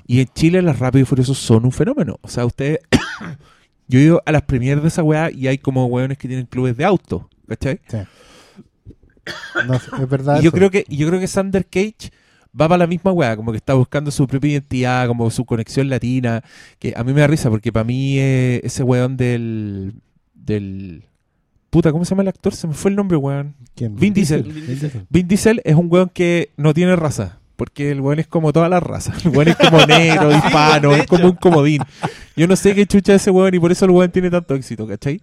Y 0.06 0.20
en 0.20 0.28
Chile 0.34 0.51
las 0.60 0.78
Rápido 0.78 1.02
y 1.02 1.06
Furioso 1.06 1.34
son 1.34 1.64
un 1.64 1.72
fenómeno. 1.72 2.18
O 2.20 2.28
sea, 2.28 2.44
ustedes... 2.44 2.80
yo 3.88 3.98
he 3.98 4.02
ido 4.02 4.22
a 4.24 4.32
las 4.32 4.42
premieres 4.42 4.82
de 4.82 4.88
esa 4.88 5.02
wea 5.02 5.30
y 5.30 5.46
hay 5.46 5.58
como 5.58 5.86
weones 5.86 6.18
que 6.18 6.28
tienen 6.28 6.46
clubes 6.46 6.76
de 6.76 6.84
auto, 6.84 7.28
¿cachai? 7.46 7.80
No, 9.66 9.74
es 9.74 10.08
verdad. 10.08 10.40
Y 10.40 10.42
yo 10.42 10.48
eso. 10.48 10.56
creo 10.56 10.70
que 10.70 10.84
yo 10.88 11.06
creo 11.06 11.20
que 11.20 11.28
Sander 11.28 11.66
Cage 11.66 12.10
va 12.58 12.68
para 12.68 12.78
la 12.78 12.86
misma 12.86 13.12
weá, 13.12 13.36
como 13.36 13.52
que 13.52 13.58
está 13.58 13.74
buscando 13.74 14.10
su 14.10 14.26
propia 14.26 14.52
identidad, 14.52 15.06
como 15.06 15.30
su 15.30 15.44
conexión 15.44 15.88
latina, 15.88 16.42
que 16.78 16.94
a 16.96 17.04
mí 17.04 17.12
me 17.12 17.20
da 17.20 17.26
risa 17.26 17.50
porque 17.50 17.72
para 17.72 17.84
mí 17.84 18.18
eh, 18.18 18.60
ese 18.64 18.82
weón 18.82 19.16
del 19.16 19.94
del 20.34 21.04
puta, 21.70 21.92
¿cómo 21.92 22.04
se 22.04 22.10
llama 22.10 22.22
el 22.22 22.28
actor? 22.28 22.54
Se 22.54 22.66
me 22.66 22.74
fue 22.74 22.90
el 22.90 22.96
nombre, 22.96 23.16
weón. 23.16 23.54
¿Quién? 23.74 23.96
Vin 23.96 24.12
Diesel. 24.12 24.42
Vin 24.42 24.66
Diesel. 24.66 25.06
Vin 25.08 25.28
Diesel 25.28 25.60
es 25.64 25.74
un 25.74 25.88
weón 25.90 26.08
que 26.08 26.50
no 26.56 26.74
tiene 26.74 26.96
raza. 26.96 27.38
Porque 27.62 27.92
el 27.92 28.00
weón 28.00 28.18
es 28.18 28.26
como 28.26 28.52
todas 28.52 28.68
las 28.68 28.82
razas. 28.82 29.24
El 29.24 29.30
weón 29.30 29.46
es 29.46 29.54
como 29.56 29.86
negro, 29.86 30.32
hispano, 30.36 30.96
es 30.96 31.06
como 31.06 31.26
un 31.26 31.36
comodín. 31.36 31.80
Yo 32.34 32.48
no 32.48 32.56
sé 32.56 32.74
qué 32.74 32.86
chucha 32.86 33.14
es 33.14 33.22
ese 33.22 33.30
weón 33.30 33.54
y 33.54 33.60
por 33.60 33.70
eso 33.70 33.84
el 33.84 33.92
weón 33.92 34.10
tiene 34.10 34.30
tanto 34.30 34.56
éxito, 34.56 34.84
¿cachai? 34.84 35.20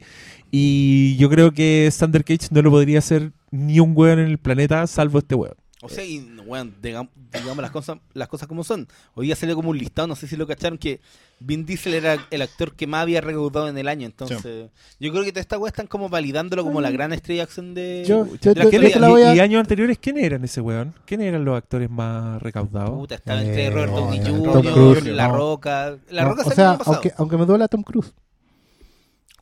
Y 0.49 1.17
yo 1.17 1.29
creo 1.29 1.51
que 1.51 1.89
Sander 1.91 2.23
Cage 2.23 2.47
no 2.51 2.61
lo 2.61 2.71
podría 2.71 2.99
hacer 2.99 3.33
ni 3.51 3.81
un 3.81 3.91
weón 3.93 4.19
en 4.19 4.27
el 4.27 4.37
planeta 4.37 4.87
salvo 4.87 5.19
este 5.19 5.35
weón. 5.35 5.55
O 5.81 5.89
sea, 5.89 6.05
y, 6.05 6.19
bueno, 6.47 6.71
digam- 6.81 7.09
digamos 7.33 7.57
las 7.57 7.71
cosas, 7.71 7.97
las 8.13 8.29
cosas 8.29 8.47
como 8.47 8.63
son. 8.63 8.87
Hoy 9.15 9.25
día 9.25 9.35
salió 9.35 9.55
como 9.57 9.71
un 9.71 9.77
listado, 9.77 10.07
no 10.07 10.15
sé 10.15 10.25
si 10.25 10.37
lo 10.37 10.47
cacharon, 10.47 10.77
que 10.77 11.01
Vin 11.41 11.65
Diesel 11.65 11.93
era 11.93 12.17
el 12.31 12.41
actor 12.41 12.75
que 12.75 12.85
más 12.85 13.03
había 13.03 13.21
recaudado 13.21 13.69
en 13.69 13.77
el 13.77 13.87
año. 13.87 14.05
Entonces, 14.05 14.69
yo 14.99 15.11
creo 15.11 15.23
que 15.23 15.31
toda 15.31 15.41
esta 15.41 15.57
weá 15.57 15.69
están 15.69 15.87
como 15.87 16.09
validándolo 16.09 16.63
como 16.63 16.81
la 16.81 16.91
gran 16.91 17.13
estrella 17.13 17.39
de 17.39 17.43
acción 17.43 17.73
de... 17.73 18.03
Yo- 18.05 18.25
de 18.25 18.37
yo- 18.41 18.53
la 18.55 18.63
yo- 18.65 18.69
¿Quién 18.69 18.81
yo 18.81 18.87
es- 18.87 18.93
te 18.93 18.97
actualidad. 18.97 19.01
la 19.01 19.09
voy 19.09 19.21
a- 19.23 19.33
y, 19.33 19.37
y 19.37 19.39
años 19.39 19.59
anteriores 19.61 19.97
quién 19.99 20.17
eran 20.17 20.43
ese 20.43 20.59
weón? 20.61 20.93
¿Quién 21.05 21.21
eran 21.21 21.45
los 21.45 21.57
actores 21.57 21.89
más 21.89 22.41
recaudados? 22.41 22.91
Puta, 22.97 23.15
estaba 23.15 23.41
entre 23.41 23.65
Eh, 23.67 23.69
Robert 23.69 23.93
Downey 23.93 24.19
no, 24.19 24.25
Jr., 24.25 24.51
Tom 24.53 24.73
Cruise, 24.73 25.05
La 25.05 25.27
no. 25.29 25.35
Roca. 25.37 25.97
La 26.09 26.23
No, 26.23 26.29
Roca 26.29 26.41
o 26.41 26.49
salió 26.49 26.71
el 26.71 26.77
sea, 26.77 26.85
aunque, 26.93 27.13
aunque 27.17 27.37
me 27.37 27.45
duela 27.45 27.67
Tom 27.67 27.83
Cruise. 27.83 28.13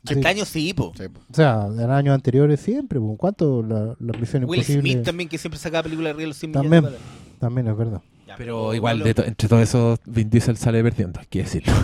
Sí. 0.05 0.13
Este 0.13 0.27
año 0.27 0.45
sí, 0.45 0.73
po. 0.73 0.93
Sí, 0.97 1.07
po. 1.09 1.19
O 1.29 1.33
sea, 1.33 1.65
en 1.65 1.89
años 1.91 2.13
anteriores 2.15 2.59
siempre. 2.61 2.99
¿Cuánto 3.17 3.61
la, 3.63 3.95
la 3.99 4.17
misión 4.17 4.45
Will 4.45 4.59
imposible? 4.59 4.91
Smith 4.91 5.03
también, 5.03 5.27
que 5.27 5.37
siempre 5.37 5.59
sacaba 5.59 5.83
películas 5.83 6.15
de 6.15 6.27
los 6.27 6.37
100 6.37 6.51
También. 6.53 6.69
millones 6.83 6.91
de 6.91 6.97
dólares. 7.07 7.37
También 7.39 7.67
es 7.67 7.77
verdad. 7.77 8.01
Pero 8.37 8.73
igual, 8.73 8.99
de 8.99 9.13
to- 9.13 9.23
entre 9.25 9.47
todos 9.49 9.63
esos, 9.63 9.99
Vin 10.05 10.29
Diesel 10.29 10.57
sale 10.57 10.83
perdiendo, 10.83 11.19
hay 11.19 11.25
que 11.27 11.39
decirlo. 11.39 11.73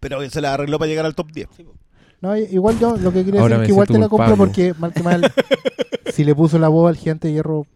Pero 0.00 0.28
se 0.30 0.40
la 0.40 0.54
arregló 0.54 0.78
para 0.78 0.88
llegar 0.88 1.06
al 1.06 1.14
top 1.14 1.30
10. 1.32 1.48
Sí, 1.56 1.62
po. 1.62 1.74
No, 2.20 2.36
igual 2.36 2.78
yo 2.78 2.96
lo 2.96 3.12
que 3.12 3.24
quería 3.24 3.40
Ahora 3.40 3.58
decir 3.58 3.62
es 3.62 3.66
que 3.68 3.72
igual 3.72 3.86
te 3.88 3.98
la 3.98 4.08
compro 4.08 4.36
porque 4.36 4.74
mal 4.78 4.92
que 4.92 5.02
mal, 5.02 5.32
si 6.12 6.24
le 6.24 6.34
puso 6.34 6.58
la 6.58 6.68
voz 6.68 6.88
al 6.88 6.96
gigante 6.96 7.28
de 7.28 7.34
hierro, 7.34 7.66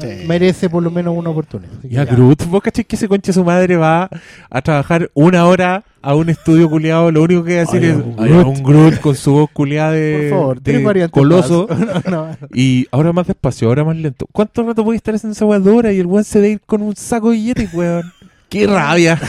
Sí. 0.00 0.24
merece 0.26 0.68
por 0.68 0.82
lo 0.82 0.90
menos 0.90 1.16
una 1.16 1.30
oportunidad. 1.30 1.72
Ya, 1.82 2.04
ya. 2.04 2.12
Groot, 2.14 2.46
vos 2.46 2.62
cachés 2.62 2.84
que 2.86 2.96
ese 2.96 3.06
conche 3.08 3.32
su 3.32 3.44
madre 3.44 3.76
va 3.76 4.08
a 4.50 4.62
trabajar 4.62 5.10
una 5.14 5.46
hora 5.46 5.84
a 6.02 6.14
un 6.14 6.28
estudio 6.28 6.68
culiado, 6.68 7.10
lo 7.10 7.22
único 7.22 7.44
que 7.44 7.54
va 7.56 7.62
a 7.62 7.64
decir 7.64 7.84
es 7.84 7.96
un 7.96 8.16
"Ay, 8.18 8.30
Groot". 8.30 8.46
un 8.46 8.62
Groot 8.62 9.00
con 9.00 9.14
su 9.14 9.32
voz 9.32 9.50
culiada 9.52 9.92
de, 9.92 10.28
Por 10.30 10.38
favor, 10.38 10.60
de 10.62 11.08
coloso. 11.10 11.66
más. 11.70 12.04
No, 12.10 12.26
no. 12.26 12.36
Y 12.52 12.86
ahora 12.90 13.12
más 13.12 13.26
despacio, 13.26 13.68
ahora 13.68 13.84
más 13.84 13.96
lento. 13.96 14.26
¿Cuánto 14.32 14.62
rato 14.64 14.84
puede 14.84 14.96
estar 14.96 15.14
haciendo 15.14 15.32
esa 15.32 15.46
hora? 15.46 15.92
Y 15.92 16.00
el 16.00 16.06
weón 16.06 16.24
se 16.24 16.40
de 16.40 16.50
ir 16.50 16.60
con 16.66 16.82
un 16.82 16.94
saco 16.96 17.30
de 17.30 17.36
billetes, 17.36 17.72
weón. 17.72 18.12
¡Qué 18.48 18.66
rabia! 18.66 19.18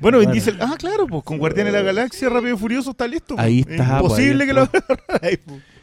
Bueno, 0.00 0.18
Vin 0.18 0.28
Bueno. 0.28 0.32
Diesel, 0.32 0.56
ah, 0.62 0.74
claro, 0.78 1.06
pues 1.06 1.22
con 1.24 1.36
Guardianes 1.36 1.74
de 1.74 1.78
la 1.80 1.84
Galaxia, 1.84 2.30
Rápido 2.30 2.54
y 2.54 2.58
Furioso 2.58 2.92
está 2.92 3.06
listo. 3.06 3.34
pues. 3.34 3.46
Ahí 3.46 3.60
está, 3.68 3.98
Imposible 4.00 4.46
pues, 4.46 4.46
que 4.46 4.54
lo 4.54 4.68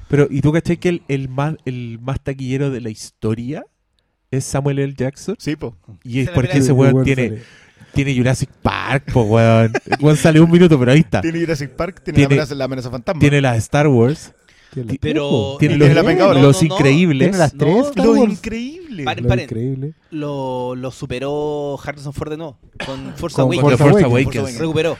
Pero, 0.09 0.27
¿y 0.29 0.41
tú 0.41 0.51
cachai 0.51 0.77
que 0.77 0.89
el, 0.89 1.01
el 1.07 1.29
más, 1.29 1.55
el 1.65 1.99
más 2.01 2.21
taquillero 2.21 2.69
de 2.69 2.81
la 2.81 2.89
historia 2.89 3.65
es 4.31 4.45
Samuel 4.45 4.79
L. 4.79 4.93
Jackson? 4.95 5.35
Sí, 5.39 5.55
pues. 5.55 5.73
Y 6.03 6.21
es 6.21 6.29
porque 6.29 6.57
ese 6.59 6.71
weón 6.71 7.03
tiene, 7.03 7.29
sale. 7.29 7.41
tiene 7.93 8.15
Jurassic 8.15 8.49
Park, 8.61 9.11
po 9.11 9.23
weón. 9.23 9.73
El 9.85 9.97
weón 10.05 10.17
sale 10.17 10.39
un 10.39 10.49
minuto, 10.49 10.79
pero 10.79 10.91
ahí 10.91 10.99
está. 10.99 11.21
Tiene 11.21 11.39
Jurassic 11.41 11.71
Park, 11.71 12.01
tiene, 12.03 12.17
Tiene- 12.17 12.29
la, 12.29 12.41
amenaza, 12.41 12.55
la 12.55 12.65
amenaza 12.65 12.89
fantasma. 12.91 13.19
Tiene 13.19 13.41
las 13.41 13.57
Star 13.57 13.87
Wars, 13.87 14.33
Tiene 14.73 14.97
Pero- 15.01 15.57
tiene 15.59 15.75
los, 15.77 15.89
la 15.93 16.03
los 16.03 16.15
No, 16.15 16.33
no. 16.33 16.73
increíbles. 16.75 17.27
Tiene 17.29 17.37
las 17.37 17.53
tres 17.53 17.87
Star 17.87 18.05
Lo 18.05 18.13
Wars. 18.13 18.31
increíble. 18.31 19.03
Paren, 19.03 19.23
Lo 19.23 19.27
paren. 19.29 19.43
increíble. 19.43 19.93
Lo, 20.11 20.75
lo 20.75 20.91
superó 20.91 21.77
Harrison 21.83 22.13
Ford 22.13 22.29
de 22.31 22.37
nuevo. 22.37 22.57
Con 22.85 23.13
Force 23.17 23.41
Awakens. 23.41 24.57
Recuperó. 24.57 24.97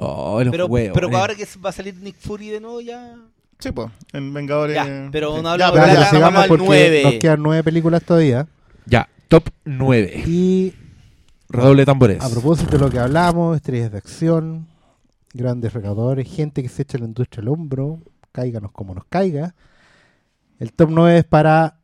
Oh, 0.00 0.40
los 0.44 0.50
Pero, 0.52 0.66
huevos, 0.66 0.94
pero 0.94 1.10
eh. 1.10 1.16
ahora 1.16 1.34
que 1.34 1.44
va 1.64 1.70
a 1.70 1.72
salir 1.72 1.94
Nick 1.96 2.16
Fury 2.20 2.48
de 2.50 2.60
nuevo 2.60 2.80
ya... 2.80 3.16
Sí, 3.58 3.72
pues. 3.72 3.90
En 4.12 4.32
Vengadores. 4.32 4.76
Ya, 4.76 5.08
pero 5.10 5.42
no 5.42 5.48
hablamos 5.48 5.76
Ya, 5.76 5.86
de 5.86 5.94
ya, 6.12 6.18
vamos 6.20 6.42
al 6.42 6.48
porque 6.48 6.64
9. 6.64 7.02
nos 7.04 7.14
quedan 7.14 7.42
nueve 7.42 7.64
películas 7.64 8.02
todavía. 8.04 8.46
Ya, 8.86 9.08
top 9.28 9.48
9. 9.64 10.22
Y 10.26 10.74
Redoble 11.48 11.82
de 11.82 11.86
tambores. 11.86 12.22
a 12.22 12.28
propósito 12.30 12.72
de 12.72 12.78
lo 12.78 12.90
que 12.90 12.98
hablamos, 12.98 13.56
estrellas 13.56 13.90
de 13.90 13.98
acción, 13.98 14.68
grandes 15.34 15.72
recaudadores, 15.72 16.28
gente 16.32 16.62
que 16.62 16.68
se 16.68 16.82
echa 16.82 16.98
la 16.98 17.06
industria 17.06 17.42
al 17.42 17.48
hombro, 17.48 18.00
cáiganos 18.32 18.70
como 18.72 18.94
nos 18.94 19.04
caiga. 19.06 19.54
El 20.60 20.72
top 20.72 20.90
9 20.92 21.18
es 21.18 21.24
para 21.24 21.74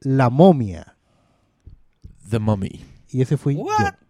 La 0.00 0.30
momia. 0.30 0.96
The 2.30 2.38
Mummy. 2.38 2.84
Y 3.10 3.22
ese 3.22 3.36
fui 3.36 3.54
What? 3.56 3.78
yo. 3.78 4.05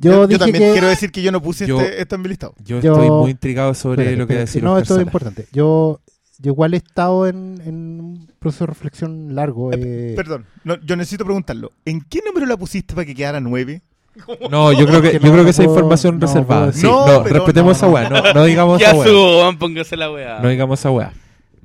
Yo, 0.00 0.12
Yo, 0.12 0.26
dije 0.28 0.38
también 0.38 0.62
que... 0.64 0.72
quiero 0.72 0.86
decir 0.88 1.10
que 1.10 1.22
yo 1.22 1.32
no 1.32 1.42
puse 1.42 1.66
Yo- 1.66 1.80
este, 1.80 2.00
esto 2.02 2.14
en 2.14 2.22
mi 2.22 2.28
listado. 2.28 2.54
Yo, 2.64 2.80
Yo- 2.80 2.92
estoy 2.92 3.10
muy 3.10 3.30
intrigado 3.32 3.74
sobre 3.74 4.02
Espérate, 4.02 4.16
lo 4.16 4.26
que 4.28 4.34
decir 4.34 4.62
No, 4.62 4.78
esto 4.78 4.96
es 4.96 5.02
importante. 5.02 5.46
Yo, 5.52 6.00
yo 6.38 6.52
igual 6.52 6.74
he 6.74 6.76
estado 6.76 7.26
en, 7.26 7.60
en 7.64 7.74
un 8.00 8.32
proceso 8.38 8.64
de 8.64 8.68
reflexión 8.68 9.34
largo. 9.34 9.70
eh, 9.72 10.12
Perdón, 10.16 10.46
no, 10.64 10.76
yo 10.82 10.94
necesito 10.96 11.24
preguntarlo. 11.24 11.72
¿En 11.84 12.00
qué 12.02 12.20
número 12.24 12.46
la 12.46 12.56
pusiste 12.56 12.94
para 12.94 13.04
que 13.06 13.14
quedara 13.14 13.40
9? 13.40 13.82
No, 14.50 14.72
yo 14.72 14.86
creo 14.86 15.00
que, 15.02 15.12
que 15.12 15.18
yo 15.18 15.26
no, 15.26 15.32
creo 15.32 15.36
no 15.38 15.44
que 15.44 15.50
esa 15.50 15.62
información 15.64 16.18
no 16.18 16.26
reservada. 16.26 16.72
Sí, 16.72 16.82
no, 16.86 17.22
respetemos 17.24 17.64
no, 17.66 17.72
esa 17.72 17.86
no. 17.86 17.92
weá. 17.92 18.08
No, 18.10 18.32
no 18.34 18.44
digamos 18.44 18.80
Ya 18.80 18.90
esa 18.90 18.96
weá. 18.98 19.52
póngase 19.58 19.96
la 19.96 20.10
weá. 20.10 20.38
No 20.40 20.48
digamos 20.48 20.78
esa 20.80 20.90
weá. 20.90 21.12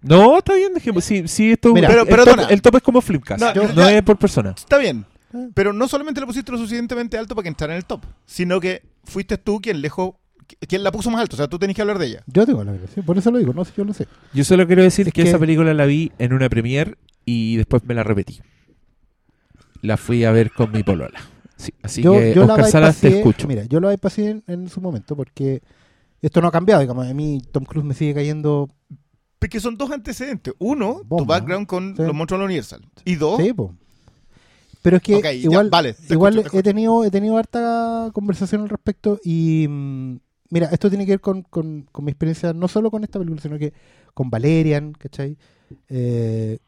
No, 0.01 0.37
está 0.37 0.53
bien, 0.55 0.73
dejemos. 0.73 1.03
Sí, 1.03 1.27
sí, 1.27 1.51
esto. 1.53 1.73
Mira, 1.73 1.87
el, 1.87 1.93
pero- 1.93 2.01
el 2.03 2.07
perdona. 2.09 2.41
top, 2.43 2.51
el 2.51 2.61
top 2.61 2.75
es 2.75 2.81
como 2.83 3.01
Flipcast. 3.01 3.41
No, 3.75 3.87
es 3.87 4.03
por 4.03 4.17
persona. 4.17 4.53
Está 4.57 4.77
bien. 4.77 5.05
Ah. 5.33 5.47
Pero 5.53 5.73
no 5.73 5.87
solamente 5.87 6.21
la 6.21 6.27
pusiste 6.27 6.51
lo 6.51 6.57
suficientemente 6.57 7.17
alto 7.17 7.35
para 7.35 7.43
que 7.43 7.49
entrara 7.49 7.73
en 7.73 7.77
el 7.77 7.85
top, 7.85 8.01
sino 8.25 8.59
que 8.59 8.83
fuiste 9.03 9.37
tú 9.37 9.59
quien 9.61 9.81
lejos, 9.81 10.13
quien 10.67 10.83
la 10.83 10.91
puso 10.91 11.09
más 11.09 11.21
alto. 11.21 11.35
O 11.35 11.37
sea, 11.37 11.47
tú 11.47 11.57
tenés 11.59 11.75
que 11.75 11.81
hablar 11.81 11.97
de 11.99 12.07
ella. 12.07 12.23
Yo 12.27 12.45
tengo 12.45 12.63
la 12.63 12.73
gracia, 12.73 13.01
por 13.03 13.17
eso 13.17 13.31
lo 13.31 13.39
digo, 13.39 13.53
no 13.53 13.65
sé, 13.65 13.73
yo 13.75 13.83
lo 13.85 13.93
sé. 13.93 14.07
Yo 14.33 14.43
solo 14.43 14.67
quiero 14.67 14.83
decir 14.83 15.07
Es 15.07 15.13
que, 15.13 15.23
que- 15.23 15.29
esa 15.29 15.39
película 15.39 15.73
la 15.73 15.85
vi 15.85 16.11
en 16.19 16.33
una 16.33 16.49
premiere 16.49 16.95
y 17.25 17.55
después 17.57 17.83
me 17.85 17.93
la 17.93 18.03
repetí. 18.03 18.41
La 19.81 19.97
fui 19.97 20.23
a 20.23 20.31
ver 20.31 20.51
con 20.51 20.71
mi 20.71 20.83
polola. 20.83 21.19
Sí, 21.57 21.73
así 21.81 22.01
yo, 22.01 22.13
que, 22.13 22.33
yo 22.33 22.45
la 22.45 22.53
Oscar 22.53 22.69
Salas, 22.71 22.99
te 22.99 23.07
escucho. 23.17 23.47
Mira, 23.47 23.63
yo 23.65 23.79
lo 23.79 23.89
bypassé 23.89 24.29
en, 24.29 24.43
en 24.47 24.69
su 24.69 24.81
momento 24.81 25.15
porque 25.15 25.61
esto 26.21 26.41
no 26.41 26.47
ha 26.47 26.51
cambiado. 26.51 26.81
Digamos, 26.81 27.07
a 27.07 27.13
mí 27.13 27.41
Tom 27.51 27.63
Cruise 27.65 27.85
me 27.85 27.93
sigue 27.93 28.13
cayendo. 28.13 28.69
Porque 29.39 29.59
son 29.59 29.75
dos 29.77 29.91
antecedentes. 29.91 30.53
Uno, 30.59 31.01
tu 31.09 31.25
background 31.25 31.67
con 31.67 31.95
Sí. 31.97 32.01
los 32.03 32.13
monstruos 32.13 32.39
de 32.39 32.43
la 32.43 32.45
Universal. 32.45 32.81
Y 33.05 33.15
dos, 33.15 33.41
Sí. 33.41 33.53
Pero 34.83 34.97
es 34.97 35.03
que 35.03 35.15
Ok, 35.15 35.23
ya, 35.23 35.33
igual, 35.33 35.69
vale, 35.71 35.93
te 35.93 36.13
igual 36.13 36.33
escucho, 36.37 36.51
te 36.51 36.59
he 36.59 36.63
tenido 36.63 37.03
he 37.05 37.09
tenido 37.09 37.37
harta 37.37 38.11
conversación 38.13 38.61
al 38.61 38.69
respecto 38.69 39.19
y 39.23 39.65
mm, 39.67 40.17
mira, 40.51 40.67
esto 40.71 40.89
tiene 40.89 41.05
que 41.05 41.13
ver 41.13 41.21
con, 41.21 41.41
con- 41.41 41.87
con 41.91 42.05
mi 42.05 42.11
experiencia 42.11 42.53
no 42.53 42.67
solo 42.67 42.91
con 42.91 43.03
esta 43.03 43.17
película, 43.17 43.41
sino 43.41 43.57
que 43.57 43.73
con 44.13 44.29
Valerian, 44.29 44.91
¿cachai? 44.93 45.37
Eh, 45.89 46.59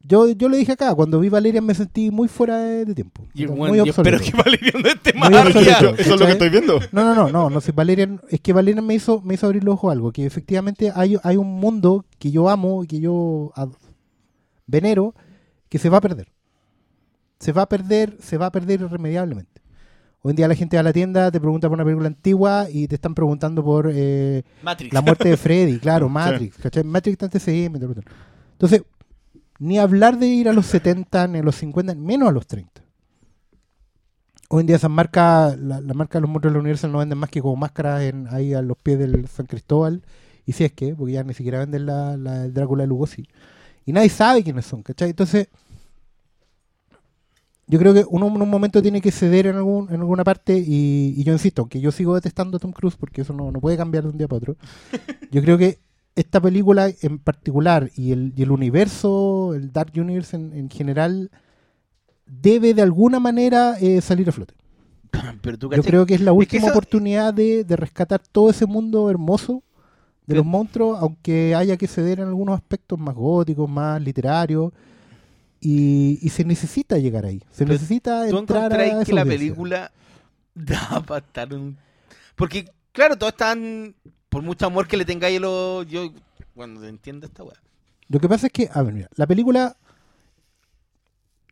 yo, 0.00 0.28
yo 0.30 0.48
le 0.48 0.56
dije 0.56 0.72
acá, 0.72 0.92
cuando 0.96 1.20
vi 1.20 1.28
Valerian 1.28 1.64
me 1.64 1.74
sentí 1.74 2.10
muy 2.10 2.26
fuera 2.26 2.56
de, 2.58 2.84
de 2.84 2.94
tiempo. 2.96 3.24
Y, 3.34 3.46
muy 3.46 3.56
bueno, 3.56 3.84
yo 3.84 3.90
espero 3.92 4.16
obsoleto. 4.16 4.36
que 4.36 4.42
Valerio 4.50 4.72
no 4.82 4.88
esté 4.88 5.12
Muy 5.12 5.30
mal. 5.30 5.52
ya. 5.64 5.78
Eso 5.78 6.14
es 6.14 6.20
lo 6.20 6.26
que 6.26 6.32
estoy 6.32 6.48
viendo. 6.48 6.80
No, 6.90 7.04
no, 7.04 7.14
no, 7.14 7.28
no, 7.30 7.48
no 7.48 7.60
sé, 7.60 7.70
Valerian, 7.70 8.20
es 8.28 8.40
que 8.40 8.52
Valerian 8.52 8.84
me 8.84 8.94
hizo, 8.94 9.20
me 9.20 9.34
hizo 9.34 9.46
abrir 9.46 9.62
los 9.62 9.74
ojos 9.74 9.90
a 9.90 9.92
algo, 9.92 10.10
que 10.10 10.26
efectivamente 10.26 10.90
hay, 10.92 11.16
hay 11.22 11.36
un 11.36 11.46
mundo 11.60 12.04
que 12.18 12.32
yo 12.32 12.48
amo, 12.48 12.82
que 12.88 12.98
yo 12.98 13.52
ad- 13.54 13.68
venero, 14.66 15.14
que 15.68 15.78
se 15.78 15.88
va 15.88 15.98
a 15.98 16.00
perder. 16.00 16.31
Se 17.42 17.50
va 17.50 17.62
a 17.62 17.68
perder, 17.68 18.18
se 18.20 18.38
va 18.38 18.46
a 18.46 18.52
perder 18.52 18.82
irremediablemente. 18.82 19.60
Hoy 20.20 20.30
en 20.30 20.36
día 20.36 20.46
la 20.46 20.54
gente 20.54 20.76
va 20.76 20.80
a 20.82 20.84
la 20.84 20.92
tienda, 20.92 21.28
te 21.32 21.40
pregunta 21.40 21.68
por 21.68 21.74
una 21.74 21.84
película 21.84 22.06
antigua 22.06 22.68
y 22.70 22.86
te 22.86 22.94
están 22.94 23.16
preguntando 23.16 23.64
por 23.64 23.90
eh, 23.92 24.44
Matrix. 24.62 24.94
la 24.94 25.00
muerte 25.00 25.28
de 25.28 25.36
Freddy, 25.36 25.80
claro, 25.80 26.08
Matrix, 26.20 26.56
¿cachai? 26.58 26.84
Matrix 26.84 27.20
está 27.20 27.26
en 27.26 27.30
TCM, 27.32 27.80
tal, 27.80 27.94
tal. 27.96 28.04
Entonces, 28.52 28.82
ni 29.58 29.76
hablar 29.80 30.20
de 30.20 30.28
ir 30.28 30.48
a 30.48 30.52
los 30.52 30.66
70, 30.66 31.26
ni 31.26 31.38
a 31.40 31.42
los 31.42 31.56
50, 31.56 31.96
menos 31.96 32.28
a 32.28 32.32
los 32.32 32.46
30. 32.46 32.80
Hoy 34.48 34.60
en 34.60 34.66
día 34.68 34.76
esas 34.76 34.90
marcas, 34.92 35.58
la, 35.58 35.80
la 35.80 35.94
marca 35.94 36.18
de 36.18 36.20
los 36.20 36.30
monstruos 36.30 36.52
de 36.52 36.58
la 36.58 36.60
Universal 36.60 36.92
no 36.92 36.98
venden 36.98 37.18
más 37.18 37.30
que 37.30 37.42
como 37.42 37.56
máscaras 37.56 38.02
en, 38.02 38.28
ahí 38.30 38.54
a 38.54 38.62
los 38.62 38.76
pies 38.78 39.00
del 39.00 39.26
San 39.26 39.46
Cristóbal. 39.46 40.04
Y 40.46 40.52
si 40.52 40.62
es 40.62 40.70
que, 40.70 40.94
porque 40.94 41.14
ya 41.14 41.24
ni 41.24 41.34
siquiera 41.34 41.58
venden 41.58 41.86
la, 41.86 42.16
la 42.16 42.46
Drácula 42.46 42.84
de 42.84 42.86
Lugosi. 42.86 43.26
Y 43.84 43.92
nadie 43.92 44.10
sabe 44.10 44.44
quiénes 44.44 44.64
son, 44.64 44.84
¿cachai? 44.84 45.10
Entonces, 45.10 45.48
yo 47.66 47.78
creo 47.78 47.94
que 47.94 48.04
uno 48.08 48.26
en 48.28 48.42
un 48.42 48.50
momento 48.50 48.82
tiene 48.82 49.00
que 49.00 49.10
ceder 49.12 49.46
en, 49.46 49.56
algún, 49.56 49.88
en 49.88 50.00
alguna 50.00 50.24
parte. 50.24 50.58
Y, 50.58 51.14
y 51.16 51.24
yo 51.24 51.32
insisto, 51.32 51.62
aunque 51.62 51.80
yo 51.80 51.90
sigo 51.92 52.14
detestando 52.14 52.56
a 52.56 52.60
Tom 52.60 52.72
Cruise, 52.72 52.96
porque 52.96 53.22
eso 53.22 53.32
no, 53.32 53.50
no 53.50 53.60
puede 53.60 53.76
cambiar 53.76 54.04
de 54.04 54.10
un 54.10 54.18
día 54.18 54.28
para 54.28 54.38
otro. 54.38 54.56
Yo 55.30 55.40
creo 55.42 55.56
que 55.58 55.78
esta 56.14 56.40
película 56.40 56.90
en 57.00 57.18
particular 57.18 57.90
y 57.96 58.12
el, 58.12 58.34
y 58.36 58.42
el 58.42 58.50
universo, 58.50 59.54
el 59.54 59.72
Dark 59.72 59.92
Universe 59.96 60.36
en, 60.36 60.52
en 60.52 60.68
general, 60.68 61.30
debe 62.26 62.74
de 62.74 62.82
alguna 62.82 63.20
manera 63.20 63.76
eh, 63.80 64.00
salir 64.00 64.28
a 64.28 64.32
flote. 64.32 64.54
Pero 65.42 65.58
tú, 65.58 65.70
Yo 65.72 65.82
creo 65.82 66.06
que 66.06 66.14
es 66.14 66.20
la 66.20 66.32
que 66.32 66.36
última 66.38 66.64
eso- 66.64 66.70
oportunidad 66.72 67.32
de, 67.34 67.64
de 67.64 67.76
rescatar 67.76 68.20
todo 68.30 68.50
ese 68.50 68.66
mundo 68.66 69.08
hermoso 69.10 69.62
de 70.26 70.36
los 70.36 70.44
monstruos, 70.46 70.98
aunque 71.00 71.54
haya 71.54 71.76
que 71.76 71.86
ceder 71.88 72.20
en 72.20 72.28
algunos 72.28 72.54
aspectos 72.54 72.98
más 72.98 73.14
góticos, 73.14 73.68
más 73.68 74.00
literarios. 74.00 74.72
Y, 75.64 76.18
y 76.20 76.28
se 76.30 76.44
necesita 76.44 76.98
llegar 76.98 77.24
ahí. 77.24 77.38
Se 77.52 77.64
Pero 77.64 77.74
necesita 77.74 78.28
¿Tú 78.28 78.36
entrar 78.36 78.72
a 78.72 78.84
esa 78.84 79.04
que 79.04 79.12
la 79.12 79.20
audiencia. 79.20 79.38
película 79.38 79.92
da 80.54 81.00
para 81.06 81.24
estar 81.24 81.54
un... 81.54 81.78
Porque, 82.34 82.68
claro, 82.90 83.16
todos 83.16 83.32
están... 83.32 83.94
Por 84.28 84.42
mucho 84.42 84.66
amor 84.66 84.88
que 84.88 84.96
le 84.96 85.04
tengáis 85.04 85.38
a 85.38 85.40
los... 85.40 85.86
Yo, 85.86 86.10
bueno, 86.56 86.82
entiendo 86.84 87.26
esta 87.26 87.44
weá. 87.44 87.54
Lo 88.08 88.18
que 88.18 88.28
pasa 88.28 88.48
es 88.48 88.52
que, 88.52 88.68
a 88.72 88.82
ver, 88.82 88.92
mira, 88.92 89.08
la 89.14 89.26
película 89.26 89.76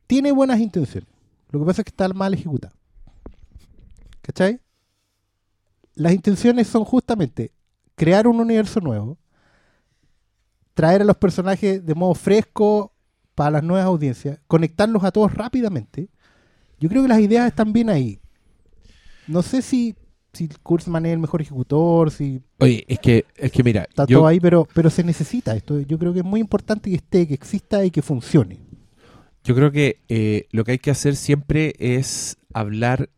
tiene 0.09 0.33
buenas 0.33 0.59
intenciones. 0.59 1.09
Lo 1.51 1.61
que 1.61 1.67
pasa 1.67 1.83
es 1.83 1.85
que 1.85 1.91
está 1.91 2.09
mal 2.09 2.35
ejecutada. 2.35 2.75
¿Cachai? 4.23 4.61
Las 5.95 6.13
intenciones 6.13 6.67
son 6.67 6.85
justamente 6.85 7.53
crear 7.95 8.27
un 8.27 8.41
universo 8.41 8.81
nuevo, 8.81 9.19
traer 10.75 11.03
a 11.03 11.05
los 11.05 11.17
personajes 11.17 11.85
de 11.87 11.95
modo 11.95 12.15
fresco 12.15 12.93
para 13.41 13.53
las 13.53 13.63
nuevas 13.63 13.87
audiencias, 13.87 14.39
conectarlos 14.47 15.03
a 15.03 15.13
todos 15.13 15.33
rápidamente. 15.33 16.11
Yo 16.79 16.91
creo 16.91 17.01
que 17.01 17.09
las 17.09 17.21
ideas 17.21 17.47
están 17.47 17.73
bien 17.73 17.89
ahí. 17.89 18.21
No 19.27 19.41
sé 19.41 19.63
si, 19.63 19.95
si 20.35 20.49
Kurtzman 20.63 21.07
es 21.07 21.15
el 21.15 21.21
mejor 21.21 21.41
ejecutor, 21.41 22.11
si 22.11 22.43
Oye, 22.59 22.85
es 22.87 22.99
que, 22.99 23.25
es 23.39 23.51
que 23.51 23.63
mira, 23.63 23.87
está 23.89 24.05
yo, 24.05 24.19
todo 24.19 24.27
ahí, 24.27 24.41
pero, 24.41 24.69
pero 24.75 24.91
se 24.91 25.03
necesita 25.05 25.57
esto. 25.57 25.81
Yo 25.81 25.99
creo 25.99 26.13
que 26.13 26.19
es 26.19 26.25
muy 26.27 26.39
importante 26.39 26.91
que 26.91 26.97
esté, 26.97 27.27
que 27.27 27.33
exista 27.33 27.83
y 27.83 27.91
que 27.91 28.03
funcione. 28.03 28.59
yo 29.43 29.55
creo 29.55 29.73
que 29.73 30.01
eh, 30.11 30.47
lo 30.51 30.63
que 30.65 30.73
hay 30.73 30.79
que 30.79 30.91
hacer 30.91 31.17
siempre 31.17 31.73
es 31.79 32.37
hablar 32.53 33.09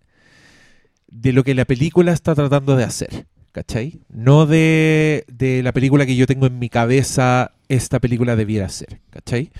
de 1.09 1.33
lo 1.33 1.42
que 1.42 1.57
la 1.57 1.65
película 1.65 2.12
está 2.12 2.36
tratando 2.36 2.76
de 2.76 2.84
hacer. 2.84 3.26
¿Cachai? 3.51 3.99
No 4.09 4.47
de, 4.47 5.25
de 5.26 5.65
la 5.65 5.73
película 5.73 6.07
que 6.07 6.15
yo 6.15 6.26
tengo 6.28 6.47
en 6.47 6.60
mi 6.60 6.68
cabeza, 6.68 7.51
esta 7.68 7.99
película 7.99 8.36
debiera 8.36 8.68
ser. 8.68 9.01
¿Cachai? 9.10 9.51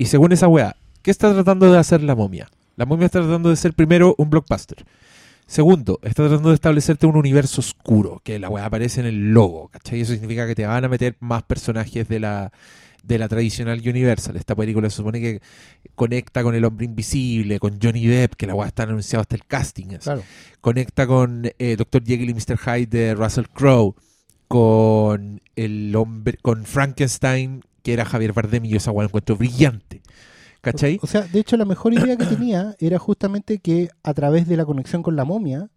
Y 0.00 0.06
según 0.06 0.32
esa 0.32 0.48
weá, 0.48 0.76
¿qué 1.02 1.10
está 1.10 1.30
tratando 1.30 1.70
de 1.70 1.78
hacer 1.78 2.02
la 2.02 2.14
momia? 2.14 2.48
La 2.76 2.86
momia 2.86 3.04
está 3.04 3.20
tratando 3.20 3.50
de 3.50 3.56
ser 3.56 3.74
primero 3.74 4.14
un 4.16 4.30
blockbuster. 4.30 4.82
Segundo, 5.46 6.00
está 6.02 6.26
tratando 6.26 6.48
de 6.48 6.54
establecerte 6.54 7.04
un 7.04 7.16
universo 7.16 7.60
oscuro, 7.60 8.22
que 8.24 8.38
la 8.38 8.48
weá 8.48 8.64
aparece 8.64 9.00
en 9.00 9.06
el 9.06 9.34
logo, 9.34 9.68
¿cachai? 9.68 10.00
Eso 10.00 10.14
significa 10.14 10.46
que 10.46 10.54
te 10.54 10.64
van 10.64 10.86
a 10.86 10.88
meter 10.88 11.18
más 11.20 11.42
personajes 11.42 12.08
de 12.08 12.18
la, 12.18 12.50
de 13.02 13.18
la 13.18 13.28
tradicional 13.28 13.78
Universal. 13.86 14.36
Esta 14.36 14.54
película 14.54 14.88
se 14.88 14.96
supone 14.96 15.20
que 15.20 15.42
conecta 15.94 16.42
con 16.42 16.54
el 16.54 16.64
hombre 16.64 16.86
invisible, 16.86 17.58
con 17.58 17.78
Johnny 17.78 18.06
Depp, 18.06 18.36
que 18.36 18.46
la 18.46 18.54
weá 18.54 18.68
está 18.68 18.84
anunciado 18.84 19.20
hasta 19.20 19.36
el 19.36 19.44
casting. 19.44 19.98
Claro. 19.98 20.22
Conecta 20.62 21.06
con 21.06 21.52
eh, 21.58 21.76
Dr. 21.76 22.04
Jekyll 22.04 22.30
y 22.30 22.32
Mr. 22.32 22.56
Hyde 22.56 22.86
de 22.86 23.14
Russell 23.14 23.48
Crowe, 23.52 23.94
con 24.48 25.42
el 25.56 25.94
hombre, 25.94 26.38
con 26.40 26.64
Frankenstein, 26.64 27.60
que 27.82 27.92
era 27.92 28.04
Javier 28.04 28.32
Bardem, 28.32 28.64
y 28.64 28.70
yo 28.70 28.76
esa 28.76 28.90
weá 28.90 29.06
encuentro 29.06 29.36
brillante. 29.36 30.02
¿Cachai? 30.60 30.98
O 31.02 31.06
sea, 31.06 31.22
de 31.22 31.40
hecho, 31.40 31.56
la 31.56 31.64
mejor 31.64 31.94
idea 31.94 32.16
que 32.16 32.26
tenía 32.26 32.76
era 32.78 32.98
justamente 32.98 33.58
que 33.58 33.88
a 34.02 34.12
través 34.12 34.46
de 34.46 34.56
la 34.56 34.66
conexión 34.66 35.02
con 35.02 35.16
la 35.16 35.24
momia, 35.24 35.70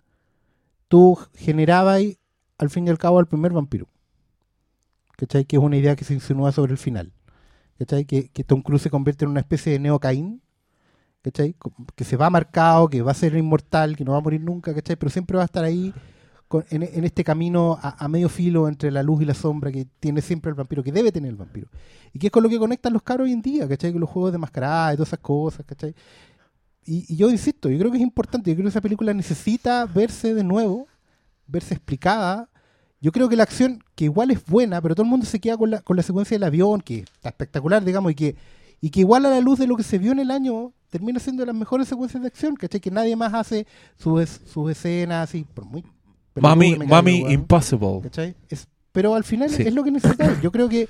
tú 0.90 1.18
generabas 1.36 2.02
al 2.58 2.70
fin 2.70 2.88
y 2.88 2.90
al 2.90 2.98
cabo 2.98 3.20
al 3.20 3.28
primer 3.28 3.54
vampiro. 3.54 3.88
¿Cachai? 5.16 5.46
Que 5.46 5.56
es 5.56 5.62
una 5.62 5.78
idea 5.78 5.96
que 5.96 6.04
se 6.04 6.14
insinúa 6.14 6.52
sobre 6.52 6.74
el 6.74 6.78
final. 6.78 7.14
¿Cachai? 7.80 8.06
Que, 8.06 8.30
que 8.30 8.44
Tom 8.44 8.62
Cruise 8.62 8.82
se 8.82 8.90
convierte 8.90 9.24
en 9.24 9.32
una 9.32 9.40
especie 9.40 9.72
de 9.72 9.80
Neo 9.80 10.00
Caín. 10.00 10.42
¿Cachai? 11.22 11.56
Que 11.96 12.04
se 12.04 12.18
va 12.18 12.30
marcado, 12.30 12.90
que 12.90 13.02
va 13.02 13.12
a 13.12 13.16
ser 13.16 13.36
inmortal, 13.38 13.96
que 13.96 14.04
no 14.04 14.12
va 14.12 14.18
a 14.18 14.22
morir 14.22 14.42
nunca, 14.42 14.74
¿cachai? 14.74 14.98
Pero 14.98 15.10
siempre 15.10 15.38
va 15.38 15.44
a 15.44 15.46
estar 15.46 15.64
ahí 15.64 15.94
con- 16.54 16.66
en, 16.70 16.84
en 16.84 17.04
este 17.04 17.24
camino 17.24 17.80
a, 17.82 18.06
a 18.06 18.08
medio 18.08 18.30
filo 18.30 18.68
entre 18.68 18.92
la 18.92 19.02
luz 19.02 19.24
y 19.24 19.26
la 19.26 19.34
sombra 19.34 19.72
que 19.72 19.88
tiene 20.00 20.22
siempre 20.22 20.50
el 20.50 20.56
vampiro, 20.56 20.84
que 20.84 20.92
debe 20.92 21.12
tener 21.12 21.32
el 21.32 21.36
vampiro. 21.36 21.68
Y 22.14 22.20
que 22.20 22.28
es 22.28 22.32
con 22.32 22.44
lo 22.44 22.50
que 22.50 22.60
conectan 22.60 22.94
los 22.94 23.02
caros 23.02 23.26
hoy 23.26 23.32
en 23.32 23.42
día, 23.42 23.68
¿cachai? 23.68 23.92
Con 23.92 24.02
los 24.02 24.10
juegos 24.10 24.32
de 24.32 24.38
mascarada 24.38 24.94
y 24.94 24.98
todas 24.98 25.10
esas 25.10 25.20
cosas, 25.20 25.66
¿cachai? 25.66 25.96
Y, 26.86 27.12
y 27.12 27.16
yo 27.16 27.32
insisto, 27.32 27.70
yo 27.70 27.80
creo 27.80 27.90
que 27.92 27.98
es 27.98 28.04
importante, 28.04 28.52
yo 28.52 28.56
creo 28.56 28.66
que 28.66 28.70
esa 28.70 28.82
película 28.82 29.14
necesita 29.14 29.86
verse 29.88 30.36
de 30.36 30.44
nuevo, 30.44 30.88
verse 31.48 31.74
explicada. 31.74 32.50
Yo 33.02 33.12
creo 33.12 33.28
que 33.28 33.36
la 33.36 33.44
acción, 33.44 33.84
que 33.96 34.06
igual 34.06 34.30
es 34.32 34.46
buena, 34.46 34.80
pero 34.80 34.94
todo 34.94 35.04
el 35.06 35.10
mundo 35.10 35.26
se 35.26 35.40
queda 35.40 35.58
con 35.58 35.72
la, 35.72 35.82
con 35.82 35.98
la 35.98 36.04
secuencia 36.04 36.36
del 36.36 36.44
avión, 36.44 36.82
que 36.82 37.00
está 37.00 37.30
espectacular, 37.30 37.84
digamos, 37.84 38.12
y 38.12 38.16
que, 38.16 38.36
y 38.80 38.92
que 38.92 39.00
igual 39.00 39.26
a 39.26 39.30
la 39.30 39.40
luz 39.42 39.60
de 39.60 39.68
lo 39.68 39.76
que 39.76 39.84
se 39.84 39.98
vio 39.98 40.12
en 40.12 40.20
el 40.20 40.30
año, 40.30 40.72
termina 40.90 41.20
siendo 41.20 41.42
de 41.42 41.48
las 41.48 41.56
mejores 41.56 41.88
secuencias 41.88 42.22
de 42.22 42.28
acción, 42.28 42.56
¿cachai? 42.56 42.80
Que 42.80 42.92
nadie 42.92 43.16
más 43.16 43.34
hace 43.34 43.66
sus, 43.98 44.30
sus 44.46 44.72
escenas 44.72 45.30
así, 45.30 45.46
por 45.54 45.66
muy... 45.66 45.84
Mami, 46.36 46.76
Mami. 46.78 47.26
Impossible. 47.32 48.00
¿Cachai? 48.04 48.36
Es, 48.50 48.68
pero 48.92 49.16
al 49.16 49.24
final 49.24 49.50
Sí. 49.50 49.64
es 49.64 49.74
lo 49.74 49.84
que 49.84 49.92
necesitamos. 49.92 50.42
Yo 50.42 50.52
creo 50.52 50.68
que 50.70 50.88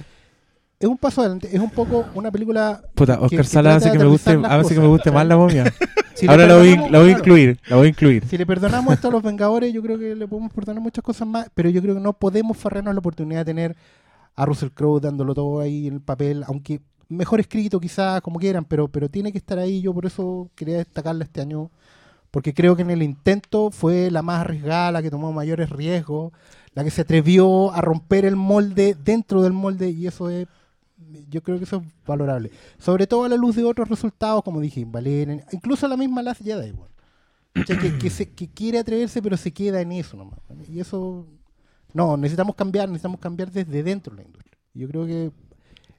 es 0.80 0.88
un 0.88 0.97
paso 0.97 1.22
adelante. 1.22 1.49
Es 1.51 1.59
un 1.59 1.69
poco 1.69 2.05
una 2.15 2.31
película. 2.31 2.81
Puta, 2.95 3.19
Oscar 3.22 3.39
que 3.41 3.43
Sala 3.45 3.75
hace 3.75 3.91
que 3.91 3.99
me 3.99 4.05
guste, 4.05 4.39
hace 4.43 4.73
que 4.75 4.80
me 4.81 4.88
guste 4.88 5.11
más 5.11 5.25
la 5.27 5.38
momia. 5.38 5.65
Si 6.15 6.27
Ahora 6.27 6.45
la 6.45 6.57
voy, 6.57 6.67
perdonamos- 6.75 6.91
la 6.91 6.99
voy 6.99 7.07
a 7.09 7.13
claro, 7.15 7.19
incluir, 7.19 7.59
la 7.67 7.75
voy 7.75 7.85
a 7.88 7.89
incluir. 7.89 8.25
Si 8.27 8.38
le 8.38 8.45
perdonamos 8.45 8.93
esto 8.93 9.07
a 9.07 9.11
los 9.11 9.23
Vengadores, 9.23 9.73
yo 9.73 9.81
creo 9.81 9.97
que 9.97 10.13
le 10.15 10.27
podemos 10.27 10.53
perdonar 10.53 10.81
muchas 10.81 11.03
cosas 11.03 11.27
más. 11.27 11.47
Pero 11.55 11.69
yo 11.72 11.81
creo 11.81 11.95
que 11.95 11.99
no 12.01 12.13
podemos 12.13 12.55
farrearnos 12.55 12.93
la 12.93 12.99
oportunidad 12.99 13.39
de 13.39 13.45
tener 13.45 13.75
a 14.35 14.45
Russell 14.45 14.69
Crowe 14.69 14.99
dándolo 15.01 15.33
todo 15.33 15.59
ahí 15.59 15.88
en 15.88 15.95
el 15.95 16.01
papel, 16.01 16.43
aunque 16.45 16.81
mejor 17.09 17.39
escrito 17.39 17.80
quizás, 17.80 18.22
como 18.22 18.38
quieran, 18.39 18.63
pero, 18.63 18.88
pero 18.88 19.09
tiene 19.09 19.31
que 19.31 19.39
estar 19.39 19.57
ahí. 19.57 19.81
Yo 19.81 19.91
por 19.91 20.05
eso 20.05 20.51
quería 20.53 20.77
destacarla 20.77 21.23
este 21.23 21.41
año. 21.41 21.72
Porque 22.33 22.53
creo 22.55 22.75
que 22.75 22.81
en 22.81 22.89
el 22.89 23.03
intento 23.03 23.69
fue 23.69 24.09
la 24.09 24.23
más 24.23 24.41
arriesgada, 24.41 24.91
la 24.91 25.03
que 25.03 25.11
tomó 25.11 25.31
mayores 25.31 25.69
riesgos, 25.69 26.33
la 26.73 26.83
que 26.83 26.89
se 26.89 27.01
atrevió 27.01 27.71
a 27.71 27.81
romper 27.81 28.25
el 28.25 28.35
molde 28.35 28.95
dentro 29.05 29.43
del 29.43 29.53
molde 29.53 29.91
y 29.91 30.07
eso 30.07 30.31
es, 30.31 30.47
yo 31.29 31.43
creo 31.43 31.59
que 31.59 31.65
eso 31.65 31.77
es 31.77 31.83
valorable. 32.07 32.49
Sobre 32.79 33.05
todo 33.05 33.25
a 33.25 33.29
la 33.29 33.37
luz 33.37 33.55
de 33.55 33.63
otros 33.63 33.87
resultados, 33.87 34.43
como 34.43 34.61
dije, 34.61 34.83
Valerian, 34.85 35.43
incluso 35.51 35.87
la 35.87 35.95
misma 35.97 36.23
Last 36.23 36.41
Jedi, 36.43 36.71
weón. 36.71 36.89
¿Cachai? 37.53 37.77
que, 37.77 37.97
que, 37.99 38.09
se- 38.09 38.31
que 38.31 38.47
quiere 38.49 38.79
atreverse 38.79 39.21
pero 39.21 39.37
se 39.37 39.51
queda 39.53 39.81
en 39.81 39.91
eso 39.91 40.17
nomás. 40.17 40.39
Y 40.69 40.79
eso, 40.79 41.27
no, 41.93 42.17
necesitamos 42.17 42.55
cambiar, 42.55 42.89
necesitamos 42.89 43.19
cambiar 43.19 43.51
desde 43.51 43.83
dentro 43.83 44.15
de 44.15 44.23
la 44.23 44.27
industria. 44.27 44.57
Yo 44.73 44.87
creo 44.89 45.05
que 45.05 45.31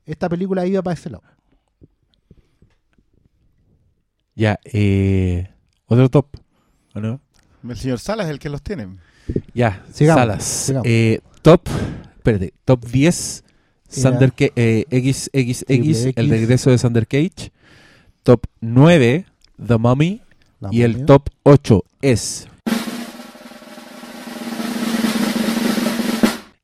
esta 0.07 0.29
película 0.29 0.67
iba 0.67 0.83
para 0.83 0.95
ese 0.95 1.11
lado. 1.11 1.25
Ya, 4.37 4.59
eh, 4.65 5.54
otro 5.87 6.09
top, 6.09 6.27
¿o 6.95 7.01
no? 7.01 7.21
El 7.69 7.77
señor 7.77 7.99
Salas 7.99 8.27
es 8.27 8.33
el 8.33 8.39
que 8.39 8.49
los 8.49 8.63
tiene. 8.63 8.89
Ya, 9.55 9.83
Sigamos, 9.93 10.21
Salas. 10.21 10.45
sigamos. 10.45 10.87
Eh, 10.89 11.21
top, 11.43 11.63
espérate, 12.17 12.53
top 12.65 12.85
10, 12.85 13.45
Era- 13.97 14.11
Thunder 14.11 14.33
Ca- 14.33 14.53
eh, 14.57 14.85
XXX, 14.91 15.63
el 15.69 15.79
X. 15.79 16.15
regreso 16.29 16.71
de 16.71 16.79
Thunder 16.79 17.07
Cage. 17.07 17.53
Top 18.23 18.45
9, 18.61 19.27
The 19.67 19.77
Mummy. 19.79 20.21
La 20.61 20.69
y 20.73 20.83
el 20.83 21.05
top 21.05 21.29
8 21.43 21.85
es 22.01 22.49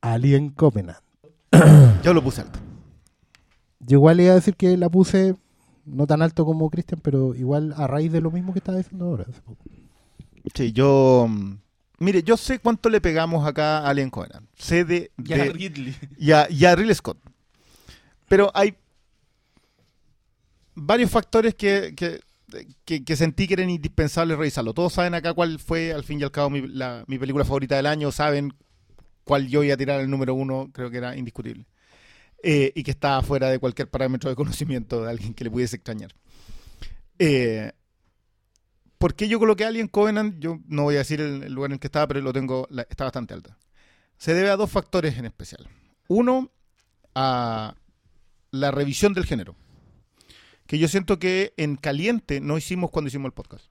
Alien 0.00 0.50
Covenant. 0.50 0.99
Yo 2.02 2.15
lo 2.15 2.23
puse 2.23 2.40
alto. 2.42 2.58
Yo 3.81 3.99
igual 3.99 4.20
iba 4.20 4.32
a 4.32 4.36
decir 4.36 4.55
que 4.57 4.76
la 4.76 4.89
puse 4.89 5.34
no 5.93 6.07
tan 6.07 6.23
alto 6.23 6.44
como 6.44 6.70
Christian, 6.70 7.01
pero 7.02 7.35
igual 7.35 7.75
a 7.77 7.86
raíz 7.86 8.10
de 8.12 8.20
lo 8.20 8.31
mismo 8.31 8.52
que 8.52 8.59
estaba 8.60 8.78
diciendo 8.78 9.07
ahora. 9.07 9.25
hace 9.28 9.41
poco. 9.43 9.62
Sí, 10.55 10.73
yo. 10.73 11.27
mm, 11.28 11.55
Mire, 11.99 12.23
yo 12.23 12.36
sé 12.39 12.59
cuánto 12.59 12.89
le 12.89 13.01
pegamos 13.01 13.47
acá 13.47 13.78
a 13.81 13.91
Alien 13.91 14.09
Covenant. 14.09 14.47
Sé 14.57 14.85
de. 14.86 15.10
Ya 15.19 15.36
de- 15.36 15.52
Ridley. 15.52 15.94
y, 16.17 16.33
a, 16.33 16.47
y 16.51 16.65
a 16.65 16.75
Ridley 16.75 16.94
Scott. 16.94 17.19
Pero 18.28 18.51
hay 18.55 18.75
varios 20.75 21.10
factores 21.10 21.55
que, 21.55 21.94
que, 21.97 22.20
que- 22.85 23.05
que 23.05 23.17
sentí 23.17 23.47
que 23.47 23.55
eran 23.55 23.70
indispensables 23.70 24.39
revisarlo. 24.39 24.73
Todos 24.75 24.94
saben 24.94 25.15
acá 25.15 25.35
cuál 25.35 25.59
fue, 25.59 25.93
al 25.93 26.05
fin 26.05 26.20
y 26.20 26.23
al 26.23 26.31
cabo, 26.31 26.51
mi, 26.51 26.67
la- 26.67 27.05
mi 27.07 27.19
película 27.19 27.44
favorita 27.44 27.77
del 27.77 27.86
año. 27.86 28.10
Saben 28.10 28.55
cuál 29.25 29.47
yo 29.49 29.62
iba 29.62 29.75
a 29.75 29.77
tirar 29.77 30.01
el 30.01 30.09
número 30.10 30.35
uno. 30.35 30.70
Creo 30.73 30.91
que 30.91 30.97
era 30.99 31.17
indiscutible. 31.17 31.67
Eh, 32.43 32.73
y 32.75 32.83
que 32.83 32.91
estaba 32.91 33.23
fuera 33.23 33.51
de 33.51 33.59
cualquier 33.59 33.91
parámetro 33.91 34.31
de 34.31 34.36
conocimiento 34.36 35.02
de 35.02 35.10
alguien 35.10 35.35
que 35.35 35.44
le 35.44 35.51
pudiese 35.51 35.77
extrañar. 35.77 36.15
Eh, 37.19 37.73
¿Por 38.97 39.15
qué 39.15 39.28
yo 39.28 39.39
coloqué 39.39 39.65
a 39.65 39.69
Alien 39.69 39.89
Covenant? 39.89 40.39
Yo 40.41 40.59
no 40.67 40.85
voy 40.85 40.94
a 40.97 40.99
decir 40.99 41.20
el, 41.20 41.52
lugar 41.52 41.70
en 41.70 41.75
el 41.75 41.81
que 41.81 41.86
estaba, 41.86 42.07
pero 42.07 42.20
lo 42.20 42.33
tengo, 42.33 42.69
está 42.89 43.05
bastante 43.05 43.35
alta. 43.35 43.59
Se 44.19 44.35
debe 44.35 44.51
a 44.51 44.57
dos 44.57 44.70
factores 44.70 45.17
en 45.17 45.25
especial. 45.27 45.69
Uno, 46.09 46.51
a 47.15 47.75
la 48.51 48.70
revisión 48.70 49.15
del 49.15 49.27
género. 49.27 49.57
Que 50.67 50.78
yo 50.78 50.89
siento 50.89 51.19
que 51.19 51.55
en 51.57 51.77
caliente 51.77 52.41
no 52.41 52.57
hicimos 52.59 52.91
cuando 52.91 53.09
hicimos 53.09 53.27
el 53.27 53.33
podcast. 53.33 53.67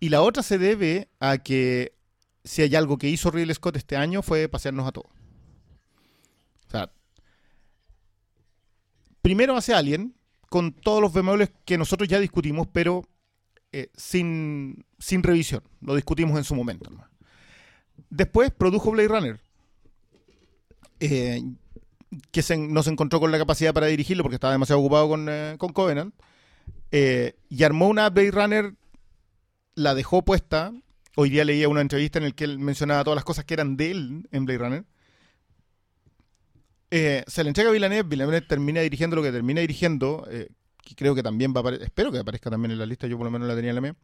Y 0.00 0.10
la 0.10 0.22
otra 0.22 0.42
se 0.42 0.58
debe 0.58 1.08
a 1.20 1.38
que 1.38 1.92
si 2.44 2.62
hay 2.62 2.74
algo 2.76 2.98
que 2.98 3.08
hizo 3.08 3.30
Ridley 3.30 3.54
Scott 3.54 3.76
este 3.76 3.96
año 3.96 4.22
fue 4.22 4.48
pasearnos 4.48 4.86
a 4.86 4.92
todos. 4.92 5.10
O 6.66 6.70
sea, 6.70 6.90
primero 9.28 9.58
hace 9.58 9.74
Alien, 9.74 10.14
con 10.48 10.72
todos 10.72 11.02
los 11.02 11.12
bemoles 11.12 11.50
que 11.66 11.76
nosotros 11.76 12.08
ya 12.08 12.18
discutimos, 12.18 12.66
pero 12.72 13.06
eh, 13.72 13.90
sin, 13.94 14.86
sin 14.98 15.22
revisión. 15.22 15.62
Lo 15.82 15.94
discutimos 15.94 16.38
en 16.38 16.44
su 16.44 16.54
momento. 16.54 16.90
Después 18.08 18.50
produjo 18.50 18.90
Blade 18.90 19.08
Runner. 19.08 19.40
eh, 21.00 21.42
que 22.30 22.40
se, 22.40 22.56
no 22.56 22.82
se 22.82 22.88
encontró 22.88 23.20
con 23.20 23.30
la 23.30 23.36
capacidad 23.36 23.74
para 23.74 23.88
dirigirlo 23.88 24.22
porque 24.22 24.36
estaba 24.36 24.54
demasiado 24.54 24.80
ocupado 24.80 25.10
con, 25.10 25.26
eh, 25.28 25.56
con 25.58 25.74
Covenant. 25.74 26.14
y 26.90 27.62
armó 27.64 27.88
una 27.88 28.08
Blade 28.08 28.30
Runner, 28.30 28.74
la 29.74 29.94
dejó 29.94 30.24
puesta. 30.24 30.72
Hoy 31.16 31.28
día 31.28 31.44
leía 31.44 31.68
una 31.68 31.82
entrevista 31.82 32.18
en 32.18 32.24
la 32.24 32.30
que 32.30 32.44
él 32.44 32.58
mencionaba 32.58 33.04
todas 33.04 33.16
las 33.16 33.24
cosas 33.24 33.44
que 33.44 33.52
eran 33.52 33.76
de 33.76 33.90
él 33.90 34.28
en 34.32 34.46
Blade 34.46 34.58
Runner. 34.58 34.84
Eh, 36.90 37.22
se 37.26 37.44
le 37.44 37.50
entrega 37.50 37.68
a 37.68 37.72
Villeneuve, 37.72 38.08
Villeneuve 38.08 38.40
termina 38.40 38.80
dirigiendo 38.80 39.16
lo 39.16 39.22
que 39.22 39.30
termina 39.30 39.60
dirigiendo, 39.60 40.26
eh, 40.30 40.48
que 40.82 40.94
creo 40.94 41.14
que 41.14 41.22
también 41.22 41.52
va 41.54 41.60
a 41.60 41.74
espero 41.74 42.10
que 42.10 42.18
aparezca 42.18 42.50
también 42.50 42.72
en 42.72 42.78
la 42.78 42.86
lista, 42.86 43.06
yo 43.06 43.18
por 43.18 43.26
lo 43.26 43.30
menos 43.30 43.46
la 43.46 43.54
tenía 43.54 43.70
en 43.70 43.74
la 43.74 43.80
mía. 43.80 43.96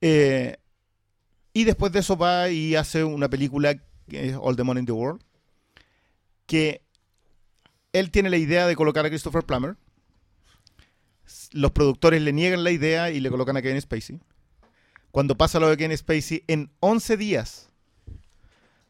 Eh, 0.00 0.56
y 1.52 1.64
después 1.64 1.92
de 1.92 2.00
eso 2.00 2.16
va 2.16 2.48
y 2.48 2.74
hace 2.74 3.04
una 3.04 3.28
película 3.28 3.76
All 4.40 4.56
the 4.56 4.64
Money 4.64 4.80
in 4.80 4.86
the 4.86 4.92
World, 4.92 5.22
que 6.46 6.82
él 7.92 8.10
tiene 8.10 8.30
la 8.30 8.36
idea 8.36 8.66
de 8.66 8.74
colocar 8.74 9.06
a 9.06 9.08
Christopher 9.08 9.44
Plummer. 9.44 9.76
Los 11.52 11.70
productores 11.70 12.20
le 12.22 12.32
niegan 12.32 12.64
la 12.64 12.70
idea 12.70 13.10
y 13.10 13.20
le 13.20 13.30
colocan 13.30 13.56
a 13.56 13.62
Kevin 13.62 13.80
Spacey. 13.80 14.18
Cuando 15.10 15.36
pasa 15.36 15.60
lo 15.60 15.68
de 15.68 15.76
Kevin 15.76 15.96
Spacey, 15.96 16.42
en 16.48 16.72
11 16.80 17.16
días, 17.16 17.70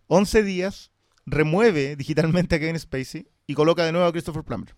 11 0.07 0.43
días, 0.45 0.92
remueve 1.27 1.97
digitalmente 1.97 2.57
a 2.57 2.59
Kevin 2.59 2.79
Spacey 2.79 3.29
y 3.47 3.55
coloca 3.55 3.85
de 3.85 3.93
nuevo 3.93 4.07
a 4.07 4.13
Christopher 4.13 4.45
Plummer. 4.45 4.75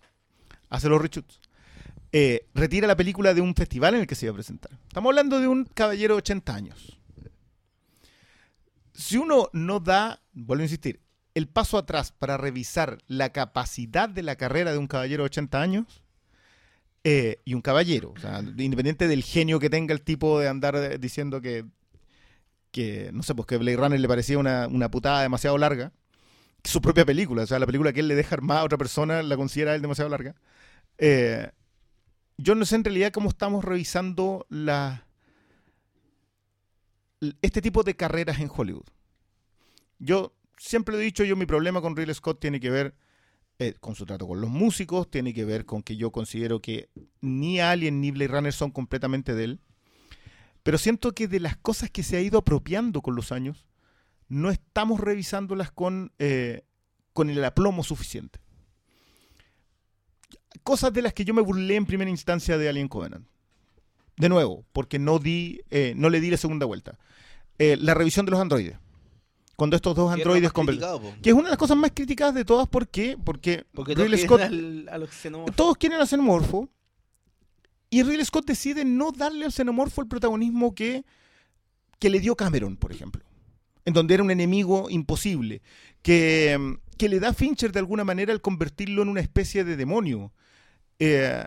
Hace 0.68 0.88
los 0.88 1.00
reshoots. 1.00 1.40
Eh, 2.12 2.46
retira 2.54 2.86
la 2.86 2.96
película 2.96 3.34
de 3.34 3.40
un 3.40 3.54
festival 3.54 3.94
en 3.94 4.02
el 4.02 4.06
que 4.06 4.14
se 4.14 4.26
iba 4.26 4.32
a 4.32 4.36
presentar. 4.36 4.72
Estamos 4.86 5.10
hablando 5.10 5.40
de 5.40 5.48
un 5.48 5.64
caballero 5.64 6.14
de 6.14 6.18
80 6.18 6.54
años. 6.54 6.98
Si 8.92 9.16
uno 9.16 9.50
no 9.52 9.80
da, 9.80 10.22
vuelvo 10.32 10.62
a 10.62 10.66
insistir, 10.66 11.00
el 11.34 11.48
paso 11.48 11.76
atrás 11.76 12.12
para 12.12 12.36
revisar 12.36 12.98
la 13.08 13.30
capacidad 13.30 14.08
de 14.08 14.22
la 14.22 14.36
carrera 14.36 14.70
de 14.70 14.78
un 14.78 14.86
caballero 14.86 15.24
de 15.24 15.26
80 15.26 15.60
años 15.60 16.04
eh, 17.02 17.40
y 17.44 17.54
un 17.54 17.60
caballero, 17.60 18.12
o 18.16 18.20
sea, 18.20 18.40
independiente 18.56 19.08
del 19.08 19.24
genio 19.24 19.58
que 19.58 19.68
tenga 19.68 19.92
el 19.92 20.00
tipo 20.00 20.38
de 20.38 20.48
andar 20.48 20.76
eh, 20.76 20.98
diciendo 20.98 21.40
que, 21.40 21.64
que 22.70 23.10
no 23.12 23.24
sé, 23.24 23.34
pues 23.34 23.46
que 23.46 23.56
Blade 23.56 23.76
Runner 23.76 23.98
le 23.98 24.08
parecía 24.08 24.38
una, 24.38 24.68
una 24.68 24.90
putada 24.90 25.22
demasiado 25.22 25.58
larga, 25.58 25.92
su 26.64 26.80
propia 26.80 27.04
película, 27.04 27.42
o 27.42 27.46
sea, 27.46 27.58
la 27.58 27.66
película 27.66 27.92
que 27.92 28.00
él 28.00 28.08
le 28.08 28.14
deja 28.14 28.34
armada 28.34 28.60
a 28.60 28.64
otra 28.64 28.78
persona 28.78 29.22
la 29.22 29.36
considera 29.36 29.74
él 29.74 29.82
demasiado 29.82 30.10
larga. 30.10 30.34
Eh, 30.98 31.50
yo 32.38 32.54
no 32.54 32.64
sé 32.64 32.76
en 32.76 32.84
realidad 32.84 33.12
cómo 33.12 33.28
estamos 33.28 33.64
revisando 33.64 34.46
la, 34.48 35.06
este 37.42 37.60
tipo 37.60 37.82
de 37.82 37.96
carreras 37.96 38.40
en 38.40 38.50
Hollywood. 38.54 38.86
Yo 39.98 40.34
siempre 40.58 40.94
lo 40.94 41.00
he 41.00 41.04
dicho, 41.04 41.24
yo 41.24 41.36
mi 41.36 41.46
problema 41.46 41.80
con 41.80 41.96
Ridley 41.96 42.14
Scott 42.14 42.40
tiene 42.40 42.60
que 42.60 42.70
ver 42.70 42.94
eh, 43.58 43.74
con 43.78 43.94
su 43.94 44.04
trato 44.04 44.26
con 44.26 44.40
los 44.40 44.50
músicos, 44.50 45.08
tiene 45.10 45.32
que 45.32 45.44
ver 45.44 45.64
con 45.64 45.82
que 45.82 45.96
yo 45.96 46.10
considero 46.10 46.60
que 46.60 46.88
ni 47.20 47.60
Alien 47.60 48.00
ni 48.00 48.10
Blade 48.10 48.28
Runner 48.28 48.52
son 48.52 48.70
completamente 48.70 49.34
de 49.34 49.44
él. 49.44 49.60
Pero 50.62 50.78
siento 50.78 51.12
que 51.12 51.28
de 51.28 51.40
las 51.40 51.56
cosas 51.56 51.90
que 51.90 52.02
se 52.02 52.16
ha 52.16 52.20
ido 52.20 52.38
apropiando 52.38 53.02
con 53.02 53.14
los 53.14 53.32
años, 53.32 53.66
no 54.28 54.50
estamos 54.50 55.00
revisándolas 55.00 55.70
con, 55.70 56.12
eh, 56.18 56.64
con 57.12 57.30
el 57.30 57.44
aplomo 57.44 57.82
suficiente. 57.84 58.40
Cosas 60.62 60.92
de 60.92 61.02
las 61.02 61.12
que 61.12 61.24
yo 61.24 61.34
me 61.34 61.42
burlé 61.42 61.76
en 61.76 61.84
primera 61.86 62.10
instancia 62.10 62.56
de 62.56 62.68
Alien 62.68 62.88
Covenant. 62.88 63.26
De 64.16 64.28
nuevo, 64.28 64.64
porque 64.72 64.98
no, 64.98 65.18
di, 65.18 65.60
eh, 65.70 65.92
no 65.96 66.08
le 66.08 66.20
di 66.20 66.30
la 66.30 66.36
segunda 66.36 66.64
vuelta. 66.66 66.98
Eh, 67.58 67.76
la 67.78 67.94
revisión 67.94 68.24
de 68.24 68.30
los 68.32 68.40
androides. 68.40 68.76
Cuando 69.56 69.76
estos 69.76 69.94
dos 69.94 70.12
androides 70.12 70.52
conversan. 70.52 71.20
Que 71.22 71.30
es 71.30 71.34
una 71.34 71.44
de 71.44 71.50
las 71.50 71.58
cosas 71.58 71.76
más 71.76 71.90
criticadas 71.94 72.34
de 72.34 72.44
todas. 72.44 72.68
¿Por 72.68 72.88
qué? 72.88 73.16
Porque, 73.22 73.64
Porque 73.74 73.94
todos 73.94 74.06
Ridley 74.08 74.26
quieren 74.26 74.28
Scott 74.28 74.40
al- 74.40 74.88
a 74.88 74.98
los 74.98 75.10
xenomorfos. 75.10 75.56
todos 75.56 75.76
quieren 75.76 76.00
al 76.00 76.08
xenomorfo 76.08 76.68
y 77.90 78.02
Ridley 78.02 78.24
Scott 78.24 78.46
decide 78.46 78.84
no 78.84 79.12
darle 79.12 79.44
al 79.44 79.52
xenomorfo 79.52 80.00
el 80.02 80.08
protagonismo 80.08 80.74
que, 80.74 81.04
que 82.00 82.10
le 82.10 82.18
dio 82.20 82.34
Cameron, 82.36 82.76
por 82.76 82.90
ejemplo, 82.92 83.22
en 83.84 83.92
donde 83.92 84.14
era 84.14 84.22
un 84.22 84.30
enemigo 84.30 84.88
imposible, 84.90 85.62
que, 86.02 86.76
que 86.96 87.08
le 87.08 87.20
da 87.20 87.34
Fincher 87.34 87.72
de 87.72 87.80
alguna 87.80 88.04
manera 88.04 88.32
al 88.32 88.40
convertirlo 88.40 89.02
en 89.02 89.08
una 89.08 89.20
especie 89.20 89.64
de 89.64 89.76
demonio. 89.76 90.32
Eh, 90.98 91.44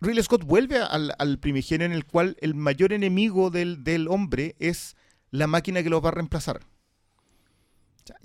Ridley 0.00 0.22
Scott 0.22 0.44
vuelve 0.44 0.78
al, 0.78 1.38
primigenio 1.38 1.86
en 1.86 1.92
el 1.92 2.06
cual 2.06 2.36
el 2.40 2.54
mayor 2.54 2.92
enemigo 2.92 3.50
del, 3.50 3.84
del 3.84 4.08
hombre 4.08 4.56
es 4.58 4.96
la 5.30 5.46
máquina 5.46 5.82
que 5.82 5.90
lo 5.90 6.00
va 6.00 6.08
a 6.08 6.12
reemplazar. 6.12 6.60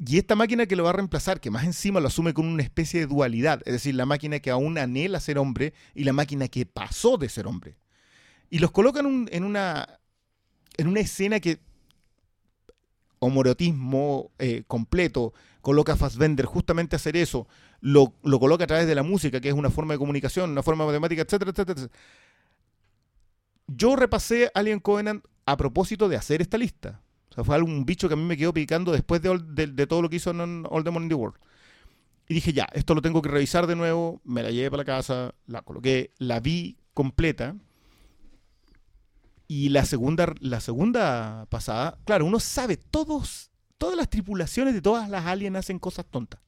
Y 0.06 0.18
esta 0.18 0.36
máquina 0.36 0.66
que 0.66 0.76
lo 0.76 0.84
va 0.84 0.92
a 0.92 0.94
reemplazar, 0.94 1.40
que 1.40 1.52
más 1.52 1.66
encima 1.66 2.00
lo 2.00 2.08
asume 2.08 2.34
con 2.34 2.48
una 2.48 2.64
especie 2.64 3.02
de 3.02 3.08
dualidad, 3.08 3.62
es 3.66 3.74
decir, 3.74 3.96
la 3.96 4.06
máquina 4.06 4.40
que 4.40 4.50
aún 4.50 4.78
anhela 4.78 5.20
ser 5.20 5.38
hombre 5.38 5.74
y 5.94 6.04
la 6.06 6.14
máquina 6.14 6.48
que 6.48 6.66
pasó 6.66 7.18
de 7.18 7.30
ser 7.30 7.46
hombre. 7.46 7.78
Y 8.50 8.60
los 8.60 8.72
colocan 8.72 9.28
en, 9.32 9.44
una, 9.44 10.00
en 10.78 10.88
una 10.88 11.00
escena 11.02 11.40
que 11.40 11.60
homorotismo 13.26 14.32
eh, 14.40 14.64
completo, 14.68 15.34
coloca 15.62 15.94
a 15.94 15.98
Fassbender 15.98 16.46
justamente 16.46 16.96
a 16.96 16.98
hacer 16.98 17.18
eso, 17.18 17.48
lo, 17.82 18.14
lo 18.24 18.40
coloca 18.40 18.64
a 18.64 18.68
través 18.68 18.88
de 18.88 18.96
la 18.96 19.04
música, 19.04 19.42
que 19.42 19.50
es 19.50 19.54
una 19.56 19.70
forma 19.70 19.94
de 19.94 19.98
comunicación, 20.00 20.52
una 20.52 20.64
forma 20.64 20.86
matemática, 20.86 21.22
etcétera, 21.24 21.52
etcétera, 21.52 21.80
etcétera. 21.82 22.00
Yo 23.68 23.96
repasé 23.96 24.52
Alien 24.54 24.80
Covenant 24.80 25.24
a 25.46 25.58
propósito 25.58 26.08
de 26.10 26.18
hacer 26.18 26.42
esta 26.42 26.58
lista. 26.58 27.02
O 27.32 27.34
sea, 27.34 27.44
fue 27.44 27.56
algún 27.56 27.86
bicho 27.86 28.08
que 28.08 28.14
a 28.14 28.18
mí 28.18 28.24
me 28.24 28.38
quedó 28.38 28.54
picando 28.54 28.92
después 28.92 29.22
de, 29.22 29.38
de- 29.44 29.68
de 29.68 29.88
todo 29.88 30.02
lo 30.02 30.10
que 30.10 30.18
hizo 30.18 30.32
en 30.32 30.66
All 30.70 30.84
the 30.84 30.90
in 30.92 31.10
the 31.10 31.16
World. 31.16 31.38
Y 32.28 32.34
dije, 32.36 32.54
ya, 32.54 32.68
esto 32.74 32.96
lo 32.96 33.02
tengo 33.02 33.22
que 33.22 33.30
revisar 33.30 33.68
de 33.68 33.76
nuevo. 33.76 34.22
Me 34.24 34.42
la 34.42 34.52
llevé 34.52 34.70
para 34.72 34.82
la 34.82 34.86
casa, 34.86 35.36
la 35.46 35.62
coloqué, 35.62 36.12
la 36.18 36.40
vi 36.40 36.78
completa. 36.94 37.56
Y 39.48 39.70
la 39.70 39.86
segunda, 39.86 40.34
la 40.40 40.60
segunda 40.60 41.46
pasada, 41.50 41.98
claro, 42.06 42.26
uno 42.26 42.40
sabe, 42.40 42.78
todos, 42.78 43.52
todas 43.78 43.96
las 43.96 44.10
tripulaciones 44.10 44.74
de 44.74 44.82
todas 44.82 45.10
las 45.10 45.26
aliens 45.26 45.58
hacen 45.58 45.78
cosas 45.80 46.06
tontas. 46.10 46.40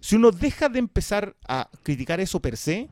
Si 0.00 0.16
uno 0.16 0.30
deja 0.32 0.68
de 0.68 0.78
empezar 0.80 1.36
a 1.46 1.68
criticar 1.82 2.18
eso 2.20 2.40
per 2.40 2.56
se, 2.56 2.88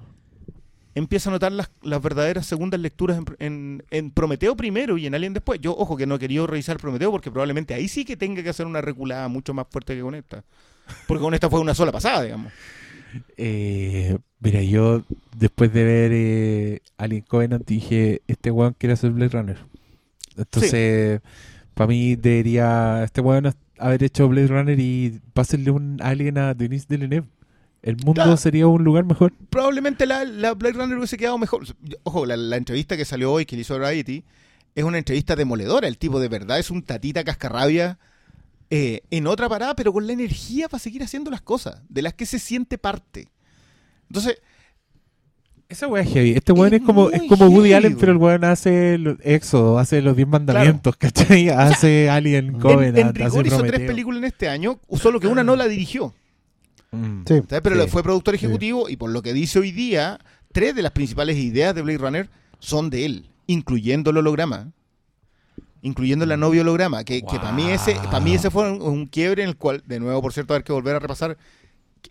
empieza 0.95 1.31
a 1.31 1.33
notar 1.33 1.53
las, 1.53 1.71
las 1.83 2.03
verdaderas 2.03 2.47
segundas 2.47 2.79
lecturas 2.81 3.19
en, 3.19 3.27
en- 3.39 3.85
en 3.91 4.11
Prometeo 4.11 4.57
primero 4.57 4.99
y 4.99 5.07
en 5.07 5.15
Alien 5.15 5.33
después. 5.33 5.61
Yo, 5.61 5.75
ojo, 5.77 5.97
que 5.97 6.07
no 6.07 6.17
he 6.17 6.19
querido 6.19 6.47
revisar 6.47 6.77
Prometeo 6.77 7.11
porque 7.11 7.31
probablemente 7.31 7.75
ahí 7.75 7.89
sí 7.89 8.05
que 8.05 8.17
tenga 8.17 8.43
que 8.43 8.51
hacer 8.51 8.67
una 8.67 8.81
reculada 8.81 9.27
mucho 9.29 9.55
más 9.55 9.67
fuerte 9.71 9.95
que 9.97 10.03
con 10.03 10.15
esta. 10.15 10.45
Porque 11.07 11.23
con 11.23 11.35
esta 11.35 11.51
fue 11.51 11.61
una 11.61 11.75
sola 11.75 11.93
pasada, 11.93 12.23
digamos. 12.23 12.53
Eh, 13.37 14.19
mira, 14.41 14.62
yo 14.62 15.03
después 15.37 15.73
de 15.73 15.85
ver 15.85 16.11
eh, 16.15 16.81
Alien 16.97 17.23
Covenant 17.23 17.67
dije, 17.67 18.23
este 18.28 18.51
weón 18.51 18.75
quiere 18.78 18.95
hacer 18.95 19.11
Blade 19.11 19.31
Runner. 19.31 19.59
Entonces, 20.37 21.20
para 21.75 21.89
mí 21.89 22.17
debería 22.17 23.03
este 23.05 23.20
weón 23.20 23.53
haber 23.78 24.03
hecho 24.05 24.28
Blade 24.28 24.49
Runner 24.49 24.78
y 24.78 25.20
pásenle 25.33 25.70
un 25.70 25.99
Alien 26.03 26.39
a 26.39 26.55
Denis 26.55 26.87
Villeneuve. 26.89 27.27
El 27.83 27.97
mundo 27.97 28.15
Claro. 28.23 28.37
sería 28.37 28.67
un 28.67 28.83
lugar 28.83 29.05
mejor. 29.05 29.33
Probablemente 29.51 30.05
la, 30.05 30.25
la 30.25 30.55
Blade 30.55 30.75
Runner 30.75 30.99
hubiese 30.99 31.17
quedado 31.17 31.39
mejor. 31.39 31.65
Ojo, 32.03 32.27
la, 32.27 32.37
la 32.37 32.57
entrevista 32.57 32.97
que 32.97 33.05
salió 33.05 33.33
hoy, 33.33 33.47
que 33.47 33.55
le 33.57 33.62
hizo 33.62 33.78
Variety, 33.78 34.25
es 34.75 34.85
una 34.85 34.99
entrevista 34.99 35.37
demoledora. 35.37 35.87
El 35.87 35.97
tipo 35.97 36.19
de 36.20 36.28
verdad 36.28 36.59
es 36.59 36.70
un 36.70 36.83
tatita 36.83 37.23
cascarrabia 37.25 37.99
eh, 38.71 39.01
en 39.11 39.27
otra 39.27 39.49
parada, 39.49 39.75
pero 39.75 39.93
con 39.93 40.07
la 40.07 40.13
energía 40.13 40.69
para 40.69 40.79
seguir 40.79 41.03
haciendo 41.03 41.31
las 41.31 41.41
cosas, 41.41 41.81
de 41.89 42.03
las 42.03 42.15
que 42.15 42.27
se 42.27 42.39
siente 42.39 42.79
parte. 42.79 43.29
Entonces, 44.09 44.39
Esa 45.71 45.87
weá 45.87 46.03
es 46.03 46.11
heavy. 46.13 46.31
Este 46.33 46.53
weón 46.53 46.73
Es 46.73 46.81
es, 46.81 46.87
como, 46.87 47.11
es 47.11 47.23
como 47.29 47.47
Woody 47.47 47.69
heavy, 47.71 47.73
Allen, 47.75 47.97
pero 47.99 48.13
el 48.13 48.19
weón 48.19 48.45
hace 48.45 48.97
los 48.99 49.19
Éxodo, 49.23 49.79
hace 49.79 50.01
los 50.01 50.17
Diez 50.17 50.27
Mandamientos, 50.29 50.97
¿cachai? 50.97 51.51
Hace 51.51 52.09
Alien 52.09 52.47
en, 52.47 52.59
Covenant, 52.59 52.99
en 52.99 53.07
hace 53.09 53.43
rigor 53.43 53.47
hizo 53.47 53.63
tres 53.63 53.81
películas 53.87 54.19
en 54.19 54.25
este 54.25 54.49
año, 54.49 54.81
solo 54.99 55.21
que 55.21 55.27
una 55.27 55.45
no 55.45 55.57
la 55.57 55.69
dirigió. 55.69 56.15
Mm. 56.91 57.23
Pero 57.63 57.83
Sí. 57.83 57.89
fue 57.91 58.03
productor 58.03 58.35
ejecutivo 58.35 58.89
y 58.89 58.97
por 58.97 59.11
lo 59.11 59.21
que 59.21 59.35
dice 59.35 59.59
hoy 59.59 59.73
día, 59.73 60.19
tres 60.53 60.75
de 60.75 60.81
las 60.83 60.93
principales 60.93 61.37
ideas 61.37 61.75
de 61.75 61.83
Blade 61.83 61.99
Runner 61.99 62.31
son 62.61 62.89
de 62.89 63.05
él, 63.05 63.31
incluyendo 63.47 64.11
el 64.11 64.17
holograma. 64.17 64.73
Incluyendo 65.82 66.26
la 66.26 66.36
novia 66.36 66.62
holograma, 66.62 67.05
que, 67.05 67.20
que 67.23 67.36
para 67.39 67.52
mí 67.52 67.68
ese, 67.70 67.94
para 67.94 68.20
mí 68.20 68.34
ese 68.34 68.50
fue 68.50 68.70
un, 68.70 68.82
un 68.82 69.07
quiebre 69.07 69.42
en 69.44 69.50
el 69.50 69.57
cual, 69.57 69.82
de 69.86 70.00
nuevo, 70.00 70.20
por 70.20 70.32
cierto, 70.32 70.55
hay 70.55 70.62
que 70.62 70.73
volver 70.73 70.97
a 70.97 70.98
repasar 70.98 71.36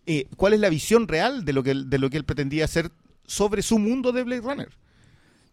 eh, 0.06 0.26
cuál 0.38 0.54
es 0.54 0.60
la 0.60 0.70
visión 0.70 1.08
real 1.08 1.44
de 1.46 1.54
lo 1.54 1.64
que 1.64 1.72
él- 1.72 1.90
de 1.90 1.98
lo 2.00 2.10
que 2.10 2.18
él 2.18 2.24
pretendía 2.26 2.66
hacer 2.66 2.92
sobre 3.26 3.62
su 3.62 3.78
mundo 3.80 4.12
de 4.14 4.24
Blade 4.24 4.42
Runner. 4.42 4.70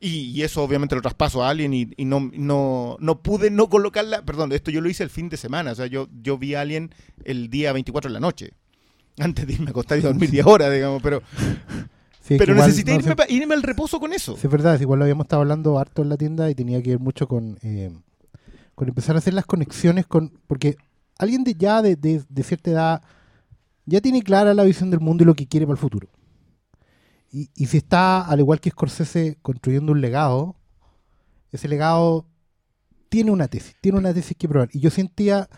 Y, 0.01 0.31
y 0.31 0.43
eso 0.43 0.63
obviamente 0.63 0.95
lo 0.95 1.01
traspaso 1.03 1.43
a 1.43 1.49
Alien 1.49 1.73
y, 1.73 1.89
y 1.97 2.05
no, 2.05 2.31
no, 2.35 2.97
no 3.01 3.23
pude 3.23 3.51
no 3.51 3.69
colocarla, 3.69 4.23
perdón, 4.23 4.53
esto 4.53 4.71
yo 4.71 4.81
lo 4.81 4.89
hice 4.91 5.03
el 5.03 5.11
fin 5.11 5.29
de 5.29 5.37
semana, 5.37 5.73
o 5.73 5.75
sea, 5.75 5.87
yo, 5.87 6.09
yo 6.23 6.37
vi 6.37 6.55
Alien 6.55 6.95
el 7.25 7.49
día 7.49 7.73
24 7.73 8.11
de 8.11 8.15
la 8.15 8.21
noche, 8.21 8.53
antes 9.19 9.47
de 9.47 9.55
irme 9.55 9.69
a 9.69 9.71
acostar 9.71 9.99
y 9.99 10.03
dormir 10.03 10.31
10 10.31 10.45
horas, 10.47 10.73
digamos, 10.73 11.03
pero, 11.03 11.23
Sí, 12.27 12.37
pero 12.39 12.55
necesité 12.55 12.93
no, 12.95 13.01
irme, 13.01 13.15
irme 13.29 13.55
al 13.55 13.63
reposo 13.63 14.01
con 14.01 14.13
eso. 14.13 14.35
sí, 14.37 14.47
es 14.47 14.51
verdad, 14.51 14.77
es 14.77 14.81
igual 14.81 14.99
lo 14.99 15.05
habíamos 15.05 15.25
estado 15.27 15.43
hablando 15.43 15.79
harto 15.79 16.03
en 16.03 16.09
la 16.09 16.17
tienda 16.17 16.49
y 16.51 16.55
tenía 16.55 16.83
que 16.83 16.91
ver 16.91 16.99
mucho 16.99 17.29
con, 17.29 17.59
eh, 17.63 17.91
con 18.75 18.89
empezar 18.89 19.15
a 19.15 19.19
hacer 19.19 19.35
las 19.35 19.45
conexiones 19.45 20.07
con... 20.07 20.33
Porque 20.47 20.77
alguien 21.19 21.45
de 21.45 21.55
ya 21.55 21.83
de, 21.83 21.97
de- 21.97 22.25
de 22.29 22.43
cierta 22.43 22.71
edad 22.71 23.03
ya 23.85 24.01
tiene 24.01 24.23
clara 24.23 24.55
la 24.55 24.65
visión 24.65 24.91
del 24.91 25.01
mundo 25.01 25.23
y 25.23 25.27
lo 25.27 25.35
que 25.35 25.47
quiere 25.47 25.67
para 25.67 25.75
el 25.75 25.79
futuro. 25.81 26.09
Y, 27.31 27.51
y 27.55 27.67
si 27.67 27.77
está, 27.77 28.23
al 28.23 28.41
igual 28.41 28.61
que 28.61 28.71
Scorsese, 28.71 29.37
construyendo 29.43 29.93
un 29.93 30.01
legado, 30.01 30.57
ese 31.53 31.69
legado 31.69 32.27
tiene 33.11 33.33
una 33.33 33.49
tesis, 33.49 33.77
tiene 33.81 33.99
una 33.99 34.15
tesis 34.15 34.37
que 34.37 34.49
probar. 34.49 34.71
Y 34.73 34.81
yo 34.81 34.91
sentía, 34.91 35.49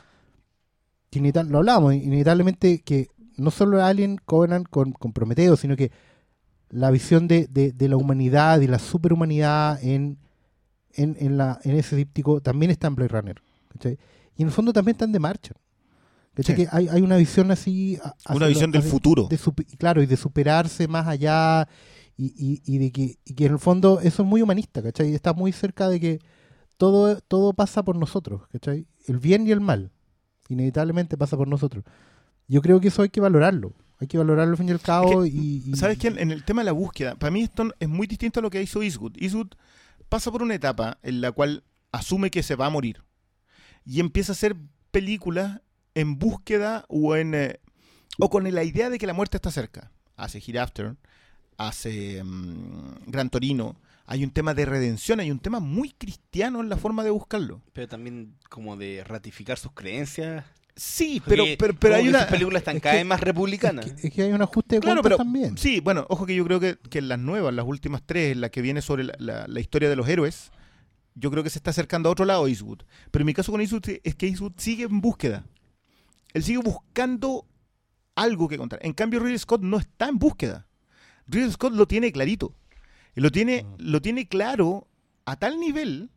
que 1.10 1.20
lo 1.20 1.58
hablábamos, 1.58 1.94
inevitablemente 1.94 2.82
que 2.82 3.08
no 3.36 3.50
solo 3.50 3.82
Alien 3.84 4.18
Covenant 4.24 4.66
con, 4.68 4.92
con 4.92 5.12
Prometeo, 5.12 5.56
sino 5.56 5.76
que 5.76 5.90
la 6.76 6.90
visión 6.90 7.26
de, 7.28 7.46
de- 7.46 7.72
de 7.72 7.88
la 7.88 7.96
humanidad 7.96 8.60
y 8.60 8.66
la 8.66 8.78
superhumanidad 8.78 9.82
en, 9.82 10.18
en, 10.92 11.16
en, 11.18 11.36
la, 11.36 11.58
en 11.64 11.76
ese 11.76 11.96
díptico 11.96 12.40
también 12.40 12.70
está 12.70 12.86
en 12.88 12.94
Blade 12.96 13.08
Runner. 13.08 13.42
¿cachai? 13.72 13.98
Y 14.36 14.42
en 14.42 14.48
el 14.48 14.52
fondo 14.54 14.72
también 14.72 14.94
están 14.94 15.12
de 15.12 15.18
marcha. 15.18 15.54
Que 16.34 16.68
hay, 16.70 16.88
hay 16.88 17.00
una 17.00 17.16
visión 17.16 17.50
así... 17.50 17.98
Una 18.28 18.40
lo- 18.40 18.48
visión 18.48 18.70
del 18.70 18.82
futuro. 18.82 19.26
de 19.28 19.38
claro, 19.78 20.02
y 20.02 20.06
de 20.06 20.16
superarse 20.18 20.86
más 20.86 21.06
allá 21.06 21.66
y, 22.18 22.26
y- 22.36 22.62
y 22.66 22.78
de 22.78 22.92
que, 22.92 23.18
y 23.24 23.34
que 23.34 23.46
en 23.46 23.52
el 23.52 23.58
fondo 23.58 24.00
eso 24.00 24.22
es 24.22 24.28
muy 24.28 24.42
humanista, 24.42 24.82
¿cachai? 24.82 25.14
Está 25.14 25.32
muy 25.32 25.52
cerca 25.52 25.88
de 25.88 25.98
que 25.98 26.18
todo, 26.76 27.18
todo 27.22 27.54
pasa 27.54 27.82
por 27.82 27.96
nosotros, 27.96 28.42
¿cachai? 28.52 28.86
El 29.06 29.18
bien 29.18 29.46
y 29.46 29.50
el 29.52 29.60
mal, 29.62 29.90
inevitablemente 30.50 31.16
pasa 31.16 31.38
por 31.38 31.48
nosotros. 31.48 31.84
Yo 32.48 32.60
creo 32.60 32.80
que 32.80 32.88
eso 32.88 33.00
hay 33.00 33.08
que 33.08 33.20
valorarlo, 33.22 33.72
hay 33.98 34.06
que 34.06 34.18
valorarlo 34.18 34.52
al 34.52 34.58
fin 34.58 34.68
y 34.68 34.72
al 34.72 34.80
cabo 34.80 35.24
y, 35.26 35.62
y- 35.66 35.76
¿Sabes 35.76 35.98
qué? 35.98 36.08
En 36.08 36.30
el 36.30 36.44
tema 36.44 36.60
de 36.62 36.66
la 36.66 36.72
búsqueda, 36.72 37.14
para 37.14 37.30
mí 37.30 37.42
esto 37.42 37.72
es 37.80 37.88
muy 37.88 38.06
distinto 38.06 38.40
a 38.40 38.42
lo 38.42 38.50
que 38.50 38.62
hizo 38.62 38.82
Eastwood. 38.82 39.12
Eastwood 39.18 39.48
pasa 40.08 40.30
por 40.30 40.42
una 40.42 40.54
etapa 40.54 40.98
en 41.02 41.20
la 41.20 41.32
cual 41.32 41.64
asume 41.92 42.30
que 42.30 42.42
se 42.42 42.56
va 42.56 42.66
a 42.66 42.70
morir 42.70 43.02
y 43.84 44.00
empieza 44.00 44.32
a 44.32 44.34
hacer 44.34 44.56
películas 44.90 45.60
en 45.94 46.18
búsqueda 46.18 46.84
o 46.88 47.16
en 47.16 47.34
eh, 47.34 47.60
o 48.18 48.28
con 48.30 48.44
la 48.52 48.64
idea 48.64 48.90
de 48.90 48.98
que 48.98 49.06
la 49.06 49.12
muerte 49.14 49.36
está 49.36 49.50
cerca. 49.50 49.90
Hace 50.16 50.38
Hereafter, 50.38 50.96
hace 51.58 52.22
mm, 52.24 53.06
Gran 53.10 53.30
Torino. 53.30 53.76
Hay 54.08 54.22
un 54.22 54.30
tema 54.30 54.54
de 54.54 54.64
redención, 54.64 55.18
hay 55.20 55.30
un 55.32 55.40
tema 55.40 55.58
muy 55.58 55.90
cristiano 55.90 56.60
en 56.60 56.68
la 56.68 56.76
forma 56.76 57.02
de 57.02 57.10
buscarlo. 57.10 57.60
Pero 57.72 57.88
también 57.88 58.36
como 58.48 58.76
de 58.76 59.02
ratificar 59.04 59.58
sus 59.58 59.72
creencias. 59.72 60.44
Sí, 60.78 61.22
pero, 61.24 61.44
Porque 61.44 61.56
pero, 61.58 61.74
pero 61.78 61.94
hay 61.96 62.08
una... 62.08 62.18
Esas 62.18 62.30
películas 62.30 62.60
están 62.60 62.76
es 62.76 62.82
cada 62.82 62.92
que- 62.94 62.98
vez 62.98 63.06
más 63.06 63.20
republicanas. 63.20 63.86
es, 63.86 63.92
que, 63.94 64.06
es 64.08 64.12
que 64.14 64.22
hay 64.22 64.32
un 64.32 64.42
ajuste 64.42 64.74
de 64.76 64.80
Claro, 64.82 65.02
pero 65.02 65.16
también. 65.16 65.56
sí, 65.56 65.80
bueno, 65.80 66.04
ojo 66.10 66.26
que 66.26 66.34
yo 66.34 66.44
creo 66.44 66.60
que, 66.60 66.76
que 66.90 66.98
en 66.98 67.08
las 67.08 67.18
nuevas, 67.18 67.54
las 67.54 67.64
últimas 67.66 68.02
tres, 68.04 68.32
en 68.32 68.42
la 68.42 68.50
que 68.50 68.60
viene 68.60 68.82
sobre 68.82 69.04
la, 69.04 69.14
la- 69.18 69.46
la 69.48 69.60
historia 69.60 69.88
de 69.88 69.96
los 69.96 70.06
héroes, 70.06 70.50
yo 71.14 71.30
creo 71.30 71.42
que 71.42 71.48
se 71.48 71.58
está 71.58 71.70
acercando 71.70 72.10
a 72.10 72.12
otro 72.12 72.26
lado 72.26 72.46
Eastwood. 72.46 72.80
Pero 73.10 73.22
en 73.22 73.26
mi 73.26 73.32
caso 73.32 73.50
con 73.52 73.62
Eastwood 73.62 73.88
es 74.04 74.14
que 74.16 74.26
Eastwood 74.26 74.52
sigue 74.58 74.84
en 74.84 75.00
búsqueda. 75.00 75.46
Él 76.34 76.42
sigue 76.42 76.58
buscando 76.58 77.46
algo 78.14 78.46
que 78.48 78.58
contar. 78.58 78.78
En 78.82 78.92
cambio, 78.92 79.20
Ridley 79.20 79.38
Scott 79.38 79.62
no 79.62 79.78
está 79.78 80.08
en 80.10 80.18
búsqueda. 80.18 80.66
Ridley 81.26 81.52
Scott 81.52 81.72
lo 81.72 81.86
tiene 81.86 82.12
clarito. 82.12 82.52
Y 83.14 83.22
lo 83.22 83.30
tiene, 83.30 83.62
Mm. 83.62 83.74
lo 83.78 84.02
tiene 84.02 84.28
claro 84.28 84.86
a 85.24 85.36
tal 85.36 85.58
nivel 85.58 86.10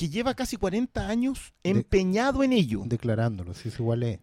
que 0.00 0.08
lleva 0.08 0.34
casi 0.34 0.56
40 0.56 1.08
años 1.08 1.52
De- 1.62 1.70
empeñado 1.70 2.42
en 2.42 2.52
ello. 2.52 2.82
declarándolo, 2.86 3.54
si 3.54 3.68
es 3.68 3.78
igual 3.78 4.02
es. 4.02 4.20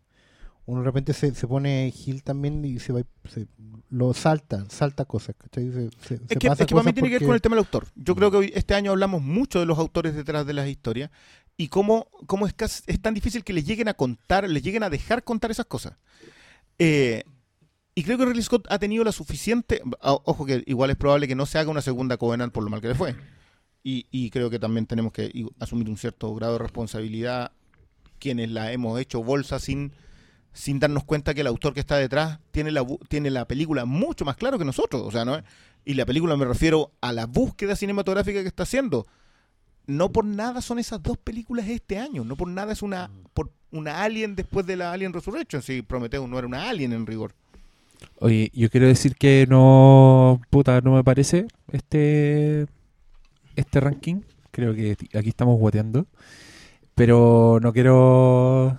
Uno 0.66 0.82
de 0.82 0.86
repente 0.86 1.14
se, 1.14 1.34
se 1.34 1.48
pone 1.48 1.92
Gil 1.96 2.24
también 2.24 2.66
y 2.66 2.80
se 2.80 2.92
va 2.92 3.02
se, 3.32 3.48
lo 3.90 4.14
salta, 4.14 4.66
salta 4.70 5.06
cosas, 5.06 5.36
¿cachai? 5.38 5.72
Se, 5.72 5.86
Es 6.16 6.20
que, 6.38 6.48
es 6.48 6.58
que 6.58 6.76
para 6.76 6.84
mí 6.84 6.92
tiene 6.94 7.08
que 7.10 7.20
ver 7.20 7.26
con 7.26 7.36
el 7.36 7.42
tema 7.42 7.56
del 7.56 7.64
autor. 7.64 7.88
Yo 7.96 8.16
creo 8.16 8.30
que 8.32 8.38
hoy, 8.38 8.52
este 8.54 8.74
año 8.76 8.92
hablamos 8.92 9.22
mucho 9.22 9.60
de 9.62 9.66
los 9.66 9.78
autores 9.80 10.14
detrás 10.14 10.46
de 10.46 10.54
las 10.54 10.68
historias 10.68 11.10
y 11.56 11.70
cómo, 11.70 12.08
cómo 12.26 12.48
es, 12.48 12.54
casi- 12.54 12.84
es 12.88 13.02
tan 13.02 13.14
difícil 13.14 13.46
que 13.46 13.54
les 13.54 13.66
lleguen 13.66 13.88
a 13.88 13.94
contar, 13.94 14.50
les 14.50 14.62
lleguen 14.62 14.84
a 14.84 14.90
dejar 14.90 15.24
contar 15.24 15.52
esas 15.52 15.68
cosas. 15.68 15.94
Eh, 16.80 17.24
y 17.96 18.04
creo 18.04 18.18
que 18.18 18.26
Ridley 18.26 18.44
Scott 18.44 18.68
ha 18.70 18.78
tenido 18.78 19.04
la 19.06 19.12
suficiente... 19.12 19.82
Ojo 20.02 20.46
que 20.46 20.64
igual 20.68 20.90
es 20.92 20.98
probable 20.98 21.28
que 21.30 21.36
no 21.36 21.46
se 21.46 21.58
haga 21.60 21.72
una 21.72 21.82
segunda 21.82 22.18
Covenant 22.18 22.52
por 22.54 22.64
lo 22.64 22.70
mal 22.70 22.82
que 22.82 22.90
le 22.90 22.96
fue. 22.96 23.16
Y, 23.90 24.06
y 24.12 24.32
creo 24.32 24.50
que 24.50 24.60
también 24.60 24.86
tenemos 24.86 25.14
que 25.14 25.32
asumir 25.62 25.90
un 25.90 25.96
cierto 25.96 26.36
grado 26.36 26.54
de 26.54 26.60
responsabilidad 26.60 27.54
quienes 28.20 28.52
la 28.52 28.74
hemos 28.74 29.00
hecho 29.00 29.24
bolsa 29.24 29.60
sin, 29.60 29.94
sin 30.52 30.78
darnos 30.78 31.06
cuenta 31.06 31.34
que 31.34 31.40
el 31.40 31.48
autor 31.48 31.74
que 31.74 31.80
está 31.80 31.96
detrás 31.96 32.40
tiene 32.52 32.72
la, 32.72 32.86
tiene 33.08 33.30
la 33.30 33.48
película 33.48 33.86
mucho 33.86 34.26
más 34.26 34.36
claro 34.36 34.60
que 34.60 34.66
nosotros. 34.66 35.04
O 35.04 35.10
sea, 35.10 35.24
¿no? 35.24 35.42
Y 35.86 35.94
la 35.94 36.06
película 36.06 36.36
me 36.36 36.44
refiero 36.44 36.92
a 37.00 37.14
la 37.14 37.28
búsqueda 37.28 37.78
cinematográfica 37.78 38.42
que 38.42 38.50
está 38.50 38.64
haciendo. 38.64 39.08
No 39.86 40.12
por 40.12 40.26
nada 40.26 40.62
son 40.62 40.80
esas 40.80 41.02
dos 41.02 41.18
películas 41.18 41.70
este 41.70 41.98
año. 41.98 42.26
No 42.26 42.36
por 42.36 42.50
nada 42.50 42.74
es 42.74 42.82
una, 42.82 43.10
por 43.34 43.52
una 43.72 44.04
Alien 44.04 44.36
después 44.36 44.66
de 44.66 44.76
la 44.76 44.92
Alien 44.92 45.14
Resurrection. 45.14 45.62
Si 45.62 45.82
Prometheus 45.82 46.28
no 46.28 46.38
era 46.38 46.46
una 46.46 46.70
Alien 46.70 46.92
en 46.92 47.08
rigor. 47.08 47.34
Oye, 48.20 48.52
yo 48.54 48.70
quiero 48.70 48.88
decir 48.88 49.16
que 49.16 49.48
no, 49.48 50.42
puta, 50.50 50.82
no 50.82 50.92
me 50.92 51.06
parece 51.06 51.48
este 51.72 52.68
este 53.58 53.80
ranking. 53.82 54.22
Creo 54.52 54.74
que 54.74 54.96
aquí 55.14 55.30
estamos 55.30 55.60
guateando. 55.60 56.08
Pero 56.96 57.60
no 57.62 57.74
quiero... 57.74 58.78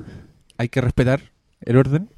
Hay 0.56 0.68
que 0.70 0.80
respetar 0.80 1.20
el 1.60 1.76
orden. 1.76 2.08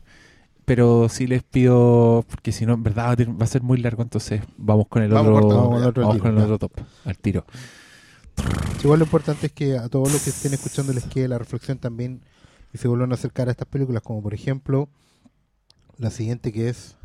Pero 0.64 1.08
sí 1.08 1.26
les 1.26 1.42
pido... 1.42 2.24
Porque 2.30 2.52
si 2.52 2.64
no, 2.64 2.74
en 2.74 2.82
verdad 2.82 3.18
va 3.18 3.44
a 3.44 3.48
ser 3.48 3.62
muy 3.62 3.78
largo. 3.78 4.02
Entonces 4.02 4.42
vamos 4.56 4.86
con 4.88 5.02
el 5.02 5.10
Vamos 5.10 5.32
otro... 5.32 5.40
cortando, 5.42 5.62
Vamos 5.64 5.82
al 5.82 5.88
otro 5.88 6.02
vamos 6.02 6.14
tiro, 6.16 6.22
con 6.24 6.32
el 6.32 6.38
ya. 6.38 6.54
otro 6.54 6.68
top. 6.68 6.84
Al 7.04 7.18
tiro. 7.18 7.44
Igual 8.82 9.00
lo 9.00 9.04
importante 9.04 9.46
es 9.46 9.52
que 9.52 9.76
a 9.76 9.88
todos 9.88 10.12
los 10.12 10.22
que 10.22 10.30
estén 10.30 10.54
escuchando 10.54 10.92
les 10.92 11.04
quede 11.04 11.28
la 11.28 11.38
reflexión 11.38 11.78
también 11.78 12.22
y 12.72 12.78
se 12.78 12.88
vuelvan 12.88 13.10
a 13.12 13.14
acercar 13.14 13.48
a 13.48 13.50
estas 13.50 13.68
películas, 13.68 14.02
como 14.02 14.22
por 14.22 14.32
ejemplo 14.32 14.88
la 15.98 16.10
siguiente 16.10 16.50
que 16.52 16.70
es 16.70 16.96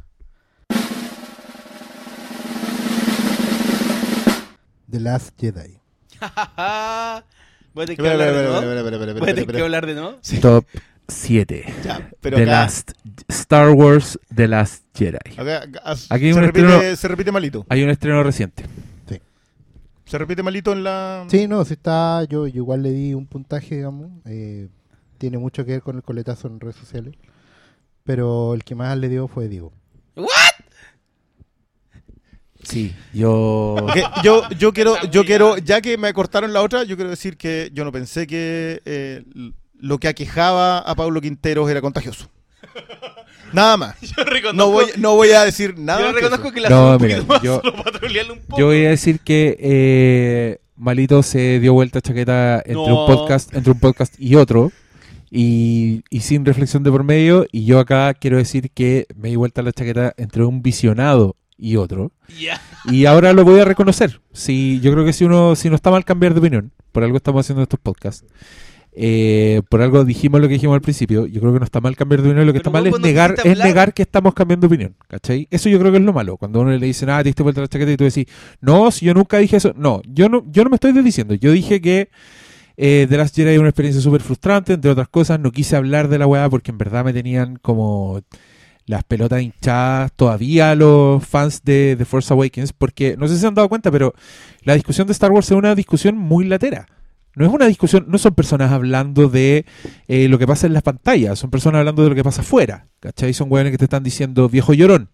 The 4.90 5.00
Last 5.00 5.40
Jedi. 5.40 5.80
Voy 7.74 7.84
a 7.84 7.88
tener 7.88 7.98
que 7.98 8.10
hablar 8.10 8.34
de 8.34 8.44
nuevo. 8.44 8.62
Voy 8.62 8.78
a 8.78 8.84
tener 8.84 9.40
espera, 9.40 9.58
que 9.58 9.64
hablar 9.64 9.86
de 9.86 9.94
nuevo. 9.96 10.20
Top 10.42 10.66
7. 11.08 11.66
Ya, 11.84 12.10
pero 12.22 12.38
The 12.38 12.44
acá- 12.44 12.52
Last... 12.52 12.92
Star 13.28 13.70
Wars 13.72 14.20
The 14.34 14.48
Last 14.48 14.84
Jedi. 14.96 15.18
acá- 15.38 15.64
acá- 15.64 15.96
Aquí 16.10 16.32
se, 16.32 16.40
un 16.40 16.46
repite, 16.46 16.66
estreno- 16.68 16.96
se 16.96 17.08
repite 17.08 17.32
malito. 17.32 17.66
Hay 17.70 17.84
un 17.84 17.90
estreno 17.90 18.24
reciente. 18.24 18.66
Se 20.06 20.20
repite 20.20 20.44
malito 20.44 20.72
en 20.72 20.84
la... 20.84 21.26
Sí, 21.30 21.48
no, 21.48 21.66
si 21.66 21.74
está, 21.74 22.24
yo, 22.26 22.46
yo 22.46 22.58
igual 22.58 22.84
le 22.84 22.92
di 22.92 23.16
un 23.16 23.26
puntaje, 23.26 23.78
digamos, 23.78 24.12
eh, 24.26 24.68
tiene 25.18 25.40
mucho 25.40 25.66
que 25.66 25.72
ver 25.72 25.82
con 25.82 25.96
el 25.96 26.04
coletazo 26.04 26.48
en 26.48 26.60
redes 26.60 26.76
sociales, 26.76 27.16
pero 28.04 28.54
el 28.54 28.64
que 28.64 28.76
más 28.76 28.96
le 29.00 29.10
dio 29.10 29.28
fue 29.28 29.48
Diego. 29.48 29.74
Sí, 32.64 32.93
yo... 33.14 33.75
Yo, 34.24 34.50
yo 34.58 34.74
quiero, 34.74 34.95
yo 35.11 35.24
quiero, 35.24 35.58
ya 35.58 35.82
que 35.82 35.98
me 35.98 36.11
cortaron 36.14 36.51
la 36.53 36.61
otra, 36.64 36.84
yo 36.84 36.95
quiero 36.95 37.11
decir 37.11 37.38
que 37.38 37.69
yo 37.74 37.84
no 37.85 37.92
pensé 37.92 38.25
que 38.25 38.82
eh, 38.85 39.24
lo 39.80 40.00
que 40.00 40.08
aquejaba 40.08 40.80
a 40.80 40.95
Pablo 40.95 41.22
Quinteros 41.22 41.69
era 41.69 41.82
contagioso. 41.82 42.30
Nada 43.53 43.77
más. 43.77 43.95
Yo 44.01 44.24
reconozco, 44.24 44.53
No 44.58 44.72
voy, 44.72 44.85
no 44.98 45.16
voy 45.16 45.30
a 45.32 45.43
decir 45.45 45.77
nada. 45.77 46.01
yo 46.01 46.08
que 46.08 46.14
reconozco 46.22 46.51
que 46.51 46.59
la 46.61 46.69
No, 46.69 46.95
un 46.98 47.01
mira, 47.01 47.17
poquito 47.17 47.34
más 47.34 47.42
yo- 47.43 47.61
solo 47.61 48.34
un 48.34 48.40
poco. 48.40 48.59
Yo 48.59 48.66
voy 48.66 48.85
a 48.85 48.90
decir 48.90 49.19
que 49.19 49.56
eh, 49.59 50.58
Malito 50.75 51.22
se 51.24 51.59
dio 51.59 51.74
vuelta 51.74 52.01
chaqueta 52.01 52.58
entre 52.58 52.74
No. 52.74 53.06
un 53.06 53.16
podcast, 53.16 53.53
entre 53.56 53.72
un 53.72 53.80
podcast 53.80 54.16
y 54.19 54.35
otro, 54.35 54.72
y, 55.30 56.03
y 56.09 56.22
sin 56.22 56.43
reflexión 56.43 56.84
de 56.84 56.92
por 56.92 57.03
medio. 57.03 57.45
Y 57.51 57.66
yo 57.66 57.80
acá 57.80 58.14
quiero 58.16 58.38
decir 58.38 58.72
que 58.72 59.06
me 59.16 59.30
di 59.30 59.35
vuelta 59.35 59.61
la 59.61 59.72
chaqueta 59.72 60.14
entre 60.17 60.43
un 60.43 60.61
visionado 60.61 61.35
y 61.58 61.75
otro. 61.77 62.11
Y 62.92 63.06
ahora 63.06 63.34
lo 63.34 63.43
voy 63.43 63.59
a 63.59 63.66
reconocer. 63.66 64.22
Si, 64.34 64.80
yo 64.82 64.92
creo 64.92 65.06
que 65.06 65.14
si 65.14 65.24
uno, 65.25 65.56
si 65.56 65.69
no 65.69 65.75
está 65.75 65.92
mal 65.92 66.06
cambiar 66.06 66.34
de 66.34 66.40
opinión, 66.40 66.72
por 66.92 67.03
algo 67.03 67.17
estamos 67.17 67.45
haciendo 67.45 67.64
estos 67.64 67.80
podcasts. 67.80 68.25
eh, 68.98 69.61
por 69.69 69.82
algo 69.82 70.06
dijimos 70.06 70.40
lo 70.40 70.48
que 70.48 70.53
dijimos 70.53 70.75
al 70.75 70.82
principio. 70.82 71.25
Yo 71.25 71.42
creo 71.42 71.51
que 71.53 71.59
no 71.59 71.66
está 71.66 71.82
mal 71.82 71.95
cambiar 71.98 72.22
de 72.22 72.30
opinión. 72.30 72.48
Lo 72.48 72.53
que 72.53 72.59
Pero 72.59 72.69
está 72.69 72.72
mal 72.72 72.88
es 72.88 73.00
negar, 73.00 73.35
es 73.43 73.58
negar 73.58 73.93
que 73.93 74.03
estamos 74.03 74.34
cambiando 74.34 74.67
de 74.67 74.74
opinión. 74.74 74.95
¿Cachai? 75.08 75.48
Eso 75.51 75.69
yo 75.69 75.80
creo 75.80 75.92
que 75.92 75.98
es 75.98 76.03
lo 76.03 76.14
malo. 76.14 76.38
Cuando 76.38 76.61
uno 76.61 76.72
le 76.72 76.85
dice, 76.85 77.06
ah, 77.09 77.17
te 77.19 77.30
diste 77.30 77.43
vuelta 77.43 77.61
la 77.61 77.67
chaqueta 77.67 77.92
y 77.92 77.98
tú 77.98 78.06
decís, 78.06 78.25
no, 78.61 78.92
si 78.92 79.06
yo 79.06 79.14
nunca 79.14 79.38
dije 79.38 79.58
eso. 79.58 79.74
No, 79.75 80.01
yo 80.08 80.30
no, 80.30 80.43
yo 80.50 80.64
no 80.64 80.69
me 80.69 80.75
estoy 80.75 80.93
desdiciendo. 80.93 81.34
Yo 81.34 81.51
dije 81.51 81.82
que 81.82 82.09
eh, 82.77 83.06
The 83.09 83.17
Last 83.17 83.35
Jedi 83.35 83.53
es 83.53 83.59
una 83.59 83.69
experiencia 83.69 84.01
súper 84.01 84.22
frustrante, 84.22 84.74
entre 84.74 84.92
otras 84.92 85.09
cosas. 85.09 85.40
No 85.40 85.51
quise 85.51 85.75
hablar 85.75 86.08
de 86.08 86.17
la 86.19 86.27
weá 86.27 86.50
porque 86.50 86.72
en 86.72 86.77
verdad 86.77 87.03
me 87.03 87.14
tenían 87.14 87.58
como 87.58 88.22
las 88.86 89.04
pelotas 89.04 89.42
hinchadas 89.42 90.12
todavía 90.16 90.76
los 90.76 91.26
fans 91.26 91.64
de 91.64 91.96
The 91.98 92.06
Force 92.06 92.32
Awakens, 92.34 92.74
porque 92.74 93.16
no 93.18 93.28
sé 93.28 93.36
si 93.36 93.42
se 93.42 93.48
han 93.48 93.56
dado 93.56 93.70
cuenta, 93.70 93.92
pero 93.92 94.14
la 94.64 94.76
discusión 94.76 95.08
de 95.08 95.14
Star 95.14 95.32
Wars 95.32 95.48
es 95.48 95.58
una 95.58 95.76
discusión 95.76 96.18
muy 96.18 96.46
latera. 96.46 96.88
No 97.36 97.46
es 97.46 97.52
una 97.52 97.66
discusión, 97.66 98.06
no 98.08 98.18
son 98.18 98.34
personas 98.34 98.72
hablando 98.72 99.28
de 99.28 99.66
eh, 100.08 100.30
lo 100.30 100.40
que 100.40 100.48
pasa 100.48 100.68
en 100.68 100.74
las 100.74 100.84
pantallas, 100.84 101.38
son 101.38 101.50
personas 101.50 101.80
hablando 101.80 102.04
de 102.04 102.10
lo 102.10 102.16
que 102.16 102.24
pasa 102.24 102.42
afuera, 102.42 102.88
¿cachai? 103.02 103.34
Son 103.34 103.52
hueones 103.52 103.72
que 103.72 103.78
te 103.78 103.86
están 103.86 104.04
diciendo 104.04 104.48
viejo 104.48 104.74
llorón, 104.74 105.10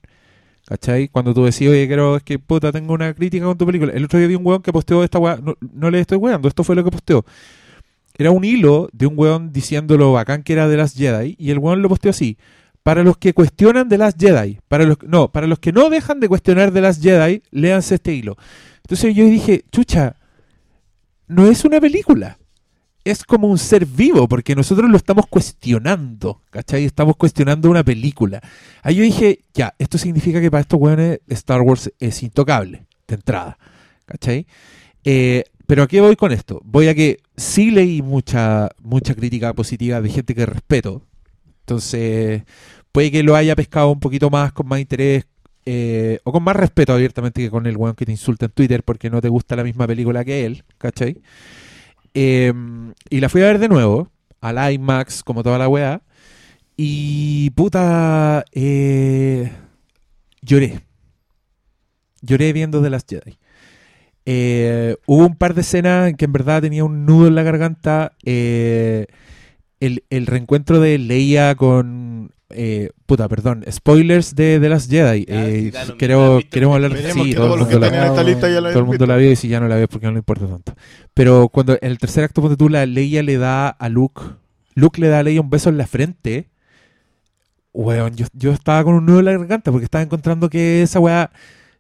¿cachai? 0.68 1.08
Cuando 1.08 1.34
tú 1.34 1.46
decís, 1.46 1.68
oye, 1.68 1.88
quiero, 1.88 2.20
que 2.24 2.38
puta, 2.38 2.72
tengo 2.72 2.94
una 2.94 3.16
crítica 3.16 3.46
con 3.46 3.58
tu 3.58 3.66
película. 3.66 3.92
El 3.94 4.06
otro 4.06 4.20
día 4.20 4.28
vi 4.28 4.36
un 4.36 4.46
hueón 4.46 4.62
que 4.62 4.72
posteó 4.72 5.04
esta 5.04 5.18
hueá, 5.18 5.40
no, 5.42 5.56
no 5.74 5.90
le 5.90 6.00
estoy 6.00 6.20
hueando, 6.20 6.48
esto 6.48 6.64
fue 6.64 6.76
lo 6.76 6.84
que 6.84 6.92
posteó. 6.92 7.26
Era 8.16 8.30
un 8.30 8.44
hilo 8.44 8.88
de 8.94 9.08
un 9.08 9.18
hueón 9.18 9.52
diciendo 9.52 9.98
lo 9.98 10.12
bacán 10.12 10.44
que 10.44 10.54
era 10.54 10.68
de 10.68 10.78
las 10.78 10.94
Jedi, 10.94 11.36
y 11.40 11.50
el 11.50 11.58
hueón 11.58 11.82
lo 11.82 11.90
posteó 11.90 12.12
así. 12.12 12.38
Para 12.84 13.04
los 13.04 13.18
que 13.18 13.34
cuestionan 13.34 13.90
de 13.90 13.98
las 13.98 14.16
Jedi, 14.18 14.60
para 14.68 14.86
los 14.86 14.98
no, 15.04 15.32
para 15.32 15.48
los 15.48 15.60
que 15.60 15.72
no 15.72 15.90
dejan 15.90 16.20
de 16.20 16.28
cuestionar 16.28 16.72
de 16.72 16.82
las 16.82 17.00
Jedi, 17.00 17.44
léanse 17.52 17.96
este 17.96 18.14
hilo. 18.14 18.38
Entonces 18.84 19.16
yo 19.16 19.26
dije, 19.26 19.64
chucha, 19.72 20.16
no 21.28 21.48
es 21.48 21.64
una 21.64 21.80
película. 21.80 22.38
Es 23.04 23.24
como 23.24 23.48
un 23.48 23.58
ser 23.58 23.86
vivo, 23.86 24.28
porque 24.28 24.56
nosotros 24.56 24.90
lo 24.90 24.98
estamos 24.98 25.26
cuestionando, 25.28 26.42
¿cachai? 26.52 26.86
Estamos 26.86 27.16
cuestionando 27.16 27.70
una 27.70 27.84
película. 27.84 28.42
Ahí 28.84 28.96
yo 28.96 29.04
dije, 29.04 29.40
ya, 29.54 29.74
esto 29.80 29.98
significa 29.98 30.40
que 30.40 30.52
para 30.52 30.62
estos 30.62 30.80
weones 30.80 31.20
Star 31.28 31.62
Wars 31.62 31.92
es 32.00 32.22
intocable, 32.22 32.86
de 33.08 33.16
entrada, 33.16 33.58
¿cachai? 34.06 34.46
Eh, 35.04 35.46
pero 35.66 35.84
¿a 35.84 35.88
qué 35.88 36.02
voy 36.02 36.16
con 36.18 36.32
esto? 36.32 36.60
Voy 36.66 36.90
a 36.90 36.94
que 36.94 37.20
sí 37.38 37.72
leí 37.72 38.02
mucha, 38.02 38.70
mucha 38.84 39.16
crítica 39.16 39.54
positiva 39.54 40.02
de 40.02 40.10
gente 40.10 40.36
que 40.36 40.46
respeto. 40.46 41.08
Entonces, 41.62 42.44
puede 42.92 43.12
que 43.12 43.24
lo 43.24 43.36
haya 43.36 43.56
pescado 43.56 43.90
un 43.92 44.00
poquito 44.00 44.30
más, 44.30 44.52
con 44.54 44.68
más 44.68 44.80
interés, 44.80 45.26
eh, 45.66 46.20
o 46.24 46.32
con 46.32 46.44
más 46.44 46.56
respeto 46.56 46.94
abiertamente 46.94 47.42
que 47.42 47.50
con 47.52 47.66
el 47.68 47.78
weón 47.78 47.96
que 47.96 48.06
te 48.06 48.12
insulta 48.12 48.46
en 48.46 48.52
Twitter 48.52 48.84
porque 48.84 49.10
no 49.10 49.22
te 49.22 49.30
gusta 49.30 49.56
la 49.56 49.64
misma 49.64 49.88
película 49.88 50.26
que 50.26 50.46
él, 50.46 50.64
¿cachai? 50.78 51.22
Eh, 52.14 52.54
y 53.10 53.20
la 53.20 53.30
fui 53.30 53.42
a 53.42 53.46
ver 53.46 53.60
de 53.60 53.70
nuevo, 53.70 54.10
al 54.42 54.74
IMAX, 54.74 55.24
como 55.24 55.44
toda 55.44 55.58
la 55.58 55.68
weá, 55.70 56.02
y 56.78 57.52
puta, 57.52 58.44
eh, 58.54 59.52
lloré. 60.42 60.82
Lloré 62.22 62.54
viendo 62.54 62.82
The 62.82 62.90
Last 62.90 63.10
Jedi. 63.10 63.38
Eh, 64.26 64.96
hubo 65.08 65.26
un 65.26 65.36
par 65.36 65.54
de 65.54 65.62
escenas 65.62 66.10
en 66.10 66.16
que 66.16 66.26
en 66.26 66.34
verdad 66.34 66.62
tenía 66.62 66.84
un 66.84 67.06
nudo 67.06 67.28
en 67.28 67.36
la 67.36 67.44
garganta. 67.44 68.14
eh, 68.26 69.08
el, 69.82 70.04
el 70.10 70.26
reencuentro 70.28 70.80
de 70.80 70.98
Leia 70.98 71.56
con. 71.56 72.32
eh, 72.50 72.90
puta, 73.06 73.28
perdón. 73.28 73.64
Spoilers 73.70 74.36
de 74.36 74.60
The 74.60 74.70
Last 74.70 74.90
Jedi. 74.90 75.26
Ya, 75.26 75.48
Eh, 75.50 75.72
queremos, 75.98 76.44
hablar 76.76 76.92
Veremos 76.94 77.26
sí, 77.28 77.34
todo 77.34 77.54
el 77.56 77.60
mundo 77.60 77.80
la- 77.80 77.88
todo 78.72 78.80
el 78.80 78.86
mundo 78.86 79.06
la 79.06 79.16
vio 79.18 79.32
y 79.32 79.36
si 79.36 79.48
ya 79.50 79.60
no 79.60 79.68
la 79.68 79.76
ves 79.76 79.88
porque 79.90 80.06
no 80.08 80.14
le 80.14 80.20
importa 80.20 80.48
tanto. 80.48 80.74
Pero 81.14 81.50
cuando 81.50 81.74
en 81.74 81.92
el 81.92 81.98
tercer 81.98 82.24
acto, 82.24 82.42
ponte 82.42 82.58
tú, 82.58 82.70
la 82.70 82.86
Leia 82.86 83.22
le 83.24 83.38
da 83.38 83.68
a 83.70 83.90
Luke, 83.90 84.22
Luke 84.76 85.00
le 85.02 85.08
da 85.10 85.20
a 85.20 85.24
Leia 85.24 85.42
un 85.42 85.50
beso 85.50 85.70
en 85.70 85.78
la 85.78 85.88
frente. 85.88 86.48
Weón, 87.74 88.16
yo, 88.16 88.26
yo 88.34 88.52
estaba 88.52 88.84
con 88.84 88.96
un 88.96 89.06
nudo 89.06 89.20
en 89.20 89.26
la 89.26 89.32
garganta 89.38 89.72
porque 89.72 89.86
estaba 89.86 90.02
encontrando 90.04 90.50
que 90.50 90.82
esa 90.82 91.00
weá 91.00 91.32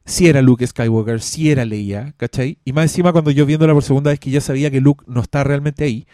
sí 0.05 0.27
era 0.29 0.41
Luke 0.41 0.65
Skywalker, 0.65 1.19
sí 1.21 1.51
era 1.51 1.65
Leia, 1.65 2.13
¿cachai? 2.17 2.57
Y 2.63 2.71
más 2.71 2.85
encima 2.85 3.11
cuando 3.11 3.29
yo 3.31 3.45
viéndola 3.45 3.73
por 3.73 3.83
segunda 3.83 4.11
vez 4.11 4.19
que 4.19 4.31
ya 4.31 4.39
sabía 4.39 4.71
que 4.71 4.79
Luke 4.79 5.03
no 5.07 5.21
está 5.21 5.43
realmente 5.43 5.83
ahí, 5.83 6.07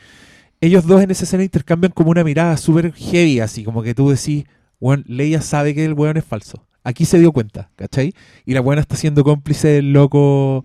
ellos 0.61 0.85
dos 0.85 1.01
en 1.01 1.11
esa 1.11 1.25
escena 1.25 1.43
intercambian 1.43 1.91
como 1.91 2.11
una 2.11 2.23
mirada 2.23 2.57
súper 2.57 2.93
heavy, 2.93 3.39
así 3.39 3.63
como 3.63 3.83
que 3.83 3.93
tú 3.93 4.09
decís, 4.09 4.45
weón, 4.79 5.03
Leia 5.07 5.41
sabe 5.41 5.75
que 5.75 5.85
el 5.85 5.93
weón 5.93 6.17
es 6.17 6.25
falso. 6.25 6.65
Aquí 6.83 7.05
se 7.05 7.19
dio 7.19 7.31
cuenta, 7.33 7.69
¿cachai? 7.75 8.13
Y 8.45 8.53
la 8.53 8.61
buena 8.61 8.81
está 8.81 8.95
siendo 8.95 9.23
cómplice 9.23 9.67
del 9.67 9.91
loco 9.91 10.63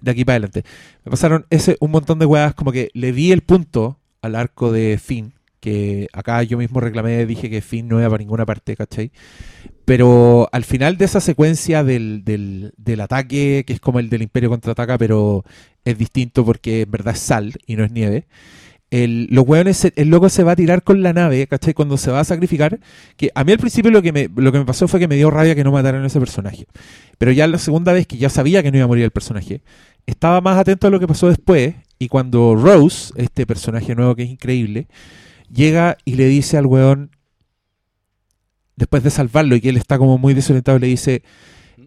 de 0.00 0.10
aquí 0.10 0.24
para 0.24 0.34
adelante. 0.34 0.62
Me 1.04 1.10
pasaron 1.10 1.46
ese 1.50 1.76
un 1.80 1.90
montón 1.90 2.18
de 2.18 2.26
weas, 2.26 2.54
como 2.54 2.70
que 2.72 2.90
le 2.94 3.12
di 3.12 3.32
el 3.32 3.40
punto 3.40 3.98
al 4.22 4.36
arco 4.36 4.70
de 4.70 4.98
Finn, 5.02 5.34
que 5.60 6.08
acá 6.12 6.42
yo 6.42 6.58
mismo 6.58 6.80
reclamé, 6.80 7.26
dije 7.26 7.50
que 7.50 7.60
Finn 7.60 7.88
no 7.88 7.98
iba 7.98 8.08
para 8.08 8.22
ninguna 8.22 8.46
parte, 8.46 8.76
¿cachai? 8.76 9.10
Pero 9.84 10.48
al 10.52 10.64
final 10.64 10.96
de 10.96 11.06
esa 11.06 11.20
secuencia 11.20 11.84
del, 11.84 12.22
del, 12.24 12.72
del 12.76 13.00
ataque, 13.00 13.64
que 13.66 13.72
es 13.72 13.80
como 13.80 13.98
el 13.98 14.08
del 14.08 14.22
Imperio 14.22 14.50
contraataca, 14.50 14.96
pero 14.96 15.44
es 15.84 15.98
distinto 15.98 16.44
porque 16.44 16.82
en 16.82 16.90
verdad 16.90 17.14
es 17.14 17.20
sal 17.20 17.52
y 17.66 17.76
no 17.76 17.84
es 17.84 17.90
nieve. 17.90 18.26
El, 18.94 19.26
los 19.28 19.44
hueones, 19.44 19.90
el 19.96 20.08
loco 20.08 20.28
se 20.28 20.44
va 20.44 20.52
a 20.52 20.56
tirar 20.56 20.84
con 20.84 21.02
la 21.02 21.12
nave, 21.12 21.48
¿cachai? 21.48 21.74
Cuando 21.74 21.96
se 21.96 22.12
va 22.12 22.20
a 22.20 22.24
sacrificar. 22.24 22.78
Que 23.16 23.32
a 23.34 23.42
mí 23.42 23.50
al 23.50 23.58
principio 23.58 23.90
lo 23.90 24.00
que, 24.02 24.12
me, 24.12 24.30
lo 24.36 24.52
que 24.52 24.58
me 24.58 24.64
pasó 24.64 24.86
fue 24.86 25.00
que 25.00 25.08
me 25.08 25.16
dio 25.16 25.32
rabia 25.32 25.56
que 25.56 25.64
no 25.64 25.72
mataran 25.72 26.04
a 26.04 26.06
ese 26.06 26.20
personaje. 26.20 26.68
Pero 27.18 27.32
ya 27.32 27.48
la 27.48 27.58
segunda 27.58 27.92
vez 27.92 28.06
que 28.06 28.18
ya 28.18 28.28
sabía 28.28 28.62
que 28.62 28.70
no 28.70 28.76
iba 28.76 28.84
a 28.84 28.86
morir 28.86 29.02
el 29.02 29.10
personaje, 29.10 29.62
estaba 30.06 30.40
más 30.40 30.56
atento 30.58 30.86
a 30.86 30.90
lo 30.90 31.00
que 31.00 31.08
pasó 31.08 31.28
después. 31.28 31.74
Y 31.98 32.06
cuando 32.06 32.54
Rose, 32.54 33.12
este 33.16 33.46
personaje 33.46 33.96
nuevo 33.96 34.14
que 34.14 34.22
es 34.22 34.30
increíble, 34.30 34.86
llega 35.52 35.98
y 36.04 36.14
le 36.14 36.28
dice 36.28 36.56
al 36.56 36.66
weón, 36.66 37.10
después 38.76 39.02
de 39.02 39.10
salvarlo 39.10 39.56
y 39.56 39.60
que 39.60 39.70
él 39.70 39.76
está 39.76 39.98
como 39.98 40.18
muy 40.18 40.34
desorientado, 40.34 40.78
le 40.78 40.86
dice, 40.86 41.24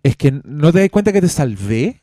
es 0.03 0.17
que 0.17 0.41
no 0.43 0.73
te 0.73 0.79
das 0.81 0.89
cuenta 0.89 1.13
que 1.13 1.21
te 1.21 1.29
salvé. 1.29 2.01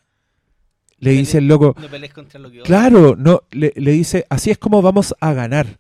Le 0.99 1.11
dice 1.11 1.39
el 1.39 1.49
loco, 1.49 1.75
No 1.81 1.89
pelees 1.89 2.13
contra 2.13 2.41
lo 2.41 2.51
que. 2.51 2.61
Claro, 2.61 3.17
no, 3.17 3.43
le, 3.51 3.73
le 3.77 3.93
dice, 3.93 4.27
así 4.31 4.51
es 4.51 4.59
como 4.59 4.81
vamos 4.83 5.15
a 5.21 5.33
ganar. 5.33 5.79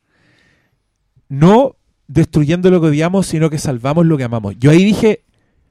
No 1.28 1.76
destruyendo 2.06 2.70
lo 2.70 2.80
que 2.80 2.88
odiamos, 2.88 3.26
sino 3.26 3.50
que 3.50 3.58
salvamos 3.58 4.06
lo 4.06 4.16
que 4.16 4.24
amamos. 4.24 4.56
Yo 4.58 4.70
ahí 4.70 4.84
dije, 4.84 5.24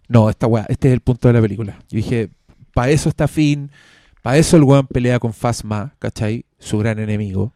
no, 0.08 0.30
esta 0.30 0.48
weá, 0.48 0.66
este 0.70 0.90
es 0.90 0.94
el 0.94 1.02
punto 1.02 1.28
de 1.28 1.34
la 1.34 1.42
película. 1.42 1.80
Yo 1.90 1.98
dije, 1.98 2.30
para 2.74 2.92
eso 2.92 3.10
está 3.10 3.28
Finn, 3.28 3.72
para 4.22 4.38
eso 4.38 4.58
el 4.58 4.64
weón 4.64 4.88
pelea 4.88 5.20
con 5.20 5.34
Phasma, 5.34 5.96
¿cachai? 6.00 6.46
Su 6.60 6.78
gran 6.78 7.00
enemigo. 7.00 7.54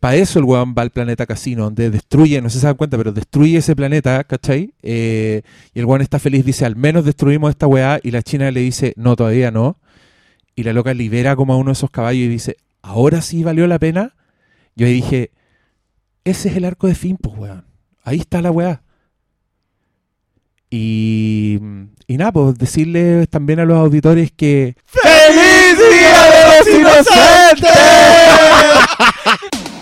para 0.00 0.16
eso 0.16 0.38
el 0.38 0.44
weón 0.44 0.74
va 0.76 0.82
al 0.82 0.90
planeta 0.90 1.26
casino, 1.26 1.64
donde 1.64 1.90
destruye, 1.90 2.40
no 2.40 2.48
sé 2.48 2.54
si 2.54 2.60
se 2.60 2.66
dan 2.66 2.76
cuenta, 2.76 2.96
pero 2.96 3.12
destruye 3.12 3.58
ese 3.58 3.74
planeta, 3.76 4.22
¿cachai? 4.24 4.72
Eh, 4.82 5.42
y 5.74 5.78
el 5.80 5.84
weón 5.84 6.00
está 6.00 6.18
feliz, 6.18 6.44
dice, 6.44 6.64
al 6.64 6.76
menos 6.76 7.04
destruimos 7.04 7.50
esta 7.50 7.66
weá, 7.66 8.00
y 8.02 8.10
la 8.10 8.22
china 8.22 8.50
le 8.50 8.60
dice, 8.60 8.94
no, 8.96 9.16
todavía 9.16 9.50
no. 9.50 9.76
Y 10.58 10.64
la 10.64 10.72
loca 10.72 10.92
libera 10.92 11.36
como 11.36 11.52
a 11.52 11.56
uno 11.56 11.68
de 11.68 11.74
esos 11.74 11.88
caballos 11.88 12.24
y 12.24 12.26
dice, 12.26 12.56
ahora 12.82 13.22
sí 13.22 13.44
valió 13.44 13.68
la 13.68 13.78
pena. 13.78 14.16
Yo 14.74 14.88
ahí 14.88 14.94
dije, 14.94 15.30
ese 16.24 16.48
es 16.48 16.56
el 16.56 16.64
arco 16.64 16.88
de 16.88 16.96
fin, 16.96 17.16
pues, 17.16 17.38
weón. 17.38 17.64
Ahí 18.02 18.18
está 18.18 18.42
la 18.42 18.50
weá. 18.50 18.82
Y, 20.68 21.60
y 22.08 22.16
nada, 22.16 22.32
pues 22.32 22.58
decirle 22.58 23.28
también 23.28 23.60
a 23.60 23.66
los 23.66 23.78
auditores 23.78 24.32
que... 24.32 24.74
¡Feliz 24.84 25.78
Día 25.78 26.24
de 26.24 26.42
los 26.58 26.66
Inocentes! 26.80 27.70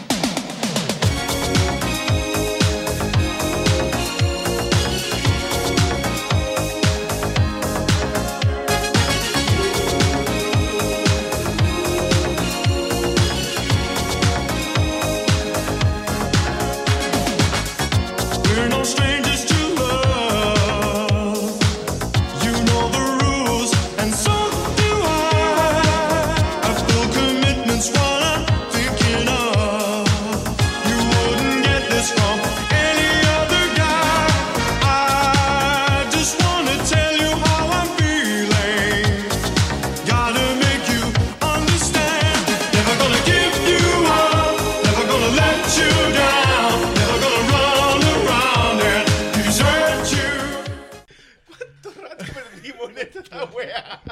yeah. 53.67 53.97